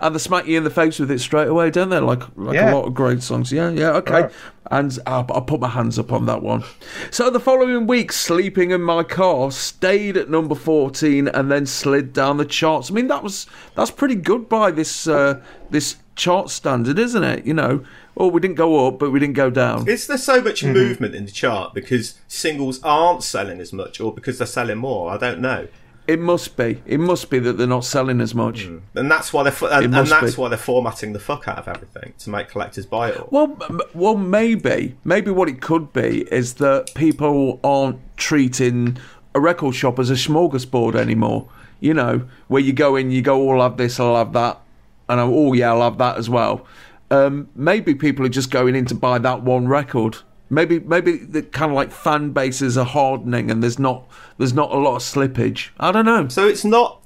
And 0.00 0.14
they 0.14 0.18
smack 0.18 0.46
you 0.48 0.56
in 0.58 0.64
the 0.64 0.70
face 0.70 0.98
with 0.98 1.12
it 1.12 1.20
straight 1.20 1.46
away, 1.46 1.70
don't 1.70 1.90
they? 1.90 2.00
Like 2.00 2.22
like 2.34 2.54
Yeah. 2.56 2.72
a 2.72 2.74
lot 2.74 2.86
of 2.86 2.94
great 2.94 3.22
songs. 3.22 3.52
Yeah, 3.52 3.70
yeah, 3.70 3.90
okay. 3.92 4.22
Right. 4.22 4.32
And 4.68 4.98
I'll, 5.06 5.24
I'll 5.30 5.42
put 5.42 5.60
my 5.60 5.68
hands 5.68 5.96
up 5.96 6.10
on 6.12 6.26
that 6.26 6.42
one. 6.42 6.64
So 7.12 7.30
the 7.30 7.38
following 7.38 7.86
week, 7.86 8.10
Sleeping 8.10 8.72
in 8.72 8.82
My 8.82 9.04
Car 9.04 9.52
stayed 9.52 10.16
at 10.16 10.28
number 10.28 10.56
14 10.56 11.28
and 11.28 11.52
then 11.52 11.66
slid 11.66 12.12
down 12.12 12.36
the 12.38 12.44
charts. 12.44 12.90
I 12.90 12.94
mean, 12.94 13.06
that 13.08 13.22
was 13.22 13.46
that's 13.76 13.92
pretty 13.92 14.16
good 14.16 14.48
by 14.48 14.72
this 14.72 15.06
uh, 15.06 15.40
this 15.70 15.96
chart 16.16 16.50
standard, 16.50 16.98
isn't 16.98 17.22
it? 17.22 17.46
You 17.46 17.54
know, 17.54 17.84
well, 18.14 18.30
we 18.30 18.40
didn't 18.40 18.56
go 18.56 18.86
up, 18.88 18.98
but 18.98 19.10
we 19.10 19.20
didn't 19.20 19.34
go 19.36 19.50
down. 19.50 19.88
Is 19.88 20.06
there 20.06 20.18
so 20.18 20.40
much 20.42 20.62
Mm-hmm. 20.62 20.72
movement 20.72 21.14
in 21.14 21.24
the 21.26 21.30
chart 21.32 21.74
because 21.74 22.18
singles 22.28 22.82
aren't 22.82 23.22
selling 23.22 23.60
as 23.60 23.72
much, 23.72 24.00
or 24.00 24.12
because 24.12 24.38
they're 24.38 24.46
selling 24.46 24.78
more? 24.78 25.10
I 25.10 25.16
don't 25.16 25.40
know. 25.40 25.68
It 26.08 26.18
must 26.18 26.56
be. 26.56 26.82
It 26.86 26.98
must 26.98 27.30
be 27.30 27.38
that 27.38 27.52
they're 27.52 27.68
not 27.68 27.84
selling 27.84 28.20
as 28.20 28.34
much. 28.34 28.64
And 28.64 28.82
that's 29.10 29.32
why 29.32 29.44
they're 29.44 29.52
fu- 29.52 29.66
and, 29.66 29.84
and 29.94 30.08
that's 30.08 30.34
be. 30.34 30.42
why 30.42 30.48
they're 30.48 30.58
formatting 30.58 31.12
the 31.12 31.20
fuck 31.20 31.46
out 31.46 31.58
of 31.58 31.68
everything 31.68 32.14
to 32.18 32.30
make 32.30 32.48
collectors 32.48 32.84
buy 32.84 33.10
it 33.10 33.16
all. 33.16 33.28
Well, 33.30 33.56
well, 33.94 34.16
maybe, 34.16 34.96
maybe 35.04 35.30
what 35.30 35.48
it 35.48 35.60
could 35.60 35.92
be 35.92 36.22
is 36.32 36.54
that 36.54 36.90
people 36.96 37.60
aren't 37.62 38.00
treating 38.16 38.98
a 39.36 39.40
record 39.40 39.76
shop 39.76 40.00
as 40.00 40.10
a 40.10 40.14
smorgasbord 40.14 40.96
anymore. 40.96 41.48
You 41.78 41.94
know, 41.94 42.28
where 42.48 42.60
you 42.62 42.72
go 42.72 42.96
in, 42.96 43.12
you 43.12 43.22
go, 43.22 43.48
oh, 43.48 43.54
I'll 43.58 43.68
have 43.68 43.76
this, 43.76 44.00
I'll 44.00 44.16
have 44.16 44.32
that, 44.32 44.60
and 45.08 45.20
I'm, 45.20 45.30
oh 45.30 45.52
yeah, 45.52 45.70
I'll 45.72 45.82
have 45.82 45.98
that 45.98 46.16
as 46.18 46.28
well. 46.28 46.66
Um, 47.10 47.48
maybe 47.54 47.94
people 47.94 48.24
are 48.24 48.30
just 48.30 48.50
going 48.50 48.76
in 48.76 48.86
to 48.86 48.94
buy 48.94 49.18
that 49.18 49.42
one 49.42 49.66
record. 49.68 50.18
Maybe, 50.48 50.80
maybe 50.80 51.16
the 51.16 51.42
kind 51.42 51.70
of 51.70 51.76
like 51.76 51.92
fan 51.92 52.30
bases 52.30 52.76
are 52.76 52.84
hardening, 52.84 53.50
and 53.50 53.62
there's 53.62 53.78
not, 53.78 54.08
there's 54.38 54.52
not 54.54 54.72
a 54.72 54.76
lot 54.76 54.96
of 54.96 55.02
slippage. 55.02 55.70
I 55.78 55.92
don't 55.92 56.04
know. 56.04 56.28
So 56.28 56.48
it's 56.48 56.64
not 56.64 57.00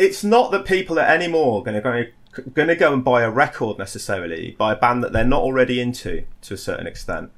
it's 0.00 0.24
not 0.24 0.50
that 0.50 0.64
people 0.64 0.98
are 0.98 1.06
anymore 1.06 1.62
going 1.62 1.74
to 1.74 1.80
go 1.82 2.04
going 2.54 2.68
to 2.68 2.76
go 2.76 2.92
and 2.92 3.04
buy 3.04 3.22
a 3.22 3.30
record 3.30 3.76
necessarily 3.78 4.54
by 4.58 4.72
a 4.72 4.76
band 4.76 5.02
that 5.04 5.12
they're 5.12 5.24
not 5.24 5.42
already 5.42 5.80
into 5.80 6.24
to 6.42 6.54
a 6.54 6.56
certain 6.56 6.86
extent. 6.86 7.30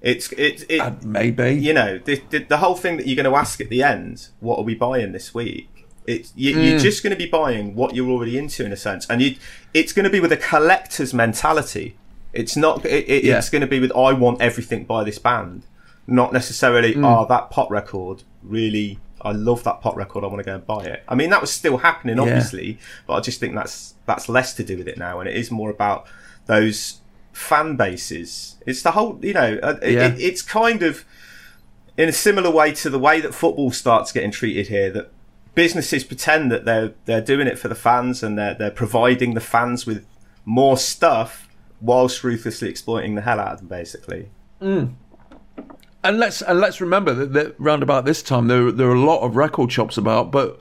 It's 0.00 0.30
it, 0.32 0.64
it 0.68 0.80
Uh, 0.80 0.92
maybe. 1.02 1.54
you 1.54 1.72
know 1.72 1.98
the, 1.98 2.22
the 2.30 2.38
the 2.40 2.56
whole 2.58 2.76
thing 2.76 2.96
that 2.98 3.06
you're 3.06 3.16
going 3.16 3.32
to 3.32 3.36
ask 3.36 3.60
at 3.60 3.68
the 3.68 3.82
end. 3.82 4.28
What 4.40 4.58
are 4.58 4.64
we 4.64 4.74
buying 4.74 5.12
this 5.12 5.34
week? 5.34 5.68
It's 6.06 6.32
you, 6.36 6.54
Mm. 6.54 6.70
you're 6.70 6.78
just 6.78 7.02
going 7.02 7.12
to 7.12 7.16
be 7.16 7.26
buying 7.26 7.74
what 7.74 7.94
you're 7.94 8.10
already 8.10 8.36
into 8.38 8.64
in 8.64 8.72
a 8.72 8.76
sense, 8.76 9.06
and 9.08 9.22
you 9.22 9.36
it's 9.72 9.92
going 9.92 10.04
to 10.04 10.10
be 10.10 10.20
with 10.20 10.32
a 10.32 10.36
collector's 10.36 11.14
mentality. 11.14 11.96
It's 12.32 12.56
not. 12.56 12.84
It, 12.84 13.08
it, 13.08 13.24
Yeah. 13.24 13.38
It's 13.38 13.48
going 13.50 13.62
to 13.62 13.66
be 13.66 13.80
with 13.80 13.92
I 13.92 14.12
want 14.12 14.40
everything 14.42 14.84
by 14.84 15.04
this 15.04 15.18
band, 15.18 15.62
not 16.06 16.32
necessarily. 16.32 16.94
Mm. 16.94 17.04
Oh, 17.06 17.26
that 17.28 17.50
pop 17.50 17.70
record 17.70 18.22
really. 18.42 18.98
I 19.22 19.32
love 19.32 19.64
that 19.64 19.80
pop 19.80 19.96
record. 19.96 20.22
I 20.22 20.26
want 20.26 20.40
to 20.40 20.44
go 20.44 20.56
and 20.56 20.66
buy 20.66 20.84
it. 20.84 21.02
I 21.08 21.14
mean, 21.14 21.30
that 21.30 21.40
was 21.40 21.50
still 21.50 21.78
happening, 21.78 22.18
obviously, 22.18 22.78
but 23.06 23.14
I 23.14 23.20
just 23.20 23.40
think 23.40 23.54
that's 23.54 23.94
that's 24.04 24.28
less 24.28 24.52
to 24.56 24.62
do 24.64 24.76
with 24.76 24.86
it 24.88 24.98
now, 24.98 25.20
and 25.20 25.26
it 25.28 25.34
is 25.34 25.50
more 25.50 25.70
about 25.70 26.04
those 26.44 27.00
fan 27.32 27.76
bases. 27.76 28.56
It's 28.66 28.82
the 28.82 28.90
whole, 28.90 29.18
you 29.22 29.32
know, 29.32 29.58
uh, 29.62 29.78
Yeah. 29.82 30.08
it, 30.08 30.20
it's 30.20 30.42
kind 30.42 30.82
of 30.82 31.06
in 31.96 32.08
a 32.08 32.12
similar 32.12 32.50
way 32.50 32.72
to 32.72 32.90
the 32.90 32.98
way 32.98 33.20
that 33.22 33.32
football 33.34 33.70
starts 33.70 34.12
getting 34.12 34.30
treated 34.30 34.68
here. 34.68 34.90
That 34.90 35.10
businesses 35.54 36.04
pretend 36.04 36.50
that 36.50 36.64
they're 36.64 36.94
they're 37.04 37.20
doing 37.20 37.46
it 37.46 37.58
for 37.58 37.68
the 37.68 37.74
fans 37.74 38.22
and 38.22 38.38
they're 38.38 38.54
they're 38.54 38.70
providing 38.70 39.34
the 39.34 39.40
fans 39.40 39.86
with 39.86 40.06
more 40.44 40.76
stuff 40.76 41.48
whilst 41.80 42.24
ruthlessly 42.24 42.68
exploiting 42.68 43.14
the 43.14 43.22
hell 43.22 43.40
out 43.40 43.52
of 43.52 43.58
them, 43.58 43.68
basically. 43.68 44.30
And 46.02 46.18
let's 46.18 46.42
and 46.42 46.60
let's 46.60 46.80
remember 46.80 47.14
that, 47.14 47.32
that 47.32 47.58
round 47.58 47.82
about 47.82 48.04
this 48.04 48.22
time 48.22 48.48
there 48.48 48.70
there 48.70 48.88
are 48.88 48.94
a 48.94 49.00
lot 49.00 49.20
of 49.20 49.36
record 49.36 49.72
shops 49.72 49.96
about, 49.96 50.30
but 50.30 50.60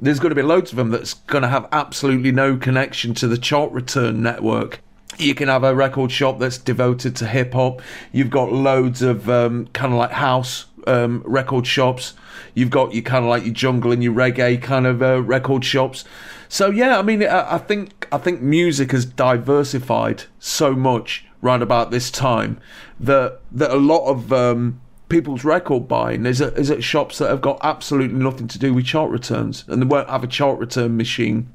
there's 0.00 0.18
going 0.18 0.30
to 0.30 0.34
be 0.34 0.42
loads 0.42 0.70
of 0.70 0.76
them 0.76 0.90
that's 0.90 1.14
going 1.14 1.42
to 1.42 1.48
have 1.48 1.68
absolutely 1.72 2.32
no 2.32 2.56
connection 2.56 3.14
to 3.14 3.28
the 3.28 3.38
chart 3.38 3.70
return 3.72 4.22
network. 4.22 4.80
You 5.18 5.34
can 5.34 5.48
have 5.48 5.62
a 5.62 5.74
record 5.74 6.10
shop 6.10 6.38
that's 6.38 6.56
devoted 6.56 7.14
to 7.16 7.26
hip 7.26 7.52
hop. 7.52 7.82
You've 8.10 8.30
got 8.30 8.52
loads 8.52 9.02
of 9.02 9.28
um, 9.28 9.66
kind 9.68 9.92
of 9.92 9.98
like 9.98 10.12
house 10.12 10.66
um, 10.86 11.22
record 11.24 11.66
shops. 11.66 12.14
You've 12.54 12.70
got 12.70 12.94
your 12.94 13.02
kind 13.02 13.24
of 13.24 13.30
like 13.30 13.44
your 13.44 13.54
jungle 13.54 13.92
and 13.92 14.02
your 14.02 14.14
reggae 14.14 14.60
kind 14.60 14.86
of 14.86 15.02
uh, 15.02 15.22
record 15.22 15.64
shops. 15.64 16.04
So 16.48 16.70
yeah, 16.70 16.98
I 16.98 17.02
mean, 17.02 17.22
I, 17.22 17.54
I 17.54 17.58
think 17.58 18.08
I 18.12 18.18
think 18.18 18.40
music 18.40 18.92
has 18.92 19.04
diversified 19.04 20.24
so 20.38 20.74
much 20.74 21.24
right 21.42 21.62
about 21.62 21.90
this 21.90 22.10
time 22.10 22.60
that 22.98 23.40
that 23.52 23.70
a 23.70 23.76
lot 23.76 24.06
of 24.06 24.32
um, 24.32 24.80
people's 25.08 25.44
record 25.44 25.86
buying 25.86 26.26
is 26.26 26.40
at, 26.40 26.56
is 26.58 26.70
at 26.70 26.82
shops 26.82 27.18
that 27.18 27.28
have 27.30 27.40
got 27.40 27.58
absolutely 27.62 28.18
nothing 28.18 28.48
to 28.48 28.58
do 28.58 28.74
with 28.74 28.86
chart 28.86 29.10
returns, 29.10 29.64
and 29.68 29.82
they 29.82 29.86
won't 29.86 30.08
have 30.08 30.24
a 30.24 30.28
chart 30.28 30.58
return 30.58 30.96
machine. 30.96 31.52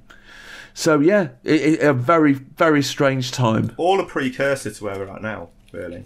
So 0.73 0.99
yeah, 0.99 1.29
it, 1.43 1.61
it, 1.61 1.79
a 1.81 1.93
very 1.93 2.33
very 2.33 2.83
strange 2.83 3.31
time. 3.31 3.73
All 3.77 3.99
a 3.99 4.05
precursor 4.05 4.71
to 4.71 4.83
where 4.83 4.97
we're 4.97 5.09
at 5.09 5.21
now, 5.21 5.49
really. 5.71 6.03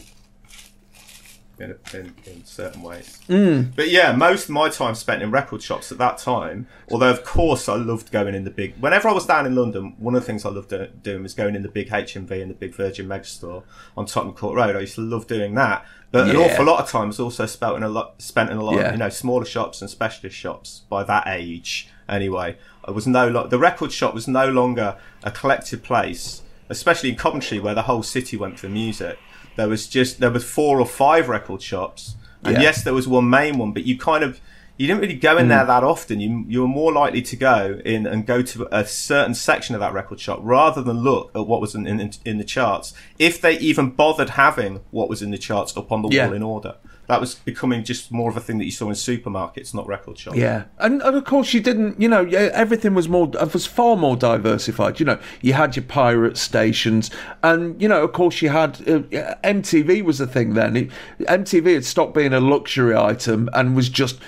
In, 1.60 1.76
in, 1.94 2.14
in 2.26 2.46
certain 2.46 2.82
ways. 2.82 3.20
Mm. 3.28 3.76
But 3.76 3.90
yeah, 3.90 4.12
most 4.14 4.46
of 4.46 4.50
my 4.52 4.70
time 4.70 4.96
spent 4.96 5.22
in 5.22 5.30
record 5.32 5.62
shops 5.62 5.92
at 5.92 5.98
that 5.98 6.18
time. 6.18 6.68
Although, 6.92 7.10
of 7.12 7.24
course, 7.24 7.68
I 7.68 7.76
loved 7.76 8.12
going 8.12 8.34
in 8.36 8.44
the 8.46 8.50
big. 8.52 8.76
Whenever 8.80 9.10
I 9.10 9.14
was 9.14 9.26
down 9.26 9.46
in 9.46 9.56
London, 9.56 9.96
one 9.98 10.16
of 10.16 10.22
the 10.22 10.26
things 10.26 10.46
I 10.46 10.50
loved 10.50 10.74
doing 11.04 11.24
was 11.24 11.34
going 11.34 11.56
in 11.56 11.62
the 11.64 11.70
big 11.70 11.90
HMV 11.90 12.42
and 12.42 12.50
the 12.50 12.56
big 12.56 12.74
Virgin 12.76 13.08
Megastore 13.08 13.64
on 13.98 14.06
Tottenham 14.06 14.36
Court 14.36 14.56
Road. 14.56 14.76
I 14.76 14.80
used 14.82 14.96
to 14.96 15.02
love 15.02 15.28
doing 15.28 15.54
that. 15.56 15.86
But 16.12 16.28
an 16.30 16.38
awful 16.38 16.66
lot 16.66 16.80
of 16.80 16.90
time 16.90 17.08
was 17.10 17.20
also 17.20 17.46
spent 17.46 17.76
in 17.76 17.84
a 17.84 17.90
lot, 17.90 18.20
spent 18.22 18.50
in 18.50 18.58
a 18.58 18.64
lot 18.64 18.76
Yeah. 18.76 18.82
of 18.88 18.92
you 18.94 18.98
know 18.98 19.10
smaller 19.10 19.46
shops 19.46 19.82
and 19.82 19.90
specialist 19.90 20.36
shops. 20.36 20.82
By 20.90 21.04
that 21.04 21.28
age, 21.28 21.88
anyway, 22.08 22.58
it 22.88 22.96
was 22.96 23.06
no 23.06 23.28
lo- 23.28 23.46
the 23.48 23.60
record 23.60 23.92
shop 23.92 24.16
was 24.16 24.28
no 24.28 24.50
longer 24.50 24.98
a 25.24 25.30
collective 25.30 25.84
place, 25.84 26.42
especially 26.68 27.10
in 27.10 27.16
Coventry 27.16 27.60
where 27.60 27.76
the 27.76 27.84
whole 27.84 28.02
city 28.02 28.38
went 28.38 28.58
for 28.60 28.70
music. 28.70 29.20
There 29.60 29.68
was 29.68 29.88
just 29.88 30.22
there 30.22 30.32
was 30.32 30.46
four 30.46 30.80
or 30.80 30.86
five 30.86 31.28
record 31.28 31.62
shops, 31.62 32.16
and 32.46 32.56
Yeah. 32.56 32.62
yes, 32.68 32.84
there 32.86 32.94
was 32.94 33.08
one 33.10 33.30
main 33.30 33.58
one, 33.58 33.72
but 33.74 33.84
you 33.86 33.98
kind 33.98 34.24
of 34.24 34.40
you 34.78 34.88
didn't 34.88 35.02
really 35.02 35.16
go 35.30 35.36
in 35.38 35.48
Mm. 35.48 35.50
there 35.50 35.66
that 35.66 35.84
often. 35.84 36.22
You 36.22 36.46
you 36.48 36.62
were 36.62 36.68
more 36.82 36.94
likely 36.94 37.22
to 37.24 37.36
go 37.36 37.82
in 37.84 38.08
and 38.08 38.26
go 38.26 38.42
to 38.42 38.68
a 38.72 38.86
certain 38.86 39.34
section 39.34 39.76
of 39.76 39.82
that 39.82 39.92
record 39.92 40.22
shop 40.22 40.40
rather 40.42 40.82
than 40.82 40.98
look 41.10 41.32
at 41.36 41.46
what 41.46 41.60
was 41.60 41.76
in 41.76 41.86
in, 41.86 42.00
in 42.24 42.38
the 42.38 42.46
charts. 42.46 42.94
If 43.30 43.42
they 43.42 43.58
even 43.60 43.90
bothered 43.90 44.30
having 44.46 44.80
what 44.92 45.10
was 45.10 45.22
in 45.22 45.32
the 45.32 45.38
charts 45.38 45.76
up 45.76 45.92
on 45.92 46.02
the 46.04 46.08
Yeah. 46.10 46.28
wall 46.28 46.36
in 46.36 46.44
order, 46.44 46.76
that 47.10 47.20
was 47.20 47.34
becoming 47.34 47.84
just 47.84 48.12
more 48.12 48.30
of 48.30 48.38
a 48.38 48.40
thing 48.40 48.60
that 48.60 48.66
you 48.66 48.72
saw 48.72 48.86
in 48.88 48.94
supermarkets, 48.94 49.74
not 49.74 49.88
record 49.88 50.16
shops. 50.16 50.38
Yeah, 50.38 50.66
and, 50.78 51.02
and 51.02 51.18
of 51.18 51.26
course 51.26 51.56
you 51.56 51.60
didn't. 51.60 52.00
You 52.00 52.08
know, 52.08 52.24
everything 52.26 52.94
was 52.94 53.10
more 53.10 53.26
was 53.28 53.66
far 53.66 53.98
more 53.98 54.16
diversified. 54.16 55.00
You 55.00 55.08
know, 55.08 55.20
you 55.42 55.54
had 55.54 55.76
your 55.76 55.86
pirate 55.86 56.38
stations, 56.38 57.10
and 57.42 57.82
you 57.82 57.88
know, 57.88 58.04
of 58.04 58.14
course, 58.14 58.44
you 58.44 58.50
had 58.50 58.76
uh, 58.88 59.02
MTV 59.44 60.04
was 60.04 60.22
a 60.22 60.28
thing 60.28 60.54
then. 60.54 60.78
It, 60.78 60.92
MTV 61.22 61.74
had 61.74 61.86
stopped 61.86 62.14
being 62.14 62.32
a 62.32 62.40
luxury 62.40 62.96
item 62.96 63.50
and 63.54 63.76
was 63.76 63.90
just 63.90 64.20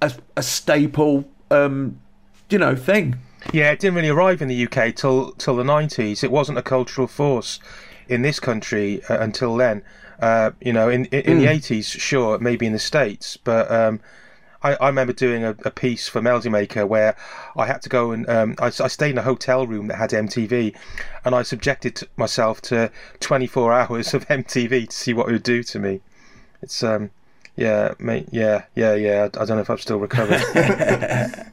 a, 0.00 0.10
a 0.34 0.42
staple, 0.42 1.28
um, 1.50 2.00
you 2.48 2.56
know, 2.56 2.74
thing. 2.74 3.18
Yeah, 3.52 3.70
it 3.70 3.80
didn't 3.80 3.96
really 3.96 4.08
arrive 4.08 4.40
in 4.40 4.48
the 4.48 4.66
UK 4.66 4.96
till 4.96 5.32
till 5.32 5.56
the 5.56 5.64
nineties. 5.64 6.24
It 6.24 6.30
wasn't 6.30 6.56
a 6.56 6.62
cultural 6.62 7.06
force 7.06 7.60
in 8.08 8.22
this 8.22 8.40
country 8.40 9.02
uh, 9.10 9.18
until 9.20 9.56
then. 9.58 9.82
Uh, 10.20 10.50
you 10.60 10.72
know, 10.72 10.88
in 10.88 11.06
in, 11.06 11.20
in 11.22 11.38
the 11.38 11.46
eighties, 11.46 11.86
sure, 11.86 12.38
maybe 12.38 12.66
in 12.66 12.72
the 12.72 12.78
states, 12.78 13.36
but 13.36 13.70
um, 13.70 14.00
I, 14.62 14.74
I 14.74 14.86
remember 14.88 15.12
doing 15.12 15.44
a, 15.44 15.56
a 15.64 15.70
piece 15.70 16.08
for 16.08 16.20
Melody 16.20 16.50
Maker 16.50 16.86
where 16.86 17.16
I 17.56 17.66
had 17.66 17.80
to 17.82 17.88
go 17.88 18.12
and 18.12 18.28
um, 18.28 18.54
I, 18.58 18.66
I 18.66 18.88
stayed 18.88 19.12
in 19.12 19.18
a 19.18 19.22
hotel 19.22 19.66
room 19.66 19.86
that 19.88 19.96
had 19.96 20.10
MTV, 20.10 20.76
and 21.24 21.34
I 21.34 21.42
subjected 21.42 22.06
myself 22.16 22.60
to 22.62 22.90
twenty 23.20 23.46
four 23.46 23.72
hours 23.80 24.12
of 24.14 24.28
MTV 24.28 24.88
to 24.88 24.96
see 24.96 25.14
what 25.14 25.28
it 25.28 25.32
would 25.32 25.42
do 25.42 25.62
to 25.62 25.78
me. 25.78 26.00
It's 26.62 26.82
um, 26.82 27.10
yeah, 27.56 27.94
mate, 27.98 28.28
yeah, 28.30 28.64
yeah, 28.74 28.94
yeah. 28.94 29.24
I, 29.34 29.44
don't 29.44 29.56
know 29.56 29.60
if 29.60 29.70
I'm 29.70 29.78
still 29.78 29.98
recovering. 29.98 30.42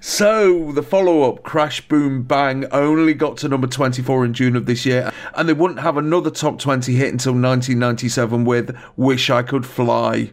So 0.00 0.72
the 0.72 0.82
follow-up, 0.82 1.42
Crash 1.42 1.86
Boom 1.88 2.22
Bang, 2.22 2.66
only 2.70 3.14
got 3.14 3.36
to 3.38 3.48
number 3.48 3.66
24 3.66 4.24
in 4.26 4.34
June 4.34 4.56
of 4.56 4.66
this 4.66 4.84
year, 4.84 5.12
and 5.34 5.48
they 5.48 5.52
wouldn't 5.52 5.80
have 5.80 5.96
another 5.96 6.30
top 6.30 6.58
20 6.58 6.94
hit 6.94 7.12
until 7.12 7.32
1997 7.32 8.44
with 8.44 8.76
"Wish 8.96 9.30
I 9.30 9.42
Could 9.42 9.66
Fly." 9.66 10.32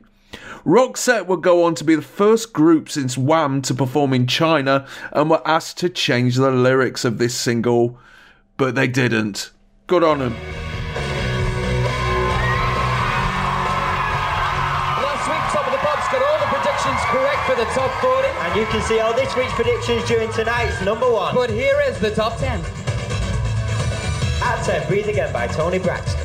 Roxette 0.66 1.28
would 1.28 1.44
go 1.44 1.64
on 1.64 1.76
to 1.76 1.84
be 1.84 1.96
the 1.96 2.02
first 2.02 2.52
group 2.52 2.90
since 2.90 3.18
Wham 3.18 3.62
to 3.64 3.74
perform 3.74 4.14
in 4.14 4.26
China 4.26 4.88
and 5.12 5.30
were 5.30 5.48
asked 5.48 5.78
to 5.80 5.90
change 5.90 6.36
the 6.36 6.50
lyrics 6.50 7.06
of 7.06 7.20
this 7.20 7.36
single, 7.36 8.00
but 8.58 8.74
they 8.74 8.88
didn't. 8.88 9.52
Good 9.86 10.04
on 10.04 10.20
them. 10.20 10.36
Correct 17.56 17.72
for 17.74 17.82
the 17.82 17.88
top 17.88 18.02
40. 18.02 18.28
And 18.28 18.60
you 18.60 18.66
can 18.68 18.82
see 18.82 19.00
all 19.00 19.14
this 19.14 19.36
week's 19.36 19.54
predictions 19.54 20.06
during 20.08 20.32
tonight's 20.34 20.82
number 20.82 21.10
one. 21.10 21.34
But 21.34 21.50
here 21.50 21.80
is 21.82 21.98
the 22.00 22.12
top 22.12 22.38
10. 22.38 22.60
At 24.42 24.64
10, 24.64 24.88
Breathe 24.88 25.08
Again 25.08 25.32
by 25.32 25.48
Toni 25.48 25.80
Braxton. 25.80 26.20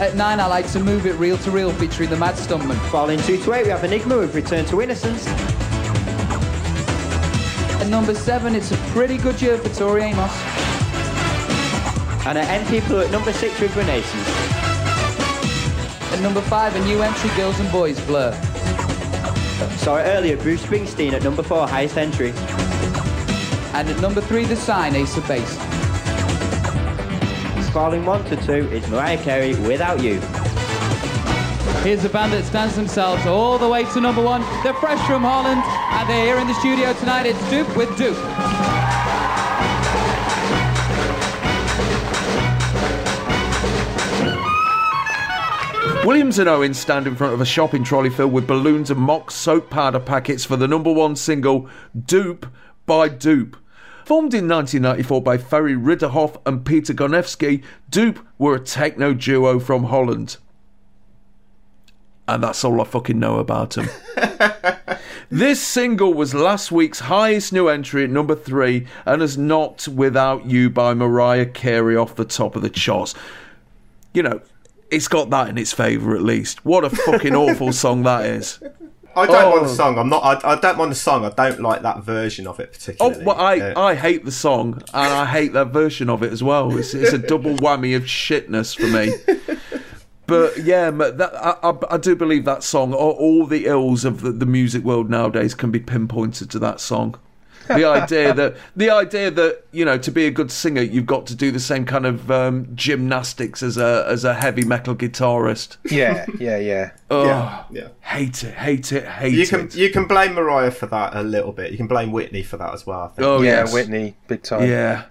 At 0.00 0.14
9, 0.14 0.40
I 0.40 0.46
like 0.46 0.70
to 0.72 0.80
move 0.80 1.06
it 1.06 1.14
Reel 1.14 1.38
2 1.38 1.50
Real 1.50 1.72
featuring 1.72 2.10
the 2.10 2.16
Mad 2.16 2.34
Stuntman. 2.34 2.76
Falling 2.90 3.20
2 3.20 3.38
to 3.44 3.52
8, 3.52 3.64
we 3.64 3.70
have 3.70 3.84
Enigma 3.84 4.18
with 4.18 4.34
Return 4.34 4.64
to 4.66 4.82
Innocence. 4.82 5.26
At 7.80 7.88
number 7.88 8.14
7, 8.14 8.54
it's 8.54 8.72
a 8.72 8.76
pretty 8.92 9.16
good 9.16 9.40
year 9.40 9.58
for 9.58 9.68
Tori 9.74 10.02
Amos. 10.02 10.32
And 12.26 12.36
at 12.36 12.48
M 12.48 12.66
People 12.66 13.00
at 13.00 13.10
number 13.10 13.32
6 13.32 13.60
with 13.60 13.76
Renaissance. 13.76 14.28
At 16.12 16.20
number 16.20 16.40
5, 16.40 16.76
a 16.76 16.84
new 16.84 17.00
entry, 17.02 17.30
Girls 17.36 17.58
and 17.60 17.70
Boys, 17.70 18.00
Blur. 18.06 18.32
Saw 19.78 19.96
it 19.96 20.04
earlier, 20.04 20.36
Bruce 20.36 20.62
Springsteen 20.62 21.12
at 21.12 21.22
number 21.22 21.42
4, 21.42 21.66
highest 21.66 21.96
entry. 21.96 22.32
And 23.72 23.88
at 23.88 24.00
number 24.00 24.20
3, 24.20 24.44
The 24.44 24.56
Sign, 24.56 24.94
Ace 24.94 25.16
of 25.16 25.26
Base. 25.26 25.58
Falling 27.72 28.04
1 28.06 28.24
to 28.24 28.36
2 28.36 28.52
is 28.70 28.88
Mariah 28.88 29.22
Carey, 29.22 29.54
Without 29.66 30.02
You. 30.02 30.18
Here's 31.82 32.04
a 32.04 32.08
band 32.08 32.32
that 32.32 32.44
stands 32.44 32.74
themselves 32.74 33.26
all 33.26 33.58
the 33.58 33.68
way 33.68 33.84
to 33.92 34.00
number 34.00 34.22
1. 34.22 34.40
They're 34.62 34.74
fresh 34.74 35.06
from 35.06 35.22
Holland, 35.22 35.62
and 35.62 36.08
they're 36.08 36.24
here 36.24 36.38
in 36.38 36.46
the 36.46 36.54
studio 36.54 36.92
tonight. 36.94 37.26
It's 37.26 37.38
Doop 37.50 37.76
with 37.76 37.90
Doop. 37.90 38.85
Williams 46.06 46.38
and 46.38 46.48
Owen 46.48 46.72
stand 46.72 47.08
in 47.08 47.16
front 47.16 47.34
of 47.34 47.40
a 47.40 47.44
shopping 47.44 47.82
trolley 47.82 48.10
filled 48.10 48.32
with 48.32 48.46
balloons 48.46 48.92
and 48.92 49.00
mock 49.00 49.32
soap 49.32 49.70
powder 49.70 49.98
packets 49.98 50.44
for 50.44 50.54
the 50.54 50.68
number 50.68 50.92
one 50.92 51.16
single, 51.16 51.68
Doop 51.98 52.48
by 52.86 53.08
Doop. 53.08 53.56
Formed 54.04 54.32
in 54.32 54.46
1994 54.46 55.20
by 55.20 55.36
Ferry 55.36 55.74
Ridderhof 55.74 56.40
and 56.46 56.64
Peter 56.64 56.94
Garnefski, 56.94 57.64
Doop 57.90 58.24
were 58.38 58.54
a 58.54 58.60
techno 58.60 59.14
duo 59.14 59.58
from 59.58 59.86
Holland. 59.86 60.36
And 62.28 62.40
that's 62.40 62.62
all 62.62 62.80
I 62.80 62.84
fucking 62.84 63.18
know 63.18 63.40
about 63.40 63.70
them. 63.70 63.88
this 65.28 65.60
single 65.60 66.14
was 66.14 66.34
last 66.34 66.70
week's 66.70 67.00
highest 67.00 67.52
new 67.52 67.66
entry 67.66 68.04
at 68.04 68.10
number 68.10 68.36
three 68.36 68.86
and 69.06 69.22
has 69.22 69.36
knocked 69.36 69.88
Without 69.88 70.46
You 70.46 70.70
by 70.70 70.94
Mariah 70.94 71.46
Carey 71.46 71.96
off 71.96 72.14
the 72.14 72.24
top 72.24 72.54
of 72.54 72.62
the 72.62 72.70
charts. 72.70 73.16
You 74.14 74.22
know, 74.22 74.40
it's 74.90 75.08
got 75.08 75.30
that 75.30 75.48
in 75.48 75.58
its 75.58 75.72
favour 75.72 76.14
at 76.14 76.22
least. 76.22 76.64
What 76.64 76.84
a 76.84 76.90
fucking 76.90 77.34
awful 77.44 77.72
song 77.72 78.02
that 78.04 78.26
is. 78.26 78.58
I 79.14 79.24
don't 79.26 79.50
mind 79.50 79.60
Oh. 79.60 79.68
the 79.68 79.74
song. 79.74 79.98
I'm 79.98 80.08
not. 80.10 80.44
I, 80.44 80.52
I 80.52 80.60
don't 80.60 80.76
mind 80.76 80.90
the 80.90 80.94
song. 80.96 81.24
I 81.24 81.30
don't 81.30 81.60
like 81.60 81.80
that 81.82 82.00
version 82.02 82.46
of 82.46 82.60
it 82.60 82.68
Oh, 82.70 82.72
particularly. 83.10 83.24
well, 83.24 83.40
I, 83.40 83.72
I 83.90 83.94
hate 83.94 84.24
the 84.26 84.30
song 84.32 84.74
and 84.92 85.12
I 85.12 85.24
hate 85.24 85.54
that 85.54 85.68
version 85.68 86.10
of 86.10 86.22
it 86.22 86.32
as 86.32 86.42
well. 86.42 86.76
It's, 86.76 86.92
it's 86.92 87.14
a 87.14 87.18
double 87.18 87.54
whammy 87.56 87.96
of 87.96 88.02
shitness 88.02 88.76
for 88.76 88.86
me. 88.88 89.14
But 90.26 90.58
yeah, 90.64 90.90
that, 90.90 91.34
I, 91.36 91.70
I, 91.70 91.94
I 91.94 91.96
do 91.98 92.16
believe 92.16 92.44
that 92.46 92.62
song, 92.64 92.92
all, 92.92 93.12
all 93.12 93.46
the 93.46 93.66
ills 93.66 94.04
of 94.04 94.22
the, 94.22 94.32
the 94.32 94.44
music 94.46 94.82
world 94.82 95.08
nowadays 95.08 95.54
can 95.54 95.70
be 95.70 95.78
pinpointed 95.78 96.50
to 96.50 96.58
that 96.58 96.80
song. 96.80 97.16
The 97.68 97.84
idea 97.84 98.32
that 98.34 98.56
the 98.76 98.90
idea 98.90 99.30
that 99.30 99.64
you 99.72 99.84
know 99.84 99.98
to 99.98 100.10
be 100.10 100.26
a 100.26 100.30
good 100.30 100.50
singer 100.50 100.82
you've 100.82 101.06
got 101.06 101.26
to 101.26 101.34
do 101.34 101.50
the 101.50 101.60
same 101.60 101.84
kind 101.84 102.06
of 102.06 102.30
um, 102.30 102.68
gymnastics 102.74 103.62
as 103.62 103.76
a 103.76 104.04
as 104.08 104.24
a 104.24 104.34
heavy 104.34 104.64
metal 104.64 104.94
guitarist. 104.94 105.76
yeah, 105.90 106.26
yeah, 106.38 106.58
yeah. 106.58 106.90
Oh, 107.10 107.24
yeah, 107.26 107.64
yeah. 107.70 107.88
hate 108.00 108.42
it, 108.44 108.54
hate 108.54 108.92
it, 108.92 109.04
hate 109.06 109.34
You 109.34 109.42
it. 109.42 109.48
can 109.48 109.70
you 109.72 109.90
can 109.90 110.06
blame 110.06 110.34
Mariah 110.34 110.70
for 110.70 110.86
that 110.86 111.14
a 111.16 111.22
little 111.22 111.52
bit. 111.52 111.70
You 111.72 111.76
can 111.76 111.86
blame 111.88 112.12
Whitney 112.12 112.42
for 112.42 112.56
that 112.56 112.72
as 112.74 112.86
well. 112.86 113.00
I 113.02 113.08
think. 113.08 113.26
Oh 113.26 113.42
yeah, 113.42 113.60
yes. 113.60 113.72
Whitney, 113.72 114.16
big 114.28 114.42
time. 114.42 114.68
Yeah. 114.68 115.04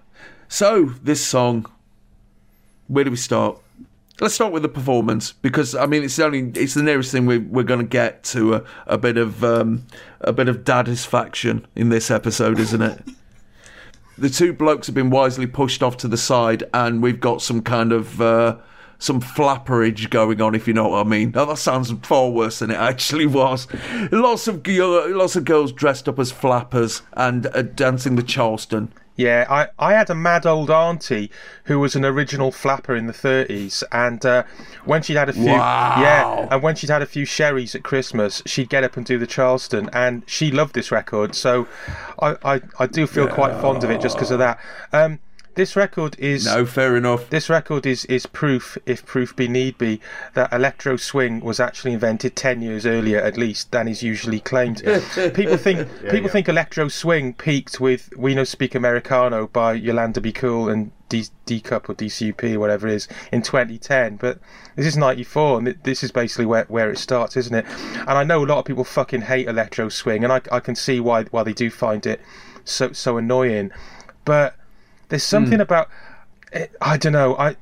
So 0.47 0.85
this 1.03 1.25
song, 1.25 1.65
where 2.87 3.03
do 3.03 3.11
we 3.11 3.17
start? 3.17 3.57
Let's 4.21 4.33
start 4.33 4.53
with 4.53 4.63
the 4.63 4.69
performance 4.69 5.33
because 5.33 5.75
I 5.75 5.87
mean 5.87 6.03
it's 6.03 6.15
the 6.15 6.25
only 6.25 6.51
it's 6.55 6.73
the 6.73 6.83
nearest 6.83 7.11
thing 7.11 7.25
we, 7.25 7.39
we're 7.39 7.63
going 7.63 7.81
to 7.81 7.85
get 7.85 8.23
to 8.25 8.55
a, 8.55 8.63
a 8.87 8.97
bit 8.97 9.17
of 9.17 9.43
um, 9.43 9.85
a 10.21 10.31
bit 10.31 10.47
of 10.47 10.63
dadisfaction 10.63 11.65
in 11.75 11.89
this 11.89 12.09
episode, 12.09 12.57
isn't 12.57 12.81
it? 12.81 13.03
the 14.17 14.29
two 14.29 14.53
blokes 14.53 14.87
have 14.87 14.95
been 14.95 15.09
wisely 15.09 15.47
pushed 15.47 15.83
off 15.83 15.97
to 15.97 16.07
the 16.07 16.17
side, 16.17 16.63
and 16.73 17.03
we've 17.03 17.19
got 17.19 17.41
some 17.41 17.61
kind 17.61 17.91
of 17.91 18.21
uh, 18.21 18.57
some 18.99 19.21
flapperage 19.21 20.09
going 20.09 20.41
on, 20.41 20.55
if 20.55 20.65
you 20.67 20.73
know 20.73 20.87
what 20.87 21.05
I 21.05 21.09
mean. 21.09 21.31
Now 21.31 21.45
that 21.45 21.57
sounds 21.57 21.91
far 22.03 22.29
worse 22.29 22.59
than 22.59 22.71
it 22.71 22.77
actually 22.77 23.25
was. 23.25 23.67
Lots 24.13 24.47
of 24.47 24.65
lots 24.65 25.35
of 25.35 25.43
girls 25.43 25.73
dressed 25.73 26.07
up 26.07 26.19
as 26.19 26.31
flappers 26.31 27.01
and 27.13 27.47
uh, 27.47 27.63
dancing 27.63 28.15
the 28.15 28.23
Charleston. 28.23 28.93
Yeah, 29.17 29.45
I, 29.49 29.67
I 29.79 29.93
had 29.93 30.09
a 30.09 30.15
mad 30.15 30.45
old 30.45 30.69
auntie 30.69 31.31
who 31.65 31.79
was 31.79 31.95
an 31.95 32.03
original 32.03 32.51
flapper 32.51 32.95
in 32.95 33.07
the 33.07 33.13
30s, 33.13 33.81
and 33.91 34.25
uh, 34.25 34.43
when 34.83 35.01
she'd 35.03 35.15
had 35.15 35.29
a 35.29 35.33
few, 35.33 35.45
Wow. 35.45 35.95
yeah, 36.01 36.47
and 36.51 36.61
when 36.61 36.75
she'd 36.75 36.89
had 36.89 37.01
a 37.01 37.05
few 37.05 37.23
sherries 37.25 37.75
at 37.75 37.83
Christmas, 37.83 38.41
she'd 38.45 38.69
get 38.69 38.83
up 38.83 38.97
and 38.97 39.05
do 39.05 39.17
the 39.17 39.27
Charleston, 39.27 39.89
and 39.93 40.23
she 40.27 40.51
loved 40.51 40.75
this 40.75 40.91
record, 40.91 41.33
so 41.33 41.65
I, 42.21 42.35
I, 42.43 42.61
I 42.79 42.87
do 42.87 43.07
feel 43.07 43.27
quite 43.27 43.53
fond 43.61 43.83
of 43.85 43.89
it 43.89 44.01
just 44.01 44.15
because 44.17 44.31
of 44.31 44.39
that. 44.39 44.59
Um, 44.91 45.19
this 45.55 45.75
record 45.75 46.15
is 46.19 46.45
No, 46.45 46.65
fair 46.65 46.95
enough. 46.95 47.29
this 47.29 47.49
record 47.49 47.85
is, 47.85 48.05
is 48.05 48.25
proof, 48.25 48.77
if 48.85 49.05
proof 49.05 49.35
be 49.35 49.47
need 49.47 49.77
be, 49.77 49.99
that 50.33 50.51
electro 50.53 50.97
swing 50.97 51.39
was 51.39 51.59
actually 51.59 51.93
invented 51.93 52.35
ten 52.35 52.61
years 52.61 52.85
earlier, 52.85 53.19
at 53.19 53.37
least, 53.37 53.71
than 53.71 53.87
is 53.87 54.03
usually 54.03 54.39
claimed. 54.39 54.83
people 55.33 55.57
think 55.57 55.87
people 56.09 56.29
think 56.29 56.47
electro 56.47 56.87
swing 56.87 57.33
peaked 57.33 57.79
with 57.79 58.09
"We 58.17 58.35
No 58.35 58.43
Speak 58.43 58.75
Americano" 58.75 59.47
by 59.47 59.73
Yolanda 59.73 60.21
Be 60.21 60.31
Cool 60.31 60.69
and 60.69 60.91
D, 61.07 61.25
D 61.45 61.61
Cup 61.61 61.87
or 61.89 61.95
DCUP, 61.95 62.57
whatever 62.57 62.87
it 62.87 62.93
is, 62.95 63.07
in 63.31 63.41
2010. 63.41 64.17
But 64.17 64.39
this 64.75 64.85
is 64.85 64.97
'94, 64.97 65.59
and 65.59 65.67
this 65.83 66.03
is 66.03 66.11
basically 66.11 66.45
where, 66.45 66.65
where 66.67 66.89
it 66.91 66.97
starts, 66.97 67.37
isn't 67.37 67.55
it? 67.55 67.65
And 67.99 68.09
I 68.11 68.23
know 68.23 68.43
a 68.43 68.47
lot 68.47 68.59
of 68.59 68.65
people 68.65 68.83
fucking 68.83 69.21
hate 69.21 69.47
electro 69.47 69.89
swing, 69.89 70.23
and 70.23 70.33
I, 70.33 70.41
I 70.51 70.59
can 70.59 70.75
see 70.75 70.99
why 70.99 71.23
why 71.25 71.43
they 71.43 71.53
do 71.53 71.69
find 71.69 72.05
it 72.05 72.19
so 72.65 72.91
so 72.91 73.17
annoying. 73.17 73.71
But 74.25 74.55
there's 75.09 75.23
something 75.23 75.59
about 75.61 75.89
eh, 76.53 76.67
I 76.81 76.97
don't 76.97 77.13
know. 77.13 77.35
I 77.37 77.55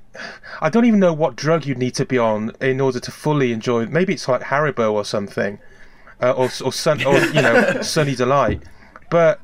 I 0.61 0.69
don't 0.69 0.85
even 0.85 0.99
know 0.99 1.13
what 1.13 1.35
drug 1.35 1.65
you'd 1.65 1.77
need 1.77 1.95
to 1.95 2.05
be 2.05 2.17
on 2.17 2.51
in 2.61 2.80
order 2.81 2.99
to 2.99 3.11
fully 3.11 3.51
enjoy. 3.51 3.85
Maybe 3.88 4.13
it's 4.13 4.27
like 4.27 4.41
Haribo 4.41 4.91
or 4.93 5.05
something, 5.05 5.59
uh, 6.22 6.31
or 6.31 6.45
or 6.63 6.72
sun 6.73 7.03
or 7.05 7.17
you 7.19 7.41
know 7.41 7.81
Sunny 7.81 8.15
Delight. 8.15 8.61
But 9.09 9.39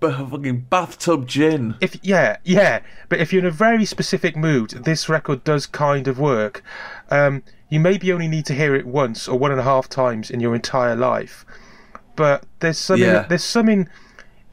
B- 0.00 0.10
fucking 0.10 0.60
bathtub 0.70 1.26
gin. 1.28 1.74
if 1.82 1.98
yeah 2.02 2.38
yeah, 2.44 2.80
but 3.10 3.20
if 3.20 3.30
you're 3.32 3.40
in 3.42 3.46
a 3.46 3.50
very 3.50 3.84
specific 3.84 4.34
mood, 4.36 4.70
this 4.70 5.08
record 5.08 5.44
does 5.44 5.66
kind 5.66 6.08
of 6.08 6.18
work. 6.18 6.62
Um, 7.10 7.42
you 7.68 7.78
maybe 7.80 8.10
only 8.12 8.28
need 8.28 8.46
to 8.46 8.54
hear 8.54 8.74
it 8.74 8.86
once 8.86 9.28
or 9.28 9.38
one 9.38 9.50
and 9.50 9.60
a 9.60 9.64
half 9.64 9.88
times 9.88 10.30
in 10.30 10.40
your 10.40 10.54
entire 10.54 10.96
life, 10.96 11.44
but 12.14 12.44
there's 12.60 12.78
something 12.78 13.06
Yeah. 13.06 13.26
there's 13.28 13.44
something 13.44 13.86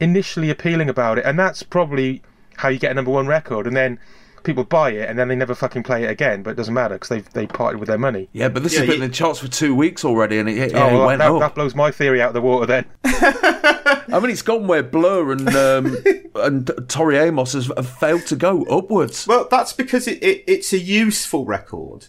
initially 0.00 0.50
appealing 0.50 0.88
about 0.88 1.18
it, 1.18 1.24
and 1.24 1.38
that's 1.38 1.62
probably 1.62 2.22
how 2.56 2.68
you 2.68 2.78
get 2.78 2.90
a 2.90 2.94
number 2.94 3.10
one 3.10 3.26
record. 3.26 3.66
And 3.66 3.76
then 3.76 3.98
people 4.44 4.62
buy 4.62 4.90
it 4.90 5.08
and 5.08 5.18
then 5.18 5.26
they 5.28 5.34
never 5.34 5.54
fucking 5.54 5.82
play 5.82 6.04
it 6.04 6.10
again, 6.10 6.42
but 6.42 6.50
it 6.50 6.54
doesn't 6.54 6.74
matter 6.74 6.96
because 6.96 7.08
they 7.08 7.20
they 7.20 7.46
parted 7.46 7.78
with 7.80 7.88
their 7.88 7.96
money. 7.98 8.28
Yeah, 8.32 8.48
but 8.50 8.62
this 8.62 8.74
Yeah, 8.74 8.80
has 8.80 8.88
been 8.88 8.98
you- 8.98 9.04
in 9.04 9.10
the 9.10 9.14
charts 9.16 9.38
for 9.40 9.48
two 9.48 9.74
weeks 9.74 10.04
already, 10.04 10.38
and 10.38 10.48
it, 10.48 10.58
it, 10.58 10.74
oh, 10.74 10.88
it 10.88 10.92
well, 10.92 11.06
went 11.06 11.18
that, 11.20 11.30
up. 11.30 11.40
that 11.40 11.54
blows 11.54 11.74
my 11.74 11.90
theory 11.90 12.20
out 12.20 12.28
of 12.28 12.34
the 12.34 12.42
water 12.42 12.66
then. 12.66 12.84
I 13.04 14.20
mean, 14.20 14.30
it's 14.30 14.42
gone 14.42 14.66
where 14.66 14.82
Blur 14.82 15.32
and 15.32 15.48
um, 15.56 15.96
and 16.36 16.70
Tori 16.88 17.16
Amos 17.16 17.54
has, 17.54 17.70
have 17.76 17.88
failed 17.88 18.26
to 18.26 18.36
go 18.36 18.64
upwards. 18.64 19.26
Well, 19.26 19.48
that's 19.50 19.72
because 19.72 20.06
it, 20.06 20.22
it, 20.22 20.44
it's 20.46 20.72
a 20.72 20.78
useful 20.78 21.44
record. 21.46 22.06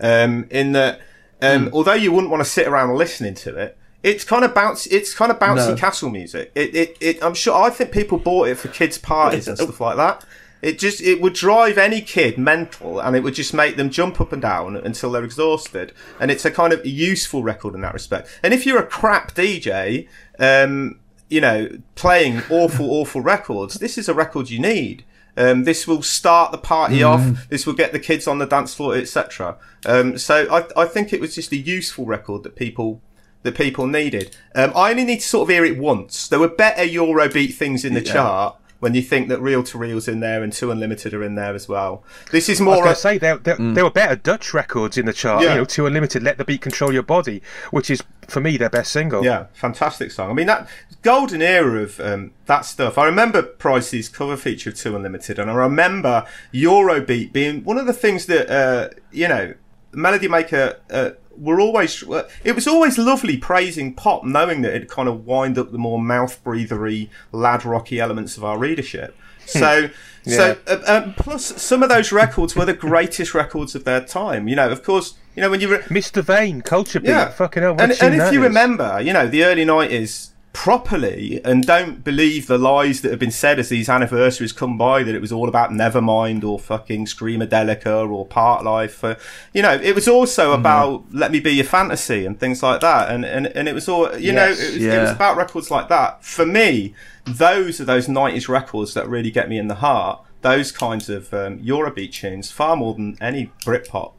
Um, 0.00 0.46
in 0.50 0.72
that, 0.72 1.00
um, 1.40 1.66
Hmm. 1.68 1.74
although 1.74 1.92
you 1.94 2.12
wouldn't 2.12 2.30
want 2.30 2.42
to 2.44 2.48
sit 2.48 2.66
around 2.66 2.94
listening 2.96 3.34
to 3.34 3.56
it, 3.56 3.76
it's 4.02 4.24
kind 4.24 4.44
of 4.44 4.54
bounce. 4.54 4.86
It's 4.86 5.14
kind 5.14 5.30
of 5.30 5.38
bouncy 5.38 5.68
No. 5.70 5.76
castle 5.76 6.10
music. 6.10 6.50
It, 6.54 6.74
it, 6.74 6.96
it. 7.00 7.22
I'm 7.22 7.34
sure. 7.34 7.54
I 7.54 7.70
think 7.70 7.92
people 7.92 8.18
bought 8.18 8.48
it 8.48 8.56
for 8.56 8.68
kids' 8.68 8.98
parties 8.98 9.48
and 9.48 9.56
stuff 9.58 9.80
like 9.80 9.96
that. 9.96 10.24
It 10.60 10.78
just 10.78 11.00
it 11.00 11.20
would 11.20 11.32
drive 11.34 11.76
any 11.76 12.00
kid 12.00 12.38
mental, 12.38 13.00
and 13.00 13.16
it 13.16 13.22
would 13.24 13.34
just 13.34 13.52
make 13.52 13.76
them 13.76 13.90
jump 13.90 14.20
up 14.20 14.32
and 14.32 14.40
down 14.40 14.76
until 14.76 15.10
they're 15.10 15.24
exhausted. 15.24 15.92
And 16.20 16.30
it's 16.30 16.44
a 16.44 16.50
kind 16.50 16.72
of 16.72 16.86
useful 16.86 17.42
record 17.42 17.74
in 17.74 17.80
that 17.80 17.94
respect. 17.94 18.28
And 18.42 18.54
if 18.54 18.64
you're 18.64 18.78
a 18.78 18.86
crap 18.86 19.34
DJ, 19.34 20.06
um, 20.38 21.00
you 21.28 21.40
know, 21.40 21.68
playing 21.96 22.42
awful, 22.48 22.90
awful 23.00 23.20
records, 23.22 23.74
this 23.74 23.98
is 23.98 24.08
a 24.08 24.14
record 24.14 24.50
you 24.50 24.60
need. 24.60 25.04
Um, 25.36 25.64
this 25.64 25.88
will 25.88 26.02
start 26.02 26.52
the 26.52 26.58
party 26.58 27.02
off. 27.02 27.48
This 27.48 27.66
will 27.66 27.72
get 27.72 27.92
the 27.92 27.98
kids 27.98 28.28
on 28.28 28.38
the 28.38 28.44
dance 28.46 28.74
floor, 28.74 28.94
etc. 28.94 29.56
Um, 29.86 30.18
so 30.18 30.46
I, 30.52 30.82
I 30.82 30.86
think 30.86 31.12
it 31.12 31.20
was 31.20 31.34
just 31.34 31.50
a 31.52 31.56
useful 31.56 32.04
record 32.04 32.42
that 32.42 32.54
people 32.54 33.00
that 33.42 33.54
people 33.54 33.86
needed. 33.86 34.36
Um, 34.54 34.72
I 34.74 34.90
only 34.90 35.04
need 35.04 35.20
to 35.20 35.26
sort 35.26 35.48
of 35.48 35.54
hear 35.54 35.64
it 35.64 35.78
once. 35.78 36.28
There 36.28 36.38
were 36.38 36.48
better 36.48 36.82
Eurobeat 36.82 37.54
things 37.54 37.84
in 37.84 37.94
the 37.94 38.00
chart 38.00 38.56
when 38.82 38.94
you 38.94 39.02
think 39.02 39.28
that 39.28 39.40
Reel 39.40 39.62
2 39.62 39.78
Real's 39.78 40.08
in 40.08 40.18
there 40.18 40.42
and 40.42 40.52
2 40.52 40.72
Unlimited 40.72 41.14
are 41.14 41.22
in 41.22 41.36
there 41.36 41.54
as 41.54 41.68
well. 41.68 42.02
This 42.32 42.48
is 42.48 42.60
I 42.60 42.64
was 42.64 42.66
more. 42.66 42.74
going 42.82 42.88
a- 42.90 42.94
to 42.94 43.00
say 43.00 43.16
there, 43.16 43.36
there, 43.36 43.54
there 43.56 43.84
were 43.84 43.90
better 43.92 44.16
Dutch 44.16 44.52
records 44.52 44.98
in 44.98 45.06
the 45.06 45.12
chart. 45.12 45.44
Yeah. 45.44 45.50
You 45.50 45.58
know, 45.60 45.64
2 45.64 45.86
Unlimited, 45.86 46.24
Let 46.24 46.36
the 46.36 46.44
Beat 46.44 46.62
Control 46.62 46.92
Your 46.92 47.04
Body, 47.04 47.42
which 47.70 47.90
is 47.90 48.02
for 48.26 48.40
me 48.40 48.56
their 48.56 48.70
best 48.70 48.90
single. 48.90 49.24
Yeah, 49.24 49.46
fantastic 49.52 50.10
song. 50.10 50.30
I 50.30 50.34
mean, 50.34 50.48
that 50.48 50.68
golden 51.02 51.42
era 51.42 51.80
of 51.80 52.00
um, 52.00 52.32
that 52.46 52.64
stuff. 52.64 52.98
I 52.98 53.04
remember 53.06 53.42
Price's 53.42 54.08
cover 54.08 54.36
feature 54.36 54.70
of 54.70 54.76
2 54.76 54.96
Unlimited, 54.96 55.38
and 55.38 55.48
I 55.48 55.54
remember 55.54 56.26
Eurobeat 56.52 57.32
being 57.32 57.62
one 57.62 57.78
of 57.78 57.86
the 57.86 57.92
things 57.92 58.26
that 58.26 58.50
uh, 58.50 58.88
you 59.12 59.28
know, 59.28 59.54
Melody 59.92 60.26
Maker. 60.26 60.80
Uh, 60.90 61.10
were 61.36 61.60
always 61.60 62.02
uh, 62.02 62.28
it 62.44 62.54
was 62.54 62.66
always 62.66 62.98
lovely 62.98 63.36
praising 63.36 63.94
pop, 63.94 64.24
knowing 64.24 64.62
that 64.62 64.74
it 64.74 64.88
kind 64.88 65.08
of 65.08 65.26
wind 65.26 65.58
up 65.58 65.72
the 65.72 65.78
more 65.78 66.00
mouth 66.00 66.42
breathery, 66.44 67.08
lad 67.32 67.64
rocky 67.64 68.00
elements 68.00 68.36
of 68.36 68.44
our 68.44 68.58
readership. 68.58 69.16
So, 69.44 69.90
so 70.24 70.56
uh, 70.66 70.78
um, 70.86 71.14
plus 71.14 71.60
some 71.60 71.82
of 71.82 71.88
those 71.88 72.12
records 72.12 72.54
were 72.54 72.64
the 72.64 72.74
greatest 72.74 73.34
records 73.34 73.74
of 73.74 73.84
their 73.84 74.00
time. 74.00 74.48
You 74.48 74.56
know, 74.56 74.70
of 74.70 74.82
course, 74.82 75.14
you 75.34 75.42
know 75.42 75.50
when 75.50 75.60
you 75.60 75.68
re- 75.68 75.82
Mr. 75.82 76.22
Vain, 76.22 76.62
Culture 76.62 77.00
Beat, 77.00 77.08
yeah, 77.08 77.30
fucking 77.30 77.62
hell. 77.62 77.76
and, 77.78 77.92
and 78.00 78.14
if 78.14 78.32
you 78.32 78.42
is. 78.42 78.48
remember, 78.48 79.00
you 79.00 79.12
know, 79.12 79.26
the 79.26 79.44
early 79.44 79.64
nineties 79.64 80.31
properly, 80.52 81.40
and 81.44 81.64
don't 81.66 82.04
believe 82.04 82.46
the 82.46 82.58
lies 82.58 83.00
that 83.00 83.10
have 83.10 83.18
been 83.18 83.30
said 83.30 83.58
as 83.58 83.68
these 83.70 83.88
anniversaries 83.88 84.52
come 84.52 84.76
by 84.76 85.02
that 85.02 85.14
it 85.14 85.20
was 85.20 85.32
all 85.32 85.48
about 85.48 85.70
Nevermind 85.70 86.44
or 86.44 86.58
fucking 86.58 87.06
Screamadelica 87.06 88.08
or 88.10 88.26
Parklife. 88.26 89.02
Uh, 89.02 89.16
you 89.54 89.62
know, 89.62 89.72
it 89.74 89.94
was 89.94 90.06
also 90.08 90.52
Mm-hmm. 90.52 90.60
about 90.60 91.04
Let 91.12 91.30
Me 91.32 91.40
Be 91.40 91.52
Your 91.52 91.64
Fantasy 91.64 92.26
and 92.26 92.38
things 92.38 92.62
like 92.62 92.80
that, 92.80 93.10
and 93.10 93.24
and, 93.24 93.46
and 93.48 93.68
it 93.68 93.74
was 93.74 93.88
all 93.88 94.16
you 94.18 94.32
know, 94.32 94.44
it 94.46 94.58
Yes, 94.58 94.72
was, 94.74 94.84
it 94.84 94.98
was 95.00 95.10
about 95.12 95.36
records 95.36 95.70
like 95.70 95.88
that. 95.88 96.24
For 96.24 96.44
me, 96.46 96.94
those 97.24 97.80
are 97.80 97.84
those 97.84 98.08
nineties 98.08 98.48
records 98.48 98.94
that 98.94 99.08
really 99.08 99.30
get 99.30 99.48
me 99.48 99.58
in 99.58 99.68
the 99.68 99.76
heart. 99.76 100.20
Those 100.42 100.72
kinds 100.72 101.08
of 101.08 101.32
um, 101.32 101.60
Eurobeat 101.60 102.12
tunes, 102.12 102.50
far 102.50 102.76
more 102.76 102.94
than 102.94 103.16
any 103.20 103.52
Britpop. 103.64 104.12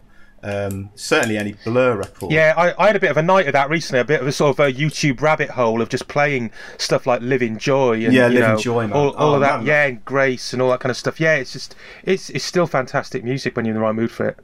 Um, 0.43 0.89
certainly 0.95 1.37
any 1.37 1.53
Blur 1.63 1.95
record. 1.95 2.31
Yeah, 2.31 2.53
I, 2.57 2.73
I 2.83 2.87
had 2.87 2.95
a 2.95 2.99
bit 2.99 3.11
of 3.11 3.17
a 3.17 3.21
night 3.23 3.47
of 3.47 3.53
that 3.53 3.69
recently, 3.69 4.01
a 4.01 4.05
bit 4.05 4.19
of 4.21 4.27
a 4.27 4.31
sort 4.31 4.59
of 4.59 4.65
a 4.65 4.71
YouTube 4.73 5.21
rabbit 5.21 5.51
hole 5.51 5.81
of 5.81 5.87
just 5.89 6.07
playing 6.09 6.51
stuff 6.77 7.07
like 7.07 7.21
Livin' 7.21 7.57
Joy 7.57 8.03
and 8.03 8.13
Yeah, 8.13 8.27
Living 8.27 8.41
know, 8.41 8.57
Joy, 8.57 8.87
man. 8.87 8.93
all, 8.93 9.11
all 9.15 9.31
Oh, 9.31 9.35
of 9.35 9.41
that, 9.41 9.57
man. 9.59 9.65
yeah, 9.67 9.85
and 9.85 10.03
Grace 10.03 10.51
and 10.51 10.61
all 10.61 10.69
that 10.71 10.81
kind 10.81 10.91
of 10.91 10.97
stuff. 10.97 11.19
Yeah, 11.19 11.35
it's 11.35 11.53
just 11.53 11.75
it's 12.03 12.29
it's 12.31 12.43
still 12.43 12.67
fantastic 12.67 13.23
music 13.23 13.55
when 13.55 13.65
you're 13.65 13.73
in 13.73 13.79
the 13.79 13.85
right 13.85 13.95
mood 13.95 14.11
for 14.11 14.27
it. 14.27 14.37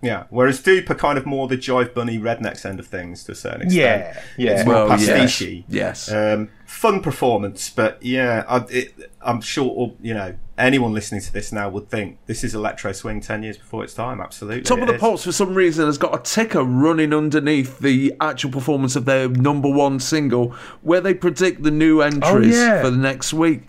Yeah, 0.00 0.24
whereas 0.30 0.60
Doop 0.60 0.90
are 0.90 0.96
kind 0.96 1.16
of 1.16 1.26
more 1.26 1.46
the 1.46 1.56
Jive 1.56 1.94
Bunny 1.94 2.18
rednecks 2.18 2.64
end 2.66 2.80
of 2.80 2.86
things 2.88 3.22
to 3.24 3.32
a 3.32 3.34
certain 3.36 3.62
extent. 3.62 4.16
Yeah, 4.16 4.22
yeah. 4.36 4.50
It's 4.56 4.64
more 4.64 4.74
Well, 4.86 4.88
yes, 4.98 5.06
pastiche. 5.06 5.62
yes. 5.68 6.10
Um, 6.10 6.48
fun 6.66 7.00
performance, 7.02 7.70
but 7.70 7.98
yeah, 8.02 8.42
I, 8.48 8.64
it, 8.70 9.11
I'm 9.24 9.40
sure 9.40 9.92
you 10.00 10.14
know 10.14 10.34
anyone 10.58 10.92
listening 10.92 11.20
to 11.22 11.32
this 11.32 11.52
now 11.52 11.68
would 11.68 11.88
think 11.88 12.18
this 12.26 12.44
is 12.44 12.54
electro 12.54 12.92
swing 12.92 13.20
ten 13.20 13.42
years 13.42 13.58
before 13.58 13.84
its 13.84 13.94
time. 13.94 14.20
Absolutely, 14.20 14.62
Top 14.62 14.80
of 14.80 14.86
the 14.86 14.94
is. 14.94 15.00
Pops, 15.00 15.24
for 15.24 15.32
some 15.32 15.54
reason, 15.54 15.86
has 15.86 15.98
got 15.98 16.14
a 16.14 16.22
ticker 16.22 16.62
running 16.62 17.12
underneath 17.12 17.78
the 17.78 18.14
actual 18.20 18.50
performance 18.50 18.96
of 18.96 19.04
their 19.04 19.28
number 19.28 19.70
one 19.70 20.00
single, 20.00 20.50
where 20.82 21.00
they 21.00 21.14
predict 21.14 21.62
the 21.62 21.70
new 21.70 22.00
entries 22.00 22.54
yeah. 22.56 22.82
for 22.82 22.90
the 22.90 22.96
next 22.96 23.32
week. 23.32 23.62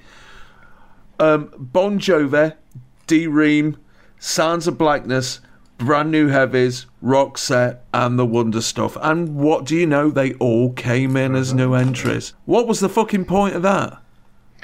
Um, 1.19 1.51
bon 1.57 1.99
Jovi, 1.99 2.56
D 3.07 3.27
Ream, 3.27 3.77
Sounds 4.19 4.67
of 4.67 4.77
Blackness, 4.77 5.40
Brand 5.77 6.11
New 6.11 6.27
Heavies, 6.27 6.85
Roxette, 7.03 7.80
and 7.93 8.17
The 8.17 8.25
Wonder 8.25 8.61
Stuff. 8.61 8.98
And 9.01 9.35
what 9.35 9.65
do 9.65 9.75
you 9.75 9.85
know? 9.85 10.09
They 10.09 10.33
all 10.35 10.73
came 10.73 11.17
in 11.17 11.35
as 11.35 11.53
new 11.53 11.73
entries. 11.73 12.33
What 12.45 12.67
was 12.67 12.80
the 12.80 12.90
fucking 12.90 13.25
point 13.25 13.56
of 13.56 13.61
that? 13.64 14.02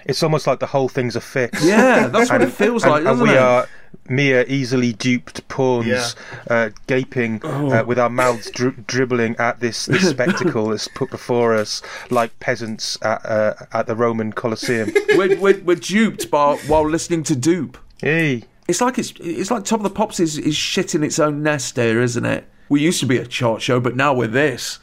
It's 0.05 0.23
almost 0.23 0.47
like 0.47 0.59
the 0.59 0.65
whole 0.67 0.89
thing's 0.89 1.15
a 1.15 1.21
fix. 1.21 1.63
Yeah, 1.65 2.07
that's 2.07 2.29
what 2.31 2.41
it 2.41 2.51
feels 2.51 2.83
and, 2.83 2.91
like, 2.93 3.05
and 3.05 3.21
we 3.21 3.29
it? 3.31 3.37
are 3.37 3.67
mere 4.07 4.45
easily 4.47 4.93
duped 4.93 5.47
pawns, 5.47 5.87
Yeah. 5.87 6.53
uh, 6.55 6.69
gaping 6.87 7.41
Oh. 7.43 7.71
uh, 7.71 7.83
with 7.83 7.97
our 7.99 8.09
mouths 8.09 8.49
dri- 8.51 8.73
dribbling 8.87 9.35
at 9.37 9.59
this, 9.59 9.85
this 9.87 10.09
spectacle 10.15 10.67
that's 10.69 10.87
put 10.87 11.09
before 11.09 11.53
us, 11.55 11.81
like 12.09 12.37
peasants 12.39 12.97
at 13.01 13.25
uh, 13.25 13.53
at 13.73 13.87
the 13.87 13.95
Roman 13.95 14.31
Colosseum. 14.33 14.91
we're, 15.15 15.37
we're, 15.39 15.59
we're 15.61 15.75
duped 15.75 16.29
by, 16.31 16.55
while 16.67 16.87
listening 16.87 17.23
to 17.23 17.35
Doop. 17.35 17.75
hey, 18.01 18.43
It's 18.67 18.81
like 18.81 18.97
it's 18.99 19.13
it's 19.19 19.51
like 19.51 19.63
Top 19.65 19.79
of 19.79 19.83
the 19.83 19.89
Pops 19.89 20.19
is 20.19 20.37
is 20.37 20.55
shit 20.55 20.93
in 20.95 21.03
its 21.03 21.19
own 21.19 21.41
nest 21.43 21.75
here, 21.75 22.01
isn't 22.01 22.25
it? 22.25 22.45
We 22.69 22.81
used 22.81 22.99
to 22.99 23.07
be 23.07 23.17
a 23.17 23.25
chart 23.25 23.61
show, 23.63 23.79
but 23.79 23.95
now 23.95 24.13
we're 24.13 24.27
this, 24.27 24.77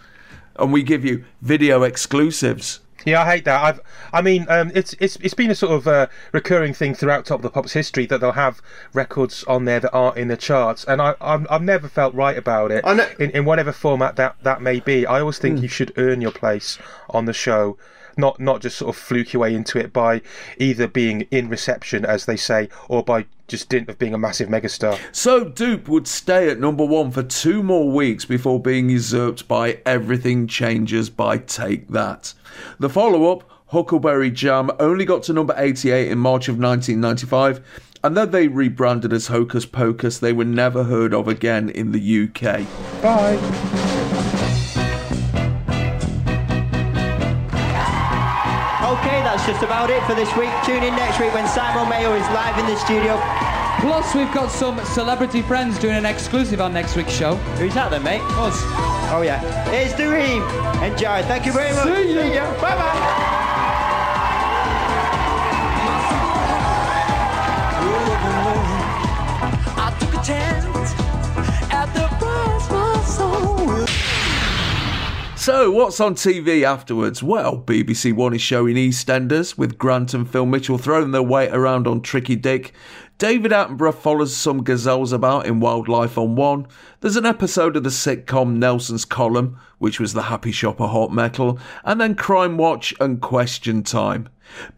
and 0.58 0.72
we 0.72 0.82
give 0.82 1.04
you 1.04 1.24
video 1.42 1.84
exclusives. 1.84 2.80
Yeah, 3.06 3.22
I 3.22 3.26
hate 3.36 3.44
that. 3.44 3.62
I've, 3.62 3.80
I 4.12 4.20
mean, 4.20 4.46
um, 4.48 4.72
it's 4.74 4.94
it's 4.98 5.14
it's 5.22 5.32
been 5.32 5.50
a 5.50 5.54
sort 5.54 5.72
of 5.72 5.86
uh, 5.86 6.08
recurring 6.32 6.74
thing 6.74 6.92
throughout 6.94 7.24
Top 7.24 7.38
of 7.38 7.42
the 7.42 7.50
Pops 7.50 7.72
history 7.72 8.04
that 8.06 8.20
they'll 8.20 8.32
have 8.32 8.60
records 8.92 9.44
on 9.44 9.64
there 9.64 9.78
that 9.78 9.92
aren't 9.92 10.18
in 10.18 10.26
the 10.26 10.36
charts, 10.36 10.84
and 10.84 11.00
I 11.00 11.14
I've, 11.20 11.46
I've 11.48 11.62
never 11.62 11.88
felt 11.88 12.14
right 12.14 12.36
about 12.36 12.72
it. 12.72 12.84
I 12.84 12.94
know- 12.94 13.08
In 13.20 13.30
in 13.30 13.44
whatever 13.44 13.70
format 13.72 14.16
that 14.16 14.34
that 14.42 14.60
may 14.60 14.80
be, 14.80 15.06
I 15.06 15.20
always 15.20 15.38
think 15.38 15.62
you 15.62 15.68
should 15.68 15.92
earn 15.96 16.20
your 16.20 16.32
place 16.32 16.78
on 17.08 17.24
the 17.26 17.32
show. 17.32 17.78
Not 18.18 18.40
not 18.40 18.60
just 18.60 18.78
sort 18.78 18.96
of 18.96 19.00
fluke 19.00 19.32
your 19.34 19.42
way 19.42 19.54
into 19.54 19.78
it 19.78 19.92
by 19.92 20.20
either 20.58 20.88
being 20.88 21.28
in 21.30 21.48
reception, 21.48 22.04
as 22.04 22.24
they 22.26 22.36
say, 22.36 22.68
or 22.88 23.04
by 23.04 23.26
just 23.48 23.68
dint 23.68 23.88
of 23.88 23.98
being 23.98 24.14
a 24.14 24.18
massive 24.18 24.48
megastar. 24.48 24.98
So 25.12 25.44
Doop 25.44 25.88
would 25.88 26.08
stay 26.08 26.48
at 26.50 26.58
number 26.58 26.84
one 26.84 27.10
for 27.10 27.22
two 27.22 27.62
more 27.62 27.90
weeks 27.90 28.24
before 28.24 28.60
being 28.60 28.88
usurped 28.88 29.46
by 29.46 29.80
Everything 29.86 30.46
Changes 30.46 31.10
by 31.10 31.38
Take 31.38 31.88
That. 31.88 32.34
The 32.78 32.88
follow 32.88 33.32
up, 33.32 33.48
Huckleberry 33.68 34.30
Jam, 34.30 34.70
only 34.78 35.04
got 35.04 35.22
to 35.24 35.32
number 35.32 35.54
88 35.56 36.10
in 36.10 36.18
March 36.18 36.48
of 36.48 36.58
1995, 36.58 37.84
and 38.04 38.16
then 38.16 38.30
they 38.30 38.48
rebranded 38.48 39.12
as 39.12 39.28
Hocus 39.28 39.66
Pocus. 39.66 40.18
They 40.18 40.32
were 40.32 40.44
never 40.44 40.84
heard 40.84 41.12
of 41.14 41.28
again 41.28 41.68
in 41.70 41.92
the 41.92 42.28
UK. 42.28 43.02
Bye. 43.02 43.95
That's 49.46 49.60
just 49.60 49.70
about 49.70 49.90
it 49.90 50.02
for 50.06 50.14
this 50.16 50.34
week. 50.36 50.50
Tune 50.64 50.82
in 50.82 50.96
next 50.96 51.20
week 51.20 51.32
when 51.32 51.46
Simon 51.46 51.88
Mayo 51.88 52.12
is 52.14 52.26
live 52.30 52.58
in 52.58 52.66
the 52.66 52.76
studio. 52.80 53.16
Plus, 53.78 54.12
we've 54.12 54.32
got 54.34 54.50
some 54.50 54.84
celebrity 54.84 55.40
friends 55.40 55.78
doing 55.78 55.94
an 55.94 56.04
exclusive 56.04 56.60
on 56.60 56.72
next 56.72 56.96
week's 56.96 57.12
show. 57.12 57.36
Who's 57.60 57.72
that 57.74 57.92
then, 57.92 58.02
mate? 58.02 58.22
Us. 58.22 58.60
Oh 59.12 59.22
yeah, 59.24 59.40
it's 59.70 59.94
D 59.94 60.06
Ream. 60.06 60.42
Enjoy. 60.82 61.22
Thank 61.28 61.46
you 61.46 61.52
very 61.52 61.72
much. 61.76 61.86
See 61.86 62.34
ya. 62.34 62.50
Bye 62.60 62.74
bye. 62.74 62.90
I 69.78 69.96
took 70.00 70.12
a 70.12 70.24
chance 70.26 70.92
at 71.72 71.86
the 71.94 72.08
price 72.18 72.68
my 72.70 72.80
soul. 72.80 72.85
So, 75.46 75.70
what's 75.70 76.00
on 76.00 76.16
TV 76.16 76.64
afterwards? 76.64 77.22
Well, 77.22 77.62
BBC 77.62 78.12
One 78.12 78.34
is 78.34 78.42
showing 78.42 78.74
EastEnders 78.74 79.56
with 79.56 79.78
Grant 79.78 80.12
and 80.12 80.28
Phil 80.28 80.44
Mitchell 80.44 80.76
throwing 80.76 81.12
their 81.12 81.22
weight 81.22 81.50
around 81.54 81.86
on 81.86 82.00
Tricky 82.00 82.34
Dick. 82.34 82.72
David 83.18 83.52
Attenborough 83.52 83.94
follows 83.94 84.36
some 84.36 84.64
gazelles 84.64 85.12
about 85.12 85.46
in 85.46 85.60
Wildlife 85.60 86.18
on 86.18 86.34
One. 86.34 86.66
There's 87.00 87.14
an 87.14 87.26
episode 87.26 87.76
of 87.76 87.84
the 87.84 87.90
sitcom 87.90 88.56
Nelson's 88.56 89.04
Column, 89.04 89.56
which 89.78 90.00
was 90.00 90.14
the 90.14 90.22
happy 90.22 90.50
shop 90.50 90.80
of 90.80 90.90
hot 90.90 91.12
metal, 91.12 91.60
and 91.84 92.00
then 92.00 92.16
Crime 92.16 92.56
Watch 92.56 92.92
and 92.98 93.20
Question 93.20 93.84
Time. 93.84 94.28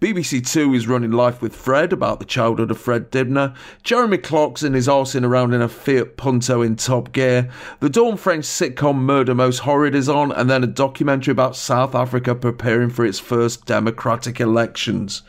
BBC 0.01 0.47
Two 0.51 0.75
is 0.75 0.89
running 0.89 1.13
Life 1.13 1.43
with 1.43 1.55
Fred 1.55 1.93
about 1.93 2.19
the 2.19 2.25
childhood 2.25 2.71
of 2.71 2.79
Fred 2.79 3.11
Dibnah. 3.11 3.55
Jeremy 3.83 4.19
Clarkson 4.19 4.75
is 4.75 4.89
arsing 4.89 5.25
around 5.25 5.55
in 5.55 5.63
a 5.63 5.69
Fiat 5.69 6.17
Punto 6.17 6.63
in 6.63 6.77
Top 6.77 7.13
Gear. 7.13 7.51
The 7.81 7.91
Dawn 7.91 8.17
French 8.17 8.45
sitcom 8.45 8.97
Murder 8.97 9.35
Most 9.35 9.61
Horrid 9.61 9.95
is 9.95 10.09
on, 10.09 10.33
and 10.33 10.49
then 10.49 10.65
a 10.65 10.69
documentary 10.69 11.33
about 11.33 11.57
South 11.57 11.95
Africa 11.95 12.35
preparing 12.35 12.91
for 12.91 13.05
its 13.05 13.19
first 13.19 13.67
democratic 13.67 14.41
elections. 14.41 15.23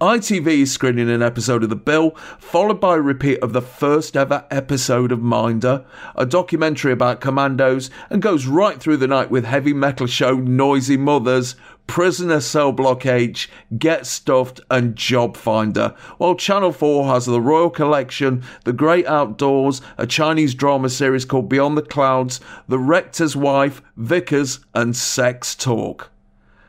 ITV 0.00 0.46
is 0.62 0.72
screening 0.72 1.08
an 1.08 1.22
episode 1.22 1.62
of 1.62 1.70
The 1.70 1.76
Bill, 1.76 2.10
followed 2.38 2.80
by 2.80 2.96
a 2.96 3.00
repeat 3.00 3.38
of 3.40 3.52
the 3.52 3.62
first 3.62 4.16
ever 4.16 4.44
episode 4.50 5.12
of 5.12 5.22
Minder, 5.22 5.84
a 6.14 6.26
documentary 6.26 6.92
about 6.92 7.20
commandos, 7.20 7.90
and 8.10 8.20
goes 8.20 8.46
right 8.46 8.78
through 8.78 8.98
the 8.98 9.06
night 9.06 9.30
with 9.30 9.44
heavy 9.44 9.72
metal 9.72 10.06
show 10.06 10.34
Noisy 10.34 10.96
Mothers, 10.96 11.56
Prisoner 11.86 12.40
Cell 12.40 12.72
Block 12.72 13.06
H, 13.06 13.48
Get 13.78 14.06
Stuffed, 14.06 14.60
and 14.70 14.96
Job 14.96 15.36
Finder. 15.36 15.94
While 16.18 16.34
Channel 16.34 16.72
4 16.72 17.04
has 17.06 17.26
The 17.26 17.40
Royal 17.40 17.70
Collection, 17.70 18.42
The 18.64 18.72
Great 18.72 19.06
Outdoors, 19.06 19.80
a 19.98 20.06
Chinese 20.06 20.54
drama 20.54 20.88
series 20.88 21.24
called 21.24 21.48
Beyond 21.48 21.76
the 21.76 21.82
Clouds, 21.82 22.40
The 22.68 22.78
Rector's 22.78 23.36
Wife, 23.36 23.82
Vickers, 23.96 24.60
and 24.74 24.96
Sex 24.96 25.54
Talk. 25.54 26.10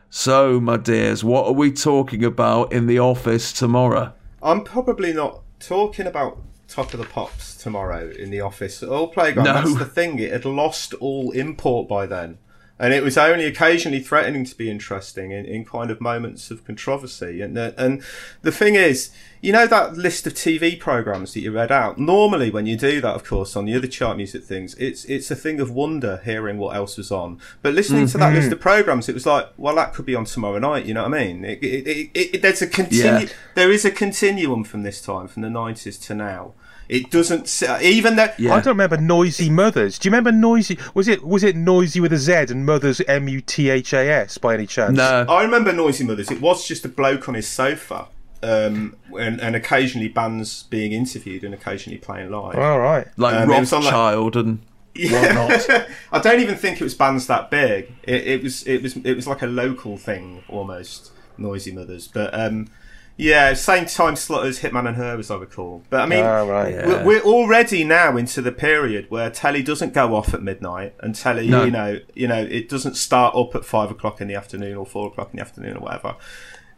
So, 0.10 0.60
my 0.60 0.78
dears, 0.78 1.24
what 1.24 1.46
are 1.48 1.54
we 1.54 1.72
talking 1.72 2.24
about 2.24 2.72
in 2.72 2.88
the 2.88 3.00
office 3.00 3.52
tomorrow? 3.52 4.14
I'm 4.44 4.64
probably 4.64 5.12
not 5.12 5.42
talking 5.60 6.08
about 6.08 6.38
Top 6.68 6.94
of 6.94 7.00
the 7.00 7.06
Pops 7.06 7.56
tomorrow 7.58 8.12
in 8.12 8.30
the 8.32 8.42
office. 8.42 8.82
All 8.84 9.08
Playground, 9.08 9.46
No. 9.46 9.54
that's 9.54 9.76
the 9.76 9.86
thing. 9.86 10.20
It 10.20 10.32
had 10.32 10.46
lost 10.46 10.94
all 10.96 11.32
import 11.32 11.88
by 11.88 12.06
then. 12.06 12.38
And 12.78 12.94
it 12.94 13.04
was 13.04 13.18
only 13.18 13.46
occasionally 13.46 14.02
threatening 14.02 14.44
to 14.44 14.54
be 14.54 14.70
interesting 14.70 15.32
in, 15.32 15.46
in 15.46 15.64
kind 15.64 15.90
of 15.90 16.02
moments 16.02 16.52
of 16.52 16.66
controversy. 16.66 17.40
And 17.40 17.56
the, 17.56 17.74
and 17.78 18.04
the 18.42 18.52
thing 18.52 18.76
is, 18.76 19.12
you 19.42 19.54
know 19.54 19.66
that 19.68 19.96
list 19.96 20.28
of 20.28 20.34
TV 20.34 20.78
programs 20.78 21.34
that 21.34 21.40
you 21.40 21.54
read 21.54 21.72
out. 21.72 21.98
Normally, 21.98 22.50
when 22.50 22.66
you 22.66 22.76
do 22.76 23.00
that, 23.00 23.16
of 23.16 23.24
course, 23.24 23.56
on 23.56 23.64
the 23.64 23.76
other 23.76 23.88
chart 23.88 24.18
music 24.18 24.44
things, 24.44 24.74
it's 24.76 25.06
it's 25.06 25.32
a 25.32 25.36
thing 25.38 25.62
of 25.62 25.72
wonder 25.72 26.20
hearing 26.26 26.58
what 26.58 26.76
else 26.76 26.98
was 26.98 27.12
on. 27.12 27.40
But 27.62 27.76
listening 27.76 28.08
to 28.08 28.18
that 28.18 28.34
Mhm. 28.34 28.36
list 28.36 28.52
of 28.52 28.60
programs, 28.60 29.08
it 29.08 29.14
was 29.14 29.26
like, 29.26 29.48
well, 29.56 29.76
that 29.76 29.94
could 29.94 30.06
be 30.06 30.16
on 30.16 30.26
tomorrow 30.26 30.60
night. 30.60 30.86
You 30.86 30.96
know 30.96 31.04
what 31.08 31.14
I 31.14 31.24
mean? 31.24 31.46
It, 31.46 31.64
it, 31.64 31.88
it, 31.88 32.10
it, 32.36 32.42
there's 32.42 32.62
a 32.62 32.68
continu- 32.68 33.22
Yeah. 33.22 33.26
There 33.54 33.72
is 33.72 33.86
a 33.86 33.92
continuum 33.92 34.66
from 34.66 34.84
this 34.84 35.00
time, 35.00 35.28
from 35.30 35.44
the 35.44 35.50
nineties 35.50 35.98
to 36.00 36.16
now. 36.16 36.54
It 36.88 37.10
doesn't 37.10 37.44
s- 37.44 37.82
even 37.82 38.16
though 38.16 38.30
I 38.40 38.60
don't 38.62 38.68
remember 38.68 38.98
Noisy 38.98 39.50
Mothers. 39.50 39.98
Do 39.98 40.08
you 40.08 40.12
remember 40.12 40.32
Noisy? 40.32 40.78
Was 40.94 41.08
it 41.08 41.24
was 41.24 41.44
it 41.44 41.56
Noisy 41.56 42.00
with 42.00 42.14
a 42.14 42.18
Z 42.18 42.34
and 42.50 42.66
Mothers 42.66 43.02
M 43.08 43.28
U 43.28 43.42
T 43.42 43.70
H 43.70 43.94
A 43.94 44.08
S 44.10 44.38
by 44.38 44.54
any 44.54 44.68
chance? 44.68 44.96
No, 44.96 45.26
I 45.28 45.44
remember 45.44 45.74
Noisy 45.74 46.04
Mothers. 46.04 46.30
It 46.32 46.42
was 46.42 46.68
just 46.68 46.86
a 46.86 46.90
bloke 46.90 47.28
on 47.28 47.36
his 47.36 47.48
sofa, 47.48 48.08
um, 48.44 48.96
and, 49.20 49.42
and 49.42 49.56
occasionally 49.56 50.08
bands 50.10 50.64
being 50.64 50.92
interviewed 50.92 51.44
and 51.44 51.54
occasionally 51.54 51.98
playing 51.98 52.30
live. 52.30 52.56
All 52.56 52.80
right. 52.80 53.08
Like 53.18 53.34
Um, 53.36 53.50
it 53.52 53.60
was 53.60 53.74
on, 53.74 53.84
like- 53.84 53.92
Rothschild 53.94 54.36
and 54.38 54.60
whatnot. 55.12 55.68
I 56.12 56.20
don't 56.20 56.40
even 56.40 56.56
think 56.56 56.80
it 56.80 56.84
was 56.84 56.94
bands 56.94 57.28
that 57.28 57.50
big. 57.50 57.92
It, 58.04 58.28
it 58.28 58.44
was 58.44 58.64
it 58.68 58.82
was 58.84 58.96
it 58.98 59.16
was 59.16 59.28
like 59.28 59.42
a 59.42 59.48
local 59.48 59.98
thing 59.98 60.44
almost. 60.48 61.12
Noisy 61.38 61.74
Mothers, 61.74 62.08
but 62.08 62.34
um, 62.34 62.70
yeah, 63.18 63.54
same 63.54 63.86
time 63.86 64.16
slot 64.16 64.46
as 64.46 64.60
Hitman 64.60 64.88
and 64.88 64.98
Her, 64.98 65.18
as 65.18 65.32
I 65.32 65.38
recall. 65.38 65.84
But 65.90 66.02
I 66.02 66.06
mean, 66.06 66.24
Ah, 66.26 66.44
right. 66.44 66.86
we're, 66.86 67.04
we're 67.06 67.22
already 67.22 67.84
now 67.84 68.18
into 68.18 68.42
the 68.42 68.52
period 68.52 69.06
where 69.10 69.30
telly 69.30 69.64
doesn't 69.64 69.94
go 69.94 70.16
off 70.16 70.34
at 70.34 70.42
midnight, 70.44 70.94
and 71.00 71.16
telly, 71.16 71.48
No. 71.48 71.64
you 71.64 71.72
know, 71.72 72.00
you 72.14 72.28
know, 72.28 72.42
it 72.50 72.68
doesn't 72.70 72.96
start 72.96 73.36
up 73.36 73.56
at 73.56 73.64
five 73.66 73.90
o'clock 73.92 74.20
in 74.22 74.28
the 74.28 74.36
afternoon 74.36 74.76
or 74.76 74.86
four 74.86 75.08
o'clock 75.08 75.30
in 75.32 75.38
the 75.38 75.42
afternoon 75.42 75.78
or 75.78 75.82
whatever. 75.82 76.16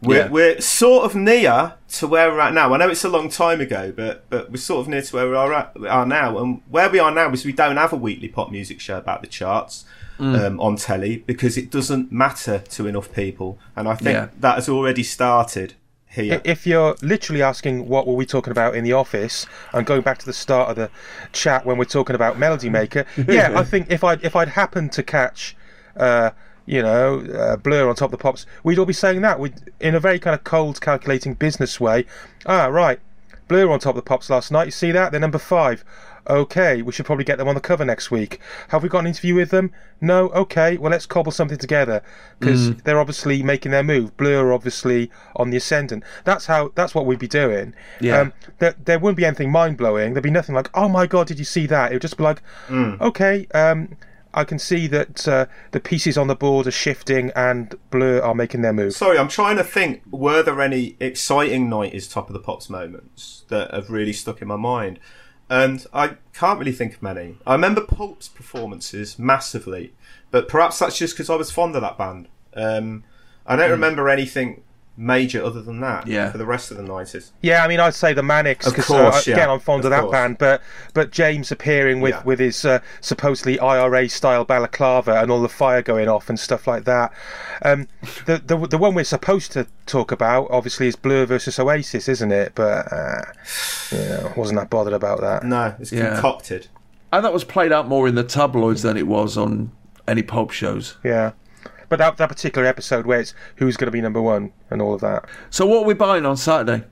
We're, 0.00 0.16
Yeah. 0.26 0.28
we're 0.28 0.60
sort 0.60 1.04
of 1.06 1.16
near 1.16 1.74
to 1.94 2.06
where 2.06 2.30
we're 2.30 2.38
at 2.38 2.54
now. 2.54 2.72
I 2.72 2.76
know 2.76 2.88
it's 2.88 3.02
a 3.04 3.08
long 3.08 3.28
time 3.28 3.60
ago, 3.60 3.92
but 3.96 4.30
but 4.30 4.48
we're 4.48 4.56
sort 4.58 4.82
of 4.82 4.88
near 4.88 5.02
to 5.02 5.16
where 5.16 5.28
we 5.28 5.34
are, 5.34 5.52
at, 5.52 5.80
we 5.80 5.88
are 5.88 6.06
now. 6.06 6.38
And 6.38 6.62
where 6.70 6.88
we 6.88 7.00
are 7.00 7.10
now 7.10 7.32
is 7.32 7.44
we 7.44 7.52
don't 7.52 7.76
have 7.76 7.92
a 7.92 7.96
weekly 7.96 8.28
pop 8.28 8.52
music 8.52 8.78
show 8.80 8.96
about 8.98 9.22
the 9.22 9.26
charts 9.26 9.84
Mm. 10.20 10.46
um, 10.46 10.60
on 10.60 10.74
telly 10.74 11.18
because 11.28 11.56
it 11.56 11.70
doesn't 11.70 12.10
matter 12.10 12.58
to 12.70 12.86
enough 12.88 13.12
people. 13.12 13.56
And 13.76 13.88
I 13.88 13.94
think 13.94 14.14
Yeah. 14.14 14.28
that 14.40 14.56
has 14.56 14.68
already 14.68 15.04
started 15.04 15.74
here. 16.10 16.40
If 16.44 16.66
you're 16.66 16.96
literally 17.02 17.42
asking 17.42 17.88
what 17.88 18.06
were 18.06 18.14
we 18.14 18.26
talking 18.26 18.50
about 18.50 18.74
in 18.74 18.84
the 18.84 18.92
office, 18.92 19.46
and 19.72 19.86
going 19.86 20.02
back 20.02 20.18
to 20.18 20.26
the 20.26 20.32
start 20.32 20.70
of 20.70 20.76
the 20.76 20.90
chat 21.32 21.66
when 21.66 21.78
we're 21.78 21.84
talking 21.84 22.14
about 22.14 22.38
Melody 22.38 22.70
Maker, 22.70 23.06
yeah, 23.28 23.58
I 23.58 23.64
think 23.64 23.90
if 23.90 24.04
I 24.04 24.14
if 24.14 24.34
I'd 24.34 24.48
happened 24.48 24.92
to 24.92 25.02
catch, 25.02 25.56
uh, 25.96 26.30
you 26.66 26.82
know, 26.82 27.20
uh, 27.20 27.56
Blur 27.56 27.88
on 27.88 27.94
top 27.94 28.06
of 28.06 28.18
the 28.18 28.22
pops, 28.22 28.46
we'd 28.62 28.78
all 28.78 28.86
be 28.86 28.92
saying 28.92 29.22
that 29.22 29.38
we 29.38 29.52
in 29.80 29.94
a 29.94 30.00
very 30.00 30.18
kind 30.18 30.34
of 30.34 30.44
cold, 30.44 30.80
calculating 30.80 31.34
business 31.34 31.80
way. 31.80 32.06
Ah, 32.46 32.66
right, 32.66 33.00
Blur 33.48 33.70
on 33.70 33.78
top 33.80 33.90
of 33.96 33.96
the 33.96 34.02
pops 34.08 34.30
last 34.30 34.50
night. 34.52 34.66
You 34.66 34.70
see 34.70 34.92
that? 34.92 35.10
They're 35.10 35.20
number 35.20 35.38
five. 35.38 35.84
Okay, 36.28 36.82
we 36.82 36.92
should 36.92 37.06
probably 37.06 37.24
get 37.24 37.38
them 37.38 37.48
on 37.48 37.54
the 37.54 37.60
cover 37.60 37.86
next 37.86 38.10
week. 38.10 38.38
Have 38.68 38.82
we 38.82 38.90
got 38.90 38.98
an 38.98 39.06
interview 39.06 39.34
with 39.34 39.48
them? 39.50 39.72
No. 40.00 40.28
Okay, 40.30 40.76
well 40.76 40.90
let's 40.90 41.06
cobble 41.06 41.32
something 41.32 41.56
together 41.56 42.02
because 42.38 42.70
Mm. 42.70 42.84
they're 42.84 43.00
obviously 43.00 43.42
making 43.42 43.72
their 43.72 43.82
move. 43.82 44.14
Blur 44.18 44.44
are 44.46 44.52
obviously 44.52 45.10
on 45.36 45.48
the 45.48 45.56
ascendant. 45.56 46.04
That's 46.24 46.44
how. 46.46 46.72
That's 46.74 46.94
what 46.94 47.06
we'd 47.06 47.18
be 47.18 47.28
doing. 47.28 47.72
Yeah. 48.00 48.18
Um, 48.20 48.32
there, 48.58 48.74
there 48.84 48.98
wouldn't 48.98 49.16
be 49.16 49.24
anything 49.24 49.50
mind 49.50 49.78
blowing. 49.78 50.12
There'd 50.12 50.22
be 50.22 50.30
nothing 50.30 50.54
like, 50.54 50.68
oh 50.74 50.88
my 50.88 51.06
god, 51.06 51.26
did 51.28 51.38
you 51.38 51.46
see 51.46 51.66
that? 51.68 51.92
It 51.92 51.94
would 51.94 52.02
just 52.02 52.18
be 52.18 52.24
like, 52.24 52.42
Mm. 52.68 53.00
okay, 53.00 53.46
um, 53.54 53.96
I 54.34 54.44
can 54.44 54.58
see 54.58 54.86
that 54.88 55.26
uh, 55.26 55.46
the 55.72 55.80
pieces 55.80 56.18
on 56.18 56.26
the 56.26 56.34
board 56.36 56.66
are 56.66 56.70
shifting 56.72 57.32
and 57.34 57.74
Blur 57.90 58.20
are 58.20 58.34
making 58.34 58.62
their 58.62 58.72
move. 58.72 58.92
Sorry, 58.94 59.18
I'm 59.18 59.28
trying 59.28 59.56
to 59.56 59.64
think. 59.64 60.02
Were 60.10 60.42
there 60.42 60.60
any 60.60 60.96
exciting 61.00 61.68
'90s 61.68 62.12
top 62.12 62.28
of 62.28 62.34
the 62.34 62.40
pops 62.40 62.68
moments 62.68 63.44
that 63.48 63.72
have 63.72 63.90
really 63.90 64.12
stuck 64.12 64.42
in 64.42 64.48
my 64.48 64.56
mind? 64.56 65.00
And 65.50 65.86
I 65.94 66.16
can't 66.34 66.58
really 66.58 66.72
think 66.72 66.94
of 66.94 67.02
many. 67.02 67.36
I 67.46 67.54
remember 67.54 67.80
Pulp's 67.80 68.28
performances 68.28 69.18
massively, 69.18 69.94
but 70.30 70.46
perhaps 70.46 70.78
that's 70.78 70.98
just 70.98 71.14
because 71.14 71.30
I 71.30 71.36
was 71.36 71.50
fond 71.50 71.74
of 71.74 71.80
that 71.80 71.96
band. 71.96 72.28
Um, 72.54 73.04
I 73.46 73.56
don't 73.56 73.66
Hmm. 73.68 73.72
remember 73.72 74.08
anything 74.10 74.62
major 75.00 75.44
other 75.44 75.62
than 75.62 75.78
that 75.80 76.08
Yeah. 76.08 76.32
for 76.32 76.38
the 76.38 76.44
rest 76.44 76.72
of 76.72 76.76
the 76.76 76.82
'90s. 76.82 77.30
Yeah, 77.40 77.64
I 77.64 77.68
mean, 77.68 77.78
I'd 77.78 77.94
say 77.94 78.12
the 78.12 78.22
Manics 78.22 78.66
because 78.68 78.86
course, 78.86 79.28
uh, 79.28 79.30
again, 79.30 79.38
yeah, 79.46 79.52
I'm 79.52 79.60
fond 79.60 79.80
of, 79.80 79.84
of 79.86 79.90
that 79.92 80.00
course. 80.02 80.12
band. 80.12 80.38
But 80.38 80.60
but 80.92 81.12
James 81.12 81.52
appearing 81.52 82.00
with 82.00 82.14
Yeah. 82.14 82.22
with 82.24 82.40
his 82.40 82.64
uh, 82.64 82.80
supposedly 83.00 83.58
IRA 83.60 84.08
style 84.08 84.44
balaclava 84.44 85.20
and 85.22 85.30
all 85.30 85.40
the 85.40 85.48
fire 85.48 85.82
going 85.82 86.08
off 86.08 86.28
and 86.28 86.38
stuff 86.38 86.66
like 86.66 86.84
that. 86.84 87.12
Um, 87.62 87.86
the 88.26 88.42
the 88.44 88.56
the 88.66 88.78
one 88.78 88.94
we're 88.94 89.04
supposed 89.04 89.52
to 89.52 89.66
talk 89.86 90.10
about 90.10 90.48
obviously 90.50 90.88
is 90.88 90.96
Blur 90.96 91.24
versus 91.26 91.58
Oasis, 91.60 92.08
isn't 92.08 92.32
it? 92.32 92.52
But 92.56 92.92
uh, 92.92 93.22
yeah, 93.92 94.32
wasn't 94.36 94.58
that 94.58 94.68
bothered 94.68 94.94
about 94.94 95.20
that. 95.20 95.44
No, 95.44 95.74
it's 95.78 95.92
Yeah. 95.92 96.14
concocted. 96.14 96.66
And 97.12 97.24
that 97.24 97.32
was 97.32 97.44
played 97.44 97.72
out 97.72 97.88
more 97.88 98.06
in 98.08 98.16
the 98.16 98.24
tabloids 98.24 98.82
than 98.82 98.96
it 98.96 99.06
was 99.06 99.38
on 99.38 99.70
any 100.06 100.22
pop 100.22 100.50
shows. 100.50 100.96
Yeah. 101.04 101.32
But 101.88 101.98
that, 101.98 102.16
that 102.18 102.28
particular 102.28 102.66
episode 102.66 103.06
where 103.06 103.20
it's 103.20 103.34
who's 103.56 103.76
going 103.76 103.86
to 103.86 103.92
be 103.92 104.00
number 104.00 104.20
one 104.20 104.52
and 104.70 104.82
all 104.82 104.94
of 104.94 105.00
that. 105.00 105.26
So 105.50 105.66
what 105.66 105.82
are 105.82 105.86
we 105.86 105.94
buying 105.94 106.26
on 106.26 106.36
Saturday? 106.36 106.84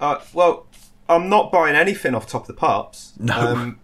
Uh, 0.00 0.20
well, 0.32 0.66
I'm 1.08 1.28
not 1.28 1.50
buying 1.50 1.74
anything 1.74 2.14
off 2.14 2.26
Top 2.26 2.42
of 2.42 2.46
the 2.48 2.54
Pops. 2.54 3.14
No. 3.18 3.34
Um, 3.34 3.80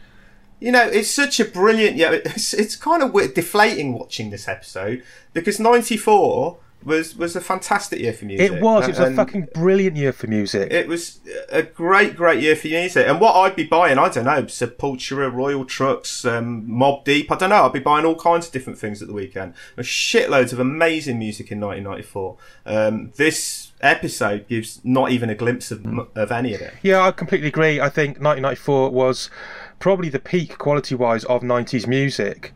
you 0.60 0.70
know, 0.70 0.84
it's 0.84 1.10
such 1.10 1.40
a 1.40 1.44
brilliant. 1.44 1.96
Yeah, 1.96 2.12
it's 2.12 2.52
it's 2.54 2.76
kind 2.76 3.02
of 3.02 3.12
deflating 3.34 3.92
watching 3.92 4.30
this 4.30 4.46
episode 4.46 5.02
because 5.32 5.58
'94 5.58 6.58
was 6.84 7.16
was 7.16 7.36
a 7.36 7.40
fantastic 7.40 8.00
year 8.00 8.12
for 8.12 8.24
music. 8.24 8.52
It 8.52 8.62
was. 8.62 8.84
It 8.84 8.90
was 8.90 9.00
a 9.00 9.14
fucking 9.14 9.48
brilliant 9.54 9.96
year 9.96 10.12
for 10.12 10.26
music. 10.26 10.72
It 10.72 10.88
was 10.88 11.20
a 11.48 11.62
great, 11.62 12.16
great 12.16 12.42
year 12.42 12.56
for 12.56 12.68
music. 12.68 13.06
And 13.06 13.20
what 13.20 13.34
I'd 13.34 13.56
be 13.56 13.64
buying, 13.64 13.98
I 13.98 14.08
don't 14.08 14.24
know, 14.24 14.44
Sepultura, 14.44 15.32
Royal 15.32 15.64
Trux, 15.64 16.24
um, 16.30 16.66
Mobb 16.68 17.04
Deep. 17.04 17.30
I 17.30 17.36
don't 17.36 17.50
know. 17.50 17.66
I'd 17.66 17.72
be 17.72 17.80
buying 17.80 18.04
all 18.04 18.14
kinds 18.14 18.46
of 18.46 18.52
different 18.52 18.78
things 18.78 19.02
at 19.02 19.08
the 19.08 19.14
weekend. 19.14 19.54
There's 19.74 19.86
shitloads 19.86 20.52
of 20.52 20.60
amazing 20.60 21.18
music 21.18 21.50
in 21.50 21.60
1994. 21.60 22.36
Um, 22.66 23.12
this 23.16 23.72
episode 23.80 24.48
gives 24.48 24.80
not 24.84 25.10
even 25.10 25.30
a 25.30 25.34
glimpse 25.34 25.70
of, 25.70 25.84
of 26.14 26.32
any 26.32 26.54
of 26.54 26.60
it. 26.60 26.74
Yeah, 26.82 27.02
I 27.04 27.10
completely 27.10 27.48
agree. 27.48 27.80
I 27.80 27.88
think 27.88 28.20
1994 28.20 28.90
was 28.90 29.30
probably 29.78 30.08
the 30.08 30.18
peak 30.18 30.58
quality 30.58 30.94
wise 30.94 31.24
of 31.24 31.42
90s 31.42 31.86
music. 31.86 32.54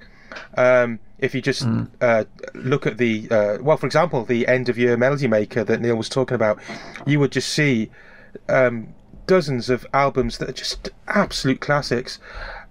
Um, 0.57 0.99
if 1.23 1.34
you 1.36 1.41
just 1.41 1.67
uh, 2.01 2.25
look 2.52 2.84
at 2.84 2.99
the, 2.99 3.28
uh, 3.31 3.59
well, 3.62 3.76
for 3.76 3.86
example, 3.86 4.25
the 4.25 4.47
end 4.49 4.68
of 4.68 4.76
year 4.76 4.97
Melody 4.97 5.28
Maker 5.28 5.62
that 5.62 5.81
Neil 5.81 5.94
was 5.94 6.09
talking 6.09 6.34
about, 6.34 6.59
you 7.07 7.20
would 7.20 7.31
just 7.31 7.49
see 7.49 7.91
um, 8.49 8.92
dozens 9.26 9.70
of 9.70 9.86
albums 9.94 10.39
that 10.39 10.49
are 10.49 10.52
just 10.52 10.91
absolute 11.07 11.60
classics. 11.60 12.18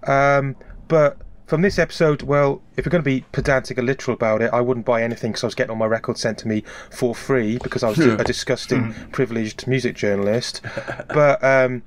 Um, 0.06 0.54
but 0.86 1.16
from 1.46 1.62
this 1.62 1.78
episode, 1.78 2.22
well, 2.22 2.60
if 2.76 2.84
we're 2.84 2.90
going 2.90 3.02
to 3.02 3.10
be 3.10 3.24
pedantic 3.32 3.78
and 3.78 3.86
literal 3.86 4.14
about 4.14 4.42
it, 4.42 4.50
I 4.52 4.60
wouldn't 4.60 4.84
buy 4.84 5.02
anything 5.02 5.32
because 5.32 5.44
I 5.44 5.46
was 5.46 5.54
getting 5.54 5.70
all 5.70 5.76
my 5.76 5.86
records 5.86 6.20
sent 6.20 6.36
to 6.38 6.48
me 6.48 6.62
for 6.90 7.14
free 7.14 7.56
because 7.56 7.82
I 7.82 7.88
was 7.88 7.98
a 8.00 8.22
disgusting, 8.22 8.92
privileged 9.12 9.66
music 9.66 9.96
journalist. 9.96 10.60
but 11.08 11.42
um, 11.42 11.82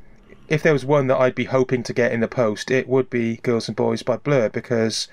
if 0.48 0.64
there 0.64 0.74
was 0.74 0.84
one 0.84 1.06
that 1.08 1.18
I'd 1.18 1.36
be 1.36 1.46
hoping 1.46 1.84
to 1.84 1.94
get 1.94 2.12
in 2.12 2.22
the 2.22 2.28
post, 2.28 2.72
it 2.72 2.88
would 2.88 3.12
be 3.12 3.38
Girls 3.38 3.68
and 3.68 3.76
Boys 3.76 4.02
by 4.02 4.18
Blur 4.18 4.50
because 4.50 5.08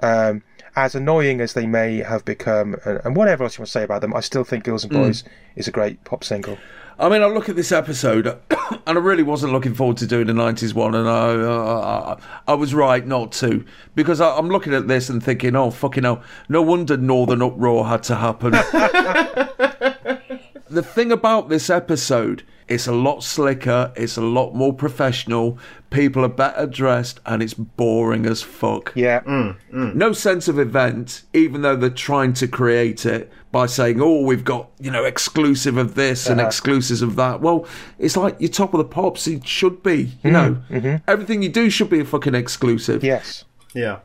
um, 0.00 0.42
as 0.74 0.94
annoying 0.94 1.40
as 1.40 1.52
they 1.52 1.66
may 1.66 1.98
have 1.98 2.24
become, 2.24 2.76
and, 2.84 3.14
whatever 3.14 3.44
else 3.44 3.58
you 3.58 3.62
want 3.62 3.68
to 3.68 3.72
say 3.72 3.82
about 3.82 4.00
them, 4.00 4.14
I 4.14 4.20
still 4.20 4.44
think 4.44 4.64
Girls 4.64 4.84
and 4.84 4.92
Boys 4.92 5.22
is 5.56 5.68
a 5.68 5.70
great 5.70 6.02
pop 6.04 6.24
single. 6.24 6.56
I 6.98 7.08
mean, 7.08 7.22
I 7.22 7.26
look 7.26 7.48
at 7.48 7.56
this 7.56 7.72
episode, 7.72 8.26
and 8.86 8.86
I 8.86 8.92
really 8.92 9.22
wasn't 9.22 9.52
looking 9.52 9.74
forward 9.74 9.96
to 9.98 10.06
doing 10.06 10.28
the 10.28 10.32
'90s 10.32 10.74
one, 10.74 10.94
and 10.94 11.08
I, 11.08 11.34
uh, 11.34 12.16
I 12.46 12.54
was 12.54 12.74
right 12.74 13.06
not 13.06 13.32
to 13.32 13.64
because 13.94 14.20
I, 14.20 14.36
I'm 14.36 14.48
looking 14.48 14.74
at 14.74 14.88
this 14.88 15.08
and 15.08 15.22
thinking, 15.22 15.56
oh 15.56 15.70
fucking 15.70 16.04
hell, 16.04 16.22
no 16.48 16.62
wonder 16.62 16.96
Northern 16.96 17.42
Uproar 17.42 17.86
had 17.86 18.02
to 18.04 18.16
happen. 18.16 18.52
the 20.70 20.82
thing 20.82 21.12
about 21.12 21.48
this 21.48 21.70
episode, 21.70 22.44
it's 22.72 22.86
a 22.86 22.92
lot 22.92 23.22
slicker, 23.22 23.92
it's 23.96 24.16
a 24.16 24.22
lot 24.22 24.54
more 24.54 24.72
professional. 24.72 25.58
People 25.90 26.24
are 26.24 26.28
better 26.28 26.66
dressed, 26.66 27.20
and 27.26 27.42
it's 27.42 27.54
boring 27.54 28.24
as 28.26 28.42
fuck. 28.42 28.92
Yeah, 28.94 29.20
mm, 29.20 29.56
mm. 29.72 29.94
No 29.94 30.12
sense 30.12 30.48
of 30.48 30.58
event, 30.58 31.22
even 31.34 31.62
though 31.62 31.76
they're 31.76 31.90
trying 31.90 32.32
to 32.34 32.48
create 32.48 33.04
it 33.04 33.30
by 33.50 33.66
saying, 33.66 34.00
"Oh, 34.00 34.22
we've 34.22 34.44
got 34.44 34.70
you 34.80 34.90
know 34.90 35.04
exclusive 35.04 35.76
of 35.76 35.94
this 35.94 36.28
and 36.28 36.40
uh-huh. 36.40 36.48
exclusives 36.48 37.02
of 37.02 37.16
that." 37.16 37.40
Well, 37.40 37.66
it's 37.98 38.16
like 38.16 38.36
you're 38.38 38.48
top 38.48 38.72
of 38.72 38.78
the 38.78 38.84
pops. 38.84 39.26
It 39.26 39.46
should 39.46 39.82
be, 39.82 39.96
you 40.24 40.30
mm-hmm, 40.30 40.32
know, 40.32 40.62
mm-hmm. 40.70 40.96
everything 41.06 41.42
you 41.42 41.50
do 41.50 41.68
should 41.68 41.90
be 41.90 42.00
a 42.00 42.04
fucking 42.04 42.34
exclusive. 42.34 43.04
yes. 43.04 43.44
Yeah. 43.74 44.00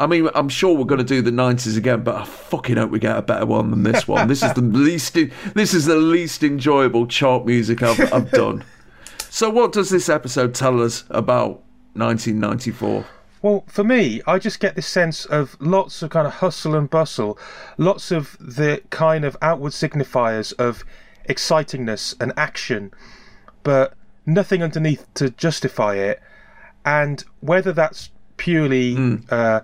I 0.00 0.06
mean, 0.06 0.30
I'm 0.34 0.48
sure 0.48 0.74
we're 0.74 0.84
going 0.84 0.98
to 0.98 1.04
do 1.04 1.20
the 1.20 1.30
'90s 1.30 1.76
again, 1.76 2.02
but 2.02 2.16
I 2.16 2.24
fucking 2.24 2.76
hope 2.76 2.90
we 2.90 2.98
get 2.98 3.16
a 3.16 3.22
better 3.22 3.44
one 3.44 3.70
than 3.70 3.82
this 3.82 4.08
one. 4.08 4.28
this 4.28 4.42
is 4.42 4.52
the 4.54 4.62
least. 4.62 5.14
This 5.54 5.74
is 5.74 5.84
the 5.84 5.96
least 5.96 6.42
enjoyable 6.42 7.06
chart 7.06 7.44
music 7.44 7.82
I've, 7.82 8.12
I've 8.12 8.30
done. 8.30 8.64
So, 9.32 9.48
what 9.48 9.70
does 9.70 9.90
this 9.90 10.08
episode 10.08 10.56
tell 10.56 10.82
us 10.82 11.04
about 11.08 11.62
1994? 11.94 13.04
Well, 13.42 13.64
for 13.68 13.84
me, 13.84 14.20
I 14.26 14.40
just 14.40 14.58
get 14.58 14.74
this 14.74 14.88
sense 14.88 15.24
of 15.24 15.56
lots 15.60 16.02
of 16.02 16.10
kind 16.10 16.26
of 16.26 16.34
hustle 16.34 16.74
and 16.74 16.90
bustle, 16.90 17.38
lots 17.78 18.10
of 18.10 18.36
the 18.40 18.82
kind 18.90 19.24
of 19.24 19.36
outward 19.40 19.70
signifiers 19.72 20.52
of 20.58 20.84
excitingness 21.28 22.16
and 22.20 22.32
action, 22.36 22.92
but 23.62 23.94
nothing 24.26 24.64
underneath 24.64 25.06
to 25.14 25.30
justify 25.30 25.94
it. 25.94 26.20
And 26.84 27.24
whether 27.38 27.72
that's 27.72 28.10
purely, 28.36 28.96
uh, 29.30 29.60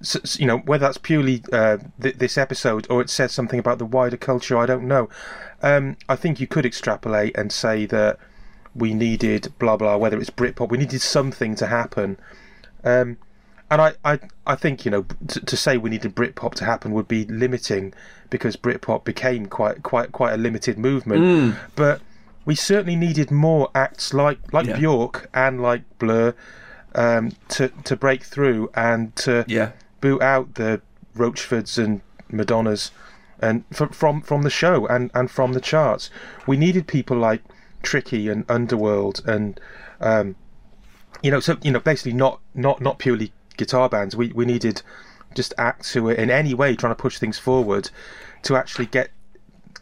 s- 0.00 0.16
s- 0.22 0.38
you 0.40 0.46
know, 0.46 0.58
whether 0.58 0.86
that's 0.86 0.98
purely 0.98 1.42
uh, 1.52 1.78
th- 2.00 2.16
this 2.16 2.36
episode 2.38 2.86
or 2.90 3.00
it 3.00 3.10
says 3.10 3.32
something 3.32 3.58
about 3.58 3.78
the 3.78 3.84
wider 3.86 4.16
culture, 4.16 4.56
I 4.56 4.66
don't 4.66 4.86
know. 4.86 5.08
Um, 5.62 5.96
I 6.08 6.16
think 6.16 6.40
you 6.40 6.46
could 6.46 6.64
extrapolate 6.66 7.36
and 7.36 7.50
say 7.52 7.86
that 7.86 8.18
we 8.74 8.94
needed 8.94 9.52
blah 9.58 9.76
blah, 9.76 9.96
whether 9.96 10.18
it's 10.20 10.30
Britpop, 10.30 10.70
we 10.70 10.78
needed 10.78 11.00
something 11.00 11.54
to 11.56 11.66
happen. 11.66 12.16
Um, 12.84 13.16
and 13.70 13.82
I, 13.82 13.92
I, 14.04 14.18
I 14.46 14.54
think 14.54 14.84
you 14.84 14.90
know 14.90 15.04
to, 15.28 15.40
to 15.44 15.56
say 15.56 15.76
we 15.76 15.90
needed 15.90 16.14
Britpop 16.14 16.54
to 16.54 16.64
happen 16.64 16.92
would 16.92 17.08
be 17.08 17.24
limiting 17.26 17.92
because 18.30 18.56
Britpop 18.56 19.04
became 19.04 19.46
quite 19.46 19.82
quite 19.82 20.12
quite 20.12 20.32
a 20.34 20.36
limited 20.38 20.78
movement. 20.78 21.56
But 21.76 22.00
we 22.44 22.54
certainly 22.54 22.96
needed 22.96 23.30
more 23.30 23.68
acts 23.74 24.14
like 24.14 24.38
like 24.54 24.66
Yeah. 24.66 24.78
Bjork 24.78 25.28
and 25.34 25.60
like 25.60 25.82
Blur 25.98 26.34
um, 26.94 27.32
to 27.48 27.68
to 27.84 27.96
break 27.96 28.22
through 28.22 28.70
and 28.74 29.14
to 29.16 29.44
Yeah. 29.48 29.72
Boot 30.00 30.22
out 30.22 30.54
the 30.54 30.80
Roachfords 31.16 31.82
and 31.82 32.00
Madonnas 32.30 32.90
and 33.40 33.64
from 33.72 33.90
from 33.90 34.20
from 34.22 34.42
the 34.42 34.50
show 34.50 34.86
and 34.86 35.10
and 35.14 35.30
from 35.30 35.52
the 35.52 35.60
charts. 35.60 36.10
We 36.46 36.56
needed 36.56 36.86
people 36.86 37.16
like 37.16 37.42
Tricky 37.82 38.28
and 38.28 38.44
Underworld 38.48 39.22
and 39.26 39.60
um, 40.00 40.36
you 41.22 41.30
know, 41.30 41.40
so 41.40 41.56
you 41.62 41.70
know, 41.70 41.80
basically 41.80 42.12
not 42.12 42.40
not 42.54 42.80
not 42.80 42.98
purely 42.98 43.32
guitar 43.56 43.88
bands. 43.88 44.14
We 44.14 44.32
we 44.32 44.44
needed 44.44 44.82
just 45.34 45.52
acts 45.58 45.92
who 45.92 46.04
were 46.04 46.12
in 46.12 46.30
any 46.30 46.54
way 46.54 46.74
trying 46.74 46.92
to 46.92 47.02
push 47.02 47.18
things 47.18 47.38
forward 47.38 47.90
to 48.42 48.56
actually 48.56 48.86
get 48.86 49.10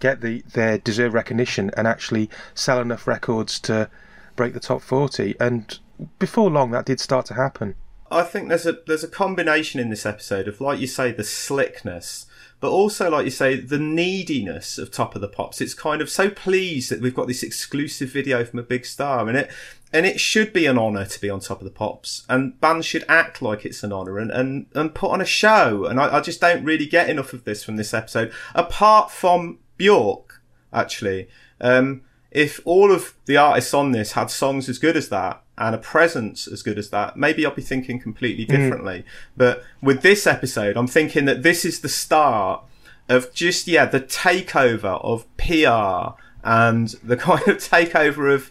get 0.01 0.21
the 0.21 0.43
their 0.53 0.79
deserved 0.79 1.15
recognition 1.15 1.71
and 1.77 1.87
actually 1.87 2.31
sell 2.55 2.81
enough 2.81 3.07
records 3.07 3.61
to 3.61 3.91
break 4.35 4.55
the 4.55 4.61
top 4.61 4.83
forty. 4.83 5.35
And 5.41 5.79
before 6.19 6.51
long, 6.51 6.71
that 6.73 6.87
did 6.87 7.01
start 7.01 7.27
to 7.27 7.35
happen. 7.35 7.75
I 8.11 8.23
think 8.23 8.49
there's 8.49 8.67
a 8.67 8.79
there's 8.87 9.05
a 9.05 9.09
combination 9.09 9.81
in 9.81 9.91
this 9.91 10.07
episode 10.07 10.49
of 10.49 10.61
like 10.61 10.79
you 10.79 10.87
say 10.87 11.13
the 11.13 11.25
slickness, 11.25 12.27
but 12.61 12.71
also 12.71 13.11
like 13.11 13.25
you 13.25 13.31
say 13.31 13.59
the 13.59 13.79
neediness 13.79 14.79
of 14.79 14.91
Top 14.91 15.15
of 15.15 15.21
the 15.21 15.29
Pops. 15.29 15.61
It's 15.61 15.75
kind 15.75 16.01
of 16.01 16.11
so 16.11 16.31
pleased 16.31 16.91
that 16.91 17.01
we've 17.01 17.15
got 17.15 17.27
this 17.27 17.43
exclusive 17.43 18.11
video 18.11 18.45
from 18.45 18.59
a 18.59 18.65
big 18.65 18.87
star, 18.87 19.29
and 19.29 19.37
it 19.37 19.51
and 19.93 20.07
it 20.07 20.21
should 20.21 20.53
be 20.53 20.67
an 20.67 20.79
honour 20.79 21.05
to 21.05 21.21
be 21.21 21.31
on 21.31 21.41
Top 21.41 21.61
of 21.61 21.65
the 21.65 21.71
Pops, 21.71 22.25
and 22.29 22.61
bands 22.61 22.87
should 22.87 23.05
act 23.09 23.43
like 23.43 23.65
it's 23.65 23.83
an 23.83 23.93
honour 23.93 24.19
and 24.19 24.31
and, 24.31 24.67
and 24.75 24.95
put 24.95 25.11
on 25.11 25.21
a 25.21 25.27
show. 25.27 25.85
And 25.85 26.01
I, 26.01 26.17
I 26.17 26.21
just 26.21 26.41
don't 26.41 26.65
really 26.65 26.87
get 26.87 27.11
enough 27.11 27.33
of 27.33 27.45
this 27.45 27.65
from 27.65 27.77
this 27.77 27.95
episode, 27.95 28.33
apart 28.55 29.11
from 29.11 29.59
Bjork 29.77 30.43
actually. 30.73 31.29
Um, 31.61 32.03
if 32.45 32.61
all 32.65 32.93
of 32.93 33.15
the 33.25 33.37
artists 33.37 33.73
on 33.73 33.93
this 33.93 34.13
had 34.13 34.31
songs 34.31 34.69
as 34.69 34.79
good 34.79 34.97
as 34.97 35.09
that 35.09 35.43
and 35.57 35.75
a 35.75 35.79
presence 35.79 36.47
as 36.47 36.63
good 36.63 36.79
as 36.79 36.91
that, 36.91 37.17
maybe 37.17 37.47
I'll 37.47 37.55
be 37.55 37.63
thinking 37.63 37.99
completely 37.99 38.45
differently. 38.45 39.05
But 39.37 39.65
with 39.83 40.03
this 40.03 40.27
episode, 40.27 40.77
I'm 40.77 40.87
thinking 40.87 41.25
that 41.25 41.43
this 41.43 41.65
is 41.65 41.81
the 41.81 41.89
start 41.89 42.63
of 43.09 43.33
just, 43.33 43.67
yeah, 43.67 43.87
the 43.87 44.01
takeover 44.01 45.03
of 45.03 45.25
PR 45.39 46.21
and 46.45 46.89
the 47.03 47.17
kind 47.29 47.49
of 47.49 47.57
takeover 47.57 48.35
of, 48.35 48.51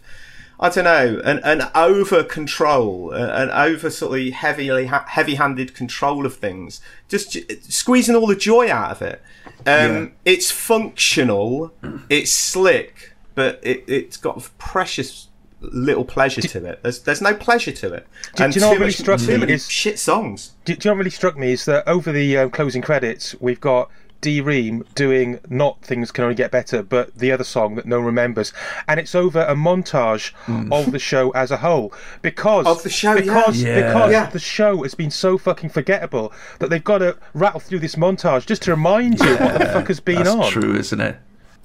I 0.58 0.68
don't 0.70 0.84
know, 0.84 1.20
an, 1.24 1.38
an 1.44 1.68
over 1.74 2.24
control, 2.24 3.12
an 3.12 3.50
over 3.50 3.88
sort 3.90 4.18
of 4.18 4.32
heavily, 4.32 4.86
heavy 4.86 5.34
handed 5.36 5.74
control 5.74 6.26
of 6.26 6.34
things, 6.36 6.80
just 7.08 7.32
j- 7.32 7.44
squeezing 7.60 8.16
all 8.16 8.26
the 8.26 8.34
joy 8.34 8.68
out 8.70 8.90
of 8.90 9.02
it. 9.02 9.22
Um, 9.60 9.62
Yeah. 9.66 10.06
It's 10.24 10.50
functional, 10.50 11.72
it's 12.08 12.32
slick, 12.32 13.12
but 13.36 13.60
it, 13.62 13.84
it's 13.86 14.16
got 14.16 14.42
precious 14.58 15.28
little 15.60 16.04
pleasure 16.04 16.40
to 16.42 16.64
it. 16.66 16.82
There's 16.82 16.98
there's 17.00 17.22
no 17.22 17.34
pleasure 17.34 17.72
to 17.72 17.92
it. 17.94 18.06
Do- 18.34 18.48
do 18.48 18.54
you 18.56 18.60
know 18.60 18.68
what 18.68 18.74
too 18.74 18.80
really 18.80 18.90
much- 18.90 18.96
struck 18.96 19.20
me 19.22 19.36
many 19.36 19.52
is- 19.52 19.70
shit 19.70 19.98
songs. 20.00 20.52
Do, 20.64 20.74
do 20.74 20.86
you 20.88 20.90
know 20.90 20.94
what 20.94 20.98
really 20.98 21.10
struck 21.10 21.36
me 21.38 21.52
is 21.52 21.64
that 21.66 21.86
over 21.88 22.10
the 22.12 22.36
um, 22.38 22.50
closing 22.50 22.82
credits, 22.82 23.34
we've 23.40 23.60
got 23.60 23.88
D 24.22 24.40
Ream 24.40 24.82
doing 24.94 25.38
not 25.50 25.80
things 25.82 26.10
can 26.10 26.24
only 26.24 26.34
get 26.34 26.50
better, 26.50 26.82
but 26.82 27.16
the 27.16 27.30
other 27.32 27.44
song 27.44 27.74
that 27.76 27.84
no 27.86 27.98
one 27.98 28.06
remembers, 28.06 28.52
and 28.88 28.98
it's 28.98 29.14
over 29.14 29.40
a 29.42 29.54
montage 29.54 30.32
of 30.72 30.90
the 30.90 30.98
show 30.98 31.30
as 31.30 31.50
a 31.50 31.58
whole 31.58 31.92
because 32.22 32.66
Of 32.66 32.82
the 32.82 32.88
show, 32.90 33.14
yeah. 33.14 33.20
because 33.20 33.62
Yeah. 33.62 33.74
because 33.86 34.12
Yeah. 34.12 34.26
the 34.30 34.38
show 34.38 34.82
has 34.84 34.94
been 34.94 35.10
so 35.10 35.36
fucking 35.38 35.70
forgettable 35.70 36.32
that 36.60 36.70
they've 36.70 36.82
got 36.82 36.98
to 36.98 37.16
rattle 37.34 37.60
through 37.60 37.80
this 37.80 37.94
montage 37.94 38.46
just 38.46 38.62
to 38.62 38.70
remind 38.72 39.20
you 39.20 39.36
what 39.36 39.58
the 39.58 39.66
fuck 39.66 39.88
has 39.88 40.00
been 40.00 40.24
That's 40.24 40.30
on. 40.30 40.50
true, 40.50 40.74
isn't 40.74 41.00
it? 41.00 41.16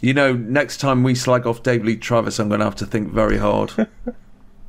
You 0.01 0.13
know, 0.15 0.33
next 0.33 0.77
time 0.77 1.03
we 1.03 1.13
slag 1.15 1.45
off 1.45 1.61
Dave 1.63 1.83
Lee 1.85 1.95
Travis, 1.95 2.39
I'm 2.39 2.47
going 2.49 2.59
to 2.59 2.65
have 2.65 2.75
to 2.77 2.85
think 2.85 3.11
very 3.11 3.37
hard. 3.37 3.87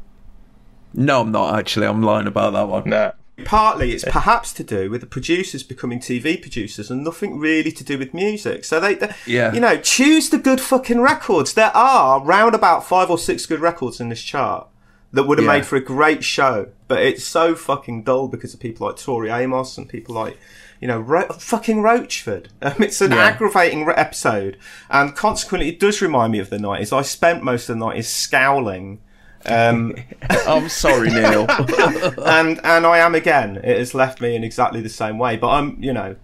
no, 0.94 1.22
I'm 1.22 1.32
not 1.32 1.58
actually. 1.58 1.86
I'm 1.86 2.02
lying 2.02 2.26
about 2.26 2.52
that 2.52 2.68
one. 2.68 2.88
Nah. 2.88 3.12
Partly, 3.46 3.92
it's 3.92 4.04
perhaps 4.04 4.52
to 4.52 4.62
do 4.62 4.90
with 4.90 5.00
the 5.00 5.06
producers 5.06 5.62
becoming 5.62 5.98
TV 6.00 6.40
producers 6.40 6.90
and 6.90 7.02
nothing 7.02 7.38
really 7.38 7.72
to 7.72 7.82
do 7.82 7.98
with 7.98 8.12
music. 8.12 8.64
So 8.64 8.78
they, 8.78 8.94
they 8.94 9.14
Yeah. 9.26 9.52
you 9.54 9.58
know, 9.60 9.78
choose 9.78 10.28
the 10.28 10.36
good 10.38 10.60
fucking 10.60 11.00
records. 11.00 11.54
There 11.54 11.74
are 11.74 12.22
round 12.22 12.54
about 12.54 12.86
five 12.86 13.10
or 13.10 13.18
six 13.18 13.46
good 13.46 13.60
records 13.60 14.00
in 14.00 14.10
this 14.10 14.22
chart 14.22 14.68
that 15.12 15.24
would 15.24 15.38
have 15.38 15.46
Yeah. 15.46 15.52
made 15.54 15.66
for 15.66 15.76
a 15.76 15.80
great 15.80 16.22
show, 16.22 16.68
but 16.88 17.00
it's 17.02 17.24
so 17.24 17.54
fucking 17.54 18.02
dull 18.02 18.28
because 18.28 18.52
of 18.52 18.60
people 18.60 18.86
like 18.86 18.96
Tori 18.96 19.30
Amos 19.30 19.78
and 19.78 19.88
people 19.88 20.14
like. 20.14 20.36
You 20.82 20.88
know, 20.88 20.98
Ro- 21.00 21.28
fucking 21.38 21.78
Roachford. 21.78 22.48
Um, 22.62 22.74
it's 22.80 23.00
an 23.00 23.12
Yeah. 23.12 23.18
aggravating 23.28 23.84
re- 23.86 23.94
episode, 23.96 24.58
and 24.90 25.14
consequently, 25.16 25.68
it 25.70 25.78
does 25.80 26.02
remind 26.02 26.32
me 26.32 26.40
of 26.40 26.50
the 26.50 26.58
nineties. 26.58 26.92
I 26.92 27.02
spent 27.02 27.42
most 27.42 27.68
of 27.70 27.78
the 27.78 27.84
nineties 27.86 28.08
scowling 28.08 29.00
um, 29.46 29.94
I'm 30.30 30.68
sorry, 30.68 31.10
Neil. 31.10 31.46
and 31.48 32.60
and 32.64 32.86
I 32.86 32.98
am 32.98 33.14
again. 33.14 33.56
It 33.56 33.76
has 33.78 33.94
left 33.94 34.20
me 34.20 34.36
in 34.36 34.44
exactly 34.44 34.80
the 34.80 34.88
same 34.88 35.18
way. 35.18 35.36
But 35.36 35.48
I'm, 35.48 35.76
you 35.82 35.92
know, 35.92 36.14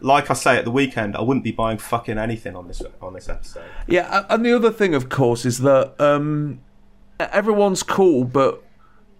like 0.00 0.28
I 0.30 0.34
say 0.34 0.56
at 0.56 0.64
the 0.64 0.72
weekend, 0.72 1.14
I 1.16 1.20
wouldn't 1.22 1.44
be 1.44 1.52
buying 1.52 1.78
fucking 1.78 2.18
anything 2.18 2.56
on 2.56 2.66
this 2.68 2.82
on 3.00 3.14
this 3.14 3.28
episode. 3.28 3.64
yeah, 3.86 4.24
and 4.28 4.44
the 4.44 4.52
other 4.52 4.70
thing, 4.72 4.94
of 4.94 5.08
course, 5.08 5.44
is 5.44 5.58
that 5.60 5.94
um, 6.00 6.60
everyone's 7.20 7.82
cool, 7.84 8.24
but 8.24 8.62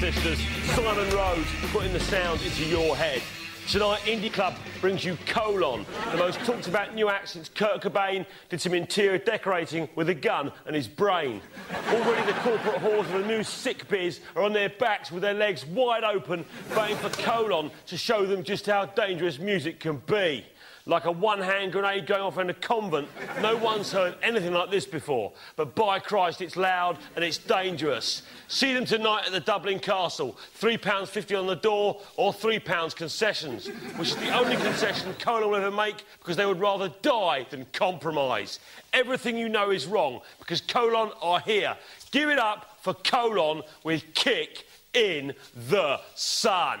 Sisters. 0.00 0.38
Simon 0.74 1.10
Rhodes 1.10 1.46
putting 1.72 1.92
the 1.92 2.00
sound 2.00 2.40
into 2.40 2.64
your 2.64 2.96
head. 2.96 3.20
Tonight, 3.68 4.00
Indie 4.06 4.32
Club 4.32 4.54
brings 4.80 5.04
you 5.04 5.18
Colon, 5.26 5.84
the 6.10 6.16
most 6.16 6.40
talked 6.40 6.68
about 6.68 6.94
new 6.94 7.10
act 7.10 7.28
since 7.28 7.50
Kurt 7.50 7.82
Cobain 7.82 8.24
did 8.48 8.62
some 8.62 8.72
interior 8.72 9.18
decorating 9.18 9.90
with 9.96 10.08
a 10.08 10.14
gun 10.14 10.52
and 10.64 10.74
his 10.74 10.88
brain. 10.88 11.42
Already, 11.88 12.26
the 12.26 12.38
corporate 12.38 12.76
whores 12.76 13.00
of 13.00 13.12
the 13.12 13.26
new 13.26 13.44
sick 13.44 13.86
biz 13.88 14.20
are 14.34 14.42
on 14.42 14.54
their 14.54 14.70
backs 14.70 15.12
with 15.12 15.20
their 15.20 15.34
legs 15.34 15.66
wide 15.66 16.02
open, 16.02 16.46
waiting 16.74 16.96
for 16.96 17.10
Colon 17.10 17.70
to 17.86 17.98
show 17.98 18.24
them 18.24 18.42
just 18.42 18.64
how 18.64 18.86
dangerous 18.86 19.38
music 19.38 19.80
can 19.80 19.98
be. 20.06 20.46
Like 20.90 21.04
a 21.04 21.12
one 21.12 21.40
hand 21.40 21.70
grenade 21.70 22.04
going 22.08 22.20
off 22.20 22.36
in 22.38 22.50
a 22.50 22.54
convent. 22.54 23.06
No 23.40 23.56
one's 23.56 23.92
heard 23.92 24.16
anything 24.24 24.52
like 24.52 24.72
this 24.72 24.84
before. 24.84 25.30
But 25.54 25.76
by 25.76 26.00
Christ, 26.00 26.40
it's 26.40 26.56
loud 26.56 26.98
and 27.14 27.24
it's 27.24 27.38
dangerous. 27.38 28.22
See 28.48 28.74
them 28.74 28.84
tonight 28.84 29.22
at 29.24 29.30
the 29.30 29.38
Dublin 29.38 29.78
Castle. 29.78 30.36
£3.50 30.58 31.38
on 31.38 31.46
the 31.46 31.54
door 31.54 32.00
or 32.16 32.32
£3 32.32 32.96
concessions, 32.96 33.68
which 33.68 34.08
is 34.08 34.16
the 34.16 34.36
only 34.36 34.56
concession 34.56 35.14
Colon 35.20 35.50
will 35.50 35.58
ever 35.58 35.70
make 35.70 36.04
because 36.18 36.36
they 36.36 36.44
would 36.44 36.58
rather 36.58 36.88
die 37.02 37.46
than 37.50 37.66
compromise. 37.72 38.58
Everything 38.92 39.38
you 39.38 39.48
know 39.48 39.70
is 39.70 39.86
wrong 39.86 40.20
because 40.40 40.60
Colon 40.60 41.12
are 41.22 41.38
here. 41.38 41.76
Give 42.10 42.30
it 42.30 42.40
up 42.40 42.78
for 42.80 42.94
Colon 42.94 43.62
with 43.84 44.02
Kick 44.14 44.66
in 44.92 45.34
the 45.68 46.00
Sun. 46.16 46.80